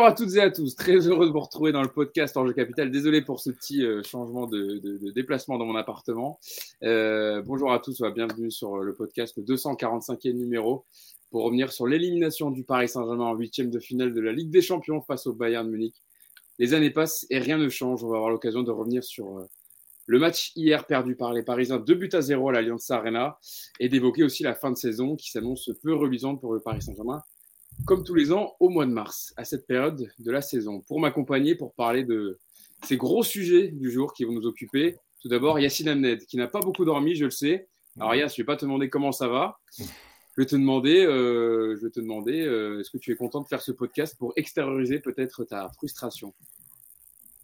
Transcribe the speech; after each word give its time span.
Bonjour 0.00 0.12
à 0.12 0.16
toutes 0.16 0.34
et 0.34 0.40
à 0.40 0.50
tous, 0.50 0.74
très 0.76 0.96
heureux 1.08 1.26
de 1.26 1.30
vous 1.30 1.40
retrouver 1.40 1.72
dans 1.72 1.82
le 1.82 1.90
podcast 1.90 2.34
Enjeu 2.38 2.54
Capital. 2.54 2.90
Désolé 2.90 3.20
pour 3.20 3.38
ce 3.38 3.50
petit 3.50 3.84
euh, 3.84 4.02
changement 4.02 4.46
de, 4.46 4.80
déplacement 5.14 5.58
dans 5.58 5.66
mon 5.66 5.76
appartement. 5.76 6.40
Euh, 6.82 7.42
bonjour 7.42 7.70
à 7.70 7.80
tous, 7.80 8.00
bienvenue 8.14 8.50
sur 8.50 8.78
le 8.78 8.94
podcast 8.94 9.38
245e 9.38 10.32
numéro 10.32 10.86
pour 11.30 11.44
revenir 11.44 11.70
sur 11.70 11.86
l'élimination 11.86 12.50
du 12.50 12.64
Paris 12.64 12.88
Saint-Germain 12.88 13.26
en 13.26 13.34
huitième 13.34 13.68
de 13.68 13.78
finale 13.78 14.14
de 14.14 14.20
la 14.22 14.32
Ligue 14.32 14.48
des 14.48 14.62
Champions 14.62 15.02
face 15.02 15.26
au 15.26 15.34
Bayern 15.34 15.68
Munich. 15.68 15.96
Les 16.58 16.72
années 16.72 16.88
passent 16.88 17.26
et 17.28 17.38
rien 17.38 17.58
ne 17.58 17.68
change. 17.68 18.02
On 18.02 18.08
va 18.08 18.16
avoir 18.16 18.30
l'occasion 18.30 18.62
de 18.62 18.70
revenir 18.70 19.04
sur 19.04 19.36
euh, 19.36 19.44
le 20.06 20.18
match 20.18 20.52
hier 20.56 20.86
perdu 20.86 21.14
par 21.14 21.34
les 21.34 21.42
Parisiens, 21.42 21.78
2 21.78 21.94
buts 21.94 22.08
à 22.14 22.22
0 22.22 22.48
à 22.48 22.52
l'Alliance 22.52 22.90
Arena, 22.90 23.38
et 23.78 23.90
d'évoquer 23.90 24.24
aussi 24.24 24.44
la 24.44 24.54
fin 24.54 24.70
de 24.70 24.78
saison 24.78 25.14
qui 25.14 25.30
s'annonce 25.30 25.70
peu 25.82 25.94
reluisante 25.94 26.40
pour 26.40 26.54
le 26.54 26.60
Paris 26.60 26.80
Saint-Germain 26.80 27.20
comme 27.86 28.04
tous 28.04 28.14
les 28.14 28.32
ans, 28.32 28.54
au 28.60 28.68
mois 28.68 28.86
de 28.86 28.92
mars, 28.92 29.32
à 29.36 29.44
cette 29.44 29.66
période 29.66 30.10
de 30.18 30.30
la 30.30 30.42
saison. 30.42 30.80
Pour 30.80 31.00
m'accompagner, 31.00 31.54
pour 31.54 31.74
parler 31.74 32.04
de 32.04 32.38
ces 32.84 32.96
gros 32.96 33.22
sujets 33.22 33.68
du 33.68 33.90
jour 33.90 34.12
qui 34.12 34.24
vont 34.24 34.32
nous 34.32 34.46
occuper, 34.46 34.96
tout 35.20 35.28
d'abord 35.28 35.58
Yacine 35.58 35.88
Amned, 35.88 36.24
qui 36.24 36.36
n'a 36.36 36.48
pas 36.48 36.60
beaucoup 36.60 36.84
dormi, 36.84 37.14
je 37.14 37.26
le 37.26 37.30
sais. 37.30 37.68
Alors 37.98 38.14
Yass, 38.14 38.34
je 38.34 38.40
ne 38.40 38.44
vais 38.44 38.46
pas 38.46 38.56
te 38.56 38.64
demander 38.64 38.88
comment 38.88 39.12
ça 39.12 39.28
va. 39.28 39.58
Je 39.78 39.84
vais 40.42 40.46
te 40.46 40.56
demander, 40.56 41.04
euh, 41.04 41.76
je 41.82 41.88
te 41.88 42.00
demander 42.00 42.40
euh, 42.46 42.80
est-ce 42.80 42.90
que 42.90 42.98
tu 42.98 43.12
es 43.12 43.16
content 43.16 43.40
de 43.40 43.48
faire 43.48 43.60
ce 43.60 43.72
podcast 43.72 44.16
pour 44.16 44.32
extérioriser 44.36 45.00
peut-être 45.00 45.44
ta 45.44 45.68
frustration? 45.70 46.32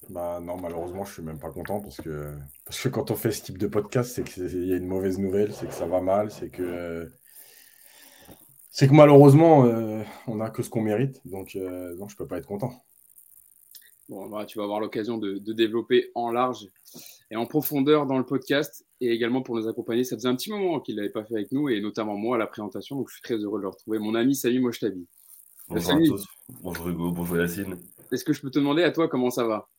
Bah 0.09 0.41
non, 0.41 0.57
malheureusement, 0.57 1.05
je 1.05 1.15
suis 1.15 1.23
même 1.23 1.39
pas 1.39 1.51
content 1.51 1.81
parce 1.81 1.97
que, 1.97 2.33
parce 2.65 2.81
que 2.81 2.89
quand 2.89 3.11
on 3.11 3.17
fait 3.17 3.33
ce 3.33 3.43
type 3.43 3.59
de 3.59 3.67
podcast, 3.67 4.13
c'est 4.15 4.23
qu'il 4.23 4.67
y 4.67 4.73
a 4.73 4.77
une 4.77 4.87
mauvaise 4.87 5.19
nouvelle, 5.19 5.53
c'est 5.53 5.67
que 5.67 5.75
ça 5.75 5.87
va 5.87 6.01
mal, 6.01 6.31
c'est 6.31 6.49
que 6.49 7.11
c'est 8.77 8.89
que 8.89 8.93
malheureusement, 8.93 9.65
euh, 9.65 10.03
on 10.27 10.35
n'a 10.35 10.51
que 10.51 10.63
ce 10.63 10.69
qu'on 10.69 10.83
mérite, 10.83 11.27
donc 11.27 11.57
euh, 11.57 11.97
non, 11.97 12.09
je 12.09 12.15
ne 12.15 12.19
peux 12.19 12.27
pas 12.27 12.37
être 12.37 12.47
content. 12.47 12.75
Bon, 14.11 14.29
bah, 14.29 14.45
tu 14.45 14.59
vas 14.59 14.65
avoir 14.65 14.81
l'occasion 14.81 15.17
de, 15.17 15.39
développer 15.55 16.11
en 16.15 16.31
large 16.31 16.69
et 17.31 17.37
en 17.37 17.47
profondeur 17.47 18.05
dans 18.05 18.19
le 18.19 18.27
podcast 18.27 18.85
et 19.01 19.13
également 19.13 19.41
pour 19.41 19.57
nous 19.57 19.67
accompagner. 19.67 20.05
Ça 20.05 20.15
faisait 20.15 20.29
un 20.29 20.37
petit 20.37 20.51
moment 20.51 20.79
qu'il 20.81 20.95
ne 20.95 21.01
l'avait 21.01 21.13
pas 21.13 21.25
fait 21.25 21.37
avec 21.37 21.53
nous 21.53 21.71
et 21.71 21.81
notamment 21.81 22.17
moi 22.17 22.37
à 22.37 22.39
la 22.39 22.47
présentation, 22.47 22.97
donc 22.97 23.09
je 23.09 23.15
suis 23.15 23.23
très 23.23 23.37
heureux 23.37 23.61
de 23.61 23.63
le 23.63 23.71
retrouver. 23.71 23.99
Mon 23.99 24.15
ami 24.15 24.35
Samy 24.35 24.59
Mochtabi. 24.59 25.07
Bonjour 25.69 25.93
à 25.93 25.97
tous. 25.97 26.27
Bonjour 26.63 26.89
Hugo, 26.91 27.13
bonjour 27.13 27.39
Yacine. 27.39 27.79
Est-ce 28.13 28.27
que 28.27 28.35
je 28.35 28.43
peux 28.43 28.51
te 28.51 28.59
demander 28.59 28.83
à 28.83 28.91
toi 28.91 29.09
comment 29.09 29.31
ça 29.31 29.45
va? 29.45 29.71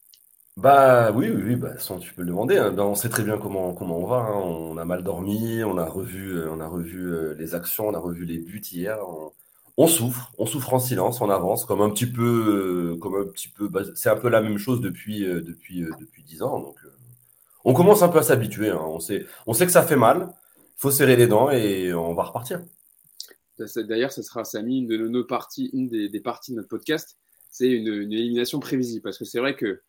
Bah 0.57 1.11
oui, 1.11 1.29
oui, 1.29 1.55
bah, 1.55 1.75
tu 2.01 2.13
peux 2.15 2.23
le 2.23 2.29
demander. 2.29 2.57
Hein. 2.57 2.71
Ben, 2.71 2.81
on 2.81 2.95
sait 2.95 3.09
très 3.09 3.21
bien 3.21 3.37
comment, 3.37 3.73
comment 3.73 3.99
on 3.99 4.07
va. 4.07 4.17
Hein. 4.17 4.33
On 4.33 4.77
a 4.77 4.85
mal 4.85 5.03
dormi, 5.03 5.63
on 5.63 5.77
a 5.77 5.85
revu, 5.85 6.31
euh, 6.31 6.51
on 6.51 6.59
a 6.59 6.67
revu 6.67 7.13
euh, 7.13 7.35
les 7.35 7.53
actions, 7.53 7.87
on 7.87 7.93
a 7.93 7.99
revu 7.99 8.25
les 8.25 8.39
buts 8.39 8.63
hier. 8.71 8.97
On, 9.77 9.85
souffre, 9.87 10.31
on 10.39 10.47
souffre 10.47 10.73
en 10.73 10.79
silence, 10.79 11.21
on 11.21 11.29
avance, 11.29 11.63
comme 11.65 11.81
un 11.81 11.91
petit 11.91 12.07
peu, 12.07 12.93
euh, 12.95 12.97
comme 12.99 13.15
un 13.15 13.25
petit 13.25 13.49
peu. 13.49 13.67
Bah, 13.67 13.81
c'est 13.93 14.09
un 14.09 14.15
peu 14.15 14.29
la 14.29 14.41
même 14.41 14.57
chose 14.57 14.81
depuis 14.81 15.19
depuis 15.19 15.81
depuis 15.99 16.23
dix 16.23 16.41
ans. 16.41 16.59
Donc 16.59 16.77
on 17.63 17.73
commence 17.73 18.01
un 18.01 18.09
peu 18.09 18.17
à 18.17 18.23
s'habituer. 18.23 18.71
Hein. 18.71 18.81
On 18.81 18.99
sait, 18.99 19.27
on 19.45 19.53
sait 19.53 19.67
que 19.67 19.71
ça 19.71 19.83
fait 19.83 19.95
mal. 19.95 20.33
Faut 20.75 20.89
serrer 20.89 21.15
les 21.15 21.27
dents 21.27 21.51
et 21.51 21.93
on 21.93 22.15
va 22.15 22.23
repartir. 22.23 22.61
D'ailleurs, 23.59 24.11
ce 24.11 24.23
sera 24.23 24.43
Samy 24.43 24.79
une 24.79 24.87
de 24.87 24.97
nos 25.07 25.23
parties, 25.23 25.69
une 25.73 25.87
des, 25.87 26.19
parties 26.19 26.51
de 26.51 26.57
notre 26.57 26.69
podcast. 26.69 27.17
C'est 27.51 27.69
une 27.69 28.11
élimination 28.11 28.59
prévisible 28.59 29.03
parce 29.03 29.19
que 29.19 29.25
c'est 29.25 29.39
vrai 29.39 29.55
que 29.55 29.81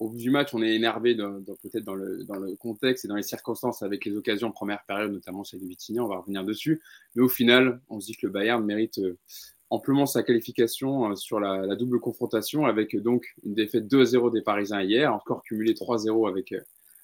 au 0.00 0.08
bout 0.08 0.16
du 0.16 0.30
match, 0.30 0.54
on 0.54 0.62
est 0.62 0.74
énervé 0.74 1.14
peut-être 1.14 1.84
dans 1.84 1.94
le, 1.94 2.24
dans 2.24 2.36
le, 2.36 2.56
contexte 2.56 3.04
et 3.04 3.08
dans 3.08 3.16
les 3.16 3.22
circonstances 3.22 3.82
avec 3.82 4.06
les 4.06 4.16
occasions 4.16 4.50
première 4.50 4.82
période, 4.86 5.12
notamment 5.12 5.44
celle 5.44 5.60
de 5.60 5.66
Vitinha, 5.66 6.02
on 6.02 6.08
va 6.08 6.16
revenir 6.16 6.42
dessus. 6.42 6.82
Mais 7.14 7.22
au 7.22 7.28
final, 7.28 7.80
on 7.90 8.00
se 8.00 8.06
dit 8.06 8.16
que 8.16 8.26
le 8.26 8.32
Bayern 8.32 8.64
mérite 8.64 8.98
euh, 8.98 9.18
amplement 9.68 10.06
sa 10.06 10.22
qualification 10.22 11.10
euh, 11.10 11.16
sur 11.16 11.38
la, 11.38 11.66
la 11.66 11.76
double 11.76 12.00
confrontation 12.00 12.64
avec 12.64 12.94
euh, 12.94 13.00
donc 13.00 13.34
une 13.44 13.54
défaite 13.54 13.86
2-0 13.86 14.32
des 14.32 14.40
Parisiens 14.40 14.82
hier, 14.82 15.14
encore 15.14 15.42
cumulé 15.42 15.74
3-0 15.74 16.28
avec 16.28 16.54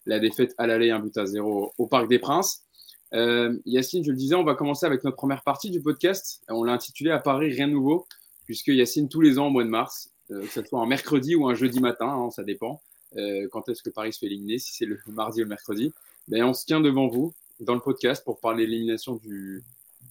la 0.07 0.19
défaite 0.19 0.55
à 0.57 0.67
l'aller, 0.67 0.91
un 0.91 1.01
but 1.01 1.17
à 1.19 1.27
0 1.27 1.73
au 1.77 1.87
Parc 1.87 2.09
des 2.09 2.19
Princes. 2.19 2.65
Euh, 3.13 3.57
Yacine, 3.67 4.05
je 4.05 4.11
le 4.11 4.17
disais, 4.17 4.35
on 4.35 4.45
va 4.45 4.55
commencer 4.55 4.87
avec 4.87 5.05
notre 5.05 5.17
première 5.17 5.43
partie 5.43 5.71
du 5.71 5.83
podcast. 5.83 6.43
On 6.49 6.65
l'a 6.65 6.73
intitulé 6.73 7.11
À 7.11 7.19
Paris, 7.19 7.53
rien 7.53 7.69
de 7.69 7.73
nouveau, 7.73 8.07
puisque 8.47 8.69
Yacine, 8.69 9.09
tous 9.09 9.21
les 9.21 9.39
ans 9.39 9.49
au 9.49 9.51
mois 9.51 9.65
de 9.65 9.69
mars, 9.69 10.11
que 10.29 10.47
ce 10.47 10.63
soit 10.63 10.81
un 10.81 10.87
mercredi 10.87 11.37
ou 11.37 11.47
un 11.47 11.55
jeudi 11.55 11.81
matin, 11.81 12.09
hein, 12.09 12.31
ça 12.31 12.43
dépend, 12.43 12.81
euh, 13.17 13.49
quand 13.51 13.69
est-ce 13.69 13.83
que 13.83 13.91
Paris 13.91 14.13
se 14.13 14.19
fait 14.19 14.27
éliminer, 14.27 14.59
si 14.59 14.75
c'est 14.75 14.87
le 14.87 14.99
mardi 15.13 15.41
ou 15.41 15.45
le 15.45 15.49
mercredi, 15.49 15.93
ben, 16.29 16.45
on 16.45 16.55
se 16.55 16.65
tient 16.65 16.81
devant 16.81 17.09
vous 17.09 17.35
dans 17.61 17.75
le 17.75 17.81
podcast 17.81 18.25
pour 18.25 18.41
parler 18.41 18.67
de 18.67 18.71
l'élimination 18.71 19.17
du, 19.17 19.63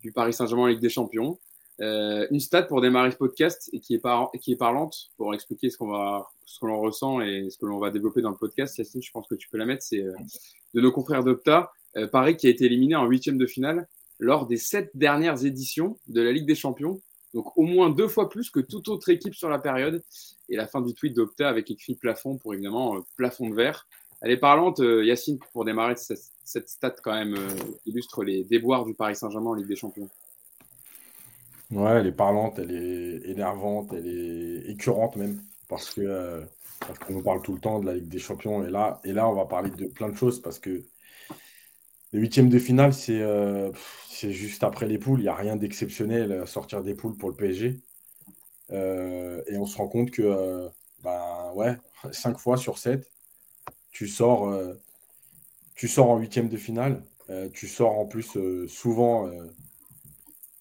du 0.02 0.12
Paris 0.12 0.34
Saint-Germain 0.34 0.64
en 0.64 0.68
Ligue 0.68 0.80
des 0.80 0.90
Champions. 0.90 1.40
Euh, 1.82 2.26
une 2.32 2.40
stat 2.40 2.64
pour 2.64 2.80
démarrer 2.80 3.12
ce 3.12 3.18
podcast 3.18 3.70
et 3.74 3.80
qui 3.82 3.96
est, 3.96 4.00
par, 4.00 4.32
qui 4.42 4.54
est 4.54 4.58
parlante 4.58 5.12
pour 5.18 5.34
expliquer 5.34 5.70
ce 5.70 5.78
qu'on 5.78 5.88
va, 5.88 6.30
ce 6.46 6.60
que 6.60 6.68
l'on 6.68 6.80
ressent 6.80 7.20
et 7.20 7.50
ce 7.50 7.58
que 7.58 7.66
l'on 7.66 7.80
va 7.80 7.92
développer 7.92 8.22
dans 8.22 8.30
le 8.30 8.38
podcast. 8.38 8.78
Yacine, 8.78 9.02
je 9.02 9.12
pense 9.12 9.28
que 9.28 9.36
tu 9.36 9.50
peux 9.50 9.58
la 9.58 9.66
mettre. 9.66 9.84
C'est 9.84 10.02
euh, 10.02 10.14
de 10.74 10.82
nos 10.82 10.92
confrères 10.92 11.24
d'Opta, 11.24 11.72
euh, 11.98 12.08
Paris 12.08 12.38
qui 12.38 12.48
a 12.48 12.50
été 12.50 12.66
éliminé 12.66 12.96
en 12.96 13.06
huitième 13.06 13.38
de 13.38 13.46
finale 13.46 13.88
lors 14.20 14.48
des 14.48 14.58
sept 14.58 14.92
dernières 14.94 15.44
éditions 15.44 15.98
de 16.08 16.22
la 16.22 16.32
Ligue 16.32 16.46
des 16.46 16.56
Champions. 16.56 17.02
Donc 17.36 17.56
au 17.58 17.64
moins 17.64 17.90
deux 17.90 18.08
fois 18.08 18.30
plus 18.30 18.50
que 18.50 18.62
toute 18.62 18.88
autre 18.88 19.10
équipe 19.10 19.36
sur 19.36 19.50
la 19.50 19.60
période. 19.60 20.02
Et 20.48 20.56
la 20.56 20.68
fin 20.68 20.82
du 20.82 20.94
tweet 20.94 21.14
d'Opta 21.14 21.50
avec 21.50 21.70
écrit 21.70 21.96
plafond 21.96 22.38
pour 22.38 22.54
évidemment 22.54 22.96
euh, 22.96 23.00
plafond 23.18 23.50
de 23.50 23.56
verre. 23.56 23.88
Elle 24.22 24.32
est 24.32 24.38
parlante, 24.38 24.80
euh, 24.80 25.04
Yacine, 25.04 25.38
pour 25.52 25.66
démarrer 25.66 25.96
cette, 25.98 26.70
stat 26.70 26.96
quand 27.04 27.14
même 27.14 27.36
euh, 27.36 27.50
illustre 27.86 28.24
les 28.24 28.46
déboires 28.46 28.86
du 28.86 28.94
Paris 28.94 29.18
Saint-Germain 29.18 29.50
en 29.50 29.54
Ligue 29.54 29.68
des 29.68 29.76
Champions. 29.76 30.10
Ouais, 31.72 31.92
elle 31.92 32.08
est 32.08 32.14
parlante, 32.14 32.58
elle 32.58 32.72
est 32.72 33.30
énervante, 33.30 33.92
elle 33.92 34.08
est 34.08 34.72
écœurante 34.72 35.18
même, 35.18 35.42
parce 35.68 35.94
que 35.94 36.44
qu'on 37.06 37.14
nous 37.14 37.24
parle 37.24 37.42
tout 37.42 37.54
le 37.54 37.60
temps 37.60 37.80
de 37.80 37.88
la 37.88 37.96
Ligue 37.96 38.08
des 38.08 38.20
Champions. 38.20 38.66
Et 38.66 38.70
là, 38.70 39.02
et 39.04 39.12
là, 39.12 39.28
on 39.28 39.34
va 39.34 39.46
parler 39.46 39.72
de 39.72 39.88
plein 39.88 40.08
de 40.08 40.16
choses 40.16 40.42
parce 40.42 40.60
que 40.60 40.84
les 42.14 42.20
huitièmes 42.20 42.50
de 42.50 42.60
finale, 42.60 42.94
c'est 42.94 43.22
c'est 44.16 44.32
juste 44.32 44.64
après 44.64 44.88
les 44.88 44.98
poules. 44.98 45.20
Il 45.20 45.24
n'y 45.24 45.30
a 45.30 45.36
rien 45.36 45.58
d'exceptionnel 45.58 46.32
à 46.32 46.46
sortir 46.46 46.84
des 46.84 46.96
poules 46.96 47.18
pour 47.18 47.30
le 47.30 47.36
PSG. 47.36 47.82
Euh, 48.72 49.44
et 49.48 49.58
on 49.58 49.66
se 49.66 49.78
rend 49.78 49.88
compte 49.88 50.12
que, 50.12 50.22
euh, 50.22 50.70
ben 51.04 51.52
ouais, 51.56 51.76
5 52.12 52.40
fois 52.40 52.58
sur 52.58 52.78
7, 52.78 53.06
tu 53.92 54.08
sors, 54.08 54.50
euh, 54.50 54.74
tu 55.76 55.88
sors 55.88 56.10
en 56.10 56.18
huitième 56.18 56.50
de 56.50 56.58
finale. 56.58 57.04
tu 57.54 57.68
sors 57.68 57.98
en 58.00 58.06
plus 58.06 58.38
souvent 58.68 59.28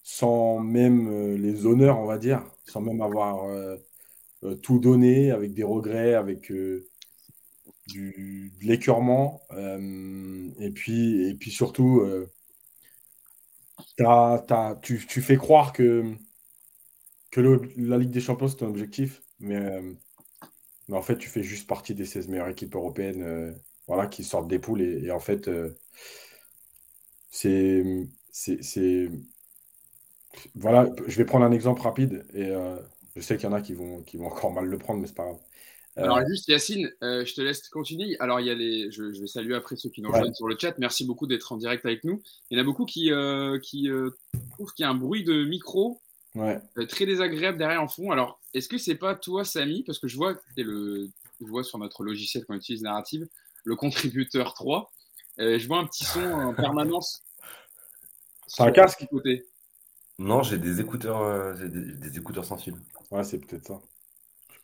sans 0.03 0.59
même 0.59 1.35
les 1.35 1.65
honneurs, 1.67 1.99
on 1.99 2.05
va 2.05 2.17
dire, 2.17 2.43
sans 2.65 2.81
même 2.81 3.01
avoir 3.01 3.45
tout 4.63 4.79
donné, 4.79 5.31
avec 5.31 5.53
des 5.53 5.63
regrets, 5.63 6.15
avec 6.15 6.51
de 7.93 8.49
l'écœurement. 8.61 9.41
et, 10.59 10.71
puis, 10.71 11.29
et 11.29 11.35
puis 11.35 11.51
surtout, 11.51 12.01
tu, 14.81 15.21
fais 15.21 15.37
croire 15.37 15.73
que, 15.73 16.13
que 17.31 17.41
la 17.77 17.97
Ligue 17.97 18.11
des 18.11 18.21
Champions, 18.21 18.47
c'est 18.47 18.63
un 18.63 18.67
objectif, 18.67 19.21
mais, 19.39 19.55
euh, 19.57 19.93
mais 20.87 20.97
en 20.97 21.01
fait, 21.01 21.17
tu 21.17 21.29
fais 21.29 21.43
juste 21.43 21.67
partie 21.67 21.95
des 21.95 22.05
16 22.05 22.27
meilleures 22.27 22.49
équipes 22.49 22.75
européennes 22.75 23.23
euh, 23.23 23.51
voilà, 23.87 24.07
qui 24.07 24.23
sortent 24.23 24.47
des 24.47 24.59
poules. 24.59 24.81
Et, 24.81 25.11
en 25.11 25.19
fait, 25.19 25.47
euh, 25.47 25.77
c'est. 27.29 27.83
Voilà, 30.55 30.89
je 31.07 31.17
vais 31.17 31.25
prendre 31.25 31.45
un 31.45 31.51
exemple 31.51 31.81
rapide 31.81 32.25
et 32.33 32.51
je 33.15 33.21
sais 33.21 33.37
qu'il 33.37 33.45
y 33.49 33.51
en 33.51 33.55
a 33.55 33.61
qui 33.61 33.73
vont, 33.73 34.01
qui 34.03 34.17
vont 34.17 34.27
encore 34.27 34.51
mal 34.51 34.65
le 34.65 34.77
prendre, 34.77 34.99
mais 34.99 35.07
c'est 35.07 35.15
pas 35.15 35.23
grave. 35.23 35.39
Alors 35.95 36.19
juste 36.27 36.47
Yacine, 36.47 36.91
je 37.01 37.33
te 37.33 37.41
laisse 37.41 37.69
continuer. 37.69 38.17
Alors 38.19 38.41
il 38.41 38.47
y 38.47 38.49
a 38.49 38.53
les, 38.53 38.91
je, 38.91 39.03
vais 39.03 39.27
saluer 39.27 39.55
après 39.55 39.75
ceux 39.75 39.89
qui 39.89 40.01
nous 40.01 40.11
rejoignent 40.11 40.33
sur 40.33 40.47
le 40.47 40.57
chat. 40.59 40.77
Merci 40.77 41.05
beaucoup 41.05 41.25
d'être 41.25 41.51
en 41.51 41.57
direct 41.57 41.85
avec 41.85 42.03
nous. 42.03 42.21
Il 42.49 42.57
y 42.57 42.59
en 42.59 42.63
a 42.63 42.65
beaucoup 42.65 42.85
qui, 42.85 43.11
qui 43.63 43.89
trouvent 44.51 44.73
qu'il 44.73 44.83
y 44.83 44.85
a 44.85 44.89
un 44.89 44.95
bruit 44.95 45.23
de 45.23 45.45
micro 45.45 46.01
Ouais. 46.35 46.59
Euh, 46.77 46.85
très 46.85 47.05
désagréable 47.05 47.57
derrière 47.57 47.81
en 47.81 47.87
fond. 47.87 48.11
Alors, 48.11 48.39
est-ce 48.53 48.67
que 48.67 48.77
c'est 48.77 48.95
pas 48.95 49.15
toi, 49.15 49.45
Samy? 49.45 49.83
Parce 49.83 49.99
que 49.99 50.07
je 50.07 50.17
vois, 50.17 50.35
le, 50.57 51.09
je 51.39 51.45
vois 51.45 51.63
sur 51.63 51.79
notre 51.79 52.03
logiciel 52.03 52.45
qu'on 52.45 52.55
utilise 52.55 52.81
Narrative, 52.81 53.27
le 53.63 53.75
contributeur 53.75 54.53
3. 54.53 54.91
Euh, 55.39 55.57
je 55.57 55.67
vois 55.67 55.79
un 55.79 55.85
petit 55.85 56.03
son 56.03 56.21
en 56.21 56.53
permanence. 56.53 57.23
C'est 58.47 58.63
un 58.63 58.71
casque 58.71 59.05
côté. 59.09 59.45
Non, 60.17 60.43
j'ai 60.43 60.57
des 60.57 60.79
écouteurs, 60.79 61.21
euh, 61.21 61.53
des, 61.53 62.17
écouteurs 62.17 62.45
sans 62.45 62.57
fil. 62.57 62.75
Ouais, 63.11 63.23
c'est 63.23 63.39
peut-être 63.39 63.65
ça. 63.65 63.81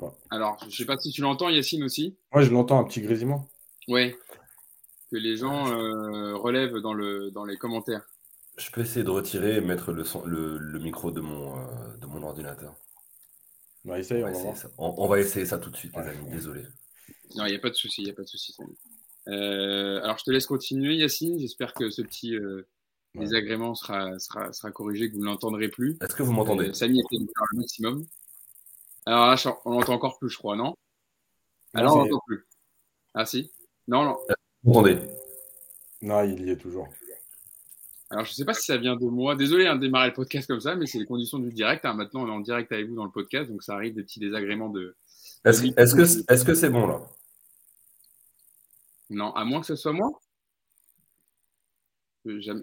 Pas. 0.01 0.18
Alors, 0.30 0.57
je 0.69 0.75
sais 0.75 0.86
pas 0.86 0.98
si 0.98 1.12
tu 1.12 1.21
l'entends, 1.21 1.50
Yacine 1.50 1.83
aussi. 1.83 2.18
Ouais, 2.33 2.44
je 2.44 2.51
l'entends, 2.51 2.80
un 2.80 2.83
petit 2.83 3.01
grésillement. 3.01 3.48
Ouais. 3.88 4.18
Que 5.12 5.18
les 5.18 5.38
gens 5.38 5.65
relèvent 6.38 6.77
dans, 6.77 6.94
le, 6.94 7.31
dans 7.31 7.45
les 7.45 7.57
commentaires. 7.57 8.06
Je 8.57 8.69
peux 8.69 8.81
essayer 8.81 9.03
de 9.03 9.09
retirer 9.09 9.57
et 9.57 9.62
mettre 9.62 9.92
le, 9.92 10.03
le, 10.57 10.80
micro 10.80 11.12
de 11.12 11.21
mon, 11.21 11.57
euh, 11.57 11.98
de 12.00 12.06
mon 12.06 12.21
ordinateur. 12.24 12.75
on, 13.86 13.89
va 13.89 14.00
essayer, 14.00 14.24
on, 14.77 15.07
va 15.07 15.19
essayer 15.19 15.45
ça 15.45 15.57
tout 15.57 15.69
de 15.69 15.75
suite, 15.75 15.95
les 15.95 16.03
amis. 16.03 16.30
Désolé. 16.30 16.63
Non, 17.36 17.45
il 17.45 17.51
n'y 17.51 17.56
a 17.56 17.59
pas 17.59 17.69
de 17.69 17.75
souci, 17.75 18.01
il 18.01 18.06
n'y 18.06 18.12
a 18.12 18.13
pas 18.13 18.24
de 18.24 18.27
souci. 18.27 18.53
Euh, 19.27 20.01
alors, 20.03 20.18
je 20.18 20.25
te 20.25 20.31
laisse 20.31 20.45
continuer, 20.45 20.95
Yacine. 20.95 21.39
J'espère 21.39 21.74
que 21.74 21.89
ce 21.89 22.01
petit 22.01 22.36
euh, 22.36 22.68
désagrément 23.15 23.74
sera, 23.74 24.19
sera, 24.19 24.51
sera, 24.51 24.71
corrigé, 24.71 25.09
que 25.09 25.15
vous 25.15 25.21
ne 25.21 25.25
l'entendrez 25.25 25.69
plus. 25.69 25.98
Est-ce 26.01 26.15
que 26.15 26.24
vous 26.24 26.33
m'entendez? 26.33 26.74
Samy 26.74 27.00
essaie 27.00 27.24
de 27.24 27.30
faire 27.36 27.45
le 27.53 27.59
maximum. 27.59 28.06
Alors 29.06 29.27
là, 29.27 29.36
on 29.65 29.71
l'entend 29.71 29.94
encore 29.94 30.19
plus, 30.19 30.30
je 30.30 30.38
crois, 30.38 30.56
non 30.56 30.75
Alors, 31.74 31.98
on 31.98 32.03
l'entend 32.03 32.21
plus. 32.25 32.45
Ah 33.13 33.25
si 33.25 33.51
Non, 33.88 34.03
non. 34.03 34.18
Vous 34.63 34.71
entendez 34.71 34.98
Non, 36.01 36.24
il 36.24 36.45
y 36.45 36.51
est 36.51 36.57
toujours. 36.57 36.88
Alors, 38.12 38.25
je 38.25 38.31
ne 38.31 38.36
sais 38.36 38.45
pas 38.45 38.53
si 38.53 38.65
ça 38.65 38.77
vient 38.77 38.98
de 38.98 39.06
moi. 39.06 39.36
Désolé 39.36 39.68
hein, 39.68 39.75
de 39.75 39.81
démarrer 39.81 40.09
le 40.09 40.13
podcast 40.13 40.45
comme 40.45 40.59
ça, 40.59 40.75
mais 40.75 40.86
c'est 40.86 41.00
les 41.00 41.06
conditions 41.06 41.39
du 41.39 41.51
direct. 41.51 41.86
Hein. 41.86 41.94
Maintenant, 41.94 42.24
on 42.24 42.27
est 42.27 42.31
en 42.31 42.42
direct 42.42 42.71
avec 42.71 42.88
vous 42.88 42.95
dans 42.95 43.06
le 43.06 43.12
podcast, 43.12 43.50
donc 43.50 43.63
ça 43.63 43.74
arrive 43.74 43.95
des 43.95 44.03
petits 44.03 44.19
désagréments 44.19 44.69
de. 44.69 44.95
Est-ce 45.45 45.62
que 45.63 46.31
est-ce 46.31 46.45
que 46.45 46.53
c'est 46.53 46.69
bon 46.69 46.88
là? 46.88 47.01
Non, 49.09 49.33
à 49.33 49.44
moins 49.45 49.62
que 49.62 49.68
ce 49.68 49.75
soit 49.75 49.94
moi? 49.94 50.12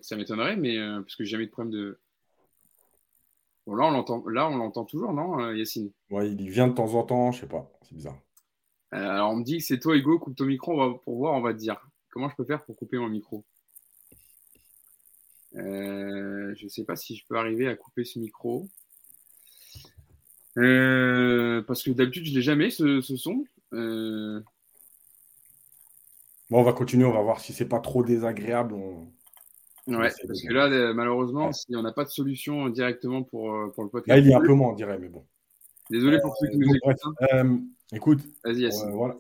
Ça 0.03 0.17
m'étonnerait, 0.17 0.57
mais 0.57 0.79
euh, 0.79 1.01
parce 1.01 1.17
que 1.17 1.25
j'ai 1.25 1.31
jamais 1.31 1.45
eu 1.45 1.47
de 1.47 1.53
problème 1.53 1.73
de. 1.73 1.99
Bon, 3.69 3.75
là, 3.75 3.85
on 3.85 3.91
l'entend. 3.91 4.27
Là, 4.29 4.49
on 4.49 4.57
l'entend 4.57 4.87
toujours, 4.87 5.13
non, 5.13 5.39
euh, 5.41 5.55
Yacine? 5.55 5.91
Ouais, 6.09 6.31
il 6.31 6.49
vient 6.49 6.69
de 6.69 6.73
temps 6.73 6.95
en 6.95 7.03
temps. 7.03 7.33
Je 7.33 7.43
sais 7.43 7.47
pas. 7.47 7.71
C'est 7.83 7.95
bizarre. 7.95 8.17
Euh, 8.95 8.97
alors, 8.97 9.33
on 9.33 9.37
me 9.37 9.45
dit 9.45 9.59
que 9.59 9.65
c'est 9.65 9.79
toi, 9.79 9.95
Hugo. 9.95 10.19
Coupe 10.19 10.37
ton 10.37 10.47
micro. 10.47 10.73
On 10.73 10.77
va, 10.77 10.99
pour 11.05 11.19
voir, 11.19 11.35
on 11.35 11.43
va 11.43 11.53
te 11.53 11.59
dire. 11.59 11.77
Comment 12.09 12.31
je 12.31 12.35
peux 12.35 12.47
faire 12.47 12.65
pour 12.65 12.77
couper 12.77 12.97
mon 12.97 13.11
micro? 13.11 13.45
Euh, 15.57 16.55
je 16.57 16.65
ne 16.65 16.69
sais 16.71 16.85
pas 16.85 16.97
si 16.97 17.15
je 17.15 17.27
peux 17.29 17.37
arriver 17.37 17.69
à 17.69 17.77
couper 17.77 18.07
ce 18.07 18.19
micro. 18.19 18.67
Euh, 20.57 21.63
parce 21.67 21.83
que 21.83 21.91
d'habitude, 21.91 22.25
je 22.25 22.31
ne 22.31 22.37
l'ai 22.37 22.43
jamais, 22.43 22.71
ce, 22.71 23.03
son. 23.03 23.45
Bon, 23.71 24.43
on 26.61 26.63
va 26.63 26.73
continuer, 26.73 27.05
on 27.05 27.13
va 27.13 27.21
voir 27.21 27.41
si 27.41 27.53
c'est 27.53 27.69
pas 27.69 27.81
trop 27.81 28.03
désagréable. 28.03 28.75
Ouais, 29.89 30.11
parce 30.27 30.43
que 30.43 30.53
là, 30.53 30.93
malheureusement, 30.93 31.53
si 31.53 31.75
on 31.75 31.83
n'a 31.83 31.93
pas 31.93 32.05
de 32.05 32.11
solution 32.11 32.69
directement 32.69 33.23
pour, 33.23 33.73
pour 33.75 33.85
le 33.85 33.91
podcast. 33.91 34.09
Là, 34.09 34.19
il 34.19 34.29
y 34.29 34.33
a 34.33 34.39
un 34.39 34.41
peu 34.41 34.53
moins, 34.53 34.71
on 34.71 34.75
dirait, 34.75 34.99
mais 34.99 35.09
bon. 35.09 35.27
Désolé 35.91 36.21
pour 36.21 36.37
ceux 36.37 36.49
qui 36.49 36.59
nous 36.59 36.75
écoutent. 36.75 37.01
écoute, 37.93 38.21
Vas-y, 38.45 38.69
voilà. 38.93 39.17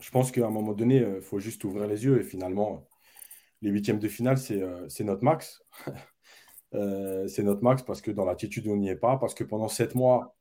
je 0.00 0.10
pense 0.10 0.30
qu'à 0.30 0.46
un 0.46 0.50
moment 0.50 0.74
donné, 0.74 0.98
il 1.16 1.22
faut 1.22 1.38
juste 1.38 1.64
ouvrir 1.64 1.86
les 1.86 2.04
yeux 2.04 2.20
et 2.20 2.22
finalement, 2.22 2.86
les 3.62 3.70
huitièmes 3.70 3.98
de 3.98 4.08
finale, 4.08 4.38
c'est 4.38 4.62
euh, 4.62 4.86
notre 5.00 5.24
max. 5.24 5.62
Euh, 6.74 7.26
c'est 7.28 7.44
notre 7.44 7.62
max 7.62 7.82
parce 7.82 8.02
que 8.02 8.10
dans 8.10 8.24
l'attitude, 8.24 8.66
on 8.66 8.76
n'y 8.76 8.90
est 8.90 8.96
pas. 8.96 9.16
Parce 9.16 9.34
que 9.34 9.44
pendant 9.44 9.68
sept 9.68 9.94
mois, 9.94 10.36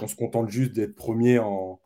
on 0.00 0.06
se 0.06 0.14
contente 0.14 0.48
juste 0.48 0.72
d'être 0.72 0.94
premier 0.94 1.40
en, 1.40 1.80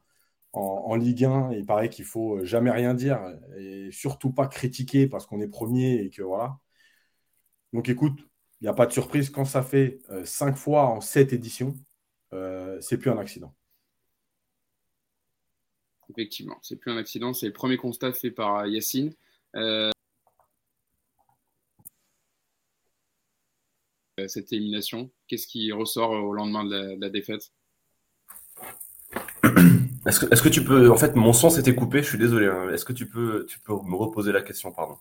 en, 0.53 0.95
Ligue 0.95 1.25
1. 1.25 1.53
il 1.55 1.65
paraît 1.65 1.89
qu'il 1.89 2.05
faut 2.05 2.45
jamais 2.45 2.71
rien 2.71 2.95
dire 2.95 3.19
et 3.57 3.89
surtout 3.91 4.31
pas 4.31 4.47
critiquer 4.47 5.09
parce 5.09 5.27
qu'on 5.27 5.41
est 5.41 5.49
premier 5.49 5.95
et 6.03 6.11
que 6.11 6.23
voilà. 6.23 6.59
Donc 7.73 7.89
écoute, 7.89 8.19
il 8.61 8.65
n'y 8.65 8.69
a 8.69 8.75
pas 8.75 8.87
de 8.87 8.93
surprise. 8.93 9.31
Quand 9.31 9.45
ça 9.45 9.63
fait 9.63 10.01
euh, 10.11 10.25
cinq 10.25 10.57
fois 10.57 10.87
en 10.87 11.01
sept 11.01 11.33
éditions, 11.33 11.75
c'est 12.81 12.99
plus 12.99 13.11
un 13.11 13.19
accident. 13.19 13.55
Effectivement, 16.11 16.59
c'est 16.63 16.77
plus 16.77 16.91
un 16.91 16.97
accident. 16.97 17.33
C'est 17.33 17.47
le 17.47 17.53
premier 17.53 17.77
constat 17.77 18.13
fait 18.13 18.31
par 18.31 18.67
Yacine. 18.67 19.15
Euh, 19.57 19.91
cette 24.27 24.53
élimination 24.53 25.11
Qu'est-ce 25.27 25.47
qui 25.47 25.71
ressort 25.73 26.11
au 26.11 26.33
lendemain 26.33 26.65
de 26.65 26.97
la, 27.01 27.09
défaite? 27.09 27.53
Est-ce 30.07 30.21
que, 30.21 30.27
est 30.27 30.43
que, 30.43 30.49
tu 30.49 30.65
peux. 30.65 30.91
En 30.91 30.97
fait, 30.97 31.15
mon 31.15 31.33
son 31.33 31.51
s'était 31.51 31.75
coupé, 31.75 32.03
je 32.03 32.09
suis 32.09 32.19
désolé. 32.19 32.47
Hein. 32.47 32.71
Est-ce 32.71 32.85
que 32.85 32.95
tu 32.95 33.07
peux, 33.07 33.47
tu 33.47 33.61
peux 33.61 33.75
me 33.75 33.95
reposer 33.95 34.33
la 34.33 34.43
question, 34.43 34.73
pardon? 34.73 34.97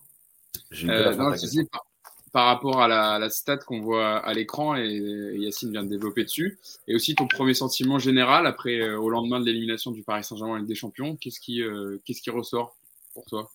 Euh, 0.84 1.14
non, 1.16 1.32
par, 1.70 1.86
rapport 2.32 2.80
à 2.80 2.88
la, 2.88 3.30
stat 3.30 3.58
qu'on 3.58 3.80
voit 3.80 4.18
à 4.18 4.32
l'écran, 4.34 4.76
et, 4.76 5.34
Yacine 5.36 5.72
vient 5.72 5.84
de 5.84 5.88
développer 5.88 6.24
dessus, 6.24 6.58
et 6.86 6.94
aussi 6.94 7.14
ton 7.14 7.26
premier 7.26 7.54
sentiment 7.54 7.98
général 7.98 8.46
après, 8.46 8.80
euh, 8.80 8.98
au 8.98 9.10
lendemain 9.10 9.40
de 9.40 9.46
l'élimination 9.46 9.90
du 9.90 10.02
Paris 10.02 10.24
Saint-Germain 10.24 10.58
Ligue 10.58 10.68
des 10.68 10.74
Champions, 10.74 11.16
qu'est-ce 11.16 11.40
qui, 11.40 11.62
qu'est-ce 12.04 12.22
qui 12.22 12.30
ressort 12.30 12.76
pour 13.14 13.24
toi? 13.24 13.50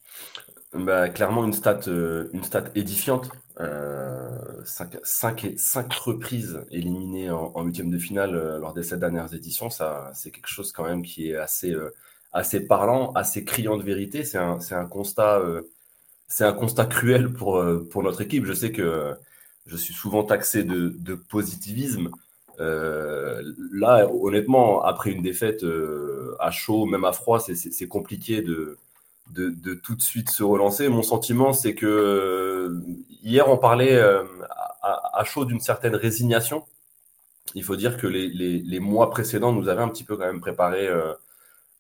Bah, 0.74 1.10
Clairement, 1.10 1.46
une 1.46 1.54
stat, 1.54 1.82
une 1.88 2.44
stat 2.44 2.66
édifiante. 2.76 3.30
5 3.56 3.62
euh, 3.62 4.64
cinq, 5.58 5.94
reprises 5.94 6.60
éliminées 6.72 7.30
en 7.30 7.64
huitième 7.64 7.92
de 7.92 8.00
finale 8.00 8.36
euh, 8.36 8.60
lors 8.60 8.74
des 8.74 8.82
sept 8.82 9.00
dernières 9.00 9.34
éditions, 9.34 9.70
ça, 9.70 10.12
c'est 10.16 10.32
quelque 10.32 10.48
chose 10.50 10.72
quand 10.72 10.86
même 10.86 11.04
qui 11.04 11.30
est 11.30 11.36
assez, 11.36 11.72
euh, 11.72 11.94
assez 12.32 12.66
parlant, 12.66 13.12
assez 13.14 13.46
criant 13.46 13.78
de 13.78 13.84
vérité. 13.84 14.24
C'est 14.24 14.40
un, 14.40 14.58
un, 14.72 14.86
constat, 14.86 15.42
c'est 16.34 16.46
un 16.46 16.54
constat 16.54 16.86
cruel 16.86 17.32
pour, 17.32 17.64
pour 17.92 18.04
notre 18.04 18.22
équipe. 18.22 18.46
Je 18.46 18.54
sais 18.54 18.72
que 18.72 19.14
je 19.68 19.78
suis 19.78 19.94
souvent 19.94 20.24
taxé 20.24 20.64
de, 20.64 21.16
positivisme. 21.30 22.10
là, 22.60 24.08
honnêtement, 24.12 24.84
après 24.84 25.12
une 25.12 25.22
défaite 25.22 25.66
à 26.40 26.52
chaud, 26.52 26.86
même 26.86 27.06
à 27.06 27.14
froid, 27.14 27.40
c'est 27.40 27.88
compliqué 27.88 28.42
de, 28.42 28.78
de, 29.32 29.74
tout 29.74 29.96
de 29.96 30.02
suite 30.02 30.30
se 30.30 30.44
relancer. 30.44 30.90
Mon 30.90 31.04
sentiment, 31.04 31.54
c'est 31.54 31.74
que 31.74 31.86
euh, 31.86 32.82
hier, 33.24 33.50
on 33.50 33.58
parlait 33.58 33.96
euh, 33.96 34.24
à, 34.82 35.24
chaud 35.26 35.46
d'une 35.46 35.60
certaine 35.60 35.96
résignation. 35.96 36.64
Il 37.56 37.64
faut 37.64 37.76
dire 37.76 37.98
que 37.98 38.08
les, 38.08 38.80
mois 38.80 39.10
précédents 39.10 39.52
nous 39.52 39.70
avaient 39.70 39.82
un 39.82 39.90
petit 39.90 40.04
peu 40.04 40.18
quand 40.18 40.26
même 40.26 40.42
préparé 40.42 40.88
euh, 40.88 41.14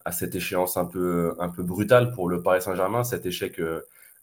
à 0.06 0.12
cette 0.12 0.36
échéance 0.36 0.78
un 0.78 0.86
peu, 0.86 1.36
un 1.40 1.50
peu 1.50 1.64
brutale 1.64 2.12
pour 2.12 2.30
le 2.30 2.42
Paris 2.42 2.62
Saint-Germain, 2.62 3.04
cet 3.04 3.26
échec 3.26 3.60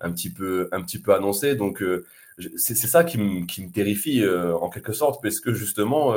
un, 0.00 0.11
petit 0.12 0.31
peu, 0.31 0.69
un 0.73 0.82
petit 0.82 0.99
peu 0.99 1.14
annoncé. 1.14 1.55
Donc, 1.55 1.82
c'est 2.56 2.75
ça 2.75 3.05
qui 3.05 3.19
me 3.19 3.70
terrifie 3.70 4.25
en 4.29 4.69
quelque 4.70 4.93
sorte, 4.93 5.23
parce 5.23 5.41
que 5.41 5.52
justement, 5.52 6.14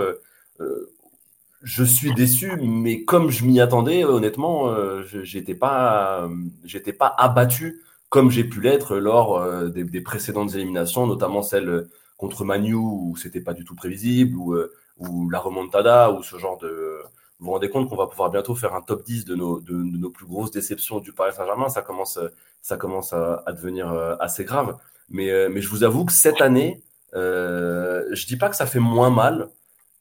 je 1.63 1.83
suis 1.83 2.13
déçu, 2.13 2.57
mais 2.61 3.03
comme 3.05 3.29
je 3.31 3.45
m'y 3.45 3.61
attendais, 3.61 4.03
honnêtement, 4.03 4.69
euh, 4.69 5.01
j'étais 5.23 5.55
pas, 5.55 6.29
j'étais 6.65 6.93
pas 6.93 7.07
abattu 7.17 7.81
comme 8.09 8.29
j'ai 8.29 8.43
pu 8.43 8.61
l'être 8.61 8.97
lors 8.97 9.37
euh, 9.37 9.69
des, 9.69 10.01
précédentes 10.01 10.53
éliminations, 10.53 11.07
notamment 11.07 11.41
celle 11.41 11.87
contre 12.17 12.45
Manu 12.45 12.75
où 12.75 13.15
c'était 13.17 13.41
pas 13.41 13.53
du 13.53 13.63
tout 13.63 13.75
prévisible, 13.75 14.37
ou, 14.37 14.53
euh, 14.53 14.71
ou 14.99 15.29
la 15.29 15.39
remontada, 15.39 16.11
ou 16.11 16.21
ce 16.21 16.37
genre 16.37 16.57
de. 16.59 16.99
Vous 17.43 17.47
vous 17.47 17.53
rendez 17.55 17.69
compte 17.69 17.89
qu'on 17.89 17.97
va 17.97 18.07
pouvoir 18.07 18.29
bientôt 18.29 18.55
faire 18.55 18.73
un 18.73 18.81
top 18.81 19.03
10 19.03 19.25
de 19.25 19.35
nos, 19.35 19.59
de, 19.59 19.73
nos 19.73 20.09
plus 20.09 20.25
grosses 20.25 20.51
déceptions 20.51 20.99
du 20.99 21.11
Paris 21.11 21.33
Saint-Germain. 21.35 21.67
Ça 21.67 21.81
commence, 21.81 22.17
ça 22.61 22.77
commence 22.77 23.11
à, 23.11 23.43
devenir 23.51 23.91
assez 24.21 24.45
grave. 24.45 24.77
Mais, 25.09 25.49
mais 25.49 25.59
je 25.59 25.67
vous 25.67 25.83
avoue 25.83 26.05
que 26.05 26.13
cette 26.13 26.39
année, 26.39 26.81
je 27.13 28.25
dis 28.25 28.37
pas 28.37 28.47
que 28.47 28.55
ça 28.55 28.65
fait 28.65 28.79
moins 28.79 29.09
mal, 29.09 29.49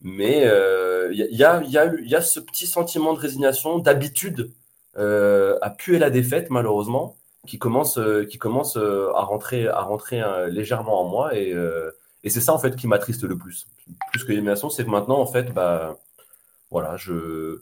mais 0.01 0.43
il 1.11 1.17
y, 1.17 1.43
a, 1.43 1.61
y, 1.65 1.77
a, 1.77 1.93
y, 2.01 2.15
a, 2.15 2.21
ce 2.21 2.39
petit 2.39 2.69
sentiment 2.69 3.13
de 3.13 3.19
résignation, 3.19 3.81
d'habitude 3.81 4.53
euh, 4.99 5.59
à 5.63 5.71
puer 5.71 5.99
la 5.99 6.11
défaite, 6.11 6.49
malheureusement, 6.51 7.17
qui 7.47 7.59
commence, 7.59 7.99
euh, 7.99 8.25
qui 8.25 8.39
commence 8.39 8.77
euh, 8.77 9.11
à 9.15 9.23
rentrer, 9.23 9.67
à 9.67 9.81
rentrer 9.81 10.23
légèrement 10.49 11.01
en 11.01 11.09
moi. 11.09 11.35
Et, 11.37 11.55
et 12.25 12.31
c'est 12.31 12.41
ça, 12.41 12.53
en 12.53 12.59
fait, 12.59 12.77
qui 12.77 12.87
m'attriste 12.87 13.25
le 13.25 13.37
plus. 13.37 13.67
Plus 14.13 14.25
que 14.25 14.29
l'élimination, 14.29 14.71
c'est 14.71 14.85
que 14.85 14.91
maintenant, 14.91 15.19
en 15.19 15.27
fait, 15.27 15.53
bah, 15.53 15.99
voilà, 16.73 16.97
je. 16.97 17.61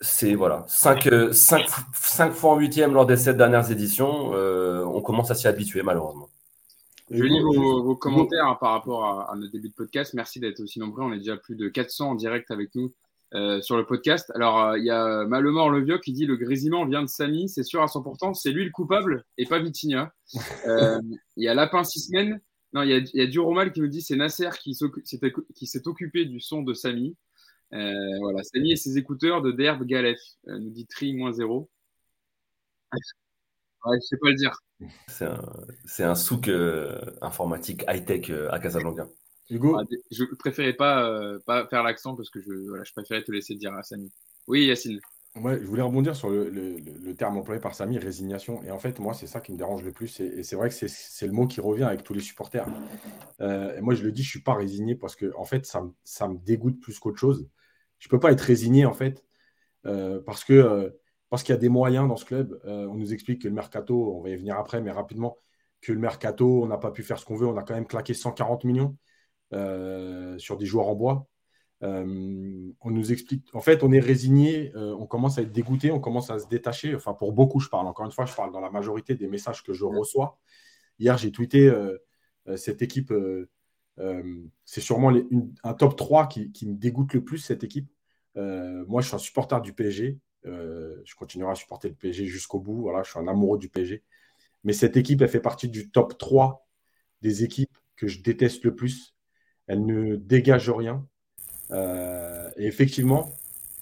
C'est 0.00 0.34
voilà, 0.34 0.64
5, 0.68 2.32
fois 2.32 2.52
en 2.52 2.58
huitième 2.58 2.94
lors 2.94 3.06
des 3.06 3.16
sept 3.16 3.36
dernières 3.36 3.72
éditions, 3.72 4.32
on 4.32 5.00
commence 5.02 5.32
à 5.32 5.34
s'y 5.34 5.48
habituer 5.48 5.82
malheureusement. 5.82 6.28
Je 7.10 7.24
lis 7.24 7.40
vos, 7.40 7.96
commentaires 7.96 8.46
hein, 8.46 8.56
par 8.60 8.72
rapport 8.72 9.30
à, 9.30 9.34
notre 9.36 9.52
début 9.52 9.70
de 9.70 9.74
podcast. 9.74 10.12
Merci 10.14 10.40
d'être 10.40 10.60
aussi 10.60 10.78
nombreux. 10.78 11.02
On 11.02 11.12
est 11.12 11.18
déjà 11.18 11.36
plus 11.36 11.56
de 11.56 11.68
400 11.68 12.10
en 12.10 12.14
direct 12.14 12.50
avec 12.50 12.74
nous 12.74 12.92
euh, 13.34 13.62
sur 13.62 13.76
le 13.76 13.86
podcast. 13.86 14.30
Alors, 14.34 14.60
euh, 14.60 14.78
il 14.78 14.84
y 14.84 14.90
a 14.90 15.24
Malemort 15.24 15.70
Le 15.70 15.82
Vieux 15.82 15.98
qui 15.98 16.12
dit 16.12 16.26
le 16.26 16.36
grésillement 16.36 16.84
vient 16.84 17.02
de 17.02 17.08
Samy, 17.08 17.48
c'est 17.48 17.62
sûr 17.62 17.82
à 17.82 17.86
100%. 17.86 18.34
C'est 18.34 18.50
lui 18.50 18.64
le 18.64 18.70
coupable 18.70 19.24
et 19.38 19.46
pas 19.46 19.58
Vitinha. 19.58 20.12
Euh, 20.66 21.00
il 21.36 21.44
y 21.44 21.48
a 21.48 21.54
Lapin 21.54 21.84
Six 21.84 22.08
Semaines. 22.08 22.40
Non, 22.74 22.82
il 22.82 22.90
y 22.90 22.92
a, 22.92 23.00
y 23.14 23.22
a 23.22 23.26
Duromal 23.26 23.72
qui 23.72 23.80
nous 23.80 23.88
dit 23.88 24.02
c'est 24.02 24.16
Nasser 24.16 24.50
qui 24.60 24.74
s'est 24.74 25.88
occupé 25.88 26.26
du 26.26 26.40
son 26.40 26.60
de 26.60 26.74
Samy. 26.74 27.16
Voilà, 27.70 28.42
Samy 28.42 28.72
et 28.72 28.76
ses 28.76 28.98
écouteurs 28.98 29.42
de 29.42 29.52
Derbe 29.52 29.84
Galef, 29.84 30.20
nous 30.46 30.70
dit 30.70 30.86
Tri-0. 30.86 31.68
Ouais, 33.84 33.96
je 34.00 34.06
sais 34.06 34.16
pas 34.16 34.28
le 34.30 34.34
dire. 34.34 34.58
C'est 35.86 36.04
un, 36.04 36.14
souk 36.14 36.48
euh, 36.48 36.98
informatique 37.20 37.84
high-tech 37.88 38.30
euh, 38.30 38.50
à 38.52 38.58
Casablanca. 38.58 39.06
Hugo 39.50 39.76
ah, 39.78 39.84
Je 40.10 40.24
préférais 40.38 40.74
pas, 40.74 41.08
euh, 41.08 41.38
pas 41.46 41.66
faire 41.68 41.82
l'accent 41.82 42.14
parce 42.14 42.30
que 42.30 42.40
je, 42.40 42.52
voilà, 42.68 42.84
je 42.84 42.92
préférais 42.92 43.22
te 43.22 43.32
laisser 43.32 43.54
dire 43.54 43.72
à 43.74 43.82
Samy. 43.82 44.12
Oui, 44.46 44.66
Yacine. 44.66 45.00
Ouais, 45.36 45.58
je 45.60 45.66
voulais 45.66 45.82
rebondir 45.82 46.16
sur 46.16 46.30
le, 46.30 46.48
le, 46.48 47.14
terme 47.14 47.36
employé 47.36 47.60
par 47.60 47.74
Samy, 47.74 47.98
résignation. 47.98 48.62
Et 48.64 48.70
en 48.70 48.78
fait, 48.78 48.98
moi, 48.98 49.14
c'est 49.14 49.26
ça 49.26 49.40
qui 49.40 49.52
me 49.52 49.58
dérange 49.58 49.84
le 49.84 49.92
plus. 49.92 50.20
Et, 50.20 50.42
c'est 50.42 50.56
vrai 50.56 50.68
que 50.68 50.74
c'est 50.74 51.26
le 51.26 51.32
mot 51.32 51.46
qui 51.46 51.60
revient 51.60 51.84
avec 51.84 52.02
tous 52.02 52.14
les 52.14 52.20
supporters. 52.20 52.66
et 53.40 53.80
moi, 53.80 53.94
je 53.94 54.02
le 54.02 54.10
dis, 54.10 54.22
je 54.22 54.30
suis 54.30 54.42
pas 54.42 54.54
résigné 54.54 54.96
parce 54.96 55.14
que, 55.14 55.32
en 55.36 55.44
fait, 55.44 55.66
ça, 55.66 55.84
ça 56.02 56.28
me 56.28 56.38
dégoûte 56.38 56.80
plus 56.80 56.98
qu'autre 56.98 57.18
chose. 57.18 57.48
Je 57.98 58.08
peux 58.08 58.20
pas 58.20 58.32
être 58.32 58.40
résigné, 58.40 58.86
en 58.86 58.94
fait, 58.94 59.24
parce 59.82 60.44
que 60.44 60.98
parce 61.30 61.42
qu'il 61.42 61.52
y 61.54 61.56
a 61.56 61.60
des 61.60 61.68
moyens 61.68 62.08
dans 62.08 62.16
ce 62.16 62.24
club. 62.24 62.60
Euh, 62.64 62.86
on 62.86 62.94
nous 62.94 63.12
explique 63.12 63.42
que 63.42 63.48
le 63.48 63.54
mercato, 63.54 64.16
on 64.16 64.22
va 64.22 64.30
y 64.30 64.36
venir 64.36 64.56
après, 64.56 64.80
mais 64.80 64.90
rapidement, 64.90 65.38
que 65.80 65.92
le 65.92 65.98
mercato, 65.98 66.62
on 66.62 66.66
n'a 66.66 66.78
pas 66.78 66.90
pu 66.90 67.02
faire 67.02 67.18
ce 67.18 67.24
qu'on 67.24 67.36
veut. 67.36 67.46
On 67.46 67.56
a 67.56 67.62
quand 67.62 67.74
même 67.74 67.86
claqué 67.86 68.14
140 68.14 68.64
millions 68.64 68.96
euh, 69.52 70.38
sur 70.38 70.56
des 70.56 70.66
joueurs 70.66 70.88
en 70.88 70.94
bois. 70.94 71.28
on 71.82 72.90
nous 72.90 73.12
explique. 73.12 73.46
En 73.54 73.60
fait, 73.60 73.82
on 73.82 73.92
est 73.92 74.00
résigné, 74.00 74.72
on 74.74 75.06
commence 75.06 75.38
à 75.38 75.42
être 75.42 75.52
dégoûté, 75.52 75.90
on 75.90 76.00
commence 76.00 76.30
à 76.30 76.38
se 76.38 76.48
détacher. 76.48 76.94
Enfin, 76.94 77.14
pour 77.14 77.32
beaucoup, 77.32 77.60
je 77.60 77.68
parle. 77.68 77.86
Encore 77.86 78.06
une 78.06 78.12
fois, 78.12 78.26
je 78.26 78.34
parle 78.34 78.52
dans 78.52 78.60
la 78.60 78.70
majorité 78.70 79.14
des 79.14 79.28
messages 79.28 79.62
que 79.62 79.72
je 79.72 79.84
reçois. 79.84 80.38
Hier, 80.98 81.16
j'ai 81.18 81.30
tweeté 81.30 81.70
cette 82.56 82.82
équipe. 82.82 83.12
C'est 84.64 84.80
sûrement 84.80 85.12
un 85.64 85.74
top 85.74 85.96
3 85.96 86.28
qui, 86.28 86.52
qui, 86.52 86.66
me 86.66 86.74
dégoûte 86.74 87.14
le 87.14 87.24
plus, 87.24 87.38
cette 87.38 87.64
équipe. 87.64 87.90
moi, 88.34 89.00
je 89.02 89.08
suis 89.08 89.16
un 89.16 89.18
supporter 89.18 89.60
du 89.60 89.72
PSG. 89.72 90.18
je 90.44 91.14
continuerai 91.16 91.52
à 91.52 91.54
supporter 91.54 91.88
le 91.88 91.94
PSG 91.94 92.26
jusqu'au 92.26 92.60
bout. 92.60 92.82
Voilà, 92.82 93.02
je 93.02 93.10
suis 93.10 93.18
un 93.18 93.28
amoureux 93.28 93.58
du 93.58 93.68
PSG. 93.68 94.02
Mais 94.64 94.72
cette 94.72 94.96
équipe, 94.96 95.22
elle 95.22 95.28
fait 95.28 95.40
partie 95.40 95.68
du 95.68 95.90
top 95.90 96.18
3 96.18 96.66
des 97.22 97.44
équipes 97.44 97.76
que 97.96 98.06
je 98.06 98.22
déteste 98.22 98.64
le 98.64 98.74
plus. 98.74 99.14
Elle 99.66 99.84
ne 99.84 100.16
dégage 100.16 100.70
rien. 100.70 101.06
Euh, 101.70 102.50
et 102.56 102.66
effectivement, 102.66 103.28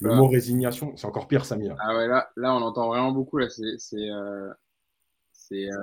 le 0.00 0.14
mot 0.14 0.26
résignation, 0.26 0.96
c'est 0.96 1.06
encore 1.06 1.28
pire, 1.28 1.44
Samy. 1.44 1.68
Là. 1.68 1.76
Ah 1.78 1.96
ouais, 1.96 2.08
là, 2.08 2.30
là, 2.36 2.54
on 2.54 2.62
entend 2.62 2.88
vraiment 2.88 3.12
beaucoup. 3.12 3.38
Là, 3.38 3.48
c'est. 3.48 3.78
c'est, 3.78 4.10
euh, 4.10 4.50
euh, 5.52 5.82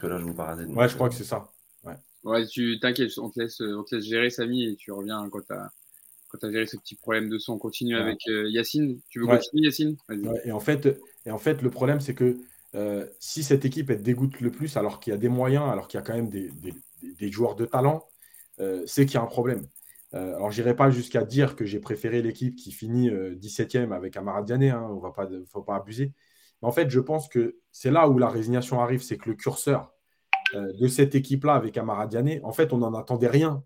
Que 0.00 0.06
là, 0.06 0.18
je 0.18 0.24
vous 0.24 0.34
parasite. 0.34 0.68
Ouais, 0.68 0.88
je 0.88 0.94
crois 0.94 1.08
que 1.08 1.14
c'est 1.14 1.24
ça. 1.24 1.50
Ouais, 1.84 1.94
ouais 2.24 2.46
tu 2.46 2.78
t'inquiètes, 2.80 3.18
on, 3.18 3.30
te 3.30 3.40
laisse, 3.40 3.60
on 3.60 3.84
te 3.84 3.94
laisse 3.94 4.04
gérer, 4.04 4.30
Samy, 4.30 4.64
et 4.64 4.76
tu 4.76 4.92
reviens 4.92 5.28
quand 5.30 5.46
tu 5.46 5.52
as 5.52 5.70
quand 6.28 6.38
tu 6.38 6.46
as 6.46 6.52
géré 6.52 6.66
ce 6.66 6.76
petit 6.76 6.94
problème 6.94 7.28
de 7.28 7.38
son, 7.38 7.54
on 7.54 7.58
continue 7.58 7.96
avec 7.96 8.24
Yacine. 8.26 9.00
Tu 9.08 9.18
veux 9.18 9.26
continuer, 9.26 9.64
Yacine? 9.64 9.96
Et, 10.44 10.52
en 10.52 10.60
fait, 10.60 11.00
et 11.26 11.30
en 11.32 11.38
fait, 11.38 11.60
le 11.60 11.70
problème, 11.70 12.00
c'est 12.00 12.14
que 12.14 12.36
euh, 12.74 13.06
si 13.18 13.42
cette 13.42 13.64
équipe 13.64 13.90
elle 13.90 14.02
dégoûte 14.02 14.40
le 14.40 14.50
plus, 14.50 14.76
alors 14.76 15.00
qu'il 15.00 15.12
y 15.12 15.14
a 15.16 15.18
des 15.18 15.28
moyens, 15.28 15.64
alors 15.70 15.88
qu'il 15.88 15.98
y 15.98 16.02
a 16.02 16.04
quand 16.04 16.14
même 16.14 16.28
des, 16.28 17.32
joueurs 17.32 17.56
de 17.56 17.66
talent, 17.66 18.06
euh, 18.60 18.82
c'est 18.86 19.06
qu'il 19.06 19.14
y 19.14 19.18
a 19.18 19.22
un 19.22 19.26
problème. 19.26 19.66
Euh, 20.14 20.36
alors, 20.36 20.50
je 20.50 20.60
n'irai 20.60 20.74
pas 20.74 20.90
jusqu'à 20.90 21.24
dire 21.24 21.56
que 21.56 21.64
j'ai 21.64 21.80
préféré 21.80 22.22
l'équipe 22.22 22.56
qui 22.56 22.72
finit 22.72 23.10
17e 23.10 23.92
avec 23.92 24.16
Amara 24.16 24.42
Diané, 24.42 24.70
hein, 24.70 24.86
on 24.88 24.96
ne 24.96 25.44
faut 25.44 25.62
pas 25.62 25.76
abuser. 25.76 26.12
Mais 26.62 26.68
en 26.68 26.72
fait, 26.72 26.90
je 26.90 27.00
pense 27.00 27.28
que 27.28 27.58
c'est 27.72 27.90
là 27.90 28.08
où 28.08 28.18
la 28.18 28.28
résignation 28.28 28.80
arrive, 28.80 29.02
c'est 29.02 29.16
que 29.18 29.28
le 29.28 29.36
curseur 29.36 29.92
de 30.54 30.88
cette 30.88 31.14
équipe-là 31.14 31.54
avec 31.54 31.76
Amara 31.78 32.08
Diané, 32.08 32.40
en 32.42 32.52
fait, 32.52 32.72
on 32.72 32.78
n'en 32.78 32.94
attendait 32.94 33.28
rien. 33.28 33.62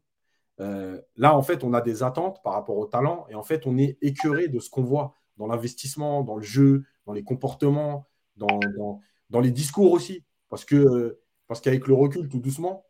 là, 0.59 1.37
en 1.37 1.43
fait, 1.43 1.65
on 1.65 1.73
a 1.73 1.81
des 1.81 2.03
attentes 2.03 2.43
par 2.43 2.53
rapport 2.53 2.77
au 2.77 2.87
talent 2.87 3.27
et 3.31 3.35
en 3.35 3.43
fait, 3.43 3.67
on 3.67 3.79
est 3.79 3.97
écœuré 4.03 4.49
de 4.49 4.59
ce 4.61 4.69
qu'on 4.69 4.83
voit 4.83 5.15
dans 5.37 5.47
l'investissement, 5.47 6.23
dans 6.23 6.37
le 6.37 6.43
jeu, 6.43 6.85
dans 7.07 7.13
les 7.13 7.25
comportements, 7.25 8.07
dans, 8.37 9.41
les 9.41 9.51
discours 9.51 9.93
aussi. 9.93 10.25
Parce 10.49 10.65
que 10.65 11.19
parce 11.47 11.61
qu'avec 11.61 11.87
le 11.87 11.95
recul, 11.95 12.29
tout 12.29 12.41
doucement, 12.41 12.85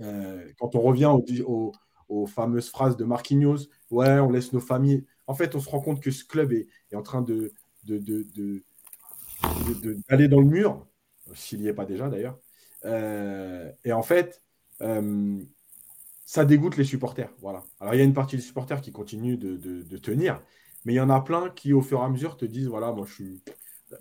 euh, 0.00 0.50
quand 0.58 0.74
on 0.74 0.80
revient 0.80 1.14
aux, 1.46 1.72
fameuses 2.26 2.68
phrases 2.68 2.96
de 2.96 3.04
Marquinhos, 3.04 3.68
ouais, 3.90 4.18
on 4.18 4.30
laisse 4.30 4.52
nos 4.52 4.60
familles. 4.60 5.06
En 5.28 5.34
fait, 5.34 5.54
on 5.54 5.60
se 5.60 5.68
rend 5.68 5.80
compte 5.80 6.00
que 6.00 6.10
ce 6.10 6.24
club 6.24 6.52
est 6.52 6.66
en 6.94 7.02
train 7.02 7.22
de, 7.22 7.52
d'aller 10.08 10.28
dans 10.28 10.40
le 10.40 10.46
mur, 10.46 10.86
s'il 11.34 11.60
n'y 11.60 11.68
est 11.68 11.74
pas 11.74 11.86
déjà 11.86 12.08
d'ailleurs. 12.08 12.38
Euh, 12.84 13.70
et 13.84 13.92
en 13.92 14.02
fait, 14.02 14.42
euh, 14.82 15.42
ça 16.24 16.44
dégoûte 16.44 16.76
les 16.76 16.84
supporters. 16.84 17.30
Voilà. 17.40 17.62
Alors, 17.80 17.94
il 17.94 17.98
y 17.98 18.00
a 18.00 18.04
une 18.04 18.14
partie 18.14 18.36
des 18.36 18.42
supporters 18.42 18.80
qui 18.80 18.92
continuent 18.92 19.38
de, 19.38 19.96
tenir, 19.98 20.42
mais 20.84 20.94
il 20.94 20.96
y 20.96 21.00
en 21.00 21.10
a 21.10 21.20
plein 21.20 21.50
qui, 21.50 21.72
au 21.72 21.82
fur 21.82 22.00
et 22.00 22.04
à 22.04 22.08
mesure, 22.08 22.36
te 22.36 22.44
disent 22.44 22.68
voilà, 22.68 22.92
moi, 22.92 23.06
je 23.06 23.12
suis, 23.12 23.42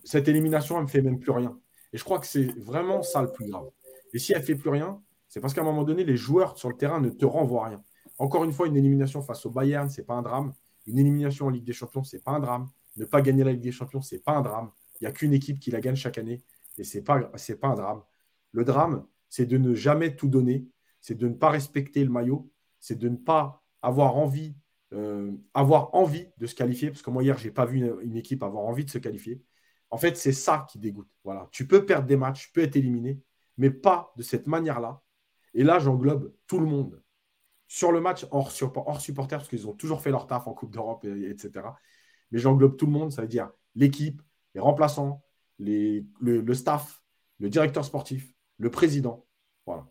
cette 0.03 0.27
élimination, 0.27 0.75
elle 0.75 0.81
ne 0.81 0.87
me 0.87 0.91
fait 0.91 1.01
même 1.01 1.19
plus 1.19 1.31
rien. 1.31 1.57
Et 1.91 1.97
je 1.97 2.03
crois 2.03 2.19
que 2.19 2.27
c'est 2.27 2.53
vraiment 2.59 3.01
ça 3.01 3.21
le 3.21 3.31
plus 3.31 3.49
grave. 3.49 3.69
Et 4.13 4.19
si 4.19 4.33
elle 4.33 4.39
ne 4.39 4.45
fait 4.45 4.55
plus 4.55 4.69
rien, 4.69 5.01
c'est 5.27 5.39
parce 5.39 5.53
qu'à 5.53 5.61
un 5.61 5.65
moment 5.65 5.83
donné, 5.83 6.03
les 6.03 6.17
joueurs 6.17 6.57
sur 6.57 6.69
le 6.69 6.75
terrain 6.75 6.99
ne 6.99 7.09
te 7.09 7.25
renvoient 7.25 7.67
rien. 7.67 7.83
Encore 8.17 8.43
une 8.43 8.51
fois, 8.51 8.67
une 8.67 8.75
élimination 8.75 9.21
face 9.21 9.45
au 9.45 9.49
Bayern, 9.49 9.89
ce 9.89 10.01
n'est 10.01 10.05
pas 10.05 10.15
un 10.15 10.21
drame. 10.21 10.53
Une 10.87 10.97
élimination 10.97 11.47
en 11.47 11.49
Ligue 11.49 11.63
des 11.63 11.73
Champions, 11.73 12.03
ce 12.03 12.15
n'est 12.15 12.21
pas 12.21 12.31
un 12.31 12.39
drame. 12.39 12.69
Ne 12.97 13.05
pas 13.05 13.21
gagner 13.21 13.43
la 13.43 13.51
Ligue 13.51 13.61
des 13.61 13.71
Champions, 13.71 14.01
ce 14.01 14.15
n'est 14.15 14.21
pas 14.21 14.33
un 14.33 14.41
drame. 14.41 14.71
Il 14.99 15.05
n'y 15.05 15.07
a 15.07 15.11
qu'une 15.11 15.33
équipe 15.33 15.59
qui 15.59 15.71
la 15.71 15.81
gagne 15.81 15.95
chaque 15.95 16.17
année. 16.17 16.43
Et 16.77 16.83
ce 16.83 16.97
n'est 16.97 17.03
pas, 17.03 17.31
un 17.63 17.75
drame. 17.75 18.03
Le 18.51 18.63
drame, 18.63 19.05
c'est 19.29 19.45
de 19.45 19.57
ne 19.57 19.73
jamais 19.73 20.15
tout 20.15 20.27
donner. 20.27 20.67
C'est 21.01 21.15
de 21.15 21.27
ne 21.27 21.33
pas 21.33 21.49
respecter 21.49 22.03
le 22.03 22.09
maillot. 22.09 22.51
C'est 22.79 22.97
de 22.97 23.09
ne 23.09 23.17
pas 23.17 23.63
avoir 23.81 24.17
envie, 24.17 24.55
euh, 24.93 25.31
de 25.55 26.47
se 26.47 26.55
qualifier. 26.55 26.89
Parce 26.89 27.01
que 27.01 27.09
moi, 27.09 27.23
hier, 27.23 27.37
je 27.37 27.45
n'ai 27.45 27.53
pas 27.53 27.65
vu 27.65 27.89
une 28.01 28.15
équipe 28.15 28.43
avoir 28.43 28.65
envie 28.65 28.85
de 28.85 28.89
se 28.89 28.97
qualifier. 28.97 29.41
En 29.91 29.97
fait, 29.97 30.17
c'est 30.17 30.33
ça 30.33 30.67
qui 30.69 30.79
dégoûte. 30.79 31.09
Voilà. 31.23 31.47
Tu 31.51 31.67
peux 31.67 31.85
perdre 31.85 32.07
des 32.07 32.17
matchs, 32.17 32.47
tu 32.47 32.51
peux 32.51 32.61
être 32.61 32.75
éliminé, 32.75 33.21
mais 33.57 33.71
pas 33.71 34.13
de 34.17 34.23
cette 34.23 34.47
manière-là. 34.47 35.01
Et 35.53 35.63
là, 35.63 35.79
j'englobe 35.79 36.33
tout 36.47 36.59
le 36.59 36.65
monde. 36.65 37.01
Sur 37.67 37.91
le 37.91 38.01
match, 38.01 38.25
hors, 38.31 38.51
hors 38.75 39.01
supporter, 39.01 39.37
parce 39.37 39.49
qu'ils 39.49 39.67
ont 39.67 39.73
toujours 39.73 40.01
fait 40.01 40.11
leur 40.11 40.27
taf 40.27 40.47
en 40.47 40.53
Coupe 40.53 40.71
d'Europe, 40.71 41.05
etc. 41.05 41.67
Mais 42.31 42.39
j'englobe 42.39 42.77
tout 42.77 42.85
le 42.85 42.91
monde, 42.91 43.11
ça 43.11 43.21
veut 43.23 43.27
dire 43.27 43.51
l'équipe, 43.75 44.21
les 44.55 44.61
remplaçants, 44.61 45.21
le, 45.59 46.53
staff, 46.53 47.01
le 47.39 47.49
directeur 47.49 47.85
sportif, 47.85 48.33
le 48.57 48.71
président. 48.71 49.25
Voilà. 49.65 49.85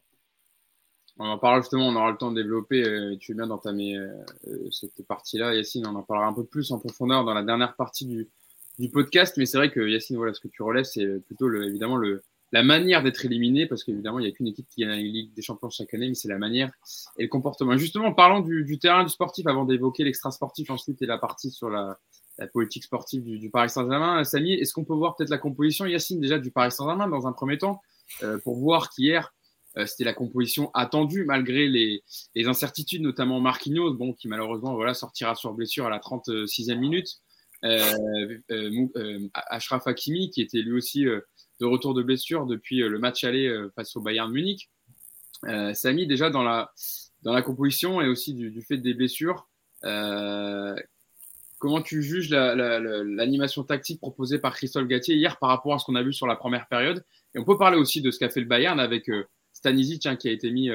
On 1.19 1.27
en 1.27 1.39
parlera 1.39 1.61
justement, 1.61 1.89
on 1.89 1.97
aura 1.97 2.11
le 2.13 2.17
temps 2.17 2.31
de 2.31 2.41
développer. 2.41 2.85
Euh, 2.85 3.17
tu 3.19 3.33
es 3.33 3.35
bien 3.35 3.49
d'entamer 3.49 3.97
euh, 3.97 4.09
euh, 4.47 4.71
cette 4.71 5.05
partie-là, 5.07 5.55
Yacine. 5.55 5.87
On 5.87 5.97
en 5.97 6.03
parlera 6.03 6.29
un 6.29 6.33
peu 6.33 6.45
plus 6.45 6.71
en 6.71 6.79
profondeur 6.79 7.25
dans 7.25 7.35
la 7.35 7.43
dernière 7.43 7.75
partie 7.75 8.07
du, 8.07 8.29
podcast, 8.93 9.37
mais 9.37 9.47
c'est 9.47 9.59
vrai 9.59 9.73
que 9.73 9.81
Yacine, 9.81 10.17
voilà, 10.17 10.33
ce 10.33 10.41
que 10.41 10.47
tu 10.47 10.63
relèves, 10.63 10.85
c'est 10.85 11.19
plutôt 11.27 11.53
évidemment 11.53 12.01
la 12.53 12.63
manière 12.63 13.03
d'être 13.03 13.25
éliminé, 13.25 13.67
parce 13.67 13.83
qu'évidemment, 13.83 14.21
il 14.21 14.23
n'y 14.23 14.29
a 14.29 14.33
qu'une 14.33 14.47
équipe 14.47 14.69
qui 14.69 14.83
gagne 14.83 14.91
la 14.91 14.97
Ligue 14.97 15.35
des 15.35 15.43
Champions 15.43 15.69
chaque 15.69 15.93
année, 15.95 16.09
mais 16.09 16.15
c'est 16.15 16.29
la 16.29 16.39
manière 16.39 16.71
et 17.19 17.25
le 17.25 17.29
comportement. 17.29 17.77
Justement, 17.77 18.15
parlons 18.15 18.41
du, 18.41 18.65
du 18.65 18.79
terrain 18.79 19.03
du 19.03 19.11
sportif 19.11 19.49
avant 19.49 19.65
d'évoquer 19.65 20.05
l'extra 20.05 20.31
sportif 20.31 20.71
ensuite 20.71 21.03
et 21.03 21.07
la 21.07 21.19
partie 21.19 21.51
sur 21.51 21.69
la, 21.69 21.99
la 22.39 22.47
politique 22.47 22.85
sportive 22.85 23.23
du, 23.25 23.39
du 23.39 23.51
Paris 23.51 23.71
Saint-Germain. 23.71 24.25
Samy, 24.25 24.53
est-ce 24.53 24.73
qu'on 24.73 24.85
peut 24.85 24.95
voir 24.95 25.17
peut-être 25.17 25.31
la 25.31 25.39
composition, 25.39 25.87
Yacine, 25.87 26.21
déjà 26.21 26.39
du 26.39 26.51
Paris 26.51 26.73
Saint-Germain 26.73 27.09
dans 27.09 27.27
un 27.27 27.33
premier 27.33 27.59
temps, 27.59 27.81
euh, 28.23 28.39
pour 28.45 28.57
voir 28.59 28.91
qu'hier, 28.91 29.35
euh, 29.77 29.87
c'était 29.87 30.05
la 30.05 30.15
composition 30.15 30.71
attendue 30.75 31.25
malgré 31.25 31.69
les, 31.69 32.03
les, 32.35 32.47
incertitudes, 32.47 33.03
notamment 33.03 33.41
Marquinhos, 33.41 33.95
bon, 33.95 34.13
qui 34.13 34.29
malheureusement 34.29 34.75
voilà, 34.75 34.95
sortira 34.95 35.35
sur 35.35 35.53
blessure 35.53 35.87
à 35.87 35.91
la 35.91 35.99
36e 35.99 36.79
minute. 36.79 37.21
Euh, 37.65 38.39
euh, 38.53 38.87
euh, 38.97 39.29
Ashraf 39.35 39.87
Hakimi, 39.87 40.31
qui 40.31 40.43
était 40.43 40.63
lui 40.63 40.73
aussi 40.73 41.05
de 41.05 41.67
retour 41.67 41.95
de 41.95 42.03
blessure 42.03 42.47
depuis 42.47 42.79
le 42.79 42.99
match 42.99 43.25
aller 43.25 43.53
face 43.75 43.97
au 43.97 44.01
Bayern 44.01 44.31
Munich. 44.31 44.71
Samy, 45.75 46.07
déjà 46.07 46.31
dans 46.31 46.43
la, 46.43 46.73
dans 47.23 47.33
la 47.33 47.43
composition 47.43 48.01
et 48.01 48.09
aussi 48.09 48.35
du, 48.35 48.63
fait 48.63 48.79
des 48.79 48.95
blessures, 48.95 49.49
comment 51.59 51.83
tu 51.83 52.03
juges 52.03 52.31
l'animation 52.31 53.65
tactique 53.65 54.01
proposée 54.01 54.39
par 54.39 54.55
Christophe 54.55 54.87
Gatier 54.87 55.15
hier 55.15 55.39
par 55.39 55.51
rapport 55.51 55.75
à 55.75 55.79
ce 55.79 55.85
qu'on 55.85 55.95
a 55.95 56.03
vu 56.03 56.13
sur 56.13 56.27
la 56.27 56.37
première 56.37 56.69
période? 56.69 57.05
Et 57.35 57.39
on 57.39 57.45
peut 57.45 57.59
parler 57.59 57.77
aussi 57.77 58.01
de 58.01 58.11
ce 58.11 58.19
qu'a 58.19 58.29
fait 58.29 58.41
le 58.41 58.47
Bayern 58.47 58.81
avec 58.81 59.11
Stanisic 59.53 60.07
hein, 60.07 60.17
qui 60.17 60.29
a 60.29 60.33
été 60.33 60.51
mis 60.51 60.71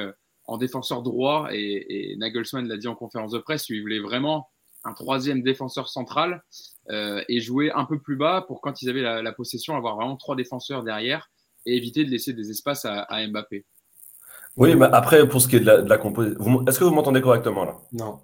en 0.45 0.57
défenseur 0.57 1.01
droit 1.01 1.47
et, 1.51 2.11
et 2.11 2.17
Nagelsmann 2.17 2.67
l'a 2.67 2.77
dit 2.77 2.87
en 2.87 2.95
conférence 2.95 3.31
de 3.31 3.39
presse, 3.39 3.69
il 3.69 3.81
voulait 3.81 3.99
vraiment 3.99 4.49
un 4.83 4.93
troisième 4.93 5.41
défenseur 5.41 5.87
central 5.87 6.43
euh, 6.89 7.23
et 7.29 7.39
jouer 7.39 7.71
un 7.71 7.85
peu 7.85 7.99
plus 7.99 8.15
bas 8.15 8.43
pour 8.45 8.61
quand 8.61 8.81
ils 8.81 8.89
avaient 8.89 9.01
la, 9.01 9.31
possession, 9.31 9.75
avoir 9.75 9.95
vraiment 9.95 10.17
trois 10.17 10.35
défenseurs 10.35 10.83
derrière 10.83 11.29
et 11.65 11.77
éviter 11.77 12.03
de 12.03 12.09
laisser 12.09 12.33
des 12.33 12.49
espaces 12.49 12.85
à, 12.85 13.27
Mbappé. 13.27 13.65
Oui, 14.57 14.75
mais 14.75 14.85
après, 14.91 15.27
pour 15.27 15.41
ce 15.41 15.47
qui 15.47 15.55
est 15.55 15.61
de 15.61 15.65
la, 15.65 15.81
de 15.81 15.95
composition, 15.95 16.65
est-ce 16.67 16.77
que 16.77 16.83
vous 16.83 16.93
m'entendez 16.93 17.21
correctement 17.21 17.65
là? 17.65 17.77
Non. 17.91 18.19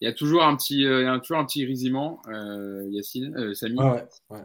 Il 0.00 0.06
y 0.06 0.08
a 0.08 0.12
toujours 0.12 0.42
un 0.42 0.56
petit, 0.56 0.86
euh, 0.86 1.02
il 1.02 1.04
y 1.04 1.08
a 1.08 1.18
toujours 1.18 1.38
un 1.38 1.44
petit 1.44 1.64
grésillement, 1.64 2.22
euh, 2.28 2.86
Yacine, 2.90 3.36
euh, 3.36 3.54
Samy. 3.54 3.76
Ah 3.80 4.06
ouais, 4.30 4.40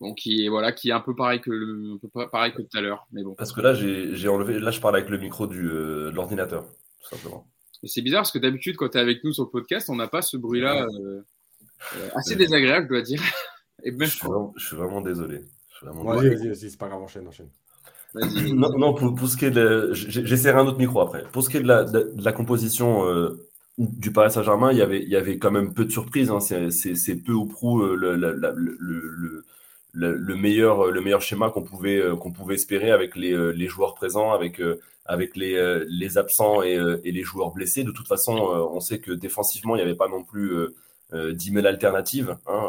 bon, 0.00 0.14
qui 0.14 0.44
est 0.44 0.48
voilà, 0.48 0.72
qui 0.72 0.90
est 0.90 0.92
un 0.92 1.00
peu 1.00 1.16
pareil 1.16 1.40
que 1.40 1.50
le, 1.50 1.94
un 1.94 1.98
peu 1.98 2.28
pareil 2.28 2.52
que 2.52 2.62
tout 2.62 2.76
à 2.76 2.80
l'heure, 2.80 3.06
mais 3.12 3.24
bon. 3.24 3.34
Parce 3.34 3.52
que 3.52 3.60
là, 3.60 3.74
j'ai 3.74 4.28
enlevé, 4.28 4.60
là, 4.60 4.70
je 4.70 4.80
parle 4.80 4.96
avec 4.96 5.08
le 5.08 5.18
micro 5.18 5.46
du, 5.46 5.62
de 5.64 6.12
l'ordinateur, 6.14 6.64
tout 7.02 7.08
simplement. 7.16 7.48
C'est 7.84 8.02
bizarre 8.02 8.22
parce 8.22 8.32
que 8.32 8.38
d'habitude, 8.38 8.76
quand 8.76 8.88
tu 8.88 8.98
es 8.98 9.00
avec 9.00 9.22
nous 9.22 9.32
sur 9.32 9.44
le 9.44 9.50
podcast, 9.50 9.88
on 9.88 9.96
n'a 9.96 10.08
pas 10.08 10.22
ce 10.22 10.36
bruit-là 10.36 10.84
euh, 10.84 11.22
euh, 11.96 12.08
assez 12.14 12.34
désagréable, 12.34 12.86
je 12.86 12.94
dois 12.94 13.02
dire. 13.02 13.22
Et 13.84 13.94
je, 13.96 14.06
suis 14.06 14.76
vraiment, 14.76 15.00
désolé. 15.00 15.42
vas-y, 15.82 16.48
vas-y, 16.48 16.70
c'est 16.70 16.76
pas 16.76 16.88
grave, 16.88 17.00
enchaîne, 17.00 17.28
enchaîne. 17.28 17.50
non, 18.52 18.76
non 18.76 18.94
pour, 18.94 19.28
ce 19.28 19.36
qui 19.36 19.44
est 19.44 19.52
de. 19.52 19.90
J'essaierai 19.92 20.58
un 20.58 20.66
autre 20.66 20.78
micro 20.78 21.00
après. 21.00 21.22
Pour 21.30 21.44
ce 21.44 21.48
qui 21.48 21.58
est 21.58 21.62
de 21.62 21.68
la, 21.68 21.84
de, 21.84 22.12
la 22.16 22.32
composition 22.32 23.08
euh, 23.08 23.47
du 23.78 24.12
Paris 24.12 24.32
Saint-Germain, 24.32 24.72
il 24.72 24.78
y, 24.78 24.82
avait, 24.82 25.02
il 25.02 25.08
y 25.08 25.16
avait 25.16 25.38
quand 25.38 25.50
même 25.50 25.72
peu 25.72 25.84
de 25.84 25.90
surprises. 25.90 26.30
Hein. 26.30 26.40
C'est 26.40 27.16
peu 27.16 27.32
ou 27.32 27.46
prou 27.46 27.80
le, 27.82 28.16
le, 28.16 29.44
le, 29.92 30.34
meilleur, 30.36 30.90
le 30.90 31.00
meilleur 31.00 31.22
schéma 31.22 31.50
qu'on 31.50 31.62
pouvait, 31.62 32.02
qu'on 32.20 32.32
pouvait 32.32 32.54
espérer 32.56 32.90
avec 32.90 33.14
les, 33.16 33.52
les 33.52 33.66
joueurs 33.68 33.94
présents, 33.94 34.32
avec 34.32 34.60
avec 35.08 35.36
les, 35.36 35.56
euh, 35.56 35.84
les 35.88 36.18
absents 36.18 36.62
et, 36.62 36.76
euh, 36.76 37.00
et, 37.02 37.10
les 37.12 37.22
joueurs 37.22 37.50
blessés. 37.50 37.82
De 37.82 37.90
toute 37.90 38.06
façon, 38.06 38.36
euh, 38.36 38.66
on 38.70 38.78
sait 38.78 39.00
que 39.00 39.10
défensivement, 39.10 39.74
il 39.74 39.78
n'y 39.78 39.84
avait 39.84 39.96
pas 39.96 40.08
non 40.08 40.22
plus 40.22 40.52
euh, 41.14 41.32
10 41.32 41.52
000 41.52 41.66
alternatives. 41.66 42.36
Hein, 42.46 42.68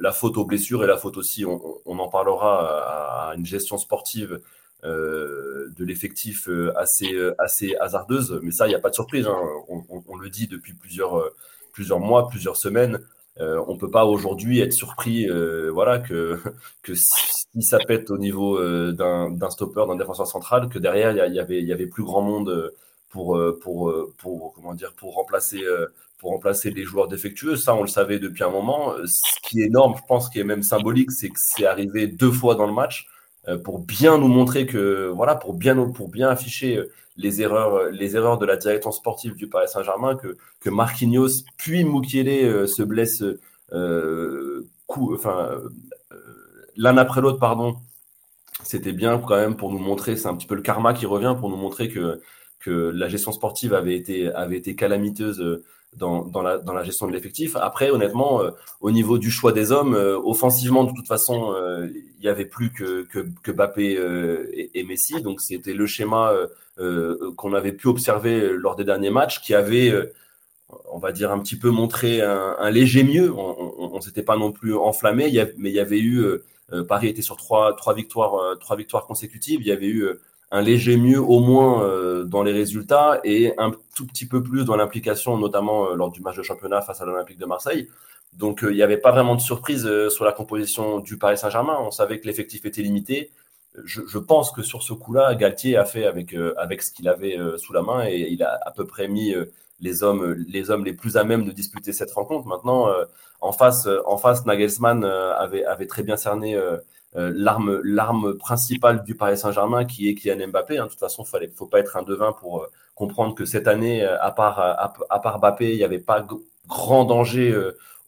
la 0.00 0.12
faute 0.12 0.36
aux 0.36 0.44
blessures 0.44 0.82
et 0.82 0.88
la 0.88 0.96
faute 0.96 1.16
aussi, 1.16 1.44
on, 1.44 1.60
on 1.86 1.98
en 2.00 2.08
parlera 2.08 3.30
à, 3.30 3.34
une 3.36 3.46
gestion 3.46 3.78
sportive 3.78 4.40
de 4.82 5.84
l'effectif 5.84 6.48
assez, 6.76 7.16
assez 7.38 7.76
hasardeuse. 7.76 8.40
Mais 8.42 8.50
ça, 8.50 8.66
il 8.66 8.70
n'y 8.70 8.74
a 8.74 8.80
pas 8.80 8.90
de 8.90 8.94
surprise. 8.94 9.26
Hein. 9.26 9.38
On, 9.68 10.16
le 10.16 10.30
dit 10.30 10.46
depuis 10.46 10.74
plusieurs, 10.74 11.30
plusieurs 11.72 12.00
mois, 12.00 12.28
plusieurs 12.28 12.56
semaines. 12.56 12.98
on 13.38 13.74
ne 13.74 13.78
peut 13.78 13.90
pas 13.90 14.04
aujourd'hui 14.04 14.60
être 14.60 14.72
surpris 14.72 15.28
voilà, 15.72 15.98
que, 15.98 16.38
que 16.82 16.94
si 16.94 17.62
ça 17.62 17.78
pète 17.78 18.10
au 18.10 18.18
niveau 18.18 18.60
d'un 18.92 19.50
stopper, 19.50 19.84
d'un 19.86 19.96
défenseur 19.96 20.26
central, 20.26 20.68
que 20.68 20.78
derrière, 20.78 21.12
il 21.26 21.34
y, 21.34 21.40
avait, 21.40 21.62
y 21.62 21.72
avait 21.72 21.86
plus 21.86 22.04
grand 22.04 22.22
monde 22.22 22.72
pour, 23.08 23.40
pour, 23.60 23.94
pour, 24.18 24.52
comment 24.54 24.74
dire, 24.74 24.92
pour 24.94 25.14
remplacer 25.14 25.62
pour 26.22 26.30
remplacer 26.30 26.70
les 26.70 26.84
joueurs 26.84 27.08
défectueux. 27.08 27.56
Ça, 27.56 27.74
on 27.74 27.82
le 27.82 27.88
savait 27.88 28.20
depuis 28.20 28.44
un 28.44 28.50
moment. 28.50 28.94
Ce 29.04 29.20
qui 29.42 29.60
est 29.60 29.66
énorme, 29.66 29.94
je 29.96 30.02
pense, 30.06 30.28
qui 30.30 30.38
est 30.38 30.44
même 30.44 30.62
symbolique, 30.62 31.10
c'est 31.10 31.28
que 31.28 31.38
c'est 31.38 31.66
arrivé 31.66 32.06
deux 32.06 32.30
fois 32.30 32.54
dans 32.54 32.66
le 32.66 32.72
match 32.72 33.08
euh, 33.08 33.11
pour 33.64 33.80
bien 33.80 34.18
nous 34.18 34.28
montrer 34.28 34.66
que, 34.66 35.08
voilà, 35.08 35.34
pour 35.34 35.54
bien, 35.54 35.76
pour 35.90 36.08
bien 36.08 36.28
afficher 36.28 36.76
euh, 36.76 36.92
les 37.16 37.42
erreurs, 37.42 37.74
euh, 37.74 37.90
les 37.90 38.14
erreurs 38.16 38.38
de 38.38 38.46
la 38.46 38.56
direction 38.56 38.92
sportive 38.92 39.34
du 39.34 39.48
Paris 39.48 39.68
Saint-Germain, 39.68 40.14
que, 40.14 40.36
que 40.60 40.70
Marquinhos 40.70 41.44
puis 41.56 41.84
Mukiele 41.84 42.68
se 42.68 42.82
blessent 42.82 43.24
l'un 46.76 46.96
après 46.96 47.20
l'autre, 47.20 47.38
pardon. 47.38 47.76
C'était 48.64 48.92
bien 48.92 49.18
quand 49.18 49.36
même 49.36 49.56
pour 49.56 49.72
nous 49.72 49.78
montrer, 49.78 50.16
c'est 50.16 50.28
un 50.28 50.36
petit 50.36 50.46
peu 50.46 50.54
le 50.54 50.62
karma 50.62 50.94
qui 50.94 51.06
revient 51.06 51.34
pour 51.38 51.50
nous 51.50 51.56
montrer 51.56 51.88
que, 51.88 52.20
que 52.60 52.70
la 52.70 53.08
gestion 53.08 53.32
sportive 53.32 53.74
avait 53.74 53.96
été, 53.96 54.32
avait 54.32 54.56
été 54.56 54.76
calamiteuse 54.76 55.62
dans, 55.96 56.24
dans, 56.24 56.42
la, 56.42 56.58
dans 56.58 56.72
la 56.72 56.84
gestion 56.84 57.06
de 57.06 57.12
l'effectif. 57.12 57.56
Après, 57.56 57.90
honnêtement, 57.90 58.42
euh, 58.42 58.50
au 58.80 58.90
niveau 58.90 59.18
du 59.18 59.30
choix 59.30 59.52
des 59.52 59.72
hommes, 59.72 59.94
euh, 59.94 60.18
offensivement, 60.18 60.84
de 60.84 60.92
toute 60.92 61.06
façon, 61.06 61.52
euh, 61.52 61.86
il 61.92 62.20
n'y 62.20 62.28
avait 62.28 62.46
plus 62.46 62.72
que, 62.72 63.02
que, 63.02 63.26
que 63.42 63.52
Bappé 63.52 63.98
et, 64.74 64.84
Messi. 64.84 65.20
Donc, 65.20 65.40
c'était 65.40 65.74
le 65.74 65.86
schéma 65.86 66.32
qu'on 67.36 67.52
avait 67.52 67.72
pu 67.72 67.88
observer 67.88 68.50
lors 68.54 68.76
des 68.76 68.84
derniers 68.84 69.10
matchs 69.10 69.40
qui 69.42 69.54
avait, 69.54 69.92
on 70.90 70.98
va 70.98 71.12
dire, 71.12 71.30
un 71.32 71.38
petit 71.38 71.56
peu 71.56 71.70
montré 71.70 72.20
un, 72.22 72.70
léger 72.70 73.02
mieux. 73.02 73.32
On 73.32 73.96
ne 73.96 74.00
s'était 74.00 74.22
pas 74.22 74.36
non 74.36 74.52
plus 74.52 74.74
enflammé, 74.74 75.24
mais 75.58 75.70
il 75.70 75.74
y 75.74 75.80
avait 75.80 75.98
eu, 75.98 76.24
Paris 76.88 77.08
était 77.08 77.22
sur 77.22 77.36
trois, 77.36 77.74
trois, 77.76 77.94
victoires, 77.94 78.56
trois 78.58 78.76
victoires 78.76 79.06
consécutives. 79.06 79.60
Il 79.62 79.66
y 79.66 79.72
avait 79.72 79.88
eu 79.88 80.08
un 80.52 80.60
léger 80.60 80.98
mieux 80.98 81.18
au 81.18 81.40
moins 81.40 81.82
euh, 81.82 82.24
dans 82.24 82.42
les 82.42 82.52
résultats 82.52 83.20
et 83.24 83.54
un 83.56 83.72
tout 83.96 84.06
petit 84.06 84.26
peu 84.28 84.42
plus 84.42 84.66
dans 84.66 84.76
l'implication, 84.76 85.38
notamment 85.38 85.88
euh, 85.88 85.94
lors 85.94 86.10
du 86.10 86.20
match 86.20 86.36
de 86.36 86.42
championnat 86.42 86.82
face 86.82 87.00
à 87.00 87.06
l'Olympique 87.06 87.38
de 87.38 87.46
Marseille. 87.46 87.88
Donc 88.34 88.62
euh, 88.62 88.70
il 88.70 88.76
n'y 88.76 88.82
avait 88.82 88.98
pas 88.98 89.12
vraiment 89.12 89.34
de 89.34 89.40
surprise 89.40 89.88
sur 90.10 90.24
la 90.26 90.32
composition 90.32 91.00
du 91.00 91.16
Paris 91.16 91.38
Saint-Germain. 91.38 91.78
On 91.80 91.90
savait 91.90 92.20
que 92.20 92.26
l'effectif 92.26 92.66
était 92.66 92.82
limité. 92.82 93.32
Je, 93.82 94.02
je, 94.06 94.18
pense 94.18 94.52
que 94.52 94.62
sur 94.62 94.82
ce 94.82 94.92
coup-là, 94.92 95.34
Galtier 95.34 95.78
a 95.78 95.86
fait 95.86 96.04
avec, 96.04 96.36
avec 96.58 96.82
ce 96.82 96.92
qu'il 96.92 97.08
avait 97.08 97.38
sous 97.56 97.72
la 97.72 97.80
main 97.80 98.06
et 98.06 98.28
il 98.30 98.42
a 98.42 98.60
à 98.66 98.70
peu 98.70 98.86
près 98.86 99.08
mis 99.08 99.34
les 99.80 100.02
hommes, 100.02 100.34
les 100.46 100.70
hommes 100.70 100.84
les 100.84 100.92
plus 100.92 101.16
à 101.16 101.24
même 101.24 101.46
de 101.46 101.52
disputer 101.52 101.94
cette 101.94 102.12
rencontre. 102.12 102.46
Maintenant, 102.46 102.90
en 103.40 103.52
face, 103.52 103.88
en 104.04 104.18
face, 104.18 104.44
Nagelsmann 104.44 105.04
avait, 105.04 105.64
avait 105.64 105.86
très 105.86 106.02
bien 106.02 106.18
cerné 106.18 106.54
euh, 106.54 106.76
l'arme 107.14 107.80
l'arme 107.84 108.34
principale 108.38 109.04
du 109.04 109.14
Paris 109.14 109.36
Saint-Germain 109.36 109.84
qui 109.84 110.08
est 110.08 110.14
Kylian 110.14 110.48
Mbappé. 110.48 110.78
Hein. 110.78 110.84
De 110.84 110.90
toute 110.90 110.98
façon, 110.98 111.24
ne 111.24 111.46
faut 111.48 111.66
pas 111.66 111.80
être 111.80 111.96
un 111.96 112.02
devin 112.02 112.32
pour 112.32 112.62
euh, 112.62 112.66
comprendre 112.94 113.34
que 113.34 113.44
cette 113.44 113.68
année, 113.68 114.02
euh, 114.02 114.20
à 114.20 114.32
part, 114.32 114.58
à, 114.58 115.20
part 115.20 115.38
Mbappé, 115.38 115.72
il 115.72 115.76
n'y 115.76 115.84
avait 115.84 115.98
pas 115.98 116.26
grand 116.68 117.04
danger 117.04 117.54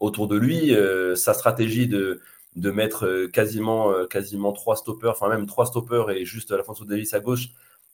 autour 0.00 0.28
de 0.28 0.36
lui. 0.36 0.74
sa 1.16 1.34
stratégie 1.34 1.86
de, 1.86 2.20
de 2.56 2.70
mettre 2.70 3.26
quasiment, 3.26 3.92
quasiment 4.08 4.52
trois 4.52 4.76
stoppers, 4.76 5.10
enfin 5.10 5.28
même 5.28 5.46
trois 5.46 5.66
stoppers 5.66 6.10
et 6.10 6.24
juste 6.24 6.52
Alfonso 6.52 6.84
Davis 6.84 7.12
à 7.14 7.20
gauche 7.20 7.48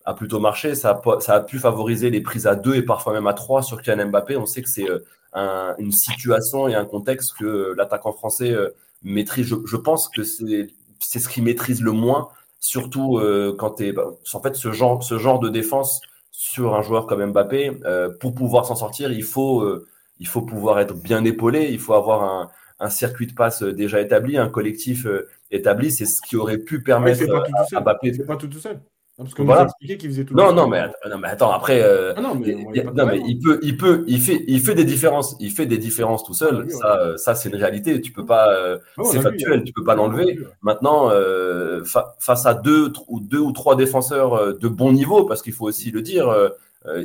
a 0.04 0.14
plutôt 0.14 0.38
marché. 0.38 0.74
Ça 0.74 1.00
a, 1.04 1.20
ça 1.20 1.34
a 1.34 1.40
pu 1.40 1.58
favoriser 1.58 2.11
les 2.11 2.20
prises 2.20 2.46
à 2.46 2.54
deux 2.54 2.74
et 2.74 2.82
parfois 2.82 3.12
même 3.12 3.26
à 3.26 3.34
trois 3.34 3.62
sur 3.62 3.82
Kylian 3.82 4.11
Mbappé. 4.11 4.37
On 4.37 4.46
sait 4.46 4.62
que 4.62 4.68
c'est 4.68 4.87
une 5.34 5.92
situation 5.92 6.68
et 6.68 6.74
un 6.74 6.84
contexte 6.84 7.34
que 7.38 7.74
l'attaquant 7.76 8.12
français 8.12 8.54
maîtrise. 9.02 9.46
Je, 9.46 9.56
je 9.64 9.76
pense 9.76 10.08
que 10.08 10.22
c'est 10.22 10.68
c'est 11.00 11.18
ce 11.18 11.28
qu'il 11.28 11.42
maîtrise 11.42 11.82
le 11.82 11.92
moins, 11.92 12.28
surtout 12.60 13.18
euh, 13.18 13.54
quand 13.58 13.72
tu 13.72 13.88
es. 13.88 13.92
Bah, 13.92 14.10
en 14.32 14.40
fait, 14.40 14.54
ce 14.54 14.70
genre, 14.70 15.02
ce 15.02 15.18
genre 15.18 15.40
de 15.40 15.48
défense 15.48 16.00
sur 16.30 16.74
un 16.74 16.82
joueur 16.82 17.06
comme 17.06 17.24
Mbappé, 17.32 17.80
euh, 17.84 18.10
pour 18.20 18.34
pouvoir 18.34 18.66
s'en 18.66 18.76
sortir, 18.76 19.12
il 19.12 19.24
faut, 19.24 19.62
euh, 19.62 19.86
il 20.18 20.28
faut 20.28 20.42
pouvoir 20.42 20.78
être 20.78 20.94
bien 20.94 21.24
épaulé, 21.24 21.70
il 21.70 21.80
faut 21.80 21.94
avoir 21.94 22.24
un, 22.24 22.50
un 22.78 22.90
circuit 22.90 23.26
de 23.26 23.34
passe 23.34 23.62
déjà 23.62 24.00
établi, 24.00 24.38
un 24.38 24.48
collectif 24.48 25.06
établi. 25.50 25.90
C'est 25.90 26.06
ce 26.06 26.20
qui 26.22 26.36
aurait 26.36 26.58
pu 26.58 26.82
permettre 26.82 27.22
à, 27.22 27.80
Mbappé. 27.80 28.14
C'est 28.14 28.26
pas 28.26 28.36
tout, 28.36 28.48
tout 28.48 28.60
seul. 28.60 28.80
Non, 29.20 29.24
parce 29.24 29.35
qu'on 29.35 29.44
nous 29.44 29.52
a 29.52 29.64
expliqué 29.64 29.98
qu'il 29.98 30.09
faisait 30.09 30.24
tout. 30.24 30.35
Non, 30.35 30.54
non, 30.54 30.66
mais, 30.66 30.80
non, 31.11 31.18
mais 31.18 31.28
attends, 31.28 31.52
après, 31.52 31.83
euh, 31.83 32.14
ah 32.16 32.22
non, 32.22 32.35
mais, 32.37 32.56
il, 32.74 32.90
non, 32.94 33.04
mais 33.04 33.20
il 33.26 33.38
peut, 33.38 33.61
il 33.62 33.76
peut, 33.76 34.02
il 34.06 34.18
fait, 34.18 34.42
il 34.48 34.62
fait 34.62 34.74
des 34.74 34.87
différences, 34.87 35.37
il 35.40 35.50
fait 35.50 35.66
des 35.66 35.76
différences 35.76 36.24
tout 36.24 36.33
seul. 36.33 36.66
Ah, 36.66 36.70
ça, 36.70 37.00
euh, 37.00 37.16
ça, 37.18 37.35
c'est 37.35 37.50
une 37.50 37.56
réalité. 37.56 38.00
Tu 38.00 38.12
peux 38.12 38.24
pas, 38.24 38.50
euh, 38.50 38.78
ah, 38.96 39.02
c'est 39.04 39.20
factuel, 39.20 39.62
tu 39.64 39.74
peux 39.74 39.85
pas 39.85 39.94
l'enlever. 39.94 40.38
Maintenant, 40.62 41.11
euh, 41.11 41.85
fa 41.85 42.14
face 42.18 42.46
à 42.46 42.54
deux 42.54 42.94
ou 43.09 43.20
deux 43.20 43.40
ou 43.40 43.52
trois 43.52 43.76
défenseurs 43.76 44.56
de 44.56 44.68
bon 44.68 44.90
niveau, 44.90 45.26
parce 45.26 45.42
qu'il 45.42 45.52
faut 45.52 45.66
aussi 45.66 45.90
le 45.90 46.00
dire, 46.00 46.35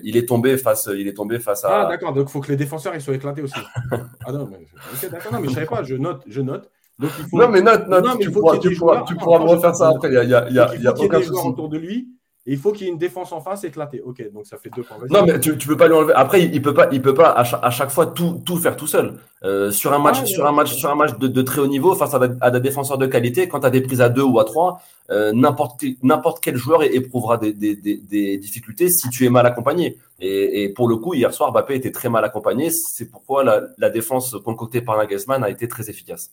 il 0.04 0.16
est 0.16 0.30
tombé 0.30 0.58
face, 0.58 0.90
il 0.96 1.10
est 1.10 1.16
tombé 1.16 1.40
face 1.40 1.66
à. 1.66 1.82
Ah 1.82 1.90
d'accord, 1.90 2.14
donc 2.14 2.30
il 2.30 2.32
faut 2.32 2.40
que 2.40 2.50
les 2.50 2.56
défenseurs 2.56 2.96
ils 2.96 3.02
soient 3.02 3.16
éclatés 3.16 3.42
aussi. 3.42 3.60
ah 4.26 4.32
non, 4.32 4.48
mais 4.50 4.66
okay, 4.94 5.10
d'accord, 5.10 5.34
non, 5.34 5.42
mais 5.42 5.50
je 5.50 5.54
savais 5.54 5.66
pas. 5.66 5.84
Je 5.84 5.96
note, 5.96 6.22
je 6.28 6.42
note. 6.42 6.72
Donc, 7.00 7.12
il 7.20 7.26
faut... 7.26 7.38
Non, 7.38 7.50
mais 7.50 7.62
note, 7.62 7.88
note, 7.88 8.06
non, 8.06 8.16
mais 8.18 8.26
tu, 8.26 8.32
pourras, 8.32 8.58
tu, 8.58 8.76
pourras, 8.76 9.04
tu 9.04 9.16
pourras 9.16 9.40
me 9.40 9.50
refaire 9.50 9.76
ça 9.76 9.90
après. 9.90 10.10
Il 10.10 10.14
y 10.14 10.18
a, 10.18 10.24
il 10.24 10.30
y 10.30 10.36
a, 10.36 10.48
il 10.50 10.56
y 10.56 10.60
a, 10.60 10.72
il 10.76 10.84
y 10.84 10.88
a 10.88 10.94
aucun 10.98 11.22
souci. 11.22 11.48
autour 11.48 11.70
de 11.70 11.78
lui 11.78 12.16
et 12.48 12.54
il 12.54 12.60
faut 12.60 12.72
qu'il 12.72 12.86
y 12.86 12.90
ait 12.90 12.94
une 12.94 13.00
défense 13.00 13.32
en 13.32 13.42
face 13.42 13.64
éclatée. 13.64 14.02
Ok, 14.02 14.24
donc 14.32 14.46
ça 14.46 14.58
fait 14.58 14.70
deux 14.70 14.84
points. 14.84 14.98
Non, 15.10 15.26
mais 15.26 15.40
tu, 15.40 15.50
ne 15.50 15.56
peux 15.56 15.78
pas 15.78 15.88
lui 15.88 15.96
enlever. 15.96 16.14
Après, 16.16 16.44
il, 16.44 16.52
ne 16.52 16.60
peut 16.60 16.76
pas, 16.76 16.88
il 16.92 17.02
peut 17.02 17.16
pas 17.16 17.32
à 17.32 17.72
chaque, 17.72 17.90
fois 17.90 18.06
tout, 18.06 18.40
tout 18.46 18.58
faire 18.58 18.76
tout 18.76 18.86
seul. 18.86 19.18
Euh, 19.44 19.72
sur 19.72 19.94
un 19.94 20.00
match, 20.00 20.20
ah, 20.22 20.26
sur 20.26 20.46
un 20.46 20.52
match, 20.52 20.76
sur 20.76 20.92
un 20.92 20.96
match 20.96 21.18
de, 21.18 21.42
très 21.42 21.60
haut 21.60 21.68
niveau 21.68 21.96
face 21.96 22.14
à, 22.14 22.52
des 22.52 22.60
défenseurs 22.60 23.00
de 23.00 23.08
qualité, 23.08 23.48
quand 23.48 23.62
tu 23.62 23.66
as 23.66 23.72
des 23.72 23.82
prises 23.82 24.02
à 24.02 24.10
deux 24.10 24.22
ou 24.22 24.40
à 24.40 24.46
trois, 24.46 24.80
euh, 25.10 25.32
n'importe 25.34 25.84
n'importe 26.04 26.44
quel 26.44 26.56
joueur 26.56 26.84
éprouvera 26.84 27.38
des, 27.38 27.52
des, 27.52 27.76
des, 27.76 28.38
difficultés 28.38 28.90
si 28.90 29.10
tu 29.10 29.26
es 29.26 29.30
mal 29.30 29.48
accompagné. 29.48 29.98
Et, 30.20 30.64
et, 30.64 30.70
pour 30.70 30.88
le 30.88 30.98
coup, 30.98 31.16
hier 31.16 31.34
soir, 31.34 31.52
Mbappé 31.52 31.74
était 31.74 31.92
très 31.92 32.10
mal 32.10 32.24
accompagné. 32.24 32.70
C'est 32.70 33.10
pourquoi 33.10 33.44
la, 33.44 33.62
la 33.80 33.90
défense 33.90 34.36
concoctée 34.46 34.82
par 34.82 34.98
Nagelsmann 34.98 35.44
a 35.44 35.50
été 35.50 35.68
très 35.68 35.90
efficace. 35.90 36.32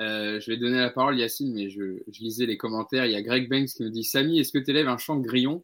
Euh, 0.00 0.40
je 0.40 0.50
vais 0.50 0.56
donner 0.56 0.78
la 0.78 0.90
parole 0.90 1.18
Yacine, 1.18 1.52
mais 1.52 1.68
je, 1.68 1.98
je, 2.10 2.20
lisais 2.20 2.46
les 2.46 2.56
commentaires. 2.56 3.04
Il 3.04 3.12
y 3.12 3.16
a 3.16 3.22
Greg 3.22 3.50
Banks 3.50 3.68
qui 3.68 3.82
me 3.84 3.90
dit 3.90 4.04
Samy, 4.04 4.40
est-ce 4.40 4.52
que 4.52 4.58
tu 4.58 4.70
élèves 4.70 4.88
un 4.88 4.96
champ 4.96 5.16
de 5.16 5.22
grillon 5.22 5.62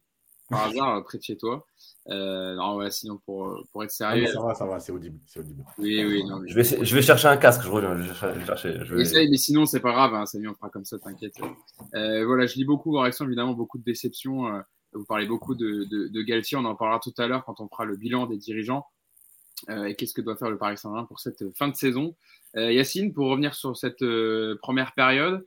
par 0.50 0.68
hasard 0.68 1.02
près 1.04 1.18
de 1.18 1.22
chez 1.22 1.36
toi? 1.36 1.66
Euh, 2.08 2.54
non, 2.54 2.74
voilà, 2.74 2.90
sinon 2.90 3.18
pour, 3.24 3.64
pour 3.72 3.82
être 3.82 3.90
ah, 4.00 4.10
sérieux. 4.10 4.26
ça 4.26 4.40
va, 4.40 4.54
ça 4.54 4.66
va, 4.66 4.78
c'est 4.78 4.92
audible, 4.92 5.18
audible. 5.36 5.64
Oui, 5.78 6.04
oui. 6.04 6.24
Non, 6.24 6.40
je, 6.46 6.54
vais, 6.54 6.62
je 6.62 6.94
vais 6.94 7.02
chercher 7.02 7.28
un 7.28 7.36
casque, 7.36 7.62
je 7.62 7.68
reviens. 7.68 7.96
Je 7.96 8.02
vais 8.02 8.44
chercher, 8.44 8.78
je 8.84 8.94
vais... 8.94 9.28
mais 9.28 9.36
sinon, 9.36 9.64
c'est 9.66 9.80
pas 9.80 9.92
grave, 9.92 10.14
hein, 10.14 10.26
Samy, 10.26 10.46
on 10.46 10.54
fera 10.54 10.68
comme 10.68 10.84
ça, 10.84 10.98
t'inquiète. 10.98 11.34
Euh, 11.94 12.24
voilà, 12.24 12.46
je 12.46 12.54
lis 12.56 12.64
beaucoup 12.64 12.92
vos 12.92 13.00
réactions, 13.00 13.24
évidemment, 13.24 13.54
beaucoup 13.54 13.78
de 13.78 13.84
déceptions. 13.84 14.46
Euh, 14.46 14.60
vous 14.92 15.04
parlez 15.04 15.26
beaucoup 15.26 15.54
de, 15.54 15.84
de, 15.84 16.08
de 16.08 16.22
Galtier, 16.22 16.56
on 16.56 16.64
en 16.64 16.76
parlera 16.76 17.00
tout 17.00 17.14
à 17.18 17.26
l'heure 17.26 17.44
quand 17.44 17.60
on 17.60 17.68
fera 17.68 17.84
le 17.84 17.96
bilan 17.96 18.26
des 18.26 18.36
dirigeants. 18.36 18.86
Euh, 19.68 19.86
et 19.86 19.94
qu'est-ce 19.94 20.14
que 20.14 20.20
doit 20.20 20.36
faire 20.36 20.50
le 20.50 20.58
Paris 20.58 20.76
Saint-Germain 20.76 21.04
pour 21.04 21.20
cette 21.20 21.44
fin 21.56 21.68
de 21.68 21.76
saison? 21.76 22.14
Euh, 22.56 22.72
Yacine, 22.72 23.12
pour 23.12 23.28
revenir 23.28 23.54
sur 23.54 23.76
cette 23.76 24.02
euh, 24.02 24.58
première 24.62 24.92
période, 24.92 25.44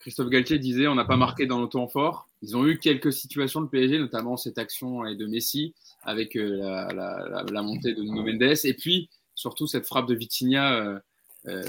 Christophe 0.00 0.30
Galtier 0.30 0.58
disait 0.58 0.86
on 0.86 0.94
n'a 0.94 1.04
pas 1.04 1.16
marqué 1.16 1.46
dans 1.46 1.58
nos 1.58 1.66
temps 1.66 1.88
forts. 1.88 2.28
Ils 2.40 2.56
ont 2.56 2.66
eu 2.66 2.78
quelques 2.78 3.12
situations 3.12 3.60
de 3.60 3.66
PSG, 3.66 3.98
notamment 3.98 4.36
cette 4.36 4.56
action 4.56 5.02
de 5.02 5.26
Messi 5.26 5.74
avec 6.02 6.34
la, 6.34 7.62
montée 7.62 7.92
de 7.92 8.02
Nuno 8.02 8.22
Mendes 8.22 8.64
et 8.64 8.74
puis 8.74 9.10
surtout 9.34 9.66
cette 9.66 9.84
frappe 9.84 10.06
de 10.06 10.14
Vitinha 10.14 11.02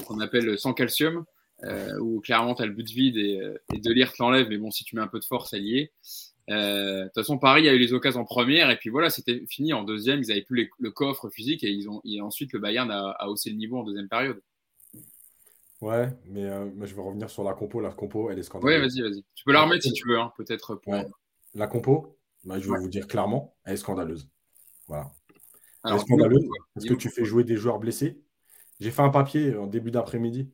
qu'on 0.06 0.20
appelle 0.20 0.58
sans 0.58 0.74
calcium, 0.74 1.26
où 2.00 2.22
clairement 2.22 2.56
tu 2.56 2.62
as 2.62 2.68
le 2.68 2.74
but 2.74 2.88
vide 2.88 3.18
et, 3.18 3.42
et 3.74 3.80
De 3.80 3.94
l'enlève, 4.20 4.48
mais 4.48 4.58
bon, 4.58 4.72
si 4.72 4.86
tu 4.86 4.96
mets 4.96 5.02
un 5.02 5.08
peu 5.08 5.20
de 5.20 5.26
force, 5.26 5.54
elle 5.54 5.66
y 5.66 5.80
est. 5.80 5.92
Euh, 6.50 7.02
de 7.02 7.04
toute 7.06 7.16
façon, 7.16 7.38
Paris 7.38 7.68
a 7.68 7.74
eu 7.74 7.78
les 7.78 7.94
occasions 7.94 8.22
en 8.22 8.26
première 8.26 8.70
et 8.70 8.78
puis 8.78 8.90
voilà, 8.90 9.10
c'était 9.10 9.44
fini. 9.50 9.74
En 9.74 9.84
deuxième, 9.84 10.20
ils 10.20 10.32
avaient 10.32 10.44
plus 10.44 10.70
le 10.80 10.92
coffre 10.92 11.30
physique 11.30 11.64
et 11.64 11.70
ils 11.70 11.90
ont 11.90 12.02
et 12.06 12.22
ensuite 12.22 12.54
le 12.54 12.60
Bayern 12.60 12.90
a, 12.90 13.28
haussé 13.28 13.50
le 13.50 13.58
niveau 13.58 13.78
en 13.78 13.84
deuxième 13.84 14.08
période. 14.08 14.42
Ouais, 15.82 16.10
mais 16.26 16.46
euh, 16.46 16.70
je 16.86 16.96
vais 16.96 17.02
revenir 17.02 17.30
sur 17.30 17.44
la 17.44 17.54
compo. 17.54 17.82
La 17.82 17.92
compo, 17.92 18.32
elle 18.32 18.40
est 18.40 18.44
scandaleuse. 18.44 18.76
Ouais, 18.76 18.82
vas-y, 18.82 19.02
vas-y. 19.02 19.24
Tu 19.36 19.44
peux 19.44 19.52
la 19.52 19.64
remettre 19.64 19.84
si 19.84 19.92
tu 19.92 20.08
veux, 20.08 20.18
hein, 20.18 20.32
peut-être. 20.38 20.76
Pour... 20.76 20.96
La 21.54 21.68
compo, 21.68 22.18
bah, 22.46 22.60
je 22.60 22.72
vais 22.72 22.80
vous 22.80 22.90
dire 22.90 23.08
clairement, 23.08 23.56
elle 23.66 23.74
est 23.74 23.78
scandaleuse. 23.78 24.30
Voilà. 24.88 25.12
elle 25.86 25.96
est 25.96 26.00
scandaleuse 26.00 26.48
parce 26.74 26.88
que 26.88 26.94
tu 26.94 27.10
fais 27.10 27.26
jouer 27.26 27.44
des 27.44 27.58
joueurs 27.58 27.80
blessés. 27.80 28.22
J'ai 28.80 28.92
fait 28.92 29.02
un 29.02 29.10
papier 29.10 29.56
en 29.56 29.68
début 29.68 29.92
d'après-midi 29.92 30.50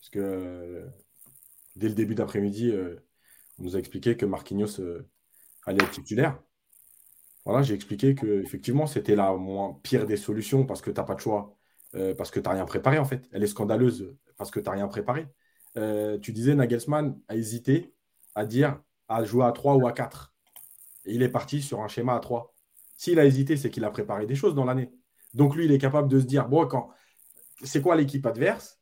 parce 0.00 0.10
que 0.10 0.20
euh, 0.20 0.86
dès 1.76 1.88
le 1.88 1.94
début 1.94 2.14
d'après-midi, 2.14 2.72
on 3.58 3.62
nous 3.62 3.76
a 3.76 3.78
expliqué 3.78 4.16
que 4.16 4.26
Marquinhos 4.26 4.80
aller 5.66 5.82
être 5.82 5.90
titulaire. 5.90 6.38
Voilà, 7.44 7.62
j'ai 7.62 7.74
expliqué 7.74 8.14
que 8.14 8.42
effectivement 8.42 8.86
c'était 8.86 9.16
la 9.16 9.32
moins 9.32 9.78
pire 9.82 10.06
des 10.06 10.16
solutions 10.16 10.64
parce 10.64 10.80
que 10.80 10.90
tu 10.90 10.96
n'as 10.96 11.04
pas 11.04 11.14
de 11.14 11.20
choix, 11.20 11.56
euh, 11.94 12.14
parce 12.14 12.30
que 12.30 12.40
tu 12.40 12.48
n'as 12.48 12.54
rien 12.54 12.64
préparé 12.64 12.98
en 12.98 13.04
fait. 13.04 13.28
Elle 13.32 13.42
est 13.42 13.48
scandaleuse 13.48 14.14
parce 14.36 14.50
que 14.50 14.60
tu 14.60 14.66
n'as 14.66 14.72
rien 14.72 14.88
préparé. 14.88 15.26
Euh, 15.76 16.18
tu 16.18 16.32
disais 16.32 16.54
Nagelsmann 16.54 17.18
a 17.28 17.36
hésité 17.36 17.92
à 18.34 18.46
dire 18.46 18.80
à 19.08 19.24
jouer 19.24 19.44
à 19.44 19.52
3 19.52 19.74
ou 19.76 19.86
à 19.86 19.92
4. 19.92 20.32
Et 21.06 21.14
il 21.14 21.22
est 21.22 21.28
parti 21.28 21.60
sur 21.60 21.82
un 21.82 21.88
schéma 21.88 22.14
à 22.14 22.20
3. 22.20 22.54
S'il 22.96 23.18
a 23.18 23.24
hésité, 23.24 23.56
c'est 23.56 23.70
qu'il 23.70 23.84
a 23.84 23.90
préparé 23.90 24.26
des 24.26 24.34
choses 24.34 24.54
dans 24.54 24.64
l'année. 24.64 24.90
Donc 25.34 25.56
lui, 25.56 25.66
il 25.66 25.72
est 25.72 25.78
capable 25.78 26.08
de 26.08 26.20
se 26.20 26.24
dire, 26.24 26.48
bon, 26.48 26.66
quand 26.66 26.90
c'est 27.62 27.82
quoi 27.82 27.96
l'équipe 27.96 28.24
adverse? 28.24 28.80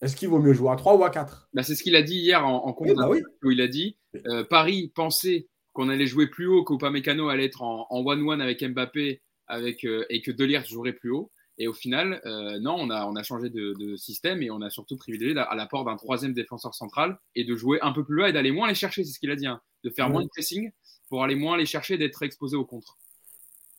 Est-ce 0.00 0.14
qu'il 0.14 0.28
vaut 0.28 0.38
mieux 0.38 0.52
jouer 0.52 0.70
à 0.70 0.76
3 0.76 0.96
ou 0.96 1.04
à 1.04 1.10
4 1.10 1.50
bah, 1.52 1.62
C'est 1.62 1.74
ce 1.74 1.82
qu'il 1.82 1.96
a 1.96 2.02
dit 2.02 2.18
hier 2.18 2.46
en, 2.46 2.68
en 2.68 2.94
bah 2.94 3.08
oui. 3.10 3.20
où 3.42 3.50
il 3.50 3.60
a 3.60 3.66
dit, 3.68 3.98
euh, 4.26 4.44
Paris 4.44 4.92
pensait 4.94 5.48
qu'on 5.78 5.90
allait 5.90 6.08
jouer 6.08 6.26
plus 6.26 6.48
haut, 6.48 6.64
qu'Upamecano 6.64 7.28
allait 7.28 7.44
être 7.44 7.62
en 7.62 7.86
one-one 7.90 8.40
avec 8.40 8.64
Mbappé 8.64 9.22
avec, 9.46 9.84
euh, 9.84 10.04
et 10.10 10.20
que 10.22 10.32
Delire 10.32 10.66
jouerait 10.66 10.92
plus 10.92 11.12
haut. 11.12 11.30
Et 11.56 11.68
au 11.68 11.72
final, 11.72 12.20
euh, 12.26 12.58
non, 12.58 12.74
on 12.74 12.90
a, 12.90 13.06
on 13.06 13.14
a 13.14 13.22
changé 13.22 13.48
de, 13.48 13.74
de, 13.78 13.94
système 13.94 14.42
et 14.42 14.50
on 14.50 14.60
a 14.60 14.70
surtout 14.70 14.96
privilégié 14.96 15.38
à 15.38 15.54
l'apport 15.54 15.84
d'un 15.84 15.94
troisième 15.94 16.32
défenseur 16.32 16.74
central 16.74 17.16
et 17.36 17.44
de 17.44 17.54
jouer 17.54 17.78
un 17.80 17.92
peu 17.92 18.04
plus 18.04 18.16
bas 18.16 18.28
et 18.28 18.32
d'aller 18.32 18.50
moins 18.50 18.66
les 18.66 18.74
chercher, 18.74 19.04
c'est 19.04 19.12
ce 19.12 19.20
qu'il 19.20 19.30
a 19.30 19.36
dit, 19.36 19.46
hein, 19.46 19.60
de 19.84 19.90
faire 19.90 20.10
moins 20.10 20.22
de 20.22 20.28
pressing 20.28 20.70
pour 21.08 21.22
aller 21.22 21.36
moins 21.36 21.56
les 21.56 21.66
chercher, 21.66 21.96
d'être 21.96 22.22
exposé 22.24 22.56
au 22.56 22.64
contre. 22.64 22.98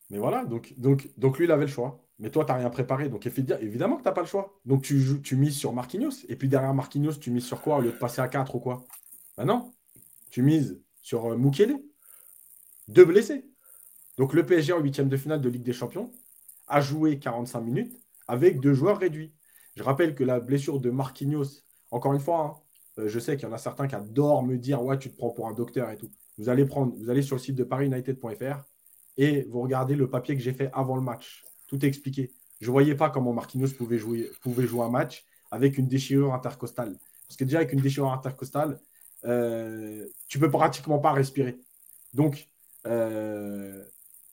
Mais 0.08 0.18
voilà, 0.18 0.46
donc, 0.46 0.72
donc, 0.78 1.10
donc 1.18 1.38
lui, 1.38 1.44
il 1.44 1.50
avait 1.50 1.66
le 1.66 1.70
choix. 1.70 2.02
Mais 2.18 2.30
toi, 2.30 2.46
tu 2.46 2.52
n'as 2.52 2.58
rien 2.58 2.70
préparé. 2.70 3.10
Donc 3.10 3.26
évidemment 3.26 3.96
que 3.96 4.02
tu 4.02 4.08
n'as 4.08 4.12
pas 4.12 4.22
le 4.22 4.26
choix. 4.26 4.58
Donc 4.64 4.82
tu, 4.82 5.00
joues, 5.00 5.20
tu 5.20 5.36
mises 5.36 5.56
sur 5.56 5.74
Marquinhos. 5.74 6.24
Et 6.28 6.36
puis 6.36 6.48
derrière 6.48 6.72
Marquinhos, 6.72 7.14
tu 7.14 7.30
mises 7.30 7.44
sur 7.44 7.60
quoi 7.60 7.76
au 7.76 7.80
lieu 7.82 7.92
de 7.92 7.96
passer 7.96 8.20
à 8.20 8.28
4 8.28 8.54
ou 8.54 8.60
quoi? 8.60 8.84
Ben 9.36 9.44
non. 9.44 9.72
Tu 10.30 10.42
mises 10.42 10.82
sur 11.00 11.32
euh, 11.32 11.36
Mukele. 11.36 11.78
Deux 12.90 13.04
blessés. 13.04 13.44
Donc 14.18 14.34
le 14.34 14.44
PSG 14.44 14.72
en 14.72 14.80
huitième 14.80 15.08
de 15.08 15.16
finale 15.16 15.40
de 15.40 15.48
Ligue 15.48 15.62
des 15.62 15.72
Champions 15.72 16.10
a 16.66 16.80
joué 16.80 17.20
45 17.20 17.60
minutes 17.60 17.96
avec 18.26 18.58
deux 18.58 18.74
joueurs 18.74 18.98
réduits. 18.98 19.32
Je 19.76 19.84
rappelle 19.84 20.16
que 20.16 20.24
la 20.24 20.40
blessure 20.40 20.80
de 20.80 20.90
Marquinhos, 20.90 21.62
encore 21.92 22.14
une 22.14 22.20
fois, 22.20 22.40
hein, 22.40 23.02
euh, 23.02 23.08
je 23.08 23.20
sais 23.20 23.36
qu'il 23.36 23.48
y 23.48 23.50
en 23.50 23.54
a 23.54 23.58
certains 23.58 23.86
qui 23.86 23.94
adorent 23.94 24.42
me 24.42 24.58
dire 24.58 24.82
Ouais, 24.82 24.98
tu 24.98 25.08
te 25.08 25.16
prends 25.16 25.30
pour 25.30 25.46
un 25.46 25.52
docteur 25.52 25.88
et 25.88 25.96
tout. 25.96 26.10
Vous 26.36 26.48
allez, 26.48 26.64
prendre, 26.64 26.92
vous 26.96 27.08
allez 27.10 27.22
sur 27.22 27.36
le 27.36 27.40
site 27.40 27.54
de 27.54 27.62
parisunited.fr 27.62 28.64
et 29.16 29.42
vous 29.44 29.60
regardez 29.60 29.94
le 29.94 30.10
papier 30.10 30.34
que 30.34 30.42
j'ai 30.42 30.52
fait 30.52 30.68
avant 30.72 30.96
le 30.96 31.02
match. 31.02 31.44
Tout 31.68 31.84
est 31.84 31.88
expliqué. 31.88 32.32
Je 32.60 32.66
ne 32.66 32.72
voyais 32.72 32.96
pas 32.96 33.08
comment 33.08 33.32
Marquinhos 33.32 33.68
pouvait 33.78 33.98
jouer, 33.98 34.32
un 34.44 34.90
match 34.90 35.24
avec 35.52 35.78
une 35.78 35.86
déchirure 35.86 36.34
intercostale. 36.34 36.98
Parce 37.28 37.36
que 37.36 37.44
déjà, 37.44 37.58
avec 37.58 37.72
une 37.72 37.80
déchirure 37.80 38.12
intercostale, 38.12 38.80
euh, 39.26 40.04
tu 40.26 40.40
peux 40.40 40.50
pratiquement 40.50 40.98
pas 40.98 41.12
respirer. 41.12 41.56
Donc, 42.14 42.49
euh, 42.86 43.84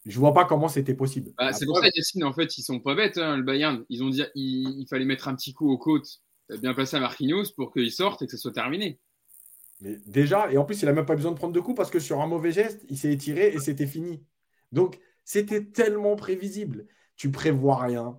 je 0.05 0.19
vois 0.19 0.33
pas 0.33 0.45
comment 0.45 0.69
c'était 0.69 0.93
possible. 0.93 1.31
Bah, 1.38 1.51
c'est 1.51 1.65
pour 1.65 1.79
ça, 1.79 1.88
Yacine, 1.93 2.23
en 2.23 2.33
fait, 2.33 2.57
ils 2.57 2.63
sont 2.63 2.79
pas 2.79 2.95
bêtes, 2.95 3.17
hein, 3.17 3.36
le 3.38 3.43
Bayern. 3.43 3.83
Ils 3.89 4.03
ont 4.03 4.10
dit 4.10 4.23
il, 4.36 4.86
fallait 4.89 5.05
mettre 5.05 5.27
un 5.27 5.36
petit 5.36 5.53
coup 5.53 5.69
aux 5.69 5.77
côtes, 5.77 6.21
euh, 6.51 6.57
bien 6.57 6.73
placé 6.73 6.95
à 6.95 6.99
Marquinhos 6.99 7.51
pour 7.55 7.73
qu'il 7.73 7.91
sorte 7.91 8.21
et 8.21 8.25
que 8.25 8.31
ce 8.31 8.38
soit 8.38 8.53
terminé. 8.53 8.99
Mais 9.81 9.97
déjà, 10.05 10.51
et 10.51 10.57
en 10.57 10.65
plus, 10.65 10.81
il 10.81 10.86
n'a 10.86 10.93
même 10.93 11.05
pas 11.05 11.15
besoin 11.15 11.31
de 11.31 11.38
prendre 11.38 11.53
de 11.53 11.60
coups 11.60 11.75
parce 11.75 11.91
que 11.91 11.99
sur 11.99 12.21
un 12.21 12.27
mauvais 12.27 12.51
geste, 12.51 12.86
il 12.89 12.97
s'est 12.97 13.12
étiré 13.12 13.49
et 13.49 13.60
c'était 13.60 13.86
fini. 13.86 14.23
Donc, 14.71 14.99
c'était 15.23 15.65
tellement 15.65 16.15
prévisible. 16.15 16.88
Tu 17.15 17.29
prévois 17.29 17.77
rien, 17.81 18.17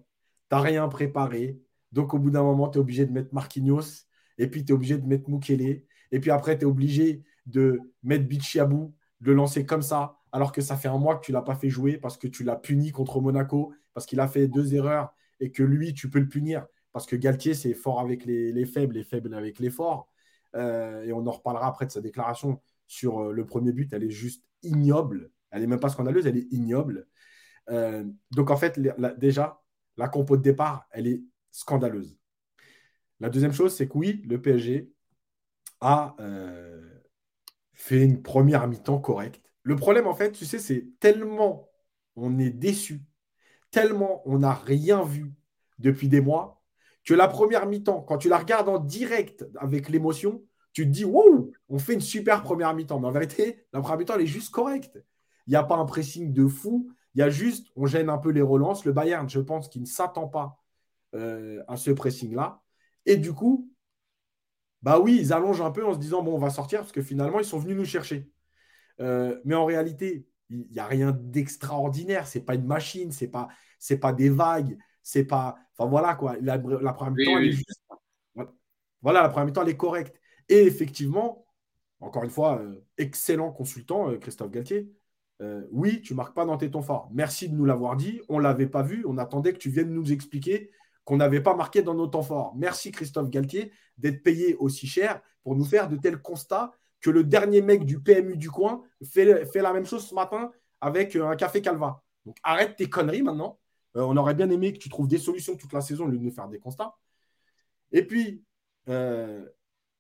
tu 0.51 0.57
n'as 0.57 0.61
rien 0.61 0.89
préparé. 0.89 1.59
Donc, 1.93 2.13
au 2.13 2.19
bout 2.19 2.31
d'un 2.31 2.43
moment, 2.43 2.69
tu 2.69 2.79
es 2.79 2.81
obligé 2.81 3.07
de 3.07 3.13
mettre 3.13 3.33
Marquinhos 3.33 4.05
et 4.37 4.47
puis 4.47 4.65
tu 4.65 4.73
es 4.73 4.75
obligé 4.75 4.99
de 4.99 5.07
mettre 5.07 5.29
Mukele. 5.31 5.85
Et 6.13 6.21
puis 6.21 6.31
après, 6.31 6.59
tu 6.59 6.63
es 6.63 6.67
obligé 6.67 7.25
de 7.47 7.81
mettre 8.03 8.27
Bichiabou, 8.27 8.95
de 9.21 9.27
le 9.29 9.35
lancer 9.35 9.65
comme 9.65 9.83
ça 9.83 10.18
alors 10.39 10.53
que 10.53 10.61
ça 10.61 10.77
fait 10.77 10.87
un 10.87 10.99
mois 10.99 11.17
que 11.17 11.25
tu 11.25 11.33
ne 11.33 11.37
l'as 11.37 11.43
pas 11.43 11.57
fait 11.57 11.69
jouer 11.69 11.99
parce 11.99 12.17
que 12.17 12.29
tu 12.29 12.45
l'as 12.45 12.55
puni 12.55 12.93
contre 12.93 13.21
Monaco, 13.21 13.75
parce 13.93 14.07
qu'il 14.07 14.21
a 14.21 14.29
fait 14.29 14.47
deux 14.47 14.73
erreurs 14.73 15.13
et 15.41 15.51
que 15.51 15.65
lui, 15.65 15.95
tu 15.95 16.09
peux 16.09 16.21
le 16.21 16.29
punir. 16.29 16.65
Parce 16.93 17.07
que 17.07 17.17
Galtier, 17.17 17.55
c'est 17.55 17.75
fort 17.75 17.99
avec 17.99 18.25
les, 18.25 18.65
faibles 18.65 18.97
et 18.97 19.03
faible 19.03 19.35
avec 19.35 19.59
les 19.59 19.69
forts. 19.69 20.09
Euh, 20.55 21.03
et 21.03 21.13
on 21.13 21.27
en 21.27 21.33
reparlera 21.33 21.67
après 21.67 21.87
de 21.87 21.91
sa 21.91 22.01
déclaration 22.01 22.63
sur 22.87 23.19
euh, 23.19 23.33
le 23.33 23.47
premier 23.47 23.73
but. 23.73 23.93
Elle 23.93 24.05
est 24.05 24.11
juste 24.11 24.45
ignoble. 24.63 25.33
Elle 25.51 25.63
n'est 25.63 25.67
même 25.67 25.81
pas 25.81 25.89
scandaleuse, 25.89 26.25
elle 26.25 26.37
est 26.37 26.47
ignoble. 26.53 27.09
Euh, 27.69 28.05
donc 28.31 28.53
en 28.53 28.57
fait, 28.57 28.79
déjà, 29.19 29.61
la 29.97 30.07
compo 30.07 30.37
de 30.37 30.43
départ, 30.43 30.87
elle 30.93 31.09
est 31.09 31.21
scandaleuse. 31.51 32.17
La 33.19 33.29
deuxième 33.29 33.53
chose, 33.53 33.75
c'est 33.75 33.89
que 33.89 33.99
oui, 33.99 34.23
le 34.25 34.41
PSG 34.41 34.89
a 35.81 36.15
fait 37.73 38.05
une 38.05 38.23
première 38.23 38.69
mi-temps 38.69 39.01
correcte 39.01 39.48
le 39.69 39.77
problème, 39.77 40.07
en 40.07 40.15
fait, 40.15 40.33
tu 40.33 40.47
sais, 40.47 40.59
c'est 40.59 40.87
tellement 40.99 41.69
on 42.17 42.39
est 42.39 42.49
déçu, 42.49 43.03
tellement 43.71 44.23
on 44.25 44.39
n'a 44.39 44.55
rien 44.55 45.05
vu 45.05 45.35
depuis 45.79 46.09
des 46.09 46.23
mois, 46.23 46.63
que 47.05 47.13
la 47.13 47.29
première 47.29 47.67
mi-temps, 47.67 48.01
quand 48.01 48.17
tu 48.17 48.31
la 48.31 48.39
regardes 48.39 48.71
en 48.71 48.79
direct 48.79 49.45
avec 49.59 49.91
l'émotion, 49.91 50.43
tu 50.73 50.85
te 50.85 50.91
dis, 50.91 51.05
wow, 51.05 51.51
on 51.69 51.79
fait 51.79 51.93
une 51.93 52.01
super 52.01 52.43
première 52.43 52.75
mi-temps. 52.75 52.99
Mais 52.99 53.09
en 53.09 53.11
vérité, 53.11 53.67
la 53.75 53.81
première 53.81 53.99
mi-temps, 53.99 54.15
elle 54.15 54.23
est 54.23 54.27
juste 54.27 54.51
correcte. 54.51 55.05
Il 55.47 55.51
n'y 55.51 55.57
a 55.57 55.65
pas 55.65 55.77
un 55.77 55.85
pressing 55.85 56.33
de 56.33 56.47
fou. 56.47 56.91
Il 57.15 57.19
y 57.19 57.23
a 57.23 57.29
juste, 57.29 57.67
on 57.77 57.85
gêne 57.85 58.09
un 58.09 58.19
peu 58.19 58.31
les 58.31 58.41
relances. 58.41 58.87
Le 58.87 58.93
Bayern, 58.93 59.29
je 59.29 59.41
pense 59.41 59.69
qu'il 59.69 59.83
ne 59.83 59.87
s'attend 59.87 60.29
pas 60.29 60.63
euh, 61.15 61.63
à 61.69 61.77
ce 61.77 61.91
pressing-là. 61.91 62.63
Et 63.05 63.19
du 63.19 63.35
coup, 63.35 63.71
bah 64.81 64.99
oui, 64.99 65.19
ils 65.21 65.35
allongent 65.35 65.61
un 65.61 65.71
peu 65.71 65.85
en 65.85 65.93
se 65.93 65.99
disant, 65.99 66.23
bon, 66.23 66.37
on 66.37 66.39
va 66.39 66.49
sortir 66.49 66.81
parce 66.81 66.93
que 66.93 67.03
finalement, 67.03 67.39
ils 67.39 67.45
sont 67.45 67.59
venus 67.59 67.77
nous 67.77 67.85
chercher. 67.85 68.31
Euh, 69.01 69.41
mais 69.45 69.55
en 69.55 69.65
réalité, 69.65 70.27
il 70.51 70.67
n'y 70.71 70.79
a 70.79 70.87
rien 70.87 71.13
d'extraordinaire. 71.13 72.27
C'est 72.27 72.41
pas 72.41 72.55
une 72.55 72.67
machine, 72.67 73.13
c'est 73.13 73.29
pas, 73.29 73.49
c'est 73.79 73.99
pas 73.99 74.13
des 74.13 74.31
vagues, 74.31 74.79
c'est 75.03 75.25
pas. 75.25 75.57
Enfin 75.77 75.89
voilà 75.89 76.15
quoi. 76.15 76.37
La, 76.41 76.59
première 76.59 77.13
mi-temps, 77.13 77.39
elle 77.39 77.49
est 77.49 77.53
juste. 77.53 77.83
Voilà, 79.03 79.23
la 79.23 79.29
première 79.29 79.47
mi-temps, 79.47 79.63
elle 79.63 79.69
est 79.69 79.77
correcte. 79.77 80.21
Et 80.49 80.63
effectivement, 80.63 81.47
encore 82.01 82.25
une 82.25 82.31
fois, 82.31 82.61
euh, 82.61 82.85
excellent 82.97 83.53
consultant, 83.53 84.11
euh, 84.11 84.19
Christophe 84.19 84.51
Galtier. 84.51 84.91
oui, 85.71 86.01
tu 86.01 86.15
marques 86.15 86.35
pas 86.35 86.45
dans 86.45 86.57
tes 86.57 86.71
temps 86.71 86.83
forts. 86.83 87.09
Merci 87.13 87.49
de 87.49 87.55
nous 87.55 87.65
l'avoir 87.65 87.97
dit. 87.97 88.21
On 88.29 88.39
l'avait 88.39 88.67
pas 88.67 88.83
vu. 88.83 89.05
On 89.07 89.19
attendait 89.19 89.53
que 89.53 89.59
tu 89.59 89.71
viennes 89.71 89.93
nous 89.93 90.13
expliquer 90.13 90.71
qu'on 91.05 91.17
n'avait 91.17 91.41
pas 91.41 91.55
marqué 91.55 91.81
dans 91.83 91.95
nos 91.95 92.07
temps 92.07 92.23
forts. 92.23 92.55
Merci 92.57 92.91
Christophe 92.91 93.31
Galtier 93.31 93.73
d'être 93.97 94.23
payé 94.23 94.57
aussi 94.57 94.87
cher 94.87 95.23
pour 95.43 95.57
nous 95.57 95.65
faire 95.65 95.89
de 95.89 95.97
tels 95.97 96.21
constats 96.21 96.73
que 97.01 97.11
le 97.11 97.25
dernier 97.25 97.63
mec 97.63 97.85
du 97.85 98.01
PMU 98.01 98.37
du 98.37 98.51
coin 98.51 98.83
fait, 99.05 99.47
fait 99.47 99.63
la 99.63 99.73
même 99.73 99.87
chose 99.87 100.07
ce 100.07 100.15
matin 100.15 100.51
avec 100.81 101.17
euh, 101.17 101.29
un 101.29 101.37
café 101.37 101.63
Calva. 101.63 102.03
Donc 102.25 102.37
arrête 102.43 102.77
tes 102.77 102.89
conneries 102.89 103.23
maintenant. 103.23 103.59
Euh, 103.97 104.03
on 104.03 104.17
aurait 104.17 104.35
bien 104.35 104.51
aimé 104.51 104.73
que 104.73 104.79
tu 104.79 104.89
trouves 104.89 105.09
des 105.09 105.19
solutions 105.19 105.57
toute 105.57 105.73
la 105.73 105.81
saison 105.81 106.05
au 106.05 106.09
lieu 106.09 106.19
de 106.19 106.25
nous 106.25 106.31
faire 106.31 106.49
des 106.49 106.59
constats. 106.59 106.95
Et 107.93 108.07
puis, 108.07 108.45
euh, 108.89 109.49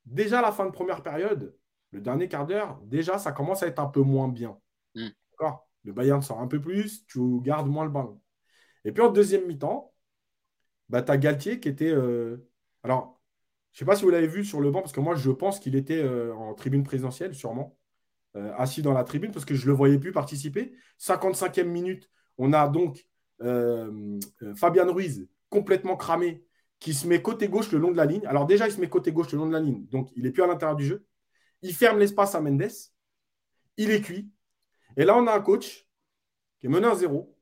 déjà 0.04 0.42
la 0.42 0.52
fin 0.52 0.66
de 0.66 0.70
première 0.70 1.02
période, 1.02 1.56
le 1.90 2.00
dernier 2.00 2.28
quart 2.28 2.46
d'heure, 2.46 2.80
déjà 2.84 3.18
ça 3.18 3.32
commence 3.32 3.62
à 3.62 3.66
être 3.66 3.78
un 3.78 3.87
peu 3.87 4.02
moins 4.02 4.28
bien. 4.28 4.58
Mm. 4.94 5.08
D'accord? 5.30 5.68
Le 5.84 5.92
Bayern 5.92 6.20
sort 6.20 6.40
un 6.40 6.48
peu 6.48 6.61
plus, 6.61 7.06
tu 7.06 7.40
gardes 7.40 7.68
moins 7.68 7.84
le 7.84 7.90
ballon. 7.90 8.20
Et 8.84 8.92
puis 8.92 9.02
en 9.02 9.11
deuxième 9.11 9.46
mi-temps, 9.46 9.92
bah, 10.88 11.02
tu 11.02 11.12
as 11.12 11.16
Galtier 11.16 11.61
qui 11.61 11.68
était. 11.68 11.94
alors, 12.82 13.17
je 13.78 13.84
ne 13.84 13.86
sais 13.86 13.92
pas 13.92 13.96
si 13.96 14.02
vous 14.02 14.10
l'avez 14.10 14.26
vu 14.26 14.44
sur 14.44 14.60
le 14.60 14.72
banc, 14.72 14.80
parce 14.80 14.92
que 14.92 14.98
moi, 14.98 15.14
je 15.14 15.30
pense 15.30 15.60
qu'il 15.60 15.76
était 15.76 16.02
euh, 16.02 16.34
en 16.34 16.52
tribune 16.54 16.82
présidentielle, 16.82 17.32
sûrement, 17.32 17.78
euh, 18.34 18.52
assis 18.56 18.82
dans 18.82 18.92
la 18.92 19.04
tribune, 19.04 19.30
parce 19.30 19.44
que 19.44 19.54
je 19.54 19.62
ne 19.62 19.66
le 19.68 19.72
voyais 19.74 20.00
plus 20.00 20.10
participer. 20.10 20.74
55e 20.98 21.62
minute, 21.62 22.10
on 22.38 22.52
a 22.52 22.66
donc 22.66 23.06
euh, 23.40 24.18
Fabian 24.56 24.92
Ruiz, 24.92 25.28
complètement 25.48 25.96
cramé, 25.96 26.44
qui 26.80 26.92
se 26.92 27.06
met 27.06 27.22
côté 27.22 27.46
gauche 27.46 27.70
le 27.70 27.78
long 27.78 27.92
de 27.92 27.96
la 27.96 28.04
ligne. 28.04 28.26
Alors 28.26 28.46
déjà, 28.46 28.66
il 28.66 28.72
se 28.72 28.80
met 28.80 28.88
côté 28.88 29.12
gauche 29.12 29.30
le 29.30 29.38
long 29.38 29.46
de 29.46 29.52
la 29.52 29.60
ligne, 29.60 29.86
donc 29.86 30.10
il 30.16 30.24
n'est 30.24 30.32
plus 30.32 30.42
à 30.42 30.48
l'intérieur 30.48 30.74
du 30.74 30.84
jeu. 30.84 31.06
Il 31.62 31.72
ferme 31.72 32.00
l'espace 32.00 32.34
à 32.34 32.40
Mendes. 32.40 32.72
Il 33.76 33.92
est 33.92 34.00
cuit. 34.00 34.28
Et 34.96 35.04
là, 35.04 35.16
on 35.16 35.24
a 35.28 35.36
un 35.36 35.40
coach 35.40 35.86
qui 36.58 36.66
est 36.66 36.68
mené 36.68 36.88
à 36.88 36.96
zéro 36.96 37.32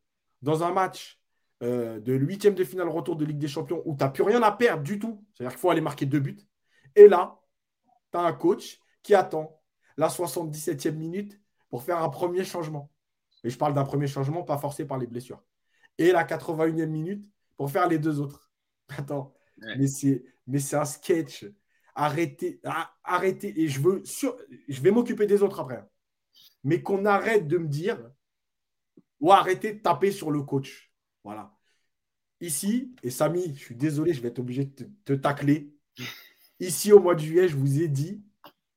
dans 0.42 0.64
un 0.64 0.72
match 0.74 1.18
euh, 1.62 2.00
de 2.00 2.12
huitième 2.12 2.54
de 2.54 2.64
finale 2.64 2.88
retour 2.88 3.16
de 3.16 3.24
Ligue 3.24 3.38
des 3.38 3.48
Champions 3.48 3.82
où 3.86 3.96
tu 3.96 4.04
n'as 4.04 4.10
plus 4.10 4.22
rien 4.22 4.42
à 4.42 4.52
perdre 4.52 4.82
du 4.82 4.98
tout. 4.98 5.24
C'est-à-dire 5.32 5.52
qu'il 5.52 5.60
faut 5.60 5.70
aller 5.70 5.80
marquer 5.80 6.06
deux 6.06 6.20
buts. 6.20 6.38
Et 6.94 7.08
là, 7.08 7.40
tu 8.12 8.18
as 8.18 8.22
un 8.22 8.32
coach 8.32 8.80
qui 9.02 9.14
attend 9.14 9.60
la 9.96 10.08
77e 10.08 10.92
minute 10.92 11.40
pour 11.70 11.82
faire 11.82 12.02
un 12.02 12.08
premier 12.08 12.44
changement. 12.44 12.90
Et 13.44 13.50
je 13.50 13.56
parle 13.58 13.74
d'un 13.74 13.84
premier 13.84 14.06
changement, 14.06 14.42
pas 14.42 14.58
forcé 14.58 14.84
par 14.84 14.98
les 14.98 15.06
blessures. 15.06 15.42
Et 15.98 16.12
la 16.12 16.24
81e 16.24 16.86
minute 16.86 17.30
pour 17.56 17.70
faire 17.70 17.88
les 17.88 17.98
deux 17.98 18.20
autres. 18.20 18.50
Attends, 18.88 19.32
mais 19.76 19.86
c'est 19.86 20.76
un 20.76 20.84
sketch. 20.84 21.46
Arrêtez, 21.94 22.60
ah, 22.64 22.94
arrêtez. 23.02 23.58
Et 23.60 23.68
je, 23.68 23.80
veux 23.80 24.02
je 24.04 24.80
vais 24.80 24.90
m'occuper 24.90 25.26
des 25.26 25.42
autres 25.42 25.60
après. 25.60 25.82
Mais 26.64 26.82
qu'on 26.82 27.06
arrête 27.06 27.48
de 27.48 27.56
me 27.56 27.68
dire 27.68 27.98
ou 29.20 29.32
arrêtez 29.32 29.74
de 29.74 29.80
taper 29.80 30.12
sur 30.12 30.30
le 30.30 30.42
coach. 30.42 30.85
Voilà. 31.26 31.52
Ici, 32.40 32.94
et 33.02 33.10
Samy, 33.10 33.52
je 33.56 33.60
suis 33.60 33.74
désolé, 33.74 34.14
je 34.14 34.22
vais 34.22 34.28
être 34.28 34.38
obligé 34.38 34.66
de 34.66 34.88
te, 35.04 35.12
tacler. 35.12 35.74
Ici, 36.60 36.92
au 36.92 37.00
mois 37.00 37.16
de 37.16 37.20
juillet, 37.20 37.48
je 37.48 37.56
vous 37.56 37.82
ai 37.82 37.88
dit 37.88 38.22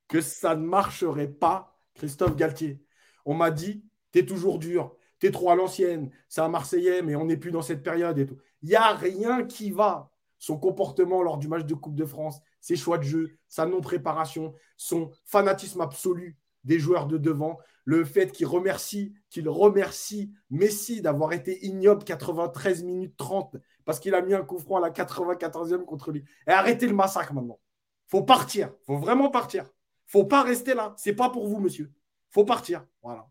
que 0.08 0.20
ça 0.20 0.56
ne 0.56 0.66
marcherait 0.66 1.28
pas, 1.28 1.78
Christophe 1.94 2.34
Galtier. 2.34 2.82
On 3.24 3.34
m'a 3.34 3.52
dit, 3.52 3.84
tu 4.10 4.18
es 4.18 4.26
toujours 4.26 4.58
dur, 4.58 4.96
tu 5.20 5.28
es 5.28 5.30
trop 5.30 5.50
à 5.50 5.54
l'ancienne, 5.54 6.10
c'est 6.28 6.40
un 6.40 6.48
Marseillais, 6.48 7.02
mais 7.02 7.14
on 7.14 7.26
n'est 7.26 7.36
plus 7.36 7.52
dans 7.52 7.62
cette 7.62 7.84
période 7.84 8.18
et. 8.18 8.26
Il 8.62 8.68
n'y 8.68 8.74
a 8.74 8.94
rien 8.94 9.44
qui 9.44 9.70
va. 9.70 10.10
Son 10.40 10.58
comportement 10.58 11.22
lors 11.22 11.38
du 11.38 11.46
match 11.46 11.66
de 11.66 11.74
Coupe 11.74 11.94
de 11.94 12.04
France, 12.04 12.40
ses 12.60 12.74
choix 12.74 12.98
de 12.98 13.04
jeu, 13.04 13.38
sa 13.46 13.64
non-préparation, 13.64 14.54
son 14.76 15.12
fanatisme 15.24 15.80
absolu 15.82 16.36
des 16.64 16.80
joueurs 16.80 17.06
de 17.06 17.16
devant, 17.16 17.58
le 17.84 18.04
fait 18.04 18.32
qu'il 18.32 18.46
remercie, 18.46 19.14
qu'il 19.30 19.48
remercie 19.48 20.32
Messi 20.50 21.02
d'avoir 21.02 21.32
été 21.32 21.64
ignoble 21.64 22.04
93 22.04 22.82
minutes 22.84 23.16
30 23.16 23.56
parce 23.84 24.00
qu'il 24.00 24.14
a 24.14 24.22
mis 24.22 24.34
un 24.34 24.42
coup 24.42 24.58
franc 24.58 24.76
à 24.76 24.80
la 24.80 24.90
94e 24.90 25.84
contre 25.84 26.12
lui. 26.12 26.24
Et 26.46 26.50
arrêtez 26.50 26.86
le 26.86 26.94
massacre 26.94 27.32
maintenant. 27.32 27.58
Faut 28.06 28.22
partir. 28.22 28.72
Faut 28.86 28.98
vraiment 28.98 29.30
partir. 29.30 29.64
Faut 30.06 30.24
pas 30.24 30.42
rester 30.42 30.74
là. 30.74 30.94
C'est 30.96 31.14
pas 31.14 31.30
pour 31.30 31.46
vous, 31.46 31.60
monsieur. 31.60 31.90
Faut 32.30 32.44
partir. 32.44 32.84
Voilà. 33.02 33.26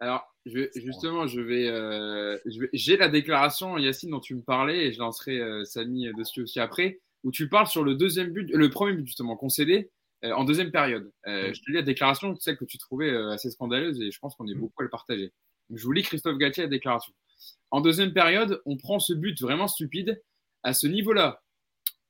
Alors, 0.00 0.34
justement, 0.44 1.26
je 1.26 1.40
vais, 1.40 1.68
euh, 1.68 2.38
j'ai 2.72 2.96
la 2.96 3.08
déclaration, 3.08 3.78
Yacine, 3.78 4.10
dont 4.10 4.20
tu 4.20 4.34
me 4.34 4.42
parlais, 4.42 4.86
et 4.86 4.92
je 4.92 4.98
lancerai 4.98 5.38
euh, 5.38 5.64
Samy 5.64 6.12
dessus 6.16 6.42
aussi 6.42 6.58
après, 6.58 7.00
où 7.22 7.30
tu 7.30 7.48
parles 7.48 7.68
sur 7.68 7.84
le 7.84 7.94
deuxième 7.94 8.30
but, 8.30 8.50
le 8.50 8.68
premier 8.68 8.94
but 8.94 9.06
justement 9.06 9.36
concédé 9.36 9.90
euh, 10.24 10.32
en 10.32 10.44
deuxième 10.44 10.70
période. 10.70 11.10
je 11.26 11.60
te 11.60 11.70
lis 11.70 11.76
la 11.76 11.82
déclaration, 11.82 12.36
celle 12.38 12.56
que 12.56 12.64
tu 12.64 12.78
trouvais 12.78 13.14
assez 13.32 13.50
scandaleuse, 13.50 14.00
et 14.00 14.10
je 14.10 14.18
pense 14.18 14.34
qu'on 14.36 14.46
est 14.46 14.54
beaucoup 14.54 14.80
à 14.80 14.84
le 14.84 14.90
partager. 14.90 15.32
je 15.74 15.82
vous 15.84 15.92
lis 15.92 16.02
Christophe 16.02 16.38
Galtier 16.38 16.64
la 16.64 16.68
déclaration. 16.68 17.12
En 17.70 17.80
deuxième 17.80 18.12
période, 18.12 18.60
on 18.66 18.76
prend 18.76 18.98
ce 18.98 19.14
but 19.14 19.40
vraiment 19.40 19.68
stupide. 19.68 20.22
À 20.62 20.74
ce 20.74 20.86
niveau-là, 20.86 21.42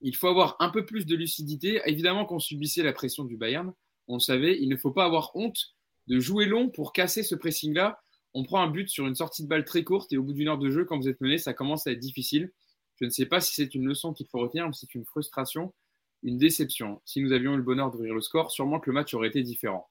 il 0.00 0.16
faut 0.16 0.26
avoir 0.26 0.56
un 0.58 0.68
peu 0.68 0.84
plus 0.84 1.06
de 1.06 1.14
lucidité. 1.14 1.80
Évidemment 1.86 2.26
qu'on 2.26 2.40
subissait 2.40 2.82
la 2.82 2.92
pression 2.92 3.24
du 3.24 3.36
Bayern, 3.36 3.72
on 4.08 4.14
le 4.14 4.20
savait, 4.20 4.58
il 4.60 4.68
ne 4.68 4.76
faut 4.76 4.90
pas 4.90 5.04
avoir 5.04 5.34
honte 5.34 5.74
de 6.08 6.18
jouer 6.18 6.46
long 6.46 6.68
pour 6.68 6.92
casser 6.92 7.22
ce 7.22 7.34
pressing-là. 7.34 8.02
On 8.34 8.44
prend 8.44 8.60
un 8.60 8.68
but 8.68 8.88
sur 8.88 9.06
une 9.06 9.14
sortie 9.14 9.44
de 9.44 9.48
balle 9.48 9.64
très 9.64 9.84
courte 9.84 10.12
et 10.12 10.16
au 10.16 10.22
bout 10.22 10.32
d'une 10.32 10.48
heure 10.48 10.58
de 10.58 10.70
jeu, 10.70 10.84
quand 10.84 10.98
vous 10.98 11.08
êtes 11.08 11.20
mené, 11.20 11.38
ça 11.38 11.54
commence 11.54 11.86
à 11.86 11.92
être 11.92 12.00
difficile. 12.00 12.52
Je 12.96 13.04
ne 13.04 13.10
sais 13.10 13.26
pas 13.26 13.40
si 13.40 13.54
c'est 13.54 13.74
une 13.74 13.86
leçon 13.86 14.12
qu'il 14.12 14.26
faut 14.26 14.38
retenir, 14.38 14.66
mais 14.66 14.72
c'est 14.74 14.94
une 14.94 15.04
frustration, 15.04 15.72
une 16.22 16.38
déception. 16.38 17.00
Si 17.04 17.20
nous 17.20 17.32
avions 17.32 17.54
eu 17.54 17.56
le 17.56 17.62
bonheur 17.62 17.90
d'ouvrir 17.90 18.14
le 18.14 18.20
score, 18.20 18.50
sûrement 18.50 18.80
que 18.80 18.90
le 18.90 18.94
match 18.94 19.14
aurait 19.14 19.28
été 19.28 19.42
différent. 19.42 19.88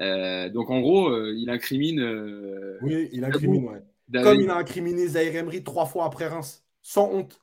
Euh, 0.00 0.48
donc 0.48 0.70
en 0.70 0.80
gros, 0.80 1.08
euh, 1.08 1.34
il 1.36 1.50
incrimine. 1.50 2.00
Euh, 2.00 2.78
oui, 2.82 3.08
il 3.12 3.24
incrimine, 3.24 3.68
ouais. 3.68 4.22
Comme 4.22 4.40
il 4.40 4.48
a 4.48 4.56
incriminé 4.56 5.06
Zahir 5.06 5.36
Emery 5.36 5.62
trois 5.64 5.86
fois 5.86 6.04
après 6.06 6.28
Reims, 6.28 6.64
sans 6.82 7.10
honte. 7.10 7.42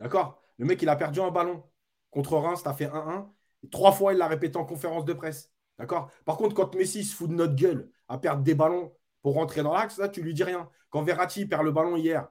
D'accord? 0.00 0.42
Le 0.58 0.64
mec, 0.64 0.80
il 0.80 0.88
a 0.88 0.96
perdu 0.96 1.20
un 1.20 1.30
ballon 1.30 1.62
contre 2.10 2.36
Reims, 2.36 2.62
t'as 2.62 2.72
fait 2.72 2.86
1-1. 2.86 3.26
Trois 3.70 3.92
fois, 3.92 4.12
il 4.12 4.18
l'a 4.18 4.28
répété 4.28 4.56
en 4.56 4.64
conférence 4.64 5.04
de 5.04 5.12
presse. 5.12 5.52
D'accord? 5.78 6.10
Par 6.24 6.36
contre, 6.36 6.54
quand 6.54 6.74
Messi 6.74 7.04
se 7.04 7.14
fout 7.14 7.28
de 7.28 7.34
notre 7.34 7.54
gueule 7.54 7.90
à 8.08 8.18
perdre 8.18 8.42
des 8.42 8.54
ballons 8.54 8.92
pour 9.22 9.34
rentrer 9.34 9.62
dans 9.62 9.72
l'axe, 9.72 9.98
là, 9.98 10.08
tu 10.08 10.22
lui 10.22 10.34
dis 10.34 10.44
rien. 10.44 10.68
Quand 10.90 11.02
Verratti 11.02 11.46
perd 11.46 11.64
le 11.64 11.72
ballon 11.72 11.96
hier, 11.96 12.28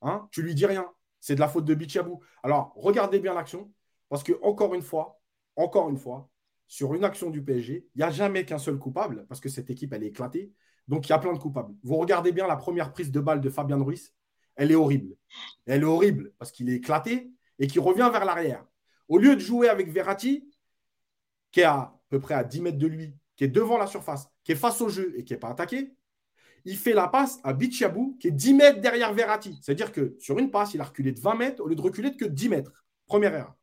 hein, 0.00 0.28
tu 0.30 0.42
lui 0.42 0.54
dis 0.54 0.66
rien. 0.66 0.86
C'est 1.20 1.34
de 1.34 1.40
la 1.40 1.48
faute 1.48 1.64
de 1.64 1.74
Bichabou. 1.74 2.20
Alors, 2.42 2.72
regardez 2.76 3.20
bien 3.20 3.34
l'action, 3.34 3.72
parce 4.12 4.24
que, 4.24 4.34
encore 4.42 4.74
une 4.74 4.82
fois, 4.82 5.22
encore 5.56 5.88
une 5.88 5.96
fois, 5.96 6.28
sur 6.66 6.92
une 6.92 7.02
action 7.02 7.30
du 7.30 7.42
PSG, 7.42 7.88
il 7.94 7.98
n'y 7.98 8.04
a 8.04 8.10
jamais 8.10 8.44
qu'un 8.44 8.58
seul 8.58 8.76
coupable, 8.76 9.24
parce 9.26 9.40
que 9.40 9.48
cette 9.48 9.70
équipe, 9.70 9.94
elle 9.94 10.04
est 10.04 10.08
éclatée. 10.08 10.52
Donc, 10.86 11.08
il 11.08 11.12
y 11.12 11.12
a 11.14 11.18
plein 11.18 11.32
de 11.32 11.38
coupables. 11.38 11.74
Vous 11.82 11.96
regardez 11.96 12.30
bien 12.30 12.46
la 12.46 12.56
première 12.56 12.92
prise 12.92 13.10
de 13.10 13.20
balle 13.20 13.40
de 13.40 13.48
Fabien 13.48 13.82
Ruiz, 13.82 14.12
elle 14.54 14.70
est 14.70 14.74
horrible. 14.74 15.16
Elle 15.64 15.80
est 15.80 15.86
horrible 15.86 16.34
parce 16.38 16.52
qu'il 16.52 16.68
est 16.68 16.74
éclaté 16.74 17.32
et 17.58 17.66
qu'il 17.66 17.80
revient 17.80 18.10
vers 18.12 18.26
l'arrière. 18.26 18.66
Au 19.08 19.16
lieu 19.16 19.34
de 19.34 19.40
jouer 19.40 19.70
avec 19.70 19.90
Verratti, 19.90 20.46
qui 21.50 21.60
est 21.60 21.64
à 21.64 21.98
peu 22.10 22.20
près 22.20 22.34
à 22.34 22.44
10 22.44 22.60
mètres 22.60 22.76
de 22.76 22.86
lui, 22.86 23.16
qui 23.36 23.44
est 23.44 23.48
devant 23.48 23.78
la 23.78 23.86
surface, 23.86 24.28
qui 24.44 24.52
est 24.52 24.56
face 24.56 24.82
au 24.82 24.90
jeu 24.90 25.14
et 25.16 25.24
qui 25.24 25.32
n'est 25.32 25.38
pas 25.38 25.48
attaqué, 25.48 25.96
il 26.66 26.76
fait 26.76 26.92
la 26.92 27.08
passe 27.08 27.40
à 27.44 27.54
Bichabou, 27.54 28.18
qui 28.20 28.28
est 28.28 28.32
10 28.32 28.52
mètres 28.52 28.80
derrière 28.82 29.14
Verratti. 29.14 29.58
C'est-à-dire 29.62 29.90
que 29.90 30.16
sur 30.18 30.38
une 30.38 30.50
passe, 30.50 30.74
il 30.74 30.82
a 30.82 30.84
reculé 30.84 31.12
de 31.12 31.20
20 31.20 31.34
mètres 31.34 31.62
au 31.62 31.66
lieu 31.66 31.76
de 31.76 31.80
reculer 31.80 32.10
de 32.10 32.16
que 32.16 32.26
10 32.26 32.50
mètres. 32.50 32.84
Première 33.06 33.32
erreur. 33.32 33.56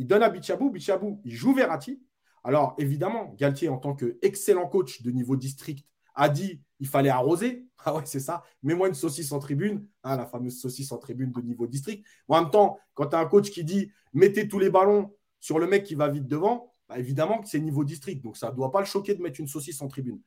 Il 0.00 0.06
donne 0.06 0.22
à 0.22 0.30
Bichabou, 0.30 0.70
Bichabou, 0.70 1.20
il 1.26 1.34
joue 1.34 1.52
Verratti. 1.52 2.02
Alors, 2.42 2.74
évidemment, 2.78 3.34
Galtier, 3.36 3.68
en 3.68 3.76
tant 3.76 3.94
qu'excellent 3.94 4.66
coach 4.66 5.02
de 5.02 5.10
niveau 5.10 5.36
district, 5.36 5.86
a 6.14 6.30
dit 6.30 6.62
il 6.78 6.88
fallait 6.88 7.10
arroser. 7.10 7.66
Ah 7.82 7.96
ouais, 7.96 8.02
c'est 8.04 8.20
ça. 8.20 8.42
Mets-moi 8.62 8.88
une 8.88 8.94
saucisse 8.94 9.32
en 9.32 9.38
tribune, 9.38 9.86
hein, 10.04 10.18
la 10.18 10.26
fameuse 10.26 10.60
saucisse 10.60 10.92
en 10.92 10.98
tribune 10.98 11.32
de 11.32 11.40
niveau 11.40 11.66
district. 11.66 12.04
en 12.28 12.42
même 12.42 12.50
temps, 12.50 12.78
quand 12.92 13.06
tu 13.06 13.16
as 13.16 13.20
un 13.20 13.24
coach 13.24 13.50
qui 13.50 13.64
dit 13.64 13.90
mettez 14.12 14.48
tous 14.48 14.58
les 14.58 14.68
ballons 14.68 15.14
sur 15.38 15.58
le 15.58 15.66
mec 15.66 15.84
qui 15.84 15.94
va 15.94 16.08
vite 16.08 16.26
devant, 16.26 16.74
bah, 16.90 16.98
évidemment 16.98 17.40
que 17.40 17.48
c'est 17.48 17.58
niveau 17.58 17.82
district. 17.82 18.22
Donc, 18.22 18.36
ça 18.36 18.50
ne 18.50 18.56
doit 18.56 18.70
pas 18.70 18.80
le 18.80 18.86
choquer 18.86 19.14
de 19.14 19.22
mettre 19.22 19.40
une 19.40 19.48
saucisse 19.48 19.80
en 19.80 19.88
tribune. 19.88 20.20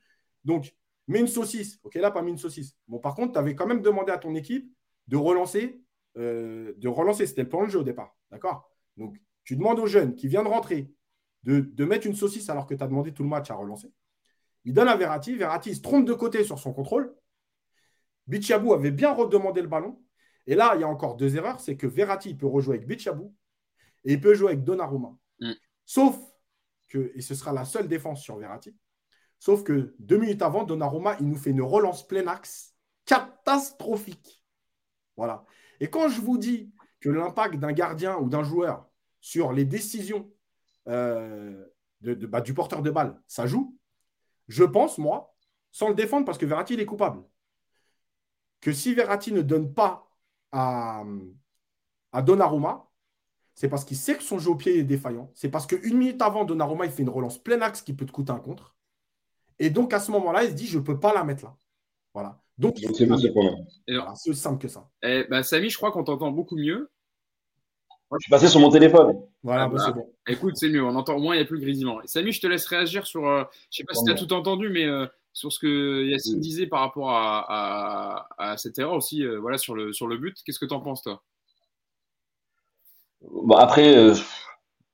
Donc, 0.43 0.75
mets 1.07 1.19
une 1.19 1.27
saucisse. 1.27 1.79
Ok, 1.83 1.93
là, 1.93 2.09
pas 2.09 2.23
mis 2.23 2.31
une 2.31 2.39
saucisse. 2.39 2.75
Bon, 2.87 2.97
par 2.97 3.13
contre, 3.13 3.33
tu 3.33 3.37
avais 3.39 3.53
quand 3.53 3.67
même 3.67 3.83
demandé 3.83 4.11
à 4.11 4.17
ton 4.17 4.33
équipe 4.33 4.71
de 5.07 5.17
relancer. 5.17 5.79
Euh, 6.17 6.73
de 6.77 6.87
relancer. 6.87 7.27
C'était 7.27 7.43
le 7.43 7.49
plan 7.49 7.65
de 7.65 7.69
jeu 7.69 7.79
au 7.79 7.83
départ. 7.83 8.15
D'accord? 8.31 8.67
Donc, 8.97 9.19
tu 9.43 9.55
demandes 9.55 9.79
aux 9.79 9.87
jeunes 9.87 10.15
qui 10.15 10.27
viennent 10.27 10.43
de 10.43 10.49
rentrer 10.49 10.91
de, 11.43 11.59
de 11.59 11.85
mettre 11.85 12.07
une 12.07 12.15
saucisse 12.15 12.49
alors 12.49 12.65
que 12.65 12.73
tu 12.73 12.83
as 12.83 12.87
demandé 12.87 13.13
tout 13.13 13.23
le 13.23 13.29
match 13.29 13.51
à 13.51 13.55
relancer. 13.55 13.91
Il 14.65 14.73
donne 14.73 14.87
à 14.87 14.95
Verratti. 14.95 15.35
Verratti 15.35 15.75
se 15.75 15.81
trompe 15.81 16.05
de 16.05 16.13
côté 16.13 16.43
sur 16.43 16.59
son 16.59 16.73
contrôle. 16.73 17.13
Bichabou 18.27 18.73
avait 18.73 18.91
bien 18.91 19.13
redemandé 19.13 19.61
le 19.61 19.67
ballon. 19.67 20.01
Et 20.47 20.55
là, 20.55 20.73
il 20.75 20.81
y 20.81 20.83
a 20.83 20.87
encore 20.87 21.15
deux 21.15 21.35
erreurs. 21.35 21.59
C'est 21.59 21.75
que 21.75 21.87
Verratti 21.87 22.33
peut 22.33 22.47
rejouer 22.47 22.77
avec 22.77 22.87
Bichabou 22.87 23.35
et 24.05 24.13
il 24.13 24.21
peut 24.21 24.33
jouer 24.33 24.53
avec 24.53 24.63
Donnarumma. 24.63 25.17
Mm. 25.39 25.51
Sauf 25.85 26.17
que, 26.87 27.11
et 27.15 27.21
ce 27.21 27.35
sera 27.35 27.51
la 27.53 27.65
seule 27.65 27.87
défense 27.87 28.21
sur 28.21 28.37
Verratti, 28.37 28.75
sauf 29.39 29.63
que 29.63 29.95
deux 29.99 30.17
minutes 30.17 30.41
avant, 30.41 30.63
Donnarumma, 30.63 31.17
il 31.19 31.27
nous 31.27 31.35
fait 31.35 31.51
une 31.51 31.61
relance 31.61 32.07
plein 32.07 32.27
axe 32.27 32.73
catastrophique. 33.05 34.43
Voilà. 35.17 35.45
Et 35.79 35.89
quand 35.89 36.07
je 36.07 36.21
vous 36.21 36.37
dis 36.37 36.73
que 37.01 37.09
l'impact 37.09 37.55
d'un 37.55 37.73
gardien 37.73 38.17
ou 38.17 38.29
d'un 38.29 38.43
joueur 38.43 38.89
sur 39.23 39.53
les 39.53 39.63
décisions 39.63 40.29
euh, 40.89 41.65
de, 42.01 42.13
bah, 42.27 42.41
du 42.41 42.53
porteur 42.53 42.81
de 42.81 42.91
balle, 42.91 43.17
ça 43.25 43.47
joue, 43.47 43.77
je 44.49 44.65
pense, 44.65 44.97
moi, 44.97 45.33
sans 45.71 45.87
le 45.87 45.95
défendre, 45.95 46.25
parce 46.25 46.37
que 46.37 46.45
Verratti, 46.45 46.73
il 46.73 46.81
est 46.81 46.85
coupable, 46.85 47.23
que 48.59 48.73
si 48.73 48.93
Verratti 48.93 49.31
ne 49.31 49.41
donne 49.41 49.73
pas 49.73 50.11
à, 50.51 51.05
à 52.11 52.21
Donnarumma, 52.21 52.91
c'est 53.55 53.69
parce 53.69 53.85
qu'il 53.85 53.95
sait 53.95 54.17
que 54.17 54.23
son 54.23 54.39
jeu 54.39 54.49
au 54.51 54.55
pied 54.55 54.77
est 54.77 54.83
défaillant. 54.83 55.31
C'est 55.35 55.49
parce 55.49 55.67
qu'une 55.67 55.97
minute 55.97 56.21
avant, 56.21 56.43
Donnarumma, 56.43 56.85
il 56.85 56.91
fait 56.91 57.03
une 57.03 57.09
relance 57.09 57.41
plein 57.41 57.61
axe 57.61 57.81
qui 57.81 57.93
peut 57.93 58.05
te 58.05 58.11
coûter 58.11 58.33
un 58.33 58.39
contre. 58.39 58.75
Et 59.57 59.69
donc, 59.69 59.93
à 59.93 60.01
ce 60.01 60.11
moment-là, 60.11 60.43
il 60.43 60.49
se 60.49 60.55
dit, 60.55 60.67
je 60.67 60.79
ne 60.79 60.83
peux 60.83 60.99
pas 60.99 61.13
la 61.13 61.23
mettre 61.23 61.45
là. 61.45 61.55
Voilà. 62.13 62.41
Donc, 62.57 62.77
c'est 62.77 64.31
aussi 64.31 64.41
simple 64.41 64.59
que 64.59 64.67
ça. 64.67 64.89
Eh, 65.01 65.23
bah, 65.29 65.43
Samy, 65.43 65.69
je 65.69 65.77
crois 65.77 65.91
qu'on 65.93 66.03
t'entend 66.03 66.31
beaucoup 66.31 66.57
mieux. 66.57 66.91
Je 68.19 68.23
suis 68.23 68.29
passé 68.29 68.47
sur 68.47 68.59
mon 68.59 68.69
téléphone. 68.69 69.21
Voilà, 69.43 69.63
ah, 69.63 69.69
bah, 69.69 69.83
c'est 69.85 69.93
bon. 69.93 70.09
Écoute, 70.27 70.55
c'est 70.55 70.69
mieux, 70.69 70.83
on 70.83 70.95
entend 70.95 71.15
au 71.15 71.19
moins, 71.19 71.35
il 71.35 71.39
n'y 71.39 71.43
a 71.43 71.47
plus 71.47 71.59
de 71.59 71.63
grésillement. 71.63 71.99
Samy, 72.05 72.31
je 72.31 72.41
te 72.41 72.47
laisse 72.47 72.65
réagir 72.65 73.05
sur. 73.05 73.27
Euh, 73.27 73.43
je 73.71 73.81
ne 73.81 73.83
sais 73.83 73.83
pas 73.83 73.93
si 73.93 74.03
tu 74.03 74.11
as 74.11 74.15
tout 74.15 74.31
entendu, 74.33 74.69
mais 74.69 74.85
euh, 74.85 75.05
sur 75.33 75.51
ce 75.51 75.59
que 75.59 76.05
Yacine 76.05 76.39
disait 76.39 76.67
par 76.67 76.81
rapport 76.81 77.11
à, 77.11 78.55
cette 78.57 78.77
erreur 78.79 78.93
aussi, 78.93 79.23
euh, 79.23 79.39
voilà, 79.39 79.57
sur 79.57 79.75
le, 79.75 79.93
sur 79.93 80.07
le 80.07 80.17
but. 80.17 80.37
Qu'est-ce 80.45 80.59
que 80.59 80.65
tu 80.65 80.73
en 80.73 80.81
penses, 80.81 81.01
toi? 81.03 81.23
Bon, 83.21 83.55
Après, 83.55 83.95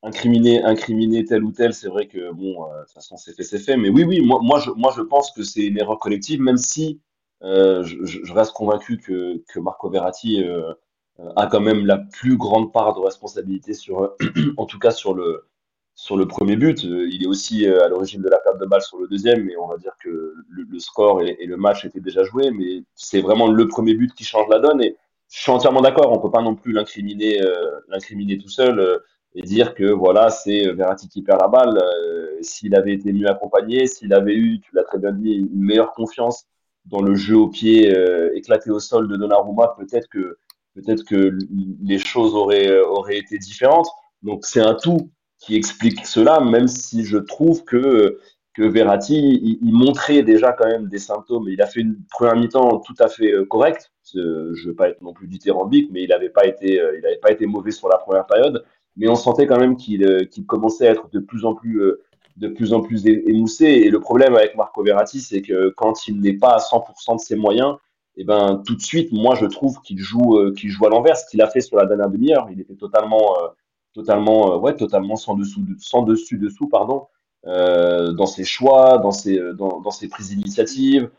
incriminer, 0.04 0.64
incriminer 0.64 1.26
tel 1.26 1.44
ou 1.44 1.52
tel, 1.52 1.74
c'est 1.74 1.90
vrai 1.90 2.08
que, 2.08 2.32
bon, 2.32 2.64
de 2.66 2.84
toute 2.84 2.94
façon, 2.94 3.18
c'est 3.18 3.34
fait, 3.36 3.44
c'est 3.44 3.60
fait. 3.60 3.76
Mais 3.76 3.90
oui, 3.90 4.04
oui, 4.04 4.22
moi, 4.22 4.40
moi, 4.42 4.60
je, 4.60 4.72
moi, 4.72 4.94
je 4.96 5.02
pense 5.02 5.32
que 5.32 5.44
c'est 5.44 5.66
une 5.66 5.80
erreur 5.80 6.00
collective, 6.00 6.42
même 6.42 6.58
si 6.58 7.02
je, 7.42 8.34
reste 8.34 8.54
convaincu 8.54 8.98
que, 8.98 9.44
que 9.48 9.60
Marco 9.60 9.90
Verratti 9.90 10.44
a 11.36 11.48
quand 11.48 11.62
même 11.62 11.86
la 11.86 11.98
plus 11.98 12.38
grande 12.38 12.72
part 12.72 12.94
de 12.96 13.00
responsabilité 13.00 13.74
sur, 13.74 14.16
en 14.58 14.66
tout 14.66 14.80
cas 14.80 14.92
sur 14.92 15.14
le, 15.14 15.44
sur 16.00 16.16
le 16.16 16.28
premier 16.28 16.56
but. 16.56 16.84
Il 16.84 17.22
est 17.24 17.28
aussi 17.28 17.68
euh, 17.68 17.84
à 17.84 17.90
l'origine 17.90 18.22
de 18.22 18.30
la 18.30 18.38
perte 18.38 18.58
de 18.58 18.66
balle 18.66 18.82
sur 18.82 18.98
le 19.00 19.08
deuxième, 19.08 19.44
mais 19.44 19.58
on 19.58 19.68
va 19.68 19.76
dire 19.76 19.92
que 20.02 20.34
le, 20.50 20.80
score 20.80 21.22
et, 21.22 21.46
le 21.46 21.58
match 21.58 21.84
étaient 21.84 22.00
déjà 22.00 22.24
joués, 22.24 22.52
mais 22.52 22.84
c'est 22.96 23.20
vraiment 23.20 23.52
le 23.52 23.68
premier 23.68 23.94
but 23.96 24.14
qui 24.14 24.24
change 24.24 24.48
la 24.50 24.60
donne. 24.60 24.82
Et 24.82 24.96
je 25.30 25.42
suis 25.42 25.52
entièrement 25.52 25.82
d'accord, 25.82 26.10
on 26.14 26.20
peut 26.20 26.32
pas 26.32 26.42
non 26.42 26.56
plus 26.56 26.72
l'incriminer, 26.72 27.42
euh, 27.42 27.82
l'incriminer 27.90 28.38
tout 28.38 28.48
seul 28.48 28.80
euh, 28.80 29.00
et 29.36 29.42
dire 29.42 29.76
que 29.76 29.92
voilà, 29.92 30.30
c'est 30.30 30.72
Verratti 30.72 31.10
qui 31.10 31.22
perd 31.22 31.42
la 31.42 31.50
balle. 31.50 31.84
s'il 32.42 32.76
avait 32.76 32.94
été 32.94 33.12
mieux 33.12 33.28
accompagné, 33.28 33.86
s'il 33.86 34.14
avait 34.14 34.36
eu, 34.36 34.62
tu 34.62 34.74
l'as 34.74 34.84
très 34.84 35.00
bien 35.00 35.12
dit, 35.12 35.34
une 35.34 35.64
meilleure 35.66 35.92
confiance 35.94 36.46
dans 36.86 37.02
le 37.02 37.14
jeu 37.14 37.36
au 37.36 37.48
pied 37.50 37.94
éclaté 38.34 38.72
au 38.72 38.80
sol 38.80 39.08
de 39.08 39.16
Donnarumma, 39.18 39.76
peut-être 39.78 40.08
que 40.08 40.38
peut-être 40.76 41.04
que 41.04 41.38
les 41.84 42.00
choses 42.00 42.36
auraient, 42.36 42.80
auraient 42.80 43.18
été 43.18 43.38
différentes. 43.38 43.88
Donc 44.24 44.46
c'est 44.46 44.62
un 44.62 44.76
tout 44.76 45.10
qui 45.40 45.56
explique 45.56 46.06
cela, 46.06 46.40
même 46.40 46.68
si 46.68 47.06
je 47.06 47.18
trouve 47.18 47.64
que, 47.64 48.20
que 48.54 48.64
Verratti, 48.64 49.60
il, 49.62 49.74
montrait 49.74 50.22
déjà 50.22 50.52
quand 50.52 50.68
même 50.68 50.88
des 50.88 51.00
symptômes. 51.00 51.48
Il 51.50 51.62
a 51.62 51.66
fait 51.66 51.80
une 51.82 51.98
première 52.12 52.36
mi-temps 52.36 52.80
tout 52.80 52.96
à 53.00 53.08
fait 53.08 53.32
euh, 53.32 53.46
correcte. 53.46 53.92
Je 54.14 54.20
ne 54.20 54.68
veux 54.68 54.76
pas 54.76 54.90
être 54.90 55.02
non 55.02 55.14
plus 55.14 55.28
dithyrambique, 55.28 55.90
mais 55.92 56.04
il 56.04 56.10
n'avait 56.10 56.30
pas, 56.30 56.46
été, 56.46 56.80
euh, 56.82 57.00
pas 57.22 57.32
été 57.32 57.46
mauvais 57.46 57.72
sur 57.72 57.88
la 57.88 57.98
première 57.98 58.26
période. 58.26 58.66
Mais 58.98 59.08
on 59.08 59.16
sentait 59.16 59.48
quand 59.48 59.60
même 59.60 59.78
qu'il 59.78 60.06
euh, 60.06 60.26
qu'il 60.26 60.46
commençait 60.46 60.88
à 60.88 60.92
être 60.92 61.10
de 61.10 61.20
plus 61.20 61.46
en 61.46 61.54
plus, 61.54 61.82
de 62.36 62.48
plus, 62.50 62.74
en 62.74 62.82
plus 62.82 63.06
émoussé. 63.08 63.66
Et 63.66 63.90
le 63.90 64.00
problème 64.02 64.36
avec 64.36 64.56
Marco 64.56 64.84
Verratti, 64.84 65.22
c'est 65.22 65.42
que 65.42 65.70
quand 65.70 66.08
il 66.08 66.20
n'est 66.20 66.34
pas 66.34 66.56
à 66.56 66.58
100% 66.58 67.16
de 67.16 67.22
ses 67.22 67.38
moyens, 67.38 67.76
et 68.20 68.24
eh 68.24 68.26
ben 68.26 68.62
tout 68.68 68.76
de 68.76 68.82
suite, 68.82 69.14
moi 69.14 69.34
je 69.36 69.46
trouve 69.46 69.80
qu'il 69.82 69.98
joue, 69.98 70.52
qu'il 70.52 70.70
joue 70.70 70.86
à 70.86 70.90
l'envers, 70.90 71.16
ce 71.16 71.26
qu'il 71.32 71.42
a 71.42 71.48
fait 71.48 71.62
sur 71.62 71.78
la 71.78 71.86
dernière 71.86 72.10
demi-heure. 72.10 72.50
Il 72.52 72.60
était 72.60 72.76
totalement, 72.76 73.34
totalement, 73.94 74.58
ouais, 74.58 74.76
totalement 74.76 75.16
sans 75.16 75.36
dessous, 75.36 75.62
sans 75.78 76.02
dessus 76.02 76.38
dessous, 76.38 76.68
pardon. 76.68 77.08
dans 77.46 78.26
ses 78.26 78.44
choix, 78.44 78.98
dans 78.98 79.12
ses, 79.12 79.40
dans, 79.54 79.80
dans 79.80 79.92
ses 79.92 80.10
prises 80.10 80.32
d'initiative. 80.32 81.10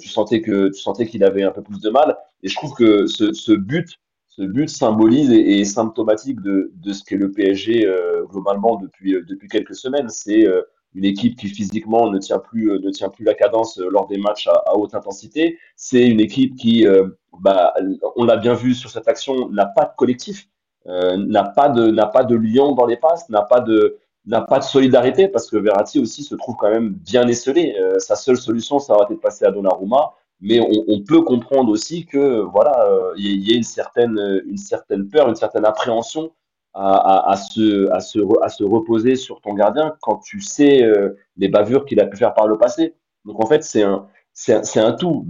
tu 0.00 0.08
sentais 0.08 0.40
que 0.40 0.66
tu 0.70 0.80
sentais 0.80 1.06
qu'il 1.06 1.22
avait 1.22 1.44
un 1.44 1.52
peu 1.52 1.62
plus 1.62 1.80
de 1.80 1.90
mal. 1.90 2.18
Et 2.42 2.48
je 2.48 2.56
trouve 2.56 2.74
que 2.74 3.06
ce, 3.06 3.32
ce 3.32 3.52
but, 3.52 4.00
ce 4.26 4.42
but 4.42 4.68
symbolise 4.68 5.30
et 5.30 5.60
est 5.60 5.64
symptomatique 5.64 6.40
de, 6.40 6.72
de 6.74 6.92
ce 6.92 7.04
qu'est 7.04 7.14
le 7.14 7.30
PSG 7.30 7.88
globalement 8.32 8.74
depuis, 8.82 9.12
depuis 9.12 9.46
quelques 9.46 9.76
semaines. 9.76 10.08
C'est 10.08 10.44
une 10.94 11.04
équipe 11.04 11.36
qui 11.36 11.48
physiquement 11.48 12.10
ne 12.10 12.18
tient 12.18 12.38
plus, 12.38 12.80
ne 12.80 12.90
tient 12.90 13.08
plus 13.08 13.24
la 13.24 13.34
cadence 13.34 13.78
lors 13.78 14.06
des 14.06 14.18
matchs 14.18 14.48
à, 14.48 14.76
haute 14.76 14.94
intensité. 14.94 15.58
C'est 15.76 16.06
une 16.06 16.20
équipe 16.20 16.56
qui, 16.56 16.86
bah, 17.40 17.74
on 18.16 18.24
l'a 18.24 18.36
bien 18.36 18.54
vu 18.54 18.74
sur 18.74 18.90
cette 18.90 19.08
action, 19.08 19.48
n'a 19.50 19.66
pas 19.66 19.84
de 19.84 19.92
collectif. 19.96 20.48
Euh, 20.88 21.16
n'a 21.18 21.44
pas 21.44 21.68
de 21.68 21.90
n'a 21.90 22.06
pas 22.06 22.24
de 22.24 22.34
lion 22.34 22.72
dans 22.72 22.86
les 22.86 22.96
passes, 22.96 23.28
n'a 23.28 23.42
pas 23.42 23.60
de 23.60 23.98
n'a 24.26 24.40
pas 24.40 24.58
de 24.58 24.64
solidarité 24.64 25.28
parce 25.28 25.50
que 25.50 25.56
Verratti 25.56 26.00
aussi 26.00 26.22
se 26.22 26.34
trouve 26.34 26.56
quand 26.58 26.70
même 26.70 26.90
bien 26.90 27.28
esselé. 27.28 27.76
Euh, 27.78 27.98
sa 27.98 28.16
seule 28.16 28.38
solution, 28.38 28.78
ça 28.78 28.94
aurait 28.94 29.04
été 29.04 29.14
de 29.14 29.20
passer 29.20 29.44
à 29.44 29.50
Donnarumma, 29.50 30.12
mais 30.40 30.60
on, 30.60 31.00
peut 31.02 31.22
comprendre 31.22 31.70
aussi 31.70 32.06
que 32.06 32.40
voilà, 32.40 32.86
euh, 32.86 33.12
il 33.16 33.48
y, 33.48 33.52
a 33.52 33.56
une 33.56 33.62
certaine 33.64 34.42
une 34.46 34.56
certaine 34.56 35.08
peur, 35.08 35.28
une 35.28 35.34
certaine 35.34 35.64
appréhension 35.64 36.32
à, 36.74 37.30
à, 37.30 37.36
se, 37.36 37.90
à, 37.90 38.00
se, 38.00 38.18
à 38.42 38.48
se 38.48 38.64
reposer 38.64 39.16
sur 39.16 39.40
ton 39.40 39.54
gardien 39.54 39.96
quand 40.00 40.18
tu 40.18 40.40
sais 40.40 40.88
les 41.36 41.48
bavures 41.48 41.84
qu'il 41.84 42.00
a 42.00 42.06
pu 42.06 42.16
faire 42.16 42.34
par 42.34 42.46
le 42.46 42.56
passé. 42.56 42.94
Donc 43.24 43.42
en 43.42 43.46
fait, 43.46 43.64
c'est 43.64 43.82
un, 43.82 44.06
c'est 44.32 44.78
un, 44.78 44.86
un, 44.86 44.92
tout. 44.92 45.26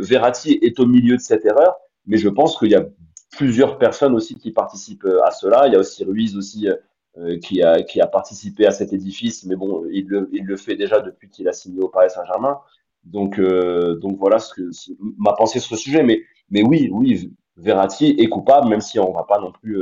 Verratti 0.00 0.58
est 0.62 0.78
au 0.78 0.86
milieu 0.86 1.16
de 1.16 1.20
cette 1.20 1.44
erreur, 1.44 1.76
mais 2.06 2.18
je 2.18 2.28
pense 2.28 2.58
qu'il 2.58 2.70
y 2.70 2.76
a 2.76 2.84
plusieurs 3.32 3.78
personnes 3.78 4.14
aussi 4.14 4.36
qui 4.36 4.52
participent 4.52 5.04
euh, 5.06 5.24
à 5.24 5.30
cela. 5.30 5.66
Il 5.66 5.72
y 5.72 5.76
a 5.76 5.80
aussi 5.80 6.04
Ruiz 6.04 6.36
aussi 6.36 6.68
euh, 6.68 6.76
euh, 7.18 7.38
qui, 7.38 7.62
a, 7.62 7.82
qui 7.82 8.00
a 8.00 8.06
participé 8.06 8.66
à 8.66 8.70
cet 8.70 8.92
édifice, 8.92 9.44
mais 9.44 9.56
bon, 9.56 9.84
il 9.90 10.06
le, 10.06 10.28
il 10.32 10.44
le 10.44 10.56
fait 10.56 10.76
déjà 10.76 11.00
depuis 11.00 11.28
qu'il 11.30 11.48
a 11.48 11.52
signé 11.52 11.80
au 11.80 11.88
Paris 11.88 12.10
Saint-Germain. 12.10 12.58
Donc, 13.04 13.40
donc 13.40 14.16
voilà 14.18 14.38
ce 14.38 14.54
que 14.54 14.70
ma 15.18 15.32
pensée 15.32 15.58
sur 15.58 15.76
ce 15.76 15.82
sujet. 15.82 16.04
Mais, 16.04 16.20
mais 16.50 16.62
oui, 16.62 16.88
oui, 16.92 17.32
Verratti 17.56 18.14
est 18.16 18.28
coupable, 18.28 18.68
même 18.68 18.80
si 18.80 19.00
on 19.00 19.12
va 19.12 19.24
pas 19.24 19.40
non 19.40 19.50
plus. 19.50 19.76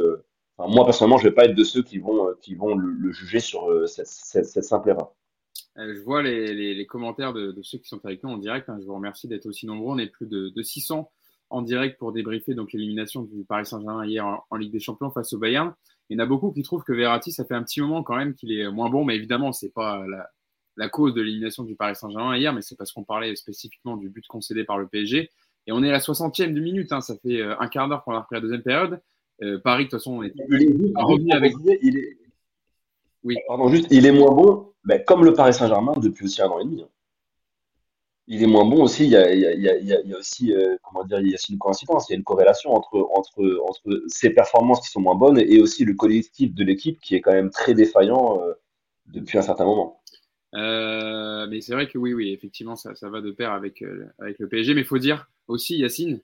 Moi 0.68 0.84
personnellement, 0.84 1.18
je 1.18 1.24
vais 1.24 1.34
pas 1.34 1.44
être 1.44 1.54
de 1.54 1.64
ceux 1.64 1.82
qui 1.82 1.98
vont, 1.98 2.34
qui 2.40 2.54
vont 2.54 2.74
le, 2.74 3.12
juger 3.12 3.40
sur 3.40 3.88
cette, 3.88 4.06
cette, 4.06 4.64
simple 4.64 4.90
erreur. 4.90 5.12
Je 5.76 6.00
vois 6.02 6.22
les, 6.22 6.74
les, 6.74 6.86
commentaires 6.86 7.32
de, 7.32 7.54
ceux 7.62 7.78
qui 7.78 7.88
sont 7.88 8.04
avec 8.04 8.22
nous 8.22 8.30
en 8.30 8.38
direct. 8.38 8.68
Hein. 8.68 8.78
Je 8.80 8.86
vous 8.86 8.94
remercie 8.94 9.28
d'être 9.28 9.46
aussi 9.46 9.66
nombreux. 9.66 9.94
On 9.94 9.98
est 9.98 10.08
plus 10.08 10.26
de, 10.26 10.48
de 10.48 10.62
600 10.62 11.10
en 11.50 11.62
direct 11.62 11.98
pour 11.98 12.12
débriefer 12.12 12.54
l'élimination 12.54 13.22
du 13.22 13.44
Paris 13.44 13.66
Saint-Germain 13.66 14.06
hier 14.06 14.24
en, 14.24 14.56
Ligue 14.56 14.72
des 14.72 14.80
Champions 14.80 15.10
face 15.10 15.32
au 15.32 15.38
Bayern. 15.38 15.74
Il 16.08 16.16
y 16.16 16.20
en 16.20 16.24
a 16.24 16.26
beaucoup 16.26 16.52
qui 16.52 16.62
trouvent 16.62 16.84
que 16.84 16.92
Verratti, 16.92 17.32
ça 17.32 17.44
fait 17.44 17.54
un 17.54 17.62
petit 17.62 17.80
moment 17.80 18.02
quand 18.02 18.16
même 18.16 18.34
qu'il 18.34 18.52
est 18.52 18.70
moins 18.70 18.88
bon, 18.88 19.04
mais 19.04 19.16
évidemment, 19.16 19.52
c'est 19.52 19.72
pas 19.72 20.04
la, 20.76 20.88
cause 20.88 21.12
de 21.12 21.20
l'élimination 21.20 21.64
du 21.64 21.74
Paris 21.74 21.96
Saint-Germain 21.96 22.36
hier, 22.36 22.52
mais 22.52 22.62
c'est 22.62 22.76
parce 22.76 22.92
qu'on 22.92 23.04
parlait 23.04 23.34
spécifiquement 23.36 23.96
du 23.96 24.08
but 24.08 24.26
concédé 24.28 24.64
par 24.64 24.78
le 24.78 24.86
PSG. 24.86 25.30
Et 25.66 25.72
on 25.72 25.82
est 25.82 25.88
à 25.88 25.92
la 25.92 25.98
60e 25.98 26.54
de 26.54 26.60
minute, 26.60 26.90
hein, 26.92 27.00
ça 27.00 27.16
fait 27.16 27.40
euh, 27.40 27.54
un 27.60 27.68
quart 27.68 27.88
d'heure 27.88 28.02
qu'on 28.02 28.14
a 28.14 28.20
repris 28.20 28.36
la 28.36 28.40
deuxième 28.40 28.62
période. 28.62 29.00
Euh, 29.42 29.58
Paris, 29.58 29.84
de 29.84 29.90
toute 29.90 29.98
façon, 29.98 30.18
on 30.18 30.22
est 30.22 30.32
revenu 30.96 31.32
avec. 31.32 31.54
Il 31.82 31.98
est... 31.98 32.16
Oui. 33.22 33.36
Pardon, 33.46 33.68
juste, 33.68 33.88
il 33.90 34.06
est 34.06 34.12
moins 34.12 34.32
bon, 34.32 34.72
mais 34.84 35.04
comme 35.04 35.24
le 35.24 35.34
Paris 35.34 35.54
Saint-Germain 35.54 35.94
depuis 36.00 36.24
aussi 36.24 36.40
un 36.40 36.48
an 36.48 36.58
et 36.60 36.64
demi. 36.64 36.82
Hein 36.82 36.88
il 38.30 38.44
est 38.44 38.46
moins 38.46 38.64
bon 38.64 38.84
aussi. 38.84 39.04
Il 39.04 39.10
y 39.10 39.16
a, 39.16 39.32
il 39.34 39.40
y 39.40 39.46
a, 39.46 39.52
il 39.52 39.62
y 39.62 39.68
a, 39.68 40.00
il 40.00 40.08
y 40.08 40.14
a 40.14 40.18
aussi, 40.18 40.54
euh, 40.54 40.76
comment 40.82 41.04
dire, 41.04 41.18
il 41.18 41.28
y 41.28 41.32
a 41.32 41.34
aussi 41.34 41.52
une 41.52 41.58
coïncidence, 41.58 42.08
il 42.08 42.12
y 42.12 42.14
a 42.14 42.18
une 42.18 42.24
corrélation 42.24 42.72
entre, 42.72 42.96
entre, 43.12 43.60
entre 43.68 44.04
ses 44.06 44.30
performances 44.30 44.80
qui 44.80 44.86
sont 44.86 45.00
moins 45.00 45.16
bonnes 45.16 45.38
et 45.38 45.60
aussi 45.60 45.84
le 45.84 45.94
collectif 45.94 46.54
de 46.54 46.64
l'équipe 46.64 47.00
qui 47.00 47.16
est 47.16 47.20
quand 47.20 47.32
même 47.32 47.50
très 47.50 47.74
défaillant 47.74 48.40
euh, 48.40 48.54
depuis 49.06 49.36
un 49.36 49.42
certain 49.42 49.64
moment. 49.64 50.00
Euh, 50.54 51.48
mais 51.48 51.60
c'est 51.60 51.72
vrai 51.74 51.88
que 51.88 51.98
oui, 51.98 52.14
oui, 52.14 52.32
effectivement, 52.32 52.76
ça, 52.76 52.94
ça 52.94 53.10
va 53.10 53.20
de 53.20 53.32
pair 53.32 53.50
avec, 53.50 53.84
avec 54.20 54.38
le 54.38 54.48
PSG. 54.48 54.74
Mais 54.74 54.82
il 54.82 54.86
faut 54.86 54.98
dire 54.98 55.28
aussi, 55.48 55.78
Yacine, 55.78 56.20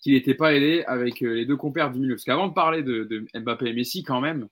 qu'il 0.00 0.14
n'était 0.14 0.34
pas 0.34 0.54
aidé 0.54 0.84
avec 0.86 1.20
les 1.20 1.46
deux 1.46 1.56
compères 1.56 1.90
du 1.90 2.00
milieu. 2.00 2.14
Parce 2.14 2.24
qu'avant 2.24 2.48
de 2.48 2.54
parler 2.54 2.82
de, 2.82 3.04
de, 3.04 3.26
Mbappé 3.38 3.66
et 3.68 3.72
Messi, 3.72 4.02
quand 4.02 4.20
même, 4.20 4.48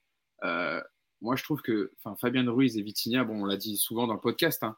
moi 1.20 1.36
je 1.36 1.42
trouve 1.42 1.62
que 1.62 1.92
Fabien 2.20 2.48
Ruiz 2.50 2.76
et 2.76 2.82
Vitinha, 2.82 3.24
bon, 3.24 3.42
on 3.42 3.44
l'a 3.44 3.56
dit 3.56 3.76
souvent 3.76 4.06
dans 4.06 4.14
le 4.14 4.20
podcast, 4.20 4.62
hein, 4.62 4.76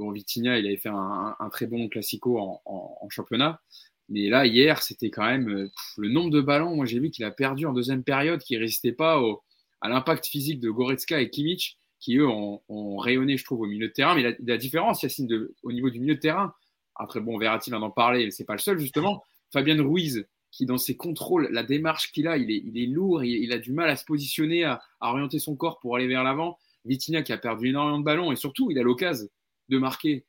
Bon, 0.00 0.12
Vitinha, 0.12 0.58
il 0.58 0.66
avait 0.66 0.78
fait 0.78 0.88
un, 0.88 1.50
très 1.52 1.66
bon 1.66 1.88
classico 1.88 2.38
en, 2.64 3.08
championnat. 3.10 3.60
Mais 4.08 4.30
là, 4.30 4.46
hier, 4.46 4.82
c'était 4.82 5.10
quand 5.10 5.26
même 5.26 5.48
euh, 5.50 5.70
le 5.98 6.08
nombre 6.08 6.30
de 6.30 6.40
ballons. 6.40 6.74
Moi, 6.74 6.86
j'ai 6.86 6.98
vu 6.98 7.10
qu'il 7.10 7.24
a 7.26 7.30
perdu 7.30 7.66
en 7.66 7.74
deuxième 7.74 8.02
période, 8.02 8.40
qui 8.40 8.54
ne 8.54 8.60
résistait 8.60 8.92
pas 8.92 9.22
à 9.82 9.88
l'impact 9.90 10.26
physique 10.26 10.58
de 10.58 10.70
Goretzka 10.70 11.20
et 11.20 11.28
Kimmich, 11.28 11.78
qui 11.98 12.16
eux 12.16 12.26
ont, 12.26 12.96
rayonné, 12.96 13.36
je 13.36 13.44
trouve, 13.44 13.60
au 13.60 13.66
milieu 13.66 13.88
de 13.88 13.92
terrain. 13.92 14.14
Mais 14.14 14.36
la, 14.40 14.56
différence, 14.56 15.02
Yacine, 15.02 15.26
de, 15.26 15.54
au 15.62 15.70
niveau 15.70 15.90
du 15.90 16.00
milieu 16.00 16.14
de 16.14 16.20
terrain, 16.20 16.54
après, 17.00 17.20
bon, 17.20 17.38
Verratti 17.38 17.70
vient 17.70 17.80
d'en 17.80 17.90
parler, 17.90 18.30
c'est 18.30 18.44
pas 18.44 18.52
le 18.52 18.58
seul, 18.58 18.78
justement. 18.78 19.24
Fabien 19.52 19.82
Ruiz, 19.82 20.26
qui 20.50 20.66
dans 20.66 20.76
ses 20.76 20.96
contrôles, 20.96 21.48
la 21.50 21.62
démarche 21.62 22.12
qu'il 22.12 22.28
a, 22.28 22.36
il 22.36 22.50
est, 22.50 22.86
lourd, 22.86 23.24
il, 23.24 23.52
a 23.52 23.58
du 23.58 23.72
mal 23.72 23.88
à 23.88 23.96
se 23.96 24.04
positionner, 24.04 24.64
à, 24.64 24.82
orienter 25.00 25.38
son 25.38 25.56
corps 25.56 25.80
pour 25.80 25.96
aller 25.96 26.06
vers 26.06 26.22
l'avant. 26.22 26.58
Vitinha 26.84 27.22
qui 27.22 27.32
a 27.32 27.38
perdu 27.38 27.68
énormément 27.68 27.98
de 27.98 28.04
ballons 28.04 28.32
et 28.32 28.36
surtout, 28.36 28.70
il 28.70 28.78
a 28.78 28.82
l'occasion 28.82 29.28
de 29.68 29.78
marquer 29.78 30.24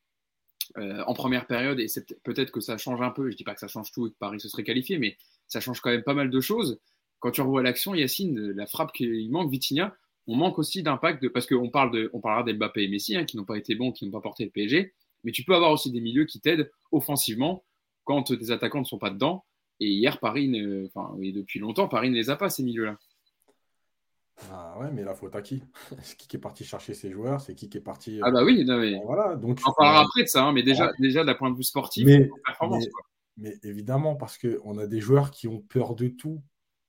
euh, 0.78 1.02
en 1.06 1.14
première 1.14 1.46
période, 1.46 1.80
et 1.80 1.86
peut-être 2.22 2.52
que 2.52 2.60
ça 2.60 2.78
change 2.78 3.02
un 3.02 3.10
peu, 3.10 3.30
je 3.30 3.36
dis 3.36 3.44
pas 3.44 3.54
que 3.54 3.60
ça 3.60 3.68
change 3.68 3.90
tout 3.92 4.06
et 4.06 4.10
que 4.10 4.16
Paris 4.18 4.40
se 4.40 4.48
serait 4.48 4.64
qualifié, 4.64 4.98
mais 4.98 5.16
ça 5.48 5.60
change 5.60 5.80
quand 5.80 5.90
même 5.90 6.04
pas 6.04 6.14
mal 6.14 6.30
de 6.30 6.40
choses. 6.40 6.80
Quand 7.18 7.30
tu 7.32 7.42
revois 7.42 7.62
l'action, 7.62 7.94
Yacine, 7.94 8.52
la 8.52 8.66
frappe 8.66 8.92
qu'il 8.92 9.30
manque, 9.30 9.50
Vitinha, 9.50 9.94
on 10.26 10.36
manque 10.36 10.58
aussi 10.58 10.82
d'impact, 10.82 11.28
parce 11.28 11.46
qu'on 11.46 11.68
parle 11.68 12.08
on 12.12 12.20
parlera 12.20 12.44
d'Mbappé 12.44 12.84
et 12.84 12.88
Messi, 12.88 13.16
hein, 13.16 13.24
qui 13.24 13.36
n'ont 13.36 13.44
pas 13.44 13.58
été 13.58 13.74
bons, 13.74 13.92
qui 13.92 14.06
n'ont 14.06 14.12
pas 14.12 14.20
porté 14.20 14.44
le 14.44 14.50
PSG, 14.50 14.94
mais 15.24 15.32
tu 15.32 15.44
peux 15.44 15.54
avoir 15.54 15.70
aussi 15.72 15.90
des 15.90 16.00
milieux 16.00 16.24
qui 16.24 16.40
t'aident 16.40 16.70
offensivement 16.90 17.64
quand 18.04 18.24
tes 18.24 18.50
attaquants 18.50 18.80
ne 18.80 18.84
sont 18.84 18.98
pas 18.98 19.10
dedans. 19.10 19.44
Et 19.80 19.88
hier, 19.88 20.20
Paris, 20.20 20.50
enfin, 20.86 21.16
et 21.20 21.32
depuis 21.32 21.58
longtemps, 21.58 21.88
Paris 21.88 22.10
ne 22.10 22.14
les 22.14 22.30
a 22.30 22.36
pas, 22.36 22.50
ces 22.50 22.62
milieux-là. 22.62 22.98
Ah 24.50 24.76
ouais, 24.78 24.90
mais 24.92 25.04
la 25.04 25.14
faute 25.14 25.34
à 25.34 25.42
qui? 25.42 25.62
C'est 26.02 26.16
qui 26.16 26.28
qui 26.28 26.36
est 26.36 26.40
parti 26.40 26.64
chercher 26.64 26.94
ses 26.94 27.10
joueurs? 27.10 27.40
C'est 27.40 27.54
qui 27.54 27.68
qui 27.68 27.78
est 27.78 27.82
parti. 27.82 28.20
Ah 28.22 28.30
bah 28.30 28.44
oui, 28.44 28.64
non, 28.64 28.78
mais... 28.78 28.98
voilà, 29.04 29.36
donc, 29.36 29.58
on 29.66 29.72
parlera 29.72 30.02
après 30.02 30.22
de 30.22 30.28
ça, 30.28 30.44
hein, 30.44 30.52
mais 30.52 30.62
déjà, 30.62 30.92
déjà 30.98 31.24
d'un 31.24 31.34
point 31.34 31.50
de 31.50 31.56
vue 31.56 31.62
sportif, 31.62 32.06
mais, 32.06 32.28
performance. 32.44 32.86
Mais, 33.36 33.56
évidemment, 33.62 34.14
parce 34.14 34.38
qu'on 34.38 34.78
a 34.78 34.86
des 34.86 35.00
joueurs 35.00 35.30
qui 35.30 35.48
ont 35.48 35.60
peur 35.60 35.94
de 35.94 36.08
tout. 36.08 36.42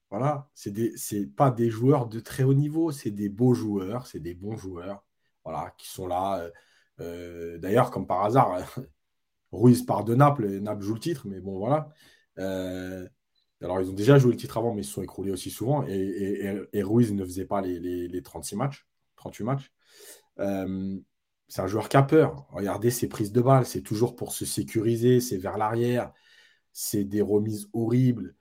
Voilà, 0.09 0.47
c'est 0.53 0.71
des, 0.71 0.93
pas 1.35 1.49
des 1.49 1.71
joueurs 1.71 2.07
de 2.07 2.19
très 2.19 2.43
haut 2.43 2.53
niveau, 2.53 2.91
c'est 2.91 3.09
des 3.09 3.29
beaux 3.29 3.55
joueurs, 3.55 4.05
c'est 4.05 4.19
des 4.19 4.35
bons 4.35 4.55
joueurs, 4.55 5.03
voilà, 5.43 5.73
qui 5.77 5.89
sont 5.89 6.05
là. 6.05 6.39
Euh, 6.39 6.51
euh, 6.99 7.57
d'ailleurs, 7.57 7.91
comme 7.91 8.07
par 8.07 8.23
hasard, 8.23 8.57
Ruiz 9.51 9.83
part 9.83 10.03
de 10.03 10.15
Naples, 10.15 10.45
et 10.45 10.59
Naples 10.59 10.83
joue 10.83 10.93
le 10.93 10.99
titre, 10.99 11.27
mais 11.27 11.39
bon, 11.39 11.57
voilà. 11.57 11.89
Euh, 12.39 13.07
alors, 13.61 13.81
ils 13.81 13.89
ont 13.89 13.93
déjà 13.93 14.17
joué 14.17 14.31
le 14.31 14.37
titre 14.37 14.57
avant, 14.57 14.73
mais 14.73 14.81
ils 14.81 14.85
se 14.85 14.93
sont 14.93 15.03
écroulés 15.03 15.31
aussi 15.31 15.49
souvent. 15.49 15.85
Et, 15.87 16.83
Ruiz 16.83 17.13
ne 17.13 17.23
faisait 17.23 17.45
pas 17.45 17.61
les, 17.61 18.21
36 18.23 18.55
matchs, 18.55 18.87
38 19.15 19.43
matchs. 19.43 19.71
Euh, 20.39 20.97
c'est 21.47 21.61
un 21.61 21.67
joueur 21.67 21.87
qui 21.89 21.97
a 21.97 22.03
peur. 22.03 22.47
Regardez 22.51 22.89
ses 22.91 23.07
prises 23.07 23.31
de 23.31 23.41
balles, 23.41 23.65
c'est 23.65 23.81
toujours 23.81 24.15
pour 24.15 24.33
se 24.33 24.45
sécuriser, 24.45 25.19
c'est 25.19 25.37
vers 25.37 25.57
l'arrière, 25.57 26.11
c'est 26.73 27.03
des 27.03 27.21
remises 27.21 27.69
horribles. 27.73 28.35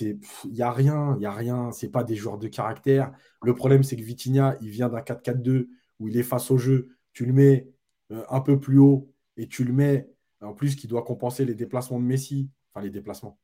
Il 0.00 0.18
n'y 0.52 0.62
a 0.62 0.70
rien, 0.70 1.14
il 1.16 1.20
n'y 1.20 1.26
a 1.26 1.32
rien. 1.32 1.72
C'est 1.72 1.88
pas 1.88 2.04
des 2.04 2.14
joueurs 2.14 2.38
de 2.38 2.48
caractère. 2.48 3.12
Le 3.42 3.54
problème, 3.54 3.82
c'est 3.82 3.96
que 3.96 4.02
Vitinha, 4.02 4.56
il 4.60 4.68
vient 4.68 4.88
d'un 4.88 5.00
4-4-2 5.00 5.68
où 5.98 6.08
il 6.08 6.16
est 6.16 6.22
face 6.22 6.50
au 6.50 6.58
jeu. 6.58 6.90
Tu 7.12 7.24
le 7.24 7.32
mets 7.32 7.68
euh, 8.10 8.24
un 8.30 8.40
peu 8.40 8.58
plus 8.58 8.78
haut 8.78 9.12
et 9.36 9.48
tu 9.48 9.64
le 9.64 9.72
mets 9.72 10.08
en 10.40 10.54
plus 10.54 10.76
qui 10.76 10.86
doit 10.86 11.02
compenser 11.02 11.44
les 11.44 11.54
déplacements 11.54 12.00
de 12.00 12.04
Messi. 12.04 12.50
Enfin, 12.72 12.82
les 12.84 12.90
déplacements 12.90 13.38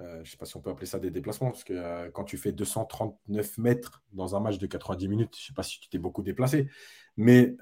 euh, 0.00 0.16
je 0.16 0.20
ne 0.20 0.24
sais 0.26 0.36
pas 0.36 0.44
si 0.44 0.54
on 0.58 0.60
peut 0.60 0.68
appeler 0.68 0.86
ça 0.86 0.98
des 0.98 1.10
déplacements, 1.10 1.50
parce 1.50 1.64
que 1.64 1.72
euh, 1.72 2.10
quand 2.10 2.24
tu 2.24 2.36
fais 2.36 2.52
239 2.52 3.56
mètres 3.56 4.04
dans 4.12 4.36
un 4.36 4.40
match 4.40 4.58
de 4.58 4.66
90 4.66 5.08
minutes, 5.08 5.34
je 5.34 5.42
ne 5.42 5.46
sais 5.46 5.54
pas 5.54 5.62
si 5.62 5.80
tu 5.80 5.88
t'es 5.88 5.96
beaucoup 5.96 6.22
déplacé, 6.22 6.68
mais 7.16 7.56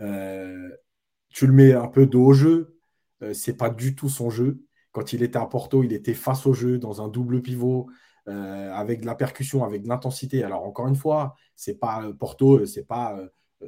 tu 1.29 1.47
le 1.47 1.53
mets 1.53 1.73
un 1.75 1.87
peu 1.87 2.07
dos 2.07 2.27
au 2.27 2.33
jeu, 2.33 2.77
Ce 3.21 3.51
n'est 3.51 3.57
pas 3.57 3.71
du 3.71 3.95
tout 3.95 4.09
son 4.09 4.31
jeu. 4.31 4.65
Quand 4.91 5.13
il 5.13 5.23
était 5.23 5.39
à 5.39 5.47
Porto, 5.47 5.85
il 5.85 5.93
était 5.93 6.15
face 6.15 6.45
au 6.47 6.53
jeu, 6.55 6.79
dans 6.79 7.03
un 7.03 7.09
double 7.09 7.41
pivot, 7.41 7.89
avec 8.27 9.03
de 9.03 9.07
la 9.07 9.15
percussion, 9.15 9.63
avec 9.65 9.83
de 9.83 9.89
l'intensité. 9.89 10.43
Alors 10.43 10.65
encore 10.65 10.89
une 10.89 10.97
fois, 10.97 11.37
c'est 11.55 11.79
pas 11.79 12.13
Porto, 12.19 12.67
c'est 12.67 12.85
pas 12.85 13.17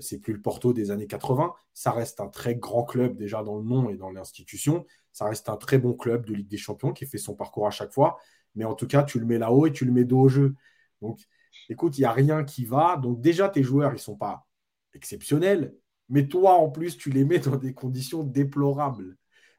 c'est 0.01 0.19
plus 0.19 0.33
le 0.33 0.41
Porto 0.41 0.73
des 0.73 0.91
années 0.91 1.07
80. 1.07 1.55
Ça 1.75 1.93
reste 1.93 2.21
un 2.21 2.29
très 2.29 2.57
grand 2.57 2.85
club 2.85 3.17
déjà 3.17 3.43
dans 3.43 3.57
le 3.57 3.65
nom 3.65 3.91
et 3.91 3.97
dans 3.97 4.11
l'institution. 4.11 4.87
Ça 5.13 5.27
reste 5.27 5.49
un 5.49 5.57
très 5.57 5.79
bon 5.79 5.95
club 5.95 6.27
de 6.27 6.35
Ligue 6.35 6.49
des 6.49 6.57
Champions 6.57 6.93
qui 6.93 7.07
fait 7.07 7.19
son 7.19 7.35
parcours 7.35 7.67
à 7.67 7.71
chaque 7.71 7.93
fois 7.93 8.19
mais 8.57 8.65
en 8.65 8.75
tout 8.75 8.89
cas, 8.89 9.05
tu 9.05 9.21
le 9.21 9.27
mets 9.27 9.39
là-haut 9.39 9.67
et 9.67 9.73
tu 9.73 9.85
le 9.85 9.93
mets 9.93 10.05
dos 10.05 10.23
au 10.23 10.29
jeu. 10.29 10.55
Donc, 11.01 11.21
écoute, 11.69 11.99
il 11.99 12.01
n'y 12.01 12.07
a 12.07 12.13
rien 12.13 12.43
qui 12.43 12.65
va. 12.65 12.97
Donc, 12.97 13.21
déjà, 13.21 13.49
tes 13.49 13.63
joueurs, 13.63 13.93
ils 13.93 13.97
ne 13.97 14.01
sont 14.01 14.17
pas 14.17 14.47
exceptionnels, 14.95 15.77
mais 16.09 16.27
toi, 16.27 16.55
en 16.55 16.71
plus, 16.71 16.97
tu 16.97 17.11
les 17.11 17.25
mets 17.25 17.39
dans 17.39 17.57
des 17.57 17.75
conditions 17.75 18.25
déplorables. 18.25 19.17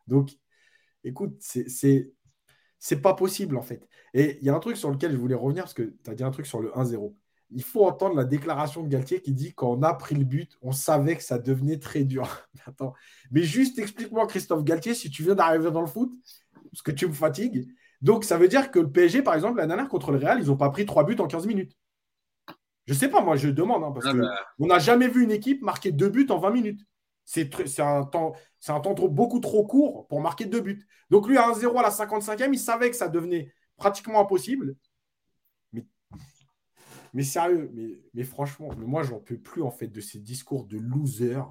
Donc, 0.07 0.31
écoute, 1.03 1.37
c'est 1.39 2.11
c'est 2.79 3.01
pas 3.01 3.15
possible 3.15 3.57
en 3.57 3.63
fait. 3.63 3.87
Et 4.13 4.37
il 4.39 4.45
y 4.45 4.49
a 4.49 4.55
un 4.55 4.59
truc 4.59 4.77
sur 4.77 4.91
lequel 4.91 5.11
je 5.11 5.17
voulais 5.17 5.35
revenir 5.35 5.63
parce 5.63 5.73
que 5.73 5.95
tu 6.03 6.09
as 6.11 6.15
dit 6.15 6.23
un 6.23 6.29
truc 6.31 6.45
sur 6.45 6.61
le 6.61 6.69
1-0. 6.75 7.15
Il 7.51 7.63
faut 7.63 7.85
entendre 7.85 8.15
la 8.15 8.25
déclaration 8.25 8.83
de 8.83 8.89
Galtier 8.89 9.21
qui 9.21 9.31
dit 9.31 9.53
quand 9.53 9.71
on 9.71 9.83
a 9.83 9.93
pris 9.93 10.15
le 10.15 10.25
but, 10.25 10.57
on 10.61 10.71
savait 10.71 11.15
que 11.15 11.23
ça 11.23 11.39
devenait 11.39 11.79
très 11.79 12.03
dur. 12.03 12.27
Attends. 12.65 12.93
Mais 13.31 13.43
juste 13.43 13.79
explique-moi, 13.79 14.27
Christophe 14.27 14.63
Galtier, 14.63 14.93
si 14.93 15.09
tu 15.09 15.23
viens 15.23 15.35
d'arriver 15.35 15.71
dans 15.71 15.81
le 15.81 15.87
foot, 15.87 16.11
parce 16.71 16.81
que 16.81 16.91
tu 16.91 17.07
me 17.07 17.13
fatigues. 17.13 17.67
Donc, 18.01 18.23
ça 18.23 18.37
veut 18.37 18.47
dire 18.47 18.69
que 18.71 18.79
le 18.79 18.91
PSG, 18.91 19.23
par 19.23 19.33
exemple, 19.33 19.57
la 19.57 19.67
dernière 19.67 19.87
contre 19.87 20.11
le 20.11 20.17
Real, 20.17 20.39
ils 20.39 20.47
n'ont 20.47 20.57
pas 20.57 20.69
pris 20.69 20.85
trois 20.85 21.03
buts 21.03 21.15
en 21.19 21.27
15 21.27 21.47
minutes. 21.47 21.73
Je 22.85 22.93
ne 22.93 22.97
sais 22.97 23.09
pas, 23.09 23.21
moi, 23.21 23.35
je 23.35 23.49
demande, 23.49 23.83
hein, 23.83 23.91
parce 23.91 24.05
ah 24.07 24.11
qu'on 24.11 24.19
bah. 24.19 24.75
n'a 24.75 24.79
jamais 24.79 25.07
vu 25.07 25.23
une 25.23 25.31
équipe 25.31 25.61
marquer 25.61 25.91
deux 25.91 26.09
buts 26.09 26.27
en 26.29 26.37
20 26.37 26.51
minutes. 26.51 26.81
C'est 27.25 27.79
un 27.79 28.05
temps, 28.05 28.33
c'est 28.59 28.71
un 28.71 28.79
temps 28.79 28.93
beaucoup 28.93 29.39
trop 29.39 29.65
court 29.65 30.07
pour 30.07 30.21
marquer 30.21 30.45
deux 30.45 30.61
buts. 30.61 30.87
Donc, 31.09 31.27
lui, 31.27 31.37
à 31.37 31.49
1-0 31.49 31.77
à 31.77 31.81
la 31.81 31.89
55e, 31.89 32.49
il 32.53 32.59
savait 32.59 32.89
que 32.89 32.95
ça 32.95 33.09
devenait 33.09 33.51
pratiquement 33.75 34.21
impossible. 34.21 34.75
Mais 37.17 37.23
sérieux, 37.23 37.71
mais, 38.13 38.23
franchement, 38.23 38.69
mais 38.77 38.85
moi, 38.85 39.01
j'en 39.01 39.19
peux 39.19 39.39
plus 39.39 39.63
en 39.63 39.71
fait 39.71 39.87
de 39.87 40.01
ces 40.01 40.19
discours 40.19 40.65
de 40.65 40.77
loser, 40.77 41.41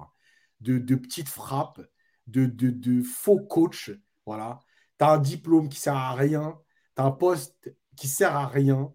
de, 0.61 0.95
petites 0.95 1.27
frappes, 1.27 1.81
de, 2.25 2.45
de, 2.45 3.01
faux 3.01 3.41
coach. 3.41 3.91
Voilà. 4.25 4.61
Tu 4.97 5.03
as 5.03 5.11
un 5.11 5.17
diplôme 5.17 5.67
qui 5.67 5.77
sert 5.77 5.93
à 5.93 6.15
rien, 6.15 6.57
tu 6.95 7.01
as 7.01 7.05
un 7.05 7.11
poste 7.11 7.75
qui 7.97 8.07
sert 8.07 8.33
à 8.33 8.47
rien, 8.47 8.93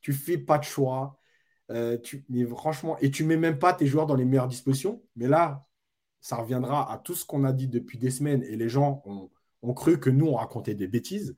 tu 0.00 0.14
fais 0.14 0.38
pas 0.38 0.56
de 0.56 0.64
choix. 0.64 1.20
Euh, 1.70 1.98
tu, 1.98 2.24
mais 2.30 2.46
franchement, 2.46 2.96
et 3.00 3.10
tu 3.10 3.22
mets 3.24 3.36
même 3.36 3.58
pas 3.58 3.74
tes 3.74 3.86
joueurs 3.86 4.06
dans 4.06 4.16
les 4.16 4.24
meilleures 4.24 4.48
dispositions. 4.48 5.02
Mais 5.16 5.28
là, 5.28 5.66
ça 6.22 6.36
reviendra 6.36 6.90
à 6.90 6.96
tout 6.96 7.14
ce 7.14 7.26
qu'on 7.26 7.44
a 7.44 7.52
dit 7.52 7.68
depuis 7.68 7.98
des 7.98 8.10
semaines 8.10 8.42
et 8.44 8.56
les 8.56 8.70
gens 8.70 9.02
ont, 9.04 9.30
ont 9.60 9.74
cru 9.74 10.00
que 10.00 10.08
nous, 10.08 10.28
on 10.28 10.36
racontait 10.36 10.74
des 10.74 10.88
bêtises. 10.88 11.36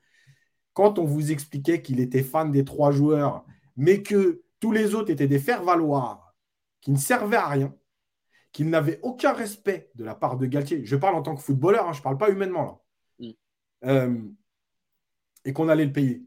Quand 0.75 1.01
on 1.01 1.05
vous 1.05 1.33
expliquait 1.33 1.83
qu'il 1.83 1.99
était 1.99 2.23
fan 2.23 2.53
des 2.53 2.65
trois 2.65 2.93
joueurs, 2.93 3.45
mais 3.77 4.05
que 4.05 4.45
tous 4.61 4.73
les 4.73 4.95
autres 4.95 5.11
étaient 5.11 5.27
des 5.27 5.39
faire-valoir 5.39 6.35
qui 6.81 6.91
ne 6.91 6.99
servaient 6.99 7.37
à 7.37 7.49
rien, 7.49 7.75
qui 8.53 8.65
n'avaient 8.65 9.01
aucun 9.03 9.33
respect 9.33 9.91
de 9.95 10.05
la 10.05 10.15
part 10.15 10.37
de 10.37 10.47
Galtier. 10.47 10.85
Je 10.85 10.97
parle 10.97 11.17
en 11.17 11.23
tant 11.23 11.35
que 11.35 11.43
footballeur, 11.43 11.89
hein, 11.89 11.93
je 11.93 11.99
ne 11.99 12.03
parle 12.05 12.19
pas 12.19 12.31
humainement 12.31 12.65
là. 12.65 13.29
Mm. 13.29 13.33
Euh, 13.85 14.21
et 15.45 15.53
qu'on 15.53 15.69
allait 15.69 15.87
le 15.87 15.93
payer. 15.93 16.25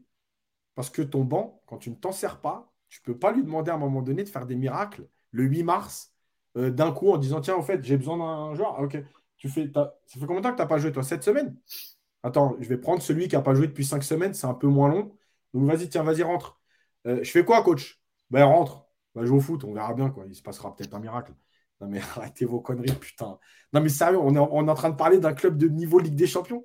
Parce 0.74 0.90
que 0.90 1.02
ton 1.02 1.24
banc, 1.24 1.62
quand 1.66 1.78
tu 1.78 1.90
ne 1.90 1.94
t'en 1.94 2.12
sers 2.12 2.40
pas, 2.40 2.72
tu 2.88 3.00
ne 3.00 3.12
peux 3.12 3.18
pas 3.18 3.32
lui 3.32 3.42
demander 3.42 3.70
à 3.70 3.74
un 3.74 3.78
moment 3.78 4.02
donné 4.02 4.24
de 4.24 4.28
faire 4.28 4.46
des 4.46 4.56
miracles 4.56 5.06
le 5.30 5.44
8 5.44 5.62
mars 5.62 6.12
euh, 6.56 6.70
d'un 6.70 6.92
coup 6.92 7.10
en 7.10 7.18
disant 7.18 7.40
Tiens, 7.40 7.56
en 7.56 7.62
fait, 7.62 7.84
j'ai 7.84 7.96
besoin 7.96 8.18
d'un 8.18 8.54
joueur. 8.54 8.76
Ah, 8.78 8.82
ok. 8.82 8.98
Tu 9.36 9.48
fais, 9.48 9.70
ça 9.74 9.92
fait 10.06 10.26
combien 10.26 10.40
de 10.40 10.42
temps 10.42 10.50
que 10.50 10.56
tu 10.56 10.62
n'as 10.62 10.68
pas 10.68 10.78
joué, 10.78 10.92
toi? 10.92 11.02
Cette 11.02 11.22
semaine 11.22 11.56
Attends, 12.22 12.56
je 12.60 12.68
vais 12.68 12.76
prendre 12.76 13.02
celui 13.02 13.28
qui 13.28 13.36
n'a 13.36 13.42
pas 13.42 13.54
joué 13.54 13.66
depuis 13.66 13.84
5 13.84 14.02
semaines, 14.02 14.34
c'est 14.34 14.46
un 14.46 14.54
peu 14.54 14.66
moins 14.66 14.88
long. 14.88 15.16
Donc 15.54 15.64
vas-y, 15.64 15.88
tiens, 15.88 16.02
vas-y, 16.02 16.22
rentre. 16.22 16.60
Euh, 17.06 17.22
je 17.22 17.30
fais 17.30 17.44
quoi, 17.44 17.62
coach? 17.62 17.99
Ben, 18.30 18.44
rentre, 18.44 18.86
va 19.14 19.24
jouer 19.24 19.38
au 19.38 19.40
foot, 19.40 19.64
on 19.64 19.72
verra 19.72 19.94
bien, 19.94 20.10
quoi. 20.10 20.24
Il 20.26 20.34
se 20.34 20.42
passera 20.42 20.74
peut-être 20.74 20.94
un 20.94 21.00
miracle. 21.00 21.32
Non, 21.80 21.88
mais 21.88 22.00
arrêtez 22.16 22.44
vos 22.44 22.60
conneries, 22.60 22.92
putain. 22.92 23.38
Non, 23.72 23.80
mais 23.80 23.88
sérieux, 23.88 24.18
on 24.18 24.34
est, 24.34 24.38
on 24.38 24.66
est 24.66 24.70
en 24.70 24.74
train 24.74 24.90
de 24.90 24.96
parler 24.96 25.18
d'un 25.18 25.32
club 25.32 25.56
de 25.56 25.68
niveau 25.68 25.98
Ligue 25.98 26.14
des 26.14 26.26
Champions. 26.26 26.64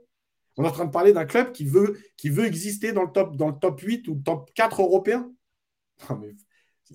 On 0.58 0.64
est 0.64 0.68
en 0.68 0.72
train 0.72 0.86
de 0.86 0.92
parler 0.92 1.12
d'un 1.12 1.26
club 1.26 1.52
qui 1.52 1.66
veut, 1.66 1.98
qui 2.18 2.30
veut 2.30 2.46
exister 2.46 2.94
dans 2.94 3.04
le, 3.04 3.12
top, 3.12 3.36
dans 3.36 3.50
le 3.50 3.56
top 3.60 3.82
8 3.82 4.08
ou 4.08 4.16
top 4.16 4.52
4 4.54 4.82
européen. 4.82 5.32
Non, 6.10 6.18
mais 6.18 6.36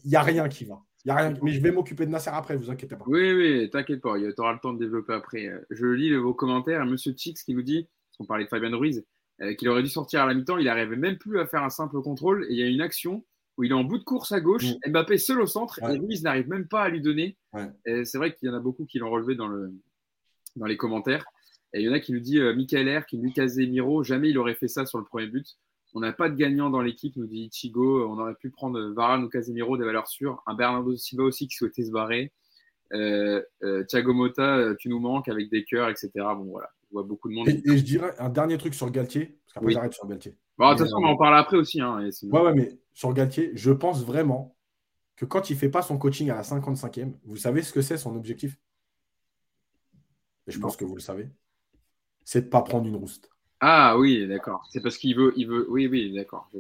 il 0.05 0.11
n'y 0.11 0.17
a 0.17 0.23
rien 0.23 0.49
qui 0.49 0.65
va. 0.65 0.83
Y 1.05 1.11
a 1.11 1.15
rien... 1.17 1.35
Mais 1.43 1.53
je 1.53 1.61
vais 1.61 1.71
m'occuper 1.71 2.07
de 2.07 2.11
Nasser 2.11 2.31
après, 2.33 2.57
vous 2.57 2.71
inquiétez 2.71 2.97
pas. 2.97 3.05
Oui, 3.07 3.33
oui, 3.33 3.71
t'inquiète 3.71 4.01
pas, 4.01 4.19
tu 4.19 4.35
auras 4.39 4.53
le 4.53 4.59
temps 4.59 4.73
de 4.73 4.79
développer 4.79 5.15
après. 5.15 5.51
Je 5.71 5.87
lis 5.87 6.15
vos 6.17 6.35
commentaires. 6.35 6.85
Monsieur 6.85 7.15
Chix 7.17 7.43
qui 7.43 7.55
nous 7.55 7.63
dit, 7.63 7.85
parce 7.85 8.19
qu'on 8.19 8.27
parlait 8.27 8.45
de 8.45 8.49
Fabien 8.49 8.75
Ruiz, 8.77 9.05
euh, 9.41 9.55
qu'il 9.55 9.69
aurait 9.69 9.83
dû 9.83 9.89
sortir 9.89 10.23
à 10.23 10.27
la 10.27 10.35
mi-temps, 10.35 10.59
il 10.59 10.67
n'arrivait 10.67 10.97
même 10.97 11.17
plus 11.17 11.41
à 11.41 11.47
faire 11.47 11.63
un 11.63 11.71
simple 11.71 12.01
contrôle. 12.03 12.45
Et 12.49 12.53
il 12.53 12.59
y 12.59 12.63
a 12.63 12.67
une 12.67 12.83
action 12.83 13.25
où 13.61 13.65
il 13.65 13.73
est 13.73 13.75
en 13.75 13.85
bout 13.85 13.99
de 13.99 14.05
course 14.05 14.33
à 14.33 14.41
gauche, 14.41 14.65
mm. 14.65 14.91
Mbappé 14.91 15.19
seul 15.19 15.39
au 15.43 15.47
centre, 15.47 15.79
et 15.83 15.99
Ruiz 15.99 16.23
n'arrive 16.23 16.49
même 16.49 16.67
pas 16.67 16.83
à 16.83 16.89
lui 16.89 17.03
donner. 17.03 17.37
C'est 17.85 18.17
vrai 18.17 18.35
qu'il 18.35 18.49
y 18.49 18.51
en 18.51 18.55
a 18.55 18.61
beaucoup 18.61 18.87
qui 18.87 18.99
l'ont 18.99 19.11
relevé 19.11 19.35
dans, 19.35 19.49
le, 19.49 19.71
dans 20.57 20.65
les 20.65 20.79
commentaires. 20.79 21.27
Et 21.75 21.81
il 21.81 21.87
y 21.87 21.89
en 21.89 21.93
a 21.93 22.01
qui 22.01 22.13
nous 22.13 22.21
dit 22.21 22.41
euh, 22.41 22.55
Michael 22.55 22.99
R, 22.99 23.07
qui 23.07 23.19
nous 23.19 23.29
dit 23.29 23.33
Casemiro, 23.33 24.03
jamais 24.03 24.31
il 24.31 24.39
aurait 24.39 24.55
fait 24.55 24.67
ça 24.67 24.87
sur 24.87 24.99
le 24.99 25.05
premier 25.05 25.29
but. 25.29 25.47
On 25.95 26.01
n'a 26.01 26.13
pas 26.13 26.29
de 26.29 26.35
gagnant 26.35 26.71
dans 26.71 26.81
l'équipe, 26.81 27.15
nous 27.17 27.27
dit 27.27 27.49
Ichigo. 27.53 28.09
On 28.09 28.19
aurait 28.19 28.35
pu 28.35 28.51
prendre 28.51 28.81
Varane 28.93 29.23
ou 29.23 29.29
Casemiro, 29.29 29.77
des 29.77 29.85
valeurs 29.85 30.09
sûres. 30.09 30.43
Un 30.47 30.55
Bernardo 30.55 30.97
Silva 30.97 31.25
aussi 31.25 31.47
qui 31.47 31.55
souhaitait 31.55 31.85
se 31.85 31.93
barrer. 31.93 32.33
Euh, 32.93 33.43
euh, 33.63 33.85
Thiago 33.85 34.13
Motta, 34.13 34.57
euh, 34.57 34.75
tu 34.79 34.89
nous 34.89 34.99
manques 34.99 35.29
avec 35.29 35.51
des 35.51 35.65
cœurs, 35.65 35.91
etc. 35.91 36.11
Bon, 36.15 36.45
voilà, 36.45 36.71
je 36.89 36.93
vois 36.93 37.03
beaucoup 37.05 37.29
de 37.29 37.35
monde. 37.35 37.49
Et, 37.49 37.63
je 37.65 37.85
dirais 37.85 38.13
un 38.19 38.31
dernier 38.31 38.59
truc 38.59 38.75
sur 38.75 38.91
Galtier, 38.91 39.39
parce 39.45 39.55
qu'après 39.55 39.73
j'arrête 39.73 39.93
sur 39.93 40.07
Galtier. 40.07 40.37
Bon, 40.61 40.73
de 40.73 40.77
toute 40.77 40.89
façon, 40.89 40.99
on 40.99 41.07
en 41.07 41.17
parle 41.17 41.39
après 41.39 41.57
aussi. 41.57 41.81
Hein, 41.81 42.07
ouais, 42.23 42.41
ouais, 42.43 42.53
mais 42.53 42.79
sur 42.93 43.15
Galtier, 43.15 43.51
je 43.55 43.71
pense 43.71 44.05
vraiment 44.05 44.55
que 45.17 45.25
quand 45.25 45.49
il 45.49 45.55
ne 45.55 45.59
fait 45.59 45.71
pas 45.71 45.81
son 45.81 45.97
coaching 45.97 46.29
à 46.29 46.35
la 46.35 46.43
55e, 46.43 47.15
vous 47.25 47.39
savez 47.39 47.63
ce 47.63 47.73
que 47.73 47.81
c'est 47.81 47.97
son 47.97 48.15
objectif? 48.15 48.59
Et 50.47 50.53
je 50.53 50.59
pense 50.59 50.77
que 50.77 50.85
vous 50.85 50.95
le 50.95 51.01
savez. 51.01 51.31
C'est 52.25 52.43
de 52.43 52.47
ne 52.47 52.51
pas 52.51 52.61
prendre 52.61 52.87
une 52.87 52.97
rouste. 52.97 53.31
Ah 53.61 53.97
oui, 53.97 54.29
d'accord. 54.29 54.63
C'est 54.69 54.83
parce 54.83 54.99
qu'il 54.99 55.17
veut, 55.17 55.33
il 55.35 55.49
veut. 55.49 55.67
Oui, 55.71 55.87
oui, 55.87 56.13
d'accord. 56.15 56.51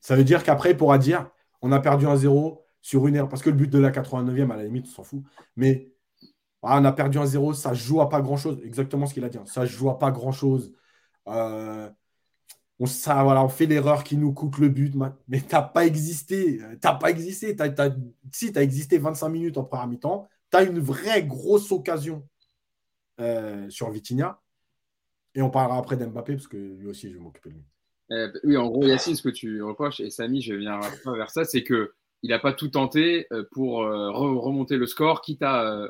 Ça 0.00 0.14
veut 0.14 0.24
dire 0.24 0.44
qu'après, 0.44 0.72
il 0.72 0.76
pourra 0.76 0.98
dire 0.98 1.30
on 1.62 1.72
a 1.72 1.80
perdu 1.80 2.06
un 2.06 2.16
0 2.16 2.62
sur 2.82 3.06
une 3.06 3.16
heure. 3.16 3.30
Parce 3.30 3.40
que 3.40 3.48
le 3.48 3.56
but 3.56 3.70
de 3.70 3.78
la 3.78 3.92
89e, 3.92 4.50
à 4.50 4.56
la 4.56 4.64
limite, 4.64 4.88
on 4.88 4.90
s'en 4.90 5.04
fout. 5.04 5.22
Mais 5.56 5.90
ah, 6.62 6.78
on 6.82 6.84
a 6.84 6.92
perdu 6.92 7.16
un 7.16 7.24
0, 7.24 7.54
ça 7.54 7.70
ne 7.70 7.76
joue 7.76 8.02
à 8.02 8.10
pas 8.10 8.20
grand-chose. 8.20 8.60
Exactement 8.62 9.06
ce 9.06 9.14
qu'il 9.14 9.24
a 9.24 9.30
dit. 9.30 9.38
Hein. 9.38 9.46
Ça 9.46 9.62
ne 9.62 9.66
joue 9.66 9.88
à 9.88 9.98
pas 9.98 10.10
grand-chose. 10.10 10.74
Euh, 11.28 11.88
on, 12.78 12.86
ça, 12.86 13.22
voilà, 13.22 13.42
on 13.42 13.48
fait 13.48 13.66
l'erreur 13.66 14.04
qui 14.04 14.16
nous 14.16 14.32
coûte 14.32 14.58
le 14.58 14.68
but. 14.68 14.94
Mais 15.28 15.40
tu 15.40 15.46
n'as 15.52 15.62
pas 15.62 15.86
existé. 15.86 16.58
Tu 16.58 16.78
n'as 16.84 16.94
pas 16.94 17.10
existé. 17.10 17.56
si, 18.32 18.52
tu 18.52 18.58
as 18.58 18.62
existé 18.62 18.98
25 18.98 19.28
minutes 19.28 19.58
en 19.58 19.64
première 19.64 19.86
mi-temps. 19.86 20.28
Tu 20.50 20.58
as 20.58 20.62
une 20.62 20.78
vraie 20.78 21.24
grosse 21.24 21.72
occasion 21.72 22.26
euh, 23.20 23.68
sur 23.70 23.90
Vitinha. 23.90 24.40
Et 25.34 25.42
on 25.42 25.50
parlera 25.50 25.78
après 25.78 25.96
d'Mbappé, 25.96 26.34
parce 26.34 26.48
que 26.48 26.56
lui 26.56 26.88
aussi, 26.88 27.08
je 27.08 27.14
vais 27.14 27.20
m'occuper 27.20 27.50
de 27.50 27.54
lui. 27.54 27.64
Euh, 28.12 28.32
oui, 28.44 28.56
en 28.56 28.68
gros, 28.68 28.86
Yacine, 28.86 29.16
ce 29.16 29.22
que 29.22 29.28
tu 29.28 29.62
reproches, 29.62 30.00
et 30.00 30.10
Samy, 30.10 30.40
je 30.40 30.54
viens 30.54 30.80
vers 31.06 31.30
ça, 31.30 31.44
c'est 31.44 31.62
que 31.62 31.92
il 32.22 32.30
n'a 32.30 32.38
pas 32.38 32.52
tout 32.52 32.68
tenté 32.68 33.26
euh, 33.32 33.44
pour 33.52 33.76
remonter 33.76 34.76
le 34.76 34.86
score, 34.86 35.20
quitte 35.20 35.42
à 35.42 35.88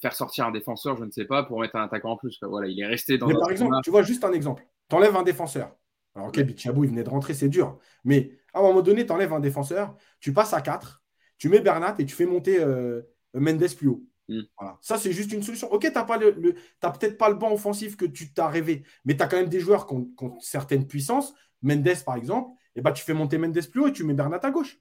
faire 0.00 0.14
sortir 0.14 0.46
un 0.46 0.50
défenseur, 0.50 0.96
je 0.96 1.04
ne 1.04 1.10
sais 1.10 1.24
pas, 1.24 1.44
pour 1.44 1.60
mettre 1.60 1.76
un 1.76 1.84
attaquant 1.84 2.12
en 2.12 2.16
plus. 2.16 2.38
Voilà, 2.42 2.68
il 2.68 2.80
est 2.80 2.86
resté 2.86 3.18
dans. 3.18 3.26
Mais 3.26 3.34
par 3.34 3.50
exemple, 3.50 3.74
tu 3.84 3.90
vois, 3.90 4.02
juste 4.02 4.24
un 4.24 4.32
exemple. 4.32 4.66
Tu 4.88 4.96
enlèves 4.96 5.16
un 5.16 5.22
défenseur. 5.22 5.74
Alors, 6.18 6.30
ok, 6.30 6.40
Bichabou, 6.40 6.82
il 6.82 6.90
venait 6.90 7.04
de 7.04 7.08
rentrer, 7.08 7.32
c'est 7.32 7.48
dur. 7.48 7.78
Mais 8.02 8.32
à 8.52 8.58
un 8.58 8.62
moment 8.62 8.82
donné, 8.82 9.06
tu 9.06 9.12
enlèves 9.12 9.32
un 9.32 9.38
défenseur, 9.38 9.96
tu 10.18 10.32
passes 10.32 10.52
à 10.52 10.60
4, 10.60 11.00
tu 11.38 11.48
mets 11.48 11.60
Bernat 11.60 11.94
et 12.00 12.04
tu 12.04 12.12
fais 12.12 12.26
monter 12.26 12.58
euh, 12.58 13.02
Mendes 13.34 13.72
plus 13.76 13.86
haut. 13.86 14.04
Hmm. 14.26 14.40
Voilà. 14.58 14.78
Ça, 14.80 14.98
c'est 14.98 15.12
juste 15.12 15.30
une 15.32 15.44
solution. 15.44 15.72
Ok, 15.72 15.82
tu 15.82 15.92
n'as 15.92 16.90
peut-être 16.90 17.18
pas 17.18 17.28
le 17.28 17.36
banc 17.36 17.52
offensif 17.52 17.96
que 17.96 18.04
tu 18.04 18.32
t'as 18.32 18.48
rêvé, 18.48 18.82
mais 19.04 19.16
tu 19.16 19.22
as 19.22 19.28
quand 19.28 19.36
même 19.36 19.48
des 19.48 19.60
joueurs 19.60 19.86
qui 19.86 19.94
ont, 19.94 20.40
certaines 20.40 20.88
puissances. 20.88 21.34
Mendes, 21.62 22.04
par 22.04 22.16
exemple, 22.16 22.50
et 22.74 22.80
eh 22.80 22.82
ben, 22.82 22.90
tu 22.90 23.04
fais 23.04 23.14
monter 23.14 23.38
Mendes 23.38 23.60
plus 23.70 23.80
haut 23.80 23.86
et 23.86 23.92
tu 23.92 24.02
mets 24.02 24.14
Bernat 24.14 24.40
à 24.42 24.50
gauche. 24.50 24.80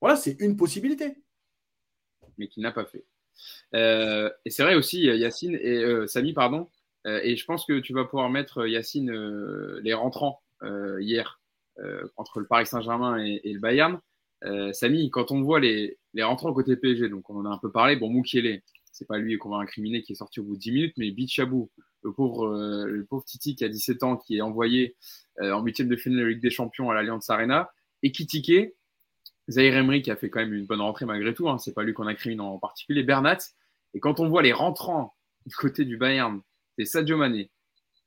Voilà, 0.00 0.14
c'est 0.14 0.36
une 0.38 0.56
possibilité. 0.56 1.24
Mais 2.38 2.46
qui 2.46 2.60
n'a 2.60 2.70
pas 2.70 2.84
fait. 2.84 3.04
Euh, 3.74 4.30
et 4.44 4.50
c'est 4.50 4.62
vrai 4.62 4.76
aussi, 4.76 5.06
Yacine 5.06 5.58
et 5.60 5.82
euh, 5.82 6.06
Samy, 6.06 6.32
pardon, 6.32 6.68
et 7.06 7.36
je 7.36 7.44
pense 7.44 7.64
que 7.64 7.78
tu 7.78 7.92
vas 7.92 8.04
pouvoir 8.04 8.30
mettre, 8.30 8.58
euh, 8.58 8.68
Yacine, 8.68 9.10
euh, 9.10 9.80
les 9.82 9.94
rentrants 9.94 10.42
hier 11.00 11.40
entre 12.16 12.40
le 12.40 12.46
Paris 12.46 12.64
Saint-Germain 12.64 13.18
et, 13.18 13.52
le 13.52 13.60
Bayern. 13.60 14.00
Samy, 14.72 15.10
quand 15.10 15.30
on 15.30 15.42
voit 15.42 15.60
les, 15.60 15.98
les 16.14 16.22
rentrants 16.22 16.52
côté 16.54 16.74
PSG, 16.74 17.10
donc 17.10 17.28
on 17.28 17.36
en 17.36 17.44
a 17.44 17.50
un 17.50 17.58
peu 17.58 17.70
parlé, 17.70 17.96
bon, 17.96 18.08
Moukielé, 18.08 18.62
c'est 18.90 19.06
pas 19.06 19.18
lui 19.18 19.36
qu'on 19.36 19.50
va 19.50 19.58
incriminer 19.58 20.02
qui 20.02 20.12
est 20.12 20.16
sorti 20.16 20.40
au 20.40 20.44
bout 20.44 20.54
de 20.54 20.60
10 20.60 20.72
minutes, 20.72 20.94
mais 20.96 21.10
Bichabou, 21.10 21.70
le 22.02 22.12
pauvre, 22.12 22.86
le 22.86 23.04
pauvre 23.04 23.24
Titi 23.26 23.54
qui 23.54 23.64
a 23.64 23.68
17 23.68 24.02
ans, 24.04 24.16
qui 24.16 24.38
est 24.38 24.40
envoyé 24.40 24.96
en 25.38 25.62
huitième 25.62 25.88
de 25.88 25.96
finale 25.96 26.20
de 26.20 26.24
Ligue 26.28 26.40
des 26.40 26.50
Champions 26.50 26.88
à 26.88 26.94
l'Alliance 26.94 27.28
Arena, 27.28 27.70
et 28.02 28.10
Kitike, 28.10 28.72
Zahir 29.48 29.76
Emery 29.76 30.02
qui 30.02 30.10
a 30.10 30.16
fait 30.16 30.30
quand 30.30 30.40
même 30.40 30.54
une 30.54 30.66
bonne 30.66 30.80
rentrée 30.80 31.06
malgré 31.06 31.34
tout, 31.34 31.48
hein, 31.48 31.58
c'est 31.58 31.74
pas 31.74 31.82
lui 31.82 31.92
qu'on 31.92 32.06
incrimine 32.06 32.40
en 32.40 32.58
particulier, 32.58 33.02
Bernat. 33.02 33.38
Et 33.94 34.00
quand 34.00 34.20
on 34.20 34.28
voit 34.28 34.42
les 34.42 34.52
rentrants 34.52 35.14
du 35.46 35.54
côté 35.54 35.84
du 35.84 35.96
Bayern, 35.96 36.40
c'est 36.76 36.84
Sadio 36.84 37.16
Mané, 37.16 37.50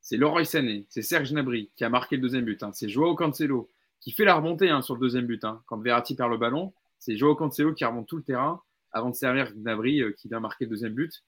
c'est 0.01 0.17
Leroy 0.17 0.45
Sané, 0.45 0.85
c'est 0.89 1.01
Serge 1.01 1.31
Gnabry 1.31 1.71
qui 1.75 1.83
a 1.83 1.89
marqué 1.89 2.15
le 2.15 2.21
deuxième 2.21 2.45
but, 2.45 2.61
hein. 2.63 2.71
c'est 2.73 2.89
Joao 2.89 3.15
Cancelo 3.15 3.69
qui 3.99 4.11
fait 4.11 4.25
la 4.25 4.35
remontée 4.35 4.69
hein, 4.69 4.81
sur 4.81 4.95
le 4.95 5.01
deuxième 5.01 5.25
but. 5.25 5.43
Hein. 5.43 5.61
Quand 5.65 5.77
Verratti 5.77 6.15
perd 6.15 6.31
le 6.31 6.37
ballon, 6.37 6.73
c'est 6.99 7.17
Joao 7.17 7.35
Cancelo 7.35 7.73
qui 7.73 7.85
remonte 7.85 8.07
tout 8.07 8.17
le 8.17 8.23
terrain 8.23 8.61
avant 8.91 9.09
de 9.09 9.15
servir 9.15 9.51
Gnabry 9.53 10.01
euh, 10.01 10.11
qui 10.13 10.27
vient 10.27 10.39
marquer 10.39 10.65
le 10.65 10.71
deuxième 10.71 10.93
but. 10.93 11.23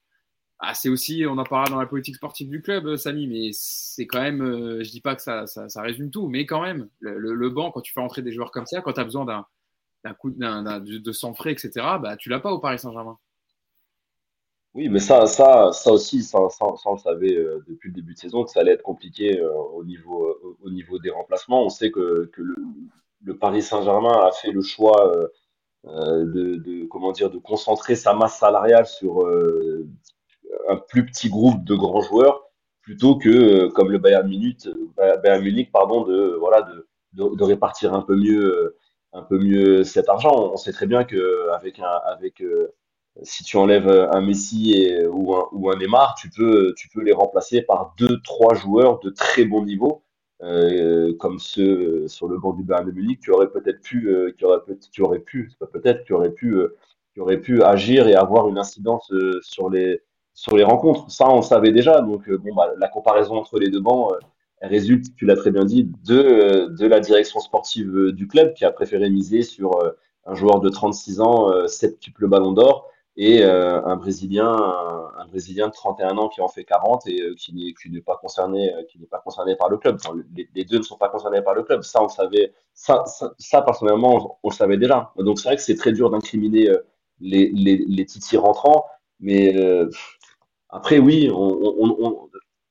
Ah, 0.59 0.73
c'est 0.75 0.89
aussi, 0.89 1.25
on 1.27 1.37
en 1.37 1.43
parlera 1.43 1.71
dans 1.71 1.79
la 1.79 1.87
politique 1.87 2.15
sportive 2.15 2.47
du 2.47 2.61
club, 2.61 2.85
euh, 2.85 2.97
Samy, 2.97 3.27
mais 3.27 3.49
c'est 3.51 4.05
quand 4.05 4.21
même, 4.21 4.41
euh, 4.41 4.83
je 4.83 4.91
dis 4.91 5.01
pas 5.01 5.15
que 5.15 5.21
ça, 5.21 5.47
ça, 5.47 5.81
résume 5.81 6.11
tout, 6.11 6.27
mais 6.27 6.45
quand 6.45 6.61
même, 6.61 6.87
le, 6.99 7.49
banc, 7.49 7.71
quand 7.71 7.81
tu 7.81 7.93
fais 7.93 7.99
entrer 7.99 8.21
des 8.21 8.31
joueurs 8.31 8.51
comme 8.51 8.67
ça, 8.67 8.79
quand 8.81 8.93
tu 8.93 8.99
as 8.99 9.03
besoin 9.03 9.25
d'un 9.25 10.13
coup 10.13 10.29
de 10.29 11.11
sang 11.11 11.33
frais, 11.33 11.51
etc., 11.51 11.71
bah, 11.99 12.15
tu 12.15 12.29
l'as 12.29 12.39
pas 12.39 12.51
au 12.51 12.59
Paris 12.59 12.77
Saint-Germain. 12.77 13.17
Oui, 14.73 14.87
mais 14.87 14.99
ça, 14.99 15.25
ça, 15.27 15.71
ça 15.73 15.91
aussi, 15.91 16.23
ça, 16.23 16.39
on 16.61 16.93
le 16.93 16.97
savait 16.99 17.35
euh, 17.35 17.61
depuis 17.67 17.89
le 17.89 17.95
début 17.95 18.13
de 18.13 18.19
saison 18.19 18.45
que 18.45 18.51
ça 18.51 18.61
allait 18.61 18.71
être 18.71 18.83
compliqué 18.83 19.37
euh, 19.41 19.51
au 19.51 19.83
niveau, 19.83 20.27
euh, 20.27 20.57
au 20.63 20.69
niveau 20.69 20.97
des 20.97 21.09
remplacements. 21.09 21.65
On 21.65 21.69
sait 21.69 21.91
que, 21.91 22.29
que 22.31 22.41
le, 22.41 23.37
Paris 23.37 23.63
Saint-Germain 23.63 24.13
a 24.25 24.31
fait 24.31 24.51
le 24.51 24.61
choix 24.61 25.13
de, 25.83 26.85
comment 26.87 27.11
dire, 27.11 27.29
de 27.29 27.37
concentrer 27.37 27.95
sa 27.95 28.13
masse 28.13 28.37
salariale 28.39 28.85
sur 28.85 29.27
un 30.69 30.77
plus 30.77 31.05
petit 31.05 31.29
groupe 31.29 31.63
de 31.63 31.75
grands 31.75 32.01
joueurs 32.01 32.49
plutôt 32.81 33.17
que 33.17 33.67
comme 33.69 33.91
le 33.91 33.99
Bayern 33.99 34.27
Munich, 34.27 34.67
Bayern 34.97 35.43
Munich 35.43 35.71
pardon, 35.71 36.03
de 36.03 36.35
voilà 36.39 36.63
de, 36.63 36.87
de, 37.35 37.43
répartir 37.43 37.93
un 37.93 38.01
peu 38.01 38.15
mieux 38.15 38.75
un 39.13 39.21
peu 39.21 39.37
mieux 39.37 39.83
cet 39.83 40.09
argent. 40.09 40.51
On 40.53 40.57
sait 40.57 40.73
très 40.73 40.87
bien 40.87 41.03
que 41.03 41.49
avec 41.51 41.79
un 41.79 41.99
avec 42.05 42.41
si 43.23 43.43
tu 43.43 43.57
enlèves 43.57 43.89
un 43.89 44.21
Messi 44.21 44.73
et, 44.73 45.05
ou, 45.05 45.35
un, 45.35 45.47
ou 45.51 45.69
un 45.69 45.77
Neymar, 45.77 46.15
tu 46.15 46.29
peux, 46.29 46.73
tu 46.75 46.89
peux 46.89 47.01
les 47.01 47.13
remplacer 47.13 47.61
par 47.61 47.93
deux, 47.97 48.19
trois 48.21 48.55
joueurs 48.55 48.99
de 48.99 49.09
très 49.09 49.45
bon 49.45 49.63
niveau, 49.65 50.03
euh, 50.43 51.13
comme 51.19 51.39
ceux 51.39 52.07
sur 52.07 52.27
le 52.27 52.37
banc 52.39 52.53
du 52.53 52.63
Bayern 52.63 52.87
de 52.87 52.91
Munich, 52.91 53.21
qui 53.21 53.31
auraient 53.31 53.51
peut-être 53.51 53.81
pu, 53.81 54.09
euh, 54.09 54.31
qui 54.37 54.45
auraient, 54.45 54.61
qui 54.91 55.01
auraient 55.01 55.19
pu, 55.19 55.51
peut-être, 55.71 56.03
qui 56.03 56.13
auraient 56.13 56.31
pu, 56.31 56.55
euh, 56.55 56.75
qui 57.13 57.19
auraient 57.19 57.39
pu 57.39 57.61
agir 57.63 58.07
et 58.07 58.15
avoir 58.15 58.47
une 58.47 58.57
incidence 58.57 59.11
euh, 59.11 59.39
sur 59.43 59.69
les, 59.69 60.01
sur 60.33 60.55
les 60.55 60.63
rencontres. 60.63 61.11
Ça, 61.11 61.29
on 61.29 61.41
savait 61.41 61.71
déjà. 61.71 62.01
Donc, 62.01 62.27
euh, 62.29 62.37
bon, 62.37 62.55
bah, 62.55 62.71
la 62.77 62.87
comparaison 62.87 63.35
entre 63.35 63.59
les 63.59 63.69
deux 63.69 63.81
bancs, 63.81 64.13
elle 64.59 64.69
résulte, 64.69 65.15
tu 65.15 65.25
l'as 65.25 65.35
très 65.35 65.51
bien 65.51 65.65
dit, 65.65 65.91
de, 66.05 66.67
de 66.75 66.87
la 66.87 66.99
direction 66.99 67.39
sportive 67.39 68.11
du 68.11 68.27
club 68.27 68.53
qui 68.53 68.65
a 68.65 68.71
préféré 68.71 69.09
miser 69.09 69.41
sur 69.43 69.71
un 70.25 70.35
joueur 70.35 70.59
de 70.59 70.69
36 70.69 71.19
ans, 71.19 71.67
septuple 71.67 72.27
ballon 72.27 72.51
d'or, 72.51 72.90
et 73.17 73.43
euh, 73.43 73.83
un 73.85 73.97
Brésilien, 73.97 74.47
un, 75.17 75.25
Brésilien 75.27 75.67
de 75.67 75.73
31 75.73 76.17
ans 76.17 76.29
qui 76.29 76.41
en 76.41 76.47
fait 76.47 76.63
40 76.63 77.07
et 77.07 77.21
euh, 77.21 77.35
qui 77.35 77.89
n'est 77.89 78.01
pas 78.01 78.15
concerné, 78.15 78.73
euh, 78.73 78.83
qui 78.89 78.99
n'est 78.99 79.07
pas 79.07 79.19
concerné 79.19 79.55
par 79.55 79.69
le 79.69 79.77
club. 79.77 79.97
les, 80.33 80.63
deux 80.63 80.77
ne 80.77 80.83
sont 80.83 80.97
pas 80.97 81.09
concernés 81.09 81.41
par 81.41 81.53
le 81.53 81.63
club. 81.63 81.83
Ça, 81.83 82.01
on 82.01 82.07
savait, 82.07 82.53
ça, 82.73 83.03
ça, 83.37 83.61
personnellement, 83.61 84.39
on, 84.43 84.49
le 84.49 84.55
savait 84.55 84.77
déjà. 84.77 85.11
Donc 85.17 85.39
c'est 85.39 85.49
vrai 85.49 85.55
que 85.57 85.61
c'est 85.61 85.75
très 85.75 85.91
dur 85.91 86.09
d'incriminer 86.09 86.69
les, 87.19 87.51
les, 87.53 87.83
les 87.87 88.05
titis 88.05 88.37
rentrants, 88.37 88.85
mais 89.19 89.55
après 90.69 90.97
oui, 90.99 91.29
on, 91.33 92.29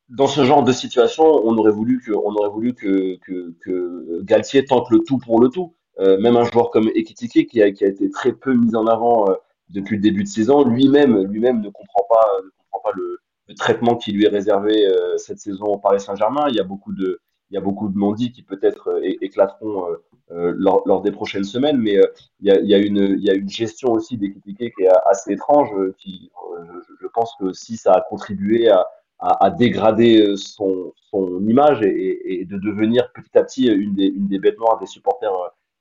dans 0.09 0.26
ce 0.26 0.45
genre 0.45 0.64
de 0.64 0.72
situation, 0.72 1.24
on 1.24 1.57
aurait 1.59 1.70
voulu 1.70 2.01
que, 2.05 2.12
on 2.12 2.34
aurait 2.34 2.49
voulu 2.49 2.74
que, 2.74 3.16
que, 3.18 3.55
que 3.61 4.22
Galtier 4.22 4.64
tente 4.64 4.91
le 4.91 5.01
tout 5.01 5.18
pour 5.18 5.41
le 5.41 5.51
tout. 5.51 5.74
même 5.99 6.36
un 6.36 6.45
joueur 6.45 6.70
comme 6.70 6.88
Ekitike 6.95 7.49
qui 7.51 7.62
a, 7.62 7.70
qui 7.70 7.84
a 7.84 7.88
été 7.88 8.11
très 8.11 8.32
peu 8.32 8.55
mis 8.55 8.74
en 8.74 8.86
avant 8.86 9.26
depuis 9.71 9.97
le 9.97 10.03
début 10.03 10.25
de 10.25 10.29
saison. 10.29 10.64
Lui-même, 10.64 11.25
lui-même 11.25 11.61
ne 11.61 11.71
comprend 11.71 12.07
pas, 12.09 12.27
ne 12.45 12.51
comprend 12.59 12.91
pas 12.91 12.97
le, 12.97 13.21
traitement 13.59 13.97
qui 13.97 14.12
lui 14.12 14.27
est 14.27 14.29
réservé 14.29 14.87
euh, 14.87 15.16
cette 15.16 15.41
saison 15.41 15.64
au 15.64 15.79
Paris 15.79 16.01
Saint-Germain. 16.01 16.47
Il 16.51 16.55
y 16.55 16.61
a 16.61 16.64
beaucoup 16.64 16.93
de, 16.93 17.21
il 17.51 17.55
y 17.55 17.59
a 17.59 17.61
beaucoup 17.61 17.89
de 17.89 17.99
non-dits 17.99 18.31
qui 18.31 18.45
peut-être 18.45 18.91
euh, 18.91 19.16
éclateront 19.21 19.87
euh, 20.31 20.55
lors, 20.57 20.85
lors, 20.87 21.03
des 21.03 21.11
prochaines 21.11 21.43
semaines, 21.43 21.79
mais 21.79 22.01
il 22.39 22.47
y, 22.47 22.51
a, 22.53 22.61
il, 22.61 22.68
y 22.68 22.75
a 22.75 22.79
une, 22.79 23.16
il 23.18 23.25
y 23.25 23.29
a 23.31 23.35
une 23.35 23.49
gestion 23.49 23.91
aussi 23.91 24.16
des 24.16 24.33
qui 24.33 24.57
est 24.61 24.89
assez 25.07 25.33
étrange, 25.33 25.71
qui, 25.99 26.31
je, 26.64 26.95
je, 27.01 27.07
pense 27.09 27.35
que 27.41 27.53
si 27.53 27.77
ça 27.77 27.95
a 27.95 28.01
contribué 28.03 28.68
à, 28.68 28.87
à, 29.18 29.47
à 29.47 29.51
dégrader 29.51 30.37
son, 30.37 30.93
son 31.11 31.45
image 31.49 31.83
et, 31.83 32.41
et, 32.41 32.45
de 32.45 32.57
devenir 32.59 33.11
petit 33.12 33.37
à 33.37 33.43
petit 33.43 33.66
une 33.66 33.95
des, 33.95 34.07
une 34.07 34.29
des 34.29 34.39
bêtes 34.39 34.59
noires 34.59 34.79
des 34.79 34.87
supporters 34.87 35.33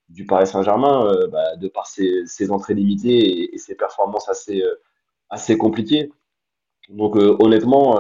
du 0.10 0.26
Paris 0.26 0.48
Saint-Germain, 0.48 1.06
euh, 1.06 1.28
bah, 1.28 1.56
de 1.56 1.68
par 1.68 1.88
ses, 1.88 2.26
ses, 2.26 2.52
entrées 2.52 2.74
limitées 2.74 3.54
et, 3.54 3.58
ses 3.58 3.76
performances 3.76 4.28
assez, 4.30 4.62
euh, 4.62 4.76
assez 5.30 5.58
compliquées. 5.58 6.12
Donc 6.90 7.16
euh, 7.16 7.38
honnêtement, 7.40 8.00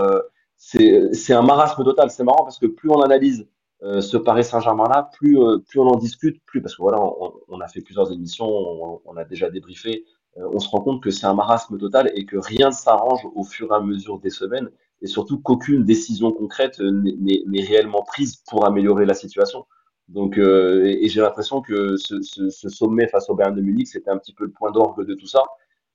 c'est 0.57 1.33
un 1.33 1.43
marasme 1.43 1.83
total. 1.83 2.09
C'est 2.09 2.23
marrant 2.23 2.43
parce 2.43 2.57
que 2.57 2.65
plus 2.65 2.89
on 2.89 3.01
analyse 3.01 3.47
ce 3.81 4.17
Paris 4.17 4.43
Saint-Germain-là, 4.43 5.09
plus, 5.13 5.37
plus 5.67 5.79
on 5.79 5.87
en 5.87 5.95
discute, 5.95 6.43
plus 6.45 6.61
parce 6.61 6.75
que 6.75 6.81
voilà, 6.81 6.99
on, 7.01 7.33
on 7.47 7.61
a 7.61 7.67
fait 7.67 7.81
plusieurs 7.81 8.11
émissions, 8.11 8.47
on, 8.47 9.01
on 9.05 9.15
a 9.15 9.23
déjà 9.23 9.49
débriefé, 9.49 10.05
on 10.35 10.59
se 10.59 10.67
rend 10.67 10.81
compte 10.81 11.01
que 11.01 11.11
c'est 11.11 11.27
un 11.27 11.33
marasme 11.33 11.77
total 11.77 12.11
et 12.13 12.25
que 12.25 12.35
rien 12.35 12.69
ne 12.69 12.73
s'arrange 12.73 13.21
au 13.35 13.43
fur 13.43 13.71
et 13.71 13.75
à 13.75 13.79
mesure 13.79 14.19
des 14.19 14.31
semaines 14.31 14.69
et 15.01 15.07
surtout 15.07 15.39
qu'aucune 15.39 15.85
décision 15.85 16.31
concrète 16.31 16.79
n'est 16.79 17.63
réellement 17.63 18.03
prise 18.03 18.37
pour 18.49 18.65
améliorer 18.65 19.05
la 19.05 19.13
situation. 19.13 19.65
Donc, 20.09 20.39
euh, 20.39 20.85
et, 20.85 21.07
j'ai 21.07 21.21
l'impression 21.21 21.61
que 21.61 21.95
ce, 21.97 22.19
sommet 22.49 23.07
face 23.07 23.29
au 23.29 23.35
Bayern 23.35 23.55
de 23.55 23.61
Munich, 23.61 23.87
c'était 23.87 24.09
un 24.09 24.17
petit 24.17 24.33
peu 24.33 24.45
le 24.45 24.51
point 24.51 24.71
d'orgue 24.71 25.05
de 25.05 25.13
tout 25.13 25.27
ça, 25.27 25.43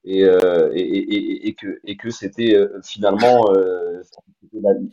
et, 0.04 0.24
euh, 0.24 0.70
que, 1.98 2.10
c'était 2.10 2.54
euh, 2.54 2.80
finalement 2.82 3.50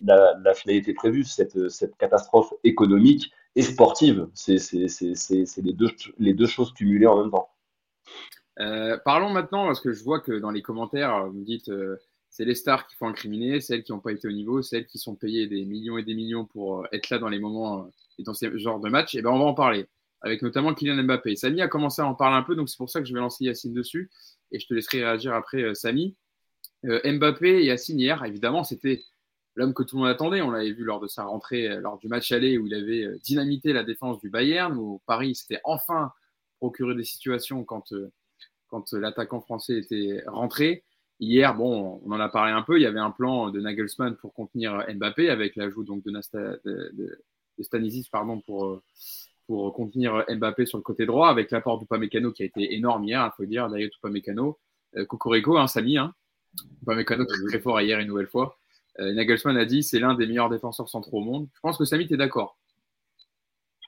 la, 0.02 0.54
finalité 0.56 0.94
prévue, 0.94 1.24
cette, 1.24 1.56
catastrophe 1.98 2.52
économique 2.64 3.32
et 3.56 3.62
sportive. 3.62 4.28
C'est 4.34 4.58
les 4.74 5.74
deux, 5.74 5.90
les 6.18 6.34
deux 6.34 6.48
choses 6.48 6.74
cumulées 6.74 7.08
en 7.08 7.22
même 7.22 7.32
temps. 7.32 7.50
Parlons 9.06 9.30
maintenant, 9.30 9.68
parce 9.68 9.82
que 9.82 9.92
je 9.92 10.04
vois 10.04 10.20
que 10.20 10.32
dans 10.32 10.52
les 10.52 10.64
commentaires, 10.64 11.28
vous 11.28 11.44
dites 11.44 11.72
c'est 12.32 12.46
les 12.46 12.56
stars 12.56 12.88
qui 12.88 12.96
font 12.96 13.08
incriminer, 13.08 13.60
celles 13.60 13.84
qui 13.84 13.92
n'ont 13.92 14.00
pas 14.00 14.14
été 14.14 14.28
au 14.28 14.32
niveau, 14.32 14.64
celles 14.64 14.88
qui 14.88 14.98
sont 14.98 15.16
payées 15.16 15.48
des 15.48 15.66
millions 15.66 15.98
et 15.98 16.04
des 16.04 16.16
millions 16.16 16.46
pour 16.46 16.88
être 16.92 17.10
là 17.10 17.20
dans 17.20 17.28
les 17.28 17.40
moments 17.40 17.92
dans 18.24 18.34
ce 18.34 18.58
genre 18.58 18.80
de 18.80 18.90
match, 18.90 19.16
eh 19.16 19.22
ben 19.22 19.30
on 19.30 19.40
va 19.40 19.46
en 19.46 19.54
parler, 19.54 19.88
avec 20.22 20.42
notamment 20.42 20.74
Kylian 20.74 21.04
Mbappé. 21.04 21.36
Samy 21.36 21.62
a 21.62 21.68
commencé 21.68 22.02
à 22.02 22.08
en 22.08 22.16
parler 22.16 22.38
un 22.38 22.44
peu, 22.44 22.56
donc 22.56 22.70
c'est 22.70 22.78
pour 22.78 22.90
ça 22.90 23.02
que 23.02 23.08
je 23.08 23.14
vais 23.14 23.20
lancer 23.20 23.46
Yacine 23.46 23.74
dessus, 23.74 24.10
et 24.52 24.60
je 24.60 24.68
te 24.68 24.74
laisserai 24.74 25.04
réagir 25.04 25.34
après, 25.34 25.64
euh, 25.64 25.74
Samy. 25.74 26.16
Euh, 26.86 27.00
Mbappé 27.06 27.62
et 27.62 27.66
Yacine 27.66 28.00
hier, 28.00 28.24
évidemment, 28.26 28.64
c'était 28.64 29.02
l'homme 29.56 29.74
que 29.74 29.84
tout 29.84 29.98
le 29.98 30.02
monde 30.02 30.12
attendait. 30.12 30.42
On 30.42 30.52
l'avait 30.52 30.72
vu 30.72 30.84
lors 30.84 31.00
de 31.00 31.08
sa 31.08 31.26
rentrée, 31.26 31.70
euh, 31.70 31.82
lors 31.82 31.98
du 32.00 32.08
match 32.08 32.32
aller, 32.32 32.58
où 32.58 32.68
il 32.68 32.74
avait 32.74 33.20
dynamité 33.20 33.74
la 33.74 33.84
défense 33.84 34.20
du 34.20 34.30
Bayern, 34.30 34.78
où 34.78 35.02
Paris 35.06 35.36
s'était 35.36 35.62
enfin 35.64 36.12
procuré 36.60 36.96
des 36.96 37.04
situations 37.04 37.64
quand, 37.64 37.94
quand 38.68 38.94
l'attaquant 38.94 39.42
français 39.42 39.78
était 39.80 40.24
rentré. 40.28 40.84
Hier, 41.22 41.56
bon, 41.56 42.02
on 42.04 42.12
en 42.12 42.20
a 42.20 42.30
parlé 42.30 42.52
un 42.52 42.64
peu, 42.64 42.80
il 42.80 42.82
y 42.82 42.88
avait 42.88 43.00
un 43.00 43.12
plan 43.12 43.52
de 43.52 43.62
Nagelsmann 43.62 44.16
pour 44.16 44.34
contenir 44.34 44.84
Mbappé 44.92 45.30
avec 45.30 45.56
l'ajout 45.56 45.84
donc 45.84 46.04
de, 46.04 46.10
Nasta, 46.10 46.58
de, 46.66 47.24
de 47.58 48.10
pardon, 48.12 48.40
pour, 48.42 48.66
euh, 48.66 48.82
pour 49.48 49.74
contenir 49.74 50.24
Mbappé 50.30 50.66
sur 50.66 50.78
le 50.78 50.84
côté 50.84 51.06
droit, 51.06 51.30
avec 51.30 51.52
l'apport 51.52 51.80
du 51.80 51.86
Pamecano 51.86 52.32
qui 52.32 52.44
a 52.44 52.46
été 52.46 52.74
énorme 52.76 53.04
hier, 53.04 53.32
il 53.32 53.36
faut 53.36 53.46
dire, 53.46 53.70
d'ailleurs 53.70 53.92
Upamecano, 53.98 54.60
euh, 54.98 55.06
Cocorico, 55.06 55.58
hein, 55.58 55.68
Samy, 55.68 55.98
hein, 55.98 56.14
Upamecano 56.84 57.26
très, 57.26 57.44
très 57.48 57.60
fort 57.60 57.82
hier 57.82 58.00
une 58.00 58.08
nouvelle 58.08 58.28
fois. 58.28 58.58
Euh, 59.00 59.14
Nagelsmann 59.14 59.58
a 59.58 59.66
dit 59.66 59.84
c'est 59.84 60.00
l'un 60.00 60.16
des 60.16 60.28
meilleurs 60.28 60.50
défenseurs 60.50 60.90
centraux 60.90 61.20
au 61.20 61.24
monde. 61.24 61.48
Je 61.54 61.60
pense 61.62 61.78
que 61.78 61.86
Samy, 61.86 62.08
tu 62.08 62.14
es 62.16 62.18
d'accord 62.18 62.58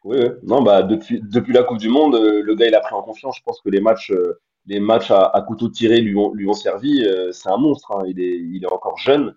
oui, 0.05 0.17
non, 0.43 0.61
bah, 0.61 0.83
depuis, 0.83 1.21
depuis 1.21 1.53
la 1.53 1.63
Coupe 1.63 1.77
du 1.77 1.87
Monde, 1.87 2.15
le 2.15 2.55
gars, 2.55 2.67
il 2.67 2.75
a 2.75 2.81
pris 2.81 2.93
en 2.93 3.01
confiance. 3.01 3.37
Je 3.37 3.43
pense 3.43 3.61
que 3.61 3.69
les 3.69 3.79
matchs, 3.79 4.11
les 4.65 4.81
matchs 4.81 5.11
à, 5.11 5.27
à 5.27 5.41
couteau 5.41 5.69
tiré 5.69 6.01
lui 6.01 6.13
ont, 6.17 6.33
lui 6.33 6.45
ont 6.45 6.53
servi. 6.53 7.07
C'est 7.31 7.47
un 7.47 7.55
monstre. 7.55 7.89
Hein. 7.93 8.03
Il, 8.07 8.19
est, 8.19 8.37
il 8.37 8.65
est 8.65 8.69
encore 8.69 8.97
jeune. 8.97 9.33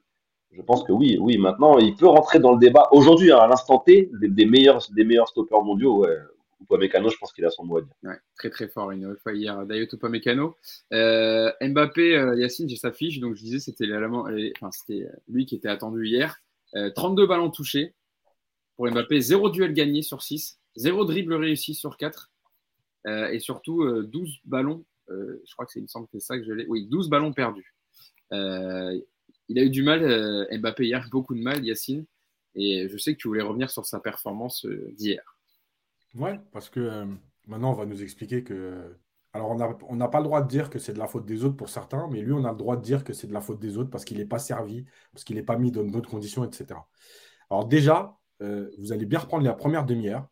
Je 0.53 0.63
pense 0.63 0.85
que 0.85 0.93
oui, 0.93 1.19
oui. 1.21 1.39
Maintenant, 1.39 1.79
il 1.79 1.95
peut 1.95 2.07
rentrer 2.07 2.39
dans 2.39 2.53
le 2.53 2.59
débat. 2.59 2.89
Aujourd'hui, 2.93 3.31
à 3.31 3.47
l'instant 3.47 3.79
T, 3.79 4.11
des, 4.21 4.47
meilleurs, 4.47 4.81
des 4.93 5.05
meilleurs 5.05 5.29
stoppeurs 5.29 5.63
mondiaux, 5.63 6.05
ouais. 6.05 6.17
Je 6.69 7.17
pense 7.19 7.33
qu'il 7.33 7.45
a 7.45 7.51
son 7.51 7.65
mot 7.65 7.79
à 7.79 7.83
dire. 7.83 8.17
Très 8.35 8.51
très 8.51 8.67
fort 8.67 8.91
une 8.91 9.15
fois 9.19 9.35
hier, 9.35 9.65
Dayot 9.67 9.87
Upamecano. 9.93 10.57
Euh, 10.93 11.53
Mbappé, 11.61 12.17
euh, 12.17 12.35
Yacine, 12.35 12.69
j'ai 12.69 12.77
sa 12.77 12.93
fiche, 12.93 13.21
donc 13.21 13.35
je 13.37 13.43
disais 13.43 13.61
c'était 13.61 13.87
enfin, 13.95 14.71
c'était 14.73 15.07
lui 15.29 15.45
qui 15.45 15.55
était 15.55 15.69
attendu 15.69 16.07
hier. 16.07 16.39
Euh, 16.75 16.91
32 16.91 17.27
ballons 17.27 17.51
touchés 17.51 17.95
pour 18.77 18.91
Mbappé, 18.91 19.21
0 19.21 19.51
duel 19.51 19.75
gagné 19.75 20.03
sur 20.03 20.23
6, 20.23 20.59
0 20.77 21.05
dribble 21.05 21.35
réussi 21.35 21.75
sur 21.75 21.97
4 21.97 22.31
euh, 23.07 23.29
et 23.29 23.39
surtout 23.39 23.85
12 24.03 24.29
euh, 24.29 24.33
ballons, 24.45 24.85
euh, 25.11 25.43
je 25.47 25.53
crois 25.55 25.65
que 25.67 25.73
c'est, 25.73 25.81
me 25.81 25.87
semble 25.87 26.07
que 26.07 26.19
c'est 26.19 26.27
ça 26.27 26.39
que 26.39 26.45
je 26.45 26.53
oui, 26.69 26.87
12 26.87 27.09
ballons 27.09 27.33
perdus. 27.33 27.75
Il 29.49 29.59
a 29.59 29.63
eu 29.63 29.71
du 29.71 29.83
mal, 29.83 30.03
euh, 30.03 30.47
Mbappé 30.59 30.87
hier, 30.87 31.07
beaucoup 31.11 31.35
de 31.35 31.41
mal, 31.41 31.65
Yacine. 31.65 32.05
Et 32.55 32.89
je 32.89 32.97
sais 32.97 33.13
que 33.15 33.19
tu 33.19 33.29
voulais 33.29 33.43
revenir 33.43 33.71
sur 33.71 33.85
sa 33.85 34.01
performance 34.01 34.65
euh, 34.65 34.93
d'hier. 34.97 35.23
Ouais, 36.15 36.41
parce 36.53 36.71
que 36.71 36.81
euh, 36.81 37.07
maintenant, 37.47 37.71
on 37.71 37.75
va 37.75 37.87
nous 37.87 38.03
expliquer 38.03 38.43
que. 38.43 38.97
Alors, 39.33 39.51
on 39.51 39.97
n'a 39.97 40.09
pas 40.09 40.21
le 40.21 40.25
droit 40.25 40.41
de 40.41 40.49
dire 40.49 40.71
que 40.71 40.79
c'est 40.79 40.95
de 40.95 40.99
la 40.99 41.07
faute 41.07 41.27
des 41.27 41.45
autres 41.45 41.57
pour 41.57 41.69
certains, 41.69 42.09
mais 42.11 42.23
lui, 42.23 42.33
on 42.33 42.45
a 42.47 42.53
le 42.53 42.57
droit 42.57 42.79
de 42.79 42.83
dire 42.83 43.05
que 43.05 43.13
c'est 43.13 43.27
de 43.27 43.35
la 43.35 43.43
faute 43.43 43.59
des 43.61 43.77
autres 43.77 43.91
parce 43.91 44.07
qu'il 44.07 44.17
n'est 44.17 44.25
pas 44.25 44.39
servi, 44.39 44.87
parce 45.13 45.25
qu'il 45.25 45.37
n'est 45.37 45.43
pas 45.43 45.59
mis 45.59 45.71
dans 45.71 45.85
d'autres 45.85 46.09
conditions, 46.09 46.43
etc. 46.43 46.81
Alors, 47.51 47.67
déjà, 47.67 48.17
vous 48.41 48.93
allez 48.95 49.05
bien 49.05 49.19
reprendre 49.19 49.45
la 49.45 49.53
première 49.53 49.85
demi-heure. 49.85 50.27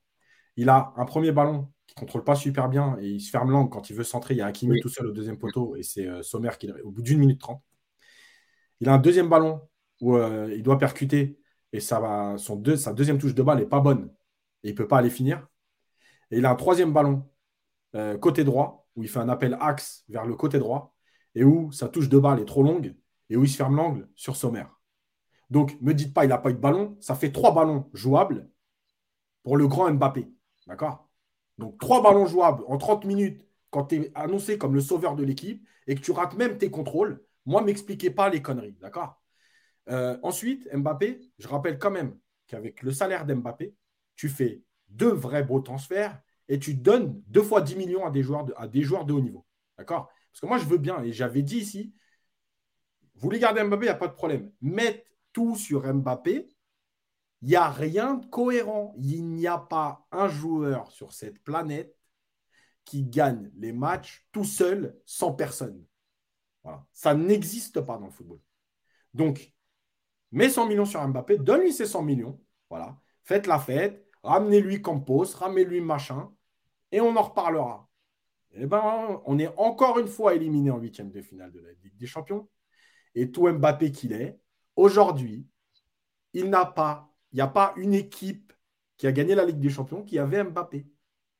Il 0.56 0.70
a 0.70 0.94
un 0.96 1.04
premier 1.04 1.32
ballon 1.32 1.68
qui 1.86 1.96
ne 1.96 2.00
contrôle 2.00 2.24
pas 2.24 2.34
super 2.34 2.70
bien 2.70 2.96
et 2.98 3.10
il 3.10 3.20
se 3.20 3.28
ferme 3.28 3.50
l'angle 3.50 3.68
quand 3.68 3.90
il 3.90 3.96
veut 3.96 4.04
centrer. 4.04 4.32
Il 4.32 4.38
y 4.38 4.40
a 4.40 4.46
un 4.46 4.52
Kimi 4.52 4.72
oui. 4.72 4.80
tout 4.80 4.88
seul 4.88 5.06
au 5.06 5.12
deuxième 5.12 5.36
poteau 5.36 5.76
et 5.76 5.82
c'est 5.82 6.08
Sommer 6.22 6.52
qui, 6.58 6.72
au 6.82 6.90
bout 6.90 7.02
d'une 7.02 7.18
minute 7.18 7.42
trente, 7.42 7.62
il 8.80 8.88
a 8.88 8.94
un 8.94 8.98
deuxième 8.98 9.28
ballon 9.28 9.60
où 10.00 10.16
euh, 10.16 10.52
il 10.54 10.62
doit 10.62 10.78
percuter 10.78 11.38
et 11.72 11.80
ça 11.80 12.00
va, 12.00 12.36
son 12.38 12.62
sa 12.76 12.92
deuxième 12.92 13.18
touche 13.18 13.34
de 13.34 13.42
balle 13.42 13.58
n'est 13.58 13.66
pas 13.66 13.80
bonne 13.80 14.10
et 14.62 14.68
il 14.68 14.72
ne 14.72 14.76
peut 14.76 14.88
pas 14.88 14.98
aller 14.98 15.10
finir. 15.10 15.46
Et 16.30 16.38
il 16.38 16.46
a 16.46 16.50
un 16.50 16.56
troisième 16.56 16.92
ballon 16.92 17.28
euh, 17.94 18.18
côté 18.18 18.44
droit 18.44 18.88
où 18.96 19.02
il 19.02 19.08
fait 19.08 19.20
un 19.20 19.28
appel 19.28 19.56
axe 19.60 20.04
vers 20.08 20.24
le 20.26 20.34
côté 20.36 20.58
droit 20.58 20.94
et 21.34 21.44
où 21.44 21.72
sa 21.72 21.88
touche 21.88 22.08
de 22.08 22.18
balle 22.18 22.40
est 22.40 22.44
trop 22.44 22.62
longue 22.62 22.94
et 23.30 23.36
où 23.36 23.44
il 23.44 23.48
se 23.48 23.56
ferme 23.56 23.76
l'angle 23.76 24.08
sur 24.14 24.36
Sommer. 24.36 24.64
Donc, 25.50 25.80
ne 25.80 25.86
me 25.86 25.94
dites 25.94 26.14
pas, 26.14 26.24
il 26.24 26.28
n'a 26.28 26.38
pas 26.38 26.50
eu 26.50 26.54
de 26.54 26.58
ballon. 26.58 26.96
Ça 27.00 27.14
fait 27.14 27.32
trois 27.32 27.54
ballons 27.54 27.88
jouables 27.92 28.48
pour 29.42 29.56
le 29.56 29.68
grand 29.68 29.90
Mbappé. 29.92 30.30
D'accord? 30.66 31.08
Donc, 31.58 31.78
trois 31.78 32.02
ballons 32.02 32.26
jouables 32.26 32.64
en 32.66 32.78
30 32.78 33.04
minutes 33.04 33.46
quand 33.70 33.86
tu 33.86 33.96
es 33.96 34.12
annoncé 34.14 34.58
comme 34.58 34.74
le 34.74 34.80
sauveur 34.80 35.16
de 35.16 35.24
l'équipe 35.24 35.66
et 35.86 35.94
que 35.94 36.00
tu 36.00 36.12
rates 36.12 36.36
même 36.36 36.58
tes 36.58 36.70
contrôles, 36.70 37.23
moi, 37.46 37.62
m'expliquez 37.62 38.10
pas 38.10 38.28
les 38.28 38.42
conneries, 38.42 38.76
d'accord? 38.80 39.22
Euh, 39.90 40.16
Ensuite, 40.22 40.68
Mbappé, 40.72 41.20
je 41.38 41.48
rappelle 41.48 41.78
quand 41.78 41.90
même 41.90 42.18
qu'avec 42.46 42.82
le 42.82 42.92
salaire 42.92 43.26
d'Mbappé, 43.26 43.74
tu 44.16 44.28
fais 44.28 44.62
deux 44.88 45.12
vrais 45.12 45.42
beaux 45.44 45.60
transferts 45.60 46.20
et 46.48 46.58
tu 46.58 46.74
donnes 46.74 47.22
deux 47.26 47.42
fois 47.42 47.60
10 47.60 47.76
millions 47.76 48.06
à 48.06 48.10
des 48.10 48.22
joueurs 48.22 48.44
de, 48.44 48.54
à 48.56 48.68
des 48.68 48.82
joueurs 48.82 49.04
de 49.04 49.12
haut 49.12 49.20
niveau. 49.20 49.46
D'accord? 49.78 50.10
Parce 50.30 50.40
que 50.40 50.46
moi, 50.46 50.58
je 50.58 50.64
veux 50.64 50.78
bien, 50.78 51.02
et 51.02 51.12
j'avais 51.12 51.42
dit 51.42 51.58
ici, 51.58 51.94
vous 53.14 53.20
voulez 53.20 53.38
garder 53.38 53.62
Mbappé, 53.62 53.86
il 53.86 53.88
n'y 53.88 53.94
a 53.94 53.94
pas 53.94 54.08
de 54.08 54.14
problème. 54.14 54.50
Mettre 54.60 55.04
tout 55.32 55.56
sur 55.56 55.82
Mbappé, 55.92 56.48
il 57.42 57.48
n'y 57.48 57.56
a 57.56 57.70
rien 57.70 58.14
de 58.14 58.26
cohérent. 58.26 58.94
Il 58.96 59.28
n'y 59.28 59.46
a 59.46 59.58
pas 59.58 60.06
un 60.10 60.28
joueur 60.28 60.90
sur 60.90 61.12
cette 61.12 61.42
planète 61.42 61.94
qui 62.84 63.04
gagne 63.04 63.50
les 63.56 63.72
matchs 63.72 64.26
tout 64.32 64.44
seul, 64.44 64.96
sans 65.04 65.32
personne. 65.32 65.84
Voilà. 66.64 66.84
Ça 66.92 67.14
n'existe 67.14 67.80
pas 67.80 67.98
dans 67.98 68.06
le 68.06 68.10
football. 68.10 68.40
Donc, 69.12 69.52
mets 70.32 70.50
100 70.50 70.66
millions 70.66 70.84
sur 70.84 71.06
Mbappé, 71.06 71.38
donne-lui 71.38 71.72
ses 71.72 71.86
100 71.86 72.02
millions. 72.02 72.40
Voilà. 72.70 72.98
Faites 73.22 73.46
la 73.46 73.58
fête, 73.58 74.06
ramenez-lui 74.22 74.82
Campos, 74.82 75.26
ramenez-lui 75.36 75.80
machin, 75.80 76.32
et 76.90 77.00
on 77.00 77.16
en 77.16 77.22
reparlera. 77.22 77.88
Eh 78.52 78.66
ben, 78.66 79.20
on 79.26 79.38
est 79.38 79.52
encore 79.56 79.98
une 79.98 80.08
fois 80.08 80.34
éliminé 80.34 80.70
en 80.70 80.78
huitième 80.78 81.10
de 81.10 81.20
finale 81.20 81.52
de 81.52 81.60
la 81.60 81.72
Ligue 81.72 81.96
des 81.96 82.06
Champions. 82.06 82.48
Et 83.14 83.30
tout 83.30 83.48
Mbappé 83.48 83.92
qu'il 83.92 84.12
est, 84.12 84.38
aujourd'hui, 84.76 85.46
il 86.32 86.50
n'a 86.50 86.64
pas, 86.64 87.12
il 87.32 87.36
n'y 87.36 87.40
a 87.42 87.48
pas 87.48 87.74
une 87.76 87.94
équipe 87.94 88.52
qui 88.96 89.06
a 89.06 89.12
gagné 89.12 89.34
la 89.34 89.44
Ligue 89.44 89.60
des 89.60 89.70
Champions 89.70 90.04
qui 90.04 90.18
avait 90.18 90.44
Mbappé. 90.44 90.86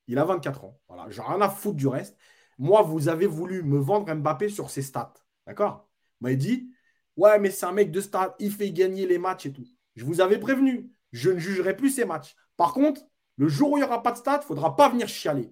Il 0.07 0.19
a 0.19 0.25
24 0.25 0.65
ans. 0.65 0.81
Voilà, 0.89 1.09
j'ai 1.11 1.23
rien 1.23 1.41
à 1.41 1.49
foutre 1.49 1.77
du 1.77 1.87
reste. 1.89 2.17
Moi, 2.59 2.83
vous 2.83 3.09
avez 3.09 3.27
voulu 3.27 3.63
me 3.63 3.79
vendre 3.79 4.13
Mbappé 4.13 4.49
sur 4.49 4.71
ses 4.71 4.83
stats. 4.83 5.15
D'accord? 5.47 5.89
Vous 6.21 6.27
m'avez 6.27 6.37
dit, 6.37 6.71
ouais, 7.17 7.39
mais 7.39 7.51
c'est 7.51 7.67
un 7.67 7.73
mec 7.73 7.91
de 7.91 8.01
stats, 8.01 8.35
il 8.39 8.53
fait 8.53 8.71
gagner 8.71 9.07
les 9.07 9.19
matchs 9.19 9.47
et 9.47 9.53
tout. 9.53 9.67
Je 9.97 10.05
vous 10.05 10.21
avais 10.21 10.39
prévenu, 10.39 10.91
je 11.13 11.31
ne 11.31 11.39
jugerai 11.39 11.77
plus 11.77 11.91
ces 11.91 12.05
matchs. 12.05 12.35
Par 12.57 12.73
contre, 12.73 13.03
le 13.37 13.49
jour 13.49 13.73
où 13.73 13.77
il 13.77 13.81
n'y 13.81 13.87
aura 13.87 14.03
pas 14.03 14.13
de 14.13 14.19
stats, 14.19 14.37
il 14.37 14.39
ne 14.39 14.45
faudra 14.45 14.77
pas 14.77 14.89
venir 14.89 15.09
chialer. 15.09 15.51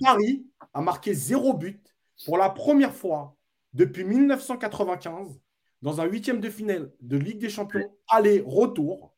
Paris 0.00 0.46
a 0.72 0.80
marqué 0.80 1.14
zéro 1.14 1.54
but 1.54 1.94
pour 2.24 2.38
la 2.38 2.50
première 2.50 2.94
fois 2.94 3.36
depuis 3.72 4.04
1995 4.04 5.40
dans 5.82 6.00
un 6.00 6.04
huitième 6.04 6.40
de 6.40 6.48
finale 6.48 6.92
de 7.00 7.16
Ligue 7.16 7.38
des 7.38 7.50
Champions 7.50 7.92
aller-retour 8.08 9.14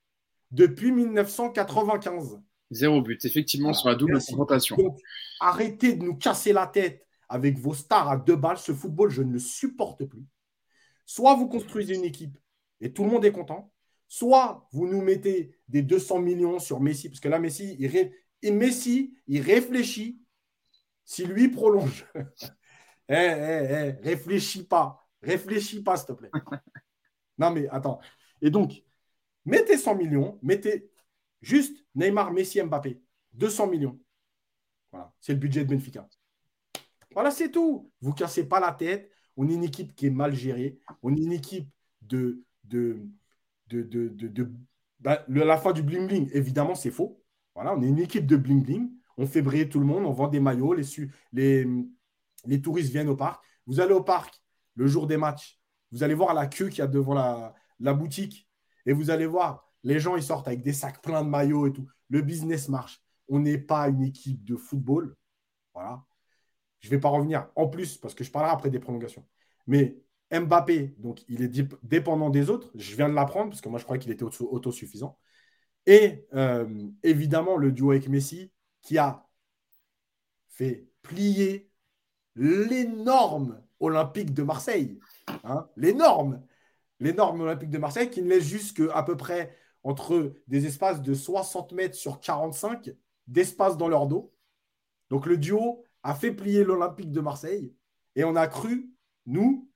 depuis 0.51 0.91
1995. 0.93 2.41
Zéro 2.71 3.01
but, 3.01 3.25
effectivement, 3.25 3.73
sur 3.73 3.89
la 3.89 3.95
double 3.95 4.19
confrontation. 4.19 4.77
arrêtez 5.41 5.95
de 5.95 6.03
nous 6.03 6.16
casser 6.16 6.53
la 6.53 6.66
tête 6.66 7.07
avec 7.29 7.59
vos 7.59 7.75
stars 7.75 8.11
à 8.11 8.16
deux 8.16 8.37
balles. 8.37 8.59
Ce 8.59 8.73
football, 8.73 9.11
je 9.11 9.23
ne 9.23 9.33
le 9.33 9.39
supporte 9.39 10.05
plus. 10.05 10.27
Soit 11.07 11.35
vous 11.35 11.49
construisez 11.49 11.95
une 11.95 12.05
équipe 12.05 12.37
et 12.81 12.93
tout 12.93 13.05
le 13.05 13.11
monde 13.11 13.25
est 13.25 13.33
content, 13.33 13.73
soit 14.09 14.69
vous 14.73 14.87
nous 14.87 15.03
mettez 15.03 15.57
des 15.69 15.83
200 15.83 16.21
millions 16.21 16.59
sur 16.59 16.81
Messi, 16.81 17.09
parce 17.09 17.21
que 17.21 17.29
là, 17.29 17.39
Messi, 17.39 17.77
il, 18.43 18.55
Messi, 18.55 19.16
il 19.27 19.41
réfléchit. 19.43 20.23
Si 21.05 21.25
lui 21.25 21.49
prolonge, 21.49 22.05
eh, 23.09 23.14
eh, 23.14 23.66
eh, 23.71 23.91
réfléchis 24.03 24.64
pas. 24.64 25.09
Réfléchis 25.23 25.83
pas, 25.83 25.97
s'il 25.97 26.09
te 26.09 26.12
plaît. 26.12 26.31
non, 27.39 27.51
mais 27.51 27.66
attends. 27.69 27.99
Et 28.43 28.51
donc, 28.51 28.85
mettez 29.47 29.79
100 29.79 29.97
millions, 29.97 30.39
mettez 30.43 30.91
Juste 31.41 31.84
Neymar, 31.95 32.32
Messi, 32.32 32.62
Mbappé. 32.62 33.01
200 33.34 33.68
millions. 33.68 33.99
Voilà, 34.93 35.12
c'est 35.20 35.32
le 35.32 35.39
budget 35.39 35.64
de 35.64 35.70
Benfica. 35.74 36.09
Voilà, 37.12 37.30
c'est 37.30 37.51
tout. 37.51 37.91
Vous 38.01 38.11
ne 38.11 38.14
cassez 38.14 38.49
pas 38.49 38.61
la 38.61 38.72
tête. 38.72 39.11
On 39.36 39.49
est 39.49 39.55
une 39.55 39.64
équipe 39.64 39.95
qui 39.95 40.07
est 40.07 40.11
mal 40.11 40.34
gérée. 40.34 40.78
On 41.03 41.14
est 41.14 41.20
une 41.20 41.32
équipe 41.32 41.68
de. 42.03 42.43
bah, 45.01 45.24
la 45.28 45.57
fin 45.57 45.72
du 45.72 45.82
bling-bling, 45.82 46.30
évidemment, 46.32 46.74
c'est 46.74 46.91
faux. 46.91 47.22
Voilà, 47.55 47.74
on 47.74 47.82
est 47.82 47.89
une 47.89 47.99
équipe 47.99 48.26
de 48.26 48.36
bling-bling. 48.36 48.91
On 49.16 49.26
fait 49.26 49.43
briller 49.43 49.68
tout 49.68 49.80
le 49.80 49.86
monde. 49.86 50.05
On 50.05 50.12
vend 50.12 50.28
des 50.28 50.41
maillots. 50.41 50.74
Les, 50.74 50.84
les, 51.32 51.66
les 52.47 52.61
touristes 52.61 52.91
viennent 52.91 53.09
au 53.09 53.16
parc. 53.16 53.45
Vous 53.66 53.80
allez 53.80 53.95
au 53.95 54.03
parc 54.03 54.43
le 54.74 54.86
jour 54.86 55.07
des 55.07 55.16
matchs. 55.16 55.61
Vous 55.93 56.03
allez 56.03 56.14
voir 56.14 56.34
la 56.34 56.47
queue 56.47 56.68
qu'il 56.68 56.78
y 56.78 56.82
a 56.82 56.86
devant 56.86 57.14
la 57.14 57.95
boutique. 57.95 58.49
Et 58.86 58.93
vous 58.93 59.11
allez 59.11 59.26
voir 59.26 59.68
les 59.85 60.01
gens, 60.01 60.16
ils 60.16 60.22
sortent 60.22 60.49
avec 60.49 60.62
des 60.62 60.72
sacs 60.72 61.03
pleins 61.03 61.24
de 61.24 61.29
maillots 61.29 61.66
et 61.66 61.72
tout. 61.72 61.87
Le 62.09 62.22
business 62.22 62.68
marche. 62.68 63.03
On 63.29 63.41
n'est 63.41 63.59
pas 63.59 63.89
une 63.89 64.03
équipe 64.03 64.45
de 64.45 64.57
football. 64.57 65.14
Voilà. 65.74 66.05
Je 66.81 66.89
ne 66.89 66.91
vais 66.93 67.01
pas 67.01 67.09
revenir 67.09 67.49
en 67.57 67.68
plus 67.68 67.97
parce 67.97 68.14
que 68.14 68.24
je 68.24 68.31
parlerai 68.31 68.53
après 68.53 68.70
des 68.70 68.79
prolongations. 68.79 69.26
Mais 69.66 69.99
Mbappé, 70.31 70.95
donc 70.99 71.24
il 71.29 71.43
est 71.43 71.49
dépendant 71.83 72.31
des 72.31 72.51
autres. 72.51 72.70
Je 72.74 72.97
viens 72.97 73.09
de 73.09 73.14
l'apprendre 73.14 73.51
parce 73.51 73.61
que 73.61 73.68
moi 73.68 73.79
je 73.79 73.85
croyais 73.85 74.01
qu'il 74.01 74.12
était 74.12 74.24
autosuffisant. 74.24 75.18
Et 75.87 76.26
euh, 76.35 76.89
évidemment 77.03 77.57
le 77.57 77.72
duo 77.72 77.93
avec 77.93 78.09
Messi 78.09 78.53
qui 78.83 78.99
a 78.99 79.26
fait 80.49 80.87
plier 81.03 81.70
l'énorme 82.37 83.62
Olympique 83.81 84.35
de 84.35 84.43
Marseille. 84.43 84.99
Hein, 85.45 85.68
l'énorme, 85.76 86.43
l'énorme 87.01 87.41
Olympique 87.41 87.70
de 87.70 87.79
Marseille 87.79 88.11
qui 88.11 88.22
ne 88.22 88.29
laisse 88.29 88.45
juste 88.45 88.76
qu'à 88.76 89.03
peu 89.03 89.16
près 89.16 89.57
entre 89.89 90.34
des 90.49 90.66
espaces 90.66 91.01
de 91.01 91.14
60 91.14 91.72
mètres 91.72 91.95
sur 91.95 92.20
45 92.20 92.91
d'espace 93.26 93.78
dans 93.78 93.89
leur 93.89 94.07
dos. 94.07 94.34
Donc 95.09 95.24
le 95.24 95.39
duo 95.39 95.82
a 96.03 96.14
fait 96.14 96.30
plier 96.30 96.62
l'Olympique 96.62 97.11
de 97.11 97.22
Marseille 97.22 97.74
et 98.14 98.22
on 98.22 98.36
a 98.36 98.49
cru, 98.49 98.93
nous, 99.24 99.70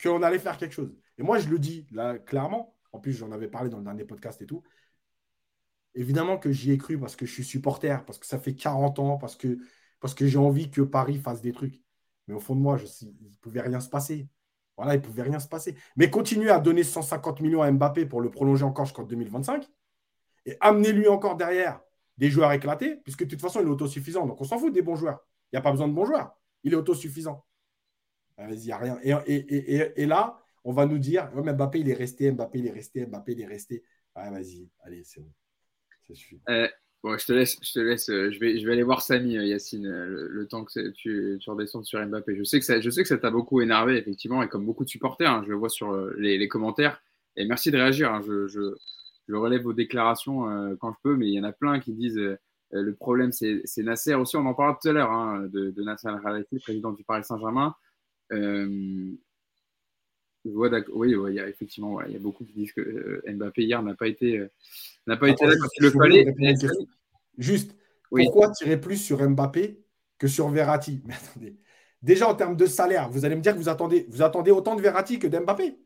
qu'on 0.00 0.22
allait 0.22 0.38
faire 0.38 0.58
quelque 0.58 0.76
chose. 0.76 0.96
Et 1.18 1.24
moi, 1.24 1.40
je 1.40 1.48
le 1.48 1.58
dis 1.58 1.88
là 1.90 2.20
clairement, 2.20 2.76
en 2.92 3.00
plus 3.00 3.12
j'en 3.12 3.32
avais 3.32 3.48
parlé 3.48 3.68
dans 3.68 3.78
le 3.78 3.84
dernier 3.84 4.04
podcast 4.04 4.40
et 4.42 4.46
tout, 4.46 4.62
évidemment 5.96 6.38
que 6.38 6.52
j'y 6.52 6.70
ai 6.70 6.78
cru 6.78 6.96
parce 6.96 7.16
que 7.16 7.26
je 7.26 7.32
suis 7.32 7.44
supporter, 7.44 8.04
parce 8.04 8.20
que 8.20 8.26
ça 8.26 8.38
fait 8.38 8.54
40 8.54 9.00
ans, 9.00 9.18
parce 9.18 9.34
que, 9.34 9.58
j'ai 10.20 10.38
envie 10.38 10.70
que 10.70 10.82
Paris 10.82 11.18
fasse 11.18 11.42
des 11.42 11.52
trucs. 11.52 11.82
Mais 12.28 12.34
au 12.34 12.40
fond 12.40 12.54
de 12.54 12.60
moi, 12.60 12.76
je, 12.76 12.86
il 13.00 13.30
ne 13.30 13.36
pouvait 13.40 13.62
rien 13.62 13.80
se 13.80 13.88
passer. 13.88 14.28
Voilà, 14.78 14.94
il 14.94 14.98
ne 14.98 15.02
pouvait 15.02 15.24
rien 15.24 15.40
se 15.40 15.48
passer. 15.48 15.74
Mais 15.96 16.08
continuez 16.08 16.50
à 16.50 16.60
donner 16.60 16.84
150 16.84 17.40
millions 17.40 17.62
à 17.62 17.70
Mbappé 17.70 18.06
pour 18.06 18.20
le 18.20 18.30
prolonger 18.30 18.64
encore 18.64 18.84
jusqu'en 18.84 19.02
2025 19.02 19.68
et 20.46 20.56
amenez-lui 20.60 21.08
encore 21.08 21.36
derrière 21.36 21.80
des 22.16 22.30
joueurs 22.30 22.52
éclatés, 22.52 22.96
puisque 22.96 23.24
de 23.24 23.28
toute 23.28 23.40
façon, 23.40 23.60
il 23.60 23.66
est 23.66 23.70
autosuffisant. 23.70 24.24
Donc 24.24 24.40
on 24.40 24.44
s'en 24.44 24.56
fout 24.56 24.72
des 24.72 24.82
bons 24.82 24.94
joueurs. 24.94 25.18
Il 25.52 25.56
n'y 25.56 25.58
a 25.58 25.62
pas 25.62 25.72
besoin 25.72 25.88
de 25.88 25.92
bons 25.92 26.04
joueurs. 26.04 26.32
Il 26.62 26.72
est 26.72 26.76
autosuffisant. 26.76 27.44
Il 28.38 28.56
n'y 28.56 28.70
a 28.70 28.78
rien. 28.78 29.00
Et, 29.26 30.06
là, 30.06 30.40
on 30.62 30.72
va 30.72 30.86
nous 30.86 30.98
dire 30.98 31.28
Mbappé, 31.34 31.80
il 31.80 31.90
est 31.90 31.94
resté, 31.94 32.30
Mbappé, 32.30 32.60
il 32.60 32.66
est 32.68 32.72
resté, 32.72 33.04
Mbappé, 33.04 33.32
il 33.32 33.40
est 33.40 33.46
resté. 33.46 33.82
Ah, 34.14 34.30
vas-y, 34.30 34.70
allez, 34.84 35.02
c'est 35.02 35.20
bon. 35.20 35.32
Ça 36.06 36.14
suffit. 36.14 36.40
Euh, 36.48 36.68
Bon, 37.04 37.16
je 37.16 37.24
te 37.26 37.32
laisse, 37.32 37.56
je 37.62 37.72
te 37.72 37.78
laisse. 37.78 38.08
Euh, 38.10 38.32
je 38.32 38.40
vais, 38.40 38.58
je 38.58 38.66
vais 38.66 38.72
aller 38.72 38.82
voir 38.82 39.02
Samy, 39.02 39.36
euh, 39.38 39.44
Yacine, 39.44 39.86
euh, 39.86 40.26
le, 40.28 40.48
temps 40.48 40.64
que 40.64 40.88
tu, 40.90 41.38
tu 41.40 41.50
redescendes 41.50 41.84
sur 41.84 42.04
Mbappé. 42.04 42.34
Je 42.36 42.42
sais 42.42 42.58
que 42.58 42.64
ça, 42.64 42.80
je 42.80 42.90
sais 42.90 43.02
que 43.02 43.08
ça 43.08 43.18
t'a 43.18 43.30
beaucoup 43.30 43.60
énervé, 43.60 43.96
effectivement, 43.96 44.42
et 44.42 44.48
comme 44.48 44.66
beaucoup 44.66 44.84
de 44.84 44.88
supporters, 44.88 45.30
hein, 45.30 45.42
je 45.44 45.50
le 45.50 45.56
vois 45.56 45.68
sur 45.68 45.94
les, 46.16 46.48
commentaires. 46.48 47.00
Et 47.36 47.44
merci 47.46 47.70
de 47.70 47.76
réagir. 47.76 48.12
Hein, 48.12 48.20
je, 48.26 48.48
je, 48.48 48.60
je, 49.28 49.34
relève 49.34 49.62
vos 49.62 49.72
déclarations 49.72 50.76
quand 50.80 50.92
je 50.92 50.98
peux, 51.04 51.16
mais 51.16 51.28
il 51.28 51.34
y 51.34 51.40
en 51.40 51.44
a 51.44 51.52
plein 51.52 51.78
qui 51.78 51.92
disent 51.92 52.20
le 52.72 52.94
problème, 52.94 53.30
c'est 53.32 53.62
Nasser 53.78 54.14
aussi. 54.14 54.36
On 54.36 54.46
en 54.46 54.54
parlera 54.54 54.78
tout 54.82 54.88
à 54.88 54.92
l'heure 54.92 55.12
hein, 55.12 55.46
de, 55.52 55.82
Nasser 55.82 56.08
Al-Khelaifi, 56.08 56.58
président 56.58 56.92
du 56.92 57.04
Paris 57.04 57.24
Saint-Germain. 57.24 57.74
Oui, 60.54 61.16
il 61.28 61.34
y 61.34 61.40
a 61.40 61.48
effectivement, 61.48 62.00
il 62.02 62.12
y 62.12 62.16
a 62.16 62.18
beaucoup 62.18 62.44
qui 62.44 62.52
disent 62.52 62.72
que 62.72 63.22
Mbappé 63.30 63.62
hier 63.64 63.82
n'a 63.82 63.94
pas 63.94 64.08
été 64.08 64.46
n'a 65.06 65.16
pas 65.16 65.28
été 65.28 65.46
là 65.46 65.54
quand 65.60 65.68
il 65.76 65.82
le 65.84 65.90
fallait. 65.90 66.34
Juste, 67.38 67.76
pourquoi 68.10 68.50
tirer 68.50 68.80
plus 68.80 68.96
sur 68.96 69.26
Mbappé 69.28 69.80
que 70.18 70.26
sur 70.26 70.48
Verratti? 70.48 71.02
Mais 71.06 71.14
attendez, 71.14 71.56
déjà 72.02 72.28
en 72.28 72.34
termes 72.34 72.56
de 72.56 72.66
salaire, 72.66 73.08
vous 73.10 73.24
allez 73.24 73.36
me 73.36 73.40
dire 73.40 73.54
que 73.54 73.58
vous 73.58 73.68
attendez, 73.68 74.06
vous 74.08 74.22
attendez 74.22 74.50
autant 74.50 74.76
de 74.76 74.82
Verratti 74.82 75.18
que 75.18 75.26
d'Mbappé. 75.26 75.78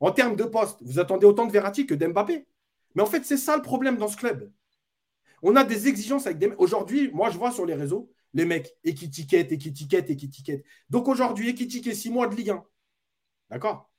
En 0.00 0.10
termes 0.10 0.36
de 0.36 0.44
poste, 0.44 0.78
vous 0.82 0.98
attendez 0.98 1.26
autant 1.26 1.46
de 1.46 1.52
Verratti 1.52 1.86
que 1.86 1.94
d'Mbappé. 1.94 2.46
Mais 2.94 3.02
en 3.02 3.06
fait, 3.06 3.24
c'est 3.24 3.36
ça 3.36 3.56
le 3.56 3.62
problème 3.62 3.96
dans 3.96 4.08
ce 4.08 4.16
club. 4.16 4.50
On 5.42 5.56
a 5.56 5.64
des 5.64 5.88
exigences 5.88 6.26
avec 6.26 6.38
des. 6.38 6.52
Aujourd'hui, 6.58 7.10
moi, 7.12 7.30
je 7.30 7.38
vois 7.38 7.50
sur 7.50 7.66
les 7.66 7.74
réseaux, 7.74 8.12
les 8.34 8.44
mecs, 8.44 8.76
équitiquette, 8.84 9.52
équitiquette, 9.52 10.10
équitiquette. 10.10 10.64
Donc 10.90 11.08
aujourd'hui, 11.08 11.48
équitiquette 11.48 11.94
6 11.94 12.10
mois 12.10 12.26
de 12.26 12.34
Ligue 12.34 12.50
1. 12.50 12.64
D'accord? 13.52 13.92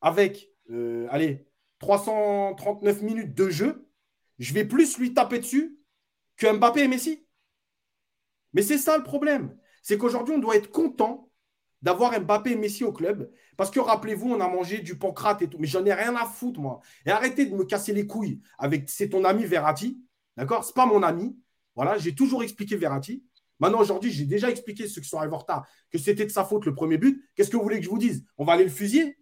Avec, 0.00 0.50
euh, 0.70 1.06
allez, 1.10 1.46
339 1.80 3.02
minutes 3.02 3.34
de 3.34 3.50
jeu, 3.50 3.90
je 4.38 4.54
vais 4.54 4.64
plus 4.64 4.98
lui 4.98 5.12
taper 5.12 5.38
dessus 5.38 5.78
que 6.36 6.50
Mbappé 6.50 6.80
et 6.84 6.88
Messi. 6.88 7.26
Mais 8.54 8.62
c'est 8.62 8.78
ça 8.78 8.96
le 8.96 9.04
problème. 9.04 9.54
C'est 9.82 9.98
qu'aujourd'hui, 9.98 10.34
on 10.34 10.38
doit 10.38 10.56
être 10.56 10.70
content 10.70 11.30
d'avoir 11.82 12.18
Mbappé 12.18 12.52
et 12.52 12.56
Messi 12.56 12.84
au 12.84 12.92
club. 12.92 13.30
Parce 13.58 13.70
que 13.70 13.80
rappelez-vous, 13.80 14.30
on 14.30 14.40
a 14.40 14.48
mangé 14.48 14.78
du 14.78 14.96
pancrate 14.98 15.42
et 15.42 15.48
tout. 15.48 15.58
Mais 15.58 15.66
j'en 15.66 15.84
ai 15.84 15.92
rien 15.92 16.16
à 16.16 16.24
foutre, 16.24 16.60
moi. 16.60 16.80
Et 17.04 17.10
arrêtez 17.10 17.44
de 17.44 17.54
me 17.54 17.64
casser 17.64 17.92
les 17.92 18.06
couilles 18.06 18.40
avec 18.58 18.88
c'est 18.88 19.10
ton 19.10 19.24
ami 19.24 19.44
Verratti. 19.44 20.02
D'accord? 20.38 20.64
C'est 20.64 20.74
pas 20.74 20.86
mon 20.86 21.02
ami. 21.02 21.38
Voilà, 21.74 21.98
j'ai 21.98 22.14
toujours 22.14 22.42
expliqué 22.42 22.76
Verratti. 22.76 23.22
Maintenant, 23.58 23.80
aujourd'hui, 23.80 24.10
j'ai 24.10 24.24
déjà 24.24 24.50
expliqué 24.50 24.86
ceux 24.86 25.00
qui 25.00 25.08
sont 25.08 25.18
arrivés 25.18 25.34
en 25.34 25.38
retard 25.38 25.66
que 25.90 25.98
c'était 25.98 26.24
de 26.24 26.30
sa 26.30 26.44
faute 26.44 26.66
le 26.66 26.74
premier 26.74 26.98
but. 26.98 27.24
Qu'est-ce 27.34 27.50
que 27.50 27.56
vous 27.56 27.62
voulez 27.62 27.78
que 27.78 27.84
je 27.84 27.90
vous 27.90 27.98
dise? 27.98 28.24
On 28.36 28.44
va 28.44 28.54
aller 28.54 28.64
le 28.64 28.70
fusiller 28.70 29.18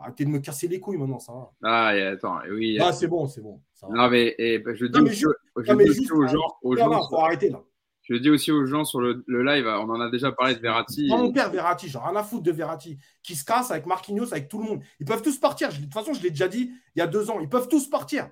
Arrêtez 0.00 0.24
de 0.24 0.30
me 0.30 0.38
casser 0.38 0.68
les 0.68 0.78
couilles 0.78 0.96
maintenant, 0.96 1.18
ça 1.18 1.32
va. 1.32 1.50
Ah, 1.64 1.88
attends, 1.88 2.38
oui. 2.50 2.78
Ah, 2.80 2.92
c'est 2.92 3.08
bon, 3.08 3.26
c'est 3.26 3.40
bon. 3.40 3.60
Non, 3.90 4.08
mais 4.08 4.34
je 4.38 4.86
dis, 4.86 5.00
aussi, 5.00 6.12
aux 6.12 6.26
gens. 6.26 6.38
Aux 6.62 6.76
gens 6.76 7.08
faut 7.08 7.18
arrêter 7.18 7.50
là. 7.50 7.62
Je 8.02 8.14
dis 8.14 8.30
aussi 8.30 8.50
aux 8.50 8.64
gens 8.64 8.84
sur 8.84 9.00
le, 9.00 9.22
live, 9.26 9.66
on 9.66 9.90
en 9.90 10.00
a 10.00 10.08
déjà 10.08 10.32
parlé 10.32 10.54
de 10.54 10.60
Verratti. 10.60 11.08
Non, 11.08 11.18
mon 11.18 11.32
père, 11.32 11.50
Verratti, 11.50 11.88
j'ai 11.88 11.98
rien 11.98 12.16
à 12.16 12.22
foutre 12.22 12.44
de 12.44 12.52
Verratti, 12.52 12.96
qui 13.22 13.34
se 13.34 13.44
casse 13.44 13.70
avec 13.70 13.84
Marquinhos, 13.84 14.32
avec 14.32 14.48
tout 14.48 14.58
le 14.62 14.64
monde. 14.64 14.80
Ils 14.98 15.04
peuvent 15.04 15.20
tous 15.20 15.38
partir. 15.38 15.68
de 15.68 15.74
toute 15.74 15.92
façon, 15.92 16.14
je 16.14 16.22
l'ai 16.22 16.30
déjà 16.30 16.48
dit 16.48 16.70
il 16.94 16.98
y 16.98 17.02
a 17.02 17.06
deux 17.06 17.28
ans. 17.30 17.38
Ils 17.40 17.50
peuvent 17.50 17.68
tous 17.68 17.90
partir. 17.90 18.30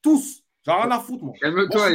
Tous. 0.00 0.44
J'ai 0.64 0.72
rien 0.72 0.90
à 0.90 1.00
foutre, 1.00 1.24
moi. 1.24 1.34
Calme-toi, 1.40 1.88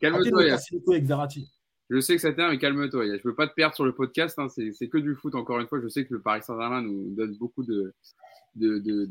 Calme-toi, 0.00 1.00
Verratti. 1.00 1.50
Je 1.90 2.00
sais 2.00 2.16
que 2.16 2.20
ça 2.20 2.32
t'aime, 2.32 2.50
mais 2.50 2.58
calme-toi. 2.58 3.06
Je 3.06 3.12
ne 3.12 3.22
veux 3.22 3.34
pas 3.34 3.46
te 3.46 3.54
perdre 3.54 3.74
sur 3.74 3.84
le 3.86 3.94
podcast. 3.94 4.38
Hein. 4.38 4.48
C'est 4.48 4.88
que 4.88 4.98
du 4.98 5.14
foot, 5.14 5.34
encore 5.34 5.58
une 5.58 5.66
fois. 5.68 5.80
Je 5.80 5.88
sais 5.88 6.04
que 6.04 6.12
le 6.12 6.20
Paris 6.20 6.42
Saint-Germain 6.42 6.82
nous 6.82 7.14
donne 7.14 7.34
beaucoup 7.36 7.64
de, 7.64 7.94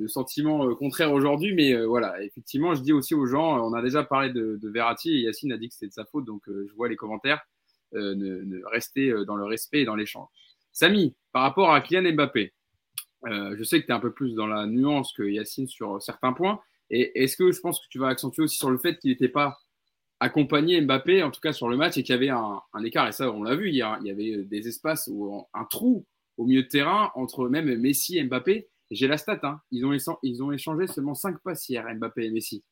sentiments 0.07 0.69
euh, 0.69 0.75
contraires 0.75 1.11
aujourd'hui. 1.11 1.55
Mais 1.55 1.73
euh, 1.73 1.88
voilà, 1.88 2.21
effectivement, 2.23 2.75
je 2.75 2.82
dis 2.82 2.93
aussi 2.93 3.15
aux 3.15 3.25
gens, 3.25 3.65
on 3.65 3.73
a 3.73 3.82
déjà 3.82 4.03
parlé 4.03 4.32
de, 4.32 4.59
Verratti 4.63 5.11
et 5.11 5.21
Yacine 5.21 5.51
a 5.53 5.57
dit 5.57 5.69
que 5.69 5.73
c'était 5.73 5.88
de 5.88 5.93
sa 5.93 6.05
faute. 6.05 6.25
Donc, 6.25 6.47
euh, 6.49 6.67
je 6.69 6.73
vois 6.75 6.88
les 6.88 6.95
commentaires. 6.95 7.41
ne, 7.93 8.63
rester 8.65 9.11
dans 9.25 9.36
le 9.36 9.45
respect 9.45 9.82
et 9.82 9.86
dans 9.86 9.95
l'échange. 9.95 10.28
Samy, 10.71 11.15
par 11.32 11.41
rapport 11.41 11.73
à 11.73 11.82
Kylian 11.82 12.13
Mbappé, 12.13 12.53
je 13.25 13.63
sais 13.63 13.82
que 13.82 13.88
tu 13.88 13.91
es 13.91 13.95
un 13.95 13.99
peu 13.99 14.11
plus 14.11 14.36
dans 14.36 14.45
la 14.45 14.67
nuance 14.67 15.13
que 15.13 15.23
Yacine 15.23 15.67
sur 15.67 15.99
certains 15.99 16.34
points. 16.34 16.59
Et 16.91 17.23
est-ce 17.23 17.36
que 17.36 17.51
je 17.51 17.59
pense 17.59 17.80
que 17.80 17.88
tu 17.89 17.97
vas 17.97 18.07
accentuer 18.07 18.43
aussi 18.43 18.57
sur 18.57 18.69
le 18.69 18.78
fait 18.78 18.99
qu'il 18.99 19.09
n'était 19.09 19.30
pas 19.30 19.57
accompagner 20.20 20.82
Mbappé, 20.82 21.24
en 21.24 21.32
tout 21.32 21.41
cas 21.41 21.53
sur 21.53 21.70
le 21.70 21.78
match, 21.78 21.97
et 21.97 22.03
qu'il 22.03 22.13
y 22.13 22.18
avait 22.18 22.30
un, 22.30 22.61
écart, 22.84 23.07
et 23.07 23.11
ça 23.11 23.32
on 23.32 23.43
l'a 23.43 23.55
vu 23.55 23.70
hier, 23.70 23.97
il 24.01 24.07
y 24.07 24.11
avait 24.11 24.43
des 24.43 24.68
espaces, 24.68 25.09
ou 25.11 25.45
un 25.53 25.65
trou 25.65 26.05
au 26.38 26.45
milieu 26.45 26.63
de 26.63 26.68
terrain 26.68 27.11
entre 27.15 27.49
même 27.49 27.74
Messi 27.78 28.18
et 28.18 28.24
Mbappé. 28.24 28.68
J'ai 28.89 29.07
la 29.07 29.18
stat, 29.18 29.39
hein. 29.43 29.59
ils, 29.72 29.86
ont, 29.86 30.18
ils 30.24 30.43
ont 30.43 30.51
échangé 30.51 30.88
seulement 30.88 31.15
5 31.15 31.39
passes 31.43 31.68
hier, 31.68 31.86
Mbappé 31.95 32.26
et 32.26 32.32
Messi. 32.32 32.63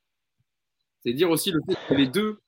C'est 1.06 1.14
dire 1.14 1.30
aussi 1.30 1.52
le 1.52 1.62
fait 1.68 1.78
que 1.88 1.94
les 1.94 2.08
deux, 2.08 2.40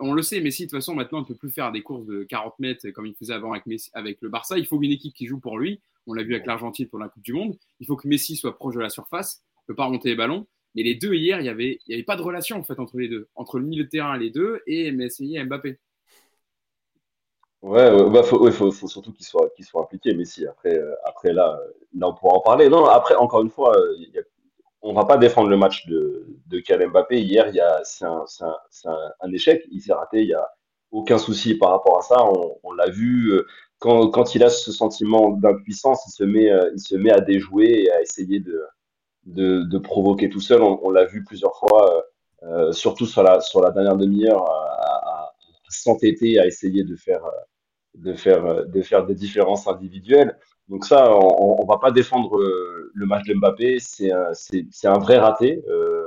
on 0.00 0.12
le 0.12 0.20
sait, 0.20 0.40
Messi 0.42 0.64
de 0.64 0.70
toute 0.70 0.78
façon 0.78 0.94
maintenant 0.94 1.20
ne 1.20 1.24
peut 1.24 1.34
plus 1.34 1.50
faire 1.50 1.72
des 1.72 1.82
courses 1.82 2.04
de 2.04 2.24
40 2.24 2.58
mètres 2.58 2.90
comme 2.90 3.06
il 3.06 3.14
faisait 3.14 3.32
avant 3.32 3.54
avec, 3.54 3.64
avec 3.94 4.18
le 4.20 4.28
Barça. 4.28 4.58
Il 4.58 4.66
faut 4.66 4.82
une 4.82 4.92
équipe 4.92 5.14
qui 5.14 5.26
joue 5.26 5.40
pour 5.40 5.58
lui. 5.58 5.80
On 6.06 6.12
l'a 6.12 6.22
vu 6.22 6.34
avec 6.34 6.46
l'Argentine 6.46 6.88
pour 6.88 6.98
la 6.98 7.08
Coupe 7.08 7.22
du 7.22 7.32
Monde. 7.32 7.56
Il 7.78 7.86
faut 7.86 7.96
que 7.96 8.06
Messi 8.06 8.36
soit 8.36 8.54
proche 8.54 8.74
de 8.74 8.80
la 8.80 8.90
surface, 8.90 9.42
ne 9.62 9.72
peut 9.72 9.76
pas 9.76 9.86
remonter 9.86 10.10
les 10.10 10.14
ballons. 10.14 10.46
Mais 10.74 10.82
les 10.82 10.94
deux 10.94 11.14
hier, 11.14 11.40
il 11.40 11.42
n'y 11.42 11.48
avait, 11.48 11.80
y 11.88 11.94
avait 11.94 12.02
pas 12.02 12.16
de 12.16 12.22
relation 12.22 12.56
en 12.58 12.62
fait 12.62 12.78
entre 12.78 12.98
les 12.98 13.08
deux, 13.08 13.28
entre 13.34 13.58
le 13.58 13.66
milieu 13.66 13.84
de 13.84 13.88
terrain 13.88 14.16
les 14.16 14.30
deux 14.30 14.60
et 14.66 14.92
Messi 14.92 15.36
et 15.36 15.44
Mbappé. 15.44 15.78
Ouais, 17.62 17.94
il 17.94 18.10
bah, 18.10 18.22
faut, 18.22 18.50
surtout 18.88 19.12
qu'il 19.12 19.26
soit, 19.26 19.50
qu 19.54 19.62
soit 19.62 19.82
impliqué, 19.82 20.14
Messi. 20.14 20.46
Après, 20.46 20.74
euh, 20.78 20.94
après 21.04 21.32
là, 21.34 21.58
là, 21.94 22.08
on 22.08 22.14
pourra 22.14 22.36
en 22.36 22.40
parler. 22.40 22.70
Non, 22.70 22.86
après, 22.86 23.14
encore 23.16 23.42
une 23.42 23.50
fois, 23.50 23.76
euh, 23.76 23.96
y 23.98 24.10
on 24.82 24.94
va 24.94 25.04
pas 25.04 25.18
défendre 25.18 25.50
le 25.50 25.58
match 25.58 25.86
de, 25.86 26.26
de 26.46 26.60
Kylian 26.60 26.88
Mbappé. 26.88 27.20
Hier, 27.20 27.52
c'est 27.84 28.06
un, 28.06 28.24
un, 28.40 29.12
un, 29.20 29.32
échec. 29.32 29.62
Il 29.70 29.82
s'est 29.82 29.92
raté. 29.92 30.22
Il 30.22 30.28
n'y 30.28 30.34
a 30.34 30.48
aucun 30.90 31.18
souci 31.18 31.54
par 31.54 31.70
rapport 31.70 31.98
à 31.98 32.02
ça. 32.02 32.16
On, 32.62 32.72
l'a 32.72 32.88
vu. 32.88 33.32
Euh, 33.32 33.46
quand, 33.78 34.08
quand, 34.08 34.34
il 34.34 34.42
a 34.42 34.48
ce 34.50 34.72
sentiment 34.72 35.30
d'impuissance, 35.30 36.02
il 36.06 36.12
se 36.12 36.24
met, 36.24 36.50
il 36.74 36.80
se 36.80 36.96
met 36.96 37.12
à 37.12 37.20
déjouer 37.20 37.84
et 37.84 37.90
à 37.92 38.00
essayer 38.00 38.40
de, 38.40 38.62
de, 39.26 39.62
de, 39.62 39.78
provoquer 39.78 40.28
tout 40.30 40.40
seul. 40.40 40.62
On, 40.62 40.80
on 40.82 40.90
l'a 40.90 41.04
vu 41.04 41.24
plusieurs 41.24 41.56
fois, 41.56 42.04
euh, 42.42 42.68
euh, 42.68 42.72
surtout 42.72 43.06
sur 43.06 43.22
la, 43.22 43.40
sur 43.40 43.60
la 43.60 43.70
dernière 43.70 43.96
demi-heure, 43.96 44.42
à, 44.50 45.26
à, 45.26 45.32
s'entêter, 45.68 46.38
à 46.40 46.46
essayer 46.46 46.82
de 46.84 46.96
faire, 46.96 47.22
de, 47.94 48.12
faire, 48.14 48.66
de 48.66 48.82
faire 48.82 49.06
des 49.06 49.14
différences 49.14 49.68
individuelles. 49.68 50.36
Donc 50.68 50.84
ça, 50.84 51.14
on, 51.14 51.62
on 51.62 51.66
va 51.66 51.78
pas 51.78 51.90
défendre 51.92 52.36
euh, 52.38 52.90
le 52.94 53.06
match 53.06 53.26
de 53.26 53.34
Mbappé, 53.34 53.78
c'est 53.80 54.10
un, 54.10 54.32
un 54.84 54.98
vrai 54.98 55.18
raté. 55.18 55.64
Euh, 55.68 56.04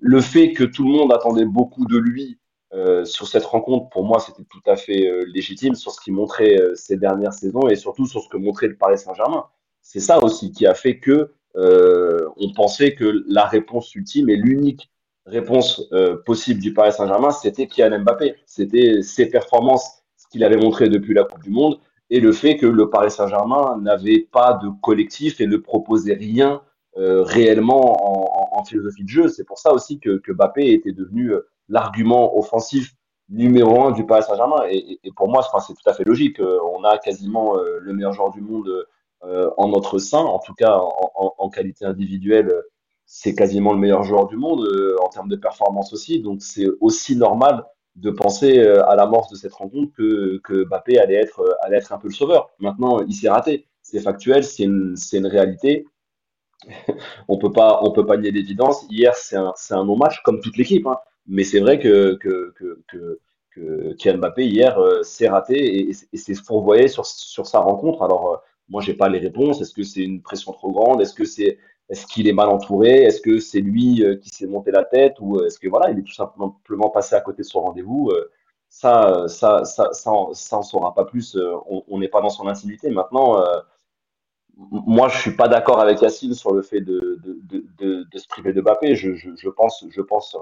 le 0.00 0.20
fait 0.20 0.52
que 0.52 0.64
tout 0.64 0.84
le 0.84 0.90
monde 0.90 1.12
attendait 1.12 1.44
beaucoup 1.44 1.84
de 1.84 1.98
lui 1.98 2.38
euh, 2.72 3.04
sur 3.04 3.26
cette 3.26 3.44
rencontre, 3.44 3.88
pour 3.90 4.04
moi, 4.04 4.20
c'était 4.20 4.44
tout 4.44 4.62
à 4.66 4.76
fait 4.76 5.08
euh, 5.08 5.24
légitime 5.26 5.74
sur 5.74 5.90
ce 5.92 6.00
qu'il 6.00 6.14
montrait 6.14 6.60
euh, 6.60 6.74
ces 6.74 6.96
dernières 6.96 7.32
saisons 7.32 7.68
et 7.68 7.74
surtout 7.74 8.06
sur 8.06 8.22
ce 8.22 8.28
que 8.28 8.36
montrait 8.36 8.68
le 8.68 8.76
Paris 8.76 8.98
Saint-Germain. 8.98 9.46
C'est 9.82 10.00
ça 10.00 10.22
aussi 10.22 10.52
qui 10.52 10.66
a 10.66 10.74
fait 10.74 10.98
que 10.98 11.32
euh, 11.56 12.28
on 12.36 12.52
pensait 12.52 12.94
que 12.94 13.24
la 13.26 13.44
réponse 13.46 13.94
ultime 13.94 14.30
et 14.30 14.36
l'unique 14.36 14.90
réponse 15.26 15.82
euh, 15.92 16.16
possible 16.24 16.60
du 16.60 16.72
Paris 16.72 16.92
Saint-Germain, 16.92 17.30
c'était 17.30 17.66
Kylian 17.66 18.00
Mbappé. 18.00 18.36
C'était 18.46 19.02
ses 19.02 19.28
performances, 19.28 20.02
ce 20.16 20.26
qu'il 20.28 20.44
avait 20.44 20.56
montré 20.56 20.88
depuis 20.88 21.14
la 21.14 21.24
Coupe 21.24 21.42
du 21.42 21.50
Monde, 21.50 21.78
et 22.08 22.20
le 22.20 22.32
fait 22.32 22.56
que 22.56 22.66
le 22.66 22.90
Paris 22.90 23.10
Saint-Germain 23.10 23.78
n'avait 23.80 24.26
pas 24.32 24.54
de 24.62 24.68
collectif 24.82 25.40
et 25.40 25.46
ne 25.46 25.56
proposait 25.56 26.14
rien 26.14 26.62
euh, 26.96 27.22
réellement 27.22 28.58
en, 28.58 28.64
philosophie 28.64 29.04
de 29.04 29.08
jeu. 29.08 29.28
C'est 29.28 29.44
pour 29.44 29.58
ça 29.58 29.72
aussi 29.72 29.98
que, 29.98 30.20
Mbappé 30.28 30.72
était 30.72 30.92
devenu 30.92 31.32
l'argument 31.68 32.36
offensif 32.36 32.94
numéro 33.30 33.84
un 33.84 33.92
du 33.92 34.04
Paris 34.04 34.22
Saint-Germain. 34.22 34.64
Et, 34.68 34.98
et, 35.02 35.12
pour 35.16 35.30
moi, 35.30 35.42
c'est 35.66 35.72
tout 35.72 35.88
à 35.88 35.94
fait 35.94 36.04
logique. 36.04 36.40
On 36.40 36.84
a 36.84 36.98
quasiment 36.98 37.54
le 37.54 37.92
meilleur 37.94 38.12
joueur 38.12 38.30
du 38.30 38.42
monde 38.42 38.68
en 39.22 39.68
notre 39.68 39.98
sein, 39.98 40.18
en 40.18 40.38
tout 40.38 40.54
cas 40.54 40.80
en, 41.14 41.50
qualité 41.50 41.84
individuelle, 41.84 42.52
c'est 43.12 43.34
quasiment 43.34 43.72
le 43.72 43.78
meilleur 43.80 44.04
joueur 44.04 44.28
du 44.28 44.36
monde 44.36 44.64
euh, 44.72 44.94
en 45.02 45.08
termes 45.08 45.28
de 45.28 45.34
performance 45.34 45.92
aussi. 45.92 46.20
Donc 46.20 46.42
c'est 46.42 46.68
aussi 46.80 47.16
normal 47.16 47.64
de 47.96 48.08
penser 48.12 48.60
euh, 48.60 48.88
à 48.88 48.94
l'amorce 48.94 49.28
de 49.32 49.36
cette 49.36 49.52
rencontre 49.52 49.92
que, 49.96 50.38
que 50.44 50.64
Mbappé 50.64 50.96
allait 51.00 51.16
être, 51.16 51.58
allait 51.62 51.78
être 51.78 51.92
un 51.92 51.98
peu 51.98 52.06
le 52.06 52.14
sauveur. 52.14 52.50
Maintenant, 52.60 53.00
il 53.00 53.12
s'est 53.12 53.28
raté. 53.28 53.66
C'est 53.82 53.98
factuel, 53.98 54.44
c'est 54.44 54.62
une, 54.62 54.94
une 55.12 55.26
réalité. 55.26 55.86
on 57.28 57.36
peut 57.36 57.50
pas, 57.50 57.80
on 57.82 57.90
peut 57.90 58.06
pas 58.06 58.16
nier 58.16 58.30
l'évidence. 58.30 58.86
Hier, 58.90 59.12
c'est 59.16 59.36
un, 59.36 59.54
un 59.70 59.84
non-match 59.84 60.22
comme 60.22 60.40
toute 60.40 60.56
l'équipe. 60.56 60.86
Hein. 60.86 60.98
Mais 61.26 61.42
c'est 61.42 61.58
vrai 61.58 61.80
que, 61.80 62.14
que, 62.14 62.54
que, 62.56 62.80
que, 62.86 63.96
que 64.00 64.16
Mbappé 64.16 64.46
hier 64.46 64.78
s'est 65.02 65.28
raté 65.28 65.80
et, 65.80 65.90
et 66.12 66.16
s'est 66.16 66.34
fourvoyé 66.34 66.86
sur, 66.86 67.04
sur 67.04 67.48
sa 67.48 67.58
rencontre. 67.58 68.04
Alors, 68.04 68.44
moi, 68.70 68.80
j'ai 68.80 68.94
pas 68.94 69.08
les 69.08 69.18
réponses. 69.18 69.60
Est-ce 69.60 69.74
que 69.74 69.82
c'est 69.82 70.02
une 70.02 70.22
pression 70.22 70.52
trop 70.52 70.70
grande? 70.72 71.02
Est-ce 71.02 71.14
que 71.14 71.24
c'est 71.24 71.58
est-ce 71.90 72.06
qu'il 72.06 72.28
est 72.28 72.32
mal 72.32 72.48
entouré? 72.48 73.02
Est-ce 73.02 73.20
que 73.20 73.40
c'est 73.40 73.60
lui 73.60 74.04
euh, 74.04 74.14
qui 74.16 74.30
s'est 74.30 74.46
monté 74.46 74.70
la 74.70 74.84
tête? 74.84 75.16
Ou 75.20 75.38
euh, 75.38 75.46
est-ce 75.46 75.58
que 75.58 75.68
voilà, 75.68 75.90
il 75.90 75.98
est 75.98 76.02
tout 76.04 76.14
simplement 76.14 76.90
passé 76.90 77.16
à 77.16 77.20
côté 77.20 77.42
de 77.42 77.46
son 77.48 77.60
rendez-vous? 77.62 78.10
Euh, 78.12 78.30
Ça, 78.72 79.24
ça, 79.26 79.64
ça, 79.64 79.92
ça, 79.92 80.12
ça, 80.32 80.58
on 80.58 80.62
saura 80.62 80.94
pas 80.94 81.04
plus. 81.04 81.36
On 81.66 81.98
n'est 81.98 82.08
pas 82.08 82.20
dans 82.20 82.30
son 82.30 82.46
intimité. 82.46 82.88
Maintenant, 82.90 83.42
moi, 84.56 85.08
je 85.08 85.18
suis 85.18 85.34
pas 85.34 85.48
d'accord 85.48 85.80
avec 85.80 86.00
Yacine 86.00 86.34
sur 86.34 86.54
le 86.54 86.62
fait 86.62 86.80
de, 86.80 87.18
de, 87.24 88.06
de, 88.12 88.18
se 88.18 88.28
priver 88.28 88.52
de 88.52 88.60
Mbappé. 88.60 88.94
Je, 88.94 89.10
je 89.16 89.48
pense, 89.48 89.84
je 89.90 90.02
pense, 90.02 90.36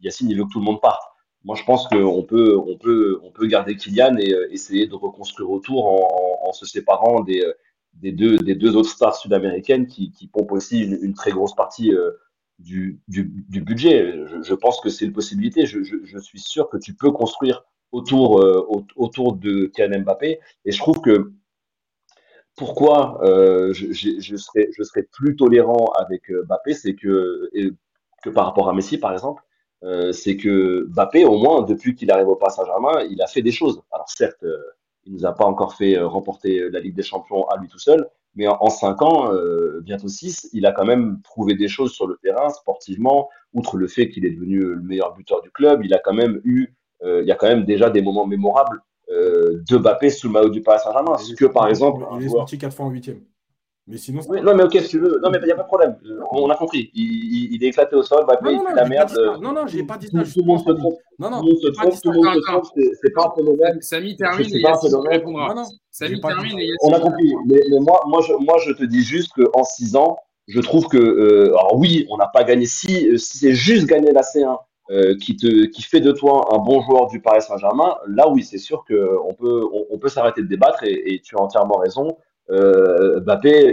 Yacine, 0.00 0.30
il 0.30 0.38
veut 0.38 0.44
que 0.44 0.52
tout 0.52 0.60
le 0.60 0.66
monde 0.66 0.80
parte. 0.80 1.02
Moi, 1.44 1.56
je 1.56 1.64
pense 1.64 1.86
qu'on 1.88 2.22
peut, 2.24 2.56
on 2.56 2.76
peut, 2.76 3.20
on 3.22 3.30
peut 3.30 3.46
garder 3.46 3.76
Kylian 3.76 4.16
et 4.16 4.32
euh, 4.32 4.52
essayer 4.52 4.86
de 4.86 4.94
reconstruire 4.94 5.50
autour 5.50 5.86
en, 5.86 6.46
en, 6.46 6.48
en 6.48 6.52
se 6.52 6.66
séparant 6.66 7.20
des, 7.20 7.42
euh, 7.42 7.52
des, 7.94 8.12
deux, 8.12 8.38
des 8.38 8.54
deux 8.54 8.76
autres 8.76 8.90
stars 8.90 9.16
sud-américaines 9.16 9.86
qui, 9.86 10.10
qui 10.10 10.26
pompent 10.26 10.52
aussi 10.52 10.82
une, 10.82 10.98
une, 11.00 11.14
très 11.14 11.30
grosse 11.30 11.54
partie 11.54 11.94
euh, 11.94 12.10
du, 12.58 13.00
du, 13.06 13.32
du, 13.48 13.60
budget. 13.60 14.26
Je, 14.26 14.42
je 14.42 14.54
pense 14.54 14.80
que 14.80 14.88
c'est 14.90 15.04
une 15.04 15.12
possibilité. 15.12 15.64
Je, 15.66 15.82
je, 15.84 15.96
je, 16.04 16.18
suis 16.18 16.40
sûr 16.40 16.68
que 16.68 16.76
tu 16.76 16.94
peux 16.94 17.12
construire 17.12 17.64
autour, 17.92 18.44
autour 18.96 19.34
de 19.34 19.66
Kylian 19.66 20.00
Mbappé. 20.00 20.40
Et 20.64 20.72
je 20.72 20.78
trouve 20.78 21.00
que 21.00 21.32
pourquoi 22.56 23.20
je, 23.22 23.92
je, 23.92 24.36
serais, 24.36 24.68
je 24.76 24.82
serais 24.82 25.04
plus 25.04 25.36
tolérant 25.36 25.86
avec 25.98 26.30
Mbappé, 26.30 26.74
c'est 26.74 26.94
que, 26.94 27.48
que 28.22 28.30
par 28.30 28.44
rapport 28.44 28.68
à 28.68 28.74
Messi, 28.74 28.98
par 28.98 29.12
exemple, 29.12 29.42
euh, 29.84 30.12
c'est 30.12 30.36
que 30.36 30.86
Mbappé, 30.90 31.24
au 31.24 31.38
moins, 31.38 31.62
depuis 31.62 31.94
qu'il 31.94 32.10
arrive 32.10 32.28
au 32.28 32.36
Paris 32.36 32.54
Saint-Germain, 32.56 33.06
il 33.10 33.22
a 33.22 33.26
fait 33.26 33.42
des 33.42 33.52
choses. 33.52 33.80
Alors 33.92 34.08
certes, 34.08 34.42
euh, 34.42 34.58
il 35.04 35.12
nous 35.12 35.24
a 35.24 35.32
pas 35.32 35.44
encore 35.44 35.74
fait 35.74 35.96
euh, 35.96 36.06
remporter 36.06 36.68
la 36.70 36.80
Ligue 36.80 36.94
des 36.94 37.02
Champions 37.02 37.46
à 37.48 37.56
lui 37.58 37.68
tout 37.68 37.78
seul, 37.78 38.08
mais 38.34 38.46
en, 38.48 38.56
en 38.60 38.70
cinq 38.70 39.02
ans, 39.02 39.32
bientôt 39.82 40.08
six, 40.08 40.48
il 40.52 40.66
a 40.66 40.72
quand 40.72 40.84
même 40.84 41.20
prouvé 41.22 41.54
des 41.54 41.68
choses 41.68 41.92
sur 41.92 42.06
le 42.06 42.16
terrain, 42.22 42.50
sportivement. 42.50 43.28
Outre 43.54 43.76
le 43.76 43.88
fait 43.88 44.10
qu'il 44.10 44.24
est 44.26 44.30
devenu 44.30 44.60
le 44.60 44.82
meilleur 44.82 45.14
buteur 45.14 45.40
du 45.40 45.50
club, 45.50 45.84
il 45.84 45.94
a 45.94 45.98
quand 45.98 46.12
même 46.12 46.40
eu, 46.44 46.74
il 47.02 47.24
y 47.24 47.32
a 47.32 47.34
quand 47.34 47.48
même 47.48 47.64
déjà 47.64 47.90
des 47.90 48.02
moments 48.02 48.26
mémorables 48.26 48.80
de 49.08 49.76
Mbappé 49.76 50.10
sous 50.10 50.28
le 50.28 50.34
maillot 50.34 50.50
du 50.50 50.62
Paris 50.62 50.80
Saint-Germain. 50.84 51.16
Ce 51.18 51.34
que 51.34 51.46
par 51.46 51.66
exemple, 51.68 52.04
il 52.20 52.26
est 52.26 52.28
sorti 52.28 52.58
quatre 52.58 52.76
fois 52.76 52.86
en 52.86 52.90
huitième. 52.90 53.20
Mais 53.90 53.96
sinon, 53.96 54.20
non, 54.42 54.54
mais 54.54 54.64
ok, 54.64 54.72
si 54.82 54.88
tu 54.88 54.98
veux. 54.98 55.18
Non, 55.22 55.30
mais 55.30 55.38
il 55.40 55.46
n'y 55.46 55.52
a 55.52 55.56
pas 55.56 55.62
de 55.62 55.66
problème. 55.68 55.96
On 56.32 56.50
a 56.50 56.56
compris. 56.56 56.90
Il, 56.94 57.54
il, 57.54 57.64
est 57.64 57.68
éclaté 57.68 57.96
au 57.96 58.02
sol, 58.02 58.24
Mbappé, 58.24 58.52
il 58.52 58.60
fait 58.60 58.74
la 58.74 58.84
merde. 58.84 59.10
Non, 59.40 59.52
non, 59.52 59.66
j'ai 59.66 59.82
pas 59.82 59.96
dit 59.96 60.08
ça. 60.08 60.22
Tout 60.22 60.40
le 60.40 60.44
monde 60.44 60.58
se 60.60 60.72
trompe. 60.72 60.98
Non, 61.18 61.30
non. 61.30 61.40
Tout 61.40 61.46
le 61.46 61.52
monde 61.52 61.62
se 61.62 61.70
trompe, 61.70 62.02
tout 62.02 62.10
le 62.12 62.20
monde 62.22 62.34
se 62.34 62.40
trompe. 62.40 62.64
C'est 63.02 63.14
pas 63.14 63.32
un 63.32 63.36
phénomène. 63.36 63.80
Samy 63.80 64.16
termine. 64.16 64.48
C'est 64.48 64.60
pas 64.60 64.72
un 64.72 64.78
phénomène. 64.78 65.22
Non, 65.24 65.54
non. 65.54 65.64
Samy 65.90 66.20
termine. 66.20 66.58
On 66.82 66.92
a 66.92 67.00
compris. 67.00 67.34
Mais, 67.46 67.60
mais 67.70 67.80
moi, 67.80 68.02
moi, 68.06 68.20
je, 68.20 68.34
moi, 68.34 68.58
je 68.66 68.72
te 68.72 68.84
dis 68.84 69.02
juste 69.02 69.32
qu'en 69.32 69.64
6 69.64 69.96
ans, 69.96 70.18
je 70.48 70.60
trouve 70.60 70.86
que, 70.88 70.98
euh, 70.98 71.48
alors 71.48 71.76
oui, 71.76 72.06
on 72.10 72.16
n'a 72.18 72.28
pas 72.28 72.44
gagné. 72.44 72.66
Si, 72.66 73.18
si 73.18 73.38
c'est 73.38 73.54
juste 73.54 73.86
gagner 73.86 74.12
la 74.12 74.22
C1 74.22 74.56
euh, 74.90 75.14
qui, 75.18 75.36
te, 75.36 75.66
qui 75.66 75.82
fait 75.82 76.00
de 76.00 76.12
toi 76.12 76.48
un 76.54 76.58
bon 76.58 76.80
joueur 76.80 77.08
du 77.08 77.20
Paris 77.20 77.42
Saint-Germain, 77.42 77.96
là 78.06 78.28
oui, 78.30 78.42
c'est 78.42 78.56
sûr 78.56 78.84
qu'on 78.88 79.34
peut, 79.34 79.68
on, 79.90 79.98
peut 79.98 80.08
s'arrêter 80.08 80.40
de 80.40 80.46
débattre 80.46 80.82
et, 80.84 81.20
tu 81.22 81.36
as 81.36 81.40
entièrement 81.40 81.76
raison. 81.76 82.16
Euh, 82.50 83.20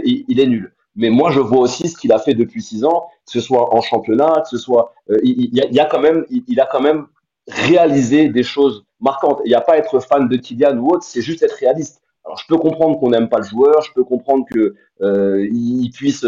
il, 0.04 0.40
est 0.40 0.46
nul. 0.46 0.72
Mais 0.96 1.10
moi, 1.10 1.30
je 1.30 1.40
vois 1.40 1.60
aussi 1.60 1.88
ce 1.88 1.96
qu'il 1.96 2.12
a 2.12 2.18
fait 2.18 2.34
depuis 2.34 2.62
six 2.62 2.84
ans, 2.84 3.06
que 3.24 3.32
ce 3.32 3.40
soit 3.40 3.74
en 3.74 3.80
championnat, 3.80 4.42
que 4.42 4.48
ce 4.48 4.58
soit, 4.58 4.92
euh, 5.10 5.16
il, 5.22 5.54
y 5.54 5.80
a, 5.80 5.84
quand 5.86 6.00
même, 6.00 6.24
il, 6.30 6.60
a 6.60 6.66
quand 6.70 6.80
même 6.80 7.06
réalisé 7.48 8.28
des 8.28 8.42
choses 8.42 8.84
marquantes. 9.00 9.40
Il 9.44 9.48
n'y 9.48 9.54
a 9.54 9.60
pas 9.60 9.74
à 9.74 9.76
être 9.78 10.00
fan 10.00 10.28
de 10.28 10.36
Kylian 10.36 10.76
ou 10.78 10.92
autre, 10.92 11.04
c'est 11.04 11.22
juste 11.22 11.42
être 11.42 11.56
réaliste. 11.56 12.02
Alors, 12.24 12.38
je 12.38 12.46
peux 12.48 12.56
comprendre 12.56 12.98
qu'on 12.98 13.10
n'aime 13.10 13.28
pas 13.28 13.38
le 13.38 13.44
joueur, 13.44 13.82
je 13.82 13.92
peux 13.92 14.04
comprendre 14.04 14.44
que 14.50 14.74
euh, 15.00 15.46
il 15.52 15.90
puisse 15.90 16.24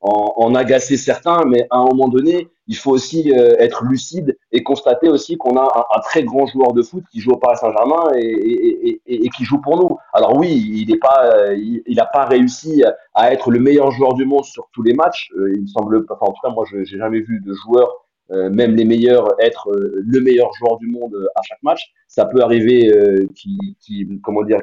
en, 0.00 0.54
agacer 0.54 0.96
certains, 0.96 1.44
mais 1.44 1.66
à 1.70 1.78
un 1.78 1.84
moment 1.84 2.08
donné, 2.08 2.48
il 2.68 2.76
faut 2.76 2.90
aussi 2.90 3.32
euh, 3.32 3.54
être 3.58 3.82
lucide 3.84 4.38
et 4.52 4.62
constater 4.62 5.08
aussi 5.08 5.36
qu'on 5.38 5.56
a 5.56 5.86
un, 5.96 6.00
très 6.00 6.22
grand 6.22 6.46
joueur 6.46 6.74
de 6.74 6.82
foot 6.82 7.02
qui 7.10 7.20
joue 7.20 7.32
au 7.32 7.38
Paris 7.38 7.56
Saint-Germain 7.56 8.12
et, 8.14 9.30
qui 9.36 9.44
joue 9.44 9.60
pour 9.60 9.78
nous. 9.78 9.96
Alors 10.12 10.36
oui, 10.36 10.50
il 10.86 10.98
pas, 10.98 11.32
euh, 11.32 11.56
il 11.56 11.96
n'a 11.96 12.06
pas 12.06 12.26
réussi 12.26 12.84
à 13.14 13.32
être 13.32 13.50
le 13.50 13.58
meilleur 13.58 13.90
joueur 13.90 14.14
du 14.14 14.26
monde 14.26 14.44
sur 14.44 14.68
tous 14.72 14.82
les 14.82 14.92
matchs. 14.92 15.30
Euh, 15.36 15.52
il 15.54 15.62
me 15.62 15.66
semble, 15.66 16.04
enfin 16.10 16.26
en 16.26 16.32
tout 16.32 16.40
cas 16.42 16.50
moi, 16.50 16.64
je 16.70 16.84
j'ai 16.84 16.98
jamais 16.98 17.20
vu 17.20 17.40
de 17.40 17.54
joueur 17.54 18.04
même 18.30 18.76
les 18.76 18.84
meilleurs 18.84 19.26
être 19.40 19.70
le 19.72 20.20
meilleur 20.20 20.52
joueur 20.52 20.76
du 20.76 20.86
monde 20.86 21.16
à 21.34 21.40
chaque 21.48 21.62
match. 21.62 21.94
Ça 22.08 22.26
peut 22.26 22.42
arriver 22.42 22.92
qui, 23.34 23.56
qui, 23.80 24.06
comment 24.22 24.42
dire, 24.42 24.60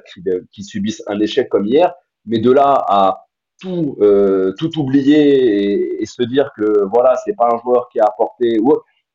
subissent 0.52 1.02
un 1.08 1.20
échec 1.20 1.50
comme 1.50 1.66
hier, 1.66 1.92
mais 2.28 2.38
de 2.38 2.52
là 2.52 2.86
à 2.88 3.25
tout, 3.66 3.98
euh, 4.02 4.54
tout 4.58 4.80
oublier 4.80 6.02
et, 6.02 6.06
se 6.06 6.22
dire 6.24 6.52
que 6.56 6.86
voilà, 6.94 7.16
c'est 7.26 7.36
pas 7.36 7.50
un 7.52 7.58
joueur 7.58 7.90
qui 7.90 8.00
a 8.00 8.06
apporté. 8.06 8.60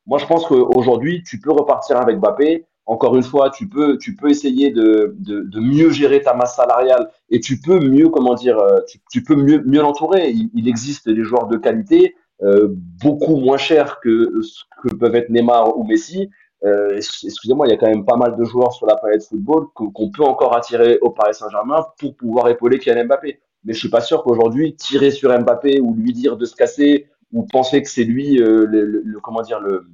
Moi, 0.05 0.19
je 0.19 0.25
pense 0.25 0.45
qu'aujourd'hui, 0.45 1.23
tu 1.23 1.39
peux 1.39 1.51
repartir 1.51 1.97
avec 1.97 2.19
Mbappé. 2.19 2.65
Encore 2.85 3.15
une 3.15 3.23
fois, 3.23 3.49
tu 3.49 3.69
peux, 3.69 3.97
tu 3.97 4.15
peux 4.15 4.29
essayer 4.29 4.71
de, 4.71 5.15
de, 5.19 5.41
de 5.41 5.59
mieux 5.59 5.91
gérer 5.91 6.21
ta 6.21 6.33
masse 6.33 6.55
salariale 6.55 7.09
et 7.29 7.39
tu 7.39 7.61
peux 7.61 7.79
mieux, 7.79 8.09
comment 8.09 8.33
dire, 8.33 8.57
euh, 8.59 8.79
tu, 9.09 9.23
peux 9.23 9.35
mieux, 9.35 9.63
mieux 9.65 9.81
l'entourer. 9.81 10.31
Il, 10.31 10.67
existe 10.67 11.07
des 11.07 11.23
joueurs 11.23 11.47
de 11.47 11.57
qualité 11.57 12.15
euh, 12.41 12.67
beaucoup 13.01 13.37
moins 13.37 13.57
chers 13.57 13.99
que 14.01 14.41
ce 14.41 14.63
que 14.83 14.93
peuvent 14.95 15.15
être 15.15 15.29
Neymar 15.29 15.77
ou 15.77 15.85
Messi. 15.85 16.29
Excusez-moi, 16.63 17.67
il 17.67 17.71
y 17.71 17.73
a 17.73 17.77
quand 17.77 17.89
même 17.89 18.05
pas 18.05 18.17
mal 18.17 18.35
de 18.35 18.43
joueurs 18.43 18.73
sur 18.73 18.85
la 18.85 18.95
planète 18.95 19.23
football 19.23 19.67
qu'on 19.73 20.11
peut 20.11 20.23
encore 20.23 20.55
attirer 20.55 20.99
au 21.01 21.09
Paris 21.09 21.33
Saint-Germain 21.33 21.85
pour 21.97 22.15
pouvoir 22.15 22.49
épauler 22.49 22.77
Kylian 22.77 23.05
Mbappé 23.05 23.39
mais 23.63 23.73
je 23.73 23.79
suis 23.79 23.89
pas 23.89 24.01
sûr 24.01 24.23
qu'aujourd'hui 24.23 24.75
tirer 24.75 25.11
sur 25.11 25.37
Mbappé 25.37 25.79
ou 25.79 25.93
lui 25.93 26.13
dire 26.13 26.37
de 26.37 26.45
se 26.45 26.55
casser 26.55 27.07
ou 27.31 27.43
penser 27.43 27.81
que 27.81 27.89
c'est 27.89 28.03
lui 28.03 28.41
euh, 28.41 28.65
le, 28.67 29.19
comment 29.21 29.41
dire 29.41 29.59
le, 29.59 29.87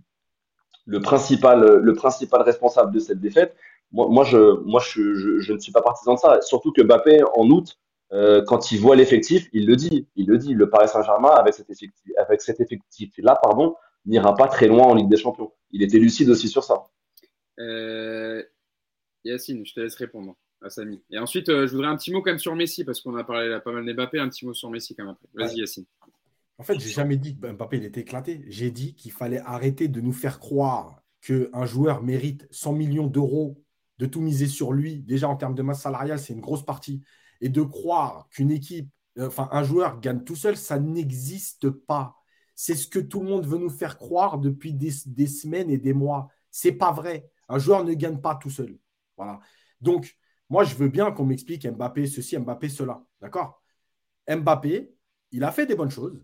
le 0.85 0.99
principal 1.01 1.79
le 1.81 1.93
principal 1.93 2.41
responsable 2.41 2.93
de 2.93 2.99
cette 2.99 3.19
défaite. 3.19 3.55
Moi, 3.91 4.07
moi 4.09 4.23
je 4.23 4.61
moi 4.65 4.81
je, 4.83 5.39
je, 5.39 5.53
ne 5.53 5.59
suis 5.59 5.71
pas 5.71 5.81
partisan 5.81 6.15
de 6.15 6.19
ça. 6.19 6.39
Surtout 6.41 6.71
que 6.71 6.81
Mbappé 6.81 7.21
en 7.35 7.49
août 7.49 7.77
euh, 8.13 8.41
quand 8.45 8.71
il 8.71 8.79
voit 8.79 8.95
l'effectif, 8.95 9.49
il 9.51 9.67
le 9.67 9.75
dit, 9.75 10.07
il 10.15 10.27
le 10.27 10.37
dit. 10.37 10.53
Le 10.53 10.69
Paris 10.69 10.87
Saint-Germain 10.87 11.31
avec 11.31 11.53
cet 11.53 11.69
effectif 11.69 12.11
avec 12.17 12.41
cet 12.41 12.59
effectif 12.59 13.13
là 13.17 13.37
pardon 13.41 13.75
n'ira 14.05 14.33
pas 14.35 14.47
très 14.47 14.67
loin 14.67 14.83
en 14.83 14.95
Ligue 14.95 15.09
des 15.09 15.17
Champions. 15.17 15.51
Il 15.71 15.83
était 15.83 15.99
lucide 15.99 16.29
aussi 16.29 16.47
sur 16.47 16.63
ça. 16.63 16.85
Euh, 17.59 18.41
Yacine, 19.25 19.65
je 19.65 19.73
te 19.73 19.79
laisse 19.81 19.95
répondre 19.95 20.35
Samy. 20.67 21.01
Et 21.09 21.19
ensuite, 21.19 21.49
euh, 21.49 21.67
je 21.67 21.71
voudrais 21.71 21.87
un 21.87 21.97
petit 21.97 22.11
mot 22.11 22.21
quand 22.21 22.31
même 22.31 22.39
sur 22.39 22.55
Messi, 22.55 22.83
parce 22.83 23.01
qu'on 23.01 23.15
a 23.15 23.23
parlé 23.23 23.59
pas 23.63 23.71
mal 23.71 23.85
d'Mbappé, 23.85 24.19
un 24.19 24.29
petit 24.29 24.45
mot 24.45 24.53
sur 24.53 24.69
Messi 24.69 24.95
quand 24.95 25.05
même 25.05 25.13
après. 25.13 25.27
Vas-y, 25.33 25.59
Yacine. 25.59 25.85
En 26.59 26.63
fait, 26.63 26.79
j'ai 26.79 26.89
jamais 26.89 27.17
dit 27.17 27.37
que 27.37 27.51
Mbappé 27.51 27.77
il 27.77 27.85
était 27.85 28.01
éclaté. 28.01 28.43
J'ai 28.47 28.71
dit 28.71 28.95
qu'il 28.95 29.11
fallait 29.11 29.39
arrêter 29.39 29.87
de 29.87 30.01
nous 30.01 30.13
faire 30.13 30.39
croire 30.39 31.01
qu'un 31.21 31.65
joueur 31.65 32.01
mérite 32.01 32.47
100 32.51 32.73
millions 32.73 33.07
d'euros, 33.07 33.61
de 33.99 34.05
tout 34.05 34.21
miser 34.21 34.47
sur 34.47 34.73
lui. 34.73 34.99
Déjà 34.99 35.29
en 35.29 35.35
termes 35.35 35.55
de 35.55 35.61
masse 35.61 35.81
salariale, 35.81 36.19
c'est 36.19 36.33
une 36.33 36.41
grosse 36.41 36.65
partie. 36.65 37.03
Et 37.41 37.49
de 37.49 37.61
croire 37.61 38.27
qu'une 38.31 38.49
équipe, 38.49 38.89
euh, 39.19 39.27
enfin 39.27 39.49
un 39.51 39.63
joueur 39.63 39.99
gagne 39.99 40.23
tout 40.23 40.35
seul, 40.35 40.57
ça 40.57 40.79
n'existe 40.79 41.69
pas. 41.69 42.15
C'est 42.55 42.75
ce 42.75 42.87
que 42.87 42.99
tout 42.99 43.19
le 43.19 43.29
monde 43.29 43.45
veut 43.45 43.59
nous 43.59 43.69
faire 43.69 43.97
croire 43.97 44.39
depuis 44.39 44.73
des, 44.73 44.91
des 45.05 45.27
semaines 45.27 45.69
et 45.69 45.77
des 45.77 45.93
mois. 45.93 46.29
C'est 46.49 46.71
pas 46.71 46.91
vrai. 46.91 47.29
Un 47.49 47.59
joueur 47.59 47.83
ne 47.83 47.93
gagne 47.93 48.19
pas 48.19 48.33
tout 48.35 48.49
seul. 48.49 48.79
Voilà. 49.15 49.39
Donc, 49.79 50.17
moi, 50.49 50.63
je 50.63 50.75
veux 50.75 50.87
bien 50.87 51.11
qu'on 51.11 51.25
m'explique 51.25 51.67
Mbappé 51.67 52.07
ceci, 52.07 52.37
Mbappé 52.37 52.69
cela. 52.69 53.03
D'accord? 53.21 53.61
Mbappé, 54.29 54.93
il 55.31 55.43
a 55.43 55.51
fait 55.51 55.65
des 55.65 55.75
bonnes 55.75 55.91
choses. 55.91 56.21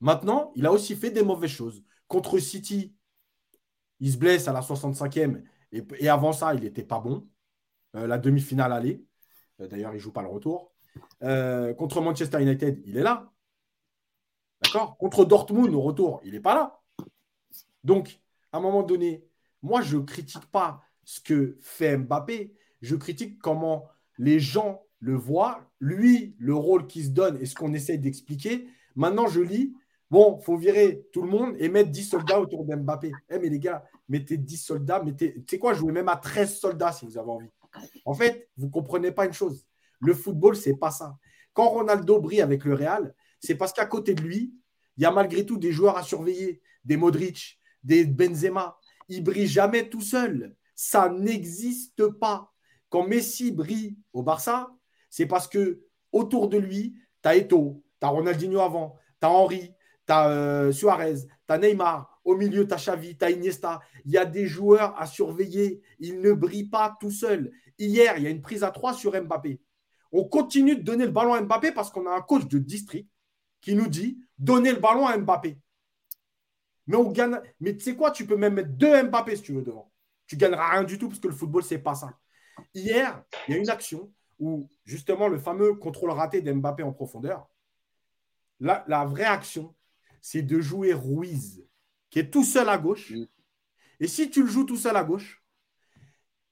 Maintenant, 0.00 0.52
il 0.56 0.66
a 0.66 0.72
aussi 0.72 0.96
fait 0.96 1.10
des 1.10 1.22
mauvaises 1.22 1.50
choses. 1.50 1.82
Contre 2.08 2.38
City, 2.38 2.94
il 4.00 4.12
se 4.12 4.16
blesse 4.16 4.48
à 4.48 4.52
la 4.52 4.60
65e 4.60 5.42
et, 5.72 6.08
avant 6.08 6.32
ça, 6.32 6.54
il 6.54 6.62
n'était 6.62 6.82
pas 6.84 7.00
bon. 7.00 7.28
Euh, 7.96 8.06
la 8.06 8.18
demi-finale 8.18 8.72
allait. 8.72 9.02
Euh, 9.60 9.68
d'ailleurs, 9.68 9.92
il 9.92 9.96
ne 9.96 10.00
joue 10.00 10.12
pas 10.12 10.22
le 10.22 10.28
retour. 10.28 10.72
Euh, 11.22 11.74
contre 11.74 12.00
Manchester 12.00 12.42
United, 12.42 12.82
il 12.86 12.96
est 12.96 13.02
là. 13.02 13.30
D'accord? 14.62 14.96
Contre 14.96 15.24
Dortmund, 15.24 15.74
au 15.74 15.82
retour, 15.82 16.20
il 16.24 16.32
n'est 16.32 16.40
pas 16.40 16.54
là. 16.54 16.80
Donc, 17.84 18.20
à 18.52 18.58
un 18.58 18.60
moment 18.60 18.82
donné, 18.82 19.24
moi, 19.62 19.82
je 19.82 19.98
ne 19.98 20.02
critique 20.02 20.46
pas 20.46 20.82
ce 21.04 21.20
que 21.20 21.58
fait 21.60 21.96
Mbappé, 21.98 22.54
je 22.80 22.96
critique 22.96 23.38
comment 23.40 23.88
les 24.18 24.40
gens 24.40 24.82
le 25.00 25.14
voient, 25.14 25.70
lui, 25.80 26.36
le 26.38 26.54
rôle 26.54 26.86
qu'il 26.86 27.04
se 27.04 27.10
donne 27.10 27.38
et 27.40 27.46
ce 27.46 27.54
qu'on 27.54 27.72
essaye 27.72 27.98
d'expliquer. 27.98 28.68
Maintenant, 28.96 29.26
je 29.26 29.40
lis, 29.40 29.74
bon, 30.10 30.38
faut 30.40 30.56
virer 30.56 31.06
tout 31.12 31.22
le 31.22 31.28
monde 31.28 31.54
et 31.58 31.68
mettre 31.68 31.90
10 31.90 32.04
soldats 32.04 32.40
autour 32.40 32.64
d'Mbappé. 32.64 33.12
Eh, 33.30 33.38
mais 33.38 33.48
les 33.48 33.58
gars, 33.58 33.84
mettez 34.08 34.36
10 34.36 34.56
soldats, 34.58 35.02
mettez, 35.02 35.34
tu 35.34 35.44
sais 35.48 35.58
quoi, 35.58 35.72
jouez 35.74 35.92
même 35.92 36.08
à 36.08 36.16
13 36.16 36.58
soldats 36.58 36.92
si 36.92 37.06
vous 37.06 37.16
avez 37.16 37.30
envie. 37.30 37.50
En 38.04 38.14
fait, 38.14 38.48
vous 38.56 38.66
ne 38.66 38.70
comprenez 38.72 39.12
pas 39.12 39.26
une 39.26 39.32
chose. 39.32 39.66
Le 40.00 40.14
football, 40.14 40.56
c'est 40.56 40.76
pas 40.76 40.90
ça. 40.90 41.16
Quand 41.52 41.68
Ronaldo 41.68 42.20
brille 42.20 42.42
avec 42.42 42.64
le 42.64 42.74
Real, 42.74 43.14
c'est 43.40 43.54
parce 43.54 43.72
qu'à 43.72 43.86
côté 43.86 44.14
de 44.14 44.22
lui, 44.22 44.54
il 44.96 45.02
y 45.02 45.06
a 45.06 45.10
malgré 45.10 45.46
tout 45.46 45.56
des 45.56 45.72
joueurs 45.72 45.96
à 45.96 46.02
surveiller, 46.02 46.60
des 46.84 46.96
Modric, 46.96 47.58
des 47.82 48.04
Benzema. 48.04 48.78
Il 49.08 49.24
brille 49.24 49.46
jamais 49.46 49.88
tout 49.88 50.00
seul. 50.00 50.54
Ça 50.74 51.08
n'existe 51.08 52.06
pas. 52.08 52.52
Quand 52.90 53.06
Messi 53.06 53.52
brille 53.52 53.96
au 54.12 54.22
Barça, 54.22 54.70
c'est 55.08 55.26
parce 55.26 55.48
que 55.48 55.80
autour 56.12 56.48
de 56.48 56.58
lui, 56.58 56.96
tu 57.22 57.28
as 57.28 57.36
Eto, 57.36 57.82
tu 58.00 58.06
as 58.06 58.10
Ronaldinho 58.10 58.60
avant, 58.60 58.96
tu 59.20 59.26
as 59.26 59.30
Henri, 59.30 59.72
tu 60.06 60.12
as 60.12 60.28
euh, 60.28 60.72
Suarez, 60.72 61.14
tu 61.14 61.28
as 61.48 61.58
Neymar, 61.58 62.20
au 62.24 62.36
milieu, 62.36 62.66
tu 62.66 62.74
as 62.74 62.76
Xavi, 62.76 63.16
tu 63.16 63.24
as 63.24 63.30
Iniesta. 63.30 63.80
Il 64.04 64.12
y 64.12 64.18
a 64.18 64.24
des 64.24 64.46
joueurs 64.46 65.00
à 65.00 65.06
surveiller. 65.06 65.82
Il 65.98 66.20
ne 66.20 66.32
brille 66.32 66.68
pas 66.68 66.96
tout 67.00 67.10
seul. 67.10 67.50
Hier, 67.78 68.14
il 68.18 68.24
y 68.24 68.26
a 68.26 68.30
une 68.30 68.42
prise 68.42 68.62
à 68.62 68.70
trois 68.70 68.92
sur 68.92 69.12
Mbappé. 69.20 69.60
On 70.12 70.24
continue 70.24 70.76
de 70.76 70.82
donner 70.82 71.06
le 71.06 71.12
ballon 71.12 71.34
à 71.34 71.40
Mbappé 71.40 71.72
parce 71.72 71.90
qu'on 71.90 72.06
a 72.06 72.10
un 72.14 72.20
coach 72.20 72.46
de 72.46 72.58
district 72.58 73.08
qui 73.60 73.74
nous 73.74 73.88
dit 73.88 74.18
donnez 74.38 74.72
le 74.72 74.80
ballon 74.80 75.06
à 75.06 75.16
Mbappé. 75.16 75.58
Mais 76.86 76.96
on 76.96 77.10
gagne. 77.10 77.40
Mais 77.60 77.76
tu 77.76 77.80
sais 77.84 77.96
quoi, 77.96 78.10
tu 78.10 78.26
peux 78.26 78.36
même 78.36 78.54
mettre 78.54 78.70
deux 78.70 79.02
Mbappé 79.04 79.36
si 79.36 79.42
tu 79.42 79.52
veux 79.52 79.62
devant. 79.62 79.92
Tu 80.26 80.36
gagneras 80.36 80.70
rien 80.72 80.84
du 80.84 80.98
tout 80.98 81.08
parce 81.08 81.20
que 81.20 81.28
le 81.28 81.34
football, 81.34 81.62
c'est 81.62 81.78
pas 81.78 81.94
ça. 81.94 82.18
Hier, 82.74 83.24
il 83.48 83.54
y 83.54 83.56
a 83.56 83.60
une 83.60 83.70
action 83.70 84.12
où 84.38 84.68
justement 84.84 85.28
le 85.28 85.38
fameux 85.38 85.74
contrôle 85.74 86.10
raté 86.10 86.40
d'Mbappé 86.40 86.82
en 86.82 86.92
profondeur, 86.92 87.48
la, 88.58 88.84
la, 88.88 89.04
vraie 89.04 89.24
action, 89.24 89.74
c'est 90.20 90.42
de 90.42 90.60
jouer 90.60 90.92
Ruiz, 90.92 91.66
qui 92.10 92.18
est 92.18 92.30
tout 92.30 92.44
seul 92.44 92.68
à 92.68 92.78
gauche. 92.78 93.12
Et 94.00 94.06
si 94.06 94.30
tu 94.30 94.42
le 94.42 94.48
joues 94.48 94.64
tout 94.64 94.76
seul 94.76 94.96
à 94.96 95.04
gauche, 95.04 95.42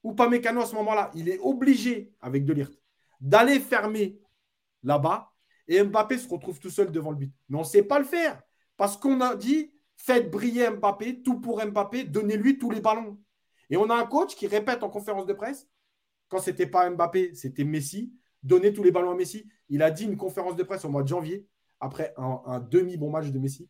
ou 0.03 0.13
pas 0.13 0.29
Mécano 0.29 0.61
à 0.61 0.65
ce 0.65 0.75
moment-là, 0.75 1.11
il 1.13 1.29
est 1.29 1.39
obligé, 1.39 2.13
avec 2.21 2.45
Delirte, 2.45 2.79
d'aller 3.19 3.59
fermer 3.59 4.19
là-bas 4.83 5.31
et 5.67 5.83
Mbappé 5.83 6.17
se 6.17 6.27
retrouve 6.27 6.59
tout 6.59 6.69
seul 6.69 6.91
devant 6.91 7.11
le 7.11 7.17
but. 7.17 7.33
Mais 7.49 7.57
on 7.57 7.61
ne 7.61 7.65
sait 7.65 7.83
pas 7.83 7.99
le 7.99 8.05
faire 8.05 8.41
parce 8.77 8.97
qu'on 8.97 9.21
a 9.21 9.35
dit 9.35 9.71
faites 9.95 10.31
briller 10.31 10.69
Mbappé, 10.69 11.21
tout 11.21 11.39
pour 11.39 11.63
Mbappé, 11.63 12.05
donnez-lui 12.05 12.57
tous 12.57 12.71
les 12.71 12.81
ballons. 12.81 13.19
Et 13.69 13.77
on 13.77 13.89
a 13.89 13.95
un 13.95 14.05
coach 14.05 14.35
qui 14.35 14.47
répète 14.47 14.83
en 14.83 14.89
conférence 14.89 15.25
de 15.25 15.33
presse 15.33 15.67
quand 16.29 16.39
c'était 16.39 16.67
pas 16.67 16.89
Mbappé, 16.89 17.33
c'était 17.35 17.63
Messi. 17.63 18.13
Donner 18.41 18.71
tous 18.71 18.83
les 18.83 18.91
ballons 18.91 19.11
à 19.11 19.15
Messi. 19.15 19.49
Il 19.67 19.83
a 19.83 19.91
dit 19.91 20.05
une 20.05 20.15
conférence 20.15 20.55
de 20.55 20.63
presse 20.63 20.85
au 20.85 20.89
mois 20.89 21.03
de 21.03 21.07
janvier, 21.07 21.45
après 21.79 22.13
un, 22.17 22.59
demi-bon 22.59 23.09
match 23.09 23.27
de 23.27 23.39
Messi. 23.39 23.69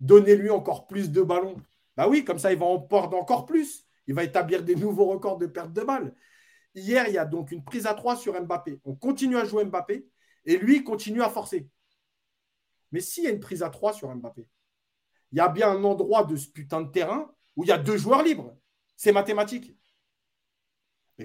Donnez-lui 0.00 0.50
encore 0.50 0.86
plus 0.86 1.10
de 1.10 1.22
ballons. 1.22 1.56
Bah 1.96 2.08
oui, 2.08 2.24
comme 2.24 2.38
ça, 2.38 2.52
il 2.52 2.58
va 2.58 2.66
en 2.66 2.80
perdre 2.80 3.16
encore 3.18 3.44
plus. 3.44 3.86
Il 4.06 4.14
va 4.14 4.24
établir 4.24 4.62
des 4.62 4.74
nouveaux 4.74 5.06
records 5.06 5.38
de 5.38 5.46
perte 5.46 5.72
de 5.72 5.82
balles. 5.82 6.14
Hier, 6.74 7.06
il 7.08 7.14
y 7.14 7.18
a 7.18 7.26
donc 7.26 7.52
une 7.52 7.62
prise 7.62 7.86
à 7.86 7.94
trois 7.94 8.16
sur 8.16 8.40
Mbappé. 8.40 8.80
On 8.84 8.94
continue 8.94 9.36
à 9.36 9.44
jouer 9.44 9.64
Mbappé 9.64 10.06
et 10.46 10.56
lui 10.56 10.82
continue 10.82 11.22
à 11.22 11.28
forcer. 11.28 11.68
Mais 12.90 13.00
s'il 13.00 13.24
y 13.24 13.26
a 13.26 13.30
une 13.30 13.40
prise 13.40 13.62
à 13.62 13.70
trois 13.70 13.92
sur 13.92 14.14
Mbappé, 14.14 14.46
il 15.32 15.38
y 15.38 15.40
a 15.40 15.48
bien 15.48 15.70
un 15.70 15.84
endroit 15.84 16.24
de 16.24 16.36
ce 16.36 16.48
putain 16.48 16.80
de 16.80 16.90
terrain 16.90 17.30
où 17.56 17.64
il 17.64 17.68
y 17.68 17.72
a 17.72 17.78
deux 17.78 17.96
joueurs 17.96 18.22
libres. 18.22 18.56
C'est 18.96 19.12
mathématique. 19.12 19.76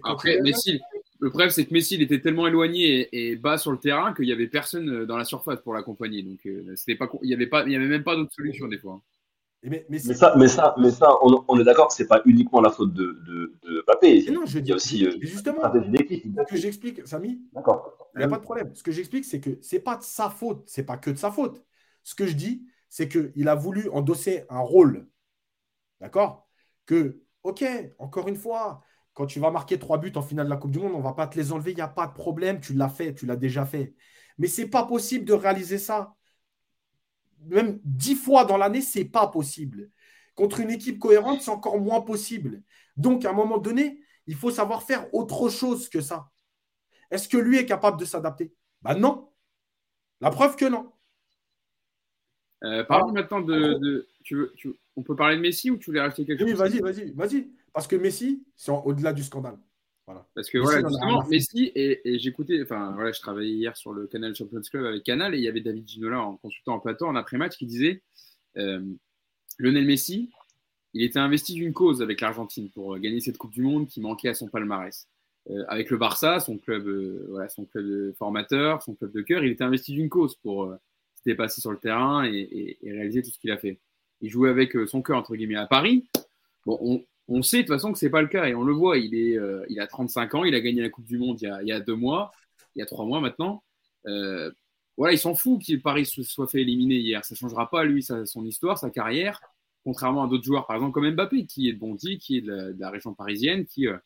Après, 0.04 0.40
Messi, 0.42 0.80
le 1.20 1.30
problème, 1.30 1.50
c'est 1.50 1.66
que 1.66 1.74
Messi 1.74 1.96
il 1.96 2.02
était 2.02 2.22
tellement 2.22 2.48
éloigné 2.48 3.10
et, 3.12 3.36
bas 3.36 3.58
sur 3.58 3.72
le 3.72 3.78
terrain 3.78 4.14
qu'il 4.14 4.26
n'y 4.26 4.32
avait 4.32 4.48
personne 4.48 4.90
euh, 4.90 5.06
dans 5.06 5.18
la 5.18 5.26
surface 5.26 5.60
pour 5.62 5.74
l'accompagner. 5.74 6.24
Donc, 6.24 6.46
euh, 6.46 6.74
c'était 6.76 6.96
pas, 6.96 7.10
il 7.22 7.28
n'y 7.28 7.34
avait, 7.34 7.48
pas, 7.48 7.64
il 7.66 7.72
y 7.72 7.76
avait 7.76 7.88
même 7.88 8.04
pas 8.04 8.16
d'autre 8.16 8.34
solution 8.34 8.68
des 8.68 8.78
fois. 8.78 9.02
Mais, 9.64 9.86
mais, 9.90 9.98
ça, 9.98 10.36
mais 10.38 10.48
ça, 10.48 10.76
mais 10.78 10.92
ça, 10.92 11.10
on, 11.22 11.60
est 11.60 11.64
d'accord 11.64 11.88
que 11.88 11.94
c'est 11.96 12.08
pas 12.08 12.22
uniquement 12.26 12.62
la 12.62 12.70
faute 12.70 12.94
de, 12.94 13.20
de, 13.26 13.54
de 13.64 14.32
Non, 14.32 14.46
je 14.46 14.60
Il 14.60 14.68
y 14.68 14.72
a 14.72 14.76
aussi 14.76 15.06
euh, 15.06 15.18
justement 15.20 15.64
ce 15.64 16.44
que 16.50 16.58
j'explique, 16.58 17.06
Samy. 17.08 17.42
D'accord. 17.54 18.12
Il 18.14 18.20
n'y 18.20 18.24
a 18.24 18.28
pas 18.28 18.38
de 18.38 18.44
problème. 18.44 18.74
Ce 18.76 18.84
que 18.84 18.92
j'explique, 18.92 19.26
c'est 19.26 19.40
que 19.40 19.58
c'est 19.62 19.80
pas 19.80 19.98
de 19.98 20.04
sa 20.04 20.30
faute, 20.30 20.64
c'est 20.68 20.86
pas 20.86 20.98
que 20.98 21.10
de 21.10 21.18
sa 21.18 21.32
faute. 21.32 21.66
Ce 22.04 22.14
que 22.14 22.28
je 22.28 22.34
dis, 22.34 22.68
c'est 22.88 23.10
qu'il 23.10 23.48
a 23.48 23.56
voulu 23.56 23.90
endosser 23.90 24.44
un 24.50 24.60
rôle. 24.60 25.08
D'accord? 26.00 26.48
Que, 26.86 27.22
ok, 27.44 27.66
encore 27.98 28.28
une 28.28 28.36
fois, 28.36 28.84
quand 29.18 29.26
tu 29.26 29.40
vas 29.40 29.50
marquer 29.50 29.80
trois 29.80 29.98
buts 29.98 30.12
en 30.14 30.22
finale 30.22 30.46
de 30.46 30.52
la 30.52 30.58
Coupe 30.58 30.70
du 30.70 30.78
Monde, 30.78 30.92
on 30.94 31.00
ne 31.00 31.04
va 31.04 31.14
pas 31.14 31.26
te 31.26 31.40
les 31.40 31.52
enlever, 31.52 31.72
il 31.72 31.76
n'y 31.76 31.82
a 31.82 31.88
pas 31.88 32.06
de 32.06 32.14
problème, 32.14 32.62
tu 32.62 32.74
l'as 32.74 32.88
fait, 32.88 33.16
tu 33.16 33.26
l'as 33.26 33.36
déjà 33.36 33.66
fait. 33.66 33.96
Mais 34.38 34.46
ce 34.46 34.62
n'est 34.62 34.68
pas 34.68 34.86
possible 34.86 35.26
de 35.26 35.34
réaliser 35.34 35.80
ça. 35.80 36.14
Même 37.48 37.80
dix 37.84 38.14
fois 38.14 38.46
dans 38.46 38.58
l'année, 38.58 38.82
ce 38.82 39.00
n'est 39.00 39.06
pas 39.06 39.26
possible. 39.26 39.90
Contre 40.36 40.60
une 40.60 40.70
équipe 40.70 41.00
cohérente, 41.00 41.42
c'est 41.42 41.50
encore 41.50 41.80
moins 41.80 42.02
possible. 42.02 42.62
Donc, 42.96 43.26
à 43.26 43.32
un 43.32 43.34
moment 43.34 43.58
donné, 43.58 44.04
il 44.28 44.36
faut 44.36 44.52
savoir 44.52 44.84
faire 44.84 45.12
autre 45.16 45.50
chose 45.50 45.90
que 45.90 46.00
ça. 46.00 46.30
Est-ce 47.10 47.28
que 47.28 47.38
lui 47.38 47.58
est 47.58 47.66
capable 47.66 48.00
de 48.00 48.06
s'adapter? 48.06 48.54
Ben 48.84 48.94
non. 49.00 49.32
La 50.22 50.30
preuve 50.30 50.56
que 50.56 50.66
non. 50.66 50.92
Euh, 52.64 52.84
parlons 52.84 53.14
maintenant 53.14 53.42
de. 53.42 54.06
on 54.96 55.02
peut 55.02 55.16
parler 55.16 55.38
de 55.38 55.42
Messi 55.42 55.72
ou 55.72 55.78
tu 55.78 55.88
voulais 55.88 56.02
rajouter 56.02 56.24
quelque 56.28 56.42
chose? 56.42 56.50
Oui, 56.52 56.54
vas-y, 56.54 56.82
vas-y, 56.82 57.12
vas-y. 57.14 57.57
Parce 57.74 57.88
que 57.88 57.96
Messi, 57.96 58.44
c'est 58.56 58.72
au-delà 58.72 59.14
du 59.14 59.24
scandale. 59.24 59.58
Voilà. 60.06 60.26
Parce 60.34 60.50
que 60.50 60.58
voilà, 60.58 60.88
justement, 60.88 61.28
Messi, 61.28 61.72
et, 61.76 62.18
j'écoutais, 62.20 62.62
enfin 62.64 62.94
voilà, 62.94 63.12
je 63.12 63.20
travaillais 63.20 63.52
hier 63.52 63.76
sur 63.76 63.92
le 63.92 64.08
Canal 64.08 64.34
Champions 64.34 64.62
Club 64.62 64.86
avec 64.86 65.04
Canal 65.04 65.36
et 65.36 65.38
il 65.38 65.44
y 65.44 65.50
avait 65.50 65.62
David 65.62 65.88
Ginola 65.88 66.22
en 66.22 66.38
consultant 66.38 66.76
en 66.76 66.80
plateau 66.80 67.06
en 67.06 67.16
après-match 67.16 67.58
qui 67.58 67.66
disait 67.66 68.02
euh, 68.58 68.82
Lionel 69.60 69.86
Messi, 69.86 70.32
il 70.94 71.04
était 71.04 71.20
investi 71.20 71.54
d'une 71.54 71.74
cause 71.74 72.02
avec 72.02 72.22
l'Argentine 72.22 72.70
pour 72.70 72.98
gagner 73.00 73.20
cette 73.20 73.38
Coupe 73.38 73.52
du 73.52 73.62
Monde 73.62 73.88
qui 73.88 74.00
manquait 74.00 74.30
à 74.30 74.34
son 74.34 74.48
palmarès. 74.48 75.08
Euh, 75.50 75.64
avec 75.68 75.90
le 75.90 75.98
Barça, 75.98 76.40
son 76.40 76.58
club, 76.58 76.88
euh, 76.88 77.26
voilà, 77.30 77.48
son 77.50 77.66
club 77.66 77.86
de 77.86 78.14
formateur, 78.18 78.82
son 78.82 78.96
club 78.96 79.12
de 79.14 79.22
cœur, 79.22 79.44
il 79.44 79.52
était 79.52 79.64
investi 79.64 79.94
d'une 79.94 80.10
cause 80.10 80.36
pour 80.36 80.64
euh, 80.64 80.76
se 81.16 81.22
dépasser 81.26 81.62
sur 81.62 81.72
le 81.72 81.78
terrain 81.78 82.26
et, 82.26 82.78
et 82.82 82.92
réaliser 82.92 83.22
tout 83.22 83.30
ce 83.30 83.40
qu'il 83.40 83.52
a 83.52 83.58
fait. 83.58 83.80
Il 84.22 84.30
jouait 84.30 84.50
avec 84.50 84.76
son 84.88 85.02
cœur 85.02 85.18
entre 85.18 85.36
guillemets 85.36 85.56
à 85.56 85.68
Paris. 85.68 86.08
Bon, 86.66 86.78
on, 86.82 87.06
on 87.28 87.42
sait 87.42 87.58
de 87.58 87.62
toute 87.64 87.76
façon 87.76 87.92
que 87.92 88.00
c'est 88.00 88.10
pas 88.10 88.22
le 88.22 88.28
cas 88.28 88.46
et 88.46 88.56
on 88.56 88.64
le 88.64 88.74
voit. 88.74 88.98
Il, 88.98 89.16
est, 89.16 89.38
euh, 89.38 89.66
il 89.70 89.80
a 89.80 89.88
35 89.88 90.36
ans, 90.36 90.44
il 90.44 90.56
a 90.56 90.62
gagné 90.62 90.82
la 90.82 90.90
Coupe 90.90 91.06
du 91.06 91.18
Monde 91.18 91.40
il 91.42 91.68
y 91.68 91.72
a, 91.72 91.80
deux 91.80 91.96
mois, 91.96 92.32
il 92.76 92.80
y 92.80 92.82
a 92.82 92.86
trois 92.86 93.06
mois 93.06 93.20
maintenant. 93.20 93.64
Euh, 94.08 94.52
voilà, 94.98 95.14
il 95.14 95.20
s'en 95.20 95.36
fout 95.36 95.62
qu'il 95.62 95.82
Paris 95.82 96.06
se 96.06 96.24
soit 96.24 96.48
fait 96.48 96.62
éliminer 96.62 96.96
hier. 96.96 97.24
Ça 97.26 97.36
changera 97.36 97.70
pas 97.70 97.84
lui 97.84 98.04
son 98.04 98.46
histoire, 98.46 98.78
sa 98.78 98.90
carrière. 98.90 99.42
Contrairement 99.84 100.24
à 100.24 100.28
d'autres 100.28 100.44
joueurs, 100.44 100.66
par 100.68 100.76
exemple 100.76 100.94
comme 100.94 101.10
Mbappé, 101.10 101.46
qui 101.46 101.70
est 101.70 101.74
de 101.74 101.80
Bondy, 101.80 102.18
qui 102.18 102.38
est 102.38 102.42
de 102.42 102.76
la, 102.78 102.90
région 102.90 103.14
parisienne, 103.14 103.66
qui 103.66 103.88
euh, 103.88 103.98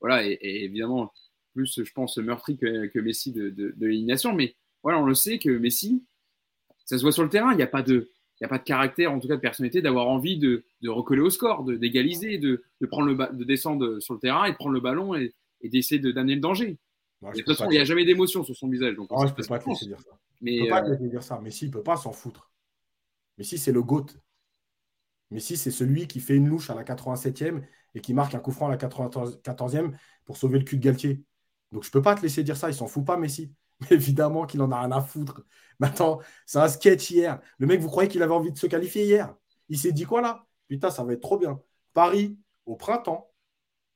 voilà 0.00 0.24
est, 0.26 0.38
évidemment 0.42 1.12
plus, 1.54 1.82
je 1.82 1.92
pense, 1.92 2.18
meurtri 2.18 2.56
que, 2.56 2.98
Messi 3.00 3.32
de, 3.32 3.50
de 3.50 3.74
l'élimination. 3.80 4.34
Mais 4.34 4.56
voilà, 4.82 4.98
on 5.00 5.06
le 5.06 5.14
sait 5.14 5.38
que 5.38 5.50
Messi, 5.50 6.04
ça 6.84 6.98
se 6.98 7.02
voit 7.02 7.12
sur 7.12 7.22
le 7.22 7.28
terrain. 7.28 7.52
Il 7.52 7.56
n'y 7.56 7.62
a 7.62 7.68
pas 7.68 7.82
de 7.82 8.10
n'y 8.40 8.46
a 8.46 8.48
pas 8.48 8.58
de 8.58 8.64
caractère, 8.64 9.12
en 9.12 9.20
tout 9.20 9.28
cas 9.28 9.36
de 9.36 9.40
personnalité, 9.40 9.80
d'avoir 9.82 10.08
envie 10.08 10.38
de, 10.38 10.64
recoller 10.86 11.22
au 11.22 11.30
score, 11.30 11.64
d'égaliser, 11.64 12.38
de, 12.38 12.64
de, 12.80 12.86
prendre 12.86 13.08
le 13.08 13.36
de 13.36 13.44
descendre 13.44 14.00
sur 14.00 14.14
le 14.14 14.20
terrain 14.20 14.44
et 14.44 14.52
de 14.52 14.56
prendre 14.56 14.74
le 14.74 14.80
ballon 14.80 15.14
et, 15.14 15.32
d'essayer 15.62 15.98
de 15.98 16.10
d'amener 16.10 16.34
le 16.34 16.40
danger. 16.40 16.78
de 17.22 17.30
toute 17.30 17.56
façon, 17.56 17.70
il 17.70 17.74
n'y 17.74 17.78
a 17.78 17.84
jamais 17.84 18.04
d'émotion 18.04 18.44
sur 18.44 18.54
son 18.54 18.68
visage. 18.68 18.96
Donc 18.96 19.08
je 19.18 19.24
ne 19.24 19.30
peux 19.30 19.44
pas 19.44 19.58
te 19.58 19.68
laisser 19.68 19.86
dire 19.86 20.00
ça. 20.00 20.18
Mais, 20.42 20.60
peux 20.60 20.68
pas 20.68 20.82
te 20.82 20.90
laisser 20.90 21.08
dire 21.08 21.22
ça. 21.22 21.40
Mais 21.42 21.50
si, 21.50 21.66
il 21.66 21.68
ne 21.68 21.72
peut 21.72 21.82
pas 21.82 21.96
s'en 21.96 22.12
foutre. 22.12 22.50
Mais 23.38 23.44
si, 23.44 23.56
c'est 23.56 23.72
le 23.72 23.82
GOAT. 23.82 24.06
Mais 25.30 25.40
si, 25.40 25.56
c'est 25.56 25.70
celui 25.70 26.06
qui 26.06 26.20
fait 26.20 26.36
une 26.36 26.48
louche 26.48 26.68
à 26.70 26.74
la 26.74 26.84
87e 26.84 27.62
et 27.94 28.00
qui 28.00 28.12
marque 28.12 28.34
un 28.34 28.40
coup 28.40 28.52
franc 28.52 28.66
à 28.66 28.70
la 28.70 28.76
94e 28.76 29.92
pour 30.24 30.36
sauver 30.36 30.58
le 30.58 30.64
cul 30.64 30.76
de 30.76 30.82
Galtier. 30.82 31.22
Donc 31.72 31.82
je 31.82 31.88
ne 31.88 31.92
peux 31.92 32.02
pas 32.02 32.14
te 32.14 32.22
laisser 32.22 32.42
dire 32.42 32.56
ça. 32.56 32.68
Il 32.68 32.74
s'en 32.74 32.86
fout 32.86 33.04
pas, 33.04 33.16
Messi. 33.16 33.52
évidemment 33.90 34.46
qu'il 34.46 34.62
en 34.62 34.70
a 34.72 34.80
rien 34.80 34.92
à 34.92 35.00
foutre. 35.00 35.42
Maintenant, 35.78 36.20
c'est 36.46 36.58
un 36.58 36.68
sketch 36.68 37.10
hier. 37.10 37.40
Le 37.58 37.66
mec, 37.66 37.80
vous 37.80 37.88
croyez 37.88 38.08
qu'il 38.08 38.22
avait 38.22 38.34
envie 38.34 38.52
de 38.52 38.58
se 38.58 38.66
qualifier 38.66 39.04
hier? 39.04 39.34
Il 39.68 39.78
s'est 39.78 39.92
dit 39.92 40.04
quoi 40.04 40.20
là? 40.20 40.46
Putain, 40.68 40.90
ça 40.90 41.04
va 41.04 41.12
être 41.12 41.20
trop 41.20 41.38
bien. 41.38 41.60
Paris, 41.92 42.38
au 42.66 42.76
printemps, 42.76 43.30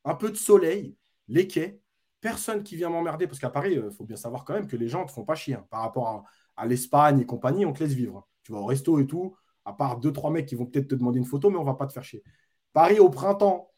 un 0.04 0.14
peu 0.14 0.30
de 0.30 0.36
soleil, 0.36 0.96
les 1.28 1.46
quais, 1.46 1.80
personne 2.20 2.62
qui 2.62 2.76
vient 2.76 2.90
m'emmerder. 2.90 3.26
Parce 3.26 3.38
qu'à 3.38 3.50
Paris, 3.50 3.72
il 3.72 3.78
euh, 3.78 3.90
faut 3.90 4.04
bien 4.04 4.16
savoir 4.16 4.44
quand 4.44 4.54
même 4.54 4.66
que 4.66 4.76
les 4.76 4.88
gens 4.88 5.02
ne 5.02 5.06
te 5.06 5.12
font 5.12 5.24
pas 5.24 5.34
chier. 5.34 5.54
Hein. 5.54 5.66
Par 5.70 5.82
rapport 5.82 6.24
à, 6.56 6.66
l'Espagne 6.66 7.20
et 7.20 7.26
compagnie, 7.26 7.64
on 7.66 7.72
te 7.72 7.82
laisse 7.82 7.92
vivre. 7.92 8.28
Tu 8.42 8.52
vas 8.52 8.58
au 8.58 8.66
resto 8.66 8.98
et 8.98 9.06
tout, 9.06 9.36
à 9.64 9.72
part 9.72 9.98
deux, 9.98 10.12
trois 10.12 10.30
mecs 10.30 10.46
qui 10.46 10.56
vont 10.56 10.66
peut-être 10.66 10.88
te 10.88 10.94
demander 10.96 11.18
une 11.18 11.24
photo, 11.24 11.50
mais 11.50 11.56
on 11.56 11.62
ne 11.62 11.66
va 11.66 11.74
pas 11.74 11.86
te 11.86 11.92
faire 11.92 12.02
chier. 12.02 12.24
Paris 12.72 12.98
au 12.98 13.10
printemps, 13.10 13.72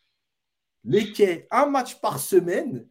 les 0.85 1.13
quais, 1.13 1.47
un 1.51 1.67
match 1.67 2.01
par 2.01 2.19
semaine, 2.19 2.87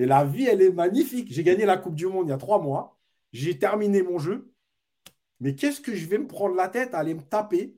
mais 0.00 0.06
la 0.06 0.24
vie, 0.24 0.46
elle 0.46 0.62
est 0.62 0.72
magnifique. 0.72 1.30
J'ai 1.30 1.44
gagné 1.44 1.66
la 1.66 1.76
Coupe 1.76 1.94
du 1.94 2.06
Monde 2.06 2.28
il 2.28 2.30
y 2.30 2.32
a 2.32 2.38
trois 2.38 2.58
mois. 2.58 2.98
J'ai 3.34 3.58
terminé 3.58 4.02
mon 4.02 4.18
jeu. 4.18 4.50
Mais 5.40 5.54
qu'est-ce 5.54 5.82
que 5.82 5.94
je 5.94 6.06
vais 6.06 6.16
me 6.16 6.26
prendre 6.26 6.54
la 6.54 6.68
tête 6.68 6.94
à 6.94 7.00
aller 7.00 7.12
me 7.12 7.20
taper 7.20 7.76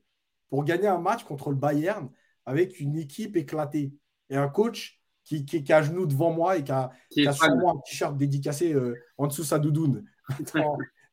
pour 0.48 0.62
gagner 0.62 0.86
un 0.86 1.00
match 1.00 1.24
contre 1.24 1.50
le 1.50 1.56
Bayern 1.56 2.08
avec 2.46 2.78
une 2.78 2.96
équipe 2.96 3.36
éclatée 3.36 3.92
et 4.30 4.36
un 4.36 4.46
coach 4.46 5.00
qui, 5.24 5.44
qui, 5.44 5.64
qui 5.64 5.72
a 5.72 5.82
genoux 5.82 6.06
devant 6.06 6.30
moi 6.30 6.58
et 6.58 6.62
qui 6.62 6.70
a, 6.70 6.92
qui 7.10 7.26
a 7.26 7.32
sur 7.32 7.56
moi 7.56 7.72
un 7.72 7.80
t-shirt 7.80 8.16
dédicacé 8.16 8.72
euh, 8.72 8.94
en 9.18 9.26
dessous 9.26 9.42
sa 9.42 9.58
doudoune. 9.58 10.04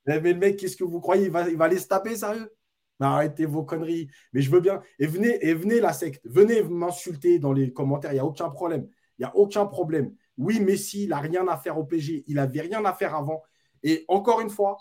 mais 0.06 0.20
le 0.20 0.36
mec, 0.36 0.58
qu'est-ce 0.58 0.78
que 0.78 0.84
vous 0.84 1.00
croyez? 1.00 1.26
Il 1.26 1.32
va, 1.32 1.50
il 1.50 1.58
va 1.58 1.66
aller 1.66 1.80
se 1.80 1.88
taper, 1.88 2.16
sérieux? 2.18 2.54
Arrêtez 3.00 3.48
vos 3.48 3.64
conneries. 3.64 4.10
Mais 4.34 4.44
je 4.44 4.52
veux 4.52 4.62
bien. 4.62 4.84
Et 5.00 5.08
venez, 5.08 5.44
et 5.44 5.56
venez 5.56 5.80
la 5.80 5.94
secte. 5.94 6.22
Venez 6.24 6.62
m'insulter 6.62 7.40
dans 7.40 7.52
les 7.52 7.74
commentaires. 7.74 8.12
Il 8.12 8.16
n'y 8.16 8.20
a 8.20 8.26
aucun 8.26 8.50
problème. 8.52 8.88
Il 9.18 9.24
n'y 9.24 9.26
a 9.26 9.36
aucun 9.36 9.66
problème. 9.66 10.14
Oui, 10.40 10.62
Messi, 10.62 11.04
il 11.04 11.10
n'a 11.10 11.20
rien 11.20 11.48
à 11.50 11.58
faire 11.58 11.78
au 11.78 11.84
PG. 11.84 12.24
Il 12.28 12.36
n'avait 12.36 12.62
rien 12.62 12.84
à 12.86 12.94
faire 12.94 13.14
avant. 13.14 13.44
Et 13.84 14.06
encore 14.08 14.40
une 14.40 14.50
fois, 14.50 14.78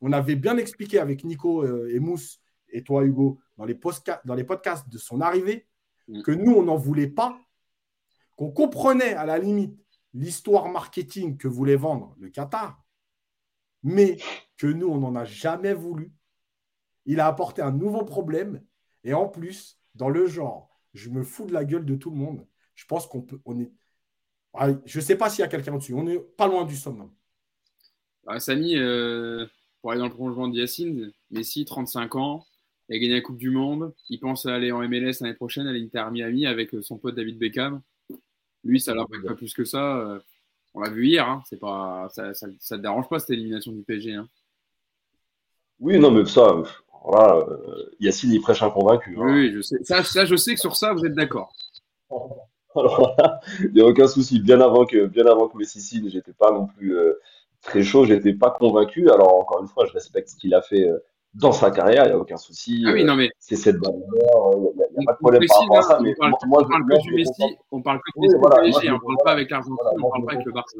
on 0.00 0.12
avait 0.12 0.36
bien 0.36 0.56
expliqué 0.56 1.00
avec 1.00 1.24
Nico 1.24 1.64
euh, 1.64 1.90
et 1.92 1.98
Mousse 1.98 2.40
et 2.68 2.84
toi, 2.84 3.04
Hugo, 3.04 3.40
dans 3.58 3.64
les, 3.64 3.78
dans 4.24 4.34
les 4.34 4.44
podcasts 4.44 4.88
de 4.88 4.98
son 4.98 5.20
arrivée, 5.20 5.66
mm. 6.06 6.22
que 6.22 6.30
nous, 6.30 6.52
on 6.52 6.62
n'en 6.62 6.76
voulait 6.76 7.08
pas, 7.08 7.36
qu'on 8.36 8.52
comprenait 8.52 9.14
à 9.14 9.26
la 9.26 9.38
limite 9.38 9.76
l'histoire 10.14 10.68
marketing 10.68 11.36
que 11.36 11.48
voulait 11.48 11.76
vendre 11.76 12.14
le 12.18 12.30
Qatar, 12.30 12.80
mais 13.82 14.18
que 14.56 14.68
nous, 14.68 14.86
on 14.86 14.98
n'en 14.98 15.16
a 15.16 15.24
jamais 15.24 15.74
voulu. 15.74 16.12
Il 17.06 17.18
a 17.18 17.26
apporté 17.26 17.60
un 17.60 17.72
nouveau 17.72 18.04
problème. 18.04 18.62
Et 19.02 19.14
en 19.14 19.28
plus, 19.28 19.80
dans 19.96 20.08
le 20.08 20.26
genre, 20.26 20.70
je 20.94 21.10
me 21.10 21.24
fous 21.24 21.46
de 21.46 21.52
la 21.52 21.64
gueule 21.64 21.84
de 21.84 21.96
tout 21.96 22.10
le 22.10 22.16
monde. 22.16 22.46
Je 22.76 22.86
pense 22.86 23.08
qu'on 23.08 23.22
peut, 23.22 23.40
on 23.44 23.58
est, 23.58 23.72
je 24.84 24.98
ne 24.98 25.02
sais 25.02 25.16
pas 25.16 25.30
s'il 25.30 25.40
y 25.40 25.44
a 25.44 25.48
quelqu'un 25.48 25.76
dessus. 25.76 25.94
On 25.94 26.04
n'est 26.04 26.18
pas 26.18 26.46
loin 26.46 26.64
du 26.64 26.76
sommet. 26.76 27.06
Ah, 28.26 28.38
Samy, 28.38 28.76
euh, 28.76 29.46
pour 29.80 29.90
aller 29.90 30.00
dans 30.00 30.06
le 30.06 30.12
prolongement 30.12 30.48
de 30.48 30.56
Yacine, 30.56 31.12
Messi, 31.30 31.64
35 31.64 32.14
ans, 32.16 32.46
il 32.88 32.96
a 32.96 32.98
gagné 32.98 33.14
la 33.14 33.20
Coupe 33.20 33.38
du 33.38 33.50
Monde. 33.50 33.92
Il 34.08 34.20
pense 34.20 34.46
à 34.46 34.54
aller 34.54 34.70
en 34.70 34.86
MLS 34.86 35.20
l'année 35.20 35.34
prochaine 35.34 35.66
à 35.66 35.72
l'Inter 35.72 36.04
Miami 36.10 36.46
avec 36.46 36.70
son 36.82 36.98
pote 36.98 37.14
David 37.14 37.38
Beckham. 37.38 37.80
Lui, 38.64 38.80
ça 38.80 38.92
ne 38.92 38.98
l'impacte 38.98 39.26
pas 39.26 39.34
plus 39.34 39.54
que 39.54 39.64
ça. 39.64 39.98
Euh, 39.98 40.20
on 40.74 40.80
l'a 40.80 40.90
vu 40.90 41.06
hier. 41.06 41.28
Hein. 41.28 41.42
C'est 41.48 41.58
pas, 41.58 42.08
ça 42.10 42.28
ne 42.28 42.52
te 42.52 42.74
dérange 42.74 43.08
pas 43.08 43.18
cette 43.18 43.30
élimination 43.30 43.72
du 43.72 43.82
PSG. 43.82 44.14
Hein. 44.14 44.28
Oui, 45.80 45.98
non, 45.98 46.12
mais 46.12 46.24
ça, 46.26 46.62
voilà, 47.04 47.36
euh, 47.36 47.90
Yacine, 47.98 48.32
il 48.32 48.40
prêche 48.40 48.62
un 48.62 48.70
convaincu. 48.70 49.16
Hein. 49.16 49.24
Oui, 49.24 49.52
je 49.52 49.60
sais. 49.60 49.82
Ça, 49.82 50.04
ça, 50.04 50.24
je 50.24 50.36
sais 50.36 50.54
que 50.54 50.60
sur 50.60 50.76
ça, 50.76 50.92
vous 50.92 51.04
êtes 51.04 51.14
d'accord. 51.14 51.52
Alors 52.76 53.16
il 53.60 53.72
n'y 53.72 53.80
a 53.80 53.86
aucun 53.86 54.08
souci. 54.08 54.40
Bien 54.40 54.60
avant 54.60 54.86
que, 54.86 55.06
bien 55.06 55.26
avant 55.26 55.48
que 55.48 55.56
Messi 55.58 55.80
signe, 55.80 56.08
j'étais 56.08 56.32
pas 56.32 56.50
non 56.50 56.66
plus 56.66 56.96
euh, 56.96 57.20
très 57.62 57.82
chaud, 57.82 58.04
j'étais 58.04 58.32
pas 58.32 58.50
convaincu. 58.50 59.10
Alors, 59.10 59.34
encore 59.34 59.62
une 59.62 59.68
fois, 59.68 59.86
je 59.86 59.92
respecte 59.92 60.28
ce 60.28 60.36
qu'il 60.36 60.54
a 60.54 60.62
fait 60.62 60.88
euh, 60.88 60.98
dans 61.34 61.52
sa 61.52 61.70
carrière, 61.70 62.04
il 62.04 62.08
n'y 62.08 62.14
a 62.14 62.18
aucun 62.18 62.36
souci. 62.36 62.84
Ah 62.86 62.92
oui, 62.92 63.04
non, 63.04 63.16
mais. 63.16 63.30
C'est 63.38 63.56
cette 63.56 63.76
valeur, 63.76 64.00
il 64.54 64.76
n'y 64.76 64.82
a, 64.82 65.06
pas 65.06 65.12
de 65.12 65.18
problème 65.18 65.42
par 65.46 65.60
rapport 65.60 65.78
à 65.78 65.82
ça. 65.82 66.00
Mais 66.00 66.14
on 66.18 66.20
parle, 66.20 66.32
moi, 66.46 66.62
on 66.62 66.68
parle 66.68 66.84
que 66.86 67.02
du 67.02 67.14
Messi, 67.14 67.56
on 67.70 67.82
parle 67.82 67.98
que 67.98 68.20
du 68.20 68.26
Messi 68.26 68.90
on 68.90 68.94
ne 68.94 68.98
parle 68.98 69.16
pas 69.24 69.32
avec 69.32 69.50
l'Argentine, 69.50 69.76
on 69.94 69.96
ne 69.96 70.10
parle 70.10 70.24
pas 70.26 70.32
avec 70.32 70.46
le 70.46 70.52
Barça. 70.52 70.76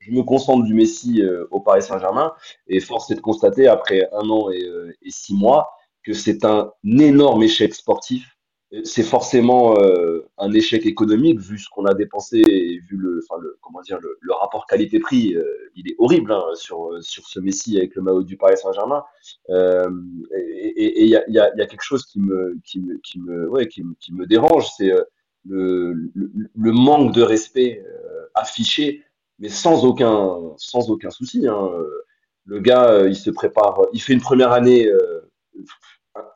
Je 0.00 0.12
me 0.12 0.22
concentre 0.22 0.64
du 0.64 0.74
Messi 0.74 1.22
euh, 1.22 1.46
au 1.50 1.60
Paris 1.60 1.82
Saint-Germain 1.82 2.32
et 2.68 2.80
force 2.80 3.10
est 3.10 3.16
de 3.16 3.20
constater, 3.20 3.66
après 3.66 4.08
un 4.12 4.30
an 4.30 4.48
et, 4.50 4.62
et 5.02 5.10
six 5.10 5.34
mois, 5.34 5.68
que 6.02 6.14
c'est 6.14 6.44
un 6.44 6.72
énorme 6.84 7.42
échec 7.42 7.74
sportif 7.74 8.37
c'est 8.84 9.02
forcément 9.02 9.80
euh, 9.80 10.28
un 10.36 10.52
échec 10.52 10.84
économique 10.84 11.40
vu 11.40 11.58
ce 11.58 11.70
qu'on 11.70 11.86
a 11.86 11.94
dépensé 11.94 12.38
et 12.40 12.78
vu 12.80 12.98
le, 12.98 13.20
enfin 13.24 13.40
le 13.40 13.56
comment 13.62 13.80
dire 13.80 13.98
le, 13.98 14.18
le 14.20 14.32
rapport 14.34 14.66
qualité-prix, 14.66 15.34
euh, 15.34 15.70
il 15.74 15.90
est 15.90 15.94
horrible 15.98 16.32
hein, 16.32 16.44
sur 16.54 17.02
sur 17.02 17.26
ce 17.26 17.40
Messi 17.40 17.78
avec 17.78 17.94
le 17.94 18.02
maillot 18.02 18.22
du 18.22 18.36
Paris 18.36 18.58
Saint-Germain. 18.58 19.04
Euh, 19.48 19.88
et 20.34 21.04
il 21.04 21.08
y 21.08 21.16
a, 21.16 21.24
y, 21.30 21.38
a, 21.38 21.50
y 21.56 21.62
a 21.62 21.66
quelque 21.66 21.82
chose 21.82 22.04
qui 22.04 22.20
me 22.20 22.58
qui 22.62 22.80
me 22.80 22.98
qui 22.98 23.18
me 23.20 23.48
ouais 23.48 23.68
qui 23.68 23.82
me, 23.82 23.94
qui 24.00 24.12
me 24.12 24.26
dérange, 24.26 24.68
c'est 24.76 24.92
euh, 24.92 25.02
le, 25.46 25.94
le, 26.14 26.30
le, 26.54 26.72
manque 26.72 27.14
de 27.14 27.22
respect 27.22 27.82
affiché, 28.34 29.02
mais 29.38 29.48
sans 29.48 29.86
aucun 29.86 30.52
sans 30.58 30.90
aucun 30.90 31.10
souci. 31.10 31.46
Hein. 31.48 31.70
Le 32.44 32.60
gars, 32.60 33.06
il 33.06 33.16
se 33.16 33.30
prépare, 33.30 33.80
il 33.94 34.02
fait 34.02 34.12
une 34.12 34.20
première 34.20 34.52
année 34.52 34.90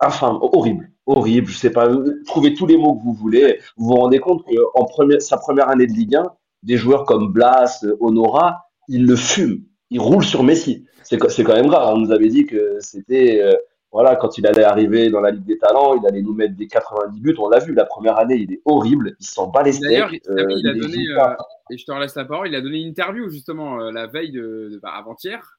infâme, 0.00 0.38
horrible, 0.40 0.90
horrible. 1.06 1.48
Je 1.48 1.56
sais 1.56 1.70
pas, 1.70 1.88
trouvez 2.26 2.54
tous 2.54 2.66
les 2.66 2.76
mots 2.76 2.94
que 2.94 3.02
vous 3.02 3.14
voulez. 3.14 3.58
Vous 3.76 3.88
vous 3.88 3.94
rendez 3.94 4.18
compte 4.18 4.44
qu'en 4.44 4.84
première, 4.84 5.20
sa 5.22 5.36
première 5.36 5.68
année 5.68 5.86
de 5.86 5.92
Ligue 5.92 6.16
1, 6.16 6.24
des 6.62 6.76
joueurs 6.76 7.04
comme 7.04 7.32
Blas, 7.32 7.84
Honora, 8.00 8.68
ils 8.88 9.06
le 9.06 9.16
fument, 9.16 9.62
ils 9.90 10.00
roulent 10.00 10.24
sur 10.24 10.42
Messi. 10.42 10.86
C'est 11.02 11.18
quand 11.18 11.54
même 11.54 11.66
grave. 11.66 11.94
On 11.94 11.98
nous 11.98 12.12
avait 12.12 12.28
dit 12.28 12.46
que 12.46 12.78
c'était, 12.80 13.40
euh, 13.42 13.52
voilà, 13.90 14.16
quand 14.16 14.38
il 14.38 14.46
allait 14.46 14.64
arriver 14.64 15.10
dans 15.10 15.20
la 15.20 15.30
Ligue 15.30 15.44
des 15.44 15.58
Talents, 15.58 15.94
il 16.00 16.06
allait 16.06 16.22
nous 16.22 16.34
mettre 16.34 16.56
des 16.56 16.68
90 16.68 17.20
buts. 17.20 17.34
On 17.38 17.48
l'a 17.48 17.58
vu, 17.58 17.74
la 17.74 17.84
première 17.84 18.18
année, 18.18 18.36
il 18.36 18.52
est 18.52 18.62
horrible, 18.64 19.14
il 19.20 19.26
s'en 19.26 19.48
bat 19.48 19.62
les 19.62 19.72
steaks. 19.72 19.90
D'ailleurs, 19.90 20.10
euh, 20.30 20.46
il, 20.56 20.68
a 20.68 20.74
donné, 20.74 21.04
euh, 21.08 21.34
et 21.70 21.76
je 21.76 21.84
te 21.84 21.92
relaisse 21.92 22.14
la 22.14 22.24
parole, 22.24 22.48
il 22.48 22.54
a 22.54 22.60
donné 22.60 22.80
une 22.80 22.88
interview 22.88 23.28
justement 23.28 23.90
la 23.90 24.06
veille 24.06 24.30
de, 24.30 24.78
bah, 24.82 24.92
avant-hier 24.96 25.58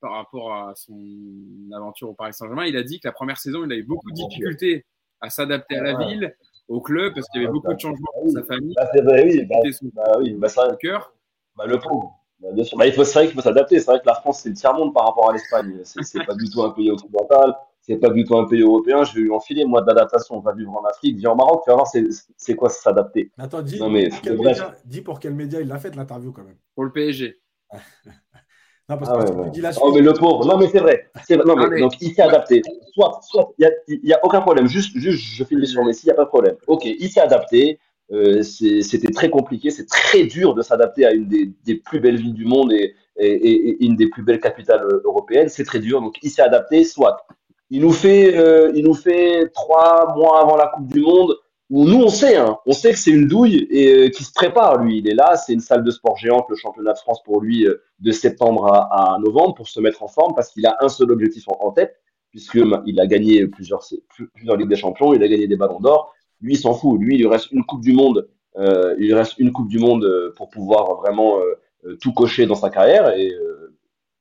par 0.00 0.12
rapport 0.12 0.52
à 0.52 0.74
son 0.74 0.98
aventure 1.72 2.10
au 2.10 2.14
Paris 2.14 2.32
Saint-Germain. 2.32 2.66
Il 2.66 2.76
a 2.76 2.82
dit 2.82 3.00
que 3.00 3.08
la 3.08 3.12
première 3.12 3.38
saison, 3.38 3.64
il 3.64 3.72
a 3.72 3.76
eu 3.76 3.82
beaucoup 3.82 4.10
de 4.10 4.14
difficultés 4.14 4.84
à 5.20 5.30
s'adapter 5.30 5.76
à 5.76 5.82
la 5.82 5.94
ville, 5.94 6.34
au 6.68 6.80
club, 6.80 7.14
parce 7.14 7.28
qu'il 7.28 7.42
y 7.42 7.44
avait 7.44 7.52
beaucoup 7.52 7.74
de 7.74 7.78
changements 7.78 8.12
pour 8.14 8.30
sa 8.30 8.42
famille. 8.42 8.74
Bah, 8.76 8.88
c'est 8.94 9.02
vrai, 9.02 9.24
oui. 9.24 9.44
Bah, 9.44 9.56
bah, 9.94 10.18
oui 10.20 10.32
bah, 10.34 10.48
ça, 10.48 10.76
cœur. 10.80 11.12
Bah, 11.56 11.66
le 11.66 11.78
pauvre. 11.78 12.18
Bah, 12.40 12.48
bien 12.52 12.64
sûr. 12.64 12.78
Bah, 12.78 12.86
il 12.86 12.92
faut, 12.92 13.04
c'est 13.04 13.18
vrai 13.18 13.26
qu'il 13.26 13.34
faut 13.34 13.42
s'adapter. 13.42 13.78
C'est 13.78 13.86
vrai 13.86 14.00
que 14.00 14.06
la 14.06 14.14
France, 14.14 14.40
c'est 14.40 14.48
le 14.48 14.54
tiers-monde 14.54 14.94
par 14.94 15.06
rapport 15.06 15.30
à 15.30 15.32
l'Espagne. 15.32 15.80
C'est, 15.84 16.02
c'est 16.02 16.24
pas 16.24 16.34
du 16.34 16.48
tout 16.48 16.62
un 16.62 16.70
pays 16.70 16.90
occidental. 16.90 17.54
C'est 17.82 17.96
pas 17.96 18.10
du 18.10 18.24
tout 18.24 18.36
un 18.36 18.46
pays 18.46 18.62
européen. 18.62 19.04
Je 19.04 19.14
vais 19.14 19.22
lui 19.22 19.30
enfiler, 19.30 19.64
moi, 19.64 19.82
d'adaptation. 19.82 20.36
On 20.36 20.40
va 20.40 20.52
vivre 20.52 20.72
en 20.72 20.84
Afrique, 20.84 21.16
vivre 21.16 21.32
en 21.32 21.36
Maroc. 21.36 21.62
Tu 21.64 21.70
vas 21.70 21.76
voir, 21.76 21.86
c'est, 21.86 22.06
c'est 22.36 22.54
quoi 22.54 22.68
s'adapter? 22.68 23.30
Attends, 23.36 23.62
dis, 23.62 23.78
non, 23.78 23.90
mais, 23.90 24.08
pour 24.08 24.20
quel 24.22 24.38
média, 24.38 24.74
dis 24.84 25.00
pour 25.02 25.20
quel 25.20 25.34
média 25.34 25.60
il 25.60 25.68
l'a 25.68 25.78
fait 25.78 25.94
l'interview 25.94 26.32
quand 26.32 26.44
même. 26.44 26.58
Pour 26.74 26.84
le 26.84 26.92
PSG. 26.92 27.40
Non, 28.90 28.96
parce 28.96 29.10
ah 29.14 29.24
que 29.24 29.50
dis 29.50 29.60
la 29.60 29.72
suite. 29.72 29.84
Oh, 29.86 29.92
mais 29.94 30.00
le 30.00 30.12
pauvre. 30.12 30.44
Non, 30.44 30.58
mais 30.58 30.66
c'est 30.66 30.80
vrai. 30.80 31.08
C'est 31.24 31.36
Non, 31.36 31.54
mais, 31.54 31.80
Donc, 31.80 31.92
il 32.00 32.12
s'est 32.12 32.22
adapté. 32.22 32.60
Soit, 32.92 33.20
soit, 33.22 33.52
il 33.56 33.70
n'y 34.02 34.12
a, 34.12 34.16
a, 34.16 34.24
aucun 34.24 34.40
problème. 34.40 34.66
Juste, 34.66 34.96
juste 34.98 35.22
je 35.22 35.44
filme 35.44 35.64
sur 35.64 35.84
Messi, 35.84 36.06
il 36.06 36.08
n'y 36.08 36.12
a 36.12 36.16
pas 36.16 36.24
de 36.24 36.28
problème. 36.28 36.56
Ok, 36.66 36.84
il 36.86 37.08
s'est 37.08 37.20
adapté. 37.20 37.78
Euh, 38.10 38.42
c'était 38.42 39.12
très 39.12 39.30
compliqué. 39.30 39.70
C'est 39.70 39.86
très 39.86 40.24
dur 40.24 40.54
de 40.54 40.62
s'adapter 40.62 41.06
à 41.06 41.12
une 41.12 41.28
des, 41.28 41.52
des, 41.64 41.76
plus 41.76 42.00
belles 42.00 42.16
villes 42.16 42.34
du 42.34 42.44
monde 42.44 42.72
et, 42.72 42.96
et, 43.16 43.30
et, 43.30 43.84
une 43.84 43.94
des 43.94 44.08
plus 44.08 44.24
belles 44.24 44.40
capitales 44.40 44.82
euh, 44.82 45.02
européennes. 45.04 45.48
C'est 45.48 45.64
très 45.64 45.78
dur. 45.78 46.00
Donc, 46.00 46.16
il 46.24 46.30
s'est 46.30 46.42
adapté. 46.42 46.82
Soit. 46.82 47.24
Il 47.70 47.82
nous 47.82 47.92
fait, 47.92 48.36
euh, 48.36 48.72
il 48.74 48.84
nous 48.84 48.94
fait 48.94 49.48
trois 49.54 50.12
mois 50.16 50.42
avant 50.42 50.56
la 50.56 50.66
Coupe 50.66 50.92
du 50.92 51.00
Monde 51.00 51.36
nous 51.70 52.02
on 52.02 52.08
sait, 52.08 52.36
hein, 52.36 52.58
on 52.66 52.72
sait 52.72 52.90
que 52.92 52.98
c'est 52.98 53.12
une 53.12 53.28
douille 53.28 53.68
et 53.70 54.06
euh, 54.06 54.08
qui 54.08 54.24
se 54.24 54.32
prépare 54.32 54.82
lui. 54.82 54.98
Il 54.98 55.08
est 55.08 55.14
là, 55.14 55.36
c'est 55.36 55.52
une 55.52 55.60
salle 55.60 55.84
de 55.84 55.90
sport 55.90 56.16
géante, 56.16 56.46
le 56.50 56.56
championnat 56.56 56.92
de 56.92 56.98
France 56.98 57.22
pour 57.22 57.40
lui 57.40 57.64
euh, 57.64 57.80
de 58.00 58.10
septembre 58.10 58.66
à, 58.72 59.18
novembre 59.20 59.54
pour 59.54 59.68
se 59.68 59.78
mettre 59.78 60.02
en 60.02 60.08
forme 60.08 60.34
parce 60.34 60.50
qu'il 60.50 60.66
a 60.66 60.76
un 60.80 60.88
seul 60.88 61.12
objectif 61.12 61.44
en, 61.48 61.70
tête 61.70 62.00
puisque 62.30 62.58
il 62.86 63.00
a 63.00 63.06
gagné 63.06 63.46
plusieurs 63.46 63.84
plusieurs 64.34 64.56
ligues 64.56 64.68
des 64.68 64.76
champions, 64.76 65.14
il 65.14 65.22
a 65.22 65.28
gagné 65.28 65.46
des 65.46 65.56
ballons 65.56 65.80
d'or. 65.80 66.12
Lui 66.40 66.54
il 66.54 66.58
s'en 66.58 66.74
fout, 66.74 67.00
lui 67.00 67.14
il 67.14 67.18
lui 67.20 67.26
reste 67.28 67.52
une 67.52 67.64
coupe 67.64 67.82
du 67.82 67.92
monde, 67.92 68.28
euh, 68.56 68.96
il 68.98 69.14
reste 69.14 69.38
une 69.38 69.52
coupe 69.52 69.68
du 69.68 69.78
monde 69.78 70.32
pour 70.36 70.48
pouvoir 70.50 70.96
vraiment 70.96 71.38
tout 72.00 72.12
cocher 72.12 72.46
dans 72.46 72.54
sa 72.56 72.70
carrière 72.70 73.10
et 73.16 73.32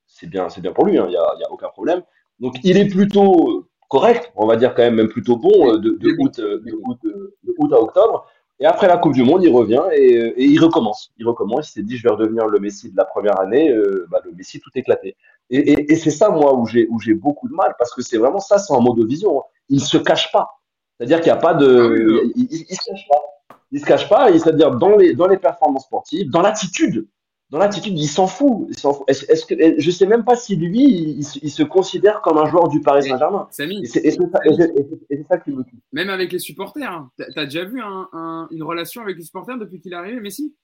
c'est 0.06 0.28
bien 0.28 0.50
c'est 0.50 0.62
bien 0.62 0.72
pour 0.72 0.86
lui, 0.86 0.98
hein, 0.98 1.06
il 1.08 1.12
n'y 1.12 1.18
a, 1.18 1.34
y 1.40 1.44
a 1.44 1.52
aucun 1.52 1.70
problème. 1.70 2.04
Donc 2.40 2.56
il 2.64 2.78
est 2.78 2.88
plutôt 2.88 3.69
correct, 3.90 4.32
on 4.36 4.48
va 4.48 4.56
dire 4.56 4.74
quand 4.74 4.84
même, 4.84 4.96
même 4.96 5.10
plutôt 5.10 5.36
bon, 5.36 5.78
de, 5.78 5.90
de, 5.90 6.16
août, 6.20 6.40
de, 6.40 6.80
août, 6.86 7.00
de, 7.04 7.34
août, 7.58 7.74
à 7.74 7.80
octobre. 7.82 8.26
Et 8.62 8.66
après 8.66 8.88
la 8.88 8.98
Coupe 8.98 9.14
du 9.14 9.24
Monde, 9.24 9.44
il 9.44 9.54
revient 9.54 9.84
et, 9.94 10.14
et 10.14 10.44
il 10.44 10.60
recommence. 10.60 11.12
Il 11.18 11.26
recommence. 11.26 11.70
Il 11.70 11.72
s'est 11.72 11.84
dit, 11.84 11.98
je 11.98 12.04
vais 12.04 12.10
redevenir 12.10 12.48
le 12.48 12.60
Messi 12.60 12.92
de 12.92 12.98
la 12.98 13.06
première 13.06 13.40
année. 13.40 13.72
Euh, 13.72 14.06
bah, 14.12 14.20
le 14.26 14.32
Messi, 14.34 14.60
tout 14.60 14.70
éclaté. 14.76 15.16
Et, 15.50 15.58
et, 15.58 15.94
et 15.94 15.96
c'est 15.96 16.12
ça, 16.12 16.30
moi, 16.30 16.54
où 16.54 16.66
j'ai 16.66 16.88
où 16.90 17.00
j'ai 17.00 17.14
beaucoup 17.14 17.48
de 17.48 17.54
mal, 17.54 17.74
parce 17.80 17.94
que 17.94 18.02
c'est 18.02 18.18
vraiment 18.18 18.40
ça, 18.40 18.58
c'est 18.58 18.74
en 18.74 18.82
mode 18.82 19.06
vision. 19.08 19.44
Il 19.70 19.78
ne 19.78 19.86
se 19.86 19.98
cache 19.98 20.32
pas. 20.32 20.60
C'est-à-dire 20.98 21.22
qu'il 21.22 21.32
n'y 21.32 21.38
a 21.38 21.42
pas 21.42 21.54
de, 21.54 22.22
ah 22.22 22.32
il, 22.36 22.48
il, 22.52 22.66
il, 22.70 22.76
se 22.76 22.92
cache 22.92 23.08
pas. 23.10 23.56
Il 23.72 23.80
se 23.80 23.86
cache 23.86 24.10
pas. 24.10 24.32
C'est-à-dire 24.34 24.72
dans 24.72 24.98
les 24.98 25.14
dans 25.14 25.28
les 25.28 25.38
performances 25.38 25.86
sportives, 25.86 26.30
dans 26.30 26.42
l'attitude 26.42 27.08
dans 27.50 27.58
l'attitude, 27.58 27.98
il 27.98 28.08
s'en 28.08 28.28
fout. 28.28 28.70
Est-ce, 29.08 29.46
que 29.46 29.80
je 29.80 29.92
sais 29.92 30.06
même 30.06 30.24
pas 30.24 30.36
si 30.36 30.56
lui, 30.56 30.84
il, 30.84 31.24
se 31.24 31.64
considère 31.64 32.22
comme 32.22 32.38
un 32.38 32.46
joueur 32.46 32.68
du 32.68 32.80
Paris 32.80 33.04
Saint-Germain. 33.04 33.48
C'est, 33.50 33.66
ça, 33.68 35.38
qui 35.40 35.52
me 35.52 35.64
tue. 35.64 35.78
Même 35.92 36.10
avec 36.10 36.32
les 36.32 36.38
supporters. 36.38 36.92
Hein. 36.92 37.12
Tu 37.18 37.40
as 37.40 37.46
déjà 37.46 37.66
vu 37.66 37.82
une 37.82 38.64
relation 38.64 39.02
avec 39.02 39.18
les 39.18 39.24
supporters 39.24 39.58
depuis 39.58 39.82
qu'il 39.82 39.94
est 39.94 39.96
arrivé, 39.96 40.20
Messi? 40.20 40.56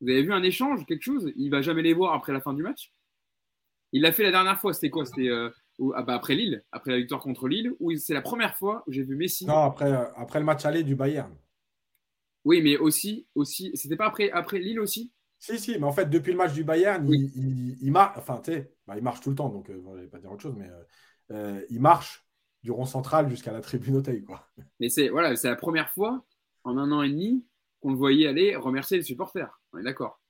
Vous 0.00 0.08
avez 0.08 0.22
vu 0.22 0.32
un 0.32 0.42
échange, 0.42 0.84
quelque 0.86 1.02
chose? 1.02 1.32
Il 1.36 1.50
va 1.50 1.62
jamais 1.62 1.82
les 1.82 1.92
voir 1.92 2.14
après 2.14 2.32
la 2.32 2.40
fin 2.40 2.52
du 2.52 2.62
match? 2.62 2.92
Il 3.92 4.02
l'a 4.02 4.10
fait 4.10 4.24
la 4.24 4.32
dernière 4.32 4.60
fois. 4.60 4.72
C'était 4.72 4.90
quoi? 4.90 5.04
C'était 5.04 5.28
euh, 5.28 5.50
ah 5.94 6.02
bah 6.02 6.14
après 6.14 6.34
Lille, 6.34 6.64
après 6.72 6.90
la 6.90 6.98
victoire 6.98 7.20
contre 7.20 7.46
Lille, 7.46 7.72
où 7.78 7.94
c'est 7.96 8.14
la 8.14 8.22
première 8.22 8.56
fois 8.56 8.82
où 8.86 8.92
j'ai 8.92 9.04
vu 9.04 9.16
Messi. 9.16 9.46
Non, 9.46 9.64
après, 9.64 9.90
euh, 9.90 10.04
après 10.16 10.40
le 10.40 10.44
match 10.44 10.64
aller 10.64 10.82
du 10.82 10.96
Bayern. 10.96 11.32
Oui, 12.44 12.60
mais 12.62 12.76
aussi, 12.76 13.26
aussi, 13.34 13.70
c'était 13.74 13.96
pas 13.96 14.06
après, 14.06 14.30
après 14.30 14.58
Lille 14.58 14.80
aussi? 14.80 15.12
Si, 15.38 15.58
si, 15.58 15.78
mais 15.78 15.84
en 15.84 15.92
fait, 15.92 16.10
depuis 16.10 16.32
le 16.32 16.36
match 16.36 16.52
du 16.52 16.64
Bayern, 16.64 17.08
il, 17.08 17.92
marche, 17.92 18.18
enfin, 18.18 18.40
tu 18.44 18.52
sais, 18.52 18.72
bah, 18.86 18.94
il 18.96 19.02
marche 19.02 19.20
tout 19.20 19.30
le 19.30 19.36
temps, 19.36 19.48
donc 19.48 19.70
euh, 19.70 19.80
je 19.80 19.88
ne 19.88 20.00
vais 20.00 20.06
pas 20.08 20.18
dire 20.18 20.32
autre 20.32 20.42
chose, 20.42 20.56
mais 20.56 20.68
euh, 20.68 20.82
euh, 21.32 21.66
il 21.70 21.80
marche 21.80 22.26
du 22.64 22.72
rond 22.72 22.86
central 22.86 23.28
jusqu'à 23.30 23.52
la 23.52 23.60
tribune 23.60 23.96
Auteuil, 23.96 24.24
quoi. 24.24 24.48
Mais 24.80 24.88
c'est 24.88 25.08
voilà, 25.10 25.36
c'est 25.36 25.48
la 25.48 25.56
première 25.56 25.90
fois 25.90 26.24
en 26.64 26.76
un 26.76 26.90
an 26.90 27.02
et 27.02 27.08
demi 27.08 27.46
qu'on 27.80 27.92
le 27.92 27.96
voyait 27.96 28.26
aller 28.26 28.56
remercier 28.56 28.96
les 28.96 29.04
supporters. 29.04 29.60
On 29.72 29.78
est 29.78 29.84
d'accord. 29.84 30.20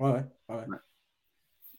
Ouais, 0.00 0.24
ouais, 0.48 0.56
ouais. 0.56 0.76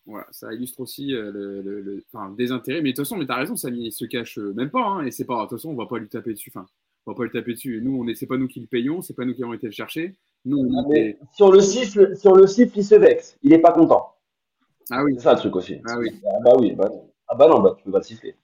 Voilà, 0.05 0.27
ça 0.31 0.53
illustre 0.53 0.79
aussi 0.79 1.07
le, 1.07 1.31
le, 1.61 2.05
enfin, 2.13 2.29
désintérêt. 2.31 2.81
Mais 2.81 2.91
de 2.91 2.95
toute 2.95 3.05
façon, 3.05 3.17
mais 3.17 3.25
tu 3.25 3.31
as 3.31 3.37
raison, 3.37 3.55
ça 3.57 3.69
ne 3.69 3.89
se 3.89 4.05
cache 4.05 4.37
même 4.37 4.69
pas. 4.69 4.85
Hein, 4.85 5.05
et 5.05 5.11
c'est 5.11 5.25
pas, 5.25 5.43
de 5.43 5.49
toute 5.49 5.57
façon, 5.57 5.71
on 5.71 5.75
va 5.75 5.87
pas 5.87 5.97
lui 5.97 6.07
taper 6.07 6.31
dessus. 6.31 6.51
Enfin, 6.55 6.65
on 7.05 7.11
va 7.11 7.17
pas 7.17 7.23
lui 7.23 7.31
taper 7.31 7.53
dessus. 7.53 7.81
Nous, 7.81 7.97
on 7.97 8.07
est, 8.07 8.15
c'est 8.15 8.27
pas 8.27 8.37
nous 8.37 8.47
qui 8.47 8.61
le 8.61 8.67
payons, 8.67 9.01
c'est 9.01 9.13
pas 9.13 9.25
nous 9.25 9.33
qui 9.33 9.43
avons 9.43 9.53
été 9.53 9.67
le 9.67 9.73
chercher. 9.73 10.15
Nous, 10.45 10.69
ah, 10.77 11.25
sur 11.33 11.51
le 11.51 11.61
siffle, 11.61 12.15
sur 12.17 12.35
le 12.35 12.47
siffle, 12.47 12.77
il 12.77 12.83
se 12.83 12.95
vexe. 12.95 13.37
Il 13.43 13.51
n'est 13.51 13.61
pas 13.61 13.71
content. 13.71 14.15
Ah 14.89 15.03
oui. 15.03 15.13
C'est 15.17 15.23
ça 15.23 15.33
le 15.33 15.39
truc 15.39 15.55
aussi. 15.55 15.79
Ah 15.87 15.97
oui. 15.97 16.09
Ah 16.25 16.39
bah 16.43 16.53
oui. 16.59 16.75
Bah, 16.75 16.89
ah 17.27 17.35
bah 17.35 17.47
non, 17.47 17.61
bah, 17.61 17.75
tu 17.77 17.85
peux 17.85 17.91
pas 17.91 17.99
le 17.99 18.03
siffler. 18.03 18.35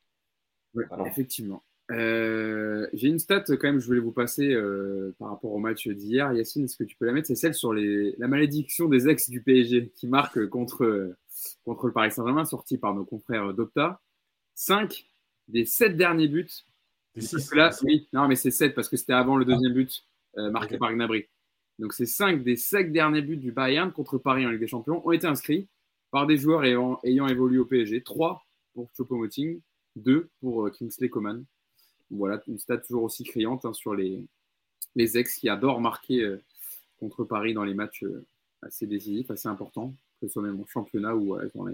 effectivement. 1.06 1.64
Euh, 1.92 2.88
j'ai 2.94 3.08
une 3.08 3.18
stat 3.18 3.44
quand 3.48 3.64
même, 3.64 3.80
je 3.80 3.88
voulais 3.88 4.00
vous 4.00 4.12
passer 4.12 4.54
euh, 4.54 5.16
par 5.18 5.30
rapport 5.30 5.52
au 5.52 5.58
match 5.58 5.88
d'hier. 5.88 6.32
Yacine, 6.34 6.66
est-ce 6.66 6.78
que 6.78 6.84
tu 6.84 6.96
peux 6.96 7.06
la 7.06 7.12
mettre? 7.12 7.28
C'est 7.28 7.36
celle 7.36 7.56
sur 7.56 7.74
les, 7.74 8.16
la 8.20 8.28
malédiction 8.28 8.88
des 8.88 9.10
ex 9.10 9.30
du 9.30 9.42
PSG 9.42 9.92
qui 9.96 10.08
marque 10.08 10.48
contre, 10.48 11.16
contre 11.66 11.88
le 11.88 11.94
Paris 11.94 12.12
Saint-Germain, 12.12 12.46
sorti 12.46 12.78
par 12.78 12.94
nos 12.94 13.06
confrères 13.06 13.54
d'Opta. 13.54 14.02
5 14.56 15.06
des 15.48 15.66
7 15.66 15.98
derniers 15.98 16.28
buts. 16.28 16.50
Des 17.16 17.22
6 17.22 17.56
là, 17.56 17.72
oui, 17.84 18.08
non, 18.14 18.28
mais 18.28 18.36
c'est 18.36 18.52
7 18.52 18.76
parce 18.76 18.88
que 18.88 18.98
c'était 18.98 19.14
avant 19.14 19.36
le 19.36 19.46
deuxième 19.46 19.74
but 19.74 20.06
euh, 20.38 20.52
marqué 20.52 20.78
par 20.78 20.94
Gnabry. 20.94 21.26
Donc, 21.80 21.94
ces 21.94 22.06
cinq 22.06 22.44
des 22.44 22.58
cinq 22.58 22.92
derniers 22.92 23.22
buts 23.22 23.38
du 23.38 23.54
Bayern 23.54 23.92
contre 23.92 24.18
Paris 24.18 24.46
en 24.46 24.50
Ligue 24.50 24.60
des 24.60 24.68
Champions 24.68 25.02
ont 25.08 25.12
été 25.14 25.26
inscrits 25.26 25.68
par 26.12 26.28
des 26.28 26.38
joueurs 26.38 26.66
ayant, 26.66 27.00
évolué 27.04 27.58
au 27.58 27.66
PSG. 27.66 28.04
Trois 28.04 28.46
pour 28.74 28.90
Choupo-Moting, 28.98 29.62
deux 29.96 30.30
pour 30.42 30.66
euh, 30.66 30.72
Kingsley 30.72 31.08
Coman. 31.08 31.46
Voilà, 32.12 32.42
une 32.48 32.60
stat 32.60 32.80
toujours 32.80 33.04
aussi 33.04 33.24
criante 33.24 33.64
hein, 33.64 33.74
sur 33.74 33.94
les, 33.94 34.26
ex 34.98 35.36
qui 35.36 35.48
adorent 35.48 35.80
marquer 35.80 36.22
euh, 36.22 36.42
contre 37.00 37.24
Paris 37.24 37.54
dans 37.54 37.64
les 37.64 37.74
matchs 37.74 38.04
euh, 38.04 38.26
assez 38.62 38.86
décisifs, 38.86 39.32
assez 39.32 39.48
importants, 39.48 39.96
que 40.20 40.28
ce 40.28 40.34
soit 40.34 40.42
même 40.42 40.60
en 40.60 40.66
championnat 40.66 41.16
ou 41.16 41.38
dans 41.56 41.68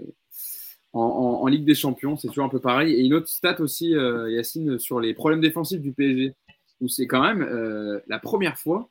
en, 0.92 1.00
en, 1.42 1.46
Ligue 1.48 1.64
des 1.64 1.74
Champions. 1.74 2.16
C'est 2.16 2.28
toujours 2.28 2.44
un 2.44 2.48
peu 2.48 2.60
pareil. 2.60 2.94
Et 2.94 3.04
une 3.04 3.14
autre 3.14 3.28
stat 3.28 3.60
aussi, 3.60 3.90
Yacine, 3.90 4.78
sur 4.78 5.00
les 5.00 5.14
problèmes 5.14 5.40
défensifs 5.40 5.80
du 5.80 5.92
PSG, 5.92 6.32
où 6.80 6.86
c'est 6.86 7.08
quand 7.08 7.22
même 7.22 7.42
la 8.06 8.18
première 8.20 8.56
fois 8.56 8.88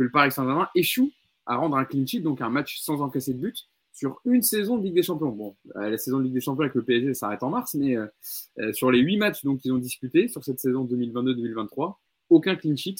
que 0.00 0.04
le 0.04 0.10
Paris 0.10 0.32
Saint-Germain 0.32 0.66
échoue 0.74 1.12
à 1.44 1.56
rendre 1.56 1.76
un 1.76 1.84
clean 1.84 2.06
sheet, 2.06 2.20
donc 2.20 2.40
un 2.40 2.48
match 2.48 2.80
sans 2.80 3.02
encaisser 3.02 3.34
de 3.34 3.38
but, 3.38 3.68
sur 3.92 4.18
une 4.24 4.40
saison 4.40 4.78
de 4.78 4.84
Ligue 4.84 4.94
des 4.94 5.02
Champions. 5.02 5.28
Bon, 5.28 5.56
euh, 5.76 5.90
la 5.90 5.98
saison 5.98 6.18
de 6.18 6.22
Ligue 6.24 6.32
des 6.32 6.40
Champions 6.40 6.62
avec 6.62 6.74
le 6.74 6.82
PSG 6.82 7.12
s'arrête 7.12 7.42
en 7.42 7.50
mars, 7.50 7.74
mais 7.74 7.98
euh, 7.98 8.06
euh, 8.60 8.72
sur 8.72 8.90
les 8.90 9.00
huit 9.00 9.18
matchs 9.18 9.44
donc 9.44 9.60
qu'ils 9.60 9.74
ont 9.74 9.78
disputés 9.78 10.28
sur 10.28 10.42
cette 10.42 10.58
saison 10.58 10.86
2022-2023, 10.86 11.96
aucun 12.30 12.56
clean 12.56 12.76
sheet 12.76 12.96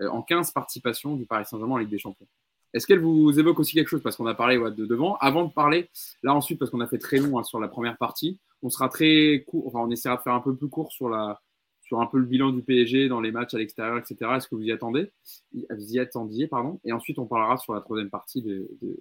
en 0.00 0.22
15 0.22 0.52
participations 0.52 1.16
du 1.16 1.26
Paris 1.26 1.44
Saint-Germain 1.44 1.74
en 1.74 1.78
Ligue 1.78 1.90
des 1.90 1.98
Champions. 1.98 2.28
Est-ce 2.72 2.86
qu'elle 2.86 3.00
vous 3.00 3.38
évoque 3.38 3.60
aussi 3.60 3.74
quelque 3.74 3.88
chose? 3.88 4.02
Parce 4.02 4.16
qu'on 4.16 4.26
a 4.26 4.34
parlé 4.34 4.56
de 4.58 4.86
devant. 4.86 5.16
Avant 5.16 5.44
de 5.44 5.52
parler, 5.52 5.90
là 6.22 6.34
ensuite, 6.34 6.58
parce 6.58 6.70
qu'on 6.70 6.80
a 6.80 6.86
fait 6.86 6.98
très 6.98 7.18
long 7.18 7.38
hein, 7.38 7.42
sur 7.42 7.60
la 7.60 7.68
première 7.68 7.98
partie, 7.98 8.38
on 8.62 8.70
sera 8.70 8.88
très 8.88 9.44
court, 9.46 9.74
on 9.74 9.90
essaiera 9.90 10.16
de 10.16 10.22
faire 10.22 10.34
un 10.34 10.40
peu 10.40 10.54
plus 10.54 10.68
court 10.68 10.92
sur 10.92 11.08
la, 11.08 11.40
sur 11.88 12.00
un 12.00 12.06
peu 12.06 12.18
le 12.18 12.26
bilan 12.26 12.52
du 12.52 12.62
PSG 12.62 13.08
dans 13.08 13.22
les 13.22 13.32
matchs 13.32 13.54
à 13.54 13.58
l'extérieur, 13.58 13.96
etc. 13.96 14.30
Est-ce 14.36 14.46
que 14.46 14.54
vous 14.54 14.62
y 14.62 14.72
attendez? 14.72 15.10
Vous 15.52 15.94
y 15.94 15.98
attendiez, 15.98 16.46
pardon. 16.46 16.78
Et 16.84 16.92
ensuite, 16.92 17.18
on 17.18 17.24
parlera 17.24 17.56
sur 17.56 17.72
la 17.72 17.80
troisième 17.80 18.10
partie 18.10 18.42
de, 18.42 18.70
de, 18.82 18.98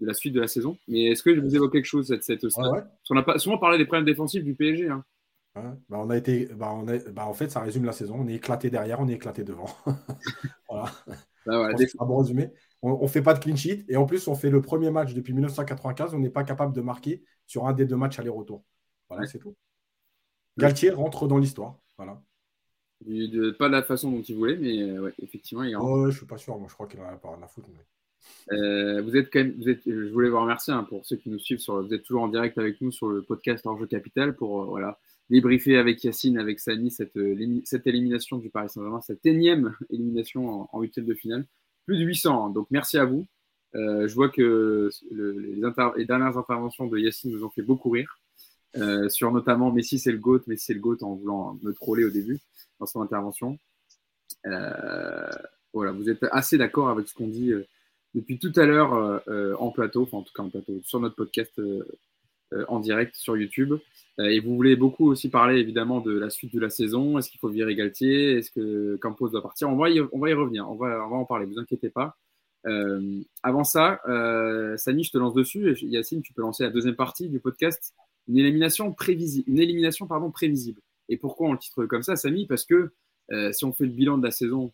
la 0.00 0.14
suite 0.14 0.34
de 0.34 0.40
la 0.40 0.46
saison. 0.46 0.78
Mais 0.86 1.06
est-ce 1.06 1.24
que 1.24 1.34
je 1.34 1.40
vous 1.40 1.56
évoque 1.56 1.72
quelque 1.72 1.84
chose 1.84 2.06
cette, 2.06 2.22
cette 2.22 2.48
stade 2.48 2.70
Parce 2.70 3.08
qu'on 3.08 3.16
a 3.16 3.24
pas, 3.24 3.38
souvent 3.40 3.58
parlé 3.58 3.76
des 3.76 3.86
problèmes 3.86 4.04
défensifs 4.04 4.44
du 4.44 4.54
PSG. 4.54 4.88
Hein. 4.88 5.04
bah 5.56 5.98
on 5.98 6.10
a 6.10 6.16
été, 6.16 6.46
bah 6.54 6.72
on 6.72 6.84
bah 7.12 7.26
en 7.26 7.34
fait, 7.34 7.50
ça 7.50 7.60
résume 7.60 7.84
la 7.84 7.92
saison. 7.92 8.14
On 8.20 8.28
est 8.28 8.34
éclaté 8.34 8.70
derrière, 8.70 9.00
on 9.00 9.08
est 9.08 9.14
éclaté 9.14 9.42
devant. 9.42 9.68
voilà. 10.68 10.92
Voilà 11.44 11.74
des... 11.74 11.86
bon 11.98 12.18
résumé. 12.18 12.52
On 12.82 13.02
ne 13.02 13.08
fait 13.08 13.22
pas 13.22 13.34
de 13.34 13.40
clean 13.40 13.56
sheet 13.56 13.84
et 13.88 13.96
en 13.96 14.06
plus, 14.06 14.28
on 14.28 14.36
fait 14.36 14.50
le 14.50 14.62
premier 14.62 14.92
match 14.92 15.12
depuis 15.12 15.32
1995. 15.32 16.14
On 16.14 16.20
n'est 16.20 16.30
pas 16.30 16.44
capable 16.44 16.72
de 16.72 16.82
marquer 16.82 17.24
sur 17.48 17.66
un 17.66 17.72
des 17.72 17.84
deux 17.84 17.96
matchs 17.96 18.20
aller-retour. 18.20 18.62
Voilà, 19.08 19.26
c'est 19.26 19.40
tout. 19.40 19.56
Galtier 20.56 20.90
rentre 20.90 21.26
dans 21.26 21.38
l'histoire. 21.38 21.78
Voilà. 21.96 22.22
Pas 23.04 23.68
de 23.68 23.72
la 23.72 23.82
façon 23.82 24.10
dont 24.10 24.22
il 24.22 24.36
voulait, 24.36 24.56
mais 24.56 24.98
ouais, 24.98 25.12
effectivement, 25.22 25.64
il 25.64 25.76
rentre. 25.76 25.90
Oh, 25.90 26.10
je 26.10 26.16
suis 26.16 26.26
pas 26.26 26.38
sûr. 26.38 26.58
Moi, 26.58 26.66
je 26.68 26.74
crois 26.74 26.86
qu'il 26.86 27.00
en 27.00 27.04
a 27.04 27.16
pas 27.16 27.34
rien 27.34 27.42
à 27.42 27.48
foutre. 27.48 27.68
vous 28.50 29.16
êtes 29.16 29.30
quand 29.32 29.40
même, 29.40 29.54
vous 29.58 29.68
êtes, 29.68 29.82
je 29.86 30.12
voulais 30.12 30.28
vous 30.28 30.40
remercier 30.40 30.72
hein, 30.72 30.84
pour 30.88 31.04
ceux 31.06 31.16
qui 31.16 31.30
nous 31.30 31.38
suivent. 31.38 31.60
Sur, 31.60 31.82
vous 31.82 31.94
êtes 31.94 32.02
toujours 32.02 32.22
en 32.22 32.28
direct 32.28 32.58
avec 32.58 32.80
nous 32.80 32.92
sur 32.92 33.08
le 33.08 33.22
podcast 33.22 33.66
Enjeu 33.66 33.86
Capital 33.86 34.34
pour 34.36 34.64
voilà 34.66 34.98
débriefer 35.30 35.76
avec 35.76 36.02
Yacine, 36.02 36.38
avec 36.38 36.60
Sani, 36.60 36.90
cette, 36.90 37.16
euh, 37.16 37.60
cette 37.64 37.86
élimination 37.86 38.38
du 38.38 38.50
Paris 38.50 38.68
Saint-Germain, 38.70 39.00
cette 39.00 39.24
énième 39.26 39.74
élimination 39.90 40.68
en, 40.74 40.80
huitième 40.80 41.06
de 41.06 41.14
finale. 41.14 41.46
Plus 41.86 41.98
de 41.98 42.04
800, 42.04 42.46
hein. 42.46 42.50
donc 42.50 42.68
merci 42.70 42.98
à 42.98 43.04
vous. 43.04 43.26
Euh, 43.74 44.08
je 44.08 44.14
vois 44.14 44.30
que 44.30 44.90
les, 45.10 46.04
dernières 46.06 46.38
interventions 46.38 46.86
de 46.86 46.98
Yacine 46.98 47.32
nous 47.32 47.44
ont 47.44 47.50
fait 47.50 47.62
beaucoup 47.62 47.90
rire, 47.90 48.18
euh, 48.76 49.08
sur 49.08 49.30
notamment 49.30 49.70
Messi 49.72 49.98
c'est 49.98 50.12
le 50.12 50.18
GOAT, 50.18 50.40
Messi 50.46 50.66
c'est 50.66 50.74
le 50.74 50.80
GOAT 50.80 50.98
en 51.02 51.14
voulant 51.14 51.58
me 51.62 51.72
troller 51.72 52.04
au 52.04 52.10
début 52.10 52.38
dans 52.78 52.86
son 52.86 53.02
intervention. 53.02 53.58
voilà, 54.44 55.92
vous 55.92 56.08
êtes 56.10 56.24
assez 56.30 56.58
d'accord 56.58 56.88
avec 56.88 57.08
ce 57.08 57.14
qu'on 57.14 57.28
dit 57.28 57.52
depuis 58.14 58.38
tout 58.38 58.52
à 58.56 58.66
l'heure 58.66 59.22
en 59.60 59.70
plateau, 59.70 60.02
enfin 60.02 60.18
en 60.18 60.22
tout 60.22 60.32
cas 60.34 60.42
en 60.42 60.50
plateau, 60.50 60.80
sur 60.84 61.00
notre 61.00 61.16
podcast 61.16 61.60
en 62.68 62.80
direct 62.80 63.14
sur 63.14 63.36
YouTube. 63.36 63.74
Euh, 64.20 64.30
et 64.30 64.40
vous 64.40 64.54
voulez 64.54 64.76
beaucoup 64.76 65.06
aussi 65.08 65.28
parler 65.28 65.58
évidemment 65.58 66.00
de 66.00 66.16
la 66.16 66.30
suite 66.30 66.54
de 66.54 66.60
la 66.60 66.70
saison. 66.70 67.18
Est-ce 67.18 67.30
qu'il 67.30 67.38
faut 67.38 67.48
virer 67.48 67.74
Galtier? 67.74 68.38
Est-ce 68.38 68.50
que 68.50 68.96
Campos 68.96 69.28
doit 69.28 69.42
partir? 69.42 69.68
On 69.68 69.76
va, 69.76 69.90
y, 69.90 70.00
revenir, 70.00 70.68
on 70.68 70.74
va, 70.74 71.04
en 71.04 71.24
parler, 71.24 71.46
vous 71.46 71.58
inquiétez 71.58 71.90
pas. 71.90 72.16
Euh, 72.66 73.20
avant 73.42 73.64
ça, 73.64 74.00
euh, 74.08 74.76
Sani, 74.76 75.04
je 75.04 75.12
te 75.12 75.18
lance 75.18 75.34
dessus. 75.34 75.76
Yacine, 75.82 76.22
tu 76.22 76.32
peux 76.32 76.42
lancer 76.42 76.64
la 76.64 76.70
deuxième 76.70 76.96
partie 76.96 77.28
du 77.28 77.38
podcast. 77.38 77.94
Une 78.26 78.38
élimination 78.38 78.92
prévisible. 78.92 79.48
Une 79.48 79.60
élimination 79.60 80.06
pardon, 80.06 80.30
prévisible. 80.30 80.80
Et 81.08 81.16
pourquoi 81.16 81.48
on 81.48 81.52
le 81.52 81.58
titre 81.58 81.86
comme 81.86 82.02
ça, 82.02 82.16
Samy? 82.16 82.46
Parce 82.46 82.64
que 82.64 82.92
euh, 83.32 83.52
si 83.52 83.64
on 83.64 83.72
fait 83.72 83.84
le 83.84 83.92
bilan 83.92 84.18
de 84.18 84.24
la 84.24 84.30
saison 84.30 84.72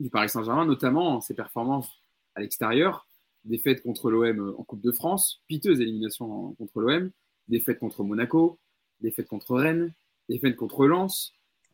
du 0.00 0.10
Paris 0.10 0.28
Saint-Germain, 0.28 0.66
notamment 0.66 1.20
ses 1.20 1.34
performances 1.34 1.90
à 2.34 2.40
l'extérieur, 2.40 3.06
défaite 3.44 3.82
contre 3.82 4.10
l'OM 4.10 4.54
en 4.58 4.62
Coupe 4.64 4.82
de 4.82 4.92
France, 4.92 5.42
piteuse 5.46 5.80
élimination 5.80 6.54
contre 6.54 6.80
l'OM, 6.80 7.10
défaite 7.48 7.78
contre 7.78 8.02
Monaco, 8.02 8.58
défaite 9.00 9.28
contre 9.28 9.54
Rennes, 9.56 9.94
défaite 10.28 10.56
contre 10.56 10.86
Lens, 10.86 11.32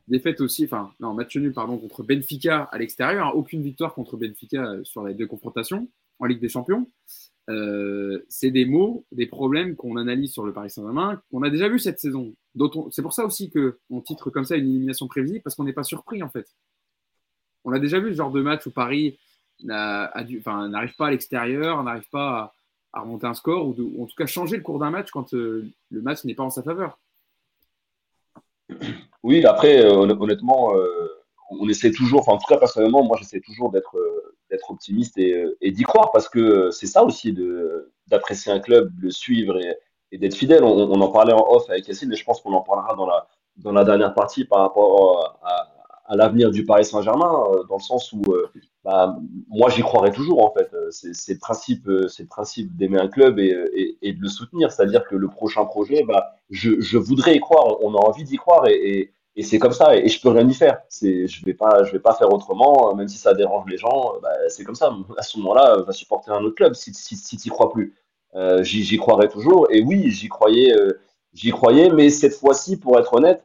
défaite 0.09 0.41
aussi, 0.41 0.65
enfin, 0.65 0.93
non, 1.01 1.15
match 1.15 1.37
nul, 1.37 1.53
pardon, 1.53 1.79
contre 1.79 2.03
Benfica 2.03 2.65
à 2.65 2.79
l'extérieur. 2.79 3.37
Aucune 3.37 3.63
victoire 3.63 3.95
contre 3.95 4.17
Benfica 4.17 4.65
euh, 4.65 4.85
sur 4.85 5.05
les 5.05 5.15
deux 5.15 5.27
confrontations 5.27 5.89
en 6.19 6.27
Ligue 6.27 6.41
des 6.41 6.49
Champions. 6.49 6.87
Euh, 7.51 8.25
c'est 8.29 8.51
des 8.51 8.65
mots, 8.65 9.05
des 9.11 9.27
problèmes 9.27 9.75
qu'on 9.75 9.97
analyse 9.97 10.33
sur 10.33 10.45
le 10.45 10.53
Paris 10.53 10.71
Saint-Germain, 10.71 11.21
qu'on 11.31 11.43
a 11.43 11.51
déjà 11.51 11.69
vu 11.69 11.79
cette 11.79 11.99
saison. 11.99 12.35
C'est 12.91 13.03
pour 13.03 13.13
ça 13.13 13.25
aussi 13.25 13.51
qu'on 13.51 14.01
titre 14.01 14.31
comme 14.31 14.45
ça 14.45 14.57
une 14.57 14.69
élimination 14.69 15.09
prévisible, 15.09 15.43
parce 15.43 15.57
qu'on 15.57 15.65
n'est 15.65 15.73
pas 15.73 15.83
surpris 15.83 16.23
en 16.23 16.29
fait. 16.29 16.47
On 17.65 17.73
a 17.73 17.79
déjà 17.79 17.99
vu 17.99 18.11
ce 18.11 18.17
genre 18.17 18.31
de 18.31 18.43
match 18.43 18.67
où 18.67 18.71
Paris 18.71 19.19
n'arrive 19.65 20.43
pas 20.97 21.07
à 21.07 21.11
l'extérieur, 21.11 21.83
n'arrive 21.83 22.09
pas 22.11 22.55
à, 22.93 23.01
remonter 23.01 23.27
un 23.27 23.35
score 23.35 23.67
ou, 23.67 24.03
en 24.03 24.07
tout 24.07 24.15
cas 24.17 24.27
changer 24.27 24.57
le 24.57 24.63
cours 24.63 24.79
d'un 24.79 24.91
match 24.91 25.11
quand 25.11 25.35
euh, 25.35 25.67
le 25.91 26.03
match 26.03 26.25
n'est 26.25 26.35
pas 26.35 26.43
en 26.43 26.51
sa 26.51 26.63
faveur. 26.63 26.99
Oui, 29.23 29.45
après, 29.45 29.85
euh, 29.85 29.93
honnêtement, 29.95 30.73
on 31.51 31.69
essaie 31.69 31.91
toujours, 31.91 32.21
enfin 32.21 32.33
en 32.33 32.39
tout 32.39 32.47
cas 32.49 32.59
personnellement, 32.59 33.05
moi 33.05 33.17
j'essaie 33.21 33.41
toujours 33.41 33.71
d'être 33.71 33.97
d'être 34.53 34.71
optimiste 34.71 35.19
et, 35.19 35.71
d'y 35.71 35.83
croire 35.83 36.11
parce 36.13 36.29
que 36.29 36.71
c'est 36.71 36.87
ça 36.87 37.03
aussi 37.03 37.35
d'apprécier 38.07 38.53
un 38.53 38.61
club, 38.61 38.95
de 38.97 39.03
le 39.03 39.11
suivre 39.11 39.59
et, 39.59 40.19
d'être 40.19 40.35
fidèle. 40.35 40.63
On, 40.63 41.01
en 41.01 41.09
parlait 41.09 41.33
en 41.33 41.45
off 41.49 41.69
avec 41.71 41.89
Yacine, 41.89 42.11
mais 42.11 42.17
je 42.17 42.25
pense 42.25 42.41
qu'on 42.43 42.53
en 42.53 42.61
parlera 42.61 42.95
dans 42.95 43.07
la, 43.07 43.27
dans 43.57 43.73
la 43.73 43.83
dernière 43.83 44.13
partie 44.15 44.45
par 44.45 44.61
rapport 44.61 45.39
à, 45.43 45.73
à 46.13 46.17
l'avenir 46.17 46.51
du 46.51 46.67
Paris 46.67 46.85
Saint-Germain, 46.85 47.45
dans 47.69 47.77
le 47.77 47.83
sens 47.83 48.13
où 48.13 48.23
bah, 48.85 49.17
moi 49.49 49.71
j'y 49.71 49.81
croirais 49.83 50.13
toujours 50.13 50.45
en 50.45 50.53
fait. 50.53 50.71
C'est 50.91 51.33
le 51.33 51.39
principe, 51.39 52.77
d'aimer 52.77 52.99
un 52.99 53.09
club 53.09 53.39
et, 53.39 53.97
de 54.03 54.21
le 54.21 54.29
soutenir. 54.29 54.71
C'est-à-dire 54.71 55.05
que 55.05 55.17
le 55.17 55.29
prochain 55.29 55.65
projet, 55.65 56.05
bah, 56.07 56.35
je, 56.51 56.81
je 56.81 56.99
voudrais 56.99 57.37
y 57.37 57.41
croire. 57.41 57.83
On 57.83 57.95
a 57.95 57.99
envie 57.99 58.25
d'y 58.25 58.37
croire 58.37 58.67
et, 58.69 59.13
et 59.37 59.43
c'est 59.43 59.59
comme 59.59 59.73
ça. 59.73 59.97
Et, 59.97 60.09
je 60.09 60.21
peux 60.21 60.29
rien 60.29 60.49
y 60.49 60.55
faire. 60.55 60.81
C'est, 60.89 61.27
je 61.27 61.45
vais 61.45 61.55
pas, 61.55 61.85
je 61.85 61.93
vais 61.93 62.01
pas 62.01 62.15
faire 62.15 62.33
autrement, 62.33 62.95
même 62.95 63.09
si 63.09 63.19
ça 63.19 63.35
dérange 63.35 63.69
les 63.69 63.79
gens. 63.79 64.15
Bah, 64.23 64.31
c'est 64.49 64.65
comme 64.65 64.75
ça. 64.75 64.95
À 65.17 65.23
ce 65.23 65.39
moment-là, 65.39 65.83
va 65.87 65.93
supporter 65.93 66.31
un 66.31 66.43
autre 66.45 66.57
club 66.57 66.75
si, 66.75 66.93
si, 66.95 67.17
si 67.17 67.37
tu 67.37 67.51
crois 67.51 67.71
plus. 67.71 67.95
Euh, 68.35 68.63
j'y 68.63 68.97
croirais 68.99 69.29
toujours. 69.29 69.69
Et 69.71 69.83
oui, 69.83 70.11
j'y 70.11 70.29
croyais, 70.29 70.75
euh, 70.75 71.01
j'y 71.35 71.51
croyais, 71.51 71.91
mais 71.91 72.11
cette 72.11 72.35
fois-ci, 72.35 72.79
pour 72.79 72.99
être 72.99 73.15
honnête 73.15 73.45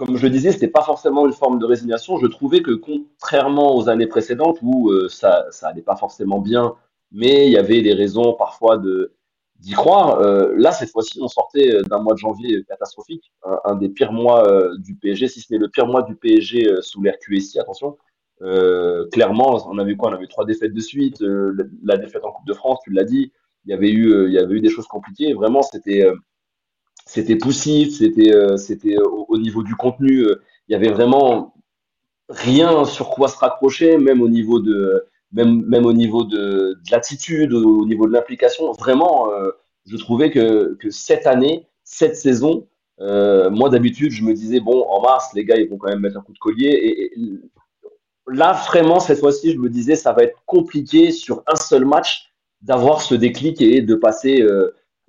comme 0.00 0.16
je 0.16 0.22
le 0.22 0.30
disais, 0.30 0.52
c'était 0.52 0.68
pas 0.68 0.82
forcément 0.82 1.26
une 1.26 1.32
forme 1.32 1.58
de 1.58 1.66
résignation. 1.66 2.16
Je 2.16 2.26
trouvais 2.26 2.62
que 2.62 2.70
contrairement 2.70 3.76
aux 3.76 3.90
années 3.90 4.06
précédentes 4.06 4.58
où 4.62 4.90
euh, 4.90 5.08
ça, 5.10 5.44
ça 5.50 5.68
allait 5.68 5.82
pas 5.82 5.96
forcément 5.96 6.38
bien, 6.38 6.74
mais 7.12 7.46
il 7.46 7.52
y 7.52 7.58
avait 7.58 7.82
des 7.82 7.92
raisons 7.92 8.32
parfois 8.32 8.78
de 8.78 9.12
d'y 9.60 9.72
croire. 9.72 10.18
Euh, 10.20 10.52
là, 10.56 10.72
cette 10.72 10.90
fois-ci, 10.90 11.18
on 11.20 11.28
sortait 11.28 11.74
euh, 11.74 11.82
d'un 11.82 11.98
mois 11.98 12.14
de 12.14 12.18
janvier 12.18 12.64
catastrophique, 12.64 13.32
un, 13.64 13.76
des 13.76 13.88
pires 13.88 14.12
mois 14.12 14.42
du 14.78 14.94
PSG, 14.96 15.28
si 15.28 15.40
ce 15.40 15.52
n'est 15.52 15.58
le 15.58 15.68
pire 15.68 15.86
mois 15.86 16.02
du 16.02 16.16
PSG 16.16 16.68
sous 16.80 17.02
l'ère 17.02 17.18
QSI, 17.18 17.58
attention. 17.58 17.96
clairement, 19.12 19.58
on 19.68 19.78
a 19.78 19.84
vu 19.84 19.96
quoi? 19.96 20.10
On 20.10 20.14
a 20.14 20.18
vu 20.18 20.28
trois 20.28 20.44
défaites 20.44 20.74
de 20.74 20.80
suite, 20.80 21.22
la 21.84 21.96
défaite 21.96 22.24
en 22.24 22.32
Coupe 22.32 22.46
de 22.46 22.54
France, 22.54 22.78
tu 22.84 22.90
l'as 22.90 23.04
dit. 23.04 23.32
Il 23.66 23.70
y 23.70 23.74
avait 23.74 23.90
eu, 23.90 24.26
il 24.26 24.32
y 24.32 24.38
avait 24.38 24.54
eu 24.54 24.60
des 24.60 24.70
choses 24.70 24.86
compliquées. 24.86 25.34
Vraiment, 25.34 25.62
c'était 25.62 26.10
c'était 27.06 27.36
poussif, 27.36 27.98
c'était 27.98 28.32
euh, 28.32 28.56
c'était 28.56 28.96
euh, 28.96 29.04
au, 29.04 29.36
niveau 29.36 29.64
du 29.64 29.74
contenu, 29.74 30.20
euh, 30.26 30.42
il 30.68 30.72
y 30.72 30.74
avait 30.76 30.90
vraiment 30.90 31.54
rien 32.28 32.84
sur 32.84 33.10
quoi 33.10 33.26
se 33.26 33.36
raccrocher, 33.36 33.98
même 33.98 34.22
au 34.22 34.28
niveau 34.28 34.60
de 34.60 35.04
même 35.32 35.64
même 35.66 35.86
au 35.86 35.92
niveau 35.92 36.24
de, 36.24 36.76
l'attitude, 36.90 37.52
au, 37.52 37.86
niveau 37.86 38.06
de 38.06 38.12
l'implication. 38.12 38.72
Vraiment, 38.72 39.28
je 39.86 39.96
trouvais 39.96 40.30
que 40.30 40.74
que 40.74 40.90
cette 40.90 41.26
année, 41.26 41.66
cette 41.84 42.16
saison, 42.16 42.66
moi 42.98 43.68
d'habitude, 43.70 44.12
je 44.12 44.24
me 44.24 44.34
disais 44.34 44.60
bon, 44.60 44.84
en 44.88 45.02
mars, 45.02 45.30
les 45.34 45.44
gars, 45.44 45.56
ils 45.56 45.68
vont 45.68 45.78
quand 45.78 45.88
même 45.88 46.00
mettre 46.00 46.18
un 46.18 46.22
coup 46.22 46.32
de 46.32 46.38
collier 46.38 46.70
et, 46.70 47.12
là 48.32 48.52
vraiment 48.68 49.00
cette 49.00 49.18
fois-ci, 49.18 49.52
je 49.52 49.58
me 49.58 49.68
disais 49.68 49.96
ça 49.96 50.12
va 50.12 50.22
être 50.22 50.38
compliqué 50.46 51.10
sur 51.10 51.42
un 51.46 51.56
seul 51.56 51.84
match 51.84 52.32
d'avoir 52.62 53.00
ce 53.02 53.14
déclic 53.14 53.60
et 53.62 53.80
de 53.82 53.94
passer 53.94 54.44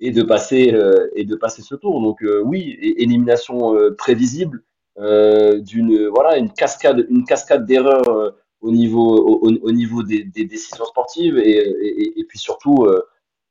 et 0.02 0.10
de 0.10 0.22
passer 0.22 0.74
euh, 0.74 1.08
et 1.14 1.24
de 1.24 1.36
passer 1.36 1.62
ce 1.62 1.74
tour. 1.76 2.02
Donc 2.02 2.22
euh, 2.22 2.42
oui, 2.44 2.76
élimination 2.98 3.74
euh, 3.74 3.94
prévisible 3.96 4.62
d'une 4.98 6.08
voilà 6.08 6.36
une 6.36 6.52
cascade 6.52 7.06
une 7.08 7.24
cascade 7.24 7.64
d'erreurs 7.64 8.34
au 8.62 8.70
niveau 8.70 9.40
au, 9.42 9.72
niveau 9.72 10.02
des, 10.02 10.24
décisions 10.24 10.84
sportives 10.84 11.36
et, 11.38 12.18
et, 12.18 12.24
puis 12.24 12.38
surtout 12.38 12.86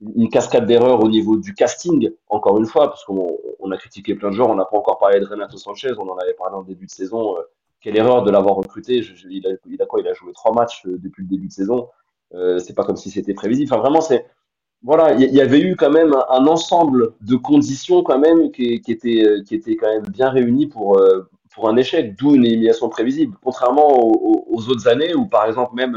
une 0.01 0.29
cascade 0.29 0.65
d'erreurs 0.65 1.03
au 1.03 1.09
niveau 1.09 1.37
du 1.37 1.53
casting, 1.53 2.11
encore 2.29 2.57
une 2.57 2.65
fois, 2.65 2.87
parce 2.87 3.03
qu'on 3.05 3.71
a 3.71 3.77
critiqué 3.77 4.15
plein 4.15 4.31
de 4.31 4.35
joueurs, 4.35 4.49
on 4.49 4.55
n'a 4.55 4.65
pas 4.65 4.77
encore 4.77 4.97
parlé 4.97 5.19
de 5.19 5.25
Renato 5.25 5.57
Sanchez, 5.57 5.91
on 5.97 6.09
en 6.09 6.17
avait 6.17 6.33
parlé 6.33 6.55
en 6.55 6.63
début 6.63 6.87
de 6.87 6.91
saison. 6.91 7.35
quelle 7.81 7.97
erreur 7.97 8.23
de 8.23 8.31
l'avoir 8.31 8.55
recruté 8.55 9.03
il, 9.29 9.45
a, 9.45 9.85
quoi 9.85 9.99
Il 9.99 10.07
a 10.07 10.13
joué 10.13 10.31
trois 10.33 10.53
matchs 10.53 10.83
depuis 10.85 11.23
le 11.23 11.29
début 11.29 11.47
de 11.47 11.53
saison. 11.53 11.89
c'est 12.57 12.75
pas 12.75 12.83
comme 12.83 12.97
si 12.97 13.11
c'était 13.11 13.33
prévisible. 13.33 13.71
Enfin, 13.71 13.81
vraiment, 13.81 14.01
c'est 14.01 14.25
voilà, 14.83 15.13
il 15.13 15.31
y, 15.31 15.41
avait 15.41 15.59
eu 15.61 15.75
quand 15.75 15.91
même 15.91 16.15
un, 16.29 16.47
ensemble 16.47 17.13
de 17.21 17.35
conditions 17.35 18.01
quand 18.01 18.17
même 18.17 18.51
qui, 18.51 18.81
qui 18.81 18.91
étaient 18.91 19.23
euh, 19.23 19.43
qui 19.43 19.53
étaient 19.53 19.75
quand 19.75 19.87
même 19.87 20.07
bien 20.07 20.29
réunies 20.29 20.65
pour 20.65 20.97
euh, 20.97 21.29
pour 21.53 21.69
un 21.69 21.77
échec, 21.77 22.15
d'où 22.15 22.35
une 22.35 22.45
élimination 22.45 22.89
prévisible. 22.89 23.37
Contrairement 23.43 23.87
aux, 23.97 24.69
autres 24.69 24.87
années 24.87 25.13
où 25.15 25.27
par 25.27 25.45
exemple 25.45 25.75
même 25.75 25.95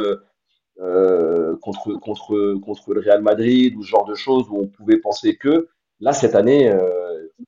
euh, 0.81 1.57
contre 1.59 1.95
contre 1.95 2.55
contre 2.55 2.95
le 2.95 3.01
Real 3.01 3.23
Madrid 3.23 3.75
ou 3.77 3.83
ce 3.83 3.89
genre 3.89 4.05
de 4.05 4.15
choses 4.15 4.47
où 4.51 4.61
on 4.61 4.67
pouvait 4.67 4.99
penser 4.99 5.37
que 5.37 5.69
là 6.01 6.13
cette 6.13 6.35
année, 6.35 6.73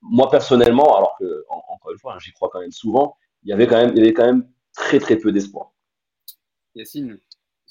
moi 0.02 0.30
personnellement, 0.30 0.96
alors 0.96 1.16
que 1.18 1.44
encore 1.48 1.92
une 1.92 1.98
fois, 1.98 2.14
hein, 2.14 2.18
j'y 2.20 2.32
crois 2.32 2.48
quand 2.52 2.60
même 2.60 2.72
souvent, 2.72 3.16
il 3.42 3.50
y 3.50 3.52
avait 3.52 3.66
quand 3.66 3.76
même 3.76 3.92
il 3.94 3.98
y 3.98 4.02
avait 4.02 4.12
quand 4.12 4.26
même 4.26 4.48
très 4.74 4.98
très 4.98 5.16
peu 5.16 5.32
d'espoir. 5.32 5.72
Yacine, 6.74 7.18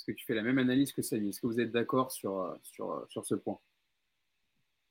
que 0.05 0.11
tu 0.11 0.25
fais 0.25 0.35
la 0.35 0.43
même 0.43 0.57
analyse 0.57 0.93
que 0.93 1.01
Samy? 1.01 1.29
Est-ce 1.29 1.41
que 1.41 1.47
vous 1.47 1.59
êtes 1.59 1.71
d'accord 1.71 2.11
sur, 2.11 2.39
euh, 2.39 2.55
sur, 2.63 2.91
euh, 2.91 3.05
sur 3.09 3.25
ce 3.25 3.35
point? 3.35 3.59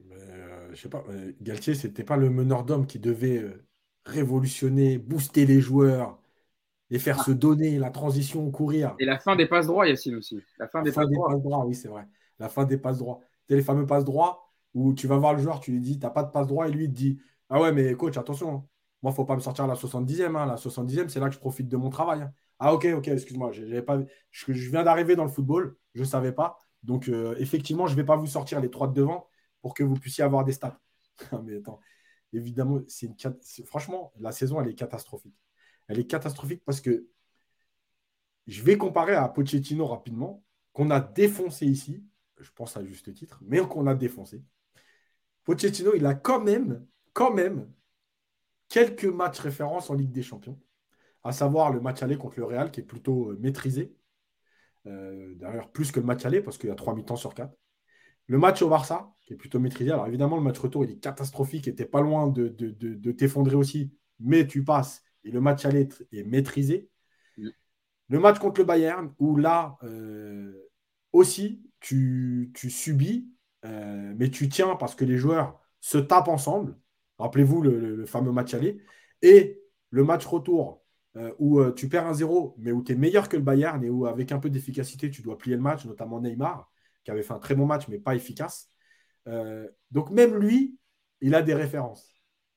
Mais, 0.04 0.16
euh, 0.16 0.74
Je 0.74 0.80
sais 0.80 0.88
pas. 0.88 1.04
Galtier, 1.40 1.74
c'était 1.74 2.04
pas 2.04 2.16
le 2.16 2.30
meneur 2.30 2.64
d'hommes 2.64 2.86
qui 2.86 2.98
devait 2.98 3.44
révolutionner, 4.04 4.98
booster 4.98 5.46
les 5.46 5.60
joueurs 5.60 6.18
et 6.90 6.98
faire 6.98 7.22
se 7.22 7.32
donner 7.32 7.78
la 7.78 7.90
transition, 7.90 8.50
courir. 8.50 8.94
Et 8.98 9.04
la 9.04 9.18
fin 9.18 9.36
des 9.36 9.46
passes 9.46 9.66
droits, 9.66 9.88
Yacine 9.88 10.16
aussi. 10.16 10.40
La 10.58 10.68
fin 10.68 10.82
des, 10.82 10.92
passes, 10.92 11.08
droits. 11.08 11.64
oui, 11.66 11.74
c'est 11.74 11.88
vrai. 11.88 12.06
La 12.38 12.48
fin 12.48 12.64
des 12.64 12.76
passes 12.76 12.98
droits. 12.98 13.20
C'est 13.48 13.56
les 13.56 13.62
fameux 13.62 13.86
passes 13.86 14.04
droits 14.04 14.44
où 14.74 14.92
tu 14.92 15.06
vas 15.06 15.16
voir 15.16 15.34
le 15.34 15.40
joueur, 15.40 15.60
tu 15.60 15.70
lui 15.70 15.80
dis, 15.80 15.98
tu 15.98 16.04
n'as 16.04 16.10
pas 16.10 16.24
de 16.24 16.30
passe 16.30 16.46
droit, 16.46 16.68
et 16.68 16.70
lui, 16.70 16.84
il 16.84 16.90
te 16.90 16.96
dit, 16.96 17.20
ah 17.48 17.60
ouais, 17.60 17.72
mais 17.72 17.94
coach, 17.94 18.16
attention, 18.16 18.48
hein. 18.48 18.64
moi, 19.02 19.10
il 19.10 19.12
ne 19.12 19.14
faut 19.14 19.24
pas 19.24 19.36
me 19.36 19.40
sortir 19.40 19.64
à 19.64 19.68
la 19.68 19.74
70e. 19.74 20.36
Hein. 20.36 20.46
La 20.46 20.56
70e, 20.56 21.08
c'est 21.08 21.20
là 21.20 21.28
que 21.28 21.34
je 21.34 21.38
profite 21.38 21.68
de 21.68 21.76
mon 21.76 21.90
travail. 21.90 22.22
Hein. 22.22 22.32
Ah 22.58 22.72
ok, 22.74 22.86
ok, 22.96 23.08
excuse-moi, 23.08 23.50
pas, 23.86 24.00
je, 24.30 24.52
viens 24.70 24.82
d'arriver 24.82 25.16
dans 25.16 25.24
le 25.24 25.30
football, 25.30 25.76
je 25.94 26.00
ne 26.00 26.06
savais 26.06 26.32
pas. 26.32 26.58
Donc 26.82 27.08
euh, 27.08 27.34
effectivement, 27.38 27.86
je 27.86 27.92
ne 27.92 27.96
vais 27.96 28.04
pas 28.04 28.16
vous 28.16 28.26
sortir 28.26 28.60
les 28.60 28.70
trois 28.70 28.88
de 28.88 28.94
devant 28.94 29.26
pour 29.60 29.74
que 29.74 29.82
vous 29.82 29.94
puissiez 29.94 30.24
avoir 30.24 30.44
des 30.44 30.52
stats. 30.52 30.78
mais 31.44 31.56
attends. 31.56 31.80
Évidemment, 32.34 32.80
c'est 32.88 33.64
franchement, 33.64 34.12
la 34.18 34.32
saison, 34.32 34.60
elle 34.60 34.68
est 34.68 34.74
catastrophique. 34.74 35.36
Elle 35.88 35.98
est 35.98 36.06
catastrophique 36.06 36.62
parce 36.64 36.80
que 36.80 37.06
je 38.46 38.62
vais 38.62 38.76
comparer 38.76 39.14
à 39.14 39.28
Pochettino 39.28 39.86
rapidement, 39.86 40.44
qu'on 40.72 40.90
a 40.90 41.00
défoncé 41.00 41.66
ici, 41.66 42.04
je 42.38 42.50
pense 42.52 42.76
à 42.76 42.84
juste 42.84 43.12
titre, 43.14 43.38
mais 43.42 43.60
qu'on 43.60 43.86
a 43.86 43.94
défoncé. 43.94 44.42
Pochettino, 45.44 45.94
il 45.94 46.04
a 46.06 46.14
quand 46.14 46.40
même, 46.40 46.86
quand 47.12 47.32
même, 47.32 47.70
quelques 48.68 49.04
matchs 49.04 49.40
références 49.40 49.90
en 49.90 49.94
Ligue 49.94 50.10
des 50.10 50.22
Champions, 50.22 50.58
à 51.22 51.32
savoir 51.32 51.72
le 51.72 51.80
match 51.80 52.02
aller 52.02 52.16
contre 52.16 52.38
le 52.38 52.44
Real, 52.46 52.70
qui 52.70 52.80
est 52.80 52.84
plutôt 52.84 53.30
euh, 53.30 53.38
maîtrisé. 53.40 53.94
Euh, 54.86 55.34
d'ailleurs, 55.36 55.70
plus 55.70 55.92
que 55.92 56.00
le 56.00 56.06
match 56.06 56.24
aller, 56.24 56.42
parce 56.42 56.58
qu'il 56.58 56.68
y 56.68 56.72
a 56.72 56.74
trois 56.74 56.94
mi-temps 56.94 57.16
sur 57.16 57.34
quatre. 57.34 57.54
Le 58.26 58.38
match 58.38 58.62
au 58.62 58.68
Barça, 58.68 59.14
qui 59.22 59.32
est 59.32 59.36
plutôt 59.36 59.58
maîtrisé. 59.58 59.90
Alors 59.90 60.06
évidemment, 60.06 60.36
le 60.36 60.42
match 60.42 60.58
retour, 60.58 60.84
il 60.84 60.90
est 60.90 60.98
catastrophique 60.98 61.68
et 61.68 61.74
tu 61.74 61.84
pas 61.86 62.00
loin 62.00 62.28
de, 62.28 62.48
de, 62.48 63.12
t'effondrer 63.12 63.56
aussi, 63.56 63.92
mais 64.20 64.46
tu 64.46 64.64
passes. 64.64 65.02
Et 65.24 65.30
le 65.30 65.40
match 65.40 65.64
aller 65.64 65.88
est 66.12 66.24
maîtrisé. 66.24 66.90
Le 68.08 68.20
match 68.20 68.38
contre 68.38 68.60
le 68.60 68.66
Bayern, 68.66 69.14
où 69.18 69.36
là 69.36 69.78
euh, 69.82 70.52
aussi, 71.12 71.62
tu, 71.80 72.52
subis, 72.54 73.30
euh, 73.64 74.12
mais 74.16 74.30
tu 74.30 74.48
tiens 74.48 74.76
parce 74.76 74.94
que 74.94 75.04
les 75.04 75.16
joueurs 75.16 75.60
se 75.80 75.98
tapent 75.98 76.28
ensemble. 76.28 76.78
Rappelez-vous 77.18 77.62
le, 77.62 78.06
fameux 78.06 78.32
match 78.32 78.52
aller. 78.52 78.82
Et 79.22 79.62
le 79.90 80.04
match 80.04 80.26
retour, 80.26 80.84
euh, 81.16 81.32
où 81.38 81.64
tu 81.70 81.88
perds 81.88 82.06
un 82.06 82.14
0, 82.14 82.56
mais 82.58 82.72
où 82.72 82.82
tu 82.82 82.92
es 82.92 82.94
meilleur 82.94 83.28
que 83.28 83.36
le 83.36 83.42
Bayern 83.42 83.82
et 83.82 83.88
où, 83.88 84.06
avec 84.06 84.32
un 84.32 84.38
peu 84.38 84.50
d'efficacité, 84.50 85.10
tu 85.10 85.22
dois 85.22 85.38
plier 85.38 85.56
le 85.56 85.62
match, 85.62 85.86
notamment 85.86 86.20
Neymar, 86.20 86.70
qui 87.04 87.10
avait 87.10 87.22
fait 87.22 87.34
un 87.34 87.38
très 87.38 87.54
bon 87.54 87.66
match, 87.66 87.88
mais 87.88 87.98
pas 87.98 88.14
efficace. 88.14 88.70
donc, 89.90 90.10
même 90.10 90.36
lui, 90.36 90.78
il 91.20 91.34
a 91.34 91.42
des 91.42 91.54
références. 91.54 92.12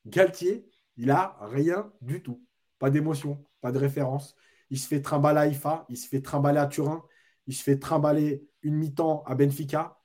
Galtier, 0.06 0.68
il 0.98 1.12
a 1.12 1.38
rien 1.42 1.92
du 2.02 2.22
tout. 2.24 2.44
Pas 2.80 2.90
d'émotion, 2.90 3.46
pas 3.62 3.72
de 3.72 3.78
référence 3.78 4.36
il 4.70 4.80
se 4.80 4.88
fait 4.88 5.02
trimballer 5.02 5.40
à 5.40 5.48
IFA, 5.48 5.86
il 5.90 5.98
se 5.98 6.08
fait 6.08 6.22
trimballer 6.22 6.60
à 6.60 6.68
Turin, 6.68 7.04
il 7.48 7.56
se 7.56 7.64
fait 7.64 7.80
trimballer 7.80 8.48
une 8.62 8.76
mi-temps 8.76 9.24
à 9.26 9.36
Benfica. 9.36 9.98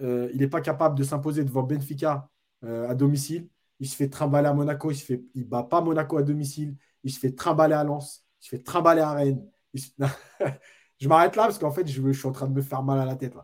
Euh, 0.00 0.30
il 0.32 0.40
n'est 0.40 0.48
pas 0.48 0.60
capable 0.60 0.96
de 0.96 1.04
s'imposer 1.04 1.44
devant 1.44 1.62
Benfica 1.62 2.28
euh, 2.64 2.88
à 2.88 2.94
domicile. 2.94 3.48
Il 3.80 3.88
se 3.88 3.96
fait 3.96 4.08
trimballer 4.08 4.48
à 4.48 4.54
Monaco, 4.54 4.90
il 4.90 5.12
ne 5.12 5.16
il 5.34 5.48
bat 5.48 5.64
pas 5.64 5.80
Monaco 5.80 6.16
à 6.16 6.22
domicile. 6.22 6.76
Il 7.02 7.12
se 7.12 7.18
fait 7.18 7.32
trimballer 7.32 7.74
à 7.74 7.84
Lens, 7.84 8.24
il 8.40 8.44
se 8.44 8.48
fait 8.50 8.62
trimballer 8.62 9.00
à 9.00 9.12
Rennes. 9.12 9.44
je 9.74 11.08
m'arrête 11.08 11.36
là 11.36 11.44
parce 11.44 11.58
qu'en 11.58 11.72
fait, 11.72 11.86
je, 11.86 12.12
suis 12.12 12.28
en 12.28 12.32
train 12.32 12.46
de 12.46 12.52
me 12.54 12.62
faire 12.62 12.82
mal 12.82 13.00
à 13.00 13.04
la 13.04 13.16
tête. 13.16 13.34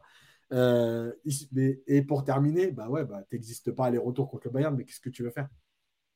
Euh, 0.52 1.12
et 1.86 2.02
pour 2.02 2.24
terminer, 2.24 2.70
bah 2.70 2.88
ouais, 2.88 3.04
bah, 3.04 3.22
tu 3.28 3.36
n'existes 3.36 3.70
pas 3.72 3.84
à 3.84 3.86
aller-retour 3.88 4.30
contre 4.30 4.48
le 4.48 4.52
Bayern, 4.52 4.74
mais 4.76 4.84
qu'est-ce 4.84 5.00
que 5.00 5.10
tu 5.10 5.22
veux 5.22 5.30
faire? 5.30 5.48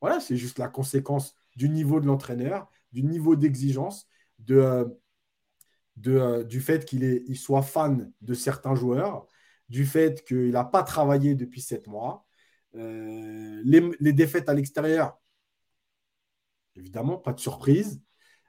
Voilà, 0.00 0.20
c'est 0.20 0.36
juste 0.36 0.58
la 0.58 0.68
conséquence 0.68 1.34
du 1.56 1.68
niveau 1.68 2.00
de 2.00 2.06
l'entraîneur, 2.06 2.68
du 2.92 3.02
niveau 3.02 3.36
d'exigence 3.36 4.08
de, 4.40 4.56
euh, 4.56 4.84
euh, 6.06 6.44
du 6.44 6.60
fait 6.60 6.84
qu'il 6.84 7.04
il 7.04 7.36
soit 7.36 7.62
fan 7.62 8.12
de 8.20 8.34
certains 8.34 8.74
joueurs, 8.74 9.26
du 9.68 9.86
fait 9.86 10.24
qu'il 10.24 10.50
n'a 10.50 10.64
pas 10.64 10.82
travaillé 10.82 11.34
depuis 11.34 11.60
sept 11.60 11.86
mois. 11.86 12.26
Les, 12.74 14.12
défaites 14.12 14.48
à 14.48 14.54
l'extérieur, 14.54 15.16
évidemment, 16.74 17.18
pas 17.18 17.32
de 17.32 17.40
surprise. 17.40 18.02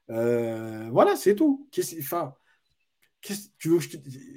voilà, 0.07 1.15
c'est 1.15 1.35
tout. 1.35 1.69
Tu 3.57 3.69
veux 3.69 3.79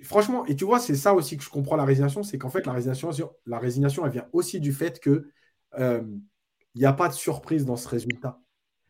Franchement, 0.03 0.47
et 0.47 0.57
tu 0.57 0.65
vois, 0.65 0.81
c'est 0.81 0.95
ça 0.95 1.15
aussi 1.15 1.37
que 1.37 1.45
je 1.45 1.51
comprends 1.51 1.77
la 1.77 1.85
résignation, 1.85 2.23
c'est 2.23 2.39
qu'en 2.39 2.51
fait, 2.51 2.67
la 2.67 2.73
résignation, 2.73 3.11
la 3.47 3.59
résignation, 3.59 4.05
elle 4.07 4.13
vient 4.13 4.27
aussi 4.33 4.61
du 4.61 4.73
fait 4.73 5.01
que 5.01 5.31
il 5.77 6.81
n'y 6.81 6.87
a 6.87 6.93
pas 6.93 7.09
de 7.09 7.15
surprise 7.15 7.65
dans 7.65 7.77
ce 7.77 7.89
résultat. 7.89 8.41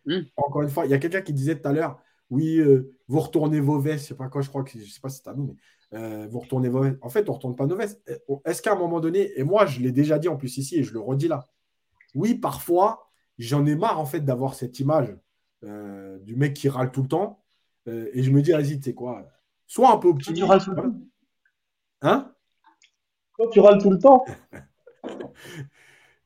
Mmh. 0.06 0.20
Encore 0.36 0.62
une 0.62 0.68
fois, 0.68 0.84
il 0.86 0.90
y 0.90 0.94
a 0.94 0.98
quelqu'un 0.98 1.22
qui 1.22 1.32
disait 1.32 1.58
tout 1.58 1.68
à 1.68 1.72
l'heure, 1.72 2.00
oui, 2.30 2.58
euh, 2.58 2.94
vous 3.08 3.20
retournez 3.20 3.60
vos 3.60 3.78
vestes, 3.78 4.04
je 4.04 4.08
sais 4.08 4.14
pas 4.14 4.28
quoi, 4.28 4.42
je 4.42 4.48
crois 4.48 4.62
que 4.62 4.78
je 4.78 4.84
sais 4.84 5.00
pas 5.00 5.08
si 5.08 5.20
c'est 5.22 5.30
à 5.30 5.34
nous, 5.34 5.46
mais 5.46 5.98
euh, 5.98 6.26
vous 6.28 6.40
retournez 6.40 6.68
vos 6.68 6.82
vestes. 6.82 6.98
En 7.00 7.08
fait, 7.08 7.28
on 7.28 7.32
ne 7.32 7.36
retourne 7.36 7.56
pas 7.56 7.66
nos 7.66 7.76
vestes. 7.76 8.02
Euh, 8.08 8.36
est-ce 8.44 8.62
qu'à 8.62 8.72
un 8.72 8.78
moment 8.78 9.00
donné, 9.00 9.38
et 9.38 9.44
moi 9.44 9.66
je 9.66 9.80
l'ai 9.80 9.92
déjà 9.92 10.18
dit 10.18 10.28
en 10.28 10.36
plus 10.36 10.58
ici 10.58 10.78
et 10.78 10.82
je 10.82 10.92
le 10.92 11.00
redis 11.00 11.28
là, 11.28 11.48
oui, 12.14 12.34
parfois, 12.34 13.10
j'en 13.38 13.64
ai 13.66 13.76
marre 13.76 13.98
en 14.00 14.06
fait 14.06 14.20
d'avoir 14.20 14.54
cette 14.54 14.78
image 14.80 15.16
du 15.62 16.36
mec 16.36 16.54
qui 16.54 16.68
râle 16.68 16.92
tout 16.92 17.02
le 17.02 17.08
temps. 17.08 17.44
et 17.86 18.22
je 18.22 18.30
me 18.30 18.42
dis, 18.42 18.52
vas-y, 18.52 18.78
tu 18.78 18.84
sais 18.84 18.94
quoi, 18.94 19.26
sois 19.68 19.92
un 19.92 19.98
peu 19.98 20.08
optimiste. 20.08 20.42
Tu 20.42 20.48
râles 20.48 20.64
tout 20.64 20.70
le 20.72 20.76
temps. 20.76 20.94
Hein? 22.02 22.34
Quand 23.34 23.48
tu 23.50 23.60
râles 23.60 23.80
tout 23.80 23.90
le 23.90 23.98
temps 23.98 24.24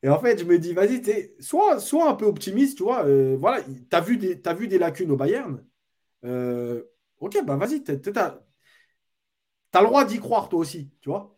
Et 0.01 0.09
en 0.09 0.19
fait, 0.19 0.37
je 0.37 0.43
me 0.43 0.59
dis, 0.59 0.73
vas-y, 0.73 1.01
sois, 1.39 1.79
sois 1.79 2.09
un 2.09 2.15
peu 2.15 2.25
optimiste, 2.25 2.77
tu 2.77 2.83
vois. 2.83 3.03
voilà, 3.35 3.63
tu 3.63 3.95
as, 3.95 4.01
vu 4.01 4.17
des, 4.17 4.41
as 4.43 4.53
vu 4.53 4.67
des 4.67 4.77
lacunes 4.77 5.11
au 5.11 5.15
Bayern. 5.15 5.63
Euh, 6.25 6.83
ok, 7.19 7.43
bah 7.45 7.55
vas-y, 7.55 7.83
tu 7.83 7.91
as, 7.91 8.41
le 9.75 9.85
droit 9.85 10.05
d'y 10.05 10.19
croire 10.19 10.49
toi 10.49 10.59
aussi, 10.59 10.91
tu 11.01 11.09
vois. 11.09 11.37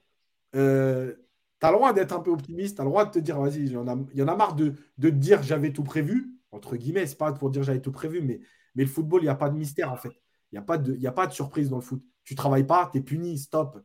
Euh, 0.55 1.15
tu 1.59 1.67
as 1.67 1.71
le 1.71 1.77
droit 1.77 1.93
d'être 1.93 2.13
un 2.13 2.19
peu 2.21 2.31
optimiste, 2.31 2.75
tu 2.75 2.81
as 2.81 2.85
le 2.85 2.89
droit 2.89 3.05
de 3.05 3.11
te 3.11 3.19
dire, 3.19 3.39
vas-y, 3.39 3.65
il 3.65 3.71
y 3.71 3.77
en 3.77 3.87
a 4.27 4.35
marre 4.35 4.55
de, 4.55 4.73
de 4.97 5.09
te 5.09 5.15
dire 5.15 5.43
j'avais 5.43 5.71
tout 5.71 5.83
prévu, 5.83 6.31
entre 6.51 6.75
guillemets, 6.75 7.05
c'est 7.07 7.17
pas 7.17 7.33
pour 7.33 7.49
dire 7.51 7.63
j'avais 7.63 7.81
tout 7.81 7.91
prévu, 7.91 8.21
mais, 8.21 8.41
mais 8.75 8.83
le 8.83 8.89
football, 8.89 9.21
il 9.21 9.25
n'y 9.25 9.29
a 9.29 9.35
pas 9.35 9.49
de 9.49 9.57
mystère 9.57 9.91
en 9.91 9.97
fait. 9.97 10.11
Il 10.51 10.55
n'y 10.55 10.59
a, 10.59 10.61
pas 10.61 10.77
de, 10.77 11.05
a 11.05 11.11
pas 11.11 11.27
de 11.27 11.33
surprise 11.33 11.69
dans 11.69 11.77
le 11.77 11.81
foot. 11.81 12.03
Tu 12.23 12.35
travailles 12.35 12.65
pas, 12.65 12.89
tu 12.91 12.99
es 12.99 13.01
puni, 13.01 13.37
stop. 13.37 13.79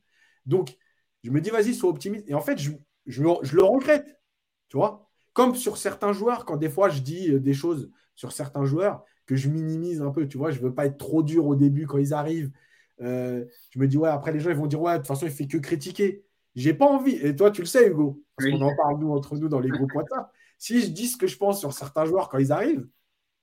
Donc, 0.46 0.76
je 1.24 1.30
me 1.30 1.40
dis, 1.40 1.50
vas-y, 1.50 1.74
sois 1.74 1.90
optimiste. 1.90 2.28
Et 2.28 2.34
en 2.34 2.40
fait, 2.40 2.58
je, 2.58 2.70
je, 3.06 3.22
je, 3.42 3.56
le 3.56 3.64
regrette, 3.64 4.20
tu 4.68 4.76
vois. 4.76 5.08
Comme 5.32 5.54
sur 5.54 5.76
certains 5.76 6.12
joueurs, 6.12 6.44
quand 6.44 6.56
des 6.56 6.68
fois 6.68 6.88
je 6.88 7.00
dis 7.00 7.38
des 7.40 7.54
choses 7.54 7.90
sur 8.14 8.32
certains 8.32 8.64
joueurs, 8.64 9.04
que 9.30 9.36
je 9.36 9.48
minimise 9.48 10.02
un 10.02 10.10
peu, 10.10 10.26
tu 10.26 10.38
vois. 10.38 10.50
Je 10.50 10.58
veux 10.58 10.74
pas 10.74 10.86
être 10.86 10.98
trop 10.98 11.22
dur 11.22 11.46
au 11.46 11.54
début 11.54 11.86
quand 11.86 11.98
ils 11.98 12.12
arrivent. 12.12 12.50
Euh, 13.00 13.44
je 13.70 13.78
me 13.78 13.86
dis, 13.86 13.96
ouais, 13.96 14.08
après 14.08 14.32
les 14.32 14.40
gens, 14.40 14.50
ils 14.50 14.56
vont 14.56 14.66
dire, 14.66 14.80
ouais, 14.80 14.94
de 14.94 14.98
toute 14.98 15.06
façon, 15.06 15.26
il 15.26 15.32
fait 15.32 15.46
que 15.46 15.56
critiquer. 15.56 16.24
J'ai 16.56 16.74
pas 16.74 16.86
envie. 16.86 17.14
Et 17.14 17.36
toi, 17.36 17.52
tu 17.52 17.60
le 17.60 17.66
sais, 17.66 17.88
Hugo, 17.88 18.24
parce 18.36 18.50
qu'on 18.50 18.60
en 18.60 18.74
parle, 18.74 18.98
nous, 18.98 19.12
entre 19.12 19.36
nous, 19.36 19.48
dans 19.48 19.60
les 19.60 19.68
groupes 19.68 19.94
WhatsApp. 19.94 20.32
Si 20.58 20.80
je 20.82 20.88
dis 20.88 21.06
ce 21.06 21.16
que 21.16 21.28
je 21.28 21.36
pense 21.36 21.60
sur 21.60 21.72
certains 21.72 22.06
joueurs 22.06 22.28
quand 22.28 22.38
ils 22.38 22.50
arrivent, 22.50 22.86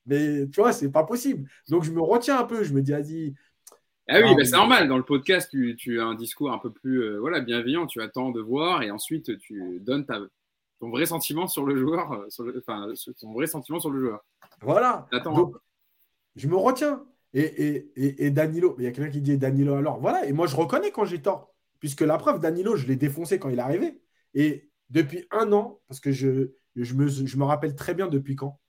mais 0.07 0.47
tu 0.47 0.61
vois, 0.61 0.73
c'est 0.73 0.91
pas 0.91 1.03
possible. 1.03 1.49
Donc, 1.69 1.83
je 1.83 1.91
me 1.91 2.01
retiens 2.01 2.39
un 2.39 2.45
peu. 2.45 2.63
Je 2.63 2.73
me 2.73 2.81
dis, 2.81 2.91
vas-y. 2.91 3.35
Ah 4.09 4.21
oui, 4.23 4.35
bah, 4.35 4.45
c'est 4.45 4.51
normal. 4.51 4.87
Dans 4.87 4.97
le 4.97 5.03
podcast, 5.03 5.49
tu, 5.51 5.99
as 5.99 6.05
un 6.05 6.15
discours 6.15 6.51
un 6.51 6.57
peu 6.57 6.71
plus 6.71 7.03
euh, 7.03 7.19
voilà, 7.19 7.41
bienveillant. 7.41 7.85
Tu 7.87 8.01
attends 8.01 8.31
de 8.31 8.41
voir 8.41 8.81
et 8.81 8.89
ensuite, 8.89 9.37
tu 9.37 9.79
donnes 9.81 10.05
ta, 10.05 10.19
ton 10.79 10.89
vrai 10.89 11.05
sentiment 11.05 11.47
sur 11.47 11.65
le 11.65 11.75
joueur, 11.75 12.13
euh, 12.13 12.27
enfin, 12.59 12.91
ton 13.19 13.33
vrai 13.33 13.47
sentiment 13.47 13.79
sur 13.79 13.89
le 13.89 13.99
joueur. 13.99 14.25
Voilà. 14.61 15.07
Attends, 15.11 15.51
je 16.35 16.47
me 16.47 16.55
retiens. 16.55 17.03
Et, 17.33 17.91
et, 17.95 18.31
Danilo, 18.31 18.75
il 18.79 18.85
y 18.85 18.87
a 18.87 18.91
quelqu'un 18.91 19.11
qui 19.11 19.21
dit 19.21 19.37
Danilo 19.37 19.75
alors. 19.75 19.99
Voilà, 19.99 20.25
et 20.25 20.31
moi 20.31 20.47
je 20.47 20.55
reconnais 20.55 20.91
quand 20.91 21.05
j'ai 21.05 21.21
tort. 21.21 21.53
Puisque 21.79 22.01
la 22.01 22.17
preuve, 22.17 22.39
Danilo, 22.39 22.75
je 22.75 22.87
l'ai 22.87 22.95
défoncé 22.95 23.37
quand 23.37 23.49
il 23.49 23.59
est 23.59 23.61
arrivé. 23.61 24.01
Et 24.33 24.71
depuis 24.89 25.27
un 25.31 25.51
an, 25.51 25.79
parce 25.87 25.99
que 25.99 26.11
je, 26.11 26.53
je, 26.75 26.93
me, 26.95 27.07
je 27.07 27.37
me 27.37 27.43
rappelle 27.43 27.75
très 27.75 27.93
bien 27.93 28.07
depuis 28.07 28.35
quand, 28.35 28.59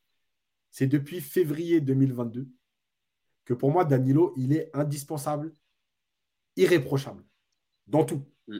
c'est 0.70 0.86
depuis 0.86 1.20
février 1.20 1.80
2022 1.80 2.48
que 3.44 3.54
pour 3.54 3.70
moi, 3.70 3.84
Danilo, 3.84 4.34
il 4.36 4.52
est 4.52 4.70
indispensable, 4.74 5.54
irréprochable, 6.56 7.24
dans 7.86 8.04
tout. 8.04 8.22
Mm. 8.46 8.58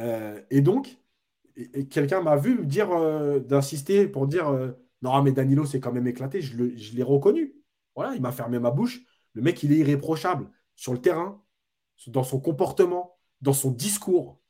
Euh, 0.00 0.42
et 0.50 0.60
donc, 0.60 0.96
quelqu'un 1.90 2.20
m'a 2.20 2.36
vu 2.36 2.60
me 2.60 2.64
dire, 2.64 2.92
euh, 2.92 3.40
d'insister 3.40 4.06
pour 4.06 4.28
dire, 4.28 4.48
euh, 4.48 4.70
non, 5.02 5.22
mais 5.22 5.32
Danilo, 5.32 5.64
c'est 5.66 5.80
quand 5.80 5.92
même 5.92 6.06
éclaté, 6.06 6.40
je 6.40 6.56
l'ai 6.56 7.02
reconnu. 7.02 7.54
Voilà, 7.96 8.14
il 8.14 8.22
m'a 8.22 8.32
fermé 8.32 8.60
ma 8.60 8.70
bouche. 8.70 9.00
Le 9.32 9.42
mec, 9.42 9.62
il 9.64 9.72
est 9.72 9.78
irréprochable 9.78 10.48
sur 10.76 10.92
le 10.92 11.00
terrain, 11.00 11.42
dans 12.06 12.22
son 12.22 12.40
comportement, 12.40 13.18
dans 13.40 13.52
son 13.52 13.72
discours 13.72 14.40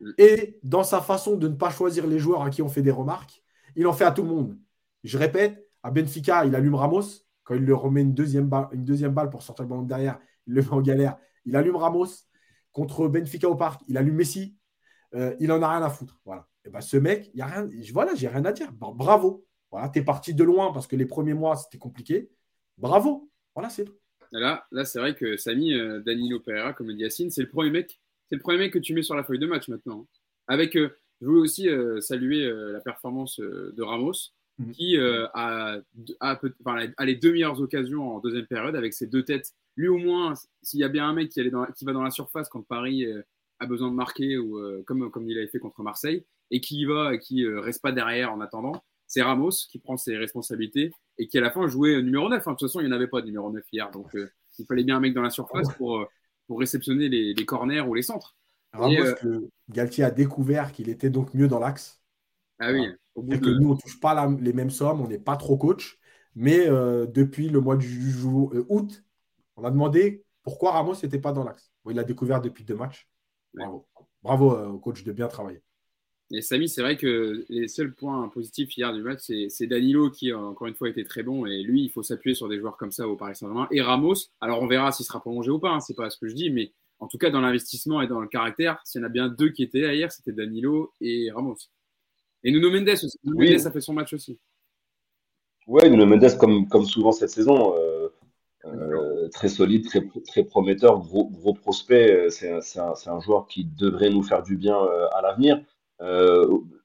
mm. 0.00 0.10
et 0.18 0.58
dans 0.64 0.84
sa 0.84 1.00
façon 1.00 1.36
de 1.36 1.46
ne 1.46 1.54
pas 1.54 1.70
choisir 1.70 2.06
les 2.06 2.18
joueurs 2.18 2.42
à 2.42 2.50
qui 2.50 2.62
on 2.62 2.68
fait 2.68 2.82
des 2.82 2.90
remarques. 2.90 3.44
Il 3.76 3.86
en 3.86 3.92
fait 3.92 4.04
à 4.04 4.12
tout 4.12 4.22
le 4.22 4.28
monde. 4.28 4.58
Je 5.04 5.18
répète, 5.18 5.63
à 5.84 5.90
Benfica, 5.90 6.46
il 6.46 6.56
allume 6.56 6.74
Ramos. 6.74 7.22
Quand 7.44 7.54
il 7.54 7.60
lui 7.60 7.74
remet 7.74 8.00
une 8.00 8.14
deuxième 8.14 8.48
balle, 8.48 9.30
pour 9.30 9.42
sortir 9.42 9.64
le 9.64 9.68
ballon 9.68 9.82
derrière, 9.82 10.18
il 10.46 10.54
le 10.54 10.62
met 10.62 10.68
en 10.70 10.80
galère. 10.80 11.18
Il 11.44 11.54
allume 11.54 11.76
Ramos. 11.76 12.08
Contre 12.72 13.06
Benfica 13.06 13.48
au 13.48 13.54
parc, 13.54 13.82
il 13.86 13.96
allume 13.98 14.16
Messi. 14.16 14.56
Euh, 15.14 15.36
il 15.38 15.52
en 15.52 15.62
a 15.62 15.68
rien 15.68 15.82
à 15.82 15.90
foutre. 15.90 16.18
Voilà. 16.24 16.48
Et 16.64 16.70
ben, 16.70 16.80
ce 16.80 16.96
mec, 16.96 17.30
il 17.34 17.38
y 17.38 17.42
a 17.42 17.46
rien. 17.46 17.68
Voilà, 17.92 18.14
j'ai 18.14 18.28
rien 18.28 18.44
à 18.46 18.52
dire. 18.52 18.72
Bravo. 18.72 19.46
Voilà, 19.70 19.90
tu 19.90 19.98
es 19.98 20.02
parti 20.02 20.34
de 20.34 20.42
loin 20.42 20.72
parce 20.72 20.86
que 20.86 20.96
les 20.96 21.04
premiers 21.04 21.34
mois, 21.34 21.54
c'était 21.54 21.78
compliqué. 21.78 22.30
Bravo. 22.78 23.30
Voilà, 23.54 23.68
c'est 23.68 23.84
tout. 23.84 23.94
Là, 24.32 24.66
c'est 24.84 24.98
vrai 24.98 25.14
que 25.14 25.36
Samy, 25.36 25.74
euh, 25.74 26.00
Danilo 26.00 26.40
Pereira, 26.40 26.72
comme 26.72 26.88
le 26.88 26.94
dit 26.94 27.02
Yacine, 27.02 27.30
c'est 27.30 27.42
le 27.42 27.48
premier 27.48 27.70
mec. 27.70 28.00
C'est 28.28 28.36
le 28.36 28.40
premier 28.40 28.58
mec 28.58 28.72
que 28.72 28.78
tu 28.78 28.94
mets 28.94 29.02
sur 29.02 29.14
la 29.14 29.22
feuille 29.22 29.38
de 29.38 29.46
match 29.46 29.68
maintenant. 29.68 30.08
Avec, 30.48 30.76
euh, 30.76 30.96
je 31.20 31.26
voulais 31.26 31.40
aussi 31.40 31.68
saluer 32.00 32.50
la 32.72 32.80
performance 32.80 33.38
de 33.38 33.82
Ramos, 33.82 34.32
mhm. 34.58 34.72
qui 34.72 34.96
a, 34.98 35.80
les 37.00 37.14
deux 37.16 37.32
meilleures 37.32 37.60
occasions 37.60 38.16
en 38.16 38.20
deuxième 38.20 38.46
période 38.46 38.76
avec 38.76 38.92
ses 38.92 39.06
deux 39.06 39.24
têtes. 39.24 39.52
Lui 39.76 39.88
au 39.88 39.98
moins, 39.98 40.34
s'il 40.62 40.80
y 40.80 40.84
a 40.84 40.88
bien 40.88 41.08
un 41.08 41.12
mec 41.12 41.30
qui, 41.30 41.40
qui 41.76 41.84
va 41.84 41.92
dans 41.92 42.02
la 42.02 42.10
surface 42.10 42.48
quand 42.48 42.62
Paris 42.62 43.06
a 43.58 43.66
besoin 43.66 43.90
de 43.90 43.94
marquer, 43.94 44.38
ou 44.38 44.60
comme, 44.84 45.10
comme 45.10 45.28
il 45.28 45.36
avait 45.36 45.48
fait 45.48 45.58
contre 45.58 45.82
Marseille, 45.82 46.24
et 46.50 46.60
qui 46.60 46.80
y 46.80 46.84
va 46.84 47.14
et 47.14 47.18
qui 47.18 47.46
reste 47.46 47.82
pas 47.82 47.92
derrière 47.92 48.32
en 48.32 48.40
attendant, 48.40 48.84
c'est 49.06 49.22
Ramos 49.22 49.50
qui 49.70 49.78
prend 49.78 49.96
ses 49.96 50.16
responsabilités 50.16 50.92
et 51.18 51.26
qui 51.26 51.38
à 51.38 51.40
la 51.40 51.50
fin 51.50 51.66
jouait 51.68 52.02
numéro 52.02 52.28
9. 52.28 52.46
Hein. 52.46 52.50
De 52.52 52.56
toute 52.56 52.68
façon, 52.68 52.80
il 52.80 52.86
n'y 52.86 52.92
en 52.92 52.96
avait 52.96 53.08
pas 53.08 53.20
de 53.20 53.26
numéro 53.26 53.50
9 53.50 53.62
hier. 53.72 53.90
Donc 53.90 54.08
il 54.58 54.66
fallait 54.66 54.84
bien 54.84 54.96
un 54.96 55.00
mec 55.00 55.14
dans 55.14 55.22
la 55.22 55.30
surface 55.30 55.68
pour, 55.76 56.06
pour 56.46 56.58
réceptionner 56.58 57.08
les, 57.08 57.46
corners 57.46 57.80
ou 57.80 57.94
les 57.94 58.02
centres. 58.02 58.36
Ramos, 58.72 59.14
que 59.20 59.48
Galtier 59.68 60.04
a 60.04 60.10
découvert 60.10 60.72
qu'il 60.72 60.88
était 60.88 61.10
donc 61.10 61.32
mieux 61.34 61.48
dans 61.48 61.60
l'axe. 61.60 62.02
Ah 62.66 62.72
oui. 62.72 62.88
que 63.14 63.58
nous, 63.58 63.70
on 63.70 63.74
ne 63.74 63.80
touche 63.80 64.00
pas 64.00 64.28
les 64.40 64.52
mêmes 64.52 64.70
sommes, 64.70 65.00
on 65.00 65.08
n'est 65.08 65.18
pas 65.18 65.36
trop 65.36 65.56
coach. 65.56 65.98
Mais 66.34 66.66
depuis 66.66 67.48
le 67.48 67.60
mois 67.60 67.76
de 67.76 68.64
août, 68.68 69.04
on 69.56 69.64
a 69.64 69.70
demandé 69.70 70.24
pourquoi 70.44 70.72
Ramos 70.72 70.94
n'était 71.02 71.18
pas 71.18 71.32
dans 71.32 71.42
l'axe. 71.42 71.72
il 71.88 71.96
l'a 71.96 72.04
découvert 72.04 72.40
depuis 72.40 72.64
deux 72.64 72.76
matchs. 72.76 73.08
Bravo. 73.54 73.86
Bravo 74.22 74.54
euh, 74.54 74.68
au 74.68 74.78
coach 74.78 75.02
de 75.04 75.12
bien 75.12 75.26
travailler. 75.26 75.62
Et 76.30 76.42
Samy, 76.42 76.68
c'est 76.68 76.80
vrai 76.80 76.96
que 76.96 77.44
les 77.48 77.68
seuls 77.68 77.94
points 77.94 78.28
positifs 78.28 78.76
hier 78.76 78.92
du 78.92 79.02
match, 79.02 79.20
c'est 79.48 79.66
Danilo 79.66 80.10
qui, 80.10 80.32
euh, 80.32 80.38
encore 80.38 80.66
une 80.66 80.74
fois, 80.74 80.88
était 80.88 81.04
très 81.04 81.22
bon. 81.22 81.46
Et 81.46 81.62
lui, 81.62 81.84
il 81.84 81.90
faut 81.90 82.02
s'appuyer 82.02 82.34
sur 82.34 82.48
des 82.48 82.58
joueurs 82.58 82.76
comme 82.76 82.92
ça 82.92 83.08
au 83.08 83.16
Paris 83.16 83.36
Saint-Germain. 83.36 83.68
Et 83.70 83.82
Ramos, 83.82 84.14
alors 84.40 84.62
on 84.62 84.66
verra 84.66 84.92
s'il 84.92 85.06
sera 85.06 85.20
prolongé 85.20 85.50
ou 85.50 85.58
pas, 85.58 85.70
hein, 85.70 85.80
c'est 85.80 85.94
pas 85.94 86.10
ce 86.10 86.18
que 86.18 86.26
je 86.26 86.34
dis, 86.34 86.50
mais 86.50 86.72
en 86.98 87.08
tout 87.08 87.18
cas, 87.18 87.30
dans 87.30 87.40
l'investissement 87.40 88.00
et 88.00 88.06
dans 88.06 88.20
le 88.20 88.28
caractère, 88.28 88.80
s'il 88.84 89.00
y 89.00 89.04
en 89.04 89.06
a 89.06 89.10
bien 89.10 89.28
deux 89.28 89.50
qui 89.50 89.62
étaient 89.62 89.80
là 89.80 89.94
hier, 89.94 90.10
c'était 90.10 90.32
Danilo 90.32 90.92
et 91.00 91.30
Ramos. 91.30 91.56
Et 92.44 92.52
Nuno 92.52 92.70
Mendes 92.70 92.90
aussi. 92.90 93.18
Nuno 93.24 93.38
Mendes 93.38 93.66
a 93.66 93.70
fait 93.70 93.80
son 93.80 93.94
match 93.94 94.12
aussi. 94.12 94.38
Oui, 95.66 95.90
Nuno 95.90 96.06
Mendes, 96.06 96.36
comme, 96.38 96.68
comme 96.68 96.84
souvent 96.84 97.10
cette 97.10 97.30
saison, 97.30 97.74
euh, 97.76 98.08
euh, 98.66 99.28
très 99.28 99.48
solide, 99.48 99.86
très, 99.86 100.02
très 100.26 100.44
prometteur, 100.44 100.98
gros, 100.98 101.28
gros 101.28 101.54
prospect. 101.54 102.10
Euh, 102.10 102.30
c'est 102.30 102.50
un, 102.50 102.94
un, 103.06 103.20
joueur 103.20 103.46
qui 103.46 103.64
devrait 103.64 104.10
nous 104.10 104.22
faire 104.22 104.42
du 104.42 104.56
bien 104.56 104.76
euh, 104.76 105.06
à 105.14 105.22
l'avenir. 105.22 105.60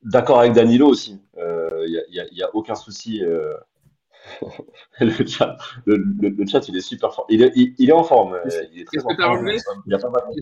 D'accord 0.04 0.40
avec 0.40 0.54
Danilo 0.54 0.88
aussi. 0.88 1.20
Il 1.38 2.04
n'y 2.12 2.20
a, 2.20 2.26
y 2.32 2.44
a, 2.44 2.56
aucun 2.56 2.76
souci. 2.76 3.22
le, 5.00 5.26
chat, 5.26 5.58
le, 5.86 5.96
le, 5.98 6.48
chat, 6.48 6.68
il 6.68 6.78
est 6.78 6.82
super 6.82 7.14
fort. 7.14 7.26
Il 7.30 7.42
est, 7.42 7.52
il, 7.56 7.90
est 7.90 7.94
en 7.94 8.04
forme. 8.04 8.40
Il 8.74 8.82
est 8.82 8.86
très 8.86 9.00
en 9.00 9.16
forme. 9.16 9.50
Il 9.86 9.94
a 9.94 10.00
pas 10.00 10.10
mal 10.10 10.24
de 10.36 10.42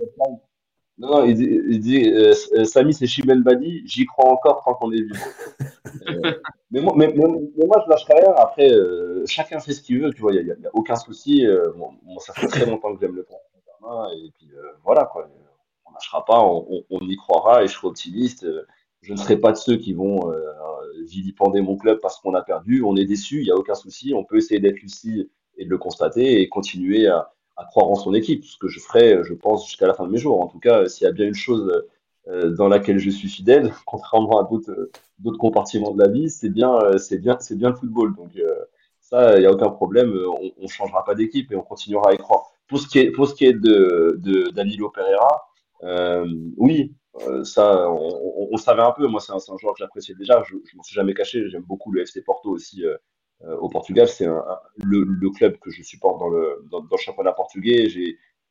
non, 1.00 1.10
non, 1.10 1.26
il 1.26 1.36
dit, 1.36 1.96
il 1.96 2.14
euh, 2.14 2.34
euh 2.56 2.66
Samy, 2.66 2.92
c'est 2.92 3.06
Chimel 3.06 3.44
Badi, 3.44 3.84
j'y 3.86 4.06
crois 4.08 4.32
encore 4.32 4.64
tant 4.64 4.74
qu'on 4.74 4.92
est 4.92 5.04
vivant. 5.04 5.26
euh, 6.08 6.32
mais, 6.72 6.82
moi, 6.82 6.94
mais, 6.98 7.14
mais, 7.16 7.66
moi, 7.68 7.84
je 7.86 7.90
lâcherai 7.90 8.14
rien. 8.16 8.34
Après, 8.36 8.72
euh, 8.72 9.24
chacun 9.28 9.60
fait 9.60 9.74
ce 9.74 9.82
qu'il 9.82 10.02
veut, 10.02 10.12
tu 10.12 10.22
vois, 10.22 10.34
il 10.34 10.44
n'y 10.44 10.52
a, 10.52 10.70
aucun 10.74 10.96
souci. 10.96 11.46
Euh, 11.46 11.72
bon, 11.76 11.92
moi, 12.02 12.20
ça 12.20 12.34
fait 12.34 12.48
très 12.48 12.66
longtemps 12.66 12.96
que 12.96 13.00
j'aime 13.00 13.16
le 13.16 13.24
Paris 13.24 13.42
et 14.26 14.32
puis 14.38 14.50
voilà, 14.84 15.06
quoi. 15.06 15.30
On 15.86 15.94
lâchera 15.94 16.26
pas, 16.26 16.42
on, 16.42 16.66
on, 16.70 16.84
on, 16.90 17.00
y 17.08 17.16
croira, 17.16 17.64
et 17.64 17.68
je 17.68 17.74
serai 17.74 17.88
optimiste. 17.88 18.46
Je 19.02 19.14
ne 19.14 19.18
serai 19.18 19.38
pas 19.38 19.52
de 19.52 19.58
ceux 19.58 19.78
qui 19.78 19.94
vont 19.94 20.34
vilipender 21.06 21.62
mon 21.62 21.78
club 21.78 22.00
parce 22.02 22.20
qu'on 22.20 22.34
a 22.34 22.42
perdu. 22.42 22.82
On 22.84 22.98
est 22.98 23.06
déçu, 23.06 23.42
il 23.42 23.44
n'y 23.44 23.52
a 23.52 23.56
aucun 23.56 23.76
souci. 23.76 24.14
On 24.16 24.26
peut 24.26 24.38
essayer 24.38 24.60
d'être 24.60 24.82
lucide 24.82 25.30
et 25.58 25.66
de 25.66 25.70
le 25.70 25.78
constater 25.78 26.42
et 26.42 26.50
continuer 26.50 27.08
à 27.08 27.32
à 27.58 27.66
croire 27.66 27.88
en 27.88 27.96
son 27.96 28.14
équipe, 28.14 28.46
ce 28.46 28.58
que 28.58 28.68
je 28.68 28.80
ferai, 28.80 29.24
je 29.24 29.34
pense, 29.34 29.66
jusqu'à 29.68 29.88
la 29.88 29.94
fin 29.94 30.06
de 30.06 30.12
mes 30.12 30.18
jours. 30.18 30.40
En 30.42 30.48
tout 30.48 30.60
cas, 30.60 30.88
s'il 30.88 31.06
y 31.06 31.10
a 31.10 31.12
bien 31.12 31.26
une 31.28 31.36
chose 31.36 31.84
euh, 32.30 32.50
dans 32.50 32.68
laquelle 32.68 33.00
je 33.00 33.10
suis 33.10 33.30
fidèle, 33.30 33.72
contrairement 33.86 34.40
à 34.40 34.50
d'autres 34.50 35.38
compartiments 35.38 35.92
de 35.92 36.02
la 36.02 36.10
vie, 36.10 36.30
c'est 36.30 36.50
bien, 36.50 36.76
euh, 36.76 36.98
bien, 37.12 37.38
bien 37.52 37.70
le 37.70 37.76
football. 37.76 38.16
Donc 38.16 38.32
euh, 38.38 38.54
ça, 39.00 39.38
il 39.38 39.42
n'y 39.42 39.46
a 39.46 39.52
aucun 39.52 39.70
problème. 39.70 40.14
On, 40.14 40.52
on 40.58 40.68
changera 40.68 41.04
pas 41.06 41.16
d'équipe 41.16 41.52
et 41.52 41.56
on 41.56 41.62
continuera 41.62 42.12
à 42.12 42.14
y 42.14 42.18
croire. 42.18 42.52
Pour 42.68 42.80
ce 42.80 42.88
qui 42.88 43.00
est, 43.00 43.54
de, 43.54 44.52
Danilo 44.54 44.90
Pereira, 44.90 45.48
oui, 46.58 46.94
ça, 47.44 47.90
on, 47.90 48.50
on, 48.52 48.58
savait 48.58 48.82
un 48.82 48.92
peu. 48.92 49.08
Moi, 49.08 49.22
c'est 49.22 49.32
un, 49.32 49.38
un, 49.38 49.58
joueur 49.58 49.74
que 49.74 49.80
j'appréciais 49.80 50.16
déjà. 50.16 50.44
Je, 50.44 50.56
je 50.66 50.76
m'en 50.76 50.84
suis 50.84 50.96
jamais 50.96 51.14
caché. 51.14 51.50
J'aime 51.50 51.64
beaucoup 51.64 51.94
le 51.94 52.02
FC 52.02 52.22
Porto 52.22 52.50
aussi 52.50 52.84
au 53.46 53.70
Portugal. 53.70 54.08
C'est 54.08 54.26
le, 54.26 55.04
le, 55.04 55.30
club 55.30 55.58
que 55.58 55.70
je 55.70 55.84
supporte 55.84 56.20
dans 56.20 56.30
le, 56.30 56.66
dans, 56.72 56.80
le 56.80 56.98
championnat 56.98 57.34
portugais. 57.34 57.88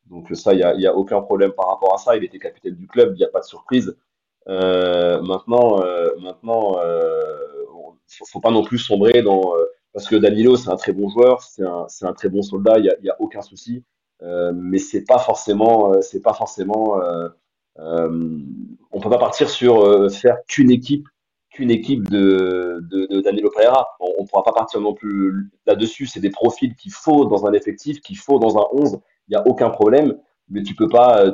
Donc 0.09 0.29
ça, 0.35 0.53
il 0.53 0.59
n'y 0.59 0.63
a, 0.63 0.75
y 0.75 0.87
a, 0.87 0.95
aucun 0.95 1.21
problème 1.21 1.53
par 1.53 1.69
rapport 1.69 1.95
à 1.95 1.99
ça. 1.99 2.17
Il 2.17 2.25
était 2.25 2.39
capitaine 2.39 2.75
du 2.75 2.87
club, 2.87 3.15
il 3.15 3.19
n'y 3.19 3.25
a 3.25 3.29
pas 3.29 3.41
de 3.41 3.45
surprise. 3.45 3.97
Euh, 4.49 5.21
maintenant, 5.23 5.83
euh, 5.83 6.09
maintenant, 6.21 6.79
euh, 6.79 7.37
faut, 8.07 8.25
faut 8.27 8.41
pas 8.41 8.51
non 8.51 8.63
plus 8.63 8.79
sombrer 8.79 9.23
dans 9.23 9.57
euh, 9.57 9.65
parce 9.93 10.09
que 10.09 10.17
Danilo, 10.17 10.57
c'est 10.57 10.71
un 10.71 10.77
très 10.77 10.93
bon 10.93 11.09
joueur, 11.09 11.43
c'est 11.43 11.65
un, 11.65 11.87
un 12.03 12.13
très 12.13 12.29
bon 12.29 12.43
soldat, 12.43 12.79
il 12.79 12.83
n'y 13.03 13.09
a, 13.09 13.15
a, 13.15 13.17
aucun 13.21 13.43
souci. 13.43 13.83
Euh, 14.23 14.53
mais 14.55 14.79
c'est 14.79 15.05
pas 15.05 15.19
forcément, 15.19 16.01
c'est 16.03 16.23
pas 16.23 16.35
forcément. 16.35 17.01
on 17.79 19.01
peut 19.01 19.11
pas 19.11 19.19
partir 19.19 19.51
sur 19.51 20.11
faire 20.13 20.39
qu'une 20.47 20.71
équipe 20.71 21.09
qu'une 21.57 21.71
équipe 21.71 22.09
de, 22.11 22.81
de, 22.83 23.07
de, 23.07 23.21
Danilo 23.21 23.51
Pereira. 23.51 23.87
On 23.99 24.23
ne 24.23 24.27
pourra 24.29 24.43
pas 24.43 24.53
partir 24.53 24.81
non 24.81 24.95
plus 24.95 25.51
là-dessus. 25.67 26.07
C'est 26.07 26.21
des 26.21 26.31
profils 26.31 26.75
qu'il 26.77 26.93
faut 26.93 27.25
dans 27.25 27.47
un 27.47 27.53
effectif, 27.53 28.01
qu'il 28.01 28.19
faut 28.19 28.39
dans 28.39 28.59
un 28.59 28.67
11. 28.73 28.99
Il 29.29 29.31
n'y 29.31 29.37
a 29.37 29.47
aucun 29.47 29.71
problème. 29.71 30.17
Mais 30.49 30.63
tu 30.63 30.75
peux 30.77 30.85
peux 30.85 30.91
pas, 30.91 31.33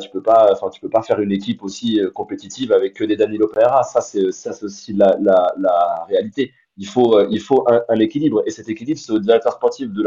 peux 0.81 0.89
pas 0.89 1.03
faire 1.03 1.21
une 1.21 1.33
équipe 1.33 1.63
aussi 1.63 2.01
euh, 2.01 2.11
compétitive 2.11 2.73
avec 2.73 2.95
que 2.95 3.05
des 3.05 3.17
Danilo 3.17 3.47
Pereira. 3.47 3.83
Ça, 3.83 4.01
c'est, 4.01 4.25
aussi 4.63 4.95
la, 4.95 6.05
réalité. 6.09 6.53
Il 6.79 6.87
faut, 6.87 7.19
euh, 7.19 7.27
il 7.31 7.41
faut 7.41 7.67
un, 7.69 7.99
équilibre. 7.99 8.43
Et 8.47 8.51
cet 8.51 8.69
équilibre, 8.69 8.99
c'est 8.99 9.13
au 9.13 9.19
directeur 9.19 9.53
sportif 9.53 9.91
de 9.91 10.03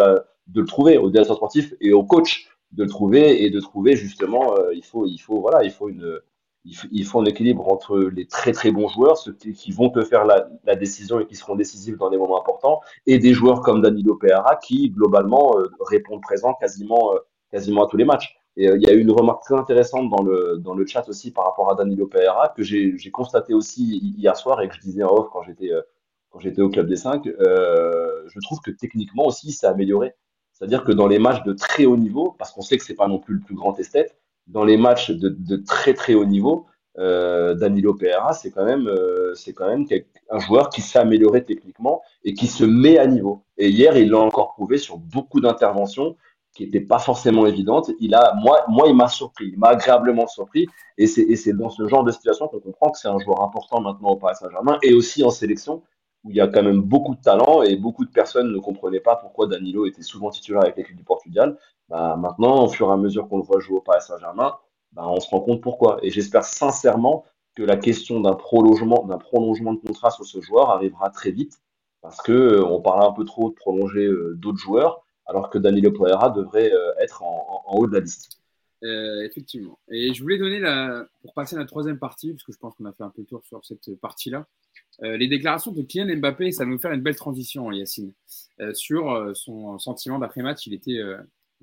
le 0.55 0.65
trouver, 0.65 0.97
au 0.97 1.11
directeur 1.11 1.35
sportif 1.35 1.73
et 1.81 1.93
au 1.93 2.03
coach 2.03 2.49
de 2.71 2.83
le 2.83 2.89
trouver 2.89 3.43
et 3.43 3.49
de 3.49 3.59
trouver 3.59 3.95
justement, 3.95 4.55
euh, 4.57 4.73
il 4.73 4.83
faut, 4.83 5.05
il 5.05 5.19
faut, 5.19 5.39
voilà, 5.39 5.63
il 5.63 5.71
faut 5.71 5.87
une, 5.87 6.19
il 6.91 7.05
faut 7.05 7.19
un 7.19 7.25
équilibre 7.25 7.71
entre 7.71 7.97
les 7.97 8.25
très 8.25 8.51
très 8.51 8.71
bons 8.71 8.87
joueurs, 8.87 9.17
ceux 9.17 9.33
qui 9.33 9.71
vont 9.71 9.89
te 9.89 10.03
faire 10.03 10.25
la, 10.25 10.49
la, 10.65 10.75
décision 10.75 11.19
et 11.19 11.25
qui 11.25 11.35
seront 11.35 11.55
décisifs 11.55 11.97
dans 11.97 12.09
des 12.09 12.17
moments 12.17 12.39
importants, 12.39 12.81
et 13.05 13.19
des 13.19 13.33
joueurs 13.33 13.61
comme 13.61 13.81
Danilo 13.81 14.15
Pereira 14.15 14.55
qui 14.55 14.89
globalement 14.89 15.57
euh, 15.57 15.69
répondent 15.81 16.21
présent 16.21 16.53
quasiment, 16.55 17.13
euh, 17.13 17.19
quasiment 17.51 17.85
à 17.85 17.87
tous 17.87 17.97
les 17.97 18.05
matchs. 18.05 18.35
Et 18.57 18.69
euh, 18.69 18.77
il 18.77 18.83
y 18.83 18.89
a 18.89 18.93
eu 18.93 18.99
une 18.99 19.11
remarque 19.11 19.43
très 19.43 19.55
intéressante 19.55 20.09
dans 20.09 20.23
le, 20.23 20.57
dans 20.57 20.73
le 20.73 20.85
chat 20.87 21.07
aussi 21.07 21.31
par 21.31 21.45
rapport 21.45 21.71
à 21.71 21.75
Danilo 21.75 22.07
Pereira 22.07 22.49
que 22.49 22.63
j'ai 22.63 23.11
constaté 23.11 23.53
aussi 23.53 23.97
hier 24.17 24.35
soir 24.35 24.61
et 24.61 24.67
que 24.67 24.75
je 24.75 24.81
disais 24.81 25.03
en 25.03 25.13
off 25.13 25.27
quand 25.31 25.43
j'étais 25.43 25.71
quand 26.31 26.39
j'étais 26.39 26.61
au 26.61 26.69
club 26.69 26.87
des 26.87 26.97
5. 26.97 27.23
je 27.25 28.39
trouve 28.41 28.59
que 28.59 28.71
techniquement 28.71 29.25
aussi, 29.27 29.51
c'est 29.51 29.67
amélioré. 29.67 30.13
C'est-à-dire 30.51 30.83
que 30.83 30.91
dans 30.91 31.07
les 31.07 31.19
matchs 31.19 31.43
de 31.43 31.53
très 31.53 31.85
haut 31.85 31.97
niveau, 31.97 32.35
parce 32.37 32.51
qu'on 32.51 32.61
sait 32.61 32.77
que 32.77 32.83
c'est 32.83 32.95
pas 32.95 33.07
non 33.07 33.19
plus 33.19 33.35
le 33.35 33.41
plus 33.41 33.55
grand 33.55 33.77
esthète, 33.79 34.17
dans 34.47 34.63
les 34.63 34.77
matchs 34.77 35.11
de, 35.11 35.29
de 35.29 35.57
très 35.57 35.93
très 35.93 36.13
haut 36.13 36.25
niveau, 36.25 36.67
euh, 36.97 37.55
Danilo 37.55 37.93
Pereira, 37.93 38.33
c'est 38.33 38.51
quand 38.51 38.63
même, 38.63 38.87
euh, 38.87 39.33
c'est 39.35 39.53
quand 39.53 39.67
même 39.67 39.85
un 40.29 40.39
joueur 40.39 40.69
qui 40.69 40.81
s'est 40.81 40.99
amélioré 40.99 41.43
techniquement 41.43 42.01
et 42.23 42.33
qui 42.33 42.47
se 42.47 42.63
met 42.63 42.97
à 42.97 43.07
niveau. 43.07 43.43
Et 43.57 43.69
hier, 43.69 43.97
il 43.97 44.09
l'a 44.09 44.19
encore 44.19 44.53
prouvé 44.53 44.77
sur 44.77 44.97
beaucoup 44.97 45.41
d'interventions 45.41 46.15
qui 46.55 46.63
n'étaient 46.63 46.79
pas 46.79 46.99
forcément 46.99 47.45
évidentes. 47.45 47.91
Il 47.99 48.15
a, 48.15 48.33
moi, 48.35 48.63
moi, 48.69 48.87
il 48.87 48.95
m'a 48.95 49.09
surpris, 49.09 49.49
il 49.51 49.59
m'a 49.59 49.69
agréablement 49.69 50.25
surpris. 50.27 50.67
Et 50.97 51.05
c'est, 51.05 51.23
et 51.23 51.35
c'est 51.35 51.53
dans 51.53 51.69
ce 51.69 51.85
genre 51.87 52.03
de 52.05 52.11
situation 52.11 52.47
qu'on 52.47 52.61
comprend 52.61 52.91
que 52.91 52.97
c'est 52.97 53.09
un 53.09 53.19
joueur 53.19 53.41
important 53.41 53.81
maintenant 53.81 54.11
au 54.11 54.15
Paris 54.15 54.35
Saint-Germain 54.39 54.77
et 54.81 54.93
aussi 54.93 55.23
en 55.23 55.31
sélection 55.31 55.83
où 56.23 56.31
il 56.31 56.37
y 56.37 56.41
a 56.41 56.47
quand 56.47 56.63
même 56.63 56.81
beaucoup 56.81 57.13
de 57.13 57.21
talent 57.21 57.61
et 57.61 57.75
beaucoup 57.75 58.05
de 58.05 58.09
personnes 58.09 58.51
ne 58.51 58.57
comprenaient 58.57 59.01
pas 59.01 59.15
pourquoi 59.15 59.47
Danilo 59.47 59.85
était 59.85 60.01
souvent 60.01 60.31
titulaire 60.31 60.63
avec 60.63 60.77
l'équipe 60.77 60.95
du 60.95 61.03
Portugal. 61.03 61.57
Bah, 61.89 62.15
maintenant, 62.17 62.65
au 62.65 62.69
fur 62.69 62.89
et 62.89 62.93
à 62.93 62.97
mesure 62.97 63.27
qu'on 63.27 63.37
le 63.37 63.43
voit 63.43 63.59
jouer 63.59 63.77
au 63.77 63.81
Paris 63.81 64.01
Saint-Germain, 64.01 64.55
bah, 64.93 65.07
on 65.07 65.19
se 65.19 65.29
rend 65.29 65.41
compte 65.41 65.61
pourquoi. 65.61 65.99
Et 66.01 66.09
j'espère 66.09 66.43
sincèrement 66.43 67.25
que 67.55 67.63
la 67.63 67.77
question 67.77 68.19
d'un 68.19 68.33
prolongement, 68.33 69.05
d'un 69.05 69.17
prolongement 69.17 69.73
de 69.73 69.79
contrat 69.79 70.11
sur 70.11 70.25
ce 70.25 70.41
joueur 70.41 70.69
arrivera 70.69 71.09
très 71.09 71.31
vite, 71.31 71.61
parce 72.01 72.21
que 72.21 72.31
euh, 72.31 72.65
on 72.65 72.81
parle 72.81 73.03
un 73.03 73.13
peu 73.13 73.23
trop 73.23 73.49
de 73.49 73.55
prolonger 73.55 74.05
euh, 74.05 74.35
d'autres 74.35 74.57
joueurs, 74.57 75.05
alors 75.25 75.49
que 75.49 75.57
Danilo 75.57 75.91
Pereira 75.91 76.29
devrait 76.29 76.71
euh, 76.71 76.91
être 76.99 77.23
en, 77.23 77.63
haut 77.67 77.87
de 77.87 77.93
la 77.93 77.99
liste. 78.01 78.41
Euh, 78.83 79.23
effectivement. 79.23 79.79
Et 79.89 80.13
je 80.13 80.21
voulais 80.21 80.37
donner 80.37 80.59
pour 81.21 81.33
passer 81.33 81.55
à 81.55 81.59
la 81.59 81.65
troisième 81.65 81.97
partie, 81.97 82.31
parce 82.31 82.43
que 82.43 82.51
je 82.51 82.57
pense 82.57 82.75
qu'on 82.75 82.85
a 82.85 82.93
fait 82.93 83.03
un 83.03 83.09
peu 83.09 83.21
le 83.21 83.27
tour 83.27 83.43
sur 83.45 83.63
cette 83.65 83.99
partie-là. 83.99 84.45
Les 85.01 85.27
déclarations 85.27 85.71
de 85.71 85.81
Kylian 85.81 86.17
Mbappé, 86.17 86.51
ça 86.51 86.65
va 86.65 86.69
nous 86.69 86.77
faire 86.77 86.91
une 86.91 87.01
belle 87.01 87.15
transition, 87.15 87.71
Yacine, 87.71 88.13
sur 88.73 89.31
son 89.33 89.79
sentiment 89.79 90.19
d'après-match. 90.19 90.67
Il 90.67 90.73
était 90.73 90.99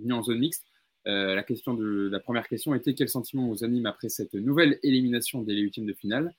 venu 0.02 0.12
en 0.12 0.22
zone 0.22 0.38
mixte. 0.38 0.64
Euh, 1.06 1.34
la, 1.34 1.42
question 1.42 1.74
de, 1.74 2.08
la 2.10 2.20
première 2.20 2.46
question 2.46 2.74
était 2.74 2.94
quel 2.94 3.08
sentiment 3.08 3.48
vous 3.48 3.64
anime 3.64 3.86
après 3.86 4.08
cette 4.08 4.34
nouvelle 4.34 4.78
élimination 4.82 5.42
des 5.42 5.54
huitièmes 5.54 5.86
de 5.86 5.94
finale? 5.94 6.34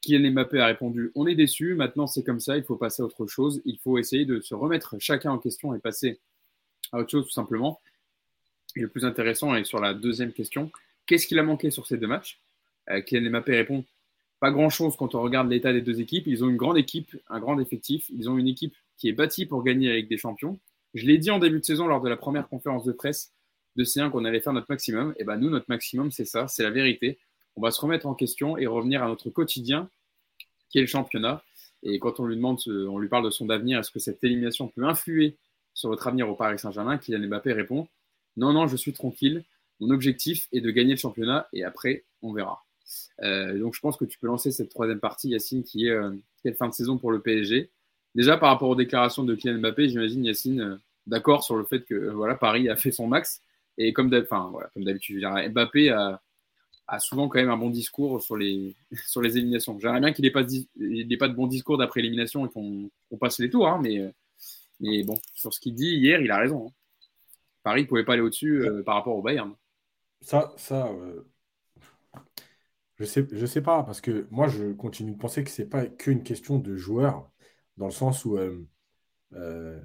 Kylian 0.00 0.32
Mbappé 0.32 0.58
a 0.58 0.66
répondu 0.66 1.12
on 1.14 1.26
est 1.26 1.34
déçu, 1.34 1.74
maintenant 1.74 2.06
c'est 2.06 2.24
comme 2.24 2.40
ça, 2.40 2.56
il 2.56 2.64
faut 2.64 2.76
passer 2.76 3.02
à 3.02 3.04
autre 3.04 3.26
chose, 3.26 3.60
il 3.66 3.78
faut 3.78 3.98
essayer 3.98 4.24
de 4.24 4.40
se 4.40 4.54
remettre 4.54 4.96
chacun 4.98 5.30
en 5.30 5.38
question 5.38 5.74
et 5.74 5.78
passer 5.78 6.18
à 6.90 6.98
autre 6.98 7.10
chose 7.10 7.26
tout 7.26 7.32
simplement. 7.32 7.80
Et 8.76 8.80
le 8.80 8.88
plus 8.88 9.04
intéressant 9.04 9.54
est 9.54 9.64
sur 9.64 9.78
la 9.78 9.94
deuxième 9.94 10.32
question 10.32 10.72
qu'est-ce 11.10 11.26
qu'il 11.26 11.40
a 11.40 11.42
manqué 11.42 11.70
sur 11.70 11.86
ces 11.88 11.98
deux 11.98 12.06
matchs? 12.06 12.40
Euh, 12.88 13.00
Kylian 13.00 13.30
Mbappé 13.30 13.56
répond 13.56 13.84
pas 14.38 14.52
grand-chose 14.52 14.96
quand 14.96 15.16
on 15.16 15.22
regarde 15.22 15.50
l'état 15.50 15.72
des 15.72 15.80
deux 15.82 16.00
équipes. 16.00 16.28
Ils 16.28 16.44
ont 16.44 16.48
une 16.48 16.56
grande 16.56 16.78
équipe, 16.78 17.16
un 17.28 17.40
grand 17.40 17.58
effectif. 17.58 18.08
Ils 18.10 18.30
ont 18.30 18.38
une 18.38 18.46
équipe 18.46 18.76
qui 18.96 19.08
est 19.08 19.12
bâtie 19.12 19.44
pour 19.44 19.64
gagner 19.64 19.90
avec 19.90 20.08
des 20.08 20.16
champions. 20.16 20.60
Je 20.94 21.06
l'ai 21.06 21.18
dit 21.18 21.30
en 21.30 21.38
début 21.38 21.60
de 21.60 21.64
saison 21.64 21.86
lors 21.86 22.00
de 22.00 22.08
la 22.08 22.16
première 22.16 22.48
conférence 22.48 22.84
de 22.84 22.92
presse 22.92 23.32
de 23.76 23.84
C1 23.84 24.10
qu'on 24.10 24.24
allait 24.24 24.40
faire 24.40 24.52
notre 24.52 24.66
maximum. 24.68 25.14
Et 25.18 25.24
ben 25.24 25.36
nous, 25.36 25.50
notre 25.50 25.66
maximum, 25.68 26.10
c'est 26.10 26.24
ça, 26.24 26.48
c'est 26.48 26.62
la 26.62 26.70
vérité. 26.70 27.18
On 27.56 27.62
va 27.62 27.70
se 27.70 27.80
remettre 27.80 28.06
en 28.06 28.14
question 28.14 28.56
et 28.56 28.66
revenir 28.66 29.02
à 29.02 29.06
notre 29.06 29.30
quotidien, 29.30 29.88
qui 30.68 30.78
est 30.78 30.82
le 30.82 30.86
championnat. 30.86 31.42
Et 31.82 31.98
quand 31.98 32.20
on 32.20 32.26
lui 32.26 32.36
demande, 32.36 32.60
on 32.66 32.98
lui 32.98 33.08
parle 33.08 33.24
de 33.24 33.30
son 33.30 33.48
avenir, 33.50 33.78
est-ce 33.78 33.90
que 33.90 33.98
cette 33.98 34.22
élimination 34.24 34.68
peut 34.68 34.84
influer 34.84 35.36
sur 35.74 35.88
votre 35.88 36.06
avenir 36.06 36.28
au 36.28 36.34
Paris 36.34 36.58
Saint-Germain? 36.58 36.98
Kylian 36.98 37.26
Mbappé 37.28 37.52
répond 37.52 37.88
Non, 38.36 38.52
non, 38.52 38.66
je 38.66 38.76
suis 38.76 38.92
tranquille. 38.92 39.44
Mon 39.78 39.90
objectif 39.90 40.48
est 40.52 40.60
de 40.60 40.70
gagner 40.70 40.90
le 40.90 40.98
championnat 40.98 41.48
et 41.52 41.64
après, 41.64 42.04
on 42.22 42.32
verra. 42.32 42.64
Euh, 43.22 43.58
donc 43.58 43.74
je 43.74 43.80
pense 43.80 43.96
que 43.96 44.04
tu 44.04 44.18
peux 44.18 44.26
lancer 44.26 44.50
cette 44.50 44.70
troisième 44.70 45.00
partie, 45.00 45.28
Yacine, 45.28 45.62
qui 45.62 45.86
est 45.86 45.90
euh, 45.90 46.10
quelle 46.42 46.54
fin 46.54 46.68
de 46.68 46.74
saison 46.74 46.98
pour 46.98 47.12
le 47.12 47.20
PSG. 47.20 47.70
Déjà 48.14 48.36
par 48.36 48.50
rapport 48.50 48.68
aux 48.68 48.74
déclarations 48.74 49.24
de 49.24 49.34
Kylian 49.34 49.58
Mbappé, 49.58 49.88
j'imagine 49.88 50.24
Yacine 50.24 50.60
euh, 50.60 50.76
d'accord 51.06 51.44
sur 51.44 51.56
le 51.56 51.64
fait 51.64 51.82
que 51.84 52.10
voilà 52.10 52.34
Paris 52.34 52.68
a 52.68 52.76
fait 52.76 52.90
son 52.90 53.06
max 53.06 53.42
et 53.78 53.92
comme 53.92 54.10
d'habitude, 54.10 55.24
Mbappé 55.50 55.90
a, 55.90 56.20
souvent 56.98 57.28
quand 57.28 57.38
même 57.38 57.50
un 57.50 57.56
bon 57.56 57.70
discours 57.70 58.20
sur 58.20 58.36
les 58.36 58.74
éliminations. 59.16 59.78
J'aimerais 59.78 60.00
bien 60.00 60.12
qu'il 60.12 60.24
n'ait 60.24 60.32
pas, 60.32 60.42
pas 60.42 61.28
de 61.28 61.34
bon 61.34 61.46
discours 61.46 61.78
d'après 61.78 62.00
élimination 62.00 62.44
et 62.46 62.50
qu'on 62.50 62.90
passe 63.18 63.38
les 63.38 63.48
tours, 63.48 63.68
hein, 63.68 63.80
mais 63.82 64.12
mais 64.80 65.02
bon 65.04 65.18
sur 65.34 65.52
ce 65.54 65.60
qu'il 65.60 65.74
dit 65.74 65.94
hier, 65.96 66.20
il 66.20 66.30
a 66.30 66.38
raison. 66.38 66.66
Hein. 66.66 66.72
Paris 67.62 67.82
ne 67.82 67.86
pouvait 67.86 68.04
pas 68.04 68.14
aller 68.14 68.22
au-dessus 68.22 68.64
par 68.84 68.96
rapport 68.96 69.16
au 69.16 69.22
Bayern. 69.22 69.54
Ça, 70.22 70.52
ça, 70.56 70.90
je 73.00 73.06
sais, 73.06 73.26
je 73.32 73.46
sais 73.46 73.62
pas, 73.62 73.82
parce 73.82 74.02
que 74.02 74.26
moi, 74.30 74.46
je 74.48 74.72
continue 74.72 75.12
de 75.12 75.18
penser 75.18 75.42
que 75.42 75.50
c'est 75.50 75.68
pas 75.68 75.86
qu'une 75.86 76.22
question 76.22 76.58
de 76.58 76.76
joueurs, 76.76 77.30
dans 77.80 77.86
le 77.86 77.92
sens 77.92 78.26
où 78.26 78.36
euh, 78.36 78.68
euh, 79.32 79.80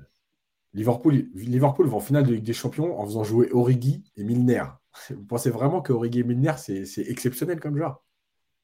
Liverpool, 0.74 1.30
Liverpool 1.34 1.88
va 1.88 1.96
en 1.96 2.02
finale 2.02 2.26
de 2.26 2.34
Ligue 2.34 2.44
des 2.44 2.54
Champions 2.54 3.00
en 3.00 3.06
faisant 3.06 3.24
jouer 3.24 3.50
Origi 3.54 4.04
et 4.18 4.26
Milner. 4.26 4.66
Vous 5.10 5.24
pensez 5.24 5.50
vraiment 5.50 5.82
que 5.82 5.94
Origi 5.94 6.20
et 6.20 6.24
Milner, 6.24 6.54
c'est 6.58 7.10
exceptionnel 7.10 7.62
comme 7.62 7.78
joueur? 7.78 8.04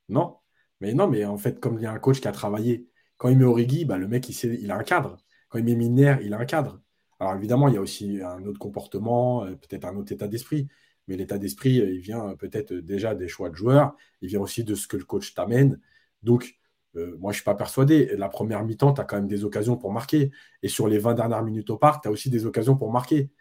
Non 0.10 0.38
Mais 0.82 0.94
non, 0.94 1.08
mais 1.08 1.24
en 1.24 1.38
fait, 1.38 1.62
comme 1.62 1.78
il 1.80 1.84
y 1.84 1.86
a 1.86 1.94
un 1.94 1.99
coach 1.99 2.20
qui 2.20 2.28
a 2.28 2.34
travaillé, 2.34 2.90
quand 3.16 3.30
il 3.30 3.38
met 3.38 3.45
Origi, 3.45 3.86
bah, 3.86 3.98
le 3.98 4.10
mec, 4.10 4.28
il, 4.28 4.53
il 4.53 4.70
a 4.70 4.78
un 4.78 4.84
cadre. 4.84 5.16
Quand 5.48 5.60
il 5.60 5.64
met 5.64 5.76
Milner, 5.76 6.18
il 6.24 6.34
a 6.34 6.38
un 6.38 6.45
cadre. 6.45 6.82
Alors 7.22 7.34
évidemment, 7.36 7.70
il 7.70 7.76
y 7.76 7.78
a 7.78 7.82
aussi 7.82 8.22
un 8.22 8.45
autre 8.45 8.60
comportement, 8.60 9.45
euh, 9.45 9.56
peut-être 9.56 9.86
un 9.86 9.95
autre 9.95 10.12
état 10.12 10.28
d'esprit 10.28 10.68
mais 11.08 11.18
l'état 11.18 11.40
d'esprit, 11.40 11.78
il 11.78 11.99
vient 11.99 12.36
peut-être 12.36 12.74
déjà 12.74 13.16
des 13.16 13.28
choix 13.28 13.49
de 13.49 13.56
joueurs, 13.56 13.95
il 14.22 14.30
vient 14.30 14.40
aussi 14.40 14.64
de 14.64 14.76
ce 14.76 14.88
que 14.88 14.98
le 14.98 15.03
coach 15.03 15.34
t'amène. 15.34 15.80
Donc, 16.22 16.61
euh, 16.95 17.15
moi, 17.19 17.31
je 17.31 17.35
ne 17.35 17.39
suis 17.39 17.43
pas 17.43 17.55
persuadé. 17.55 18.15
La 18.18 18.30
première 18.30 18.63
mi-temps, 18.63 18.93
tu 18.93 19.01
as 19.01 19.03
quand 19.03 19.18
même 19.18 19.27
des 19.27 19.43
occasions 19.43 19.77
pour 19.77 19.91
marquer. 19.91 20.31
Et 20.63 20.68
sur 20.68 20.88
les 20.88 20.97
20 20.97 21.13
dernières 21.15 21.43
minutes 21.43 21.69
au 21.69 21.77
parc, 21.77 22.03
tu 22.03 22.09
as 22.09 22.11
aussi 22.11 22.30
des 22.30 22.45
occasions 22.45 22.76
pour 22.77 22.91
marquer 22.91 23.31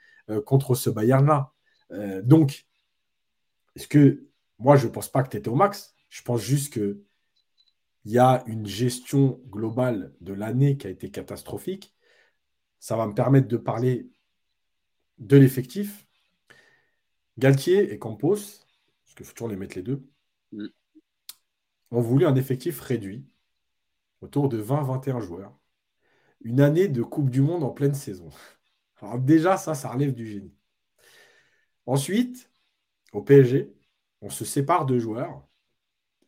contre 0.46 0.76
ce 0.76 0.90
Bayern-là. 0.90 1.52
donc, 2.22 2.66
est-ce 3.74 3.88
que 3.88 4.26
moi, 4.58 4.76
je 4.76 4.86
ne 4.86 4.92
pense 4.92 5.08
pas 5.08 5.22
que 5.22 5.30
tu 5.30 5.36
étais 5.36 5.48
au 5.48 5.54
max? 5.54 5.94
Je 6.08 6.22
pense 6.22 6.42
juste 6.42 6.72
qu'il 6.72 7.00
y 8.04 8.18
a 8.18 8.44
une 8.46 8.66
gestion 8.66 9.40
globale 9.48 10.12
de 10.20 10.32
l'année 10.32 10.76
qui 10.76 10.86
a 10.86 10.90
été 10.90 11.10
catastrophique. 11.10 11.94
Ça 12.78 12.96
va 12.96 13.06
me 13.06 13.14
permettre 13.14 13.48
de 13.48 13.56
parler 13.56 14.10
de 15.18 15.36
l'effectif, 15.36 16.06
Galtier 17.38 17.92
et 17.92 17.98
Campos, 17.98 18.36
parce 18.36 19.14
qu'il 19.16 19.26
faut 19.26 19.32
toujours 19.32 19.48
les 19.48 19.56
mettre 19.56 19.76
les 19.76 19.82
deux, 19.82 20.06
mm. 20.52 20.66
ont 21.92 22.00
voulu 22.00 22.26
un 22.26 22.34
effectif 22.34 22.80
réduit, 22.80 23.26
autour 24.20 24.48
de 24.48 24.62
20-21 24.62 25.20
joueurs. 25.20 25.58
Une 26.42 26.60
année 26.60 26.88
de 26.88 27.02
Coupe 27.02 27.30
du 27.30 27.40
Monde 27.40 27.64
en 27.64 27.70
pleine 27.70 27.94
saison. 27.94 28.28
Alors 29.02 29.18
déjà, 29.18 29.56
ça, 29.56 29.74
ça 29.74 29.90
relève 29.90 30.14
du 30.14 30.26
génie. 30.26 30.54
Ensuite, 31.86 32.50
au 33.12 33.22
PSG, 33.22 33.74
on 34.20 34.30
se 34.30 34.44
sépare 34.44 34.86
de 34.86 34.98
joueurs. 34.98 35.46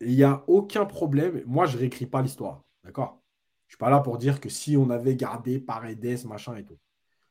Et 0.01 0.10
il 0.10 0.16
n'y 0.16 0.24
a 0.24 0.44
aucun 0.48 0.85
problème. 0.85 1.43
Moi, 1.47 1.66
je 1.66 1.74
ne 1.74 1.81
réécris 1.81 2.06
pas 2.06 2.23
l'histoire. 2.23 2.64
D'accord? 2.85 3.23
Je 3.66 3.69
ne 3.69 3.78
suis 3.78 3.78
pas 3.78 3.90
là 3.90 4.01
pour 4.01 4.19
dire 4.19 4.40
que 4.40 4.48
si 4.48 4.77
on 4.77 4.90
avait 4.90 5.16
gardé 5.16 5.60
Paredes, 5.60 6.27
machin 6.27 6.56
et 6.56 6.64
tout. 6.64 6.78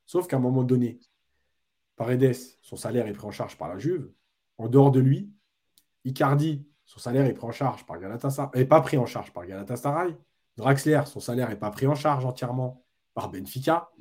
Sauf 0.06 0.28
qu'à 0.28 0.38
un 0.38 0.40
moment 0.40 0.64
donné, 0.64 1.00
Paredes, 1.96 2.36
son 2.62 2.76
salaire 2.78 3.08
est 3.08 3.14
pris 3.14 3.28
en 3.28 3.32
charge 3.32 3.58
par 3.58 3.68
la 3.70 3.78
Juve. 3.78 4.12
En 4.58 4.68
dehors 4.68 4.92
de 4.92 5.00
lui, 5.00 5.32
Icardi, 6.06 6.66
son 6.86 7.00
salaire 7.00 7.26
est 7.26 7.34
pris 7.34 7.46
en 7.46 7.52
charge 7.52 7.86
par 7.86 8.00
Galatasaray, 8.00 8.50
n'est 8.56 8.66
pas 8.66 8.82
pris 8.82 8.98
en 8.98 9.06
charge 9.06 9.32
par 9.32 9.46
Galatasaray. 9.46 10.16
Draxler, 10.62 11.02
son 11.06 11.20
salaire 11.20 11.50
n'est 11.50 11.58
pas 11.58 11.72
pris 11.72 11.88
en 11.88 11.96
charge 11.96 12.26
entièrement 12.26 12.86
par 13.14 13.30
Benfica. 13.30 13.92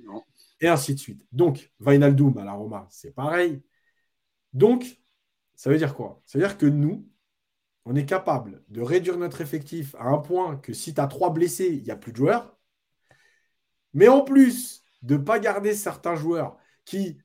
Et 0.61 0.69
ainsi 0.69 0.95
de 0.95 1.01
suite. 1.01 1.27
Donc, 1.33 1.73
Wijnaldum 1.81 2.37
à 2.39 2.45
la 2.45 2.53
Roma, 2.53 2.87
c'est 2.91 3.13
pareil. 3.13 3.63
Donc, 4.53 5.01
ça 5.55 5.71
veut 5.71 5.79
dire 5.79 5.95
quoi? 5.95 6.23
Ça 6.27 6.39
veut 6.39 6.45
dire 6.45 6.59
que 6.59 6.67
nous, 6.67 7.09
on 7.87 7.97
est 7.97 8.05
capable 8.05 8.63
de 8.69 8.83
réduire 8.83 9.17
notre 9.17 9.41
effectif 9.41 9.95
à 9.99 10.05
un 10.05 10.19
point 10.19 10.57
que 10.57 10.73
si 10.73 10.95
tu 10.95 11.01
as 11.01 11.07
trois 11.07 11.33
blessés, 11.33 11.69
il 11.69 11.83
n'y 11.83 11.91
a 11.91 11.97
plus 11.97 12.13
de 12.13 12.19
joueurs. 12.19 12.57
Mais 13.95 14.09
en 14.09 14.23
plus 14.23 14.85
de 15.03 15.17
ne 15.17 15.23
pas 15.23 15.39
garder 15.39 15.75
certains 15.75 16.15
joueurs 16.15 16.59
qui 16.85 17.19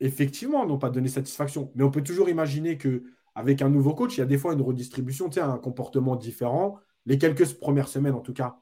effectivement, 0.00 0.66
n'ont 0.66 0.78
pas 0.78 0.90
donné 0.90 1.08
satisfaction. 1.08 1.70
Mais 1.74 1.84
on 1.84 1.90
peut 1.90 2.02
toujours 2.02 2.28
imaginer 2.28 2.78
que 2.78 3.04
avec 3.34 3.62
un 3.62 3.68
nouveau 3.68 3.94
coach, 3.94 4.16
il 4.16 4.20
y 4.20 4.22
a 4.22 4.26
des 4.26 4.38
fois 4.38 4.54
une 4.54 4.62
redistribution, 4.62 5.30
un 5.36 5.58
comportement 5.58 6.16
différent, 6.16 6.78
les 7.06 7.18
quelques 7.18 7.58
premières 7.58 7.88
semaines 7.88 8.14
en 8.14 8.20
tout 8.20 8.32
cas. 8.32 8.60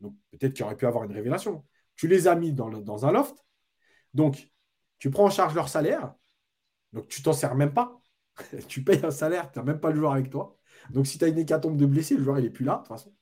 Peut-être 0.00 0.54
qu'il 0.54 0.64
aurait 0.64 0.76
pu 0.76 0.86
avoir 0.86 1.04
une 1.04 1.12
révélation. 1.12 1.64
Tu 1.96 2.08
les 2.08 2.26
as 2.28 2.34
mis 2.34 2.52
dans, 2.52 3.06
un 3.06 3.12
loft, 3.12 3.36
donc 4.14 4.50
tu 4.98 5.10
prends 5.10 5.26
en 5.26 5.30
charge 5.30 5.54
leur 5.54 5.68
salaire, 5.68 6.14
donc 6.92 7.08
tu 7.08 7.22
t'en 7.22 7.32
sers 7.32 7.54
même 7.54 7.74
pas. 7.74 8.00
tu 8.68 8.82
payes 8.82 9.04
un 9.04 9.10
salaire, 9.10 9.50
tu 9.52 9.58
n'as 9.58 9.64
même 9.64 9.80
pas 9.80 9.90
le 9.90 9.96
joueur 9.96 10.12
avec 10.12 10.30
toi. 10.30 10.58
Donc 10.90 11.06
si 11.06 11.18
tu 11.18 11.24
as 11.24 11.28
une 11.28 11.38
hécatombe 11.38 11.76
de 11.76 11.86
blessés, 11.86 12.16
le 12.16 12.22
joueur 12.24 12.38
il 12.38 12.44
n'est 12.44 12.50
plus 12.50 12.64
là, 12.64 12.74
de 12.74 12.78
toute 12.78 12.88
façon. 12.88 13.14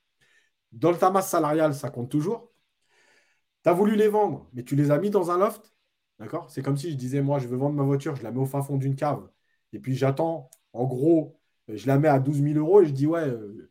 Dans 0.72 0.92
le 0.92 0.98
tamas 0.98 1.22
salarial, 1.22 1.74
ça 1.74 1.90
compte 1.90 2.10
toujours. 2.10 2.52
Tu 3.64 3.68
as 3.70 3.72
voulu 3.72 3.96
les 3.96 4.08
vendre, 4.08 4.48
mais 4.52 4.62
tu 4.64 4.76
les 4.76 4.90
as 4.90 4.98
mis 4.98 5.10
dans 5.10 5.30
un 5.30 5.38
loft, 5.38 5.74
D'accord? 6.18 6.50
C'est 6.50 6.62
comme 6.62 6.76
si 6.76 6.90
je 6.90 6.96
disais, 6.96 7.22
moi, 7.22 7.38
je 7.38 7.46
veux 7.48 7.56
vendre 7.56 7.76
ma 7.76 7.84
voiture, 7.84 8.16
je 8.16 8.22
la 8.22 8.32
mets 8.32 8.40
au 8.40 8.46
fin 8.46 8.62
fond 8.62 8.76
d'une 8.76 8.96
cave. 8.96 9.28
Et 9.72 9.78
puis 9.78 9.94
j'attends, 9.96 10.50
en 10.72 10.84
gros, 10.86 11.40
je 11.68 11.86
la 11.86 11.98
mets 11.98 12.08
à 12.08 12.18
12 12.18 12.42
000 12.42 12.58
euros 12.58 12.82
et 12.82 12.86
je 12.86 12.92
dis, 12.92 13.06
ouais, 13.06 13.20
euh, 13.28 13.70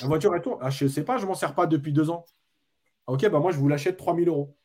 la 0.00 0.06
voiture 0.06 0.34
est 0.34 0.42
tourne. 0.42 0.58
Ah, 0.60 0.70
je 0.70 0.84
ne 0.84 0.88
sais 0.88 1.04
pas, 1.04 1.18
je 1.18 1.22
ne 1.22 1.28
m'en 1.28 1.34
sers 1.34 1.54
pas 1.54 1.66
depuis 1.66 1.92
deux 1.92 2.10
ans. 2.10 2.24
Ah, 3.06 3.12
ok, 3.12 3.28
bah 3.30 3.38
moi, 3.38 3.52
je 3.52 3.58
vous 3.58 3.68
l'achète 3.68 3.96
3 3.96 4.16
000 4.16 4.28
euros. 4.28 4.56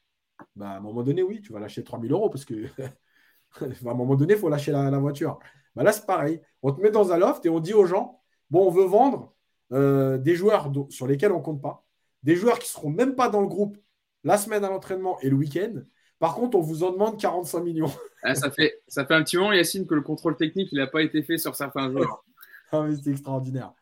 Bah, 0.55 0.71
à 0.71 0.77
un 0.77 0.79
moment 0.79 1.03
donné, 1.03 1.23
oui, 1.23 1.41
tu 1.41 1.53
vas 1.53 1.59
l'acheter 1.59 1.83
3 1.83 1.99
000 1.99 2.13
euros 2.13 2.29
parce 2.29 2.45
que 2.45 2.65
à 3.61 3.65
un 3.65 3.93
moment 3.93 4.15
donné, 4.15 4.33
il 4.33 4.39
faut 4.39 4.49
lâcher 4.49 4.71
la, 4.71 4.89
voiture. 4.97 5.39
Bah, 5.75 5.83
là, 5.83 5.91
c'est 5.91 6.05
pareil. 6.05 6.41
On 6.63 6.71
te 6.71 6.81
met 6.81 6.91
dans 6.91 7.11
un 7.11 7.17
loft 7.17 7.45
et 7.45 7.49
on 7.49 7.59
dit 7.59 7.73
aux 7.73 7.85
gens, 7.85 8.21
bon, 8.49 8.67
on 8.67 8.71
veut 8.71 8.85
vendre 8.85 9.33
euh, 9.71 10.17
des 10.17 10.35
joueurs 10.35 10.71
sur 10.89 11.07
lesquels 11.07 11.31
on 11.31 11.39
ne 11.39 11.43
compte 11.43 11.61
pas, 11.61 11.85
des 12.23 12.35
joueurs 12.35 12.59
qui 12.59 12.67
ne 12.67 12.79
seront 12.79 12.89
même 12.89 13.15
pas 13.15 13.29
dans 13.29 13.41
le 13.41 13.47
groupe 13.47 13.77
la 14.23 14.37
semaine 14.37 14.63
à 14.63 14.69
l'entraînement 14.69 15.19
et 15.21 15.29
le 15.29 15.35
week-end. 15.35 15.81
Par 16.19 16.35
contre, 16.35 16.57
on 16.57 16.61
vous 16.61 16.83
en 16.83 16.91
demande 16.91 17.19
45 17.19 17.59
millions. 17.61 17.91
Ah, 18.23 18.35
ça, 18.35 18.51
fait, 18.51 18.83
ça 18.87 19.03
fait 19.03 19.15
un 19.15 19.23
petit 19.23 19.35
moment, 19.35 19.51
Yacine, 19.51 19.87
que 19.87 19.95
le 19.95 20.03
contrôle 20.03 20.37
technique 20.37 20.71
n'a 20.73 20.85
pas 20.85 21.01
été 21.01 21.23
fait 21.23 21.39
sur 21.39 21.55
certains 21.55 21.89
joueurs. 21.89 22.23
ah, 22.71 22.85
c'est 23.03 23.09
extraordinaire. 23.09 23.73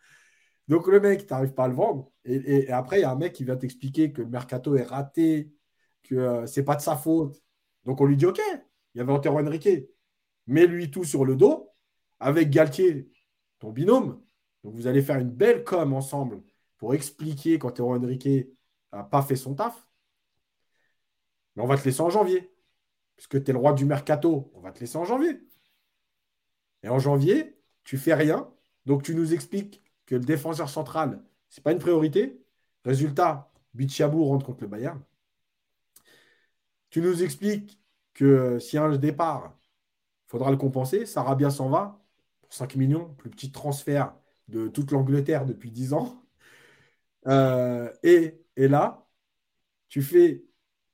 Donc, 0.70 0.88
le 0.88 1.00
mec, 1.02 1.28
tu 1.28 1.34
n'arrives 1.34 1.54
pas 1.54 1.66
à 1.66 1.68
le 1.68 1.74
vendre. 1.74 2.12
Et, 2.26 2.72
après, 2.72 3.00
il 3.00 3.02
y 3.02 3.06
a 3.06 3.12
un 3.12 3.16
mec 3.16 3.34
qui 3.34 3.44
vient 3.44 3.58
t'expliquer 3.58 4.14
que 4.14 4.22
le 4.22 4.30
mercato 4.30 4.76
est 4.76 4.84
raté, 4.84 5.52
que 6.04 6.16
euh, 6.16 6.48
c'est 6.48 6.64
pas 6.64 6.76
de 6.76 6.82
sa 6.82 6.96
faute. 6.96 7.41
Donc, 7.86 8.02
on 8.02 8.06
lui 8.06 8.18
dit 8.18 8.26
OK, 8.26 8.40
il 8.94 8.98
y 9.00 9.02
avait 9.02 9.12
Antero 9.12 9.40
Henrique. 9.40 9.70
Mets-lui 10.48 10.91
tout 10.91 11.04
sur 11.04 11.26
le 11.26 11.36
dos 11.36 11.72
avec 12.20 12.50
Galtier, 12.50 13.10
ton 13.60 13.72
binôme. 13.72 14.22
Donc, 14.64 14.76
vous 14.76 14.88
allez 14.88 15.02
faire 15.02 15.18
une 15.18 15.32
belle 15.32 15.64
com 15.64 15.94
ensemble 15.94 16.44
pour 16.78 16.94
expliquer 16.94 17.60
qu'Antero 17.60 17.96
Henrique 17.96 18.30
n'a 18.94 19.04
pas 19.04 19.22
fait 19.22 19.36
son 19.36 19.56
taf 19.56 19.90
on 21.60 21.68
va 21.68 21.78
te 21.78 21.86
laisser 21.86 22.02
en 22.02 22.10
janvier. 22.10 22.52
Puisque 23.16 23.44
tu 23.44 23.50
es 23.50 23.54
le 23.54 23.60
roi 23.60 23.74
du 23.74 23.86
mercato, 23.86 24.52
on 24.56 24.62
va 24.62 24.72
te 24.72 24.80
laisser 24.80 24.98
en 24.98 25.06
janvier. 25.06 25.41
Et 26.84 26.90
en 26.90 27.00
janvier, 27.00 27.60
tu 27.84 27.98
fais 27.98 28.14
rien. 28.14 28.50
Donc 28.86 29.04
tu 29.04 29.14
nous 29.14 29.34
expliques 29.34 29.84
que 30.10 30.15
le 30.15 30.26
défenseur 30.26 30.69
central, 30.69 31.22
ce 31.49 31.60
n'est 31.60 31.64
pas 31.64 31.72
une 31.72 31.77
priorité. 31.77 32.44
Résultat, 32.84 33.52
Bichabou 33.76 34.26
rentre 34.26 34.44
contre 34.44 34.64
le 34.64 34.68
Bayern. 34.68 34.99
Tu 36.90 36.99
nous 36.99 37.22
expliques 37.22 37.80
que 38.15 38.57
a 38.76 38.81
un 38.81 38.98
départ, 38.98 39.56
il 40.26 40.31
faudra 40.31 40.49
le 40.49 40.57
compenser. 40.57 41.06
Sarabia 41.06 41.52
s'en 41.52 41.69
va 41.69 42.03
pour 42.41 42.52
5 42.52 42.76
millions, 42.76 43.14
plus 43.19 43.30
petit 43.30 43.52
transfert 43.52 44.15
de 44.48 44.68
toute 44.68 44.91
l'Angleterre 44.91 45.45
depuis 45.45 45.69
10 45.69 45.94
ans. 45.94 46.23
Euh, 47.27 47.94
et, 48.02 48.44
et, 48.56 48.68
là, 48.68 49.07
tu 49.90 50.02
fais 50.02 50.44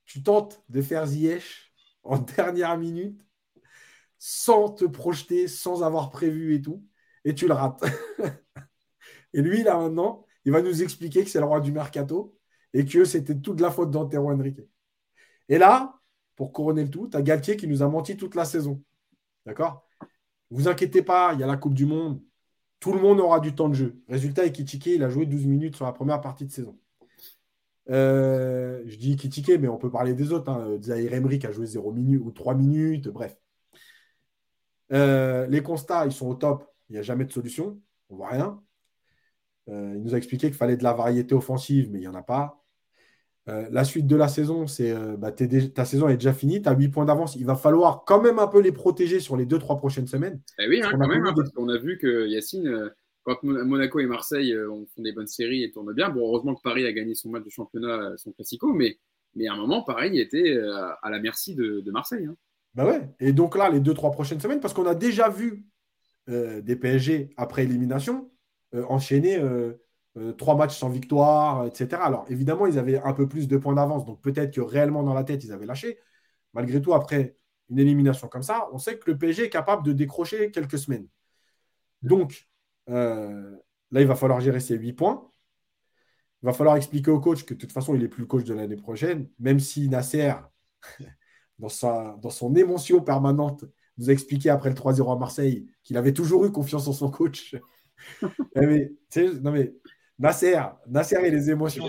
tu 0.04 0.24
tentes 0.24 0.62
de 0.68 0.82
faire 0.82 1.06
Ziyech 1.06 1.74
en 2.04 2.18
dernière 2.38 2.78
minute 2.78 3.26
sans 4.20 4.70
te 4.70 4.84
projeter, 4.84 5.48
sans 5.48 5.84
avoir 5.84 6.10
prévu 6.10 6.56
et 6.56 6.62
tout, 6.62 6.86
et 7.24 7.34
tu 7.34 7.48
le 7.48 7.54
rates. 7.54 7.82
et 9.36 9.41
lui, 9.41 9.64
là 9.64 9.78
maintenant, 9.78 10.26
il 10.45 10.53
va 10.53 10.62
nous 10.62 10.82
expliquer 10.82 11.26
que 11.26 11.30
c'est 11.30 11.40
le 11.40 11.45
roi 11.45 11.60
du 11.60 11.74
mercato 11.74 12.38
et 12.74 12.86
que 12.86 13.03
c'était 13.03 13.36
toute 13.36 13.60
la 13.60 13.70
faute 13.70 13.91
d'Antero 13.91 14.32
Henrique. 14.32 14.62
Et 15.49 15.57
là, 15.57 15.99
pour 16.38 16.53
couronner 16.53 16.84
le 16.86 16.90
tout, 16.90 17.10
tu 17.10 17.18
as 17.18 17.22
Galtier 17.22 17.57
qui 17.57 17.68
nous 17.68 17.84
a 17.84 17.90
menti 17.90 18.16
toute 18.16 18.34
la 18.34 18.45
saison. 18.45 18.82
D'accord? 19.45 19.86
Vous 20.52 20.70
inquiétez 20.70 21.02
pas, 21.02 21.34
il 21.34 21.41
y 21.41 21.44
a 21.44 21.48
la 21.48 21.57
Coupe 21.57 21.74
du 21.74 21.86
Monde. 21.86 22.22
Tout 22.80 22.94
le 22.94 23.02
monde 23.02 23.20
aura 23.20 23.41
du 23.41 23.53
temps 23.53 23.68
de 23.68 23.74
jeu. 23.74 24.02
Résultat, 24.07 24.45
Ekitike, 24.45 24.86
il 24.86 25.03
a 25.03 25.10
joué 25.10 25.26
12 25.26 25.45
minutes 25.48 25.76
sur 25.76 25.86
la 25.86 25.91
première 25.91 26.22
partie 26.22 26.45
de 26.45 26.52
saison. 26.52 26.80
Euh, 27.90 28.84
je 28.86 28.95
dis 28.98 29.18
critiquer, 29.18 29.57
mais 29.57 29.68
on 29.68 29.78
peut 29.78 29.91
parler 29.91 30.14
des 30.14 30.32
autres. 30.32 30.49
Hein. 30.49 30.78
Zahir 30.82 31.14
Emery 31.14 31.40
qui 31.40 31.48
a 31.48 31.52
joué 31.52 31.66
0 31.66 31.91
minutes 31.91 32.22
ou 32.24 32.32
3 32.32 32.56
minutes, 32.56 33.10
bref. 33.10 33.38
Euh, 34.94 35.45
les 35.48 35.62
constats, 35.62 36.06
ils 36.06 36.14
sont 36.14 36.28
au 36.28 36.36
top. 36.36 36.72
Il 36.90 36.94
n'y 36.94 36.99
a 36.99 37.02
jamais 37.02 37.26
de 37.26 37.32
solution. 37.34 37.82
On 38.10 38.14
ne 38.14 38.18
voit 38.18 38.30
rien. 38.30 38.64
Euh, 39.70 39.94
il 39.96 40.02
nous 40.04 40.14
a 40.14 40.18
expliqué 40.18 40.48
qu'il 40.48 40.56
fallait 40.56 40.78
de 40.78 40.84
la 40.84 40.94
variété 40.94 41.34
offensive, 41.34 41.90
mais 41.92 42.00
il 42.00 42.02
n'y 42.02 42.08
en 42.08 42.16
a 42.16 42.22
pas. 42.22 42.64
Euh, 43.48 43.68
la 43.72 43.84
suite 43.84 44.08
de 44.08 44.16
la 44.16 44.28
saison, 44.28 44.66
c'est 44.68 44.94
bah, 45.18 45.32
ta 45.32 45.86
saison 45.86 46.08
est 46.08 46.18
déjà 46.18 46.34
finie, 46.34 46.62
tu 46.62 46.70
as 46.70 46.74
8 46.74 46.90
points 46.90 47.06
d'avance. 47.06 47.36
Il 47.36 47.46
va 47.46 47.56
falloir 47.56 48.04
quand 48.06 48.22
même 48.22 48.40
un 48.40 48.48
peu 48.48 48.60
les 48.60 48.72
protéger 48.72 49.20
sur 49.20 49.38
les 49.38 49.46
2-3 49.46 49.78
prochaines 49.78 50.08
semaines. 50.08 50.42
Eh 50.60 50.68
oui, 50.68 50.82
hein, 50.84 50.90
quand 50.92 51.08
même, 51.08 51.26
hein, 51.26 51.34
parce 51.36 51.52
qu'on 51.52 51.70
a 51.70 51.78
vu 51.78 51.98
que 51.98 52.28
Yacine, 52.28 52.92
quand 53.24 53.44
Monaco 53.44 54.00
et 54.00 54.08
Marseille 54.08 54.56
font 54.96 55.02
des 55.02 55.12
bonnes 55.12 55.28
séries 55.28 55.64
et 55.64 55.72
tournent 55.72 55.94
bien, 55.94 56.10
bon, 56.10 56.22
heureusement 56.28 56.56
que 56.56 56.62
Paris 56.62 56.86
a 56.86 56.92
gagné 56.92 57.14
son 57.14 57.30
match 57.30 57.44
de 57.44 57.50
championnat, 57.50 58.14
son 58.18 58.32
classico, 58.32 58.74
mais, 58.74 58.98
mais 59.36 59.48
à 59.48 59.54
un 59.54 59.58
moment, 59.58 59.84
Paris 59.84 60.20
était 60.20 60.58
à 61.04 61.10
la 61.10 61.20
merci 61.20 61.56
de, 61.56 61.92
Marseille. 61.92 62.26
Hein. 62.26 62.36
Bah 62.76 62.86
ouais. 62.86 63.10
Et 63.20 63.32
donc 63.32 63.56
là, 63.56 63.70
les 63.70 63.80
deux, 63.80 63.94
trois 63.94 64.12
prochaines 64.12 64.40
semaines, 64.40 64.60
parce 64.60 64.74
qu'on 64.74 64.86
a 64.86 64.96
déjà 64.96 65.30
vu 65.30 65.66
euh, 66.28 66.62
des 66.62 66.76
PSG 66.76 67.30
après 67.38 67.64
élimination 67.64 68.16
euh, 68.18 68.35
enchaîner 68.74 69.40
euh, 70.18 70.32
trois 70.34 70.56
matchs 70.56 70.78
sans 70.78 70.90
victoire, 70.90 71.66
etc. 71.66 72.02
Alors 72.02 72.26
évidemment, 72.30 72.68
ils 72.68 72.80
avaient 72.80 73.00
un 73.00 73.14
peu 73.14 73.28
plus 73.28 73.48
de 73.48 73.58
points 73.58 73.74
d'avance, 73.74 74.06
donc 74.06 74.22
peut-être 74.22 74.54
que 74.54 74.62
réellement 74.62 75.04
dans 75.04 75.14
la 75.14 75.26
tête, 75.26 75.44
ils 75.44 75.52
avaient 75.52 75.66
lâché. 75.66 76.00
Malgré 76.54 76.82
tout, 76.82 76.94
après 76.94 77.38
une 77.70 77.80
élimination 77.80 78.28
comme 78.30 78.44
ça, 78.44 78.70
on 78.72 78.78
sait 78.78 78.98
que 78.98 79.12
le 79.12 79.18
PSG 79.18 79.46
est 79.46 79.50
capable 79.50 79.84
de 79.84 79.92
décrocher 79.92 80.52
quelques 80.52 80.78
semaines. 80.78 81.08
Donc 82.02 82.48
là, 82.88 84.02
il 84.02 84.08
va 84.08 84.16
falloir 84.16 84.40
gérer 84.40 84.60
ces 84.60 84.76
huit 84.76 84.94
points. 84.94 85.30
Il 86.44 86.46
va 86.46 86.54
falloir 86.54 86.78
expliquer 86.78 87.12
au 87.12 87.20
coach 87.20 87.44
que 87.44 87.54
de 87.54 87.60
toute 87.60 87.72
façon, 87.72 87.96
il 87.96 88.04
est 88.04 88.08
plus 88.08 88.22
le 88.22 88.28
coach 88.28 88.44
de 88.46 88.54
l'année 88.54 88.76
prochaine, 88.78 89.28
même 89.40 89.60
si 89.60 89.90
Nasser 89.90 90.34
dans, 91.60 92.18
dans 92.18 92.30
son 92.30 92.56
émotion 92.56 93.02
permanente, 93.02 93.66
nous 93.98 94.10
a 94.10 94.14
expliqué 94.14 94.50
après 94.50 94.70
le 94.70 94.76
3-0 94.76 95.12
à 95.12 95.18
Marseille 95.18 95.68
qu'il 95.84 95.98
avait 95.98 96.14
toujours 96.14 96.46
eu 96.46 96.52
confiance 96.52 96.88
en 96.88 96.94
son 96.94 97.10
coach. 97.10 97.56
Mais, 98.56 98.92
non 99.42 99.52
mais 99.52 99.74
Nasser, 100.18 100.60
Nasser 100.88 101.18
et 101.24 101.32
les 101.32 101.50
émotions. 101.50 101.86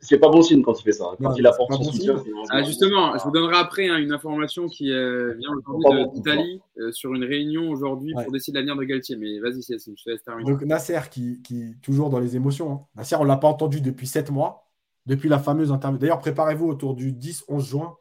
C'est 0.00 0.18
pas 0.18 0.30
bon 0.30 0.40
signe 0.40 0.62
quand 0.62 0.78
il 0.80 0.82
fait 0.82 0.92
ça. 0.92 1.04
Quand 1.20 1.34
il 1.34 1.46
apporte 1.46 1.72
son 1.72 1.92
soutien. 1.92 2.22
Ah, 2.48 2.62
justement, 2.62 3.16
je 3.18 3.24
vous 3.24 3.30
donnerai 3.30 3.56
après 3.56 3.88
hein, 3.88 3.98
une 3.98 4.12
information 4.12 4.66
qui 4.68 4.90
euh, 4.90 5.34
vient 5.34 5.50
aujourd'hui 5.52 6.06
d'Italie 6.14 6.62
euh, 6.78 6.92
sur 6.92 7.14
une 7.14 7.24
réunion 7.24 7.68
aujourd'hui 7.68 8.14
pour 8.14 8.32
décider 8.32 8.58
l'avenir 8.58 8.76
de 8.76 8.84
Galtier. 8.84 9.16
Mais 9.16 9.38
vas-y, 9.38 9.60
je 9.62 9.76
te 9.76 10.10
laisse 10.10 10.22
terminer. 10.22 10.50
Donc 10.50 10.62
Nasser 10.62 11.00
qui, 11.10 11.42
qui 11.42 11.76
toujours 11.82 12.08
dans 12.08 12.20
les 12.20 12.36
émotions. 12.36 12.72
Hein. 12.72 12.80
Nasser, 12.96 13.16
on 13.16 13.24
l'a 13.24 13.36
pas 13.36 13.48
entendu 13.48 13.82
depuis 13.82 14.06
7 14.06 14.30
mois, 14.30 14.70
depuis 15.04 15.28
la 15.28 15.38
fameuse 15.38 15.72
interview. 15.72 15.98
D'ailleurs, 15.98 16.20
préparez-vous 16.20 16.66
autour 16.66 16.94
du 16.94 17.12
10-11 17.12 17.60
juin. 17.60 17.96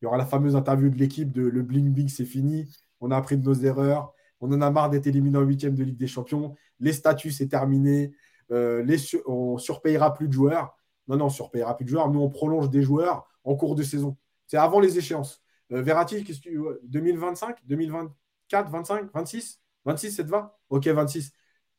Il 0.00 0.06
y 0.06 0.08
aura 0.08 0.16
la 0.16 0.26
fameuse 0.26 0.56
interview 0.56 0.88
de 0.88 0.96
l'équipe 0.96 1.30
de 1.30 1.42
le 1.42 1.62
bling 1.62 1.92
bling, 1.92 2.08
c'est 2.08 2.24
fini. 2.24 2.68
On 3.00 3.12
a 3.12 3.16
appris 3.16 3.36
de 3.36 3.44
nos 3.44 3.54
erreurs. 3.54 4.13
On 4.40 4.52
en 4.52 4.60
a 4.60 4.70
marre 4.70 4.90
d'être 4.90 5.06
éliminé 5.06 5.38
en 5.38 5.42
huitième 5.42 5.74
de 5.74 5.82
Ligue 5.84 5.96
des 5.96 6.06
Champions. 6.06 6.54
Les 6.80 6.92
statuts, 6.92 7.32
c'est 7.32 7.48
terminé. 7.48 8.12
Euh, 8.50 8.84
on 9.26 9.58
surpayera 9.58 10.12
plus 10.12 10.28
de 10.28 10.32
joueurs. 10.32 10.76
Non, 11.08 11.16
non, 11.16 11.26
on 11.26 11.30
surpayera 11.30 11.76
plus 11.76 11.84
de 11.84 11.90
joueurs. 11.90 12.10
Nous, 12.10 12.20
on 12.20 12.30
prolonge 12.30 12.70
des 12.70 12.82
joueurs 12.82 13.26
en 13.44 13.54
cours 13.54 13.74
de 13.74 13.82
saison. 13.82 14.16
C'est 14.46 14.56
avant 14.56 14.80
les 14.80 14.98
échéances. 14.98 15.42
Euh, 15.72 15.82
Verratti, 15.82 16.24
qu'est-ce 16.24 16.40
que 16.40 16.48
tu 16.48 16.60
2025 16.84 17.56
2024 17.66 18.70
25 18.70 19.12
26 19.12 19.60
26, 19.84 20.12
ça 20.12 20.24
te 20.24 20.28
va 20.28 20.58
Ok, 20.70 20.86
26. 20.86 21.32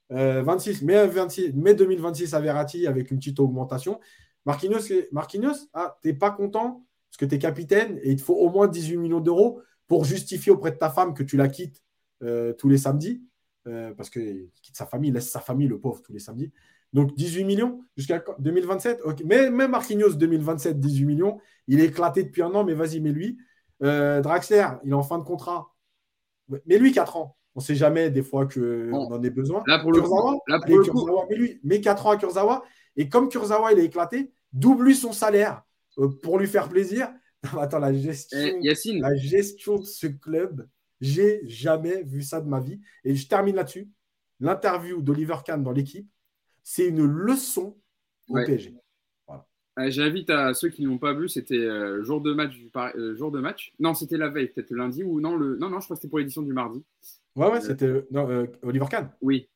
26, 0.10 0.84
mais, 0.84 1.07
26, 1.07 1.53
mai 1.53 1.73
2026 1.73 2.36
à 2.36 2.40
Verratti 2.40 2.86
avec 2.86 3.10
une 3.10 3.18
petite 3.18 3.40
augmentation. 3.40 3.99
Marquinhos, 4.45 4.82
Marquinhos 5.11 5.68
ah, 5.73 5.98
t'es 6.03 6.14
pas 6.14 6.30
content 6.30 6.86
parce 7.10 7.18
que 7.18 7.26
tu 7.26 7.36
es 7.36 7.40
capitaine 7.40 7.99
et 8.03 8.11
il 8.11 8.18
te 8.18 8.22
faut 8.22 8.36
au 8.36 8.49
moins 8.49 8.68
18 8.68 8.98
millions 8.98 9.19
d'euros 9.19 9.61
pour 9.88 10.06
justifier 10.06 10.52
auprès 10.52 10.72
de 10.72 10.77
ta 10.77 10.90
femme 10.90 11.14
que 11.14 11.23
tu 11.23 11.38
la 11.38 11.48
quittes 11.48 11.82
euh, 12.23 12.53
tous 12.53 12.69
les 12.69 12.77
samedis. 12.77 13.23
Euh, 13.67 13.93
parce 13.95 14.11
qu'il 14.11 14.49
quitte 14.61 14.77
sa 14.77 14.85
famille, 14.85 15.09
il 15.09 15.13
laisse 15.13 15.29
sa 15.29 15.39
famille, 15.39 15.67
le 15.67 15.79
pauvre, 15.79 16.01
tous 16.01 16.13
les 16.13 16.19
samedis. 16.19 16.51
Donc 16.93 17.15
18 17.15 17.43
millions 17.43 17.83
jusqu'à 17.97 18.23
2027. 18.39 19.01
Mais 19.25 19.49
même 19.49 19.71
Marquinhos, 19.71 20.13
2027, 20.13 20.79
18 20.79 21.05
millions. 21.05 21.39
Il 21.67 21.79
est 21.79 21.85
éclaté 21.85 22.23
depuis 22.23 22.43
un 22.43 22.53
an, 22.53 22.63
mais 22.63 22.73
vas-y, 22.73 22.99
mets 22.99 23.11
lui. 23.11 23.37
Euh, 23.83 24.21
Draxler, 24.21 24.67
il 24.83 24.91
est 24.91 24.93
en 24.93 25.03
fin 25.03 25.17
de 25.17 25.23
contrat. 25.23 25.73
Mais 26.65 26.77
lui, 26.77 26.91
4 26.91 27.17
ans. 27.17 27.37
On 27.55 27.59
ne 27.61 27.63
sait 27.65 27.75
jamais 27.75 28.09
des 28.09 28.21
fois 28.21 28.45
qu'on 28.45 28.93
en 28.93 29.23
ait 29.23 29.29
besoin. 29.29 29.63
Là, 29.65 29.79
pour 29.79 29.91
le 29.91 30.01
coup, 30.01 30.41
là, 30.47 30.59
pour 30.59 30.75
le 30.75 31.29
mais 31.29 31.35
lui, 31.35 31.59
mets 31.63 31.81
4 31.81 32.05
ans 32.05 32.11
à 32.11 32.17
Kurzawa. 32.17 32.63
Et 32.97 33.09
comme 33.09 33.29
Kurzawa, 33.29 33.73
il 33.73 33.79
est 33.79 33.85
éclaté, 33.85 34.31
double 34.53 34.85
lui 34.85 34.95
son 34.95 35.11
salaire. 35.11 35.63
Pour 36.21 36.37
lui 36.37 36.47
faire 36.47 36.69
plaisir. 36.69 37.09
attends, 37.59 37.79
la 37.79 37.93
gestion, 37.93 38.37
eh, 38.39 38.99
la 38.99 39.15
gestion 39.15 39.77
de 39.77 39.85
ce 39.85 40.07
club, 40.07 40.67
j'ai 41.01 41.41
jamais 41.47 42.03
vu 42.03 42.22
ça 42.22 42.41
de 42.41 42.47
ma 42.47 42.59
vie. 42.59 42.80
Et 43.03 43.15
je 43.15 43.27
termine 43.27 43.55
là-dessus. 43.55 43.89
L'interview 44.39 45.01
d'Oliver 45.01 45.38
Kahn 45.45 45.63
dans 45.63 45.72
l'équipe, 45.72 46.09
c'est 46.63 46.88
une 46.88 47.05
leçon 47.05 47.77
au 48.30 48.35
PSG. 48.35 48.76
Euh, 49.77 49.89
j'invite 49.89 50.30
à 50.30 50.53
ceux 50.53 50.69
qui 50.69 50.85
n'ont 50.85 50.97
pas 50.97 51.13
vu, 51.13 51.27
c'était 51.27 51.55
euh, 51.55 52.01
jour 52.01 52.22
de 52.22 52.34
match, 52.34 52.53
jour 53.15 53.30
de 53.31 53.41
match. 53.41 53.73
Non, 53.80 53.93
c'était 53.93 54.17
la 54.17 54.30
veille, 54.30 54.47
peut-être 54.47 54.72
lundi 54.72 55.03
ou 55.03 55.19
non 55.19 55.35
le. 55.35 55.57
Non, 55.57 55.69
non, 55.69 55.80
je 55.80 55.85
crois 55.85 55.95
que 55.95 56.01
c'était 56.01 56.09
pour 56.09 56.19
l'édition 56.19 56.41
du 56.41 56.53
mardi. 56.53 56.84
Ouais, 57.35 57.49
ouais, 57.51 57.61
c'était 57.61 58.05
Oliver 58.63 58.85
Kahn. 58.89 59.11
Oui. 59.22 59.49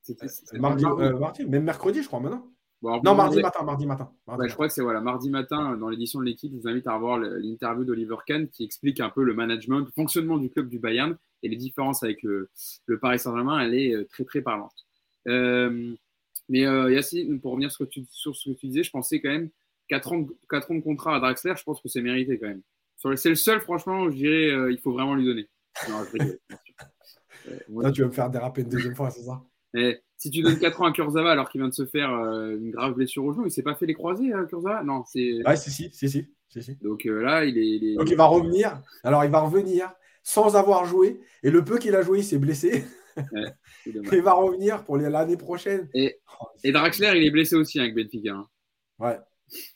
C'était 0.00 0.26
mardi, 0.58 0.84
mardi, 0.84 1.46
même 1.46 1.64
mercredi, 1.64 2.02
je 2.02 2.08
crois 2.08 2.18
maintenant 2.20 2.51
non, 2.82 3.14
mardi 3.14 3.40
matin, 3.40 3.62
mardi 3.62 3.86
matin. 3.86 4.10
Je 4.26 4.52
crois 4.52 4.66
que 4.66 4.74
c'est 4.74 4.82
voilà, 4.82 5.00
mardi 5.00 5.30
matin, 5.30 5.76
dans 5.76 5.88
l'édition 5.88 6.18
de 6.18 6.24
l'équipe, 6.24 6.52
je 6.52 6.58
vous 6.58 6.68
invite 6.68 6.86
à 6.88 6.94
revoir 6.94 7.18
l'interview 7.18 7.84
d'Oliver 7.84 8.16
Kahn 8.26 8.48
qui 8.48 8.64
explique 8.64 8.98
un 9.00 9.10
peu 9.10 9.22
le 9.22 9.34
management, 9.34 9.80
le 9.80 9.90
fonctionnement 9.94 10.36
du 10.36 10.50
club 10.50 10.68
du 10.68 10.78
Bayern 10.78 11.16
et 11.42 11.48
les 11.48 11.56
différences 11.56 12.02
avec 12.02 12.22
le, 12.22 12.50
Paris 13.00 13.20
Saint-Germain. 13.20 13.60
Elle 13.60 13.74
est 13.74 13.94
euh, 13.94 14.04
très, 14.08 14.24
très 14.24 14.42
parlante. 14.42 14.74
Euh, 15.28 15.94
mais 16.48 16.66
euh, 16.66 16.92
Yacine, 16.92 17.40
pour 17.40 17.52
revenir 17.52 17.70
sur, 17.70 17.86
ce 17.86 18.50
que 18.50 18.56
tu 18.56 18.66
disais, 18.66 18.82
je 18.82 18.90
pensais 18.90 19.20
quand 19.20 19.30
même 19.30 19.50
4 19.88 20.12
ans, 20.12 20.26
4 20.50 20.70
ans 20.72 20.74
de 20.74 20.80
contrat 20.80 21.16
à 21.16 21.20
Draxler, 21.20 21.54
je 21.56 21.62
pense 21.62 21.80
que 21.80 21.88
c'est 21.88 22.02
mérité 22.02 22.38
quand 22.38 22.48
même. 22.48 22.62
C'est 23.16 23.28
le 23.30 23.34
seul, 23.36 23.60
franchement, 23.60 24.10
je 24.10 24.16
dirais, 24.16 24.72
il 24.72 24.78
faut 24.78 24.92
vraiment 24.92 25.14
lui 25.14 25.24
donner. 25.24 25.48
Non, 25.88 26.04
Là, 27.80 27.90
tu 27.92 28.02
vas 28.02 28.08
me 28.08 28.12
faire 28.12 28.30
déraper 28.30 28.62
une 28.62 28.68
deuxième 28.68 28.94
fois, 28.94 29.10
c'est 29.10 29.22
ça? 29.22 29.42
Si 30.22 30.30
tu 30.30 30.42
donnes 30.42 30.58
4 30.58 30.80
ans 30.82 30.84
à 30.84 30.92
Kurzawa 30.92 31.32
alors 31.32 31.48
qu'il 31.48 31.60
vient 31.60 31.68
de 31.68 31.74
se 31.74 31.84
faire 31.84 32.12
euh, 32.12 32.56
une 32.56 32.70
grave 32.70 32.94
blessure 32.94 33.24
au 33.24 33.32
genou, 33.32 33.46
il 33.46 33.50
s'est 33.50 33.64
pas 33.64 33.74
fait 33.74 33.86
les 33.86 33.94
croisés, 33.94 34.32
à 34.32 34.44
Kurzawa? 34.44 34.84
Non, 34.84 35.02
c'est. 35.04 35.44
Ouais, 35.44 35.56
si, 35.56 35.72
si, 35.72 35.90
si, 35.92 36.08
si, 36.08 36.62
si. 36.62 36.76
Donc 36.76 37.06
euh, 37.06 37.22
là, 37.22 37.44
il 37.44 37.58
est, 37.58 37.96
Donc 37.96 38.08
il 38.08 38.16
va 38.16 38.26
revenir. 38.26 38.80
Alors 39.02 39.24
il 39.24 39.30
va 39.32 39.40
revenir 39.40 39.92
sans 40.22 40.54
avoir 40.54 40.84
joué. 40.84 41.20
Et 41.42 41.50
le 41.50 41.64
peu 41.64 41.78
qu'il 41.78 41.96
a 41.96 42.02
joué, 42.02 42.20
il 42.20 42.24
s'est 42.24 42.38
blessé. 42.38 42.84
il 43.86 44.22
va 44.22 44.34
revenir 44.34 44.84
pour 44.84 44.96
l'année 44.96 45.36
prochaine. 45.36 45.88
Et, 45.92 46.20
et, 46.62 46.70
Draxler, 46.70 47.14
il 47.16 47.26
est 47.26 47.30
blessé 47.32 47.56
aussi 47.56 47.80
avec 47.80 47.96
Benfica. 47.96 48.34
Hein. 48.34 48.46
Ouais. 49.00 49.18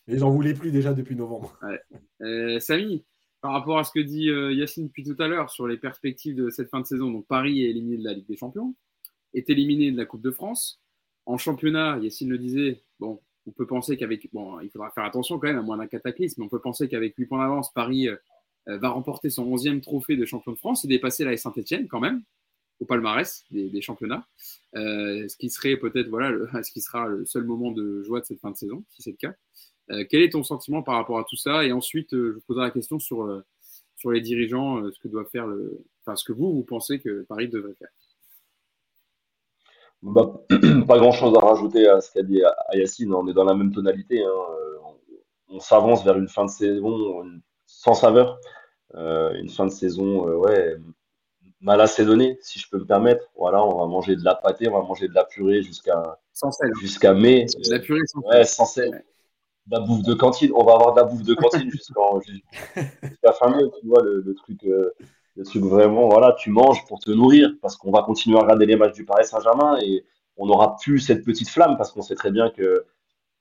Et 0.06 0.16
j'en 0.16 0.31
voulais 0.31 0.55
plus 0.55 0.70
déjà 0.70 0.94
depuis 0.94 1.16
novembre. 1.16 1.59
Ouais. 1.62 1.81
Euh, 2.23 2.60
Samy, 2.60 3.05
par 3.40 3.51
rapport 3.51 3.78
à 3.78 3.85
ce 3.85 3.90
que 3.90 3.98
dit 3.98 4.27
Yacine 4.56 4.86
depuis 4.86 5.02
tout 5.02 5.20
à 5.20 5.27
l'heure 5.27 5.51
sur 5.51 5.66
les 5.66 5.77
perspectives 5.77 6.36
de 6.36 6.51
cette 6.51 6.70
fin 6.70 6.81
de 6.81 6.86
saison, 6.86 7.10
donc 7.10 7.27
Paris 7.27 7.64
est 7.64 7.70
éliminé 7.70 7.98
de 7.98 8.05
la 8.05 8.12
Ligue 8.12 8.28
des 8.28 8.36
Champions 8.36 8.77
est 9.36 9.50
éliminé 9.50 9.92
de 9.92 9.96
la 9.96 10.06
Coupe 10.06 10.22
de 10.22 10.30
France. 10.30 10.80
En 11.26 11.38
championnat, 11.38 11.98
Yacine 11.98 12.30
le 12.30 12.38
disait, 12.38 12.82
bon, 13.00 13.20
on 13.46 13.52
peut 13.52 13.66
penser 13.66 13.96
qu'avec. 13.96 14.28
Bon, 14.32 14.60
il 14.60 14.70
faudra 14.70 14.90
faire 14.90 15.04
attention 15.04 15.38
quand 15.38 15.48
même, 15.48 15.58
à 15.58 15.62
moins 15.62 15.76
d'un 15.76 15.86
cataclysme, 15.86 16.40
mais 16.40 16.46
on 16.46 16.48
peut 16.48 16.60
pencer 16.60 16.88
qu'avec 16.88 17.14
8 17.16 17.26
points 17.26 17.38
d'avance, 17.38 17.72
Paris 17.72 18.08
euh, 18.08 18.16
euh, 18.68 18.78
va 18.78 18.90
remporter 18.90 19.30
son 19.30 19.46
11e 19.46 19.80
trophée 19.80 20.16
de 20.16 20.24
champion 20.24 20.52
de 20.52 20.56
France 20.56 20.84
et 20.84 20.88
dépasser 20.88 21.24
la 21.24 21.36
Saint-Etienne 21.36 21.86
quand 21.88 22.00
même, 22.00 22.22
au 22.80 22.84
palmarès 22.84 23.44
des, 23.50 23.80
championnats. 23.80 24.26
Euh, 24.74 25.26
ce 25.28 25.36
qui 25.36 25.50
serait 25.50 25.76
peut-être, 25.76 26.08
voilà, 26.08 26.36
ce 26.62 26.70
qui 26.72 26.80
sera 26.80 27.06
le 27.06 27.24
seul 27.24 27.44
moment 27.44 27.70
de 27.70 28.02
joie 28.02 28.20
de 28.20 28.26
cette 28.26 28.40
fin 28.40 28.50
de 28.50 28.56
saison, 28.56 28.84
si 28.90 29.02
c'est 29.02 29.12
le 29.12 29.16
cas. 29.16 29.34
quel 30.10 30.22
est 30.22 30.30
ton 30.30 30.42
sentiment 30.42 30.82
par 30.82 30.96
rapport 30.96 31.18
à 31.18 31.24
tout 31.24 31.36
ça? 31.36 31.64
Et 31.64 31.72
ensuite, 31.72 32.08
je 32.12 32.38
poserai 32.46 32.64
la 32.64 32.70
question 32.70 32.98
sur, 32.98 33.42
sur 33.96 34.10
les 34.10 34.20
dirigeants, 34.20 34.90
ce 34.90 34.98
que 34.98 35.08
doit 35.08 35.24
faire 35.26 35.46
le. 35.46 35.84
Enfin, 36.04 36.16
ce 36.16 36.24
que 36.24 36.32
vous, 36.32 36.52
vous 36.52 36.62
pensez 36.62 37.00
que 37.00 37.22
Paris 37.22 37.48
devrait 37.48 37.74
faire. 37.74 37.88
Bah, 40.02 40.32
pas 40.86 40.98
grand 40.98 41.12
chose 41.12 41.36
à 41.36 41.40
rajouter 41.40 41.89
à 41.89 42.01
ce 42.01 42.12
qu'a 42.12 42.23
dit 42.23 42.43
Yacine. 42.73 43.14
On 43.14 43.27
est 43.28 43.35
dans 43.35 43.44
la 43.44 43.55
même 43.55 43.73
tonalité. 43.73 44.23
Hein. 44.23 44.31
On, 45.48 45.60
s'avance 45.60 46.05
vers 46.05 46.18
une 46.18 46.28
fin 46.28 46.44
de 46.44 46.51
saison 46.51 47.24
sans 47.66 47.94
saveur. 47.94 48.39
Euh, 48.94 49.35
une 49.35 49.48
fin 49.48 49.66
de 49.66 49.70
saison, 49.70 50.28
euh, 50.28 50.36
ouais, 50.36 50.77
mal 51.60 51.81
assaisonnée, 51.81 52.39
si 52.40 52.59
je 52.59 52.68
peux 52.70 52.78
me 52.78 52.86
permettre. 52.86 53.24
Voilà, 53.36 53.64
on 53.64 53.78
va 53.78 53.86
manger 53.86 54.16
de 54.16 54.24
la 54.24 54.35
pâtée, 54.35 54.68
on 54.68 54.81
va 54.81 54.86
manger 54.86 55.09
de 55.09 55.14
la 55.14 55.24
purée 55.24 55.62
jusqu'à 55.62 56.18
jusqu'à 56.81 57.12
mai. 57.12 57.47
la 57.68 57.78
purée 57.78 58.06
sans 58.06 58.20
ouais, 58.20 58.44
sans 58.44 58.64
sel. 58.64 59.05
la 59.70 59.81
bouffe 59.81 60.02
de 60.02 60.14
cantine. 60.14 60.52
On 60.55 60.64
va 60.64 60.74
avoir 60.74 60.94
de 60.94 61.01
la 61.01 61.06
bouffe 61.06 61.24
de 61.24 61.35
cantine 61.35 61.70
jusqu'à 61.70 63.32
fin 63.32 63.51
mai. 63.51 63.64
Tu 63.81 63.86
vois 63.86 64.02
le, 64.02 64.35
truc. 64.35 64.64
Euh, 64.64 64.94
le 65.36 65.44
truc 65.44 65.62
vraiment, 65.64 66.08
voilà, 66.08 66.34
tu 66.38 66.50
manges 66.50 66.84
pour 66.86 66.98
te 66.98 67.10
nourrir, 67.10 67.50
parce 67.60 67.76
qu'on 67.76 67.90
va 67.90 68.02
continuer 68.02 68.38
à 68.38 68.42
regarder 68.42 68.66
les 68.66 68.76
matchs 68.76 68.94
du 68.94 69.04
Paris 69.04 69.26
Saint-Germain 69.26 69.78
et 69.82 70.04
on 70.36 70.46
n'aura 70.46 70.76
plus 70.76 70.98
cette 70.98 71.24
petite 71.24 71.48
flamme, 71.48 71.76
parce 71.76 71.92
qu'on 71.92 72.02
sait 72.02 72.14
très 72.14 72.30
bien 72.30 72.50
que 72.50 72.84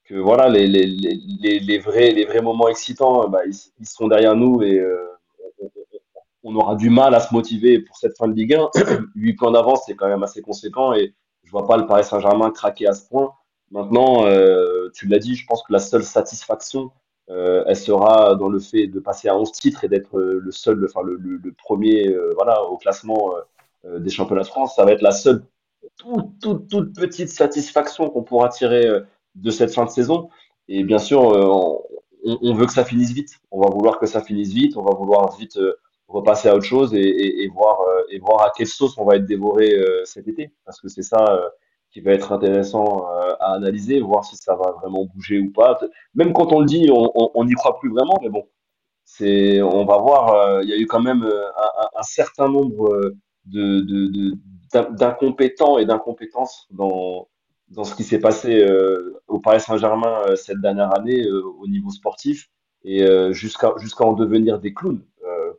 que 0.04 0.14
voilà, 0.14 0.50
les, 0.50 0.68
les, 0.68 0.86
les, 0.86 1.60
les, 1.60 1.80
vrais, 1.80 2.12
les 2.12 2.26
vrais 2.26 2.42
moments 2.42 2.68
excitants, 2.68 3.28
bah, 3.28 3.40
ils, 3.48 3.56
ils 3.80 3.88
sont 3.88 4.08
derrière 4.08 4.36
nous 4.36 4.62
et 4.62 4.80
on 6.46 6.56
aura 6.56 6.76
du 6.76 6.92
mal 6.92 7.14
à 7.16 7.20
se 7.20 7.34
motiver 7.34 7.80
pour 7.80 7.98
cette 7.98 8.16
fin 8.16 8.28
de 8.28 8.34
Ligue 8.34 8.54
1. 8.54 8.70
8 9.16 9.34
points 9.38 9.52
d'avance, 9.52 9.82
c'est 9.88 9.96
quand 9.96 10.08
même 10.08 10.22
assez 10.24 10.42
conséquent 10.42 10.94
et 10.94 11.14
je 11.44 11.52
vois 11.52 11.66
pas 11.68 11.76
le 11.76 11.88
Paris 11.88 12.04
Saint-Germain 12.04 12.52
craquer 12.52 12.88
à 12.88 12.94
ce 12.94 13.08
point. 13.10 13.34
Maintenant, 13.72 14.28
euh, 14.28 14.90
tu 14.94 15.08
l'as 15.08 15.18
dit, 15.18 15.36
je 15.36 15.46
pense 15.48 15.64
que 15.64 15.74
la 15.74 15.80
seule 15.80 16.04
satisfaction, 16.04 16.92
euh, 17.30 17.64
elle 17.68 17.76
sera 17.76 18.36
dans 18.36 18.50
le 18.50 18.60
fait 18.60 18.88
de 18.88 19.00
passer 19.00 19.28
à 19.28 19.38
11 19.38 19.52
titres 19.52 19.84
et 19.84 19.88
d'être 19.88 20.18
euh, 20.18 20.40
le 20.44 20.52
seul, 20.52 20.86
enfin 20.86 21.02
le, 21.04 21.18
le, 21.18 21.52
premier, 21.54 22.08
euh, 22.08 22.34
voilà, 22.36 22.64
au 22.64 22.78
classement 22.78 23.34
euh, 23.86 24.00
des 24.00 24.10
championnats 24.10 24.44
de 24.44 24.48
France. 24.48 24.76
Ça 24.76 24.86
va 24.86 24.92
être 24.92 25.02
la 25.02 25.12
seule 25.12 25.44
toute, 25.98 26.40
toute, 26.42 26.68
toute 26.68 26.96
petite 26.96 27.30
satisfaction 27.30 28.10
qu'on 28.10 28.24
pourra 28.24 28.50
tirer 28.50 28.88
de 29.36 29.52
cette 29.52 29.74
fin 29.74 29.86
de 29.86 29.90
saison. 29.90 30.30
Et 30.68 30.84
bien 30.84 30.98
sûr, 30.98 31.22
on, 31.22 31.82
on, 32.24 32.54
veut 32.54 32.66
que 32.66 32.74
ça 32.74 32.84
finisse 32.86 33.12
vite. 33.12 33.40
On 33.52 33.62
va 33.62 33.70
vouloir 33.70 34.00
que 34.00 34.08
ça 34.08 34.22
finisse 34.22 34.52
vite. 34.52 34.78
On 34.78 34.84
va 34.84 34.96
vouloir 34.96 35.36
vite 35.38 35.60
repasser 36.08 36.50
à 36.50 36.56
autre 36.56 36.66
chose 36.66 36.94
et, 36.94 37.00
et, 37.00 37.44
et 37.44 37.48
voir, 37.48 37.82
euh, 37.82 38.04
et 38.10 38.20
voir 38.20 38.42
à 38.44 38.52
quelle 38.56 38.68
sauce 38.68 38.98
on 38.98 39.06
va 39.06 39.16
être 39.16 39.26
dévoré 39.26 39.74
euh, 39.74 40.04
cet 40.06 40.28
été. 40.28 40.52
Parce 40.66 40.80
que 40.80 40.88
c'est 40.88 41.04
ça 41.04 41.24
euh, 41.30 41.50
qui 41.96 42.02
va 42.02 42.12
être 42.12 42.34
intéressant 42.34 43.06
à 43.40 43.54
analyser, 43.54 44.02
voir 44.02 44.26
si 44.26 44.36
ça 44.36 44.54
va 44.54 44.74
vraiment 44.82 45.06
bouger 45.06 45.40
ou 45.40 45.50
pas. 45.54 45.80
Même 46.14 46.34
quand 46.34 46.52
on 46.52 46.60
le 46.60 46.66
dit, 46.66 46.90
on 46.92 47.46
n'y 47.46 47.54
croit 47.54 47.80
plus 47.80 47.90
vraiment, 47.90 48.18
mais 48.22 48.28
bon, 48.28 48.44
c'est, 49.06 49.62
on 49.62 49.86
va 49.86 49.98
voir. 50.00 50.62
Il 50.62 50.70
y 50.70 50.74
a 50.74 50.78
eu 50.78 50.88
quand 50.88 51.00
même 51.00 51.24
un, 51.24 52.00
un 52.00 52.04
certain 52.04 52.50
nombre 52.50 53.14
de, 53.46 54.36
d'incompétents 54.74 55.78
et 55.78 55.86
d'incompétences 55.86 56.68
dans, 56.70 57.30
dans 57.70 57.86
ce 57.86 57.96
qui 57.96 58.04
s'est 58.04 58.20
passé 58.20 58.62
euh, 58.62 59.22
au 59.30 59.40
Paris 59.40 59.62
Saint-Germain 59.62 60.36
cette 60.36 60.60
dernière 60.60 60.94
année 60.94 61.26
euh, 61.26 61.42
au 61.60 61.68
niveau 61.68 61.92
sportif 61.92 62.50
et 62.84 63.04
euh, 63.04 63.32
jusqu'à 63.32 63.74
jusqu'à 63.78 64.04
en 64.04 64.14
devenir 64.14 64.60
des 64.60 64.74
clowns 64.74 65.02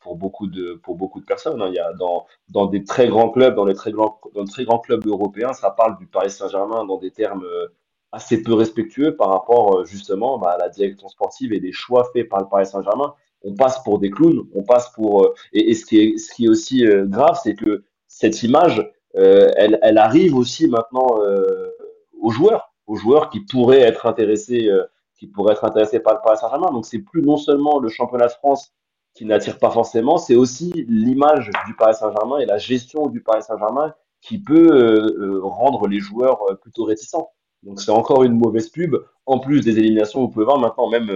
pour 0.01 0.17
beaucoup 0.17 0.47
de 0.47 0.75
pour 0.83 0.97
beaucoup 0.97 1.21
de 1.21 1.25
personnes. 1.25 1.61
Hein. 1.63 1.69
Il 1.69 1.75
y 1.75 1.79
a 1.79 1.93
dans 1.93 2.27
dans 2.49 2.67
des 2.67 2.85
très 2.85 3.09
grands 3.09 3.31
clubs, 3.31 3.55
dans 3.55 3.65
les 3.65 3.75
très 3.75 3.93
grands 3.93 4.21
dans 4.35 4.45
très 4.45 4.65
grands 4.65 4.79
clubs 4.79 5.07
européens, 5.07 5.53
ça 5.53 5.71
parle 5.71 5.99
du 5.99 6.07
Paris 6.07 6.31
Saint-Germain 6.31 6.85
dans 6.85 6.99
des 6.99 7.11
termes 7.11 7.45
euh, 7.45 7.69
assez 8.13 8.43
peu 8.43 8.55
respectueux 8.55 9.17
par 9.17 9.31
rapport 9.31 9.79
euh, 9.79 9.85
justement 9.85 10.39
bah, 10.39 10.51
à 10.51 10.59
la 10.59 10.69
direction 10.69 11.09
sportive 11.09 11.53
et 11.53 11.61
des 11.61 11.73
choix 11.73 12.09
faits 12.13 12.29
par 12.29 12.41
le 12.41 12.49
Paris 12.49 12.67
Saint-Germain. 12.67 13.15
On 13.43 13.55
passe 13.55 13.83
pour 13.85 13.99
des 13.99 14.11
clowns, 14.11 14.47
on 14.55 14.63
passe 14.63 14.91
pour 14.91 15.25
euh, 15.25 15.35
et, 15.53 15.75
ce 15.75 15.85
qui 15.85 16.01
est 16.01 16.19
ce 16.19 16.35
qui 16.35 16.47
est 16.47 16.49
aussi 16.49 16.85
grave, 17.05 17.39
c'est 17.43 17.55
que 17.55 17.85
cette 18.09 18.43
image, 18.43 18.89
elle, 19.15 19.79
elle 19.83 19.99
arrive 19.99 20.37
aussi 20.37 20.69
maintenant 20.69 21.07
aux 22.21 22.31
joueurs, 22.31 22.73
aux 22.87 22.97
joueurs 22.97 23.31
qui 23.31 23.41
pourraient 23.41 23.81
être 23.81 24.07
intéressés 24.07 24.71
qui 25.19 25.27
pourraient 25.27 25.53
être 25.53 25.65
intéressés 25.65 26.01
par 26.01 26.15
le 26.15 26.21
Paris 26.23 26.39
Saint-Germain. 26.39 26.71
Donc 26.71 26.87
c'est 26.87 26.99
plus 26.99 27.23
non 27.23 27.37
seulement 27.37 27.79
le 27.79 27.89
championnat 27.89 28.27
de 28.27 28.33
France 28.33 28.73
qui 29.17 29.25
n'attire 29.25 29.59
pas 29.59 29.71
forcément, 29.71 30.19
c'est 30.19 30.35
aussi 30.35 30.73
l'image 30.89 31.51
du 31.67 31.75
Paris 31.75 31.95
Saint-Germain 31.95 32.39
et 32.39 32.45
la 32.45 32.59
gestion 32.59 33.07
du 33.07 33.23
Paris 33.23 33.43
Saint-Germain 33.43 33.95
qui 34.21 34.39
peut 34.39 34.69
euh, 34.73 35.07
euh, 35.19 35.41
rendre 35.43 35.89
les 35.89 36.01
joueurs 36.01 36.43
euh, 36.51 36.55
plutôt 36.55 36.85
réticents. 36.85 37.31
Donc 37.63 37.81
c'est 37.81 37.91
encore 37.91 38.25
une 38.25 38.37
mauvaise 38.39 38.69
pub. 38.69 38.97
En 39.25 39.39
plus 39.39 39.63
des 39.63 39.79
éliminations, 39.79 40.21
vous 40.21 40.29
pouvez 40.29 40.45
voir 40.45 40.59
maintenant 40.59 40.89
même 40.91 41.11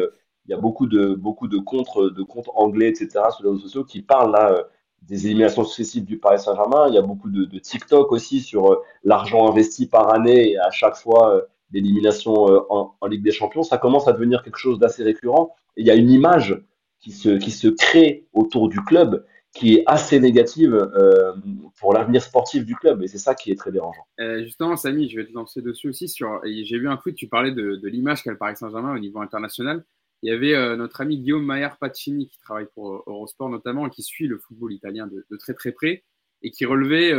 il 0.47 0.51
y 0.51 0.55
a 0.55 0.56
beaucoup 0.56 0.86
de 0.86 1.14
beaucoup 1.14 1.47
de 1.47 1.59
comptes 1.59 1.98
de 1.98 2.22
comptes 2.22 2.48
anglais 2.55 2.89
etc 2.89 3.10
sur 3.31 3.44
les 3.44 3.51
réseaux 3.51 3.62
sociaux 3.62 3.85
qui 3.85 4.01
parlent 4.01 4.32
là 4.32 4.64
des 5.02 5.27
éliminations 5.27 5.64
successives 5.64 6.05
du 6.05 6.18
Paris 6.18 6.40
Saint-Germain. 6.40 6.86
Il 6.89 6.94
y 6.94 6.98
a 6.98 7.02
beaucoup 7.02 7.28
de, 7.31 7.44
de 7.44 7.59
TikTok 7.59 8.10
aussi 8.12 8.40
sur 8.40 8.82
l'argent 9.05 9.48
investi 9.48 9.86
par 9.86 10.12
année 10.12 10.52
et 10.52 10.59
à 10.59 10.70
chaque 10.70 10.97
fois 10.97 11.47
l'élimination 11.72 12.47
en, 12.70 12.94
en 12.98 13.06
Ligue 13.06 13.22
des 13.22 13.31
Champions. 13.31 13.62
Ça 13.62 13.77
commence 13.77 14.09
à 14.09 14.12
devenir 14.12 14.43
quelque 14.43 14.59
chose 14.59 14.78
d'assez 14.78 15.05
récurrent. 15.05 15.55
Et 15.77 15.82
il 15.82 15.86
y 15.86 15.90
a 15.90 15.94
une 15.94 16.10
image 16.10 16.60
qui 17.01 17.12
se, 17.12 17.31
qui 17.31 17.51
se 17.51 17.68
crée 17.68 18.27
autour 18.32 18.68
du 18.68 18.81
club 18.82 19.24
qui 19.52 19.74
est 19.74 19.82
assez 19.86 20.20
négative 20.20 20.74
euh, 20.74 21.32
pour 21.78 21.93
l'avenir 21.93 22.22
sportif 22.22 22.64
du 22.64 22.77
club. 22.77 23.02
Et 23.02 23.09
c'est 23.09 23.18
ça 23.18 23.35
qui 23.35 23.51
est 23.51 23.56
très 23.56 23.72
dérangeant. 23.72 24.06
Euh, 24.20 24.44
justement, 24.44 24.77
Samy, 24.77 25.09
je 25.09 25.16
vais 25.16 25.27
te 25.27 25.32
lancer 25.32 25.60
dessus 25.60 25.89
aussi. 25.89 26.09
Sur... 26.09 26.40
J'ai 26.44 26.78
vu 26.78 26.89
un 26.89 26.97
tweet, 26.97 27.16
tu 27.16 27.27
parlais 27.27 27.51
de, 27.51 27.81
l'image 27.89 28.22
qu'a 28.22 28.31
le 28.31 28.39
Paris 28.39 28.56
Saint-Germain 28.56 28.94
au 28.94 28.98
niveau 28.98 29.20
international. 29.20 29.85
Il 30.22 30.31
y 30.31 30.32
avait 30.32 30.55
euh, 30.55 30.77
notre 30.77 31.01
ami 31.01 31.18
Guillaume 31.18 31.44
Maillard 31.44 31.78
Pacini 31.78 32.28
qui 32.28 32.39
travaille 32.39 32.68
pour 32.74 33.02
Eurosport 33.06 33.48
notamment 33.48 33.86
et 33.86 33.90
qui 33.90 34.02
suit 34.02 34.28
le 34.28 34.39
football 34.39 34.72
italien 34.72 35.06
de, 35.06 35.24
de 35.28 35.36
très 35.36 35.55
très 35.55 35.72
près 35.72 36.05
et 36.43 36.51
qui 36.51 36.66
relevait 36.66 37.12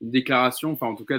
une 0.00 0.10
déclaration, 0.10 0.72
enfin 0.72 0.86
en 0.86 0.94
tout 0.94 1.04
cas 1.04 1.18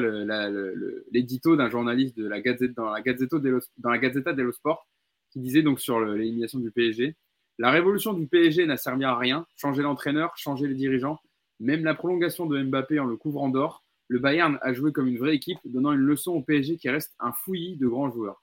l'édito 1.11 1.55
d'un 1.55 1.69
journaliste 1.69 2.17
de 2.17 2.27
la 2.27 2.41
Gazette, 2.41 2.73
dans 2.73 2.89
la 2.89 3.01
Gazzetta 3.01 3.39
dello, 3.39 3.59
dans 3.77 3.89
la 3.89 3.97
Gazzetta 3.97 4.33
dello 4.33 4.51
Sport 4.51 4.87
qui 5.31 5.39
disait 5.39 5.61
donc 5.61 5.79
sur 5.79 5.99
l'élimination 5.99 6.59
du 6.59 6.71
PSG 6.71 7.15
la 7.61 7.69
révolution 7.69 8.13
du 8.13 8.25
PSG 8.25 8.65
n'a 8.65 8.75
servi 8.75 9.03
à 9.05 9.15
rien. 9.15 9.45
Changer 9.55 9.83
l'entraîneur, 9.83 10.35
changer 10.35 10.67
les 10.67 10.73
dirigeants, 10.73 11.19
même 11.59 11.83
la 11.83 11.93
prolongation 11.93 12.47
de 12.47 12.59
Mbappé 12.59 12.99
en 12.99 13.05
le 13.05 13.15
couvrant 13.15 13.49
d'or. 13.49 13.83
Le 14.07 14.17
Bayern 14.17 14.57
a 14.63 14.73
joué 14.73 14.91
comme 14.91 15.07
une 15.07 15.19
vraie 15.19 15.35
équipe, 15.35 15.59
donnant 15.65 15.91
une 15.91 15.99
leçon 15.99 16.31
au 16.31 16.41
PSG 16.41 16.77
qui 16.77 16.89
reste 16.89 17.13
un 17.19 17.31
fouillis 17.31 17.77
de 17.77 17.87
grands 17.87 18.09
joueurs. 18.09 18.41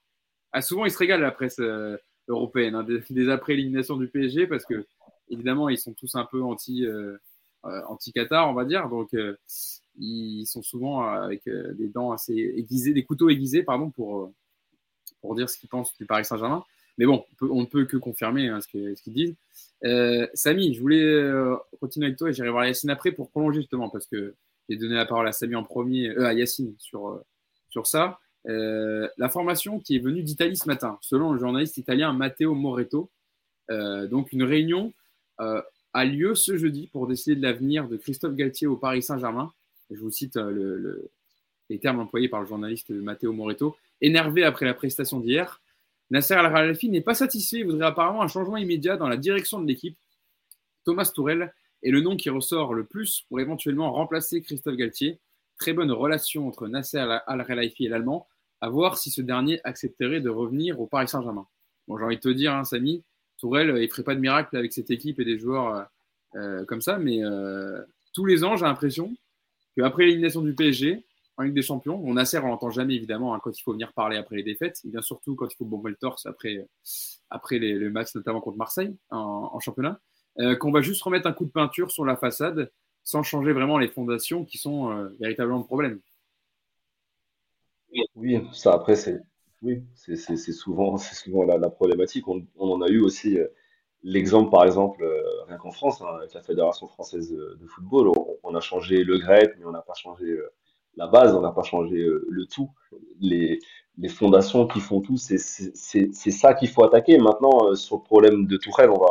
Ah, 0.53 0.62
souvent, 0.62 0.85
il 0.85 0.93
se 0.93 0.99
régale 0.99 1.20
la 1.20 1.32
presse 1.32 1.59
euh, 1.59 1.97
européenne, 2.28 2.77
hein, 2.77 2.85
des, 2.85 3.28
après 3.28 3.55
éliminations 3.55 3.97
du 3.97 4.07
PSG, 4.07 4.47
parce 4.47 4.65
que 4.65 4.86
évidemment, 5.31 5.69
ils 5.69 5.78
sont 5.78 5.95
tous 5.95 6.15
un 6.15 6.24
peu 6.24 6.40
anti, 6.40 6.86
euh, 6.86 7.16
euh 7.65 7.82
on 8.31 8.55
va 8.55 8.65
dire. 8.65 8.89
Donc, 8.89 9.11
ils 9.99 10.47
sont 10.47 10.62
souvent 10.62 11.03
avec 11.03 11.43
des 11.49 11.89
dents 11.89 12.12
assez 12.12 12.36
aiguisées, 12.36 12.93
des 12.93 13.05
couteaux 13.05 13.31
aiguisés, 13.31 13.65
pardon, 13.65 13.90
pour, 13.90 14.32
pour 15.20 15.35
dire 15.35 15.51
ce 15.51 15.59
qu'ils 15.59 15.69
pensent 15.69 15.93
du 15.99 16.07
Paris 16.07 16.24
Saint-Germain. 16.24 16.65
Mais 16.99 17.07
bon, 17.07 17.25
on, 17.41 17.62
ne 17.62 17.66
peut 17.66 17.85
que 17.87 17.97
confirmer 17.97 18.49
hein, 18.49 18.61
ce 18.61 18.69
qu'ils 18.69 19.12
disent. 19.12 19.37
Euh, 19.85 20.27
Samy, 20.35 20.75
je 20.75 20.81
voulais 20.81 21.03
euh, 21.03 21.57
continuer 21.81 22.07
avec 22.07 22.19
toi 22.19 22.29
et 22.29 22.33
j'irai 22.33 22.51
voir 22.51 22.66
Yacine 22.66 22.91
après 22.91 23.12
pour 23.12 23.31
prolonger 23.31 23.61
justement, 23.61 23.89
parce 23.89 24.07
que 24.07 24.35
j'ai 24.69 24.77
donné 24.77 24.97
la 24.97 25.07
parole 25.07 25.29
à 25.29 25.33
Samy 25.33 25.55
en 25.55 25.62
premier, 25.62 26.09
euh, 26.09 26.27
à 26.27 26.35
Yacine 26.35 26.75
sur, 26.79 27.23
sur 27.70 27.87
ça. 27.87 28.19
La 28.45 29.29
formation 29.29 29.79
qui 29.79 29.97
est 29.97 29.99
venue 29.99 30.23
d'Italie 30.23 30.57
ce 30.57 30.66
matin, 30.66 30.99
selon 31.03 31.33
le 31.33 31.39
journaliste 31.39 31.77
italien 31.77 32.12
Matteo 32.15 32.55
Moretto. 32.55 33.11
donc 33.69 34.33
une 34.33 34.43
réunion 34.43 34.95
a 35.39 36.05
lieu 36.07 36.35
ce 36.35 36.57
jeudi 36.57 36.87
pour 36.87 37.07
décider 37.07 37.37
de 37.37 37.43
l'avenir 37.43 37.89
de 37.89 37.99
Christophe 37.99 38.35
Galtier 38.35 38.66
au 38.66 38.77
Paris 38.77 39.03
Saint-Germain. 39.03 39.53
Je 39.91 40.01
vous 40.01 40.11
cite 40.11 40.37
le, 40.37 40.79
le, 40.79 41.11
les 41.69 41.79
termes 41.79 42.01
employés 42.01 42.31
par 42.31 42.41
le 42.41 42.47
journaliste 42.47 42.89
Matteo 42.89 43.35
Moretto. 43.35 43.77
Énervé 44.01 44.45
après 44.45 44.65
la 44.65 44.73
prestation 44.73 45.20
d'hier, 45.20 45.61
Nasser 46.11 46.35
Al-Khelaifi 46.35 46.89
n'est 46.89 47.01
pas 47.01 47.15
satisfait. 47.15 47.59
Il 47.59 47.67
voudrait 47.67 47.87
apparemment 47.87 48.23
un 48.23 48.29
changement 48.29 48.57
immédiat 48.57 48.97
dans 48.97 49.09
la 49.09 49.17
direction 49.17 49.61
de 49.61 49.67
l'équipe. 49.67 49.99
Thomas 50.85 51.11
Tourel 51.15 51.53
est 51.83 51.91
le 51.91 52.01
nom 52.01 52.17
qui 52.17 52.31
ressort 52.31 52.75
le 52.75 52.85
plus 52.85 53.25
pour 53.29 53.41
éventuellement 53.41 53.93
remplacer 53.93 54.41
Christophe 54.43 54.77
Galtier. 54.77 55.21
Très 55.59 55.73
bonne 55.73 55.93
relation 55.93 56.49
entre 56.49 56.69
Nasser 56.69 57.05
Al-Khelaifi 57.27 57.87
et 57.87 57.89
l'Allemand. 57.89 58.27
À 58.61 58.69
voir 58.69 58.99
si 58.99 59.11
ce 59.11 59.21
dernier 59.21 59.61
accepterait 59.65 60.21
de 60.21 60.31
revenir 60.31 60.81
au 60.81 60.87
Paris 60.87 61.09
Saint-Germain. 61.09 61.47
Bon, 61.87 61.97
j'ai 61.97 62.05
envie 62.05 62.17
de 62.17 62.21
te 62.21 62.29
dire, 62.29 62.53
hein, 62.53 62.65
Samy, 62.65 63.05
Tourelle, 63.39 63.73
il 63.77 63.83
ne 63.83 63.87
ferait 63.87 64.03
pas 64.03 64.15
de 64.15 64.21
miracle 64.21 64.57
avec 64.57 64.73
cette 64.73 64.91
équipe 64.91 65.21
et 65.21 65.25
des 65.25 65.39
joueurs 65.39 65.75
euh, 65.75 65.83
euh, 66.37 66.65
comme 66.65 66.81
ça, 66.81 66.99
mais 66.99 67.25
euh, 67.25 67.81
tous 68.13 68.25
les 68.25 68.45
ans, 68.45 68.57
j'ai 68.57 68.65
l'impression 68.65 69.15
qu'après 69.77 70.05
l'élimination 70.05 70.43
du 70.43 70.55
PSG, 70.55 71.05
en 71.39 71.44
Ligue 71.44 71.55
des 71.55 71.62
Champions. 71.62 72.01
On 72.05 72.15
Nasser, 72.15 72.39
on 72.39 72.48
l'entend 72.48 72.70
jamais 72.70 72.94
évidemment 72.94 73.35
hein, 73.35 73.40
quand 73.43 73.56
il 73.56 73.62
faut 73.62 73.73
venir 73.73 73.93
parler 73.93 74.16
après 74.16 74.36
les 74.36 74.43
défaites. 74.43 74.81
Il 74.85 74.90
vient 74.90 75.02
surtout 75.02 75.35
quand 75.35 75.47
il 75.47 75.56
faut 75.56 75.65
bomber 75.65 75.90
le 75.90 75.97
torse 75.97 76.27
après, 76.27 76.66
après 77.31 77.59
les, 77.59 77.78
les 77.78 77.90
matchs, 77.90 78.15
notamment 78.15 78.40
contre 78.40 78.59
Marseille 78.59 78.94
en, 79.10 79.59
championnat. 79.60 80.01
Euh, 80.39 80.55
qu'on 80.55 80.70
va 80.70 80.82
juste 80.82 81.02
remettre 81.02 81.27
un 81.27 81.32
coup 81.32 81.47
de 81.47 81.51
peinture 81.51 81.90
sur 81.90 82.05
la 82.05 82.16
façade 82.16 82.70
sans 83.02 83.23
changer 83.23 83.52
vraiment 83.52 83.78
les 83.78 83.89
fondations 83.89 84.44
qui 84.44 84.59
sont 84.59 84.90
euh, 84.90 85.09
véritablement 85.19 85.59
le 85.59 85.65
problème. 85.65 86.01
Oui, 88.15 88.39
ça 88.52 88.74
après 88.74 88.97
c'est 88.97 89.23
oui, 89.62 89.82
c'est 89.94 90.36
souvent 90.52 90.97
souvent 90.98 91.43
la, 91.43 91.70
problématique. 91.70 92.28
On, 92.28 92.47
en 92.59 92.81
a 92.81 92.89
eu 92.89 93.01
aussi 93.01 93.39
euh, 93.39 93.48
l'exemple 94.02 94.51
par 94.51 94.65
exemple 94.65 95.02
euh, 95.02 95.23
rien 95.48 95.56
qu'en 95.56 95.73
France 95.73 96.01
hein, 96.01 96.06
avec 96.16 96.32
la 96.32 96.43
fédération 96.43 96.86
française 96.86 97.31
de, 97.31 97.66
football. 97.66 98.12
On, 98.44 98.55
a 98.55 98.60
changé 98.60 99.02
le 99.02 99.19
grec, 99.19 99.55
mais 99.59 99.65
on 99.65 99.73
n'a 99.73 99.82
pas 99.82 99.94
changé 99.94 100.27
euh, 100.27 100.48
la 100.99 101.07
base, 101.07 101.35
on 101.35 101.41
n'a 101.41 101.53
pas 101.53 101.62
changé 101.62 101.97
euh, 101.97 102.27
le 102.29 102.45
tout. 102.47 102.70
Les, 103.20 103.61
fondations 104.09 104.66
qui 104.66 104.81
font 104.81 105.01
tout, 105.01 105.16
c'est 105.16 105.39
ça 105.39 106.55
qu'il 106.55 106.69
faut 106.69 106.85
attaquer. 106.85 107.19
Maintenant, 107.19 107.69
euh, 107.69 107.75
sur 107.75 107.97
le 107.97 108.03
problème 108.03 108.47
de 108.47 108.57
Tourelle, 108.57 108.91
on 108.91 108.99
va, 108.99 109.07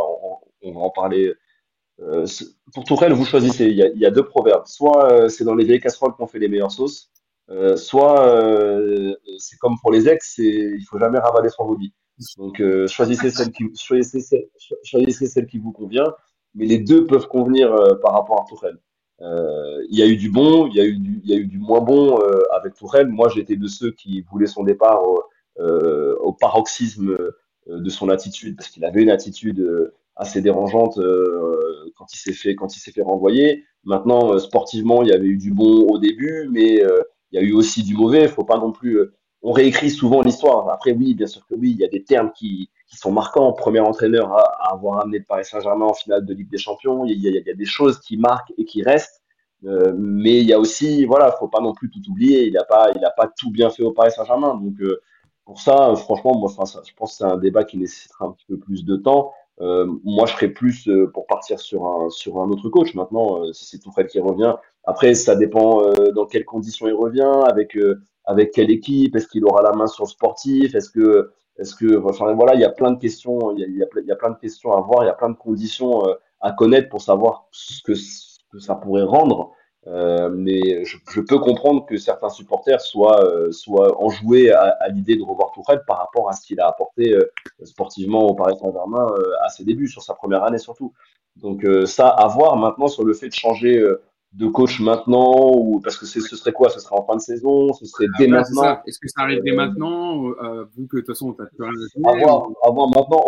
on, 0.62 0.72
va 0.72 0.80
en 0.82 0.90
parler. 0.90 1.34
Euh, 2.00 2.26
pour 2.74 2.84
Tourelle, 2.84 3.14
vous 3.14 3.26
choisissez. 3.26 3.66
Il 3.66 3.78
y, 3.78 4.06
a, 4.06 4.12
deux 4.12 4.26
proverbes. 4.26 4.68
Soit 4.68 5.30
c'est 5.30 5.44
dans 5.44 5.56
les 5.56 5.66
vieilles 5.66 5.80
casseroles 5.80 6.14
qu'on 6.14 6.28
fait 6.28 6.40
les 6.40 6.48
meilleures 6.48 6.72
sauces, 6.72 7.10
soit 7.76 8.18
c'est 9.40 9.58
comme 9.58 9.76
pour 9.82 9.92
les 9.92 10.08
ex, 10.08 10.38
il 10.38 10.86
faut 10.90 11.00
jamais 11.00 11.20
ravaler 11.20 11.50
son 11.50 11.64
hobby. 11.64 11.94
Donc 12.38 12.62
choisissez 12.88 13.30
celle 13.32 13.52
qui 13.52 13.66
choisissez 13.76 14.50
choisissez 14.84 15.28
celle 15.28 15.48
qui 15.48 15.58
vous 15.60 15.72
convient, 15.72 16.14
mais 16.56 16.66
les 16.66 16.80
deux 16.80 17.06
peuvent 17.06 17.28
convenir 17.28 17.76
par 18.02 18.14
rapport 18.14 18.42
à 18.42 18.46
Tourelle. 18.48 18.80
Euh, 19.22 19.84
il 19.90 19.98
y 19.98 20.04
a 20.04 20.06
eu 20.06 20.16
du 20.16 20.30
bon, 20.30 20.68
il 20.68 20.76
y 20.76 20.80
a 20.80 20.86
eu 20.86 20.98
du, 20.98 21.22
il 21.24 21.30
y 21.30 21.34
a 21.34 21.38
eu 21.38 21.48
du 21.48 21.58
moins 21.58 21.82
bon 21.82 22.20
euh, 22.20 22.40
avec 22.56 22.76
Tourelle. 22.76 23.08
Moi, 23.08 23.30
j'étais 23.30 23.56
de 23.56 23.68
ceux 23.68 23.92
qui 23.92 24.22
voulaient 24.22 24.48
son 24.48 24.64
départ 24.64 25.02
au 25.60 26.34
paroxysme 26.34 27.18
de 27.68 27.90
son 27.90 28.10
attitude, 28.10 28.56
parce 28.56 28.70
qu'il 28.70 28.86
avait 28.86 29.02
une 29.02 29.10
attitude 29.10 29.92
assez 30.16 30.42
dérangeante 30.42 31.00
quand 31.96 32.14
il 32.14 32.18
s'est 32.18 32.32
fait 32.32 32.56
fait 32.92 33.02
renvoyer. 33.02 33.66
Maintenant, 33.84 34.38
sportivement, 34.38 35.02
il 35.02 35.10
y 35.10 35.14
avait 35.14 35.26
eu 35.26 35.38
du 35.38 35.52
bon 35.52 35.88
au 35.88 35.98
début, 35.98 36.48
mais 36.52 36.84
il 37.32 37.36
y 37.36 37.38
a 37.40 37.42
eu 37.42 37.54
aussi 37.54 37.82
du 37.82 37.96
mauvais. 37.96 38.28
Faut 38.28 38.44
pas 38.44 38.60
non 38.60 38.72
plus 38.72 39.00
on 39.42 39.52
réécrit 39.52 39.90
souvent 39.90 40.22
l'histoire. 40.22 40.70
Après, 40.70 40.92
oui, 40.92 41.14
bien 41.14 41.28
sûr 41.28 41.46
que 41.48 41.56
oui, 41.56 41.72
il 41.72 41.78
y 41.78 41.86
a 41.86 41.88
des 41.88 42.04
termes 42.04 42.32
qui, 42.34 42.70
qui 42.88 42.98
sont 42.98 43.12
marquants. 43.12 43.54
Premier 43.54 43.80
entraîneur 43.80 44.32
à, 44.34 44.74
avoir 44.74 45.02
amené 45.02 45.20
le 45.20 45.26
Paris 45.26 45.46
Saint-Germain 45.46 45.86
en 45.86 45.94
finale 45.94 46.26
de 46.26 46.34
Ligue 46.34 46.50
des 46.50 46.58
Champions. 46.58 47.06
Il 47.06 47.22
y, 47.22 47.28
a, 47.28 47.32
il 47.32 47.46
y 47.46 47.50
a, 47.50 47.54
des 47.54 47.66
choses 47.66 48.00
qui 48.00 48.18
marquent 48.18 48.54
et 48.58 48.66
qui 48.66 48.84
restent. 48.84 49.22
Euh, 49.66 49.94
mais 49.98 50.40
il 50.40 50.46
y 50.48 50.54
a 50.54 50.60
aussi, 50.60 51.06
voilà, 51.06 51.32
faut 51.32 51.48
pas 51.48 51.62
non 51.62 51.74
plus 51.74 51.90
tout 51.90 52.02
oublier. 52.10 52.48
Il 52.48 52.54
n'a 52.54 52.64
pas, 52.64 52.92
il 52.96 53.04
a 53.04 53.12
pas 53.12 53.32
tout 53.38 53.52
bien 53.52 53.70
fait 53.70 53.84
au 53.84 53.92
Paris 53.92 54.12
Saint-Germain. 54.12 54.56
Donc 54.56 54.80
euh, 54.82 55.02
pour 55.46 55.62
ça, 55.62 55.96
franchement, 55.96 56.38
moi, 56.38 56.50
je 56.50 56.94
pense 56.94 57.12
que 57.12 57.18
c'est 57.18 57.24
un 57.24 57.38
débat 57.38 57.64
qui 57.64 57.78
nécessitera 57.78 58.26
un 58.26 58.32
petit 58.32 58.46
peu 58.48 58.58
plus 58.58 58.84
de 58.84 58.98
temps. 58.98 59.32
Euh, 59.62 59.88
moi, 60.04 60.26
je 60.28 60.34
serais 60.34 60.50
plus 60.50 60.88
euh, 60.88 61.10
pour 61.12 61.26
partir 61.26 61.60
sur 61.60 61.88
un 61.88 62.10
sur 62.10 62.40
un 62.40 62.50
autre 62.50 62.70
coach. 62.70 62.94
Maintenant, 62.94 63.44
euh, 63.44 63.54
si 63.54 63.66
c'est 63.66 63.80
Tourelle 63.80 64.08
qui 64.08 64.20
revient, 64.20 64.56
après, 64.84 65.16
ça 65.16 65.36
dépend 65.36 65.82
dans 66.14 66.26
quelles 66.26 66.46
conditions 66.46 66.88
il 66.88 66.94
revient, 66.94 67.32
avec 67.48 67.78
avec 68.26 68.52
quelle 68.52 68.72
équipe, 68.72 69.16
est-ce 69.16 69.28
qu'il 69.28 69.46
aura 69.46 69.62
la 69.64 69.72
main 69.72 69.88
sur 69.88 70.04
le 70.04 70.10
sportif, 70.10 70.76
est-ce 70.76 70.90
que 70.90 71.32
est-ce 71.58 71.76
que, 71.76 72.04
enfin 72.06 72.34
voilà, 72.34 72.56
il 72.56 72.62
y 72.62 72.66
a 72.66 72.70
plein 72.70 72.92
de 72.92 73.00
questions, 73.00 73.56
il 73.58 73.78
y 73.78 73.84
a, 73.84 74.16
plein 74.16 74.32
de 74.32 74.38
questions 74.38 74.74
à 74.74 74.82
voir, 74.82 75.04
il 75.04 75.08
y 75.08 75.10
a 75.10 75.14
plein 75.14 75.30
de 75.30 75.36
conditions 75.36 76.04
à 76.42 76.52
connaître 76.52 76.90
pour 76.90 77.02
savoir 77.02 77.48
ce 77.52 77.82
que, 77.84 77.94
ça 78.60 78.76
pourrait 78.76 79.04
rendre. 79.04 79.54
Euh, 79.86 80.30
mais 80.30 80.84
je, 80.84 80.98
peux 81.22 81.40
comprendre 81.40 81.86
que 81.86 81.98
certains 81.98 82.30
supporters 82.30 82.82
soient, 82.82 83.24
euh, 83.24 83.52
soient 83.54 84.02
enjoués 84.04 84.52
à, 84.52 84.76
à 84.82 84.90
l'idée 84.90 85.16
de 85.16 85.24
revoir 85.24 85.52
Tourelle 85.52 85.82
par 85.88 86.00
rapport 86.00 86.28
à 86.30 86.34
ce 86.34 86.46
qu'il 86.46 86.60
a 86.60 86.68
apporté 86.68 87.14
euh, 87.14 87.32
sportivement 87.64 88.28
au 88.28 88.34
Paris 88.34 88.56
Saint-Germain 88.60 89.08
à 89.46 89.50
ses 89.50 89.64
débuts, 89.64 89.88
sur 89.88 90.02
sa 90.02 90.14
première 90.14 90.44
année 90.44 90.58
surtout. 90.58 90.94
Donc 91.38 91.66
ça, 91.86 92.10
à 92.10 92.28
voir 92.28 92.56
maintenant 92.58 92.88
sur 92.88 93.06
le 93.06 93.14
fait 93.14 93.30
de 93.30 93.34
changer 93.34 93.86
de 94.34 94.48
coach 94.48 94.80
maintenant 94.80 95.54
ou 95.56 95.80
parce 95.80 95.98
que 95.98 96.06
ce 96.06 96.20
serait 96.20 96.52
quoi? 96.52 96.70
Ce 96.70 96.80
serait 96.80 96.96
en 96.96 97.06
fin 97.06 97.16
de 97.16 97.22
saison? 97.22 97.74
Ce 97.74 97.86
serait 97.86 98.08
dès 98.20 98.28
maintenant? 98.28 98.80
Est-ce 98.86 99.00
que 99.00 99.08
ça 99.08 99.22
arrive 99.22 99.42
dès 99.44 99.54
maintenant 99.54 100.30
Vu 100.76 100.88
que 100.88 100.98
de 100.98 101.02
toute 101.02 101.08
façon, 101.08 101.34
tu 101.34 101.44
plus 101.56 101.66
rien 101.66 101.74
à 102.06 102.18
voir, 102.18 102.50
voir 102.74 102.90
maintenant, 102.90 103.22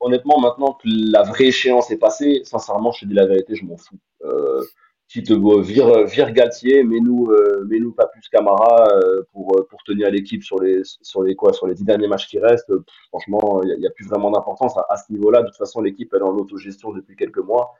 honnêtement, 0.00 0.40
maintenant 0.40 0.74
que 0.74 0.86
la 0.86 1.22
vraie 1.22 1.46
échéance 1.46 1.90
est 1.90 1.98
passée, 1.98 2.42
sincèrement, 2.44 2.92
je 2.92 3.00
te 3.00 3.06
dis 3.06 3.14
la 3.14 3.26
vérité, 3.26 3.54
je 3.54 3.64
m'en 3.64 3.76
fous. 3.76 3.98
Euh, 4.24 4.62
qui 5.08 5.22
te 5.22 5.32
vire, 5.62 6.04
vire 6.06 6.32
Galtier, 6.32 6.82
mais 6.82 6.98
nous, 6.98 7.28
euh, 7.30 7.64
mais 7.68 7.78
nous 7.78 7.92
pas 7.92 8.06
plus 8.06 8.22
Camara 8.28 8.88
euh, 8.90 9.22
pour, 9.32 9.56
euh, 9.58 9.66
pour 9.68 9.82
tenir 9.84 10.10
l'équipe 10.10 10.42
sur 10.42 10.60
les, 10.60 10.80
sur 10.84 11.22
les 11.22 11.36
quoi, 11.36 11.52
sur 11.52 11.66
les 11.66 11.74
dix 11.74 11.84
derniers 11.84 12.08
matchs 12.08 12.26
qui 12.26 12.38
restent. 12.38 12.72
franchement, 13.08 13.62
il 13.62 13.78
n'y 13.78 13.86
a, 13.86 13.90
plus 13.90 14.06
vraiment 14.06 14.30
d'importance 14.30 14.74
à, 14.88 14.96
ce 14.96 15.12
niveau-là. 15.12 15.42
De 15.42 15.48
toute 15.48 15.56
façon, 15.56 15.82
l'équipe 15.82 16.12
elle 16.14 16.20
est 16.20 16.24
en 16.24 16.36
autogestion 16.36 16.92
depuis 16.92 17.16
quelques 17.16 17.38
mois. 17.38 17.74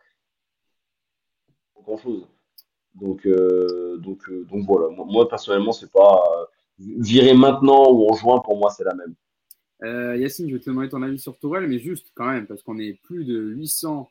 Grand 1.83 1.97
chose. 1.97 2.27
Donc, 2.95 3.27
donc, 3.99 4.31
donc 4.31 4.67
voilà. 4.67 4.89
Moi, 5.05 5.29
personnellement, 5.29 5.73
c'est 5.73 5.91
pas 5.91 6.23
virer 6.79 7.35
maintenant 7.35 7.91
ou 7.91 8.09
en 8.11 8.15
juin. 8.15 8.41
Pour 8.41 8.57
moi, 8.57 8.71
c'est 8.71 8.85
la 8.85 8.95
même. 8.95 9.15
Yacine, 10.19 10.49
je 10.49 10.55
vais 10.55 10.61
te 10.61 10.71
demander 10.71 10.89
ton 10.89 11.03
avis 11.03 11.19
sur 11.19 11.39
Tourelle, 11.39 11.67
mais 11.67 11.79
juste 11.79 12.13
quand 12.15 12.27
même, 12.27 12.47
parce 12.47 12.63
qu'on 12.63 12.79
est 12.79 12.95
plus 13.03 13.25
de 13.25 13.39
800 13.39 14.09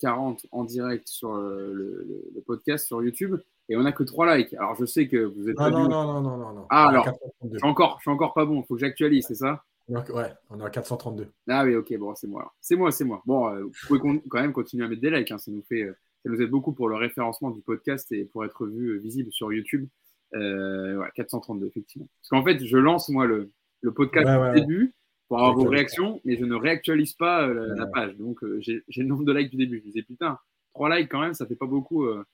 40 0.00 0.46
en 0.52 0.64
direct 0.64 1.08
sur 1.08 1.34
euh, 1.34 1.72
le, 1.72 2.40
podcast 2.46 2.86
sur 2.86 3.02
YouTube 3.02 3.36
et 3.68 3.76
on 3.76 3.82
n'a 3.82 3.92
que 3.92 4.02
3 4.02 4.36
likes. 4.36 4.54
Alors 4.54 4.74
je 4.74 4.84
sais 4.84 5.08
que 5.08 5.16
vous 5.16 5.48
êtes 5.48 5.56
non, 5.58 5.64
pas 5.64 5.70
non, 5.70 5.88
non, 5.88 6.20
non, 6.20 6.36
non, 6.36 6.52
non, 6.52 6.66
Ah 6.70 6.88
alors, 6.88 7.08
je 7.42 7.56
suis 7.56 7.66
encore, 7.66 7.96
je 7.98 8.02
suis 8.02 8.10
encore 8.10 8.34
pas 8.34 8.44
bon. 8.44 8.60
Il 8.60 8.66
faut 8.66 8.74
que 8.74 8.80
j'actualise, 8.80 9.26
c'est 9.26 9.34
ça? 9.34 9.62
Ouais, 9.88 10.32
on 10.50 10.60
est 10.60 10.64
à 10.64 10.70
432. 10.70 11.28
Ah 11.48 11.64
oui, 11.64 11.74
ok, 11.76 11.96
bon, 11.98 12.14
c'est 12.14 12.26
moi. 12.26 12.52
C'est 12.60 12.76
moi, 12.76 12.90
c'est 12.90 13.04
moi. 13.04 13.22
Bon, 13.26 13.48
euh, 13.48 13.62
vous 13.64 13.72
pouvez 13.86 14.00
quand 14.28 14.40
même 14.40 14.52
continuer 14.52 14.84
à 14.84 14.88
mettre 14.88 15.02
des 15.02 15.10
likes. 15.10 15.30
Hein, 15.30 15.38
ça 15.38 15.50
nous 15.50 15.62
fait, 15.62 15.82
euh, 15.82 15.96
ça 16.24 16.30
nous 16.30 16.40
aide 16.40 16.50
beaucoup 16.50 16.72
pour 16.72 16.88
le 16.88 16.96
référencement 16.96 17.50
du 17.50 17.60
podcast 17.60 18.10
et 18.12 18.24
pour 18.24 18.44
être 18.44 18.66
vu 18.66 18.98
visible 18.98 19.30
sur 19.32 19.52
YouTube. 19.52 19.86
ouais, 20.32 21.10
432 21.14 21.66
effectivement. 21.66 22.08
Parce 22.20 22.30
qu'en 22.30 22.44
fait, 22.44 22.64
je 22.64 22.76
lance 22.76 23.08
moi 23.08 23.26
le, 23.26 23.50
le 23.84 23.92
podcast 23.92 24.26
au 24.26 24.54
début 24.54 24.94
pour 25.28 25.38
avoir 25.38 25.54
vos 25.54 25.68
réactions, 25.68 26.20
mais 26.24 26.36
je 26.36 26.44
ne 26.44 26.54
réactualise 26.54 27.14
pas 27.14 27.46
euh, 27.46 27.74
la, 27.76 27.86
page. 27.86 28.16
Donc, 28.16 28.42
euh, 28.42 28.60
j'ai 28.60 28.82
le 28.96 29.04
nombre 29.04 29.24
de 29.24 29.32
likes 29.32 29.50
du 29.50 29.56
début. 29.56 29.78
Je 29.78 29.82
me 29.84 29.86
disais, 29.86 30.02
putain, 30.02 30.38
trois 30.74 30.94
likes 30.94 31.10
quand 31.10 31.20
même, 31.20 31.34
ça 31.34 31.46
fait 31.46 31.56
pas 31.56 31.66
beaucoup 31.66 32.04
euh, 32.04 32.24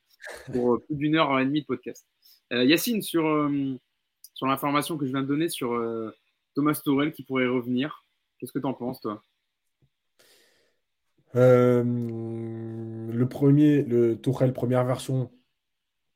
pour 0.53 0.81
plus 0.85 0.97
d'une 0.97 1.17
heure 1.17 1.39
et 1.39 1.45
demie 1.45 1.61
de 1.61 1.67
podcast. 1.67 2.07
Yacine, 2.53 3.01
sur, 3.01 3.49
sur 4.35 4.47
l'information 4.49 4.99
que 4.99 5.07
je 5.07 5.13
viens 5.13 5.23
de 5.23 5.29
donner 5.29 5.49
sur 5.49 5.81
Thomas 6.57 6.81
Tourel 6.85 7.13
qui 7.13 7.23
pourrait 7.23 7.47
revenir, 7.47 8.05
qu'est-ce 8.39 8.51
que 8.51 8.59
tu 8.59 8.67
en 8.67 8.75
penses, 8.75 9.01
toi? 9.01 9.23
Le 13.21 13.29
premier, 13.29 13.83
le 13.83 14.19
Tourelle 14.19 14.55
première 14.55 14.83
version, 14.87 15.31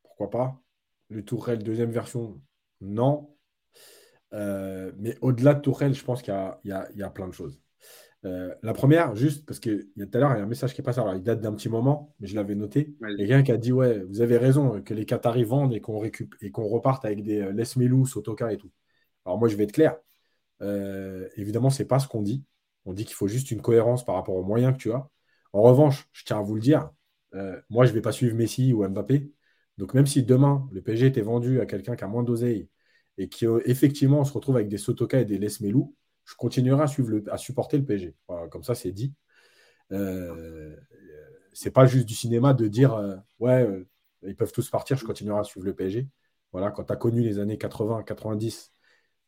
pourquoi 0.04 0.30
pas 0.30 0.62
Le 1.10 1.22
Tourelle 1.22 1.62
deuxième 1.62 1.90
version, 1.90 2.40
non. 2.80 3.36
Euh, 4.32 4.90
mais 4.96 5.14
au-delà 5.20 5.52
de 5.52 5.60
Tourelle, 5.60 5.92
je 5.92 6.02
pense 6.02 6.22
qu'il 6.22 6.32
y, 6.64 6.68
y, 6.70 7.02
a 7.02 7.10
plein 7.10 7.28
de 7.28 7.34
choses. 7.34 7.60
Euh, 8.24 8.54
la 8.62 8.72
première, 8.72 9.14
juste 9.14 9.44
parce 9.44 9.60
que 9.60 9.86
y 9.96 10.02
a 10.02 10.06
tout 10.06 10.16
à 10.16 10.20
l'heure, 10.22 10.32
il 10.32 10.38
y 10.38 10.40
a 10.40 10.44
un 10.44 10.46
message 10.46 10.72
qui 10.72 10.80
est 10.80 10.84
passé. 10.84 10.98
Alors, 10.98 11.14
il 11.14 11.22
date 11.22 11.42
d'un 11.42 11.52
petit 11.52 11.68
moment, 11.68 12.14
mais 12.20 12.26
je 12.26 12.36
l'avais 12.36 12.54
noté. 12.54 12.96
Il 13.02 13.20
y 13.20 13.24
a 13.24 13.26
quelqu'un 13.26 13.42
qui 13.42 13.52
a 13.52 13.58
dit 13.58 13.72
Ouais, 13.72 13.98
vous 14.04 14.22
avez 14.22 14.38
raison, 14.38 14.80
que 14.80 14.94
les 14.94 15.04
Qataris 15.04 15.44
vendent 15.44 15.74
et 15.74 15.82
qu'on 15.82 15.98
récup 15.98 16.34
et 16.40 16.50
qu'on 16.50 16.66
reparte 16.66 17.04
avec 17.04 17.22
des 17.22 17.42
euh, 17.42 17.52
Les 17.52 17.64
Melou, 17.76 18.06
Sotoka 18.06 18.50
et 18.50 18.56
tout. 18.56 18.70
Alors, 19.26 19.38
moi, 19.38 19.48
je 19.48 19.56
vais 19.56 19.64
être 19.64 19.72
clair. 19.72 19.98
Euh, 20.62 21.28
évidemment, 21.36 21.68
ce 21.68 21.82
n'est 21.82 21.86
pas 21.86 21.98
ce 21.98 22.08
qu'on 22.08 22.22
dit. 22.22 22.46
On 22.86 22.94
dit 22.94 23.04
qu'il 23.04 23.14
faut 23.14 23.28
juste 23.28 23.50
une 23.50 23.60
cohérence 23.60 24.06
par 24.06 24.14
rapport 24.14 24.36
aux 24.36 24.42
moyens 24.42 24.72
que 24.72 24.78
tu 24.78 24.90
as. 24.90 25.06
En 25.54 25.62
revanche, 25.62 26.08
je 26.12 26.24
tiens 26.24 26.38
à 26.38 26.42
vous 26.42 26.54
le 26.54 26.60
dire, 26.60 26.90
moi, 27.70 27.84
je 27.86 27.90
ne 27.90 27.94
vais 27.94 28.02
pas 28.02 28.12
suivre 28.12 28.36
Messi 28.36 28.72
ou 28.72 28.86
Mbappé. 28.86 29.32
Donc, 29.78 29.94
même 29.94 30.06
si 30.06 30.22
demain, 30.22 30.68
le 30.72 30.82
PSG 30.82 31.06
était 31.06 31.22
vendu 31.22 31.60
à 31.60 31.66
quelqu'un 31.66 31.96
qui 31.96 32.04
a 32.04 32.08
moins 32.08 32.22
d'oseille 32.22 32.68
et 33.18 33.28
qui 33.28 33.46
euh, 33.46 33.60
effectivement 33.64 34.20
on 34.20 34.24
se 34.24 34.32
retrouve 34.32 34.56
avec 34.56 34.68
des 34.68 34.78
Sotoka 34.78 35.20
et 35.20 35.24
des 35.24 35.38
Lesmelou, 35.38 35.94
je 36.24 36.34
continuerai 36.34 36.82
à, 36.82 36.86
suivre 36.86 37.20
à 37.30 37.38
supporter 37.38 37.78
le 37.78 37.84
PSG. 37.84 38.14
comme 38.50 38.64
ça, 38.64 38.74
c'est 38.74 38.92
dit. 38.92 39.14
Euh, 39.92 40.76
c'est 41.52 41.70
pas 41.70 41.86
juste 41.86 42.06
du 42.06 42.14
cinéma 42.14 42.54
de 42.54 42.66
dire 42.68 42.94
euh, 42.94 43.16
ouais, 43.38 43.62
euh, 43.62 43.88
ils 44.22 44.36
peuvent 44.36 44.52
tous 44.52 44.68
partir, 44.70 44.96
je 44.96 45.04
continuerai 45.04 45.40
à 45.40 45.44
suivre 45.44 45.66
le 45.66 45.74
PSG. 45.74 46.08
Voilà, 46.52 46.70
quand 46.70 46.84
tu 46.84 46.92
as 46.92 46.96
connu 46.96 47.22
les 47.22 47.38
années 47.38 47.58
80, 47.58 48.02
90, 48.04 48.72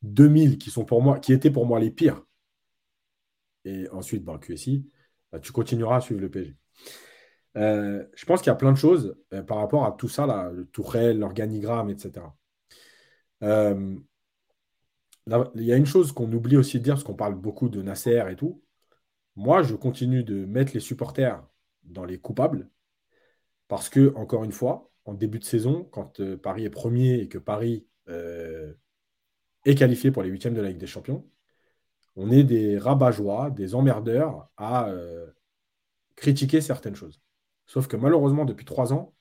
2000 0.02 0.58
qui 0.58 0.70
sont 0.70 0.84
pour 0.84 1.02
moi, 1.02 1.18
qui 1.20 1.32
étaient 1.32 1.50
pour 1.50 1.66
moi 1.66 1.80
les 1.80 1.90
pires, 1.90 2.24
et 3.64 3.88
ensuite 3.90 4.24
ben, 4.24 4.38
QSI, 4.38 4.88
bah, 5.32 5.40
tu 5.40 5.52
continueras 5.52 5.96
à 5.96 6.00
suivre 6.00 6.20
le 6.20 6.30
PSG. 6.30 6.56
je 7.54 8.24
pense 8.26 8.40
qu'il 8.40 8.50
y 8.50 8.52
a 8.52 8.56
plein 8.56 8.72
de 8.72 8.78
choses 8.78 9.16
par 9.46 9.58
rapport 9.58 9.84
à 9.84 9.92
tout 9.92 10.08
ça, 10.08 10.26
là, 10.26 10.50
le 10.50 10.66
tourelle, 10.66 11.18
l'organigramme, 11.18 11.90
etc. 11.90 12.26
Euh, 13.42 13.96
il 15.54 15.62
y 15.62 15.72
a 15.72 15.76
une 15.76 15.86
chose 15.86 16.12
qu'on 16.12 16.32
oublie 16.32 16.56
aussi 16.56 16.78
de 16.78 16.84
dire, 16.84 16.94
parce 16.94 17.04
qu'on 17.04 17.14
parle 17.14 17.34
beaucoup 17.34 17.68
de 17.68 17.82
Nasser 17.82 18.22
et 18.30 18.36
tout. 18.36 18.62
Moi, 19.36 19.62
je 19.62 19.74
continue 19.74 20.24
de 20.24 20.44
mettre 20.46 20.72
les 20.74 20.80
supporters 20.80 21.44
dans 21.84 22.04
les 22.04 22.18
coupables, 22.18 22.70
parce 23.68 23.88
que, 23.88 24.14
encore 24.16 24.44
une 24.44 24.52
fois, 24.52 24.90
en 25.04 25.14
début 25.14 25.38
de 25.38 25.44
saison, 25.44 25.84
quand 25.84 26.20
euh, 26.20 26.36
Paris 26.36 26.64
est 26.64 26.70
premier 26.70 27.20
et 27.20 27.28
que 27.28 27.38
Paris 27.38 27.86
euh, 28.08 28.74
est 29.64 29.74
qualifié 29.74 30.10
pour 30.10 30.22
les 30.22 30.30
huitièmes 30.30 30.54
de 30.54 30.60
la 30.60 30.68
Ligue 30.68 30.78
des 30.78 30.86
Champions, 30.86 31.28
on 32.16 32.30
est 32.30 32.44
des 32.44 32.78
rabat-joie, 32.78 33.50
des 33.50 33.74
emmerdeurs 33.74 34.48
à 34.56 34.90
critiquer 36.16 36.60
certaines 36.60 36.96
choses. 36.96 37.20
Sauf 37.66 37.88
que 37.88 37.96
malheureusement, 37.96 38.44
depuis 38.44 38.64
trois 38.64 38.92
ans, 38.92 39.14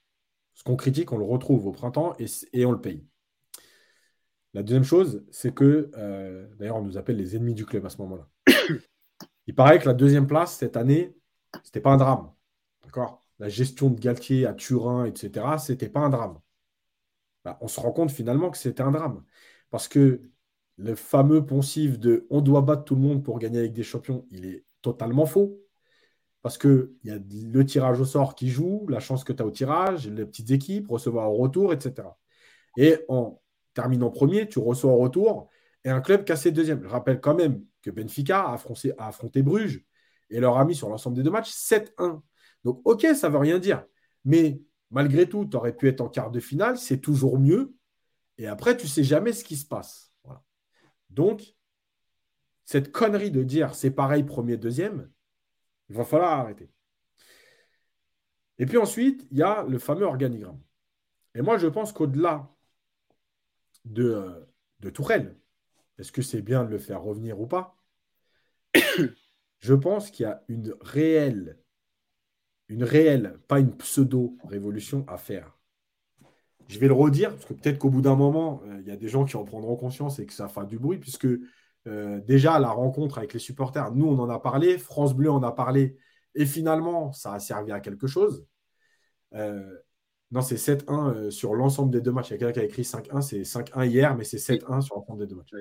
ce 0.54 0.64
qu'on 0.64 0.76
critique, 0.76 1.12
on 1.12 1.18
le 1.18 1.26
retrouve 1.26 1.68
au 1.68 1.72
printemps 1.72 2.16
et 2.54 2.66
on 2.66 2.72
le 2.72 2.82
paye. 2.82 3.06
La 4.54 4.64
deuxième 4.64 4.86
chose, 4.86 5.26
c'est 5.32 5.54
que, 5.54 5.92
euh, 5.98 6.48
d'ailleurs, 6.56 6.78
on 6.78 6.82
nous 6.82 6.98
appelle 6.98 7.18
les 7.18 7.36
ennemis 7.36 7.54
du 7.54 7.66
club 7.66 7.86
à 7.86 7.90
ce 7.90 7.98
moment-là. 7.98 8.30
Il 9.48 9.54
paraît 9.54 9.80
que 9.80 9.86
la 9.86 9.94
deuxième 9.94 10.28
place 10.28 10.56
cette 10.56 10.78
année, 10.78 11.14
ce 11.56 11.60
n'était 11.70 11.82
pas 11.82 11.92
un 11.92 11.98
drame. 11.98 12.32
D'accord? 12.84 13.22
La 13.38 13.50
gestion 13.50 13.90
de 13.90 14.00
Galtier 14.00 14.46
à 14.46 14.54
Turin, 14.54 15.04
etc., 15.06 15.58
ce 15.58 15.74
n'était 15.74 15.90
pas 15.90 16.00
un 16.00 16.10
drame. 16.10 16.40
Bah, 17.44 17.58
on 17.60 17.68
se 17.68 17.82
rend 17.82 17.92
compte 17.92 18.12
finalement 18.12 18.50
que 18.50 18.58
c'était 18.58 18.82
un 18.82 18.92
drame. 18.92 19.26
Parce 19.72 19.90
que 19.90 20.22
le 20.78 20.96
fameux 20.96 21.46
poncif 21.46 22.00
de 22.00 22.28
on 22.30 22.42
doit 22.42 22.62
battre 22.62 22.84
tout 22.84 22.96
le 22.96 23.02
monde 23.02 23.24
pour 23.24 23.40
gagner 23.40 23.60
avec 23.60 23.74
des 23.74 23.84
champions, 23.84 24.26
il 24.32 24.46
est 24.46 24.66
totalement 24.82 25.26
faux. 25.26 25.60
Parce 26.42 26.58
qu'il 26.60 26.92
y 27.04 27.10
a 27.10 27.18
le 27.18 27.66
tirage 27.66 28.00
au 28.00 28.06
sort 28.06 28.36
qui 28.36 28.50
joue, 28.50 28.86
la 28.88 29.00
chance 29.00 29.24
que 29.24 29.34
tu 29.34 29.42
as 29.42 29.46
au 29.46 29.52
tirage, 29.52 30.08
les 30.08 30.26
petites 30.26 30.52
équipes, 30.52 30.90
recevoir 30.90 31.32
au 31.32 31.38
retour, 31.38 31.74
etc. 31.74 32.08
Et 32.78 33.00
en 33.08 33.42
termine 33.74 34.04
en 34.04 34.12
premier, 34.12 34.48
tu 34.48 34.60
reçois 34.60 34.92
en 34.92 34.98
retour, 34.98 35.50
et 35.84 35.90
un 35.90 36.02
club 36.02 36.24
cassé 36.24 36.52
deuxième. 36.52 36.84
Je 36.84 36.88
rappelle 36.88 37.20
quand 37.20 37.36
même 37.36 37.64
que 37.82 37.90
Benfica 37.90 38.42
a 38.42 38.54
affronté, 39.00 39.42
Bruges 39.42 39.84
et 40.30 40.40
leur 40.40 40.58
a 40.58 40.66
mis 40.66 40.76
sur 40.76 40.90
l'ensemble 40.90 41.16
des 41.16 41.24
deux 41.24 41.32
matchs 41.32 41.52
7-1. 41.52 42.22
Donc, 42.64 42.82
ok, 42.86 43.08
ça 43.16 43.28
ne 43.28 43.34
veut 43.34 43.40
rien 43.40 43.60
dire. 43.60 43.86
Mais 44.24 44.62
malgré 44.92 45.28
tout, 45.28 45.46
tu 45.46 45.56
aurais 45.58 45.76
pu 45.76 45.88
être 45.88 46.02
en 46.02 46.10
quart 46.10 46.32
de 46.32 46.40
finale, 46.40 46.78
c'est 46.78 47.00
toujours 47.00 47.40
mieux. 47.40 47.76
Et 48.38 48.48
après, 48.48 48.76
tu 48.76 48.86
ne 48.86 48.90
sais 48.90 49.04
jamais 49.04 49.34
ce 49.34 49.44
qui 49.44 49.56
se 49.56 49.66
passe. 49.66 50.05
Donc, 51.16 51.56
cette 52.66 52.92
connerie 52.92 53.32
de 53.32 53.44
dire 53.44 53.74
c'est 53.74 53.92
pareil 53.92 54.24
premier, 54.24 54.58
deuxième, 54.58 55.10
il 55.90 55.96
va 55.96 56.04
falloir 56.04 56.40
arrêter. 56.40 56.70
Et 58.58 58.66
puis 58.66 58.78
ensuite, 58.78 59.28
il 59.32 59.38
y 59.38 59.44
a 59.44 59.64
le 59.64 59.80
fameux 59.80 60.06
organigramme. 60.06 60.62
Et 61.36 61.42
moi, 61.42 61.58
je 61.58 61.68
pense 61.68 61.94
qu'au-delà 61.94 62.50
de, 63.86 64.04
euh, 64.04 64.46
de 64.80 64.90
Tourelle, 64.90 65.38
est-ce 65.98 66.12
que 66.12 66.22
c'est 66.22 66.42
bien 66.42 66.66
de 66.66 66.70
le 66.70 66.80
faire 66.80 67.02
revenir 67.02 67.40
ou 67.40 67.48
pas? 67.48 67.78
Je 69.60 69.74
pense 69.74 70.12
qu'il 70.12 70.26
y 70.26 70.30
a 70.30 70.44
une 70.48 70.76
réelle, 70.82 71.58
une 72.68 72.84
réelle, 72.84 73.40
pas 73.48 73.60
une 73.60 73.76
pseudo-révolution 73.76 75.06
à 75.08 75.18
faire. 75.18 75.55
Je 76.68 76.80
vais 76.80 76.88
le 76.88 76.94
redire, 76.94 77.32
parce 77.32 77.46
que 77.46 77.54
peut-être 77.54 77.78
qu'au 77.78 77.90
bout 77.90 78.02
d'un 78.02 78.16
moment, 78.16 78.62
euh, 78.66 78.80
il 78.82 78.88
y 78.88 78.92
a 78.92 78.96
des 78.96 79.08
gens 79.08 79.26
qui 79.26 79.38
en 79.38 79.44
prendront 79.44 79.76
conscience 79.76 80.20
et 80.20 80.26
que 80.26 80.34
ça 80.34 80.48
fasse 80.48 80.68
du 80.68 80.80
bruit, 80.80 80.98
puisque 80.98 81.28
euh, 81.88 82.20
déjà, 82.22 82.60
la 82.60 82.70
rencontre 82.70 83.20
avec 83.20 83.34
les 83.34 83.40
supporters, 83.40 83.92
nous, 83.94 84.08
on 84.08 84.18
en 84.20 84.30
a 84.30 84.40
parlé, 84.40 84.78
France 84.78 85.14
Bleu 85.14 85.30
en 85.30 85.44
a 85.44 85.52
parlé, 85.52 85.98
et 86.34 86.46
finalement, 86.46 87.12
ça 87.14 87.34
a 87.34 87.40
servi 87.40 87.72
à 87.72 87.80
quelque 87.80 88.08
chose. 88.08 88.46
Euh, 89.34 89.64
non, 90.32 90.42
c'est 90.42 90.58
7-1 90.58 91.30
sur 91.30 91.54
l'ensemble 91.54 91.92
des 91.92 92.02
deux 92.02 92.12
matchs. 92.12 92.30
Il 92.30 92.34
y 92.34 92.36
a 92.36 92.38
quelqu'un 92.40 92.54
qui 92.54 92.60
a 92.60 92.64
écrit 92.64 92.84
5-1, 92.84 93.22
c'est 93.22 93.44
5-1 93.44 93.86
hier, 93.86 94.16
mais 94.16 94.24
c'est 94.24 94.40
7-1 94.40 94.82
sur 94.82 94.96
l'ensemble 94.96 95.20
des 95.20 95.28
deux 95.28 95.36
matchs. 95.36 95.54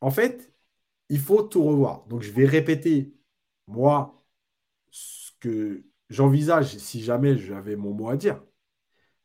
en 0.00 0.10
fait, 0.10 0.52
il 1.08 1.20
faut 1.20 1.42
tout 1.42 1.62
revoir. 1.62 2.06
Donc, 2.06 2.22
je 2.22 2.32
vais 2.32 2.46
répéter, 2.46 3.14
moi, 3.66 4.24
ce 4.90 5.32
que 5.40 5.84
j'envisage 6.14 6.78
si 6.78 7.02
jamais 7.02 7.36
j'avais 7.36 7.76
mon 7.76 7.92
mot 7.92 8.08
à 8.08 8.16
dire. 8.16 8.42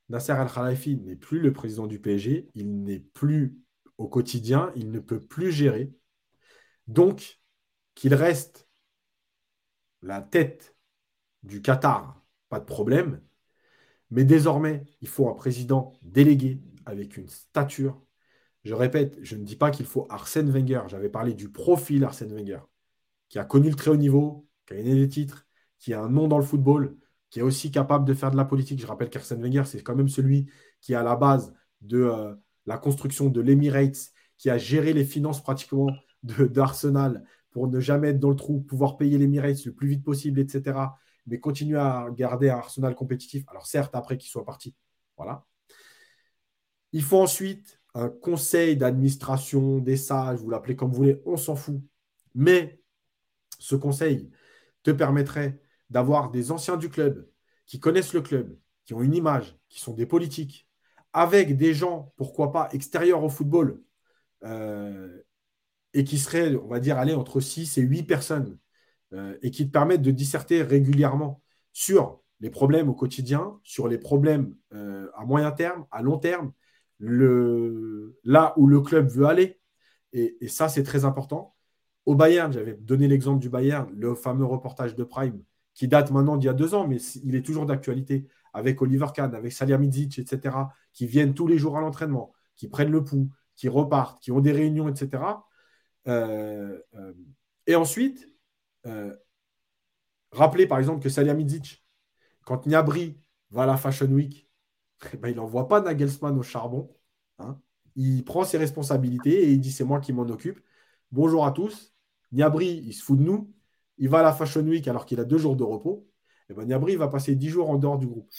Nasser 0.10 0.32
Al-Khalifi 0.32 0.98
n'est 0.98 1.16
plus 1.16 1.40
le 1.40 1.54
président 1.54 1.86
du 1.86 2.00
PSG, 2.00 2.50
il 2.56 2.84
n'est 2.84 3.00
plus 3.00 3.56
au 4.00 4.08
quotidien, 4.08 4.72
il 4.76 4.90
ne 4.90 5.00
peut 5.00 5.20
plus 5.20 5.52
gérer. 5.52 5.94
Donc, 6.88 7.40
qu'il 7.94 8.16
reste 8.16 8.68
la 10.02 10.22
tête 10.22 10.76
du 11.44 11.62
Qatar, 11.62 12.24
pas 12.50 12.60
de 12.60 12.66
problème. 12.66 13.22
Mais 14.10 14.24
désormais, 14.24 14.86
il 15.02 15.08
faut 15.08 15.30
un 15.30 15.36
président 15.36 15.94
délégué 16.02 16.60
avec 16.88 17.18
une 17.18 17.30
stature. 17.30 18.02
Je 18.64 18.74
répète, 18.74 19.20
je 19.22 19.36
ne 19.36 19.44
dis 19.44 19.56
pas 19.56 19.70
qu'il 19.70 19.86
faut 19.86 20.08
Arsène 20.10 20.50
Wenger. 20.50 20.82
J'avais 20.88 21.10
parlé 21.10 21.36
du 21.36 21.52
profil 21.52 22.04
Arsène 22.04 22.34
Wenger, 22.34 22.62
qui 23.28 23.38
a 23.38 23.46
connu 23.46 23.70
le 23.70 23.76
très 23.76 23.92
haut 23.92 23.96
niveau, 23.96 24.48
qui 24.66 24.74
a 24.74 24.78
gagné 24.78 24.96
des 24.96 25.08
titres, 25.08 25.49
qui 25.80 25.94
a 25.94 26.02
un 26.02 26.10
nom 26.10 26.28
dans 26.28 26.38
le 26.38 26.44
football, 26.44 26.96
qui 27.30 27.40
est 27.40 27.44
aussi 27.44 27.72
capable 27.72 28.06
de 28.06 28.14
faire 28.14 28.32
de 28.32 28.38
la 28.38 28.46
politique. 28.46 28.80
Je 28.80 28.88
rappelle 28.88 29.10
qu'Arsène 29.10 29.42
Wenger, 29.42 29.64
c'est 29.66 29.82
quand 29.82 29.96
même 29.96 30.10
celui 30.10 30.50
qui 30.82 30.94
est 30.94 30.96
à 30.96 31.04
la 31.04 31.16
base 31.16 31.54
de 31.82 32.02
euh, 32.02 32.36
la 32.66 32.78
construction 32.78 33.30
de 33.30 33.42
l'Emirates, 33.42 34.12
qui 34.38 34.50
a 34.50 34.58
géré 34.58 34.94
les 34.94 35.06
finances 35.06 35.42
pratiquement 35.42 35.90
d'Arsenal 36.24 37.24
pour 37.52 37.68
ne 37.68 37.80
jamais 37.80 38.10
être 38.10 38.20
dans 38.20 38.30
le 38.30 38.36
trou, 38.36 38.62
pouvoir 38.62 38.98
payer 38.98 39.18
l'Emirates 39.18 39.66
le 39.66 39.74
plus 39.74 39.88
vite 39.88 40.04
possible, 40.04 40.40
etc. 40.40 40.78
Mais 41.26 41.40
continuer 41.40 41.80
à 41.80 42.08
garder 42.12 42.50
un 42.50 42.58
Arsenal 42.58 42.96
compétitif. 42.96 43.44
Alors 43.48 43.68
certes, 43.68 43.96
après 43.96 44.18
qu'il 44.18 44.30
soit 44.30 44.46
parti. 44.46 44.76
Voilà. 45.18 45.46
Il 46.92 47.04
faut 47.04 47.22
ensuite 47.22 47.80
un 47.94 48.10
conseil 48.10 48.78
d'administration, 48.78 49.80
des 49.80 49.98
sages, 49.98 50.40
vous 50.40 50.50
l'appelez 50.50 50.76
comme 50.76 50.90
vous 50.90 50.98
voulez, 50.98 51.22
on 51.26 51.38
s'en 51.38 51.56
fout. 51.56 51.82
Mais 52.36 52.82
ce 53.60 53.76
conseil 53.76 54.30
te 54.84 54.92
permettrait 54.92 55.60
d'avoir 55.90 56.32
des 56.32 56.52
anciens 56.52 56.78
du 56.78 56.90
club 56.90 57.28
qui 57.66 57.80
connaissent 57.80 58.14
le 58.14 58.22
club, 58.22 58.58
qui 58.86 58.94
ont 58.94 59.02
une 59.02 59.16
image, 59.16 59.58
qui 59.70 59.80
sont 59.80 59.94
des 59.94 60.06
politiques, 60.06 60.68
avec 61.14 61.58
des 61.58 61.74
gens, 61.74 62.14
pourquoi 62.18 62.52
pas, 62.52 62.70
extérieurs 62.72 63.24
au 63.24 63.30
football, 63.30 63.82
euh, 64.44 65.22
et 65.94 66.04
qui 66.04 66.18
seraient, 66.18 66.56
on 66.56 66.68
va 66.68 66.80
dire, 66.80 66.98
aller 66.98 67.14
entre 67.14 67.40
6 67.40 67.78
et 67.78 67.82
8 67.82 68.04
personnes, 68.04 68.58
euh, 69.14 69.38
et 69.42 69.52
qui 69.52 69.68
te 69.68 69.72
permettent 69.72 70.02
de 70.02 70.12
disserter 70.12 70.62
régulièrement 70.62 71.42
sur 71.74 72.22
les 72.40 72.50
problèmes 72.50 72.90
au 72.90 72.94
quotidien, 72.94 73.60
sur 73.64 73.88
les 73.88 73.98
problèmes 73.98 74.56
euh, 74.74 75.10
à 75.16 75.26
moyen 75.26 75.52
terme, 75.52 75.86
à 75.92 76.02
long 76.02 76.18
terme, 76.18 76.54
là 77.00 78.54
où 78.58 78.68
le 78.68 78.82
club 78.82 79.08
veut 79.10 79.26
aller. 79.26 79.60
et 80.14 80.48
ça, 80.48 80.70
c'est 80.70 80.84
très 80.84 81.06
important. 81.06 81.56
Au 82.06 82.16
Bayern, 82.16 82.52
j'avais 82.52 82.74
donné 82.74 83.08
l'exemple 83.08 83.40
du 83.40 83.50
Bayern, 83.50 83.90
le 83.96 84.16
fameux 84.16 84.46
reportage 84.46 84.96
de 84.96 85.04
Prime 85.04 85.44
qui 85.74 85.88
date 85.88 86.12
maintenant 86.12 86.38
d'il 86.38 86.48
y 86.48 86.50
a 86.50 86.54
deux 86.54 86.74
ans, 86.74 86.88
mais 86.88 86.98
il 87.24 87.36
est 87.36 87.42
toujours 87.42 87.66
d'actualité, 87.66 88.28
avec 88.54 88.82
Oliver 88.82 89.08
Kahn, 89.14 89.34
avec 89.34 89.54
Salihamidzic, 89.54 90.20
etc., 90.20 90.58
qui 90.94 91.06
viennent 91.06 91.34
tous 91.34 91.48
les 91.48 91.58
jours 91.58 91.78
à 91.78 91.82
l'entraînement, 91.82 92.34
qui 92.56 92.68
prennent 92.68 92.92
le 92.92 93.04
pouls, 93.04 93.30
qui 93.56 93.70
repartent, 93.70 94.22
qui 94.22 94.32
ont 94.32 94.40
des 94.40 94.52
réunions, 94.52 94.90
etc. 94.90 95.46
Euh, 96.08 96.80
euh, 96.96 97.14
et 97.68 97.76
ensuite, 97.76 98.28
euh, 98.86 99.16
rappelez 100.32 100.68
par 100.68 100.80
exemple 100.80 101.02
que 101.02 101.10
Salihamidzic, 101.10 101.86
quand 102.46 102.66
Niabri 102.66 103.22
va 103.52 103.64
à 103.64 103.66
la 103.66 103.78
Fashion 103.78 104.08
Week, 104.08 104.50
eh 105.14 105.18
ben, 105.18 105.30
il 105.30 105.36
n'envoie 105.36 105.68
pas 105.68 105.82
Nagelsmann 105.82 106.38
au 106.38 106.44
charbon. 106.44 106.90
Hein. 107.40 107.60
Il 107.96 108.24
prend 108.26 108.44
ses 108.44 108.58
responsabilités 108.58 109.44
et 109.44 109.52
il 109.52 109.60
dit 109.60 109.72
c'est 109.72 109.84
moi 109.84 110.00
qui 110.00 110.14
m'en 110.14 110.24
occupe. 110.24 110.60
Bonjour 111.12 111.46
à 111.46 111.52
tous. 111.52 111.94
Niabri, 112.32 112.84
il 112.86 112.94
se 112.94 113.04
fout 113.04 113.18
de 113.18 113.24
nous 113.24 113.54
il 114.00 114.10
va 114.10 114.20
à 114.20 114.24
la 114.24 114.34
Fashion 114.34 114.62
Week 114.62 114.88
alors 114.88 115.06
qu'il 115.06 115.20
a 115.20 115.26
deux 115.26 115.38
jours 115.38 115.56
de 115.56 115.64
repos, 115.64 116.08
et 116.50 116.54
eh 116.54 116.56
ben 116.56 116.66
Niabri 116.66 116.96
va 116.96 117.08
passer 117.10 117.36
dix 117.36 117.50
jours 117.50 117.70
en 117.70 117.78
dehors 117.78 118.00
du 118.00 118.08
groupe. 118.08 118.30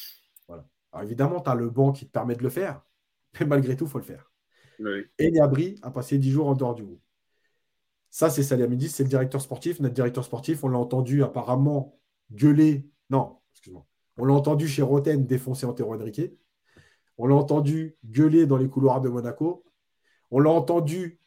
Voilà. 0.48 0.66
Alors 0.92 1.04
évidemment, 1.04 1.40
tu 1.40 1.48
as 1.48 1.54
le 1.54 1.70
banc 1.70 1.92
qui 1.92 2.06
te 2.06 2.10
permet 2.10 2.34
de 2.34 2.42
le 2.42 2.48
faire, 2.48 2.82
mais 3.40 3.46
malgré 3.46 3.76
tout, 3.76 3.84
il 3.84 3.90
faut 3.90 3.98
le 3.98 4.04
faire. 4.04 4.32
Et 5.18 5.30
Niabri 5.30 5.78
a 5.82 5.90
passé 5.90 6.18
dix 6.18 6.30
jours 6.30 6.48
en 6.48 6.54
dehors 6.54 6.74
du 6.74 6.82
groupe. 6.82 7.02
Ça, 8.08 8.30
c'est 8.30 8.42
Salihamidzis, 8.42 8.88
c'est 8.88 9.02
le 9.04 9.08
directeur 9.08 9.40
sportif. 9.40 9.78
Notre 9.78 9.94
directeur 9.94 10.24
sportif, 10.24 10.64
on 10.64 10.68
l'a 10.68 10.78
entendu 10.78 11.22
apparemment 11.22 12.00
gueuler. 12.32 12.88
Non, 13.10 13.38
excuse-moi. 13.52 13.86
On 14.16 14.24
l'a 14.24 14.34
entendu 14.34 14.66
chez 14.66 14.82
Roten 14.82 15.26
défoncer 15.26 15.66
Antero 15.66 15.94
Henrique. 15.94 16.32
On 17.18 17.26
l'a 17.26 17.34
entendu 17.34 17.96
gueuler 18.04 18.46
dans 18.46 18.56
les 18.56 18.68
couloirs 18.68 19.00
de 19.00 19.08
Monaco. 19.08 19.64
On 20.30 20.40
l'a 20.40 20.50
entendu 20.50 21.20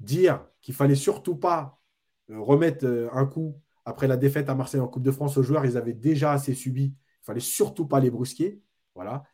dire 0.00 0.44
qu'il 0.60 0.74
fallait 0.74 0.96
surtout 0.96 1.36
pas 1.36 1.81
remettre 2.28 2.86
euh, 2.86 3.08
un 3.12 3.26
coup 3.26 3.60
après 3.84 4.06
la 4.06 4.16
défaite 4.16 4.48
à 4.48 4.54
Marseille 4.54 4.80
en 4.80 4.88
Coupe 4.88 5.02
de 5.02 5.10
France 5.10 5.36
aux 5.36 5.42
joueurs. 5.42 5.64
Ils 5.64 5.76
avaient 5.76 5.92
déjà 5.92 6.32
assez 6.32 6.54
subi. 6.54 6.94
Il 6.94 7.24
fallait 7.24 7.40
surtout 7.40 7.86
pas 7.86 8.00
les 8.00 8.10
brusquer. 8.10 8.60
Voilà. 8.94 9.24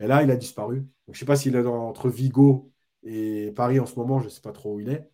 Et 0.00 0.06
là, 0.06 0.22
il 0.22 0.30
a 0.30 0.36
disparu. 0.36 0.84
je 1.08 1.12
ne 1.12 1.16
sais 1.16 1.24
pas 1.24 1.36
s'il 1.36 1.56
est 1.56 1.66
entre 1.66 2.08
Vigo 2.08 2.70
et 3.02 3.52
Paris 3.56 3.80
en 3.80 3.86
ce 3.86 3.96
moment. 3.96 4.20
Je 4.20 4.26
ne 4.26 4.30
sais 4.30 4.40
pas 4.40 4.52
trop 4.52 4.74
où 4.74 4.80
il 4.80 4.88
est. 4.88 5.08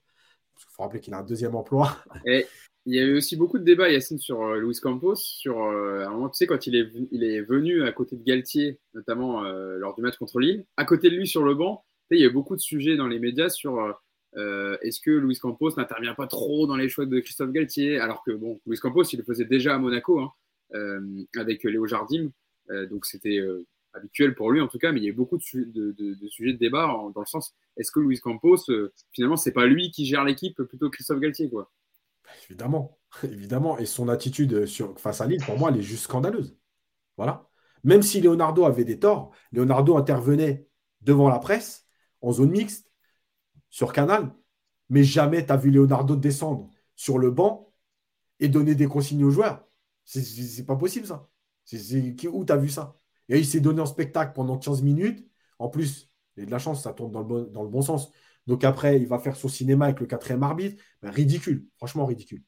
Qu'il 0.57 0.69
faut 0.71 0.83
rappeler 0.83 1.01
qu'il 1.01 1.15
a 1.15 1.19
un 1.19 1.25
deuxième 1.25 1.55
emploi. 1.55 1.97
Il 2.85 2.97
y 2.97 2.99
a 2.99 3.05
eu 3.05 3.17
aussi 3.17 3.37
beaucoup 3.37 3.61
de 3.61 3.65
débats, 3.65 3.89
Yacine, 3.89 4.19
sur 4.19 4.43
euh, 4.43 4.59
Luis 4.59 4.81
Campos. 4.83 5.15
Sur, 5.15 5.63
un 5.63 6.11
moment, 6.11 6.29
tu 6.29 6.39
sais, 6.39 6.49
quand 6.49 6.67
il 6.67 6.75
est, 6.75 6.89
il 7.13 7.23
est 7.23 7.41
venu 7.41 7.85
à 7.85 7.93
côté 7.93 8.17
de 8.17 8.25
Galtier, 8.25 8.81
notamment 8.93 9.43
lors 9.43 9.95
du 9.95 10.03
match 10.03 10.17
contre 10.17 10.41
Lille, 10.41 10.65
à 10.77 10.85
côté 10.85 11.09
de 11.09 11.15
lui 11.15 11.29
sur 11.29 11.45
le 11.45 11.55
banc, 11.55 11.85
il 12.11 12.19
y 12.19 12.25
a 12.25 12.27
eu 12.27 12.33
beaucoup 12.33 12.57
de 12.57 12.61
sujets 12.61 12.97
dans 12.97 13.07
les 13.07 13.21
médias 13.21 13.51
sur 13.51 14.01
euh, 14.37 14.79
est-ce 14.83 15.01
que 15.01 15.11
Luis 15.11 15.39
Campos 15.39 15.71
n'intervient 15.77 16.15
pas 16.15 16.27
trop 16.27 16.67
dans 16.67 16.77
les 16.77 16.89
choix 16.89 17.07
de 17.07 17.21
Christophe 17.21 17.53
Galtier? 17.53 17.99
Alors 17.99 18.23
que, 18.25 18.31
bon, 18.33 18.61
Luis 18.67 18.79
Campos, 18.79 19.05
il 19.05 19.19
le 19.19 19.25
faisait 19.25 19.45
déjà 19.45 19.75
à 19.75 19.79
Monaco 19.79 20.21
hein, 20.21 20.33
euh, 20.75 21.25
avec 21.37 21.65
Léo 21.65 21.87
Jardim, 21.87 22.31
euh, 22.71 22.87
donc 22.87 23.05
c'était 23.07 23.41
habituel 23.95 24.35
pour 24.35 24.51
lui 24.51 24.61
en 24.63 24.69
tout 24.69 24.79
cas, 24.79 24.91
mais 24.91 25.01
il 25.01 25.05
y 25.05 25.07
a 25.07 25.11
eu 25.11 25.15
beaucoup 25.15 25.37
de, 25.37 26.29
sujets 26.31 26.55
de 26.55 26.59
débat 26.59 26.87
dans 27.15 27.21
le 27.21 27.27
sens 27.27 27.55
est-ce 27.77 27.93
que 27.93 28.01
Luis 28.01 28.21
Campos, 28.21 28.65
finalement, 29.13 29.37
c'est 29.37 29.53
pas 29.53 29.67
lui 29.67 29.91
qui 29.91 30.07
gère 30.07 30.25
l'équipe 30.25 30.63
plutôt 30.63 30.89
Christophe 30.89 31.21
Galtier 31.21 31.51
quoi? 31.51 31.71
Évidemment, 32.49 32.99
évidemment. 33.25 33.79
Et 33.79 33.87
son 33.87 34.09
attitude 34.09 34.67
face 34.97 35.21
à 35.21 35.27
Lille, 35.27 35.43
pour 35.45 35.59
moi, 35.59 35.71
elle 35.71 35.79
est 35.79 35.83
juste 35.83 36.05
scandaleuse. 36.05 36.57
Voilà. 37.17 37.49
Même 37.85 38.03
si 38.03 38.21
Leonardo 38.21 38.65
avait 38.65 38.85
des 38.85 38.99
torts, 38.99 39.33
Leonardo 39.53 39.97
intervenait 39.97 40.67
devant 41.03 41.29
la 41.29 41.39
presse 41.39 41.87
en 42.21 42.33
zone 42.33 42.51
mixte 42.51 42.92
sur 43.73 43.93
Canal, 43.93 44.33
mais 44.91 45.03
jamais 45.03 45.45
tu 45.45 45.51
as 45.51 45.57
vu 45.57 45.71
Leonardo 45.71 46.15
descendre 46.15 46.69
sur 46.95 47.19
le 47.19 47.33
banc 47.33 47.73
et 48.39 48.49
donner 48.49 48.77
des 48.77 48.87
consignes 48.87 49.25
aux 49.25 49.31
joueurs. 49.31 49.67
C'est 50.05 50.67
pas 50.67 50.77
possible 50.77 51.07
ça. 51.07 51.29
Où 52.33 52.45
tu 52.45 52.53
as 52.53 52.57
vu 52.57 52.69
ça? 52.69 52.95
Et 53.29 53.39
il 53.39 53.47
s'est 53.47 53.61
donné 53.61 53.81
en 53.81 53.87
spectacle 53.87 54.33
pendant 54.35 54.59
15 54.59 54.83
minutes. 54.83 55.27
En 55.59 55.69
plus, 55.69 56.09
il 56.37 56.43
a 56.43 56.47
de 56.47 56.51
la 56.51 56.59
chance, 56.59 56.83
ça 56.83 56.93
tourne 56.93 57.13
dans 57.13 57.23
le, 57.23 57.69
bon 57.69 57.83
sens. 57.83 58.13
Donc 58.47 58.63
après, 58.63 59.01
il 59.01 59.07
va 59.07 59.19
faire 59.19 59.37
son 59.37 59.49
cinéma 59.49 59.87
avec 59.87 60.01
le 60.01 60.07
quatrième 60.07 60.43
arbitre. 60.43 60.83
Ben, 61.01 61.11
ridicule, 61.11 61.67
franchement 61.77 62.05
ridicule. 62.05 62.43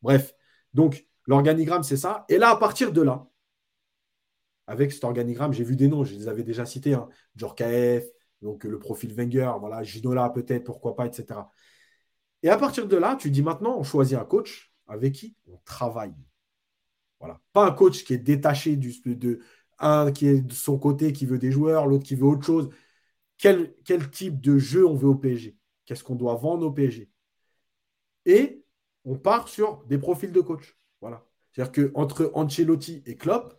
Bref, 0.00 0.32
donc 0.74 1.06
l'organigramme, 1.26 1.82
c'est 1.82 1.96
ça. 1.96 2.24
Et 2.28 2.38
là, 2.38 2.50
à 2.50 2.56
partir 2.56 2.92
de 2.92 3.02
là, 3.02 3.26
avec 4.68 4.92
cet 4.92 5.02
organigramme, 5.02 5.52
j'ai 5.52 5.64
vu 5.64 5.74
des 5.74 5.88
noms, 5.88 6.04
je 6.04 6.14
les 6.14 6.28
avais 6.28 6.44
déjà 6.44 6.66
cités, 6.66 6.94
hein. 6.94 7.08
Donc 8.42 8.64
le 8.64 8.78
profil 8.78 9.12
Wenger, 9.14 9.52
voilà, 9.60 9.82
Ginola 9.82 10.30
peut-être, 10.30 10.64
pourquoi 10.64 10.94
pas, 10.94 11.06
etc. 11.06 11.40
Et 12.42 12.48
à 12.48 12.56
partir 12.56 12.86
de 12.86 12.96
là, 12.96 13.16
tu 13.16 13.30
dis 13.30 13.42
maintenant, 13.42 13.76
on 13.78 13.82
choisit 13.82 14.16
un 14.16 14.24
coach 14.24 14.72
avec 14.86 15.14
qui 15.14 15.36
on 15.48 15.58
travaille. 15.64 16.14
Voilà. 17.20 17.40
Pas 17.52 17.66
un 17.66 17.72
coach 17.72 18.04
qui 18.04 18.14
est 18.14 18.18
détaché 18.18 18.76
du, 18.76 18.94
de 19.04 19.40
un 19.80 20.12
qui 20.12 20.28
est 20.28 20.40
de 20.40 20.52
son 20.52 20.78
côté, 20.78 21.12
qui 21.12 21.26
veut 21.26 21.38
des 21.38 21.50
joueurs, 21.50 21.86
l'autre 21.86 22.04
qui 22.04 22.14
veut 22.14 22.26
autre 22.26 22.44
chose. 22.44 22.70
Quel, 23.38 23.74
quel 23.84 24.10
type 24.10 24.40
de 24.40 24.58
jeu 24.58 24.86
on 24.86 24.94
veut 24.94 25.08
au 25.08 25.14
PSG 25.14 25.58
qu'est-ce 25.88 26.04
qu'on 26.04 26.16
doit 26.16 26.34
vendre 26.34 26.66
au 26.66 26.70
PSG. 26.70 27.08
Et 28.26 28.62
on 29.06 29.16
part 29.16 29.48
sur 29.48 29.84
des 29.86 29.96
profils 29.96 30.30
de 30.30 30.40
coach. 30.42 30.76
Voilà. 31.00 31.26
C'est-à-dire 31.50 31.92
qu'entre 31.92 32.30
Ancelotti 32.34 33.02
et 33.06 33.16
Klopp, 33.16 33.58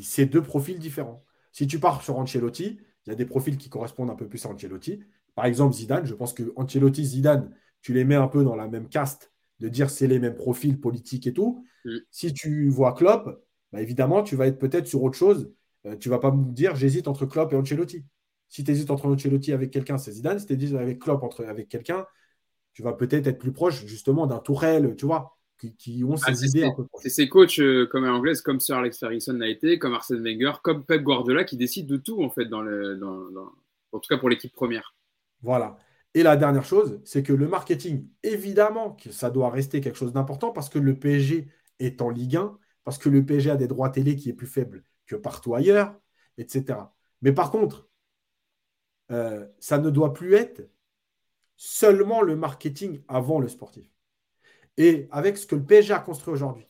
c'est 0.00 0.26
deux 0.26 0.42
profils 0.42 0.78
différents. 0.78 1.24
Si 1.50 1.66
tu 1.66 1.80
pars 1.80 2.00
sur 2.02 2.16
Ancelotti, 2.16 2.80
il 3.06 3.10
y 3.10 3.12
a 3.12 3.16
des 3.16 3.26
profils 3.26 3.56
qui 3.56 3.68
correspondent 3.68 4.10
un 4.10 4.14
peu 4.14 4.28
plus 4.28 4.44
à 4.46 4.48
Ancelotti. 4.48 5.00
Par 5.34 5.46
exemple, 5.46 5.74
Zidane, 5.74 6.06
je 6.06 6.14
pense 6.14 6.32
que 6.34 6.52
Ancelotti, 6.56 7.04
Zidane, 7.04 7.54
tu 7.80 7.92
les 7.92 8.04
mets 8.04 8.14
un 8.14 8.28
peu 8.28 8.44
dans 8.44 8.54
la 8.54 8.68
même 8.68 8.88
caste 8.88 9.32
de 9.60 9.68
dire 9.68 9.90
c'est 9.90 10.06
les 10.06 10.18
mêmes 10.18 10.34
profils 10.34 10.78
politiques 10.78 11.26
et 11.26 11.32
tout. 11.32 11.64
Mm. 11.84 11.96
Si 12.10 12.32
tu 12.32 12.68
vois 12.68 12.92
Klopp, 12.92 13.42
bah, 13.72 13.80
évidemment, 13.80 14.22
tu 14.22 14.36
vas 14.36 14.46
être 14.46 14.58
peut-être 14.58 14.86
sur 14.86 15.02
autre 15.02 15.16
chose. 15.16 15.52
Euh, 15.86 15.96
tu 15.96 16.08
ne 16.08 16.14
vas 16.14 16.18
pas 16.18 16.30
me 16.30 16.52
dire 16.52 16.76
j'hésite 16.76 17.08
entre 17.08 17.26
Klopp 17.26 17.52
et 17.52 17.56
Ancelotti. 17.56 18.04
Si 18.48 18.64
tu 18.64 18.70
hésites 18.70 18.90
entre 18.90 19.06
Ancelotti 19.06 19.52
avec 19.52 19.70
quelqu'un, 19.70 19.98
c'est 19.98 20.12
Zidane. 20.12 20.38
Si 20.38 20.46
tu 20.46 20.52
hésites 20.52 20.74
avec 20.74 20.98
Klopp 21.00 21.22
entre, 21.22 21.44
avec 21.44 21.68
quelqu'un, 21.68 22.06
tu 22.74 22.82
vas 22.82 22.92
peut-être 22.92 23.26
être 23.26 23.38
plus 23.38 23.52
proche 23.52 23.86
justement 23.86 24.26
d'un 24.26 24.38
Tourelle, 24.38 24.94
tu 24.96 25.06
vois, 25.06 25.36
qui, 25.70 26.04
ont 26.04 26.14
ah, 26.26 26.34
ces 26.34 26.46
idées 26.46 26.68
C'est 27.00 27.08
ces 27.08 27.28
coachs 27.28 27.58
euh, 27.58 27.86
comme 27.86 28.04
anglaise, 28.04 28.40
comme 28.42 28.60
Sir 28.60 28.76
Alex 28.76 28.98
Ferguson 28.98 29.34
l'a 29.34 29.48
été, 29.48 29.78
comme 29.78 29.94
Arsène 29.94 30.22
Wenger, 30.22 30.52
comme 30.62 30.84
Pep 30.84 31.02
Guardiola, 31.02 31.44
qui 31.44 31.56
décident 31.56 31.88
de 31.88 31.96
tout 31.96 32.22
en 32.22 32.30
fait, 32.30 32.46
dans 32.46 32.62
le, 32.62 33.00
en 33.92 33.98
tout 33.98 34.08
cas 34.08 34.18
pour 34.18 34.28
l'équipe 34.28 34.52
première. 34.52 34.94
Voilà. 35.42 35.76
Et 36.14 36.22
la 36.22 36.36
dernière 36.36 36.64
chose, 36.64 37.00
c'est 37.04 37.22
que 37.22 37.32
le 37.32 37.48
marketing, 37.48 38.06
évidemment 38.22 38.92
que 38.92 39.10
ça 39.10 39.30
doit 39.30 39.50
rester 39.50 39.80
quelque 39.80 39.96
chose 39.96 40.12
d'important 40.12 40.52
parce 40.52 40.68
que 40.68 40.78
le 40.78 40.98
PSG 40.98 41.48
est 41.78 42.02
en 42.02 42.10
Ligue 42.10 42.36
1, 42.36 42.58
parce 42.84 42.98
que 42.98 43.08
le 43.08 43.24
PSG 43.24 43.50
a 43.50 43.56
des 43.56 43.66
droits 43.66 43.88
télé 43.88 44.16
qui 44.16 44.28
est 44.28 44.34
plus 44.34 44.46
faible 44.46 44.84
que 45.06 45.16
partout 45.16 45.54
ailleurs, 45.54 45.94
etc. 46.36 46.78
Mais 47.22 47.32
par 47.32 47.50
contre, 47.50 47.88
euh, 49.10 49.46
ça 49.58 49.78
ne 49.78 49.90
doit 49.90 50.12
plus 50.12 50.34
être 50.34 50.68
seulement 51.56 52.22
le 52.22 52.36
marketing 52.36 53.02
avant 53.08 53.38
le 53.38 53.48
sportif. 53.48 53.91
Et 54.76 55.08
avec 55.10 55.36
ce 55.36 55.46
que 55.46 55.54
le 55.54 55.64
PSG 55.64 55.92
a 55.92 55.98
construit 55.98 56.32
aujourd'hui, 56.32 56.66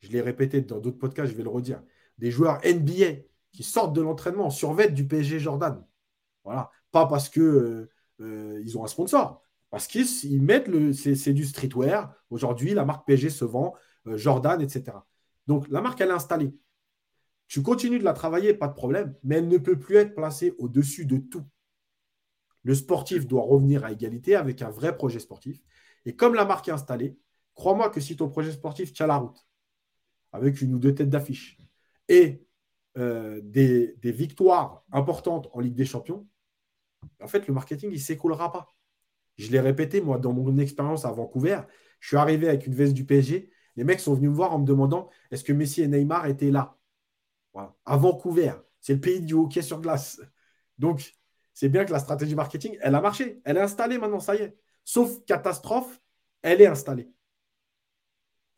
je 0.00 0.08
l'ai 0.10 0.20
répété 0.20 0.60
dans 0.60 0.78
d'autres 0.78 0.98
podcasts, 0.98 1.30
je 1.32 1.36
vais 1.36 1.42
le 1.42 1.48
redire, 1.48 1.82
des 2.18 2.30
joueurs 2.30 2.60
NBA 2.64 3.22
qui 3.52 3.62
sortent 3.62 3.94
de 3.94 4.02
l'entraînement 4.02 4.46
en 4.46 4.50
survêt 4.50 4.90
du 4.90 5.06
PSG 5.06 5.38
Jordan. 5.38 5.84
Voilà. 6.44 6.70
Pas 6.92 7.06
parce 7.06 7.28
que 7.28 7.40
euh, 7.40 7.90
euh, 8.20 8.76
ont 8.76 8.84
un 8.84 8.88
sponsor, 8.88 9.42
parce 9.70 9.86
qu'ils 9.86 10.42
mettent 10.42 10.68
le. 10.68 10.92
C'est 10.92 11.32
du 11.32 11.44
streetwear. 11.44 12.14
Aujourd'hui, 12.30 12.74
la 12.74 12.84
marque 12.84 13.06
PSG 13.06 13.30
se 13.30 13.44
vend, 13.44 13.74
Jordan, 14.06 14.60
etc. 14.60 14.98
Donc 15.46 15.68
la 15.68 15.80
marque, 15.80 16.00
elle 16.00 16.10
est 16.10 16.12
installée. 16.12 16.54
Tu 17.48 17.62
continues 17.62 17.98
de 17.98 18.04
la 18.04 18.12
travailler, 18.12 18.52
pas 18.54 18.68
de 18.68 18.74
problème, 18.74 19.14
mais 19.24 19.36
elle 19.36 19.48
ne 19.48 19.58
peut 19.58 19.78
plus 19.78 19.96
être 19.96 20.14
placée 20.14 20.54
au-dessus 20.58 21.06
de 21.06 21.16
tout. 21.16 21.44
Le 22.62 22.74
sportif 22.74 23.26
doit 23.26 23.42
revenir 23.42 23.84
à 23.84 23.92
égalité 23.92 24.36
avec 24.36 24.60
un 24.60 24.70
vrai 24.70 24.94
projet 24.94 25.18
sportif. 25.18 25.58
Et 26.04 26.14
comme 26.14 26.34
la 26.34 26.44
marque 26.44 26.68
est 26.68 26.72
installée, 26.72 27.16
crois-moi 27.58 27.90
que 27.90 28.00
si 28.00 28.16
ton 28.16 28.28
projet 28.28 28.52
sportif 28.52 28.92
tient 28.92 29.08
la 29.08 29.16
route, 29.16 29.44
avec 30.32 30.62
une 30.62 30.74
ou 30.74 30.78
deux 30.78 30.94
têtes 30.94 31.10
d'affiche, 31.10 31.58
et 32.08 32.46
euh, 32.96 33.40
des, 33.42 33.96
victoires 34.04 34.84
importantes 34.92 35.50
en 35.52 35.60
Ligue 35.60 35.74
des 35.74 35.84
Champions, 35.84 36.26
en 37.20 37.26
fait, 37.26 37.46
le 37.48 37.52
marketing, 37.52 37.90
il 37.90 37.94
ne 37.94 37.98
s'écoulera 37.98 38.52
pas. 38.52 38.68
Je 39.36 39.50
l'ai 39.50 39.60
répété, 39.60 40.00
moi, 40.00 40.18
dans 40.18 40.32
mon 40.32 40.56
expérience 40.58 41.04
à 41.04 41.10
Vancouver, 41.10 41.60
je 41.98 42.08
suis 42.08 42.16
arrivé 42.16 42.48
avec 42.48 42.66
une 42.66 42.74
veste 42.74 42.94
du 42.94 43.04
PSG. 43.04 43.50
Les 43.74 43.84
mecs 43.84 44.00
sont 44.00 44.14
venus 44.14 44.30
me 44.30 44.34
voir 44.34 44.52
en 44.54 44.60
me 44.60 44.64
demandant 44.64 45.10
est-ce 45.30 45.42
que 45.42 45.52
Messi 45.52 45.82
et 45.82 45.88
Neymar 45.88 46.26
étaient 46.26 46.50
là? 46.50 46.76
À 47.84 47.96
Vancouver. 47.96 48.52
C'est 48.80 48.94
le 48.94 49.00
pays 49.00 49.20
du 49.20 49.34
hockey 49.34 49.62
sur 49.62 49.80
glace. 49.80 50.20
Donc, 50.78 51.16
c'est 51.54 51.68
bien 51.68 51.84
que 51.84 51.90
la 51.90 51.98
stratégie 51.98 52.36
marketing, 52.36 52.78
elle 52.80 52.94
a 52.94 53.00
marché. 53.00 53.40
Elle 53.44 53.56
est 53.56 53.62
installée 53.62 53.98
maintenant, 53.98 54.20
ça 54.20 54.36
y 54.36 54.42
est. 54.42 54.56
Sauf 54.84 55.24
catastrophe, 55.24 56.00
elle 56.42 56.62
est 56.62 56.66
installée. 56.66 57.10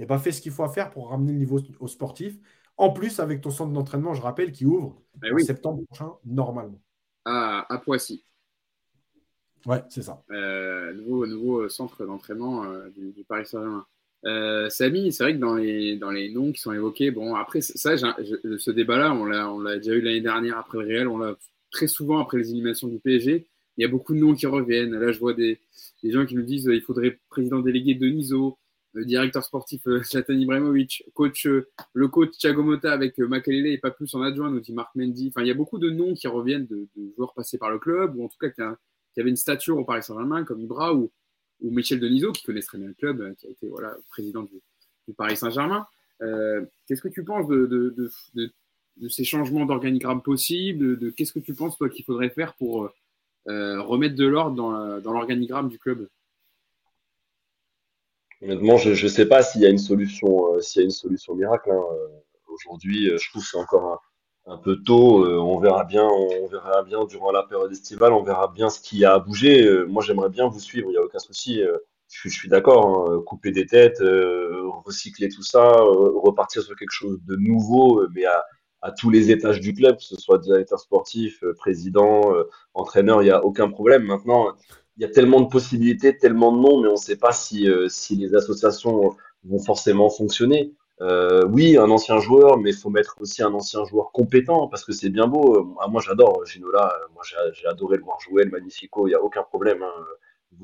Et 0.00 0.06
bien, 0.06 0.18
fais 0.18 0.32
ce 0.32 0.40
qu'il 0.40 0.50
faut 0.50 0.66
faire 0.68 0.90
pour 0.90 1.10
ramener 1.10 1.32
le 1.32 1.38
niveau 1.38 1.60
au 1.78 1.86
sportif. 1.86 2.36
En 2.78 2.90
plus, 2.90 3.20
avec 3.20 3.42
ton 3.42 3.50
centre 3.50 3.72
d'entraînement, 3.72 4.14
je 4.14 4.22
rappelle, 4.22 4.50
qui 4.50 4.64
ouvre 4.64 5.02
eh 5.22 5.32
en 5.32 5.38
septembre 5.38 5.84
prochain, 5.84 6.12
normalement. 6.24 6.80
À, 7.26 7.80
Poissy. 7.84 8.24
Ouais, 9.66 9.84
c'est 9.90 10.02
ça. 10.02 10.24
Euh, 10.30 10.94
nouveau, 10.94 11.68
centre 11.68 12.06
d'entraînement 12.06 12.64
euh, 12.64 12.88
du, 12.96 13.24
Paris 13.28 13.44
Saint-Germain. 13.44 13.84
Euh, 14.24 14.70
Samy, 14.70 15.12
c'est 15.12 15.24
vrai 15.24 15.34
que 15.34 15.38
dans 15.38 15.54
les, 15.54 15.98
dans 15.98 16.10
les 16.10 16.32
noms 16.32 16.50
qui 16.50 16.60
sont 16.60 16.72
évoqués, 16.72 17.10
bon, 17.10 17.34
après, 17.34 17.60
ça, 17.60 17.98
ce 17.98 18.70
débat-là, 18.70 19.12
on 19.14 19.26
l'a 19.26 19.76
déjà 19.76 19.92
eu 19.92 20.00
l'année 20.00 20.22
dernière 20.22 20.56
après 20.56 20.78
le 20.78 20.86
réel, 20.86 21.08
on 21.08 21.18
l'a 21.18 21.36
très 21.70 21.86
souvent 21.86 22.18
après 22.18 22.38
les 22.38 22.50
éliminations 22.50 22.88
du 22.88 22.98
PSG, 22.98 23.46
il 23.76 23.82
y 23.82 23.84
a 23.84 23.88
beaucoup 23.88 24.14
de 24.14 24.18
noms 24.18 24.34
qui 24.34 24.46
reviennent. 24.46 24.94
Là, 24.94 25.12
je 25.12 25.18
vois 25.18 25.34
des, 25.34 25.60
gens 26.02 26.24
qui 26.24 26.36
nous 26.36 26.42
disent 26.42 26.64
qu'il 26.64 26.82
faudrait 26.82 27.18
président 27.28 27.60
délégué 27.60 27.94
Deniso, 27.94 28.58
le 28.92 29.04
directeur 29.04 29.44
sportif 29.44 29.86
euh, 29.86 30.02
Zlatan 30.04 30.34
Ibrahimovic, 30.34 31.04
coach, 31.14 31.46
euh, 31.46 31.68
le 31.92 32.08
coach 32.08 32.36
Thiago 32.38 32.62
Motta 32.62 32.92
avec 32.92 33.18
euh, 33.20 33.28
Makalele 33.28 33.66
et 33.66 33.78
pas 33.78 33.90
plus 33.90 34.14
en 34.14 34.22
adjoint, 34.22 34.50
nous 34.50 34.60
dit 34.60 34.72
Marc 34.72 34.94
Mendy. 34.94 35.28
Enfin, 35.28 35.42
il 35.42 35.48
y 35.48 35.50
a 35.50 35.54
beaucoup 35.54 35.78
de 35.78 35.90
noms 35.90 36.14
qui 36.14 36.26
reviennent 36.26 36.66
de, 36.66 36.88
joueurs 37.16 37.34
passés 37.34 37.58
par 37.58 37.70
le 37.70 37.78
club, 37.78 38.16
ou 38.16 38.24
en 38.24 38.28
tout 38.28 38.38
cas 38.40 38.50
qui, 38.50 39.20
avaient 39.20 39.30
une 39.30 39.36
stature 39.36 39.76
au 39.76 39.84
Paris 39.84 40.02
Saint-Germain, 40.02 40.44
comme 40.44 40.60
Ibra 40.60 40.94
ou, 40.94 41.10
Michel 41.62 42.00
Denisot, 42.00 42.32
qui 42.32 42.42
connaît 42.42 42.62
très 42.62 42.78
bien 42.78 42.88
le 42.88 42.94
club, 42.94 43.34
qui 43.36 43.46
a 43.46 43.50
été 43.50 43.68
voilà, 43.68 43.94
président 44.08 44.42
du, 44.42 44.60
Paris 45.14 45.36
Saint-Germain. 45.36 45.86
Qu'est-ce 46.86 47.02
que 47.02 47.08
tu 47.08 47.22
penses 47.22 47.46
de, 47.48 48.10
ces 49.08 49.24
changements 49.24 49.66
d'organigramme 49.66 50.22
possibles 50.22 50.98
de, 50.98 51.10
Qu'est-ce 51.10 51.32
que 51.34 51.38
tu 51.38 51.52
penses, 51.52 51.76
toi, 51.76 51.90
qu'il 51.90 52.04
faudrait 52.04 52.30
faire 52.30 52.54
pour 52.54 52.90
remettre 53.46 54.14
de 54.14 54.26
l'ordre 54.26 54.56
dans, 54.56 55.12
l'organigramme 55.12 55.68
du 55.68 55.78
club? 55.78 56.08
Honnêtement, 58.42 58.76
je 58.78 58.90
ne 58.90 59.08
sais 59.08 59.26
pas 59.26 59.42
s'il 59.42 59.60
y 59.62 59.66
a 59.66 59.68
une 59.68 59.78
solution, 59.78 60.54
euh, 60.54 60.60
s'il 60.60 60.80
y 60.80 60.82
a 60.82 60.86
une 60.86 60.90
solution 60.90 61.34
miracle. 61.34 61.70
Hein. 61.70 61.82
Euh, 61.92 62.08
aujourd'hui, 62.48 63.10
je 63.18 63.30
trouve 63.30 63.42
que 63.42 63.48
c'est 63.48 63.58
encore 63.58 64.02
un, 64.46 64.56
peu 64.58 64.76
tôt. 64.82 65.24
on 65.26 65.58
verra 65.58 65.84
bien, 65.84 66.04
on 66.04 66.46
verra 66.48 66.82
bien 66.82 67.04
durant 67.04 67.30
la 67.30 67.44
période 67.44 67.70
estivale, 67.70 68.12
on 68.12 68.22
verra 68.22 68.48
bien 68.48 68.68
ce 68.68 68.80
qui 68.80 69.04
a 69.04 69.18
bougé. 69.18 69.84
moi, 69.86 70.02
j'aimerais 70.02 70.30
bien 70.30 70.48
vous 70.48 70.58
suivre, 70.58 70.88
il 70.88 70.92
n'y 70.92 70.98
a 70.98 71.02
aucun 71.02 71.20
souci. 71.20 71.62
Je, 72.08 72.28
suis 72.28 72.48
d'accord, 72.48 73.12
hein. 73.12 73.22
couper 73.24 73.52
des 73.52 73.66
têtes, 73.66 74.00
recycler 74.84 75.28
tout 75.28 75.44
ça, 75.44 75.70
repartir 75.70 76.62
sur 76.62 76.74
quelque 76.74 76.92
chose 76.92 77.20
de 77.24 77.36
nouveau, 77.36 78.04
mais 78.12 78.24
à, 78.24 78.44
à 78.82 78.92
tous 78.92 79.10
les 79.10 79.30
étages 79.30 79.60
du 79.60 79.74
club, 79.74 79.96
que 79.96 80.02
ce 80.02 80.16
soit 80.16 80.38
directeur 80.38 80.78
sportif, 80.78 81.42
euh, 81.42 81.54
président, 81.54 82.34
euh, 82.34 82.48
entraîneur, 82.74 83.22
il 83.22 83.26
n'y 83.26 83.30
a 83.30 83.44
aucun 83.44 83.68
problème. 83.68 84.04
Maintenant, 84.04 84.54
il 85.00 85.02
y 85.02 85.06
a 85.06 85.08
tellement 85.08 85.40
de 85.40 85.48
possibilités, 85.48 86.16
tellement 86.16 86.52
de 86.52 86.58
noms, 86.58 86.80
mais 86.80 86.88
on 86.88 86.92
ne 86.92 86.96
sait 86.96 87.16
pas 87.16 87.32
si, 87.32 87.68
euh, 87.68 87.88
si 87.88 88.16
les 88.16 88.34
associations 88.34 89.16
vont 89.44 89.58
forcément 89.58 90.10
fonctionner. 90.10 90.72
oui, 91.48 91.78
un 91.78 91.90
ancien 91.90 92.18
joueur, 92.18 92.58
mais 92.58 92.70
il 92.70 92.76
faut 92.76 92.90
mettre 92.90 93.16
aussi 93.20 93.42
un 93.42 93.54
ancien 93.54 93.84
joueur 93.86 94.12
compétent, 94.12 94.68
parce 94.68 94.84
que 94.84 94.92
c'est 94.92 95.08
bien 95.08 95.26
beau. 95.26 95.74
Ah, 95.80 95.88
moi, 95.88 96.02
j'adore 96.04 96.44
Ginola, 96.44 96.92
moi 97.14 97.22
j'ai 97.24 97.66
adoré 97.66 97.96
le 97.96 98.04
voir 98.04 98.20
jouer, 98.20 98.44
le 98.44 98.50
Magnifico, 98.50 99.06
il 99.06 99.10
n'y 99.10 99.16
a 99.16 99.22
aucun 99.22 99.42
problème. 99.42 99.82
Hein 99.82 100.04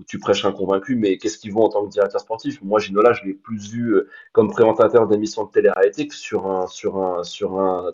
tu 0.06 0.18
prêches 0.18 0.44
un 0.44 0.52
convaincu, 0.52 0.96
mais 0.96 1.16
qu'est-ce 1.16 1.38
qu'il 1.38 1.52
vaut 1.52 1.62
en 1.62 1.68
tant 1.68 1.84
que 1.84 1.90
directeur 1.90 2.20
sportif? 2.20 2.60
Moi, 2.62 2.80
Ginola, 2.80 3.12
je 3.12 3.24
l'ai 3.24 3.34
plus 3.34 3.70
vu 3.70 3.94
euh, 3.94 4.08
comme 4.32 4.50
présentateur 4.50 5.06
d'émissions 5.06 5.44
de 5.44 5.50
télé-réalité 5.50 6.06
que 6.08 6.14
sur 6.14 6.46
un, 6.46 6.66
sur 6.66 6.98
un, 6.98 7.22
sur 7.22 7.60
un, 7.60 7.92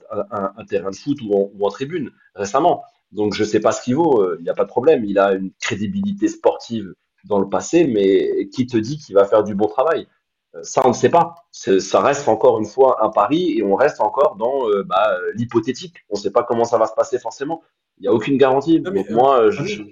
terrain 0.68 0.90
de 0.90 0.96
foot 0.96 1.18
ou 1.22 1.64
en, 1.64 1.70
tribune 1.70 2.12
récemment. 2.34 2.84
Donc, 3.12 3.34
je 3.34 3.42
ne 3.42 3.48
sais 3.48 3.60
pas 3.60 3.72
ce 3.72 3.82
qu'il 3.82 3.96
vaut, 3.96 4.22
euh, 4.22 4.36
il 4.38 4.44
n'y 4.44 4.50
a 4.50 4.54
pas 4.54 4.64
de 4.64 4.68
problème. 4.68 5.04
Il 5.04 5.18
a 5.18 5.32
une 5.32 5.52
crédibilité 5.60 6.28
sportive 6.28 6.94
dans 7.24 7.38
le 7.38 7.48
passé, 7.48 7.86
mais 7.86 8.48
qui 8.48 8.66
te 8.66 8.76
dit 8.76 8.98
qu'il 8.98 9.14
va 9.14 9.24
faire 9.24 9.44
du 9.44 9.54
bon 9.54 9.66
travail? 9.66 10.08
Euh, 10.54 10.60
ça, 10.62 10.82
on 10.84 10.88
ne 10.88 10.94
sait 10.94 11.10
pas. 11.10 11.34
Ça 11.52 12.00
reste 12.00 12.28
encore 12.28 12.58
une 12.58 12.66
fois 12.66 13.04
un 13.04 13.10
pari 13.10 13.58
et 13.58 13.62
on 13.62 13.74
reste 13.74 14.00
encore 14.00 14.36
dans 14.36 14.66
bah, 14.86 15.18
l'hypothétique. 15.34 15.96
On 16.10 16.16
ne 16.16 16.20
sait 16.20 16.32
pas 16.32 16.42
comment 16.42 16.64
ça 16.64 16.78
va 16.78 16.86
se 16.86 16.94
passer 16.94 17.18
forcément. 17.18 17.62
Il 17.98 18.02
n'y 18.02 18.08
a 18.08 18.12
aucune 18.12 18.38
garantie. 18.38 18.80
Donc, 18.80 19.08
moi, 19.10 19.50
je, 19.50 19.64
je, 19.64 19.82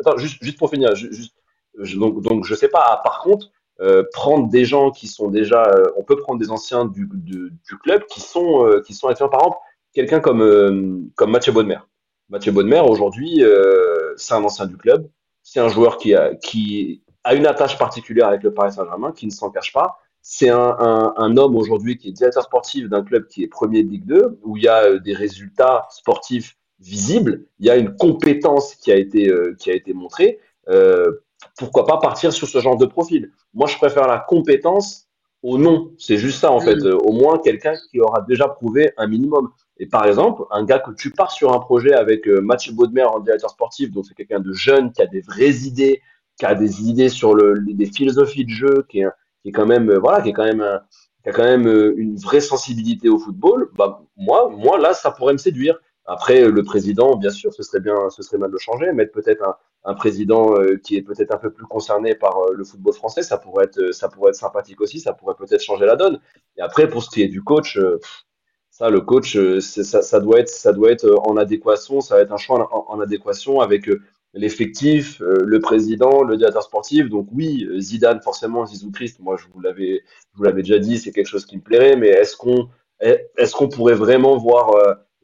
attends, 0.00 0.16
juste, 0.18 0.42
juste 0.42 0.58
pour 0.58 0.70
finir, 0.70 0.94
juste, 0.94 1.34
donc, 1.96 2.22
donc 2.22 2.44
je 2.44 2.54
sais 2.54 2.68
pas. 2.68 3.00
Par 3.02 3.20
contre, 3.20 3.50
euh, 3.80 4.02
prendre 4.12 4.48
des 4.48 4.64
gens 4.64 4.90
qui 4.90 5.06
sont 5.06 5.28
déjà, 5.28 5.62
euh, 5.62 5.92
on 5.96 6.02
peut 6.02 6.16
prendre 6.16 6.40
des 6.40 6.50
anciens 6.50 6.84
du, 6.84 7.08
du, 7.12 7.52
club 7.82 8.04
qui 8.06 8.20
sont 8.20 8.66
euh, 8.66 8.80
qui 8.80 8.92
sont 8.92 9.06
par 9.06 9.12
exemple, 9.12 9.56
quelqu'un 9.92 10.18
comme 10.18 10.42
euh, 10.42 10.98
comme 11.14 11.30
Mathieu 11.30 11.52
Bonnemer. 11.52 11.78
Mathieu 12.28 12.52
Bonnemer 12.52 12.80
aujourd'hui, 12.80 13.42
c'est 14.16 14.34
un 14.34 14.44
ancien 14.44 14.66
du 14.66 14.76
club, 14.76 15.08
c'est 15.42 15.60
un 15.60 15.68
joueur 15.68 15.96
qui 15.96 16.14
a 16.14 16.34
qui 16.34 17.02
a 17.24 17.34
une 17.34 17.46
attache 17.46 17.78
particulière 17.78 18.28
avec 18.28 18.42
le 18.42 18.52
Paris 18.52 18.72
Saint-Germain, 18.72 19.12
qui 19.12 19.26
ne 19.26 19.30
s'en 19.30 19.50
cache 19.50 19.72
pas. 19.72 19.98
C'est 20.20 20.50
un, 20.50 20.76
un, 20.78 21.14
un, 21.16 21.36
homme 21.36 21.56
aujourd'hui 21.56 21.96
qui 21.96 22.08
est 22.08 22.12
directeur 22.12 22.42
sportif 22.42 22.88
d'un 22.88 23.02
club 23.02 23.26
qui 23.28 23.42
est 23.42 23.48
premier 23.48 23.82
de 23.82 23.90
Ligue 23.90 24.06
2, 24.06 24.40
où 24.42 24.56
il 24.56 24.64
y 24.64 24.68
a 24.68 24.98
des 24.98 25.14
résultats 25.14 25.86
sportifs 25.90 26.58
visible, 26.80 27.44
il 27.58 27.66
y 27.66 27.70
a 27.70 27.76
une 27.76 27.96
compétence 27.96 28.74
qui 28.76 28.92
a 28.92 28.96
été, 28.96 29.28
euh, 29.28 29.54
qui 29.58 29.70
a 29.70 29.74
été 29.74 29.92
montrée. 29.92 30.38
Euh, 30.68 31.24
pourquoi 31.56 31.86
pas 31.86 31.98
partir 31.98 32.32
sur 32.32 32.48
ce 32.48 32.60
genre 32.60 32.76
de 32.76 32.86
profil? 32.86 33.32
Moi, 33.54 33.66
je 33.66 33.76
préfère 33.76 34.06
la 34.06 34.18
compétence 34.18 35.08
au 35.42 35.58
nom. 35.58 35.92
C'est 35.98 36.18
juste 36.18 36.40
ça, 36.40 36.50
en 36.52 36.60
fait. 36.60 36.76
Mm. 36.76 36.98
au 37.04 37.12
moins, 37.12 37.38
quelqu'un 37.38 37.74
qui 37.90 38.00
aura 38.00 38.22
déjà 38.22 38.48
prouvé 38.48 38.92
un 38.96 39.06
minimum. 39.06 39.50
Et 39.78 39.86
par 39.86 40.06
exemple, 40.06 40.42
un 40.50 40.64
gars 40.64 40.80
que 40.80 40.90
tu 40.90 41.10
pars 41.10 41.30
sur 41.30 41.52
un 41.52 41.60
projet 41.60 41.92
avec 41.92 42.26
euh, 42.26 42.40
Mathieu 42.40 42.72
Baudemer 42.72 43.04
en 43.04 43.20
directeur 43.20 43.50
sportif, 43.50 43.90
donc 43.92 44.06
c'est 44.06 44.14
quelqu'un 44.14 44.40
de 44.40 44.52
jeune, 44.52 44.92
qui 44.92 45.02
a 45.02 45.06
des 45.06 45.20
vraies 45.20 45.66
idées, 45.66 46.02
qui 46.36 46.46
a 46.46 46.54
des 46.54 46.88
idées 46.88 47.08
sur 47.08 47.34
le, 47.34 47.62
philosophies 47.94 48.44
de 48.44 48.50
jeu, 48.50 48.84
qui 48.88 49.00
est, 49.00 49.52
quand 49.52 49.66
même, 49.66 49.90
euh, 49.90 49.98
voilà, 49.98 50.20
qui 50.20 50.30
est 50.30 50.32
quand 50.32 50.44
même, 50.44 50.64
qui 51.22 51.28
a 51.28 51.32
quand 51.32 51.44
même 51.44 51.68
euh, 51.68 51.94
une 51.96 52.16
vraie 52.16 52.40
sensibilité 52.40 53.08
au 53.08 53.18
football. 53.18 53.70
Bah, 53.76 54.02
moi, 54.16 54.50
moi, 54.50 54.78
là, 54.78 54.94
ça 54.94 55.12
pourrait 55.12 55.32
me 55.32 55.38
séduire. 55.38 55.78
Après, 56.06 56.48
le 56.48 56.62
président, 56.62 57.16
bien 57.16 57.30
sûr, 57.30 57.52
ce 57.52 57.62
serait 57.62 57.80
bien, 57.80 58.08
ce 58.10 58.22
serait 58.22 58.38
mal 58.38 58.50
de 58.50 58.56
changer, 58.56 58.92
mettre 58.92 59.12
peut-être 59.12 59.46
un, 59.46 59.56
un 59.84 59.94
président 59.94 60.54
qui 60.82 60.96
est 60.96 61.02
peut-être 61.02 61.32
un 61.34 61.36
peu 61.36 61.50
plus 61.50 61.66
concerné 61.66 62.14
par 62.14 62.46
le 62.50 62.64
football 62.64 62.94
français, 62.94 63.22
ça 63.22 63.36
pourrait 63.36 63.66
être, 63.66 63.92
ça 63.92 64.08
pourrait 64.08 64.30
être 64.30 64.36
sympathique 64.36 64.80
aussi, 64.80 65.00
ça 65.00 65.12
pourrait 65.12 65.34
peut-être 65.34 65.60
changer 65.60 65.84
la 65.84 65.96
donne. 65.96 66.18
Et 66.56 66.62
après, 66.62 66.88
pour 66.88 67.02
ce 67.02 67.10
qui 67.10 67.20
est 67.20 67.28
du 67.28 67.42
coach, 67.42 67.78
ça, 68.78 68.90
le 68.90 69.00
coach, 69.00 69.36
euh, 69.36 69.60
ça, 69.60 70.02
ça, 70.02 70.20
doit 70.20 70.38
être, 70.38 70.48
ça 70.48 70.72
doit 70.72 70.92
être 70.92 71.04
euh, 71.04 71.16
en 71.24 71.36
adéquation, 71.36 72.00
ça 72.00 72.14
va 72.14 72.20
être 72.20 72.30
un 72.30 72.36
choix 72.36 72.68
en, 72.72 73.00
adéquation 73.00 73.60
avec 73.60 73.88
euh, 73.88 74.00
l'effectif, 74.34 75.20
le 75.20 75.58
président, 75.58 76.22
le 76.22 76.36
directeur 76.36 76.62
sportif. 76.62 77.08
Donc 77.08 77.26
oui, 77.32 77.66
Zidane, 77.80 78.20
forcément, 78.22 78.64
Zizou 78.66 78.92
Christ, 78.92 79.18
moi 79.18 79.36
je 79.36 79.46
vous 79.52 79.60
l'avais, 79.60 80.02
je 80.32 80.38
vous 80.38 80.44
l'avais 80.44 80.62
déjà 80.62 80.78
dit, 80.78 80.96
c'est 80.98 81.10
quelque 81.10 81.26
chose 81.26 81.44
qui 81.44 81.56
me 81.56 81.62
plairait, 81.62 81.96
mais 81.96 82.08
est-ce 82.08 82.36
qu'on, 82.36 82.68
est-ce 83.00 83.52
qu'on 83.52 83.68
pourrait 83.68 83.94
vraiment 83.94 84.36
voir, 84.36 84.70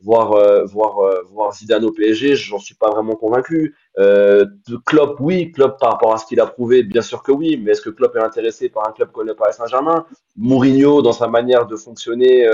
voir, 0.02 0.66
voir, 0.66 1.22
voir 1.31 1.55
Zidane 1.55 1.85
au 1.85 1.93
PSG 1.93 2.35
J'en 2.35 2.59
suis 2.59 2.74
pas 2.74 2.90
vraiment 2.90 3.14
convaincu. 3.14 3.76
Klopp, 4.86 5.20
oui, 5.20 5.52
Klopp 5.52 5.78
par 5.78 5.93
rapport 5.93 6.14
à 6.14 6.16
ce 6.16 6.26
qu'il 6.26 6.40
a 6.40 6.47
prouvé, 6.47 6.82
bien 6.82 7.02
sûr 7.02 7.22
que 7.22 7.31
oui, 7.31 7.60
mais 7.62 7.72
est-ce 7.72 7.82
que 7.82 7.90
Klopp 7.90 8.16
est 8.16 8.22
intéressé 8.22 8.68
par 8.70 8.89
un 8.89 8.93
club 8.93 9.12
comme 9.12 9.26
le 9.26 9.35
Paris 9.35 9.52
Saint-Germain? 9.52 10.06
Mourinho, 10.35 11.02
dans 11.02 11.12
sa 11.12 11.28
manière 11.28 11.66
de 11.66 11.76
fonctionner, 11.76 12.48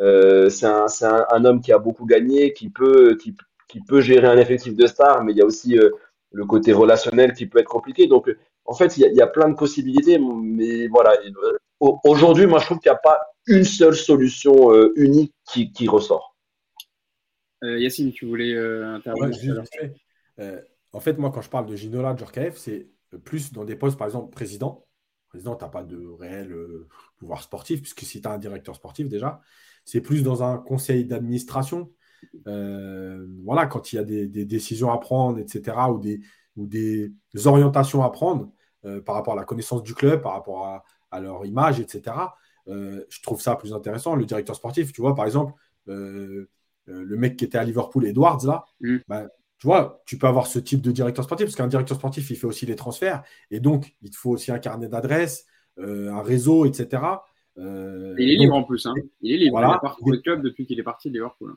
euh, 0.00 0.48
c'est 0.48 0.66
un, 0.66 0.86
un, 1.02 1.26
un, 1.30 1.44
homme 1.44 1.60
qui 1.60 1.72
a 1.72 1.78
beaucoup 1.78 2.06
gagné, 2.06 2.52
qui 2.52 2.70
peut, 2.70 3.16
qui, 3.16 3.36
qui, 3.68 3.80
peut 3.80 4.00
gérer 4.00 4.26
un 4.26 4.38
effectif 4.38 4.74
de 4.74 4.86
stars, 4.86 5.22
mais 5.22 5.32
il 5.32 5.38
y 5.38 5.42
a 5.42 5.44
aussi 5.44 5.78
euh, 5.78 5.90
le 6.32 6.46
côté 6.46 6.72
relationnel 6.72 7.34
qui 7.34 7.46
peut 7.46 7.58
être 7.58 7.68
compliqué. 7.68 8.06
Donc, 8.06 8.30
en 8.64 8.74
fait, 8.74 8.96
il 8.96 9.00
y, 9.00 9.04
a, 9.04 9.08
il 9.08 9.16
y 9.16 9.20
a 9.20 9.26
plein 9.26 9.48
de 9.48 9.54
possibilités, 9.54 10.18
mais 10.18 10.86
voilà. 10.88 11.14
Aujourd'hui, 11.80 12.46
moi, 12.46 12.58
je 12.60 12.66
trouve 12.66 12.78
qu'il 12.78 12.90
n'y 12.90 12.96
a 12.96 13.00
pas 13.00 13.18
une 13.46 13.64
seule 13.64 13.96
solution 13.96 14.72
euh, 14.72 14.92
unique 14.96 15.34
qui, 15.50 15.72
qui 15.72 15.88
ressort. 15.88 16.36
Euh, 17.64 17.78
Yacine, 17.78 18.12
tu 18.12 18.26
voulais 18.26 18.56
intervenir 18.56 19.62
En 20.92 21.00
fait, 21.00 21.18
moi, 21.18 21.30
quand 21.30 21.42
je 21.42 21.50
parle 21.50 21.66
de 21.66 21.76
Ginola, 21.76 22.16
Djorkaeff, 22.16 22.56
c'est 22.56 22.88
plus 23.24 23.52
dans 23.52 23.64
des 23.64 23.76
postes, 23.76 23.98
par 23.98 24.06
exemple, 24.06 24.32
président. 24.32 24.86
Président, 25.28 25.56
tu 25.56 25.64
n'as 25.64 25.70
pas 25.70 25.82
de 25.82 26.06
réel 26.18 26.54
pouvoir 27.18 27.42
sportif, 27.42 27.80
puisque 27.80 28.00
si 28.00 28.20
tu 28.20 28.28
as 28.28 28.32
un 28.32 28.38
directeur 28.38 28.76
sportif 28.76 29.08
déjà, 29.08 29.40
c'est 29.84 30.00
plus 30.00 30.22
dans 30.22 30.42
un 30.42 30.58
conseil 30.58 31.04
d'administration. 31.04 31.90
Euh, 32.46 33.26
voilà, 33.44 33.66
quand 33.66 33.92
il 33.92 33.96
y 33.96 33.98
a 33.98 34.04
des, 34.04 34.44
décisions 34.44 34.90
à 34.90 34.98
prendre, 34.98 35.38
etc., 35.38 35.76
ou 35.90 35.98
des, 35.98 36.20
ou 36.56 36.66
des 36.66 37.12
orientations 37.44 38.02
à 38.02 38.10
prendre 38.10 38.50
euh, 38.84 39.00
par 39.00 39.14
rapport 39.14 39.34
à 39.34 39.36
la 39.36 39.44
connaissance 39.44 39.82
du 39.82 39.94
club, 39.94 40.22
par 40.22 40.32
rapport 40.32 40.66
à, 41.10 41.20
leur 41.20 41.44
image, 41.44 41.78
etc., 41.78 42.16
euh, 42.68 43.04
je 43.10 43.20
trouve 43.22 43.40
ça 43.40 43.56
plus 43.56 43.74
intéressant. 43.74 44.14
Le 44.14 44.24
directeur 44.24 44.56
sportif, 44.56 44.92
tu 44.92 45.02
vois, 45.02 45.14
par 45.14 45.26
exemple, 45.26 45.52
le 45.86 46.48
mec 46.86 47.36
qui 47.36 47.44
était 47.44 47.58
à 47.58 47.64
Liverpool, 47.64 48.06
Edwards, 48.06 48.44
là, 48.46 48.64
mm. 48.80 48.98
bah, 49.08 49.28
tu 49.58 49.66
vois, 49.66 50.02
tu 50.06 50.18
peux 50.18 50.26
avoir 50.26 50.46
ce 50.46 50.58
type 50.58 50.80
de 50.80 50.90
directeur 50.90 51.24
sportif, 51.24 51.46
parce 51.46 51.56
qu'un 51.56 51.68
directeur 51.68 51.96
sportif, 51.96 52.30
il 52.30 52.36
fait 52.36 52.46
aussi 52.46 52.66
les 52.66 52.76
transferts, 52.76 53.22
et 53.50 53.60
donc, 53.60 53.94
il 54.00 54.10
te 54.10 54.16
faut 54.16 54.30
aussi 54.30 54.50
un 54.50 54.58
carnet 54.58 54.88
d'adresses, 54.88 55.46
un 55.78 56.22
réseau, 56.22 56.66
etc. 56.66 57.02
Euh, 57.58 58.14
il 58.18 58.30
est 58.30 58.36
libre 58.36 58.54
en 58.54 58.64
plus. 58.64 58.86
Hein. 58.86 58.94
Il 59.20 59.32
est 59.32 59.38
libre. 59.38 59.58
Il 59.60 59.64
a 59.64 59.78
parti 59.78 60.02
le 60.06 60.18
club 60.18 60.42
depuis 60.42 60.66
qu'il 60.66 60.78
est 60.78 60.84
parti 60.84 61.08
de 61.08 61.14
Liverpool. 61.14 61.54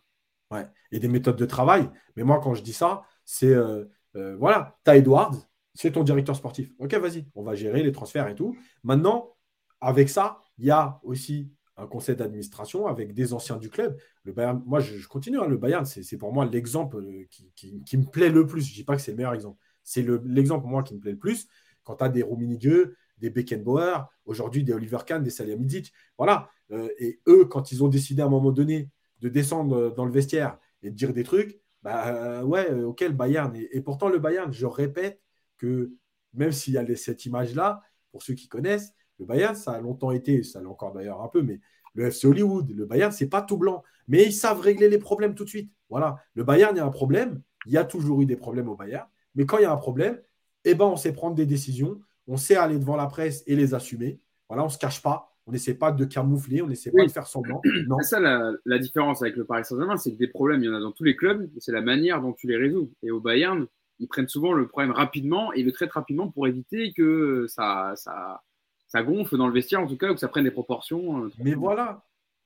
Ouais. 0.51 0.67
Et 0.91 0.99
des 0.99 1.07
méthodes 1.07 1.37
de 1.37 1.45
travail. 1.45 1.89
Mais 2.15 2.23
moi, 2.23 2.39
quand 2.43 2.53
je 2.53 2.63
dis 2.63 2.73
ça, 2.73 3.03
c'est 3.23 3.53
euh, 3.53 3.85
euh, 4.15 4.35
voilà, 4.37 4.77
tu 4.85 4.91
as 4.91 4.97
Edwards, 4.97 5.35
c'est 5.73 5.91
ton 5.91 6.03
directeur 6.03 6.35
sportif. 6.35 6.71
Ok, 6.79 6.93
vas-y, 6.95 7.25
on 7.35 7.43
va 7.43 7.55
gérer 7.55 7.83
les 7.83 7.91
transferts 7.91 8.27
et 8.27 8.35
tout. 8.35 8.55
Maintenant, 8.83 9.35
avec 9.81 10.09
ça, 10.09 10.39
il 10.57 10.65
y 10.65 10.71
a 10.71 10.99
aussi 11.03 11.51
un 11.77 11.87
conseil 11.87 12.15
d'administration 12.15 12.87
avec 12.87 13.13
des 13.13 13.33
anciens 13.33 13.57
du 13.57 13.69
club. 13.69 13.97
Le 14.23 14.31
Bayern, 14.31 14.63
moi, 14.65 14.79
je, 14.79 15.05
continue. 15.07 15.39
Hein, 15.39 15.47
le 15.47 15.57
Bayern, 15.57 15.85
c'est 15.85 16.17
pour 16.17 16.31
moi 16.31 16.45
l'exemple 16.45 17.03
qui, 17.29 17.51
qui, 17.83 17.97
me 17.97 18.05
plaît 18.05 18.29
le 18.29 18.47
plus. 18.47 18.61
Je 18.61 18.71
ne 18.71 18.75
dis 18.75 18.83
pas 18.85 18.95
que 18.95 19.01
c'est 19.01 19.11
le 19.11 19.17
meilleur 19.17 19.33
exemple. 19.33 19.59
C'est 19.83 20.05
l'exemple, 20.23 20.65
moi, 20.67 20.83
qui 20.83 20.95
me 20.95 20.99
plaît 20.99 21.11
le 21.11 21.17
plus. 21.17 21.47
Quand 21.83 21.97
tu 21.97 22.03
as 22.05 22.09
des 22.09 22.23
Rummenigge, 22.23 22.89
des 23.17 23.29
Beckenbauer, 23.29 24.09
aujourd'hui 24.25 24.63
des 24.63 24.73
Oliver 24.73 24.99
Kahn, 25.05 25.23
des 25.23 25.29
Salihamidzic. 25.29 25.93
Voilà. 26.17 26.49
Euh, 26.71 26.89
et 26.99 27.19
eux, 27.27 27.45
quand 27.45 27.71
ils 27.71 27.83
ont 27.83 27.87
décidé 27.87 28.21
à 28.21 28.25
un 28.25 28.29
moment 28.29 28.51
donné 28.51 28.89
de 29.21 29.29
descendre 29.29 29.93
dans 29.95 30.05
le 30.05 30.11
vestiaire 30.11 30.57
et 30.83 30.89
de 30.89 30.95
dire 30.95 31.13
des 31.13 31.23
trucs, 31.23 31.59
bah 31.81 32.07
euh, 32.07 32.43
ouais, 32.43 32.69
euh, 32.71 32.87
ok, 32.87 33.01
le 33.01 33.09
Bayern. 33.09 33.55
Et, 33.55 33.81
pourtant, 33.81 34.09
le 34.09 34.19
Bayern, 34.19 34.51
je 34.51 34.65
répète 34.65 35.21
que 35.57 35.93
même 36.33 36.51
s'il 36.51 36.73
y 36.73 36.77
a 36.77 36.95
cette 36.95 37.25
image-là, 37.25 37.81
pour 38.11 38.23
ceux 38.23 38.33
qui 38.33 38.47
connaissent, 38.47 38.93
le 39.19 39.25
Bayern, 39.25 39.55
ça 39.55 39.71
a 39.71 39.79
longtemps 39.79 40.11
été, 40.11 40.43
ça 40.43 40.59
l'est 40.59 40.67
encore 40.67 40.93
d'ailleurs 40.93 41.21
un 41.21 41.29
peu, 41.29 41.41
mais 41.41 41.61
le 41.93 42.07
FC 42.07 42.27
Hollywood, 42.27 42.69
le 42.71 42.85
Bayern, 42.85 43.11
c'est 43.11 43.29
pas 43.29 43.41
tout 43.41 43.57
blanc. 43.57 43.83
Mais 44.07 44.25
ils 44.25 44.33
savent 44.33 44.59
régler 44.59 44.89
les 44.89 44.97
problèmes 44.97 45.35
tout 45.35 45.45
de 45.45 45.49
suite. 45.49 45.71
Voilà. 45.89 46.17
Le 46.33 46.43
Bayern, 46.43 46.75
il 46.75 46.79
y 46.79 46.81
a 46.81 46.85
un 46.85 46.89
problème. 46.89 47.41
Il 47.67 47.71
y 47.71 47.77
a 47.77 47.85
toujours 47.85 48.21
eu 48.21 48.25
des 48.25 48.35
problèmes 48.35 48.67
au 48.67 48.75
Bayern. 48.75 49.07
Mais 49.35 49.45
quand 49.45 49.59
il 49.59 49.63
y 49.63 49.65
a 49.65 49.71
un 49.71 49.77
problème, 49.77 50.19
eh 50.65 50.75
ben, 50.75 50.85
on 50.85 50.97
sait 50.97 51.13
prendre 51.13 51.35
des 51.35 51.45
décisions 51.45 52.01
on 52.27 52.37
sait 52.37 52.55
aller 52.55 52.79
devant 52.79 52.95
la 52.95 53.07
presse 53.07 53.43
et 53.47 53.55
les 53.55 53.73
assumer. 53.73 54.19
Voilà, 54.49 54.63
on 54.63 54.67
ne 54.67 54.71
se 54.71 54.77
cache 54.77 55.01
pas. 55.01 55.31
On 55.47 55.51
n'essaie 55.51 55.75
pas 55.75 55.91
de 55.91 56.05
camoufler, 56.05 56.63
on 56.63 56.67
n'essaie 56.67 56.91
pas 56.91 57.05
de 57.05 57.11
faire 57.11 57.27
semblant. 57.27 57.61
C'est 58.01 58.15
ça 58.15 58.19
la, 58.19 58.79
différence 58.79 59.21
avec 59.21 59.35
le 59.35 59.45
Paris 59.45 59.63
Saint-Germain, 59.63 59.95
c'est 59.95 60.11
que 60.11 60.17
des 60.17 60.27
problèmes, 60.27 60.63
il 60.63 60.65
y 60.65 60.69
en 60.69 60.73
a 60.73 60.79
dans 60.79 60.91
tous 60.91 61.03
les 61.03 61.15
clubs, 61.15 61.47
c'est 61.59 61.71
la 61.71 61.81
manière 61.81 62.19
dont 62.19 62.33
tu 62.33 62.47
les 62.47 62.57
résous. 62.57 62.91
Et 63.03 63.11
au 63.11 63.19
Bayern, 63.19 63.67
ils 63.99 64.07
prennent 64.07 64.27
souvent 64.27 64.53
le 64.53 64.67
problème 64.67 64.91
rapidement 64.91 65.53
et 65.53 65.61
le 65.61 65.71
traitent 65.71 65.91
rapidement 65.91 66.29
pour 66.29 66.47
éviter 66.47 66.93
que 66.93 67.45
ça, 67.47 67.93
ça, 67.95 68.41
ça 68.87 69.03
gonfle 69.03 69.37
dans 69.37 69.47
le 69.47 69.53
vestiaire, 69.53 69.81
en 69.81 69.87
tout 69.87 69.97
cas, 69.97 70.09
ou 70.09 70.15
que 70.15 70.19
ça 70.19 70.27
prenne 70.27 70.45
des 70.45 70.51
proportions. 70.51 71.25
Euh, 71.25 71.29
Mais 71.43 71.53
voilà. 71.53 72.05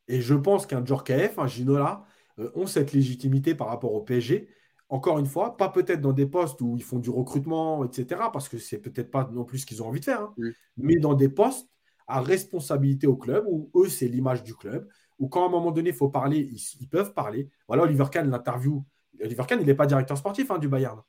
Et 0.09 0.19
je 0.19 0.35
pense 0.35 0.65
qu'un 0.65 0.83
Djorkaeff, 0.83 1.39
un 1.39 1.47
Ginola, 1.47 2.05
euh, 2.39 2.51
ont 2.55 2.65
cette 2.65 2.91
légitimité 2.91 3.55
par 3.55 3.67
rapport 3.67 3.93
au 3.93 4.01
PSG 4.01 4.49
encore 4.89 5.19
une 5.19 5.27
fois, 5.27 5.55
pas 5.55 5.69
peut-être 5.69 6.01
dans 6.01 6.13
des 6.13 6.25
postes 6.25 6.59
où 6.61 6.75
ils 6.75 6.83
font 6.83 6.99
du 6.99 7.11
recrutement, 7.11 7.85
etc., 7.85 8.21
parce 8.33 8.49
que 8.49 8.57
c'est 8.57 8.79
peut-être 8.79 9.11
pas 9.11 9.29
non 9.31 9.45
plus 9.45 9.59
ce 9.59 9.65
qu'ils 9.65 9.83
ont 9.83 9.87
envie 9.87 9.99
de 9.99 10.05
faire, 10.05 10.21
hein. 10.21 10.33
mais 10.77 10.95
dans 10.95 11.13
des 11.13 11.29
postes 11.29 11.69
à 12.07 12.21
responsabilité 12.21 13.05
au 13.05 13.15
club, 13.15 13.45
où 13.47 13.69
eux, 13.75 13.87
c'est 13.87 14.07
l'image 14.07 14.43
du 14.43 14.55
club, 14.55 14.89
où 15.19 15.27
quand 15.27 15.43
à 15.43 15.45
un 15.45 15.51
moment 15.51 15.71
donné, 15.71 15.89
il 15.91 15.95
faut 15.95 16.09
parler, 16.09 16.49
ils, 16.79 16.87
peuvent 16.87 17.13
parler. 17.13 17.49
Voilà, 17.67 17.83
Oliver 17.83 18.05
Kahn, 18.11 18.29
l'interview. 18.31 18.83
Oliver 19.21 19.43
Kahn, 19.47 19.59
il 19.61 19.67
n'est 19.67 19.75
pas 19.75 19.85
directeur 19.85 20.17
sportif 20.17 20.49
hein, 20.49 20.57
du 20.57 20.67
Bayern. 20.67 21.01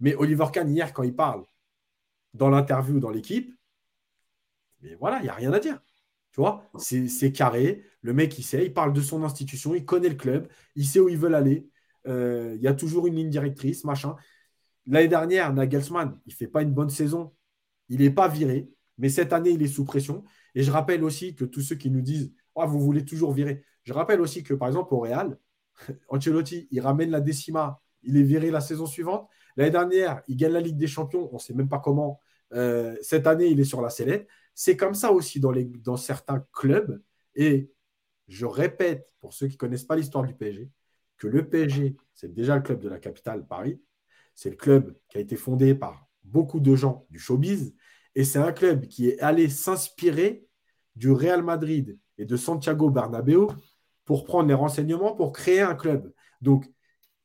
Mais 0.00 0.14
Oliver 0.14 0.46
Kahn, 0.50 0.70
hier, 0.70 0.94
quand 0.94 1.02
il 1.02 1.14
parle 1.14 1.44
dans 2.32 2.48
l'interview 2.48 3.00
dans 3.00 3.10
l'équipe, 3.10 3.52
mais 4.80 4.94
voilà, 4.94 5.18
il 5.18 5.24
n'y 5.24 5.28
a 5.28 5.34
rien 5.34 5.52
à 5.52 5.58
dire. 5.58 5.80
Tu 6.32 6.40
vois, 6.40 6.70
c'est 6.78 7.32
carré. 7.32 7.82
Le 8.02 8.12
mec, 8.12 8.38
il 8.38 8.42
sait, 8.42 8.64
il 8.64 8.72
parle 8.72 8.92
de 8.92 9.00
son 9.00 9.24
institution, 9.24 9.74
il 9.74 9.84
connaît 9.84 10.08
le 10.08 10.14
club, 10.14 10.48
il 10.74 10.86
sait 10.86 11.00
où 11.00 11.08
ils 11.08 11.18
veulent 11.18 11.34
aller. 11.34 11.68
Euh, 12.06 12.54
il 12.56 12.62
y 12.62 12.68
a 12.68 12.74
toujours 12.74 13.06
une 13.06 13.14
ligne 13.14 13.30
directrice, 13.30 13.84
machin. 13.84 14.16
L'année 14.86 15.08
dernière, 15.08 15.52
Nagelsmann, 15.52 16.18
il 16.26 16.30
ne 16.30 16.36
fait 16.36 16.46
pas 16.46 16.62
une 16.62 16.72
bonne 16.72 16.90
saison. 16.90 17.34
Il 17.88 18.00
n'est 18.00 18.10
pas 18.10 18.28
viré, 18.28 18.68
mais 18.98 19.08
cette 19.08 19.32
année, 19.32 19.50
il 19.50 19.62
est 19.62 19.68
sous 19.68 19.84
pression. 19.84 20.24
Et 20.54 20.62
je 20.62 20.70
rappelle 20.70 21.04
aussi 21.04 21.34
que 21.34 21.44
tous 21.44 21.60
ceux 21.60 21.76
qui 21.76 21.90
nous 21.90 22.02
disent 22.02 22.32
oh, 22.54 22.66
vous 22.66 22.80
voulez 22.80 23.04
toujours 23.04 23.32
virer. 23.32 23.64
Je 23.84 23.92
rappelle 23.92 24.20
aussi 24.20 24.42
que, 24.42 24.54
par 24.54 24.68
exemple, 24.68 24.92
au 24.94 25.00
Real, 25.00 25.38
Ancelotti, 26.08 26.68
il 26.70 26.80
ramène 26.80 27.10
la 27.10 27.20
décima, 27.20 27.80
il 28.02 28.16
est 28.16 28.22
viré 28.22 28.50
la 28.50 28.60
saison 28.60 28.86
suivante. 28.86 29.28
L'année 29.56 29.70
dernière, 29.70 30.22
il 30.28 30.36
gagne 30.36 30.52
la 30.52 30.60
Ligue 30.60 30.76
des 30.76 30.86
Champions, 30.86 31.28
on 31.30 31.36
ne 31.36 31.40
sait 31.40 31.54
même 31.54 31.68
pas 31.68 31.78
comment. 31.78 32.20
Euh, 32.52 32.96
cette 33.02 33.26
année, 33.26 33.46
il 33.46 33.60
est 33.60 33.64
sur 33.64 33.80
la 33.80 33.90
sellette. 33.90 34.28
C'est 34.54 34.76
comme 34.76 34.94
ça 34.94 35.12
aussi 35.12 35.40
dans, 35.40 35.52
dans 35.82 35.96
certains 35.96 36.44
clubs. 36.52 37.02
Et 37.34 37.70
je 38.28 38.46
répète, 38.46 39.08
pour 39.20 39.32
ceux 39.32 39.46
qui 39.46 39.54
ne 39.54 39.58
connaissent 39.58 39.84
pas 39.84 39.96
l'histoire 39.96 40.24
du 40.24 40.34
PSG, 40.34 40.70
que 41.18 41.26
le 41.26 41.48
PSG, 41.48 41.96
c'est 42.14 42.32
déjà 42.32 42.56
le 42.56 42.62
club 42.62 42.80
de 42.80 42.88
la 42.88 42.98
capitale, 42.98 43.46
Paris. 43.46 43.80
C'est 44.34 44.50
le 44.50 44.56
club 44.56 44.94
qui 45.08 45.18
a 45.18 45.20
été 45.20 45.36
fondé 45.36 45.74
par 45.74 46.08
beaucoup 46.24 46.60
de 46.60 46.74
gens 46.74 47.06
du 47.10 47.18
showbiz. 47.18 47.74
Et 48.14 48.24
c'est 48.24 48.38
un 48.38 48.52
club 48.52 48.86
qui 48.86 49.08
est 49.08 49.18
allé 49.20 49.48
s'inspirer 49.48 50.46
du 50.94 51.10
Real 51.10 51.42
Madrid 51.42 51.98
et 52.18 52.24
de 52.24 52.36
Santiago 52.36 52.90
Bernabéu 52.90 53.46
pour 54.04 54.24
prendre 54.24 54.48
les 54.48 54.54
renseignements 54.54 55.14
pour 55.14 55.32
créer 55.32 55.60
un 55.60 55.74
club. 55.74 56.12
Donc, 56.40 56.66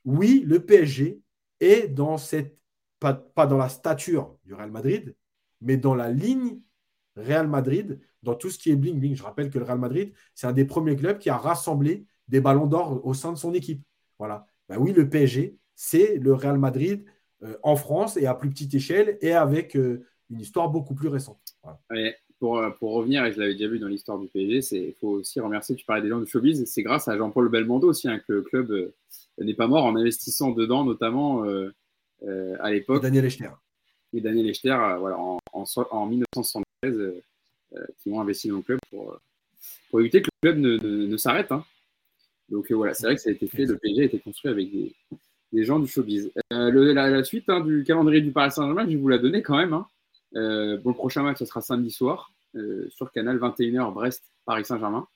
oui, 0.04 0.44
le 0.46 0.66
PSG 0.66 1.22
est 1.60 1.88
dans 1.88 2.18
cette, 2.18 2.58
pas, 3.00 3.14
pas 3.14 3.48
dans 3.48 3.58
la 3.58 3.70
stature 3.70 4.38
du 4.44 4.54
Real 4.54 4.72
Madrid, 4.72 5.16
mais 5.62 5.78
dans 5.78 5.96
la 5.96 6.10
ligne 6.10 6.60
Real 7.16 7.48
Madrid, 7.48 8.00
dans 8.24 8.36
tout 8.36 8.50
ce 8.50 8.58
qui 8.58 8.72
est 8.72 8.76
bling-bling. 8.76 9.16
Je 9.16 9.24
rappelle 9.24 9.50
que 9.50 9.60
le 9.60 9.66
Real 9.66 9.80
Madrid, 9.80 10.14
c'est 10.34 10.48
un 10.48 10.54
des 10.54 10.66
premiers 10.66 10.96
clubs 10.96 11.20
qui 11.20 11.30
a 11.30 11.38
rassemblé 11.38 12.06
des 12.32 12.42
ballons 12.42 12.66
d'or 12.66 13.06
au 13.06 13.14
sein 13.14 13.32
de 13.32 13.38
son 13.38 13.54
équipe. 13.54 13.82
Voilà. 14.18 14.48
Ben 14.70 14.78
oui, 14.80 14.94
le 14.94 15.08
PSG, 15.10 15.58
c'est 15.76 16.16
le 16.18 16.34
Real 16.34 16.58
Madrid 16.58 17.04
euh, 17.44 17.58
en 17.62 17.76
France 17.76 18.18
et 18.18 18.26
à 18.26 18.34
plus 18.34 18.50
petite 18.50 18.74
échelle 18.74 19.18
et 19.22 19.34
avec 19.34 19.76
euh, 19.76 20.06
une 20.30 20.40
histoire 20.40 20.70
beaucoup 20.70 20.96
plus 20.96 21.10
récente. 21.10 21.42
pour, 22.40 22.58
euh, 22.58 22.70
pour 22.80 22.94
revenir, 22.94 23.26
et 23.26 23.32
je 23.34 23.40
l'avais 23.40 23.54
déjà 23.54 23.68
vu 23.68 23.78
dans 23.80 23.88
l'histoire 23.88 24.18
du 24.18 24.28
PSG, 24.28 24.88
il 24.90 24.96
faut 25.00 25.10
aussi 25.10 25.40
remercier, 25.40 25.76
tu 25.76 25.86
parlais 25.86 26.02
des 26.02 26.10
gens 26.10 26.20
du 26.20 26.26
showbiz, 26.26 26.66
c'est 26.66 26.84
grâce 26.84 27.08
à 27.08 27.18
Jean-Paul 27.18 27.50
Belmondo 27.50 27.88
aussi 27.90 28.08
hein, 28.08 28.20
que 28.28 28.34
le 28.34 28.42
club 28.42 28.72
euh, 28.72 28.94
n'est 29.40 29.54
pas 29.54 29.68
mort 29.68 29.86
en 29.86 29.96
investissant 29.96 30.52
dedans, 30.52 30.84
notamment 30.86 31.44
à 32.60 32.72
l'époque. 32.72 33.02
Daniel 33.02 33.26
Echter. 33.26 33.50
Et 34.14 34.22
Daniel 34.22 34.48
Echter, 34.50 34.78
voilà, 35.00 35.18
en, 35.18 35.38
en, 35.54 35.64
en 35.92 36.06
1973, 36.06 36.98
euh, 36.98 37.22
euh, 37.76 37.86
qui 38.00 38.10
ont 38.12 38.20
investi 38.20 38.50
dans 38.50 38.58
le 38.58 38.62
club 38.62 38.80
pour, 38.90 39.18
pour 39.90 40.00
éviter 40.02 40.22
que 40.22 40.30
le 40.44 40.50
club 40.50 40.60
ne, 40.60 40.78
ne, 40.78 41.08
ne 41.08 41.18
s'arrête. 41.18 41.52
hein. 41.52 41.64
Donc 42.52 42.70
euh, 42.72 42.76
voilà, 42.76 42.94
c'est 42.94 43.06
vrai 43.08 43.16
que 43.16 43.22
ça 43.22 43.30
a 43.30 43.34
été 43.34 43.48
fait, 43.48 43.66
le 43.66 43.78
PSG 43.78 44.02
a 44.02 44.06
été 44.06 44.20
construit 44.20 44.52
avec 44.52 44.72
des, 44.72 44.94
des 45.54 45.64
gens 45.64 45.80
du 45.80 45.88
showbiz. 45.88 46.32
Euh, 46.54 46.70
le- 46.70 46.94
la, 46.94 47.10
la 47.10 47.24
suite 47.24 47.46
hein, 47.50 47.62
du 47.62 47.84
calendrier 47.84 48.22
du 48.22 48.32
Paris 48.32 48.52
Saint-Germain, 48.52 48.84
je 48.86 48.92
vais 48.92 48.96
vous 48.98 49.08
la 49.08 49.18
donner 49.18 49.42
quand 49.42 49.58
même. 49.58 49.74
Hein. 49.74 49.88
Euh, 50.36 50.78
bon, 50.78 50.90
le 50.92 50.96
prochain 50.96 51.24
match, 51.24 51.40
ce 51.40 51.46
sera 51.46 51.62
samedi 51.62 51.90
soir 51.92 52.32
sur 52.90 53.10
Canal 53.14 53.38
21h 53.40 53.94
Brest 53.94 54.24
Paris 54.46 54.66
Saint-Germain. 54.66 55.08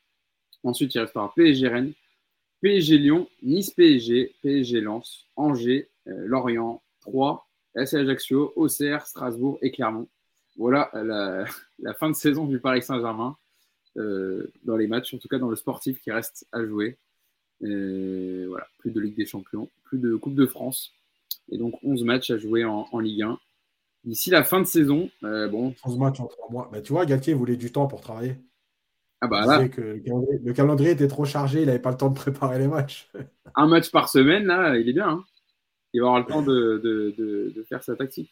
Ensuite, 0.63 0.95
il 0.95 0.99
restera 0.99 1.31
PSG 1.35 1.67
Rennes, 1.67 1.91
PSG 2.61 2.97
Lyon, 2.97 3.27
Nice 3.43 3.69
PSG, 3.71 4.33
PSG 4.41 4.79
Lens, 4.81 5.25
Angers, 5.35 5.89
euh, 6.07 6.25
Lorient, 6.25 6.81
Troyes, 7.01 7.43
SC 7.75 7.95
Ajaccio, 7.95 8.53
Auxerre, 8.55 9.05
Strasbourg 9.05 9.59
et 9.61 9.71
Clermont. 9.71 10.07
Voilà 10.55 10.89
la, 10.93 11.43
la 11.79 11.93
fin 11.93 12.09
de 12.09 12.15
saison 12.15 12.45
du 12.45 12.59
Paris 12.59 12.81
Saint-Germain 12.81 13.35
euh, 13.97 14.49
dans 14.63 14.77
les 14.77 14.87
matchs, 14.87 15.13
en 15.13 15.17
tout 15.17 15.27
cas 15.27 15.37
dans 15.37 15.49
le 15.49 15.55
sportif 15.57 16.01
qui 16.01 16.11
reste 16.11 16.47
à 16.53 16.65
jouer. 16.65 16.97
Voilà, 17.61 18.67
plus 18.79 18.91
de 18.91 18.99
Ligue 18.99 19.17
des 19.17 19.25
Champions, 19.25 19.69
plus 19.83 19.97
de 19.99 20.15
Coupe 20.15 20.35
de 20.35 20.45
France. 20.45 20.91
Et 21.51 21.57
donc 21.57 21.75
11 21.83 22.03
matchs 22.03 22.31
à 22.31 22.37
jouer 22.37 22.65
en, 22.65 22.87
en 22.91 22.99
Ligue 22.99 23.21
1. 23.23 23.39
D'ici 24.03 24.29
la 24.29 24.43
fin 24.43 24.59
de 24.59 24.65
saison, 24.65 25.09
euh, 25.23 25.47
bon, 25.47 25.73
11 25.83 25.97
matchs 25.97 26.19
en 26.19 26.27
3 26.27 26.51
mois. 26.51 26.69
Bah, 26.71 26.81
tu 26.81 26.93
vois, 26.93 27.05
Galtier 27.05 27.33
voulait 27.33 27.57
du 27.57 27.71
temps 27.71 27.87
pour 27.87 28.01
travailler. 28.01 28.35
ah 29.21 29.27
bah 29.27 29.45
là, 29.45 29.67
que 29.67 29.81
le 29.81 29.99
calendrier, 29.99 30.39
le 30.43 30.53
calendrier 30.53 30.91
était 30.91 31.07
trop 31.07 31.25
chargé, 31.25 31.61
il 31.61 31.65
n'avait 31.67 31.79
pas 31.79 31.89
le 31.91 31.97
temps 31.97 32.09
de 32.09 32.15
préparer 32.15 32.59
les 32.59 32.67
matchs. 32.67 33.09
un 33.55 33.67
match 33.67 33.89
par 33.91 34.09
semaine, 34.09 34.45
là, 34.45 34.77
il 34.77 34.87
est 34.89 34.93
bien. 34.93 35.09
hein. 35.09 35.25
Il 35.93 36.01
va 36.01 36.07
avoir 36.07 36.19
le 36.19 36.27
temps 36.27 36.41
de, 36.43 36.79
de, 36.83 37.15
de, 37.17 37.53
de 37.55 37.63
faire 37.63 37.81
sa 37.83 37.95
tactique. 37.95 38.29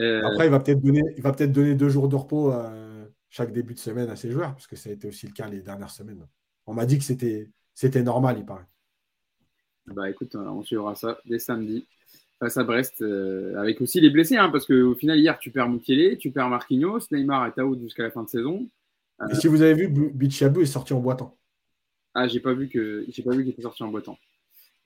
Euh, 0.00 0.22
Après, 0.26 0.46
il 0.46 0.50
va 0.50 0.58
peut-être 0.60 0.80
donner, 0.82 1.02
il 1.16 1.22
va 1.22 1.32
peut-être 1.32 1.52
donner 1.52 1.74
deux 1.74 1.88
jours 1.88 2.08
de 2.08 2.16
repos 2.16 2.52
chaque 3.30 3.52
début 3.52 3.74
de 3.74 3.78
semaine 3.78 4.08
à 4.08 4.16
ses 4.16 4.30
joueurs, 4.30 4.52
parce 4.52 4.66
que 4.66 4.76
ça 4.76 4.88
a 4.90 4.92
été 4.92 5.06
aussi 5.06 5.26
le 5.26 5.32
cas 5.32 5.48
les 5.48 5.60
dernières 5.60 5.90
semaines. 5.90 6.26
On 6.66 6.74
m'a 6.74 6.86
dit 6.86 6.98
que 6.98 7.04
c'était, 7.04 7.50
c'était 7.76 8.02
normal, 8.02 8.38
il 8.40 8.44
paraît. 8.44 8.66
Bah 9.86 10.10
écoute, 10.10 10.34
euh, 10.34 10.40
on 10.48 10.62
suivra 10.64 10.94
ça 10.94 11.18
dès 11.26 11.38
samedi 11.38 11.86
face 12.40 12.56
à 12.56 12.64
Brest, 12.64 13.00
euh, 13.02 13.56
avec 13.56 13.80
aussi 13.80 14.00
les 14.00 14.10
blessés, 14.10 14.36
hein, 14.36 14.50
parce 14.50 14.66
qu'au 14.66 14.94
final, 14.94 15.18
hier, 15.18 15.38
tu 15.38 15.50
perds 15.50 15.68
Mukele, 15.70 16.18
tu 16.18 16.32
perds 16.32 16.48
Marquinhos, 16.50 17.00
Neymar 17.10 17.46
est 17.46 17.60
out 17.60 17.80
jusqu'à 17.80 18.02
la 18.02 18.10
fin 18.10 18.24
de 18.24 18.28
saison. 18.28 18.68
Et 19.30 19.34
si 19.34 19.48
vous 19.48 19.62
avez 19.62 19.74
vu, 19.74 19.88
Bu- 19.88 20.10
Bichiabou 20.12 20.60
est 20.60 20.66
sorti 20.66 20.92
en 20.92 21.00
boitant. 21.00 21.38
Ah, 22.14 22.26
j'ai 22.28 22.40
pas 22.40 22.52
vu 22.52 22.68
que 22.68 23.04
j'ai 23.08 23.22
pas 23.22 23.30
vu 23.34 23.42
qu'il 23.44 23.52
était 23.52 23.62
sorti 23.62 23.82
en 23.82 23.88
boitant. 23.88 24.18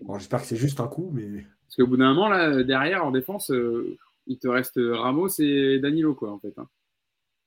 Bon, 0.01 0.19
j'espère 0.19 0.41
que 0.43 0.47
c'est 0.47 0.57
juste 0.57 0.81
un 0.81 0.89
coup, 0.89 1.11
mais 1.13 1.45
Parce 1.67 1.77
qu'au 1.77 1.87
bout 1.87 1.97
d'un 1.97 2.13
moment, 2.15 2.29
là, 2.29 2.63
derrière, 2.63 3.05
en 3.05 3.11
défense, 3.11 3.51
euh, 3.51 3.97
il 4.27 4.39
te 4.39 4.49
reste 4.49 4.79
Ramos 4.79 5.29
et 5.39 5.79
Danilo, 5.81 6.15
quoi, 6.15 6.31
en 6.33 6.39
fait. 6.39 6.55
hein. 6.59 6.69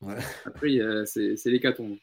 Ouais. 0.02 0.18
Après, 0.46 0.78
c'est 1.06 1.46
l'hécatombe. 1.46 1.98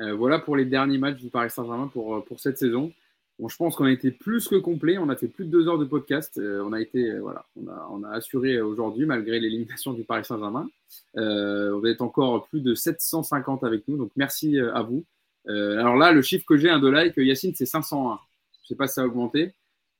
Euh, 0.00 0.14
voilà 0.14 0.38
pour 0.38 0.56
les 0.56 0.64
derniers 0.64 0.98
matchs 0.98 1.18
du 1.18 1.28
Paris 1.28 1.50
Saint-Germain 1.50 1.88
pour, 1.88 2.16
euh, 2.16 2.20
pour 2.20 2.40
cette 2.40 2.58
saison. 2.58 2.92
Bon, 3.38 3.48
je 3.48 3.56
pense 3.56 3.76
qu'on 3.76 3.84
a 3.84 3.92
été 3.92 4.10
plus 4.10 4.48
que 4.48 4.56
complet. 4.56 4.98
On 4.98 5.08
a 5.08 5.16
fait 5.16 5.28
plus 5.28 5.44
de 5.44 5.50
deux 5.50 5.68
heures 5.68 5.78
de 5.78 5.84
podcast. 5.84 6.38
Euh, 6.38 6.62
on 6.64 6.72
a 6.72 6.80
été, 6.80 7.10
euh, 7.10 7.20
voilà, 7.20 7.44
on 7.56 7.68
a, 7.68 7.88
on 7.90 8.02
a 8.04 8.10
assuré 8.10 8.60
aujourd'hui, 8.60 9.06
malgré 9.06 9.38
l'élimination 9.38 9.92
du 9.92 10.02
Paris 10.02 10.24
Saint-Germain. 10.24 10.68
On 11.14 11.80
va 11.80 11.90
être 11.90 12.02
encore 12.02 12.46
plus 12.48 12.60
de 12.60 12.74
750 12.74 13.64
avec 13.64 13.86
nous. 13.88 13.96
Donc, 13.96 14.10
merci 14.16 14.58
à 14.58 14.82
vous. 14.82 15.04
Alors 15.46 15.96
là, 15.96 16.12
le 16.12 16.20
chiffre 16.20 16.44
que 16.46 16.56
j'ai 16.56 16.68
un 16.68 16.78
de 16.78 16.88
like, 16.88 17.16
Yacine, 17.16 17.54
c'est 17.54 17.66
501. 17.66 18.18
Je 18.62 18.68
sais 18.68 18.74
pas 18.74 18.86
si 18.86 18.94
ça 18.94 19.02
a 19.02 19.06
augmenté, 19.06 19.54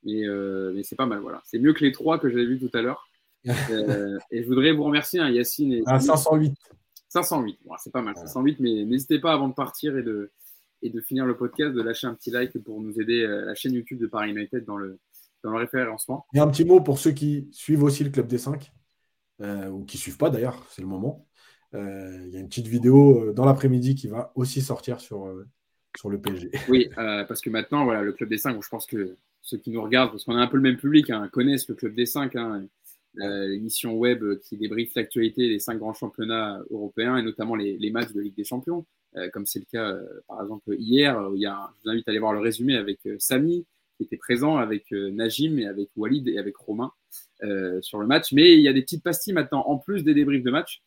mais, 0.04 0.24
mais 0.74 0.82
c'est 0.82 0.96
pas 0.96 1.06
mal. 1.06 1.20
Voilà, 1.20 1.40
c'est 1.44 1.58
mieux 1.58 1.72
que 1.72 1.84
les 1.84 1.92
trois 1.92 2.18
que 2.18 2.28
j'avais 2.28 2.44
vus 2.44 2.58
tout 2.58 2.76
à 2.76 2.82
l'heure. 2.82 3.08
Et 4.30 4.42
je 4.42 4.46
voudrais 4.46 4.72
vous 4.72 4.84
remercier, 4.84 5.20
hein, 5.20 5.30
Yacine 5.30 5.72
et 5.72 5.82
à 5.86 6.00
508. 6.00 6.54
508. 7.08 7.58
Bon, 7.64 7.74
c'est 7.78 7.92
pas 7.92 8.02
mal, 8.02 8.14
Voilà. 8.14 8.28
508, 8.28 8.60
mais 8.60 8.84
n'hésitez 8.84 9.18
pas 9.18 9.32
avant 9.32 9.48
de 9.48 9.54
partir 9.54 9.96
et 9.96 10.02
de, 10.02 10.30
et 10.82 10.90
de 10.90 11.00
finir 11.00 11.26
le 11.26 11.36
podcast, 11.36 11.74
de 11.74 11.82
lâcher 11.82 12.06
un 12.06 12.14
petit 12.14 12.30
like 12.30 12.56
pour 12.58 12.80
nous 12.80 13.00
aider 13.00 13.22
euh, 13.22 13.44
la 13.46 13.54
chaîne 13.54 13.72
YouTube 13.74 13.98
de 13.98 14.06
Paris 14.06 14.30
United 14.30 14.64
dans 14.64 14.76
le, 14.76 14.98
dans 15.42 15.50
le 15.50 15.58
référencement. 15.58 16.26
Et 16.34 16.40
un 16.40 16.48
petit 16.48 16.64
mot 16.64 16.80
pour 16.80 16.98
ceux 16.98 17.12
qui 17.12 17.48
suivent 17.52 17.82
aussi 17.82 18.04
le 18.04 18.10
Club 18.10 18.26
des 18.26 18.38
5, 18.38 18.72
euh, 19.40 19.68
ou 19.68 19.84
qui 19.84 19.96
ne 19.96 20.00
suivent 20.00 20.18
pas 20.18 20.30
d'ailleurs, 20.30 20.66
c'est 20.70 20.82
le 20.82 20.88
moment. 20.88 21.26
Euh, 21.74 22.24
Il 22.26 22.32
y 22.32 22.36
a 22.36 22.40
une 22.40 22.48
petite 22.48 22.66
vidéo 22.66 23.32
dans 23.32 23.44
l'après-midi 23.44 23.94
qui 23.94 24.08
va 24.08 24.32
aussi 24.34 24.60
sortir 24.62 25.00
sur, 25.00 25.26
euh, 25.26 25.46
sur 25.96 26.10
le 26.10 26.20
PSG. 26.20 26.50
Oui, 26.68 26.88
parce 26.96 27.40
que 27.40 27.50
maintenant, 27.50 27.84
voilà, 27.84 28.02
le 28.02 28.12
Club 28.12 28.28
des 28.28 28.38
5, 28.38 28.62
je 28.62 28.68
pense 28.68 28.86
que 28.86 29.16
ceux 29.42 29.58
qui 29.58 29.70
nous 29.70 29.82
regardent, 29.82 30.10
parce 30.10 30.24
qu'on 30.24 30.36
a 30.36 30.40
un 30.40 30.46
peu 30.46 30.56
le 30.56 30.62
même 30.62 30.76
public, 30.76 31.10
hein, 31.10 31.28
connaissent 31.32 31.68
le 31.68 31.74
Club 31.74 31.94
des 31.94 32.06
5, 32.06 32.36
hein, 32.36 32.60
euh, 32.62 32.66
l'émission 33.18 33.96
web 33.96 34.24
qui 34.40 34.56
débriefe 34.56 34.94
l'actualité 34.94 35.48
des 35.48 35.58
cinq 35.58 35.78
grands 35.78 35.92
championnats 35.92 36.60
européens 36.70 37.16
et 37.16 37.22
notamment 37.22 37.54
les, 37.56 37.90
matchs 37.90 38.12
de 38.12 38.20
Ligue 38.20 38.36
des 38.36 38.44
Champions, 38.44 38.86
euh, 39.16 39.28
comme 39.30 39.46
c'est 39.46 39.58
le 39.58 39.66
cas 39.70 39.90
euh, 39.90 40.04
par 40.26 40.42
exemple 40.42 40.74
hier. 40.78 41.18
Où 41.30 41.34
il 41.34 41.42
y 41.42 41.46
a, 41.46 41.70
je 41.76 41.82
vous 41.82 41.90
invite 41.90 42.08
à 42.08 42.10
aller 42.10 42.20
voir 42.20 42.32
le 42.32 42.40
résumé 42.40 42.76
avec 42.76 43.00
euh, 43.06 43.16
Samy 43.18 43.66
qui 43.98 44.04
était 44.04 44.16
présent, 44.16 44.56
avec 44.56 44.92
euh, 44.92 45.10
Najim 45.10 45.58
et 45.58 45.66
avec 45.66 45.90
Walid 45.96 46.28
et 46.28 46.38
avec 46.38 46.56
Romain 46.56 46.92
euh, 47.42 47.82
sur 47.82 47.98
le 47.98 48.06
match. 48.06 48.32
Mais 48.32 48.54
il 48.54 48.60
y 48.60 48.68
a 48.68 48.72
des 48.72 48.82
petites 48.82 49.02
pastilles 49.02 49.32
maintenant, 49.32 49.64
en 49.66 49.76
plus 49.76 50.04
des 50.04 50.14
débriefs 50.14 50.44
de 50.44 50.50
match, 50.50 50.82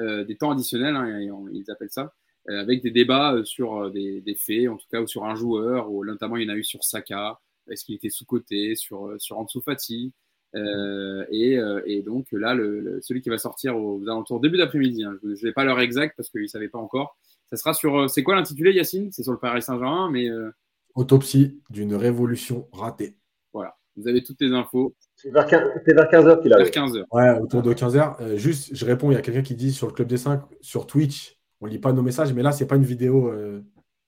euh, 0.00 0.24
des 0.24 0.36
temps 0.36 0.50
additionnels, 0.50 0.96
hein, 0.96 1.20
ils 1.52 1.70
appellent 1.70 1.90
ça, 1.90 2.14
euh, 2.48 2.60
avec 2.60 2.82
des 2.82 2.90
débats 2.90 3.34
euh, 3.34 3.44
sur 3.44 3.84
euh, 3.84 3.90
des, 3.90 4.34
faits, 4.34 4.68
en 4.68 4.76
tout 4.76 4.86
cas, 4.90 5.00
ou 5.00 5.06
sur 5.06 5.24
un 5.24 5.34
joueur, 5.34 5.92
ou 5.92 6.04
notamment 6.04 6.36
il 6.36 6.44
y 6.44 6.50
en 6.50 6.54
a 6.54 6.56
eu 6.56 6.64
sur 6.64 6.82
Saka, 6.82 7.38
est-ce 7.70 7.84
qu'il 7.84 7.94
était 7.94 8.10
sous-coté, 8.10 8.74
sur, 8.76 9.08
euh, 9.08 9.18
sur 9.18 9.38
Ansu 9.38 9.60
Fati. 9.62 10.12
Euh, 10.54 11.24
et, 11.30 11.58
euh, 11.58 11.80
et 11.86 12.02
donc 12.02 12.26
là, 12.32 12.54
le, 12.54 12.80
le- 12.80 13.00
celui 13.02 13.20
qui 13.20 13.28
va 13.28 13.38
sortir 13.38 13.76
aux 13.76 14.00
alentours 14.04 14.40
début 14.40 14.56
d'après-midi, 14.58 15.04
hein, 15.04 15.14
je 15.22 15.28
ne 15.28 15.34
vais 15.36 15.52
pas 15.52 15.64
l'heure 15.64 15.80
exacte 15.80 16.14
parce 16.16 16.30
qu'ils 16.30 16.42
ne 16.42 16.46
savaient 16.46 16.68
pas 16.68 16.78
encore. 16.78 17.16
Ça 17.50 17.56
sera 17.56 17.74
sur. 17.74 17.98
euh, 18.02 18.08
c'est 18.08 18.22
quoi 18.22 18.34
l'intitulé, 18.36 18.72
Yacine? 18.72 19.10
C'est 19.12 19.22
sur 19.22 19.32
le 19.32 19.38
Paris 19.38 19.62
Saint-Germain, 19.62 20.10
mais 20.10 20.28
euh, 20.30 20.50
Autopsie 20.94 21.60
d'une 21.70 21.94
révolution 21.94 22.68
ratée. 22.72 23.16
voilà. 23.52 23.76
Vous 23.96 24.08
avez 24.08 24.22
toutes 24.24 24.40
les 24.40 24.50
infos 24.52 24.94
C'est 25.14 25.30
vers 25.30 25.46
15 25.46 25.60
c'est 25.86 25.94
vers 25.94 26.08
15h 26.10 26.40
qu'il 26.42 26.48
vers 26.50 26.58
arrive. 26.58 26.70
15h. 26.72 27.04
Ouais, 27.12 27.38
autour 27.40 27.62
de 27.62 27.72
15h. 27.72 28.36
juste, 28.36 28.70
je 28.74 28.84
réponds, 28.84 29.10
il 29.12 29.14
y 29.14 29.16
a 29.16 29.20
quelqu'un 29.22 29.42
qui 29.42 29.54
dit 29.54 29.72
sur 29.72 29.86
le 29.86 29.92
Club 29.92 30.08
des 30.08 30.16
5, 30.16 30.40
sur 30.60 30.86
Twitch, 30.88 31.36
on 31.60 31.66
lit 31.66 31.78
pas 31.78 31.92
nos 31.92 32.02
messages, 32.02 32.32
mais 32.32 32.42
là, 32.42 32.50
c'est 32.50 32.66
pas 32.66 32.74
une 32.76 32.82
vidéo. 32.84 33.32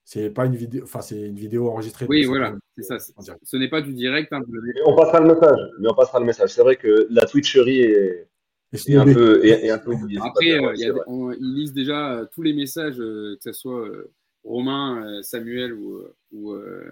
C'est 0.09 0.31
pas 0.31 0.47
une 0.47 0.55
vidéo, 0.55 0.85
enfin, 0.85 1.01
c'est 1.01 1.21
une 1.21 1.35
vidéo 1.35 1.69
enregistrée. 1.69 2.07
Oui, 2.09 2.25
voilà, 2.25 2.55
c'est 2.79 2.85
ça. 2.85 2.97
Ce 3.43 3.57
n'est 3.57 3.69
pas 3.69 3.83
du 3.83 3.93
direct. 3.93 4.33
hein, 4.33 4.41
on 4.87 4.95
passera 4.95 5.19
le 5.21 5.27
message. 5.35 5.59
Mais 5.81 5.89
on 5.91 5.95
passera 5.95 6.21
le 6.21 6.27
message. 6.27 6.51
C'est 6.51 6.63
vrai 6.63 6.77
que 6.77 7.09
la 7.11 7.25
Twitcherie 7.27 7.81
est, 7.81 8.29
est 8.73 8.95
un 8.95 9.05
peu, 9.05 9.45
est, 9.45 9.67
est 9.67 9.71
un 9.71 9.79
peu 9.79 9.91
oubliée. 9.93 10.21
Après, 10.23 10.53
euh, 10.53 10.73
il 10.77 10.81
y 10.81 10.89
a 10.89 10.95
on- 11.09 11.33
ils 11.33 11.55
lisent 11.55 11.73
déjà 11.73 12.13
euh, 12.21 12.27
tous 12.33 12.43
les 12.43 12.53
messages, 12.53 13.01
euh, 13.01 13.35
que 13.37 13.43
ce 13.43 13.53
soit 13.53 13.81
euh, 13.85 14.13
Romain, 14.45 15.05
euh, 15.05 15.23
Samuel 15.23 15.73
ou, 15.73 16.05
ou, 16.31 16.53
euh, 16.53 16.89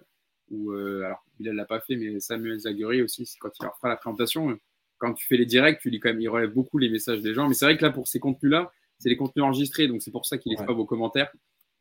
ou, 0.51 0.73
euh, 0.73 1.05
alors 1.05 1.25
Bilal 1.39 1.55
l'a 1.55 1.67
pas 1.67 1.79
fait, 1.79 1.95
mais 1.95 2.19
Samuel 2.19 2.59
Zagueri 2.59 3.01
aussi, 3.01 3.31
quand 3.39 3.51
il 3.61 3.63
leur 3.63 3.77
fera 3.77 3.91
la 3.91 3.97
présentation. 3.97 4.51
euh, 4.51 4.59
Quand 4.99 5.15
tu 5.15 5.25
fais 5.27 5.37
les 5.37 5.47
directs, 5.47 5.79
tu 5.81 5.89
lis 5.89 6.01
quand 6.01 6.09
même, 6.09 6.21
il 6.21 6.29
relève 6.29 6.51
beaucoup 6.53 6.79
les 6.79 6.89
messages 6.91 7.21
des 7.23 7.33
gens. 7.33 7.47
Mais 7.47 7.55
c'est 7.55 7.65
vrai 7.65 7.77
que 7.77 7.85
là, 7.85 7.91
pour 7.93 8.09
ces 8.09 8.19
contenus-là, 8.19 8.73
c'est 8.99 9.09
les 9.09 9.17
contenus 9.17 9.45
enregistrés, 9.45 9.87
donc 9.87 10.03
c'est 10.03 10.11
pour 10.11 10.27
ça 10.27 10.37
qu'ils 10.39 10.51
ne 10.51 10.55
laissent 10.55 10.61
Ouais. 10.63 10.67
pas 10.67 10.73
vos 10.73 10.85
commentaires. 10.87 11.31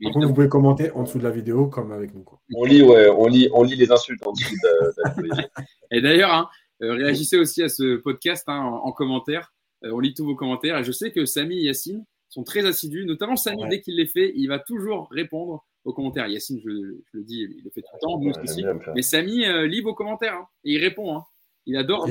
Par 0.03 0.13
contre, 0.13 0.27
vous 0.27 0.33
pouvez 0.33 0.49
commenter 0.49 0.91
en 0.91 1.03
dessous 1.03 1.17
de 1.19 1.23
la 1.23 1.29
vidéo, 1.31 1.67
comme 1.67 1.91
avec 1.91 2.13
nous. 2.13 2.23
quoi. 2.23 2.39
On 2.55 2.63
lit, 2.65 2.81
ouais, 2.83 3.07
on 3.09 3.27
lit, 3.27 3.49
on 3.53 3.63
lit 3.63 3.75
les 3.75 3.91
insultes 3.91 4.25
en 4.25 4.31
dessous 4.33 4.53
de, 4.63 4.85
de 4.87 4.93
la 5.03 5.09
poésie. 5.11 5.47
Et 5.91 6.01
d'ailleurs, 6.01 6.33
hein, 6.33 6.49
euh, 6.81 6.93
réagissez 6.93 7.37
aussi 7.37 7.61
à 7.63 7.69
ce 7.69 7.95
podcast 7.97 8.43
hein, 8.47 8.59
en, 8.59 8.85
en 8.87 8.91
commentaire. 8.91 9.53
Euh, 9.83 9.91
on 9.91 9.99
lit 9.99 10.13
tous 10.13 10.25
vos 10.25 10.35
commentaires. 10.35 10.77
Et 10.77 10.83
je 10.83 10.91
sais 10.91 11.11
que 11.11 11.25
Samy 11.25 11.57
et 11.59 11.63
Yacine 11.65 12.05
sont 12.29 12.43
très 12.43 12.65
assidus. 12.65 13.05
Notamment 13.05 13.35
Samy, 13.35 13.63
Ouais. 13.63 13.69
dès 13.69 13.81
qu'il 13.81 13.95
les 13.97 14.07
fait, 14.07 14.31
il 14.35 14.47
va 14.47 14.59
toujours 14.59 15.07
répondre 15.11 15.65
aux 15.85 15.93
commentaires. 15.93 16.27
Yacine, 16.27 16.59
je, 16.63 16.69
je 16.69 17.17
le 17.17 17.23
dis, 17.23 17.41
il 17.41 17.61
le 17.63 17.69
fait 17.69 17.81
tout 17.81 17.87
le 17.93 17.99
temps, 17.99 18.19
nous 18.19 18.31
aussi. 18.43 18.63
Mais 18.95 19.01
Samy 19.01 19.45
euh, 19.45 19.67
lit 19.67 19.81
vos 19.81 19.93
commentaires. 19.93 20.35
hein, 20.35 20.47
et 20.63 20.73
il 20.73 20.79
répond. 20.79 21.15
hein. 21.17 21.23
Il 21.65 21.77
adore. 21.77 22.07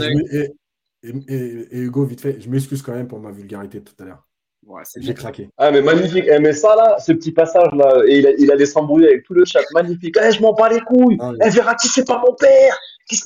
Et 1.05 1.79
Hugo, 1.79 2.05
vite 2.05 2.21
fait, 2.21 2.41
je 2.41 2.49
m'excuse 2.49 2.81
quand 2.83 2.95
même 2.95 3.09
pour 3.09 3.19
ma 3.21 3.33
vulgarité 3.33 3.83
tout 3.83 3.95
à 4.01 4.05
l'heure. 4.05 4.27
Ouais, 4.67 4.83
J'ai 4.97 5.13
craqué. 5.15 5.49
Ah, 5.59 5.71
mais 5.73 5.83
magnifique. 5.83 6.25
Eh, 6.29 6.39
mais 6.39 6.53
ça, 6.53 6.77
là, 6.77 6.97
ce 6.99 7.13
petit 7.13 7.33
passage-là, 7.33 8.03
et 8.07 8.19
il, 8.21 8.27
a- 8.27 8.33
il 8.39 8.51
allait 8.53 8.65
s'embrouiller 8.67 9.09
avec 9.09 9.25
tout 9.25 9.35
le 9.35 9.45
chat. 9.45 9.61
Magnifique. 9.75 10.17
Eh, 10.23 10.31
je 10.33 10.41
m'en 10.41 10.53
bats 10.53 10.69
les 10.69 10.81
couilles. 10.81 11.17
Ah, 11.21 11.31
oui. 11.31 11.39
Eh, 11.45 11.51
Verratti, 11.51 11.89
c'est 11.89 12.07
pas 12.07 12.23
mon 12.25 12.35
père. 12.35 12.79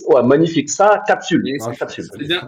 Ouais, 0.08 0.22
magnifique. 0.22 0.70
Ça, 0.70 1.02
capsule. 1.06 1.42
Ah, 1.60 1.72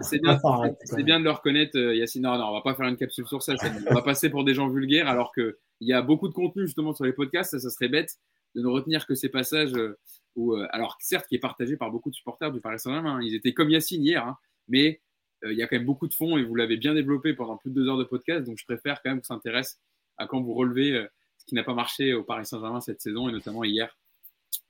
c'est- 0.01 1.03
bien, 1.03 1.19
de 1.19 1.23
le 1.23 1.31
reconnaître, 1.31 1.77
euh, 1.77 1.95
Yacine. 1.95 2.23
Non, 2.23 2.37
non, 2.37 2.45
on 2.49 2.53
va 2.53 2.61
pas 2.61 2.73
faire 2.73 2.87
une 2.87 2.97
capsule 2.97 3.27
sur 3.27 3.43
ça. 3.43 3.53
On 3.89 3.93
va 3.93 4.01
passer 4.01 4.29
pour 4.29 4.43
des 4.43 4.53
gens 4.55 4.67
vulgaires, 4.67 5.07
alors 5.07 5.31
que 5.33 5.57
il 5.81 5.87
y 5.87 5.93
a 5.93 6.01
beaucoup 6.01 6.27
de 6.27 6.33
contenu 6.33 6.63
justement 6.65 6.93
sur 6.93 7.05
les 7.05 7.13
podcasts. 7.13 7.51
Ça, 7.51 7.59
ça 7.59 7.69
serait 7.69 7.87
bête 7.89 8.15
de 8.55 8.61
ne 8.61 8.67
retenir 8.67 9.05
que 9.05 9.13
ces 9.13 9.29
passages 9.29 9.73
euh, 9.75 9.97
où, 10.35 10.55
euh, 10.55 10.67
alors 10.71 10.97
certes, 10.99 11.27
qui 11.29 11.35
est 11.35 11.39
partagé 11.39 11.77
par 11.77 11.91
beaucoup 11.91 12.09
de 12.09 12.15
supporters 12.15 12.51
du 12.51 12.59
Paris 12.59 12.79
Saint-Germain. 12.79 13.17
hein. 13.17 13.19
Ils 13.21 13.35
étaient 13.35 13.53
comme 13.53 13.69
Yacine 13.69 14.03
hier, 14.03 14.25
hein, 14.25 14.35
mais 14.67 14.99
il 15.43 15.57
y 15.57 15.63
a 15.63 15.67
quand 15.67 15.77
même 15.77 15.85
beaucoup 15.85 16.07
de 16.07 16.13
fond 16.13 16.37
et 16.37 16.43
vous 16.43 16.55
l'avez 16.55 16.77
bien 16.77 16.93
développé 16.93 17.33
pendant 17.33 17.57
plus 17.57 17.69
de 17.69 17.75
deux 17.75 17.89
heures 17.89 17.97
de 17.97 18.03
podcast. 18.03 18.45
Donc, 18.45 18.57
je 18.57 18.65
préfère 18.65 19.01
quand 19.01 19.09
même 19.11 19.19
qu'on 19.19 19.35
s'intéresse 19.35 19.79
à 20.19 20.27
quand 20.27 20.41
vous 20.41 20.53
relevez 20.53 20.91
euh, 20.91 21.07
ce 21.37 21.45
qui 21.45 21.55
n'a 21.55 21.63
pas 21.63 21.73
marché 21.73 22.13
au 22.13 22.23
Paris 22.23 22.45
Saint-Germain 22.45 22.81
cette 22.81 23.01
saison 23.01 23.27
et 23.29 23.31
notamment 23.31 23.63
hier 23.63 23.97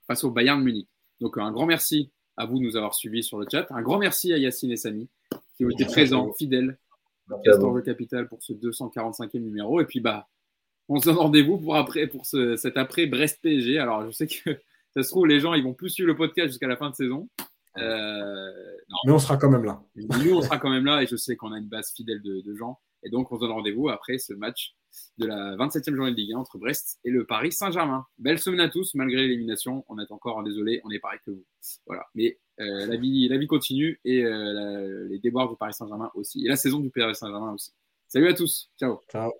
face 0.06 0.24
au 0.24 0.30
Bayern 0.30 0.62
Munich. 0.62 0.88
Donc 1.20 1.36
un 1.36 1.52
grand 1.52 1.66
merci 1.66 2.10
à 2.36 2.46
vous 2.46 2.58
de 2.58 2.64
nous 2.64 2.76
avoir 2.76 2.94
suivis 2.94 3.22
sur 3.22 3.38
le 3.38 3.46
chat. 3.50 3.66
Un 3.70 3.82
grand 3.82 3.98
merci 3.98 4.32
à 4.32 4.38
Yacine 4.38 4.72
et 4.72 4.76
Samy 4.76 5.08
qui 5.56 5.64
ont 5.64 5.70
été 5.70 5.84
présents, 5.84 6.32
fidèles, 6.32 6.78
Castor 7.44 7.74
de 7.74 7.80
Capital 7.80 8.28
pour 8.28 8.42
ce 8.42 8.52
245e 8.54 9.40
numéro. 9.40 9.80
Et 9.80 9.84
puis 9.84 10.00
bah, 10.00 10.28
on 10.88 10.98
se 10.98 11.06
donne 11.06 11.18
rendez-vous 11.18 11.58
pour 11.58 11.76
après 11.76 12.06
pour 12.06 12.24
ce, 12.24 12.56
cet 12.56 12.76
après 12.76 13.06
Brest 13.06 13.40
PSG. 13.42 13.78
Alors 13.78 14.06
je 14.06 14.10
sais 14.12 14.26
que 14.26 14.58
ça 14.94 15.02
se 15.02 15.08
trouve 15.08 15.26
les 15.26 15.40
gens 15.40 15.54
ils 15.54 15.64
vont 15.64 15.74
plus 15.74 15.90
suivre 15.90 16.08
le 16.08 16.16
podcast 16.16 16.48
jusqu'à 16.48 16.68
la 16.68 16.76
fin 16.76 16.90
de 16.90 16.94
saison. 16.94 17.28
Euh, 17.78 18.76
Mais 19.06 19.12
on 19.12 19.18
sera 19.18 19.36
quand 19.36 19.50
même 19.50 19.64
là. 19.64 19.82
Nous, 19.96 20.34
on 20.34 20.42
sera 20.42 20.58
quand 20.58 20.70
même 20.70 20.84
là 20.84 21.02
et 21.02 21.06
je 21.06 21.16
sais 21.16 21.36
qu'on 21.36 21.52
a 21.52 21.58
une 21.58 21.68
base 21.68 21.92
fidèle 21.94 22.22
de, 22.22 22.54
gens. 22.54 22.80
Et 23.02 23.10
donc, 23.10 23.30
on 23.32 23.36
se 23.36 23.40
donne 23.40 23.52
rendez-vous 23.52 23.88
après 23.88 24.18
ce 24.18 24.34
match 24.34 24.74
de 25.18 25.26
la 25.26 25.56
27e 25.56 25.94
journée 25.94 26.10
de 26.10 26.16
Ligue 26.16 26.34
1 26.34 26.38
entre 26.38 26.58
Brest 26.58 26.98
et 27.04 27.10
le 27.10 27.24
Paris 27.24 27.52
Saint-Germain. 27.52 28.04
Belle 28.18 28.38
semaine 28.38 28.60
à 28.60 28.68
tous, 28.68 28.94
malgré 28.94 29.22
l'élimination. 29.22 29.84
On 29.88 29.98
est 29.98 30.10
encore 30.10 30.42
désolé, 30.42 30.80
on 30.84 30.90
est 30.90 30.98
pareil 30.98 31.20
que 31.24 31.30
vous. 31.30 31.44
Voilà. 31.86 32.06
Mais 32.14 32.38
euh, 32.60 32.86
la, 32.86 32.96
vie, 32.96 33.28
la 33.28 33.38
vie 33.38 33.46
continue 33.46 34.00
et 34.04 34.24
euh, 34.24 35.06
les 35.08 35.18
déboires 35.18 35.48
du 35.48 35.56
Paris 35.56 35.72
Saint-Germain 35.72 36.10
aussi. 36.14 36.44
Et 36.44 36.48
la 36.48 36.56
saison 36.56 36.80
du 36.80 36.90
Paris 36.90 37.14
Saint-Germain 37.14 37.52
aussi. 37.52 37.72
Salut 38.08 38.28
à 38.28 38.34
tous. 38.34 38.70
Ciao. 38.78 39.00
Ciao. 39.10 39.32